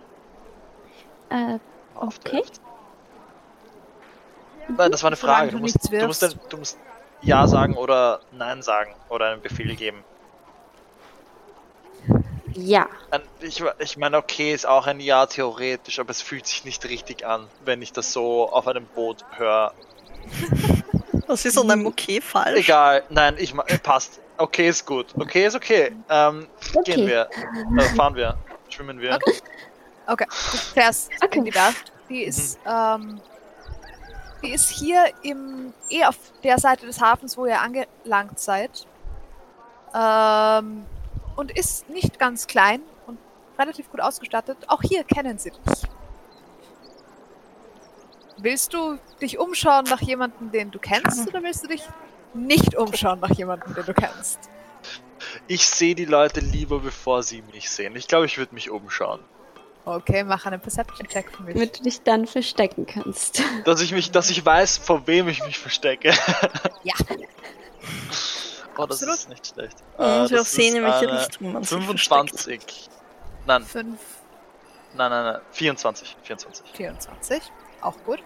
Äh, 1.29 1.59
Okay. 1.97 2.33
Werft. 2.37 2.63
Nein, 4.69 4.91
das 4.91 5.03
war 5.03 5.09
eine 5.09 5.17
Frage. 5.17 5.51
du 5.51 5.59
Du 5.59 5.63
musst, 5.65 5.93
du, 5.93 6.07
musst, 6.07 6.37
du 6.49 6.57
musst 6.57 6.79
Ja 7.21 7.47
sagen 7.47 7.75
oder 7.77 8.21
Nein 8.33 8.63
sagen 8.63 8.95
oder 9.11 9.33
einen 9.33 9.43
Befehl 9.43 9.77
geben. 9.77 10.03
Ja. 12.57 12.89
Ich, 13.41 13.63
ich 13.79 13.97
meine, 13.97 14.17
okay, 14.19 14.53
ist 14.53 14.67
auch 14.67 14.87
ein 14.87 15.01
Ja 15.01 15.27
theoretisch, 15.27 15.99
aber 15.99 16.11
es 16.11 16.23
fühlt 16.23 16.47
sich 16.47 16.65
nicht 16.65 16.85
richtig 16.85 17.27
an, 17.27 17.47
wenn 17.65 17.83
ich 17.83 17.93
das 17.93 18.13
so 18.13 18.51
auf 18.51 18.67
einem 18.67 18.87
Boot 18.87 19.25
höre. 19.37 19.73
Was 21.27 21.45
ist 21.45 21.59
an 21.59 21.71
einem 21.71 21.87
Okay 21.87 22.21
falsch? 22.21 22.59
Egal, 22.59 23.03
nein, 23.11 23.35
ich 23.39 23.55
äh, 23.55 23.79
passt. 23.79 24.21
Okay 24.39 24.69
ist 24.69 24.87
gut. 24.87 25.07
Okay 25.19 25.47
ist 25.47 25.57
okay. 25.57 25.93
Ähm, 26.09 26.47
Okay. 26.75 26.95
Gehen 26.95 27.07
wir. 27.07 27.29
Äh, 27.79 27.83
fahren 27.97 28.15
wir. 28.15 28.37
Schwimmen 28.69 29.01
wir. 29.01 29.19
Okay, 30.07 30.27
du 30.29 30.57
fährst 30.57 31.11
Okay. 31.23 31.39
in 31.39 31.45
die 31.47 31.55
Werft. 31.55 31.93
Die 32.09 32.23
ist, 32.23 32.59
ähm, 32.67 33.21
die 34.43 34.53
ist 34.53 34.69
hier 34.69 35.07
im, 35.23 35.73
eh 35.91 36.05
auf 36.05 36.17
der 36.45 36.59
Seite 36.59 36.87
des 36.87 37.01
Hafens, 37.01 37.37
wo 37.37 37.47
ihr 37.47 37.61
angelangt 37.61 38.39
seid. 38.39 38.87
Ähm, 39.95 40.85
und 41.37 41.57
ist 41.57 41.89
nicht 41.89 42.19
ganz 42.19 42.47
klein 42.47 42.83
und 43.07 43.19
relativ 43.59 43.91
gut 43.91 44.01
ausgestattet. 44.01 44.59
Auch 44.67 44.83
hier 44.83 45.05
kennen 45.05 45.39
sie 45.39 45.51
dich. 45.51 45.83
Willst 48.39 48.75
du 48.75 48.99
dich 49.21 49.39
umschauen 49.39 49.85
nach 49.85 50.03
jemandem, 50.03 50.51
den 50.51 50.71
du 50.71 50.79
kennst, 50.79 51.29
oder 51.29 51.43
willst 51.43 51.65
du 51.65 51.69
dich 51.69 51.83
nicht 52.35 52.75
umschauen 52.75 53.21
nach 53.21 53.31
jemandem, 53.31 53.75
den 53.75 53.87
du 53.87 53.95
kennst? 53.95 54.51
Ich 55.47 55.67
sehe 55.67 55.95
die 55.95 56.05
Leute 56.05 56.41
lieber, 56.41 56.81
bevor 56.81 57.23
sie 57.23 57.43
mich 57.53 57.71
sehen. 57.71 57.97
Ich 57.97 58.09
glaube, 58.09 58.27
ich 58.27 58.37
würde 58.37 58.55
mich 58.55 58.71
umschauen. 58.71 59.21
Okay, 59.87 60.25
mach 60.25 60.45
einen 60.45 60.61
Perception-Check 60.61 61.31
für 61.31 61.45
mich. 61.45 61.55
Damit 61.55 61.79
du 61.79 61.83
dich 61.85 62.03
dann 62.03 62.27
verstecken 62.27 62.87
kannst. 62.87 63.43
Dass 63.65 63.81
ich 63.81 63.93
mich, 63.93 64.11
dass 64.11 64.31
ich 64.31 64.45
weiß, 64.45 64.79
vor 64.79 65.07
wem 65.07 65.29
ich 65.29 65.45
mich 65.45 65.59
verstecke. 65.59 66.13
Ja. 66.83 66.95
Oh, 68.79 68.87
das 68.87 69.03
Absolut. 69.03 69.15
ist 69.19 69.29
nicht 69.29 69.47
schlecht. 69.47 69.77
Ja, 69.99 70.25
Äh, 70.25 70.29
das 70.29 70.53
sehen, 70.53 70.77
in 70.77 70.85
welche 70.85 71.11
Richtung 71.13 71.53
man 71.53 71.63
sich 71.65 71.71
versteckt. 71.85 72.41
25. 72.41 72.89
Nein, 73.47 73.65
Fünf 73.65 74.01
nein, 74.95 75.11
nein, 75.11 75.25
nein. 75.33 75.41
24. 75.53 76.17
24. 76.23 76.73
24. 76.73 77.43
Auch 77.81 77.95
gut. 78.05 78.23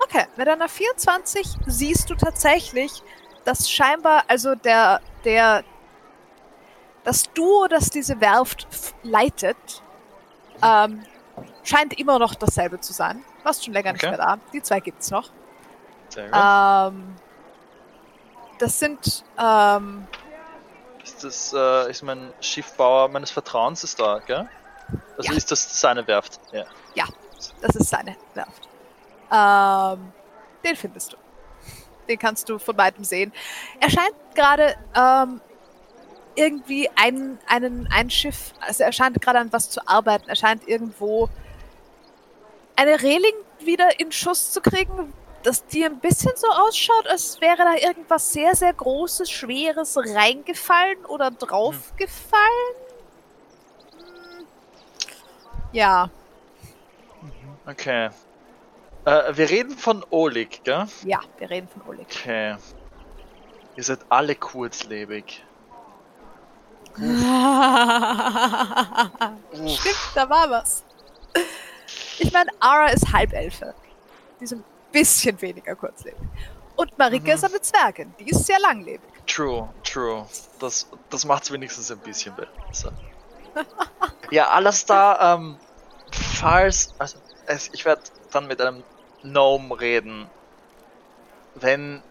Okay, 0.00 0.26
mit 0.36 0.48
einer 0.48 0.68
24 0.68 1.46
siehst 1.66 2.10
du 2.10 2.14
tatsächlich, 2.14 3.02
dass 3.44 3.70
scheinbar, 3.70 4.24
also 4.28 4.54
der, 4.54 5.00
der, 5.24 5.62
das 7.04 7.24
Duo, 7.34 7.66
das 7.68 7.90
diese 7.90 8.20
Werft 8.20 8.66
leitet, 9.02 9.56
ähm, 10.62 11.04
scheint 11.62 11.98
immer 11.98 12.18
noch 12.18 12.34
dasselbe 12.34 12.80
zu 12.80 12.92
sein. 12.92 13.22
Warst 13.42 13.64
schon 13.64 13.74
länger 13.74 13.92
nicht 13.92 14.02
Okay. 14.04 14.16
mehr 14.16 14.18
da. 14.26 14.38
Die 14.52 14.62
zwei 14.62 14.80
gibt's 14.80 15.10
noch. 15.10 15.30
Sehr 16.08 16.24
gut. 16.30 16.34
Ähm, 16.34 17.16
das 18.64 18.78
sind, 18.78 19.24
ähm, 19.38 20.06
Ist 21.02 21.22
das, 21.22 21.52
äh, 21.52 21.90
ist 21.90 22.02
mein 22.02 22.32
Schiffbauer 22.40 23.08
meines 23.08 23.30
Vertrauens 23.30 23.84
ist 23.84 24.00
da, 24.00 24.20
gell? 24.26 24.48
Also 25.18 25.30
Ja. 25.30 25.36
ist 25.36 25.50
das 25.50 25.80
seine 25.80 26.06
Werft? 26.06 26.40
Ja. 26.52 26.64
das 27.60 27.76
ist 27.76 27.90
seine 27.90 28.16
Werft. 28.32 28.68
Ähm, 29.30 30.12
den 30.64 30.76
findest 30.76 31.12
du. 31.12 31.16
Den 32.08 32.18
kannst 32.18 32.48
du 32.48 32.58
von 32.58 32.76
weitem 32.78 33.04
sehen. 33.04 33.32
Er 33.80 33.90
scheint 33.90 34.14
gerade 34.34 34.74
ähm, 34.94 35.40
irgendwie 36.34 36.88
ein, 36.96 37.38
einen, 37.46 37.86
ein 37.92 38.08
Schiff, 38.10 38.52
also 38.60 38.82
er 38.84 38.92
scheint 38.92 39.20
gerade 39.20 39.38
an 39.40 39.52
was 39.52 39.68
zu 39.70 39.86
arbeiten. 39.86 40.28
Er 40.28 40.36
scheint 40.36 40.66
irgendwo 40.66 41.28
eine 42.76 43.00
Reling 43.02 43.34
wieder 43.60 44.00
in 44.00 44.10
Schuss 44.10 44.52
zu 44.52 44.60
kriegen, 44.60 45.12
dass 45.44 45.64
die 45.66 45.84
ein 45.84 46.00
bisschen 46.00 46.32
so 46.36 46.48
ausschaut, 46.48 47.06
als 47.06 47.40
wäre 47.40 47.58
da 47.58 47.74
irgendwas 47.74 48.32
sehr, 48.32 48.54
sehr 48.56 48.72
Großes, 48.72 49.30
Schweres 49.30 49.96
reingefallen 49.96 51.04
oder 51.06 51.30
draufgefallen. 51.30 52.74
Hm. 53.92 54.46
Ja, 55.72 56.10
Okay. 57.66 58.10
Äh, 59.06 59.36
wir 59.36 59.50
reden 59.50 59.76
von 59.76 60.04
Oleg, 60.10 60.62
gell? 60.64 60.86
ja, 61.04 61.20
wir 61.38 61.50
reden 61.50 61.68
von 61.68 61.82
Oleg. 61.88 62.06
Okay. 62.10 62.56
Ihr 63.76 63.82
seid 63.82 64.00
alle 64.08 64.34
kurzlebig. 64.34 65.44
Stimmt, 66.96 67.08
da 70.14 70.28
war 70.30 70.48
was. 70.50 70.84
Ich 72.18 72.32
meine, 72.32 72.50
Ara 72.60 72.86
ist 72.88 73.12
Halbelfe. 73.12 73.74
Die 74.40 74.54
ein 74.54 74.62
bisschen 74.94 75.40
weniger 75.42 75.74
kurzlebig. 75.76 76.18
Und 76.76 76.96
Marike 76.98 77.24
Mhm. 77.28 77.34
ist 77.34 77.44
eine 77.44 77.60
Zwergin. 77.60 78.14
Die 78.18 78.30
ist 78.30 78.46
sehr 78.46 78.58
langlebig. 78.60 79.08
True, 79.26 79.68
true. 79.84 80.26
Das, 80.58 80.88
das 81.10 81.24
macht's 81.24 81.50
wenigstens 81.52 81.90
ein 81.90 81.98
bisschen 81.98 82.34
besser. 82.34 82.92
ja, 84.30 84.48
alles 84.48 84.84
da, 84.86 85.34
ähm, 85.34 85.56
falls, 86.10 86.94
also, 86.98 87.18
es, 87.46 87.70
ich 87.72 87.84
werde 87.84 88.02
dann 88.32 88.46
mit 88.48 88.60
einem 88.60 88.82
Gnome 89.22 89.78
reden, 89.80 90.26
wenn 91.54 92.02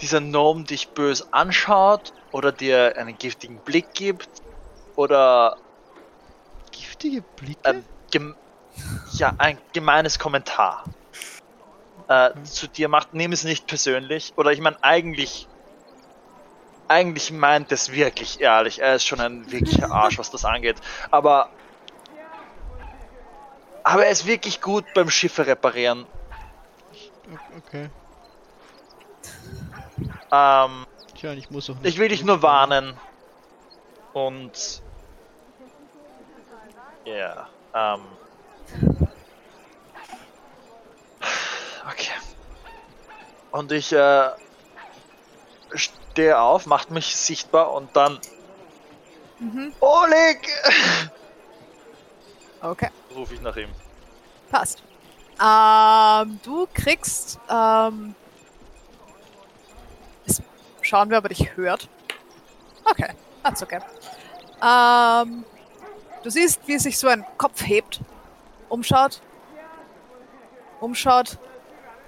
dieser 0.00 0.20
Gnome 0.20 0.64
dich 0.64 0.88
bös 0.90 1.32
anschaut 1.32 2.12
oder 2.32 2.52
dir 2.52 2.96
einen 2.96 3.18
giftigen 3.18 3.58
Blick 3.58 3.92
gibt 3.94 4.28
oder 4.96 5.56
Giftige 6.70 7.22
Blicke? 7.36 7.82
gem 8.10 8.36
ja, 9.12 9.34
ein 9.38 9.58
gemeines 9.72 10.18
Kommentar 10.18 10.84
äh, 12.10 12.42
zu 12.42 12.66
dir 12.66 12.88
macht, 12.88 13.14
nimm 13.14 13.30
es 13.30 13.44
nicht 13.44 13.68
persönlich. 13.68 14.32
Oder 14.36 14.50
ich 14.50 14.60
meine, 14.60 14.76
eigentlich, 14.82 15.46
eigentlich 16.88 17.30
meint 17.30 17.70
es 17.70 17.92
wirklich 17.92 18.40
ehrlich. 18.40 18.80
Er 18.80 18.96
ist 18.96 19.06
schon 19.06 19.20
ein 19.20 19.50
wirklicher 19.52 19.90
Arsch, 19.92 20.18
was 20.18 20.28
das 20.32 20.44
angeht. 20.44 20.76
Aber, 21.12 21.48
aber 23.84 24.04
er 24.04 24.10
ist 24.10 24.26
wirklich 24.26 24.60
gut 24.60 24.84
beim 24.92 25.08
Schiffe 25.08 25.46
reparieren. 25.46 26.04
okay. 27.56 27.88
Ähm, 30.32 30.86
Tja, 31.14 31.32
ich 31.34 31.48
muss 31.50 31.70
auch 31.70 31.76
nicht. 31.76 31.86
ich 31.86 31.98
will 31.98 32.08
dich 32.08 32.24
nur 32.24 32.42
warnen. 32.42 32.98
Und, 34.14 34.82
ja, 37.04 37.48
ähm, 37.72 38.00
okay. 41.86 42.12
Und 43.52 43.72
ich 43.72 43.92
äh, 43.92 44.30
stehe 45.74 46.38
auf, 46.40 46.66
macht 46.66 46.90
mich 46.90 47.16
sichtbar 47.16 47.72
und 47.72 47.94
dann. 47.96 48.20
Oleg! 49.80 50.48
Okay, 52.62 52.90
Rufe 53.14 53.34
ich 53.34 53.40
nach 53.40 53.56
ihm. 53.56 53.70
passt. 54.50 54.82
Ähm, 55.42 56.38
du 56.42 56.68
kriegst, 56.74 57.38
ähm, 57.48 58.14
es, 60.26 60.42
schauen 60.82 61.08
wir, 61.08 61.16
ob 61.16 61.24
er 61.24 61.28
dich 61.30 61.56
hört. 61.56 61.88
Okay, 62.84 63.14
that's 63.42 63.62
okay. 63.62 63.80
Ähm, 64.62 65.44
du 66.22 66.28
siehst, 66.28 66.60
wie 66.66 66.78
sich 66.78 66.98
so 66.98 67.08
ein 67.08 67.24
Kopf 67.38 67.62
hebt, 67.64 68.00
umschaut, 68.68 69.22
umschaut, 70.80 71.38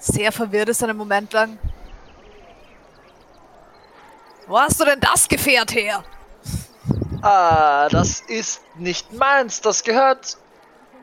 sehr 0.03 0.33
verwirrt 0.33 0.69
ist 0.69 0.83
einen 0.83 0.97
Moment 0.97 1.33
lang. 1.33 1.59
Wo 4.47 4.59
hast 4.59 4.81
du 4.81 4.85
denn 4.85 5.01
das 5.01 5.29
Gefährt 5.29 5.73
her? 5.75 6.03
Ah, 7.23 7.89
das 7.89 8.21
ist 8.23 8.63
nicht 8.77 9.13
meins, 9.13 9.61
das 9.61 9.85
gehört 9.85 10.37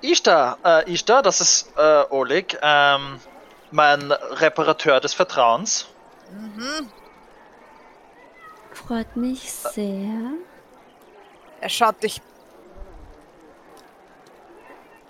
Ishtar. 0.02 0.58
Äh, 0.66 0.94
Ishtar, 0.94 1.22
das 1.22 1.40
ist 1.40 1.72
äh, 1.78 2.04
Oleg, 2.10 2.58
ähm, 2.62 3.20
mein 3.72 4.12
Reparateur 4.12 5.00
des 5.00 5.14
Vertrauens. 5.14 5.88
Freut 8.74 9.16
mich 9.16 9.50
sehr. 9.52 10.32
Er 11.62 11.70
schaut 11.70 12.04
dich 12.04 12.22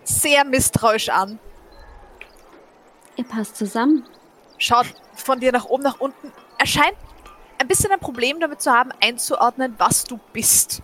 sehr 0.03 0.43
misstrauisch 0.45 1.09
an, 1.09 1.39
Ihr 3.19 3.25
passt 3.25 3.57
zusammen. 3.57 4.05
schaut 4.57 4.85
von 5.13 5.41
dir 5.41 5.51
nach 5.51 5.65
oben, 5.65 5.83
nach 5.83 5.99
unten. 5.99 6.31
Er 6.57 6.65
scheint 6.65 6.95
ein 7.57 7.67
bisschen 7.67 7.91
ein 7.91 7.99
Problem 7.99 8.39
damit 8.39 8.61
zu 8.61 8.71
haben, 8.71 8.93
einzuordnen, 9.01 9.75
was 9.77 10.05
du 10.05 10.17
bist. 10.31 10.81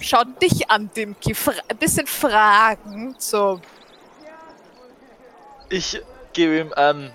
Schaut 0.00 0.40
dich 0.40 0.70
an, 0.70 0.90
Dimki, 0.96 1.36
ein 1.68 1.76
bisschen 1.76 2.06
fragend, 2.06 3.20
so. 3.20 3.60
Ich 5.68 6.00
gebe 6.32 6.60
ihm 6.60 6.72
ein. 6.72 7.12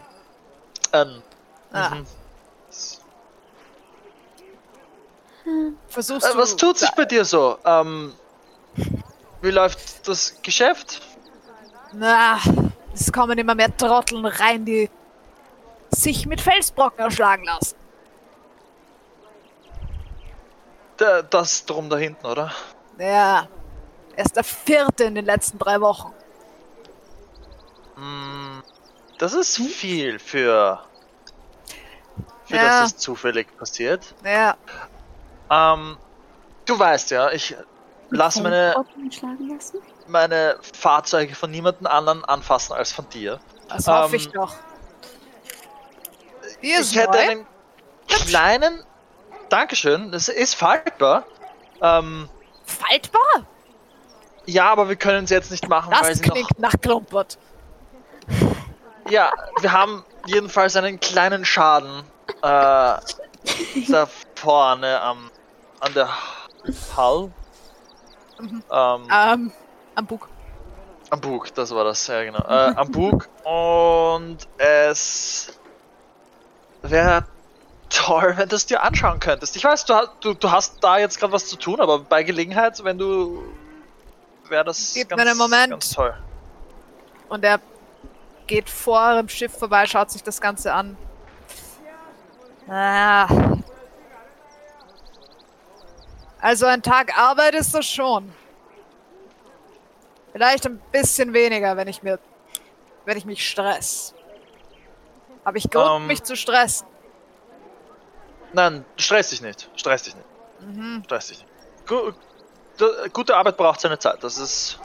ein 0.91 1.23
Ah, 1.73 1.95
mhm. 5.43 5.77
versuchst 5.87 6.27
äh, 6.27 6.33
du. 6.33 6.37
was 6.37 6.55
tut 6.55 6.77
sich 6.77 6.91
bei 6.91 7.05
dir 7.05 7.25
so? 7.25 7.57
Ähm, 7.65 8.13
wie 9.41 9.49
läuft 9.49 10.07
das 10.07 10.39
Geschäft? 10.43 11.01
Na, 11.93 12.37
es 12.93 13.11
kommen 13.11 13.37
immer 13.37 13.55
mehr 13.55 13.75
Trotteln 13.75 14.25
rein, 14.25 14.65
die 14.65 14.89
sich 15.89 16.25
mit 16.25 16.41
Felsbrocken 16.41 16.99
erschlagen 16.99 17.45
lassen. 17.45 17.75
Der, 20.99 21.23
das 21.23 21.65
drum 21.65 21.89
da 21.89 21.97
hinten, 21.97 22.25
oder? 22.25 22.51
Ja, 22.97 23.47
er 24.15 24.25
ist 24.25 24.35
der 24.35 24.43
vierte 24.43 25.03
in 25.03 25.15
den 25.15 25.25
letzten 25.25 25.59
drei 25.59 25.79
Wochen. 25.79 26.11
Mm, 27.95 28.59
das 29.19 29.33
ist 29.33 29.57
viel 29.57 30.17
für. 30.19 30.83
Für 32.45 32.55
Ja. 32.55 32.63
dass 32.63 32.91
das 32.91 32.97
zufällig 32.97 33.55
passiert. 33.57 34.15
Ja, 34.23 34.55
Ähm, 35.49 35.97
du 36.65 36.77
weißt 36.77 37.11
ja, 37.11 37.31
ich 37.31 37.55
lasse 38.09 38.41
meine, 38.41 38.73
lassen? 38.73 39.79
Meine 40.09 40.57
Fahrzeuge 40.77 41.35
von 41.35 41.51
niemandem 41.51 41.87
anderen 41.87 42.23
anfassen 42.25 42.73
als 42.73 42.91
von 42.91 43.07
dir. 43.09 43.39
das 43.69 43.87
hoffe 43.87 44.15
Ähm, 44.15 44.21
ich 44.21 44.29
doch. 44.31 44.53
Ist 46.61 46.91
Ich 46.91 46.97
hätte 46.97 47.11
neu. 47.11 47.19
einen 47.29 47.47
kleinen. 48.07 48.83
Dankeschön, 49.49 50.11
das 50.11 50.27
ist 50.27 50.55
faltbar. 50.55 51.23
Ähm, 51.81 52.27
Faltbar? 52.65 53.45
ja, 54.45 54.69
aber 54.71 54.89
wir 54.89 54.95
können 54.97 55.23
es 55.25 55.29
jetzt 55.29 55.51
nicht 55.51 55.67
machen, 55.69 55.91
weil 55.91 56.01
Das 56.09 56.17
sie 56.19 56.25
noch. 56.25 56.33
klingt 56.33 56.59
nach 56.59 56.73
Klumpert. 56.81 57.37
Ja, 59.09 59.31
wir 59.61 59.71
haben 59.71 60.03
jedenfalls 60.25 60.75
einen 60.75 60.99
kleinen 60.99 61.45
Schaden 61.45 62.03
äh, 62.41 62.41
da 62.41 62.99
vorne 64.35 64.99
am 65.01 65.31
an 65.79 65.93
der 65.93 66.09
Hull. 66.97 67.31
Mhm. 68.39 68.63
Ähm, 68.71 69.07
Ähm, 69.13 69.51
am 69.97 70.05
Bug. 70.05 70.27
Am 71.09 71.21
Bug, 71.21 71.53
das 71.55 71.73
war 71.73 71.83
das, 71.83 72.05
ja 72.07 72.23
genau. 72.23 72.39
Äh, 72.39 72.73
am 72.75 72.91
Bug 72.91 73.27
und 73.43 74.37
es 74.57 75.57
wäre 76.81 77.25
toll, 77.89 78.33
wenn 78.35 78.49
du 78.49 78.55
es 78.55 78.65
dir 78.65 78.83
anschauen 78.83 79.19
könntest. 79.19 79.55
Ich 79.55 79.63
weiß, 79.63 79.85
du, 79.85 79.93
hast- 79.95 80.11
du, 80.19 80.33
du 80.33 80.51
hast 80.51 80.83
da 80.83 80.97
jetzt 80.97 81.17
gerade 81.19 81.31
was 81.33 81.47
zu 81.47 81.55
tun, 81.55 81.79
aber 81.79 81.99
bei 81.99 82.23
Gelegenheit, 82.23 82.83
wenn 82.83 82.97
du 82.97 83.43
wäre 84.49 84.63
das 84.65 84.93
Gib 84.93 85.09
ganz, 85.09 85.21
mir 85.23 85.29
einen 85.29 85.37
Moment. 85.37 85.71
ganz 85.71 85.91
toll. 85.91 86.13
Und 87.29 87.43
er 87.43 87.59
geht 88.45 88.69
vor 88.69 88.99
eurem 88.99 89.27
Schiff 89.27 89.57
vorbei, 89.57 89.85
schaut 89.87 90.11
sich 90.11 90.23
das 90.23 90.39
Ganze 90.39 90.73
an. 90.73 90.97
Ah. 92.69 93.27
Also 96.39 96.65
ein 96.65 96.81
Tag 96.81 97.17
Arbeit 97.17 97.55
ist 97.55 97.73
das 97.73 97.85
schon. 97.85 98.31
Vielleicht 100.37 100.67
ein 100.67 100.79
bisschen 100.91 101.33
weniger, 101.33 101.75
wenn 101.77 101.87
ich 101.87 102.03
mir, 102.03 102.19
wenn 103.05 103.17
ich 103.17 103.25
mich 103.25 103.49
stress. 103.49 104.13
Habe 105.43 105.57
ich 105.57 105.67
Grund, 105.67 106.01
Ähm. 106.01 106.05
mich 106.05 106.21
zu 106.21 106.35
stressen? 106.35 106.85
Nein, 108.53 108.85
stress 108.97 109.31
dich 109.31 109.41
nicht. 109.41 109.67
Stress 109.75 110.03
dich 110.03 110.15
nicht. 110.15 110.27
Mhm. 110.59 111.01
Stress 111.05 111.29
dich 111.29 111.39
nicht. 111.39 111.87
Gu 111.87 112.11
gute 113.13 113.35
Arbeit 113.35 113.57
braucht 113.57 113.79
seine 113.81 113.97
Zeit. 113.97 114.23
Das 114.23 114.37
ist. 114.37 114.79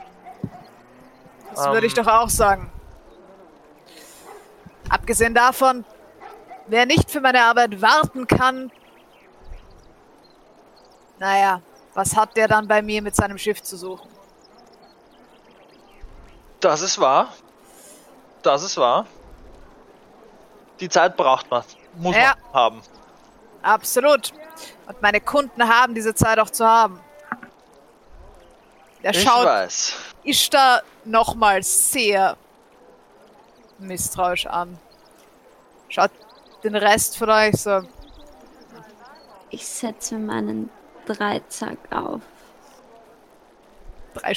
Das 1.55 1.66
würde 1.66 1.86
ich 1.86 1.98
Ähm. 1.98 2.02
doch 2.02 2.10
auch 2.10 2.31
sagen. 2.31 2.72
Abgesehen 4.89 5.34
davon, 5.34 5.84
wer 6.66 6.86
nicht 6.86 7.10
für 7.10 7.20
meine 7.20 7.42
Arbeit 7.42 7.82
warten 7.82 8.26
kann, 8.26 8.72
naja, 11.18 11.60
was 11.92 12.16
hat 12.16 12.34
der 12.39 12.48
dann 12.48 12.66
bei 12.66 12.81
mir 12.81 13.02
mit 13.02 13.14
seinem 13.14 13.36
Schiff 13.36 13.62
zu 13.62 13.76
suchen? 13.76 14.11
Das 16.62 16.81
ist 16.81 16.99
wahr. 17.00 17.28
Das 18.42 18.62
ist 18.62 18.76
wahr. 18.76 19.05
Die 20.81 20.89
Zeit 20.89 21.16
braucht 21.16 21.50
man. 21.50 21.65
Muss 21.97 22.15
Ja. 22.16 22.34
man 22.47 22.55
haben. 22.55 22.82
Absolut. 23.62 24.32
Und 24.86 25.02
meine 25.02 25.20
Kunden 25.20 25.68
haben 25.68 25.94
diese 25.94 26.15
Zeit 26.15 26.39
auch 26.39 26.50
zu 26.50 26.65
haben. 26.66 27.00
Er 29.02 29.10
Ich 29.10 29.23
schaut 29.23 29.44
weiß. 29.44 29.94
Ishtar 30.23 30.82
nochmal 31.05 31.62
sehr 31.65 32.36
misstrauisch 33.78 34.47
an. 34.47 34.78
Schaut 35.89 36.12
den 36.62 36.76
Rest 36.76 37.18
von 37.18 37.28
euch 37.31 37.57
so. 37.57 37.82
Ich 39.50 39.66
setze 39.66 40.16
meinen 40.16 40.70
Dreizack 41.07 41.78
auf. 41.91 42.20
Drei 44.15 44.32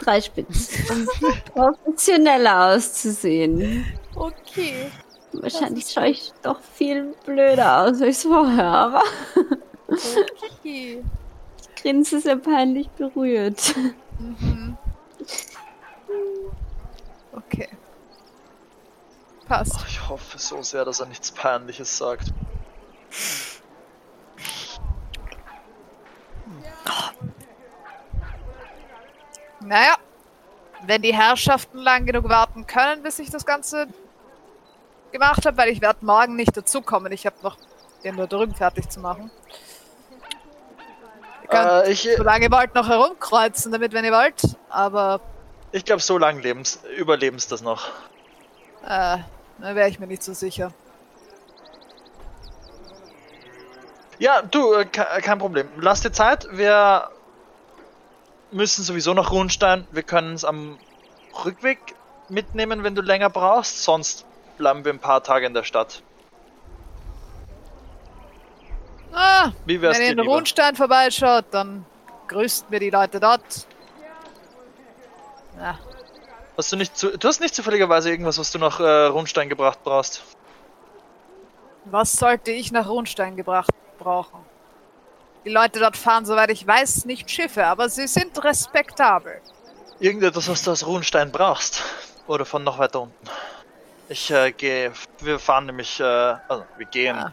Dreispitz, 0.00 0.70
um 0.90 1.06
professioneller 1.54 2.74
auszusehen. 2.74 3.86
Okay. 4.14 4.90
Wahrscheinlich 5.32 5.86
schaue 5.88 6.08
ich 6.08 6.32
doch 6.42 6.60
viel 6.60 7.14
blöder 7.24 7.82
aus 7.82 8.02
als 8.02 8.22
vorher, 8.22 8.64
aber. 8.64 9.02
okay. 9.88 11.04
Ich 11.60 11.82
grinse 11.82 12.20
sehr 12.20 12.36
peinlich 12.36 12.88
berührt. 12.90 13.74
Mhm. 14.18 14.76
Okay. 17.32 17.68
Passt. 19.46 19.76
Ach, 19.78 19.88
ich 19.88 20.08
hoffe 20.08 20.38
so 20.38 20.62
sehr, 20.62 20.84
dass 20.84 21.00
er 21.00 21.06
nichts 21.06 21.30
Peinliches 21.30 21.96
sagt. 21.96 22.32
Oh. 26.86 27.26
Naja, 29.60 29.94
wenn 30.86 31.02
die 31.02 31.14
Herrschaften 31.14 31.78
lang 31.78 32.06
genug 32.06 32.28
warten 32.28 32.66
können, 32.66 33.02
bis 33.02 33.18
ich 33.18 33.30
das 33.30 33.44
Ganze 33.44 33.86
gemacht 35.12 35.44
habe, 35.44 35.56
weil 35.56 35.68
ich 35.68 35.80
werde 35.80 36.04
morgen 36.04 36.36
nicht 36.36 36.56
dazukommen. 36.56 37.12
Ich 37.12 37.26
habe 37.26 37.36
noch 37.42 37.56
den 38.04 38.16
da 38.16 38.26
drüben 38.26 38.54
fertig 38.54 38.88
zu 38.88 39.00
machen. 39.00 39.30
Ihr 41.42 41.48
könnt, 41.48 41.86
Äh, 41.86 41.90
ich 41.90 42.08
solange 42.16 42.46
ihr 42.46 42.50
wollt, 42.50 42.74
noch 42.74 42.88
herumkreuzen 42.88 43.72
damit, 43.72 43.92
wenn 43.92 44.04
ihr 44.04 44.12
wollt. 44.12 44.40
Aber 44.70 45.20
ich 45.72 45.84
glaube, 45.84 46.00
so 46.00 46.16
lange 46.16 46.40
lebens, 46.40 46.80
überlebens 46.96 47.46
das 47.48 47.60
noch. 47.60 47.88
äh, 48.84 49.18
da 49.58 49.74
wäre 49.74 49.88
ich 49.90 49.98
mir 50.00 50.06
nicht 50.06 50.22
so 50.22 50.32
sicher. 50.32 50.72
Ja, 54.18 54.42
du, 54.42 54.74
äh, 54.74 54.84
ke- 54.86 55.06
kein 55.22 55.38
Problem. 55.38 55.68
Lass 55.76 56.00
dir 56.02 56.12
Zeit. 56.12 56.46
Wir 56.50 57.10
müssen 58.52 58.82
sowieso 58.84 59.14
nach 59.14 59.30
Runstein. 59.30 59.86
Wir 59.92 60.02
können 60.02 60.34
es 60.34 60.44
am 60.44 60.78
Rückweg 61.44 61.78
mitnehmen, 62.28 62.82
wenn 62.82 62.94
du 62.94 63.02
länger 63.02 63.30
brauchst. 63.30 63.82
Sonst 63.84 64.26
bleiben 64.58 64.84
wir 64.84 64.92
ein 64.92 64.98
paar 64.98 65.22
Tage 65.22 65.46
in 65.46 65.54
der 65.54 65.64
Stadt. 65.64 66.02
Ah, 69.12 69.50
Wie 69.66 69.80
wär's 69.82 69.96
wenn 69.96 70.04
ihr 70.04 70.12
in 70.12 70.18
lieber? 70.18 70.32
Rundstein 70.32 70.76
vorbeischaut, 70.76 71.46
dann 71.50 71.84
grüßt 72.28 72.70
mir 72.70 72.78
die 72.80 72.90
Leute 72.90 73.18
dort. 73.18 73.66
Ja, 75.58 75.78
Hast 76.56 76.72
du 76.72 76.76
nicht 76.76 76.96
zu, 76.96 77.16
du 77.16 77.28
hast 77.28 77.40
nicht 77.40 77.54
zufälligerweise 77.54 78.10
irgendwas, 78.10 78.38
was 78.38 78.52
du 78.52 78.58
nach 78.58 78.80
äh, 78.80 79.06
Rundstein 79.06 79.48
gebracht 79.48 79.80
brauchst? 79.82 80.22
was 81.86 82.12
sollte 82.12 82.50
ich 82.52 82.70
nach 82.70 82.88
Rundstein 82.88 83.34
gebracht 83.36 83.70
brauchen? 83.98 84.38
Die 85.44 85.48
Leute 85.50 85.80
dort 85.80 85.96
fahren, 85.96 86.26
soweit 86.26 86.50
ich 86.50 86.66
weiß, 86.66 87.06
nicht 87.06 87.30
Schiffe, 87.30 87.64
aber 87.66 87.88
sie 87.88 88.06
sind 88.06 88.42
respektabel. 88.44 89.40
Irgendetwas, 89.98 90.48
was 90.48 90.62
du 90.62 90.70
aus 90.70 90.86
Runstein 90.86 91.32
brauchst. 91.32 91.82
Oder 92.26 92.44
von 92.44 92.62
noch 92.62 92.78
weiter 92.78 93.02
unten. 93.02 93.16
Ich 94.08 94.30
äh, 94.30 94.52
gehe. 94.52 94.92
Wir 95.20 95.38
fahren 95.38 95.66
nämlich. 95.66 95.98
Äh, 96.00 96.04
also, 96.04 96.64
wir 96.76 96.86
gehen 96.86 97.16
Ah. 97.16 97.32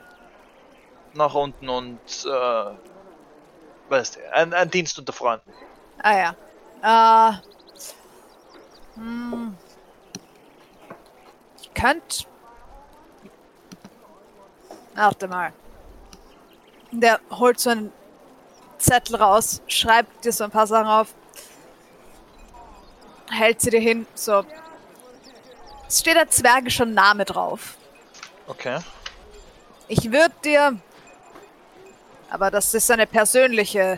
nach 1.13 1.33
unten 1.33 1.67
und. 1.69 1.99
Äh, 2.25 2.65
weißt 3.89 4.15
du, 4.17 4.33
ein, 4.33 4.53
ein 4.53 4.69
Dienst 4.69 4.97
unter 4.99 5.13
Freunden. 5.13 5.51
Ah 6.01 6.33
ja. 6.83 7.31
Äh. 7.31 7.37
Hm. 8.95 9.55
Ich 11.61 11.73
könnte. 11.73 12.25
Warte 14.95 15.27
mal. 15.27 15.53
Der 16.91 17.19
holt 17.31 17.59
so 17.59 17.69
einen 17.71 17.91
Zettel 18.77 19.15
raus, 19.17 19.61
schreibt 19.67 20.23
dir 20.23 20.31
so 20.31 20.43
ein 20.43 20.51
paar 20.51 20.67
Sachen 20.67 20.87
auf, 20.87 21.07
hält 23.29 23.61
sie 23.61 23.69
dir 23.71 23.79
hin, 23.79 24.05
so. 24.13 24.45
Es 25.87 25.99
steht 25.99 26.17
ein 26.17 26.29
zwergischer 26.29 26.85
Name 26.85 27.25
drauf. 27.25 27.75
Okay. 28.47 28.79
Ich 29.87 30.11
würde 30.11 30.33
dir. 30.43 30.77
Aber 32.29 32.51
das 32.51 32.73
ist 32.73 32.91
eine 32.91 33.07
persönliche 33.07 33.97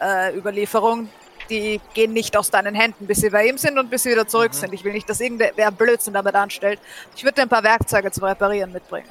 äh, 0.00 0.36
Überlieferung. 0.36 1.08
Die 1.50 1.80
gehen 1.92 2.12
nicht 2.12 2.36
aus 2.36 2.50
deinen 2.50 2.74
Händen, 2.74 3.06
bis 3.06 3.18
sie 3.18 3.30
bei 3.30 3.46
ihm 3.46 3.58
sind 3.58 3.78
und 3.78 3.90
bis 3.90 4.02
sie 4.02 4.10
wieder 4.10 4.26
zurück 4.26 4.52
Mhm. 4.52 4.56
sind. 4.58 4.72
Ich 4.72 4.82
will 4.82 4.92
nicht, 4.92 5.08
dass 5.08 5.20
irgendwer 5.20 5.70
Blödsinn 5.70 6.14
damit 6.14 6.34
anstellt. 6.34 6.80
Ich 7.14 7.22
würde 7.22 7.34
dir 7.36 7.42
ein 7.42 7.48
paar 7.48 7.62
Werkzeuge 7.62 8.10
zum 8.10 8.24
Reparieren 8.24 8.72
mitbringen. 8.72 9.08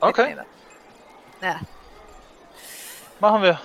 Okay, 0.00 0.26
Mitnehmen. 0.34 0.46
Ja. 1.40 1.60
Machen 3.24 3.42
wir. 3.42 3.58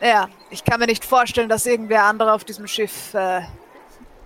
ja, 0.00 0.28
ich 0.50 0.62
kann 0.64 0.78
mir 0.78 0.86
nicht 0.86 1.04
vorstellen, 1.04 1.48
dass 1.48 1.64
irgendwer 1.64 2.04
andere 2.04 2.32
auf 2.32 2.44
diesem 2.44 2.66
Schiff 2.66 3.14
äh, 3.14 3.40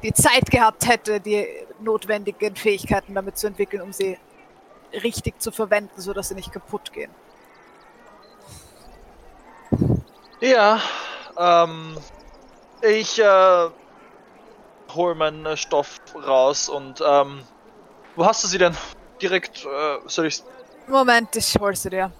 die 0.02 0.12
Zeit 0.12 0.50
gehabt 0.50 0.88
hätte, 0.88 1.20
die 1.20 1.46
notwendigen 1.78 2.56
Fähigkeiten 2.56 3.14
damit 3.14 3.38
zu 3.38 3.46
entwickeln, 3.46 3.82
um 3.82 3.92
sie 3.92 4.18
richtig 4.92 5.40
zu 5.40 5.52
verwenden, 5.52 6.00
sodass 6.00 6.28
sie 6.28 6.34
nicht 6.34 6.52
kaputt 6.52 6.92
gehen. 6.92 7.12
Ja, 10.40 10.80
ähm. 11.38 11.96
Ich, 12.82 13.18
äh. 13.18 13.68
hol 14.94 15.14
meinen 15.14 15.46
äh, 15.46 15.56
Stoff 15.56 16.00
raus 16.14 16.68
und, 16.68 17.02
ähm. 17.06 17.42
Wo 18.16 18.26
hast 18.26 18.42
du 18.42 18.48
sie 18.48 18.58
denn? 18.58 18.76
Direkt, 19.22 19.64
äh, 19.64 19.98
soll 20.06 20.26
ich. 20.26 20.42
Moment, 20.88 21.36
ich 21.36 21.54
hol 21.58 21.74
sie 21.76 21.90
dir. 21.90 22.10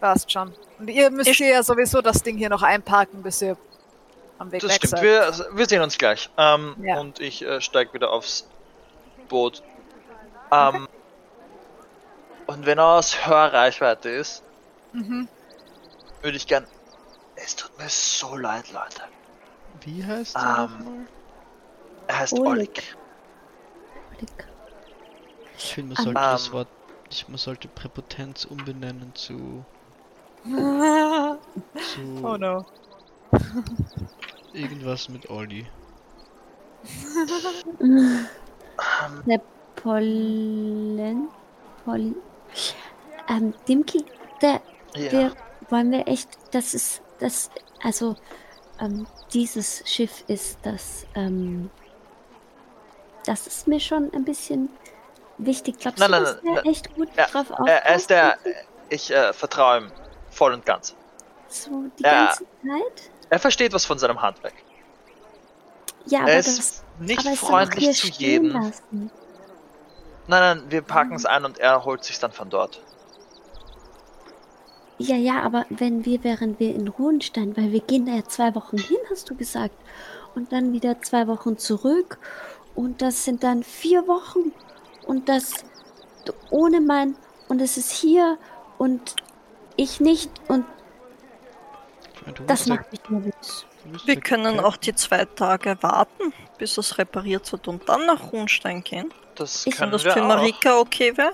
Passt 0.00 0.30
schon. 0.30 0.52
Und 0.78 0.88
ihr 0.88 1.10
müsst 1.10 1.28
Ich- 1.28 1.38
hier 1.38 1.48
ja 1.48 1.62
sowieso 1.62 2.00
das 2.00 2.22
Ding 2.22 2.36
hier 2.36 2.48
noch 2.48 2.62
einparken, 2.62 3.22
bis 3.22 3.42
ihr 3.42 3.56
am 4.38 4.52
Weg 4.52 4.60
Das 4.60 4.70
weg 4.70 4.76
stimmt, 4.76 4.90
seid. 4.90 5.02
wir, 5.02 5.56
wir 5.56 5.66
sehen 5.66 5.82
uns 5.82 5.98
gleich. 5.98 6.30
Ähm, 6.36 6.76
Ja. 6.82 6.98
Und 7.00 7.18
ich 7.20 7.42
äh, 7.44 7.60
steig 7.60 7.92
wieder 7.94 8.10
aufs 8.12 8.46
Boot. 9.28 9.62
Ähm, 10.52 10.88
Und 12.46 12.64
wenn 12.64 12.78
er 12.78 12.84
aus 12.86 13.26
Hörreichweite 13.26 14.08
ist, 14.08 14.42
Mhm. 14.92 15.28
würde 16.22 16.36
ich 16.36 16.46
gern. 16.46 16.66
Es 17.36 17.54
tut 17.56 17.76
mir 17.78 17.88
so 17.88 18.36
leid, 18.36 18.72
Leute. 18.72 19.02
Wie 19.82 20.02
heißt 20.04 20.34
der 20.36 20.68
Ähm. 20.80 21.06
Er 22.06 22.18
heißt 22.20 22.32
Oleg. 22.32 22.96
Oleg. 24.16 24.48
Ich 25.58 25.74
finde, 25.74 25.94
man 25.94 26.04
sollte 26.04 26.20
das 26.20 26.46
Ähm. 26.46 26.52
Wort. 26.54 26.68
Ich, 27.10 27.28
man 27.28 27.36
sollte 27.38 27.68
Präpotenz 27.68 28.44
umbenennen 28.44 29.14
zu. 29.14 29.64
Zu 30.44 32.24
oh 32.24 32.36
no. 32.36 32.64
irgendwas 34.52 35.08
mit 35.08 35.28
Olli. 35.30 35.66
Der 39.26 39.40
Pollen. 39.76 41.28
Pollen. 41.84 42.16
Ähm, 43.28 43.54
Dimki, 43.68 44.04
der, 44.40 44.60
Ja. 44.94 45.12
wir 45.12 45.32
wollen 45.68 45.90
wir 45.90 46.08
echt, 46.08 46.30
das 46.52 46.74
ist, 46.74 47.02
das, 47.18 47.50
also, 47.82 48.16
ähm, 48.80 49.06
dieses 49.32 49.82
Schiff 49.86 50.24
ist 50.28 50.58
das, 50.62 51.04
ähm, 51.14 51.70
das 53.26 53.46
ist 53.46 53.66
mir 53.68 53.80
schon 53.80 54.10
ein 54.14 54.24
bisschen 54.24 54.70
wichtig. 55.36 55.78
Glaubst 55.78 55.98
Nein, 56.00 56.10
du, 56.10 56.16
nein, 56.16 56.24
dass 56.24 56.34
nein, 56.36 56.44
wir 56.44 56.62
nein. 56.62 56.72
echt 56.72 56.94
gut 56.94 57.08
Ja, 57.16 57.26
drauf 57.26 57.52
Er, 57.66 57.84
er 57.84 57.96
ist 57.96 58.08
der. 58.10 58.38
Ich 58.88 59.10
äh, 59.10 59.32
vertraue 59.34 59.78
ihm 59.78 59.92
voll 60.38 60.52
und 60.54 60.64
ganz. 60.64 60.94
So 61.48 61.84
die 61.98 62.04
Ja. 62.04 62.26
ganze 62.26 62.44
Zeit? 62.44 63.10
Er 63.30 63.38
versteht 63.38 63.72
was 63.72 63.84
von 63.84 63.98
seinem 63.98 64.22
Handwerk. 64.22 64.54
Ja, 66.06 66.20
aber 66.20 66.30
er 66.30 66.36
das, 66.38 66.46
ist 66.46 66.84
nicht 67.00 67.22
soll 67.22 67.32
doch 67.32 67.38
freundlich 67.38 67.98
zu 67.98 68.06
jedem. 68.08 68.52
lassen. 68.52 69.10
Nein, 70.26 70.58
nein, 70.58 70.62
wir 70.70 70.82
packen 70.82 71.14
es 71.14 71.26
ein 71.26 71.44
und 71.44 71.58
er 71.58 71.84
holt 71.84 72.04
sich 72.04 72.18
dann 72.18 72.32
von 72.32 72.48
dort. 72.50 72.80
Ja, 74.98 75.16
ja, 75.16 75.42
aber 75.42 75.64
wenn 75.70 76.04
wir, 76.04 76.24
während 76.24 76.58
wir 76.60 76.74
in 76.74 76.96
Hohenstein, 76.98 77.56
weil 77.56 77.72
wir 77.72 77.80
gehen 77.80 78.06
da 78.06 78.12
ja 78.12 78.24
zwei 78.24 78.54
Wochen 78.54 78.78
hin, 78.78 78.98
hast 79.10 79.30
du 79.30 79.34
gesagt, 79.36 79.74
und 80.34 80.52
dann 80.52 80.72
wieder 80.72 81.00
zwei 81.02 81.26
Wochen 81.28 81.56
zurück, 81.56 82.18
und 82.74 83.00
das 83.00 83.24
sind 83.24 83.42
dann 83.42 83.62
vier 83.62 84.06
Wochen, 84.08 84.52
und 85.06 85.28
das 85.28 85.64
ohne 86.50 86.80
mein, 86.80 87.16
und 87.48 87.60
es 87.60 87.76
ist 87.76 87.92
hier, 87.92 88.38
und 88.76 89.14
ich 89.78 90.00
nicht, 90.00 90.30
und 90.48 90.66
du 92.34 92.44
das 92.44 92.66
macht 92.66 92.92
mich 92.92 93.08
nervös. 93.08 93.64
Wir 94.04 94.20
können 94.20 94.60
auch 94.60 94.76
die 94.76 94.94
zwei 94.94 95.24
Tage 95.24 95.78
warten, 95.80 96.34
bis 96.58 96.76
es 96.76 96.98
repariert 96.98 97.50
wird 97.52 97.66
und 97.68 97.88
dann 97.88 98.04
nach 98.04 98.32
Rundstein 98.32 98.82
gehen. 98.84 99.14
Das 99.36 99.64
Ich- 99.64 99.72
Wenn 99.72 99.78
können 99.78 99.92
das 99.92 100.04
wir 100.04 100.12
für 100.12 100.22
auch. 100.22 100.28
Marika 100.28 100.78
okay 100.78 101.16
wäre. 101.16 101.32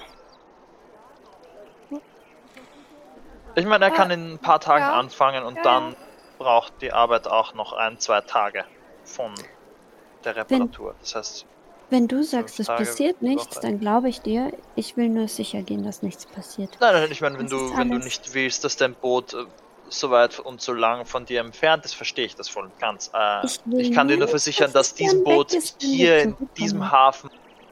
Ich 3.57 3.65
meine, 3.67 3.85
er 3.87 3.91
kann 3.93 4.11
in 4.11 4.35
ein 4.35 4.39
paar 4.39 4.61
Tagen 4.61 4.85
Ja. 4.85 4.95
anfangen 4.95 5.45
und 5.45 5.57
Ja, 5.57 5.63
dann 5.63 5.97
braucht 6.39 6.75
die 6.83 6.93
Arbeit 6.93 7.27
auch 7.29 7.55
noch 7.55 7.73
ein, 7.73 7.99
zwei 7.99 8.21
Tage 8.21 8.65
von 9.05 9.33
der 10.25 10.37
Reparatur. 10.37 10.95
Das 11.01 11.15
heißt, 11.15 11.47
Wenn 11.95 12.09
du 12.09 12.25
sagst, 12.25 12.59
es 12.59 12.67
passiert 12.67 13.23
nichts, 13.23 13.61
dann 13.61 13.79
glaube 13.79 14.09
ich 14.09 14.21
dir. 14.21 14.51
Ich 14.75 14.97
will 14.97 15.09
nur 15.09 15.29
sicher 15.29 15.63
gehen, 15.63 15.85
dass 15.85 16.03
nichts 16.03 16.27
passiert. 16.27 16.77
nein, 16.81 16.93
nein, 16.95 17.11
ich 17.13 17.21
meine, 17.21 17.39
wenn 17.39 17.47
Das 17.47 17.53
du, 17.53 17.77
wenn 17.79 17.91
du 17.91 17.99
nicht 17.99 18.35
willst, 18.35 18.65
dass 18.65 18.77
dein 18.77 18.97
Boot 18.97 19.33
äh, 19.33 19.45
so 19.89 20.11
weit 20.11 20.41
und 20.41 20.61
so 20.61 20.73
lang 20.73 21.07
von 21.07 21.25
dir 21.25 21.41
entfernt 21.41 21.85
ist, 21.85 21.95
verstehe 21.95 22.27
ich 22.27 22.35
das 22.35 22.49
voll 22.49 22.65
und 22.65 22.79
ganz. 22.81 23.11
Äh, 23.15 23.45
Ich 23.47 23.61
ich 23.77 23.93
kann 23.93 24.09
dir 24.09 24.17
nur 24.17 24.27
versichern, 24.29 24.73
dass 24.73 24.73
dass 24.73 24.87
es 24.89 24.95
dieses 24.95 25.23
Boot 25.23 25.53
ist, 25.53 25.83
hier 25.83 26.21
in 26.23 26.37
diesem 26.57 26.91
Hafen 26.91 27.31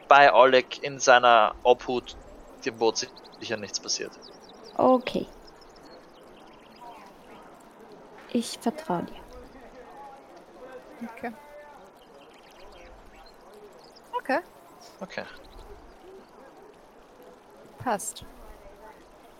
bei 0.08 0.32
Oleg 0.32 0.78
in 0.82 1.00
seiner 1.00 1.56
Obhut 1.64 2.16
dem 2.64 2.78
Boot 2.78 2.98
si- 2.98 3.08
sicher 3.40 3.56
nichts 3.56 3.80
passiert. 3.80 4.20
Okay. 4.78 5.26
Ich 8.32 8.58
vertraue 8.58 9.04
dir. 9.04 9.20
Okay. 11.04 11.32
Okay. 14.22 14.38
Okay. 15.00 15.24
Passt. 17.78 18.24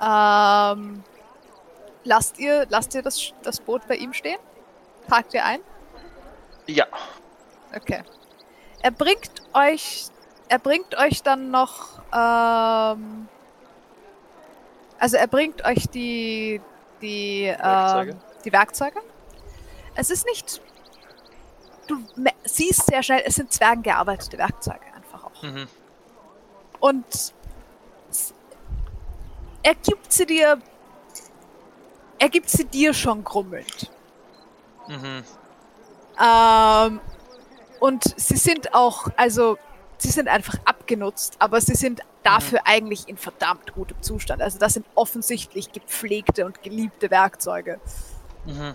Ähm, 0.00 1.04
lasst 2.02 2.38
ihr, 2.40 2.66
lasst 2.68 2.94
ihr 2.96 3.02
das, 3.02 3.32
das 3.42 3.60
Boot 3.60 3.86
bei 3.86 3.94
ihm 3.94 4.12
stehen? 4.12 4.40
Parkt 5.06 5.34
ihr 5.34 5.44
ein? 5.44 5.60
Ja. 6.66 6.86
Okay. 7.74 8.02
Er 8.82 8.90
bringt 8.90 9.30
euch, 9.52 10.06
er 10.48 10.58
bringt 10.58 10.98
euch 10.98 11.22
dann 11.22 11.52
noch, 11.52 12.00
ähm, 12.12 13.28
also 14.98 15.16
er 15.16 15.28
bringt 15.28 15.64
euch 15.64 15.86
die, 15.88 16.60
die, 17.00 17.54
Werkzeuge. 17.56 18.10
Ähm, 18.10 18.20
die 18.44 18.52
Werkzeuge. 18.52 19.00
Es 19.94 20.10
ist 20.10 20.26
nicht, 20.26 20.60
du 21.86 22.02
siehst 22.44 22.86
sehr 22.86 23.02
schnell, 23.02 23.22
es 23.24 23.36
sind 23.36 23.52
zwergengearbeitete 23.52 24.38
Werkzeuge 24.38 24.80
einfach 24.94 25.24
auch. 25.24 25.42
Mhm. 25.42 25.66
Und 26.80 27.34
er 29.62 29.74
gibt 29.74 30.12
sie 30.12 30.26
dir, 30.26 30.58
er 32.18 32.28
gibt 32.28 32.50
sie 32.50 32.64
dir 32.64 32.92
schon 32.92 33.22
grummelnd. 33.22 33.90
Mhm. 34.88 35.22
Ähm, 36.20 37.00
und 37.80 38.14
sie 38.16 38.36
sind 38.36 38.74
auch, 38.74 39.08
also 39.16 39.58
sie 39.98 40.10
sind 40.10 40.28
einfach 40.28 40.54
abgenutzt, 40.64 41.36
aber 41.38 41.60
sie 41.60 41.74
sind 41.74 42.00
dafür 42.22 42.60
eigentlich 42.64 43.08
in 43.08 43.16
verdammt 43.16 43.72
gutem 43.74 44.00
Zustand. 44.02 44.42
Also 44.42 44.58
das 44.58 44.74
sind 44.74 44.86
offensichtlich 44.94 45.72
gepflegte 45.72 46.46
und 46.46 46.62
geliebte 46.62 47.10
Werkzeuge. 47.10 47.80
Mhm. 48.44 48.74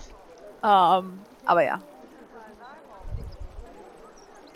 Ähm, 0.64 1.20
aber 1.46 1.64
ja. 1.64 1.82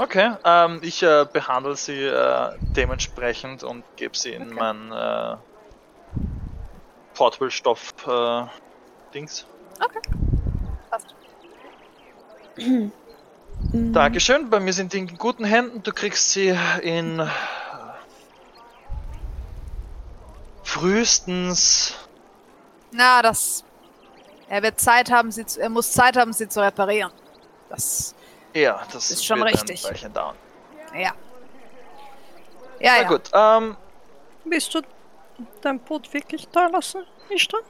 Okay, 0.02 0.34
ähm, 0.44 0.80
ich 0.82 1.04
äh, 1.04 1.28
behandle 1.32 1.76
sie 1.76 2.06
äh, 2.06 2.58
dementsprechend 2.60 3.64
und 3.64 3.84
gebe 3.98 4.18
sie 4.18 4.32
in 4.32 4.48
Okay. 4.48 4.56
mein 4.56 4.92
äh, 4.92 5.38
Portable 7.14 7.52
Stoff 7.52 7.94
äh, 8.08 8.46
Dings. 9.14 9.46
Passt. 10.90 11.14
Dankeschön, 13.74 14.50
bei 14.50 14.60
mir 14.60 14.74
sind 14.74 14.92
die 14.94 14.98
in 14.98 15.18
guten 15.20 15.46
Händen. 15.46 15.84
Du 15.84 15.92
kriegst 15.92 16.32
sie 16.32 16.58
in 16.82 17.20
äh, 17.20 17.28
frühestens. 20.64 21.94
Na, 22.92 23.22
das. 23.22 23.64
Er 24.50 24.64
wird 24.64 24.80
Zeit 24.80 25.12
haben, 25.12 25.32
sie 25.32 25.46
zu, 25.46 25.62
er 25.62 25.70
muss 25.70 25.92
Zeit 25.92 26.18
haben, 26.18 26.34
sie 26.34 26.50
zu 26.50 26.60
reparieren. 26.60 27.12
Das. 27.70 28.16
Ja, 28.54 28.82
das 28.92 29.12
Ist 29.12 29.26
schon 29.26 29.42
richtig. 29.44 29.82
Dauern. 30.14 30.36
Ja. 30.94 31.14
Ja, 32.80 32.92
Na 32.96 33.02
ja. 33.02 33.08
gut, 33.08 33.30
ähm, 33.34 33.78
Willst 34.44 34.74
du 34.74 34.82
dein 35.62 35.80
Boot 35.80 36.12
wirklich 36.14 36.48
da 36.50 36.68
lassen, 36.68 37.06
Ishtar? 37.30 37.62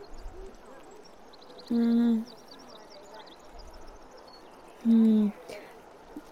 Hm. 1.68 2.26
Hm. 4.84 5.32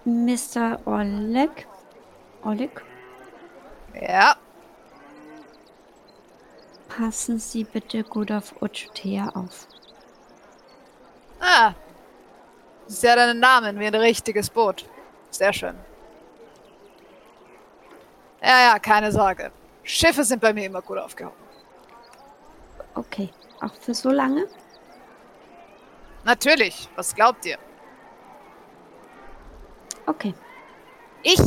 Mr. 0.05 0.79
Oleg? 0.85 1.67
Oleg? 2.43 2.83
Ja. 3.93 4.35
Passen 6.87 7.37
Sie 7.39 7.63
bitte 7.63 8.03
gut 8.03 8.31
auf 8.31 8.61
Ochotea 8.61 9.29
auf. 9.35 9.67
Ah. 11.39 11.73
Sie 12.89 13.07
hat 13.07 13.19
einen 13.19 13.39
Namen 13.39 13.79
wie 13.79 13.85
ein 13.85 13.93
richtiges 13.93 14.49
Boot. 14.49 14.83
Sehr 15.29 15.53
schön. 15.53 15.75
Ja, 18.41 18.71
ja, 18.71 18.79
keine 18.79 19.11
Sorge. 19.11 19.51
Schiffe 19.83 20.23
sind 20.23 20.41
bei 20.41 20.51
mir 20.51 20.65
immer 20.65 20.81
gut 20.81 20.97
aufgehoben. 20.97 21.35
Okay. 22.95 23.29
Auch 23.61 23.73
für 23.79 23.93
so 23.93 24.09
lange? 24.09 24.47
Natürlich. 26.23 26.89
Was 26.95 27.13
glaubt 27.13 27.45
ihr? 27.45 27.59
Okay. 30.07 30.33
Ich, 31.21 31.39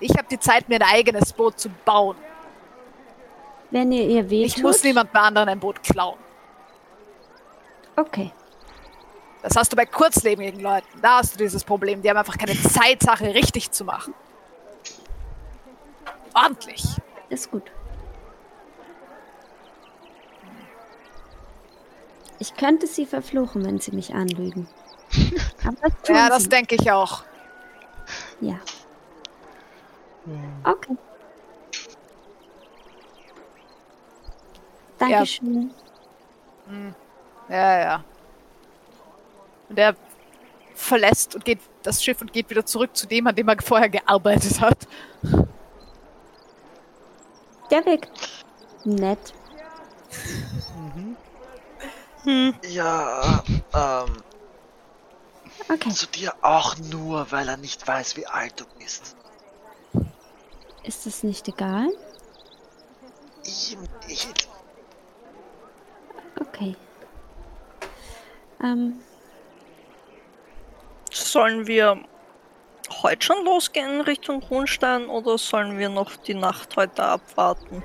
ich 0.00 0.10
habe 0.18 0.28
die 0.30 0.38
Zeit, 0.38 0.68
mir 0.68 0.76
ein 0.76 0.94
eigenes 0.94 1.32
Boot 1.32 1.58
zu 1.58 1.70
bauen. 1.86 2.16
Wenn 3.70 3.90
ihr 3.90 4.06
ihr 4.06 4.28
weh 4.28 4.44
Ich 4.44 4.62
muss 4.62 4.84
niemand 4.84 5.14
mehr 5.14 5.22
anderen 5.22 5.48
ein 5.48 5.60
Boot 5.60 5.82
klauen. 5.82 6.18
Okay. 7.96 8.32
Das 9.42 9.56
hast 9.56 9.72
du 9.72 9.76
bei 9.76 9.86
kurzlebigen 9.86 10.60
Leuten. 10.60 10.86
Da 11.00 11.18
hast 11.18 11.34
du 11.34 11.38
dieses 11.38 11.64
Problem. 11.64 12.02
Die 12.02 12.10
haben 12.10 12.16
einfach 12.16 12.36
keine 12.36 12.60
Zeit, 12.60 13.02
Sache 13.02 13.34
richtig 13.34 13.70
zu 13.70 13.84
machen. 13.84 14.14
Ordentlich. 16.34 16.84
Ist 17.28 17.50
gut. 17.50 17.70
Ich 22.38 22.54
könnte 22.56 22.86
sie 22.86 23.06
verfluchen, 23.06 23.64
wenn 23.64 23.78
sie 23.80 23.92
mich 23.92 24.14
anlügen. 24.14 24.68
Aber 25.66 25.76
das 25.82 26.02
tun 26.02 26.16
Ja, 26.16 26.28
das 26.28 26.48
denke 26.48 26.74
ich 26.74 26.90
auch. 26.90 27.22
Ja. 28.40 28.58
Okay. 30.64 30.96
Dankeschön. 34.98 35.74
Ja, 37.48 37.80
ja. 37.80 38.04
Und 39.70 39.78
er 39.78 39.96
verlässt 40.74 41.34
und 41.34 41.44
geht 41.44 41.60
das 41.82 42.04
Schiff 42.04 42.20
und 42.20 42.32
geht 42.32 42.50
wieder 42.50 42.66
zurück 42.66 42.94
zu 42.94 43.06
dem, 43.06 43.26
an 43.26 43.34
dem 43.34 43.48
er 43.48 43.56
vorher 43.62 43.88
gearbeitet 43.88 44.60
hat. 44.60 44.86
Der 47.70 47.86
Weg. 47.86 48.08
Nett. 48.84 49.32
ja, 52.68 53.42
ähm, 53.72 54.22
Okay. 55.68 55.90
zu 55.90 56.06
dir 56.06 56.34
auch 56.42 56.76
nur, 56.78 57.30
weil 57.30 57.48
er 57.48 57.56
nicht 57.56 57.86
weiß, 57.86 58.16
wie 58.16 58.26
alt 58.26 58.58
du 58.58 58.64
bist. 58.78 59.14
Ist 60.82 61.06
es 61.06 61.22
nicht 61.22 61.46
egal? 61.46 61.88
Ihm 63.44 63.80
nicht. 64.08 64.48
Okay. 66.40 66.74
Ähm, 68.62 69.00
Sollen 71.10 71.66
wir 71.66 72.02
heute 73.02 73.26
schon 73.26 73.44
losgehen 73.44 74.00
Richtung 74.00 74.40
Grunstein 74.40 75.06
oder 75.08 75.38
sollen 75.38 75.78
wir 75.78 75.88
noch 75.88 76.16
die 76.16 76.34
Nacht 76.34 76.76
heute 76.76 77.02
abwarten? 77.04 77.82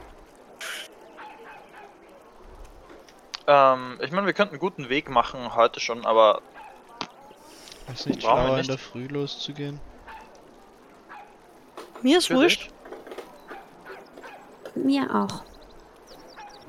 Ähm, 3.47 3.99
ich 4.01 4.11
meine, 4.11 4.25
wir 4.25 4.33
könnten 4.33 4.53
einen 4.55 4.59
guten 4.59 4.89
Weg 4.89 5.09
machen 5.09 5.55
heute 5.55 5.79
schon, 5.79 6.05
aber 6.05 6.41
Ist 7.93 8.07
nicht 8.07 8.21
Brauchen 8.21 8.37
wir 8.37 8.43
schlauer, 8.43 8.49
in 8.49 8.55
nicht. 8.57 8.69
der 8.69 8.77
Früh 8.77 9.05
loszugehen? 9.07 9.79
Mir 12.01 12.17
ist 12.19 12.27
für 12.27 12.35
wurscht. 12.35 12.63
dich? 12.63 12.71
mir 14.83 15.07
auch. 15.15 15.43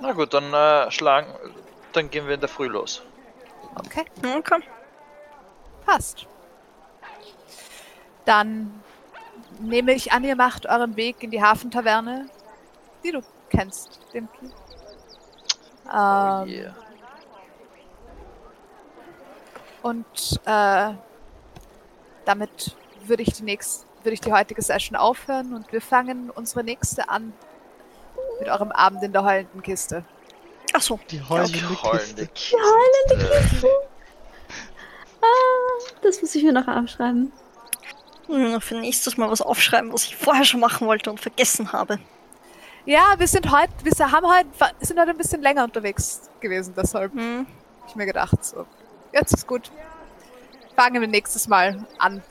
Na 0.01 0.13
gut, 0.13 0.33
dann 0.33 0.53
äh, 0.55 0.91
schlagen, 0.91 1.27
dann 1.93 2.11
gehen 2.11 2.27
wir 2.27 2.35
in 2.35 2.41
der 2.41 2.49
Früh 2.49 2.67
los. 2.69 3.03
Okay, 3.75 4.05
Okay. 4.23 4.63
passt. 5.85 6.27
Dann 8.27 8.83
nehme 9.61 9.93
ich 9.95 10.13
an, 10.13 10.25
ihr 10.25 10.37
macht 10.37 10.67
euren 10.67 10.97
Weg 10.97 11.23
in 11.23 11.31
die 11.31 11.43
Hafentaverne, 11.43 12.29
die 13.03 13.13
du 13.13 13.23
kennst, 13.49 14.01
Dimki. 14.13 14.47
Ähm, 15.87 16.49
yeah. 16.49 16.75
Und 19.83 20.41
äh, 20.45 20.95
damit 22.25 22.77
würde 23.05 23.23
ich 23.23 23.35
die 23.35 23.45
nächste, 23.45 23.87
würde 24.03 24.15
ich 24.15 24.21
die 24.21 24.33
heutige 24.33 24.61
Session 24.61 24.97
aufhören 24.97 25.55
und 25.55 25.73
wir 25.73 25.81
fangen 25.81 26.31
unsere 26.31 26.65
nächste 26.65 27.09
an 27.09 27.33
mit 28.41 28.49
eurem 28.49 28.73
Abend 28.73 29.03
in 29.05 29.13
der 29.13 29.23
heulenden 29.23 29.63
Kiste. 29.63 30.05
Ach 30.73 30.83
so. 30.83 30.99
Die 31.11 31.23
heulende 31.23 31.83
Heulende 31.83 32.27
Kiste. 32.35 32.89
Kiste. 33.49 33.69
Ah, 35.23 35.95
das 36.03 36.21
muss 36.21 36.35
ich 36.35 36.43
mir 36.43 36.53
noch 36.53 36.67
aufschreiben. 38.29 38.53
Hm, 38.55 38.61
Für 38.61 38.75
nächstes 38.77 39.17
Mal 39.17 39.31
was 39.31 39.41
aufschreiben, 39.43 39.93
was 39.93 40.05
ich 40.05 40.17
vorher 40.17 40.45
schon 40.45 40.61
machen 40.61 40.87
wollte 40.87 41.11
und 41.11 41.21
vergessen 41.21 41.73
habe. 41.73 41.99
Ja, 42.85 43.15
wir 43.19 43.27
sind 43.27 43.51
heute, 43.51 43.73
wir 43.83 44.13
haben 44.13 44.27
heute, 44.27 44.49
sind 44.81 44.99
heute 45.01 45.11
ein 45.11 45.17
bisschen 45.17 45.43
länger 45.43 45.65
unterwegs 45.65 46.23
gewesen, 46.41 46.75
deshalb 46.77 47.13
Hm. 47.15 47.47
hab 47.83 47.89
ich 47.89 47.97
mir 47.97 48.07
gedacht, 48.07 48.45
so, 48.45 48.65
jetzt 49.13 49.33
ist 49.35 49.47
gut. 49.47 49.71
Fangen 50.77 51.01
wir 51.01 51.09
nächstes 51.09 51.49
Mal 51.49 51.85
an. 51.99 52.23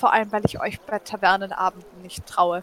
Vor 0.00 0.12
allem, 0.12 0.30
weil 0.30 0.44
ich 0.46 0.60
euch 0.60 0.80
bei 0.80 0.98
Tavernenabenden 1.00 2.02
nicht 2.02 2.24
traue. 2.26 2.62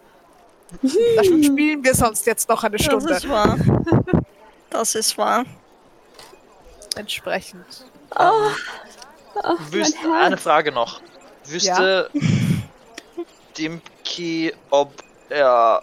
Da 0.82 1.24
spielen 1.24 1.84
wir 1.84 1.94
sonst 1.94 2.26
jetzt 2.26 2.48
noch 2.50 2.64
eine 2.64 2.78
Das 2.78 2.86
Stunde. 2.86 3.14
ist 3.14 3.28
wahr. 3.30 3.58
Das 4.70 4.96
ist 4.96 5.18
wahr. 5.18 5.44
Entsprechend. 6.96 7.66
Oh, 8.18 8.50
mein 9.44 9.84
Herz. 9.84 9.94
eine 10.22 10.38
Frage 10.38 10.72
noch. 10.72 11.02
Wüsste 11.46 12.10
Dimki, 13.58 14.54
ob 14.70 14.92
er 15.30 15.82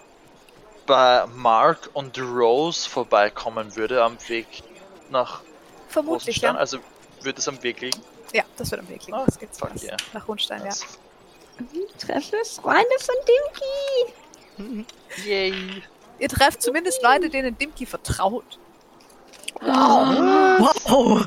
bei 0.86 1.25
Mark 1.34 1.91
und 1.92 2.18
Rose 2.18 2.89
vorbeikommen 2.89 3.76
würde 3.76 4.02
am 4.02 4.17
Weg 4.28 4.47
nach 5.10 5.41
Vermutlich, 5.89 6.39
ja. 6.39 6.55
Also 6.55 6.78
würde 7.20 7.39
es 7.39 7.47
am 7.49 7.62
Weg 7.62 7.81
liegen? 7.81 8.01
Ja, 8.33 8.44
das 8.57 8.70
wird 8.70 8.81
am 8.81 8.89
Weg 8.89 9.07
liegen. 9.07 9.17
Oh, 9.18 9.25
das 9.26 9.39
geht 9.39 9.51
fuck 9.57 9.70
yeah. 9.83 9.97
nach 10.12 10.26
Rundstein, 10.26 10.60
ja. 10.60 10.67
Das- 10.68 10.86
Treffe 11.99 12.36
Freunde 12.60 12.94
von 12.99 13.15
Dimki. 14.59 14.84
Yay! 15.28 15.83
Ihr 16.18 16.28
trefft 16.28 16.62
zumindest 16.62 17.02
Leute, 17.02 17.28
denen 17.28 17.57
Dimki 17.59 17.84
vertraut. 17.86 18.59
Wow! 19.60 21.26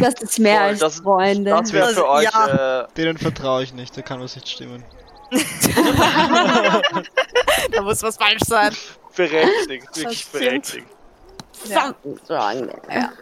Das 0.00 0.14
ist 0.20 0.38
mehr 0.38 0.58
Voll, 0.58 0.68
als 0.68 0.80
das- 0.80 1.00
Freunde. 1.00 1.50
Das 1.50 1.72
wäre 1.72 1.88
für 1.94 2.08
euch. 2.08 2.24
ja. 2.24 2.82
Äh, 2.82 2.88
Denen 2.96 3.16
vertraue 3.18 3.62
ich 3.62 3.72
nicht, 3.72 3.96
da 3.96 4.02
kann 4.02 4.20
was 4.20 4.34
nicht 4.34 4.48
stimmen. 4.48 4.84
Da 7.72 7.82
muss 7.82 8.02
was 8.02 8.16
falsch 8.16 8.42
sein. 8.46 8.74
berechtigt, 9.16 9.96
wirklich 9.96 10.26
berechtigt. 10.28 10.86
Ja. 11.66 11.94
Ja. 12.28 13.12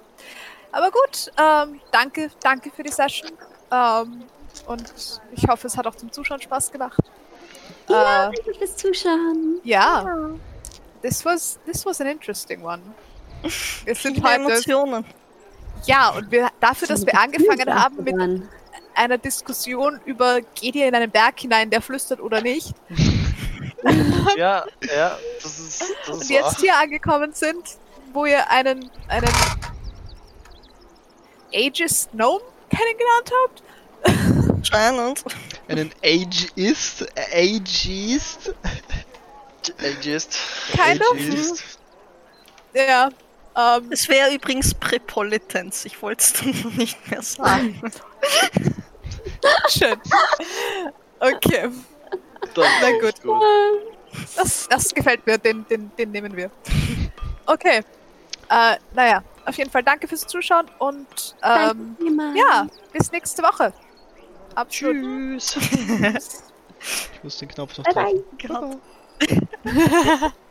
Aber 0.72 0.90
gut, 0.90 1.30
ähm, 1.38 1.80
danke, 1.90 2.30
danke 2.42 2.70
für 2.70 2.82
die 2.82 2.92
Session. 2.92 3.30
Ähm, 3.70 4.22
und 4.66 4.92
ich 5.32 5.46
hoffe, 5.48 5.66
es 5.66 5.76
hat 5.76 5.86
auch 5.86 5.94
zum 5.96 6.10
Zuschauen 6.12 6.40
Spaß 6.40 6.70
gemacht. 6.70 6.98
Ja, 7.88 8.28
Äh, 8.28 8.32
danke 8.36 8.54
fürs 8.58 8.76
Zuschauen. 8.76 9.60
ja. 9.64 10.30
This 11.02 11.24
was, 11.24 11.58
this 11.64 11.84
was 11.86 12.00
an 12.02 12.08
interesting 12.08 12.62
one. 12.62 12.82
Wir 13.42 13.94
sind 13.94 14.16
Viele 14.16 14.22
heute, 14.22 14.34
Emotionen. 14.42 15.04
ja, 15.86 16.10
und 16.10 16.30
wir, 16.30 16.50
dafür, 16.60 16.88
dass 16.88 17.06
wir 17.06 17.18
angefangen 17.18 17.74
haben 17.74 18.04
mit. 18.04 18.42
Einer 18.94 19.18
Diskussion 19.18 20.00
über, 20.04 20.40
geht 20.54 20.74
ihr 20.74 20.86
in 20.88 20.94
einen 20.94 21.10
Berg 21.10 21.40
hinein, 21.40 21.70
der 21.70 21.80
flüstert 21.82 22.20
oder 22.20 22.40
nicht, 22.40 22.74
Ja, 24.36 24.64
ja, 24.94 25.18
das 25.42 25.58
ist. 25.58 25.82
Das 26.06 26.14
und 26.16 26.22
ist 26.22 26.30
jetzt 26.30 26.44
wahr. 26.44 26.56
hier 26.60 26.76
angekommen 26.76 27.32
sind, 27.32 27.78
wo 28.12 28.26
ihr 28.26 28.48
einen, 28.50 28.90
einen 29.08 29.28
Aegis 31.52 32.08
Gnome 32.12 32.42
kennengelernt 32.68 33.32
habt. 33.42 33.62
Anscheinend. 34.56 35.24
Einen 35.68 35.90
Ageist? 36.04 37.06
Ageist? 37.32 38.54
Ageist. 39.78 40.38
Kind 40.72 41.00
of. 41.00 41.12
Ageist. 41.16 41.78
Ja, 42.74 43.08
ähm, 43.56 43.88
Es 43.90 44.08
wäre 44.08 44.32
übrigens 44.34 44.74
Prepolitens. 44.74 45.84
Ich 45.84 46.00
wollte 46.02 46.22
es 46.22 46.32
dann 46.34 46.72
nicht 46.76 47.10
mehr 47.10 47.22
sagen. 47.22 47.80
schön. 49.68 50.00
Okay, 51.20 51.70
Das 52.54 52.66
Na 52.80 52.90
gut. 53.00 53.22
gut. 53.22 53.42
das, 54.36 54.68
das 54.68 54.94
gefällt 54.94 55.26
mir, 55.26 55.38
den, 55.38 55.66
den, 55.68 55.90
den 55.96 56.10
nehmen 56.10 56.36
wir. 56.36 56.50
Okay, 57.46 57.82
äh, 58.48 58.76
naja, 58.94 59.22
auf 59.46 59.56
jeden 59.56 59.70
Fall 59.70 59.82
danke 59.82 60.08
fürs 60.08 60.26
Zuschauen 60.26 60.66
und 60.78 61.36
ähm, 61.42 61.96
ja, 62.34 62.66
bis 62.92 63.10
nächste 63.12 63.42
Woche. 63.42 63.72
Absolut. 64.54 65.40
Tschüss. 65.40 66.42
Ich 67.12 67.22
muss 67.22 67.36
den 67.36 67.48
Knopf 67.48 67.76
noch 67.76 67.84
Bye 67.84 67.92
drücken. 67.92 68.24
bye. 68.48 68.80
Genau. 69.28 70.30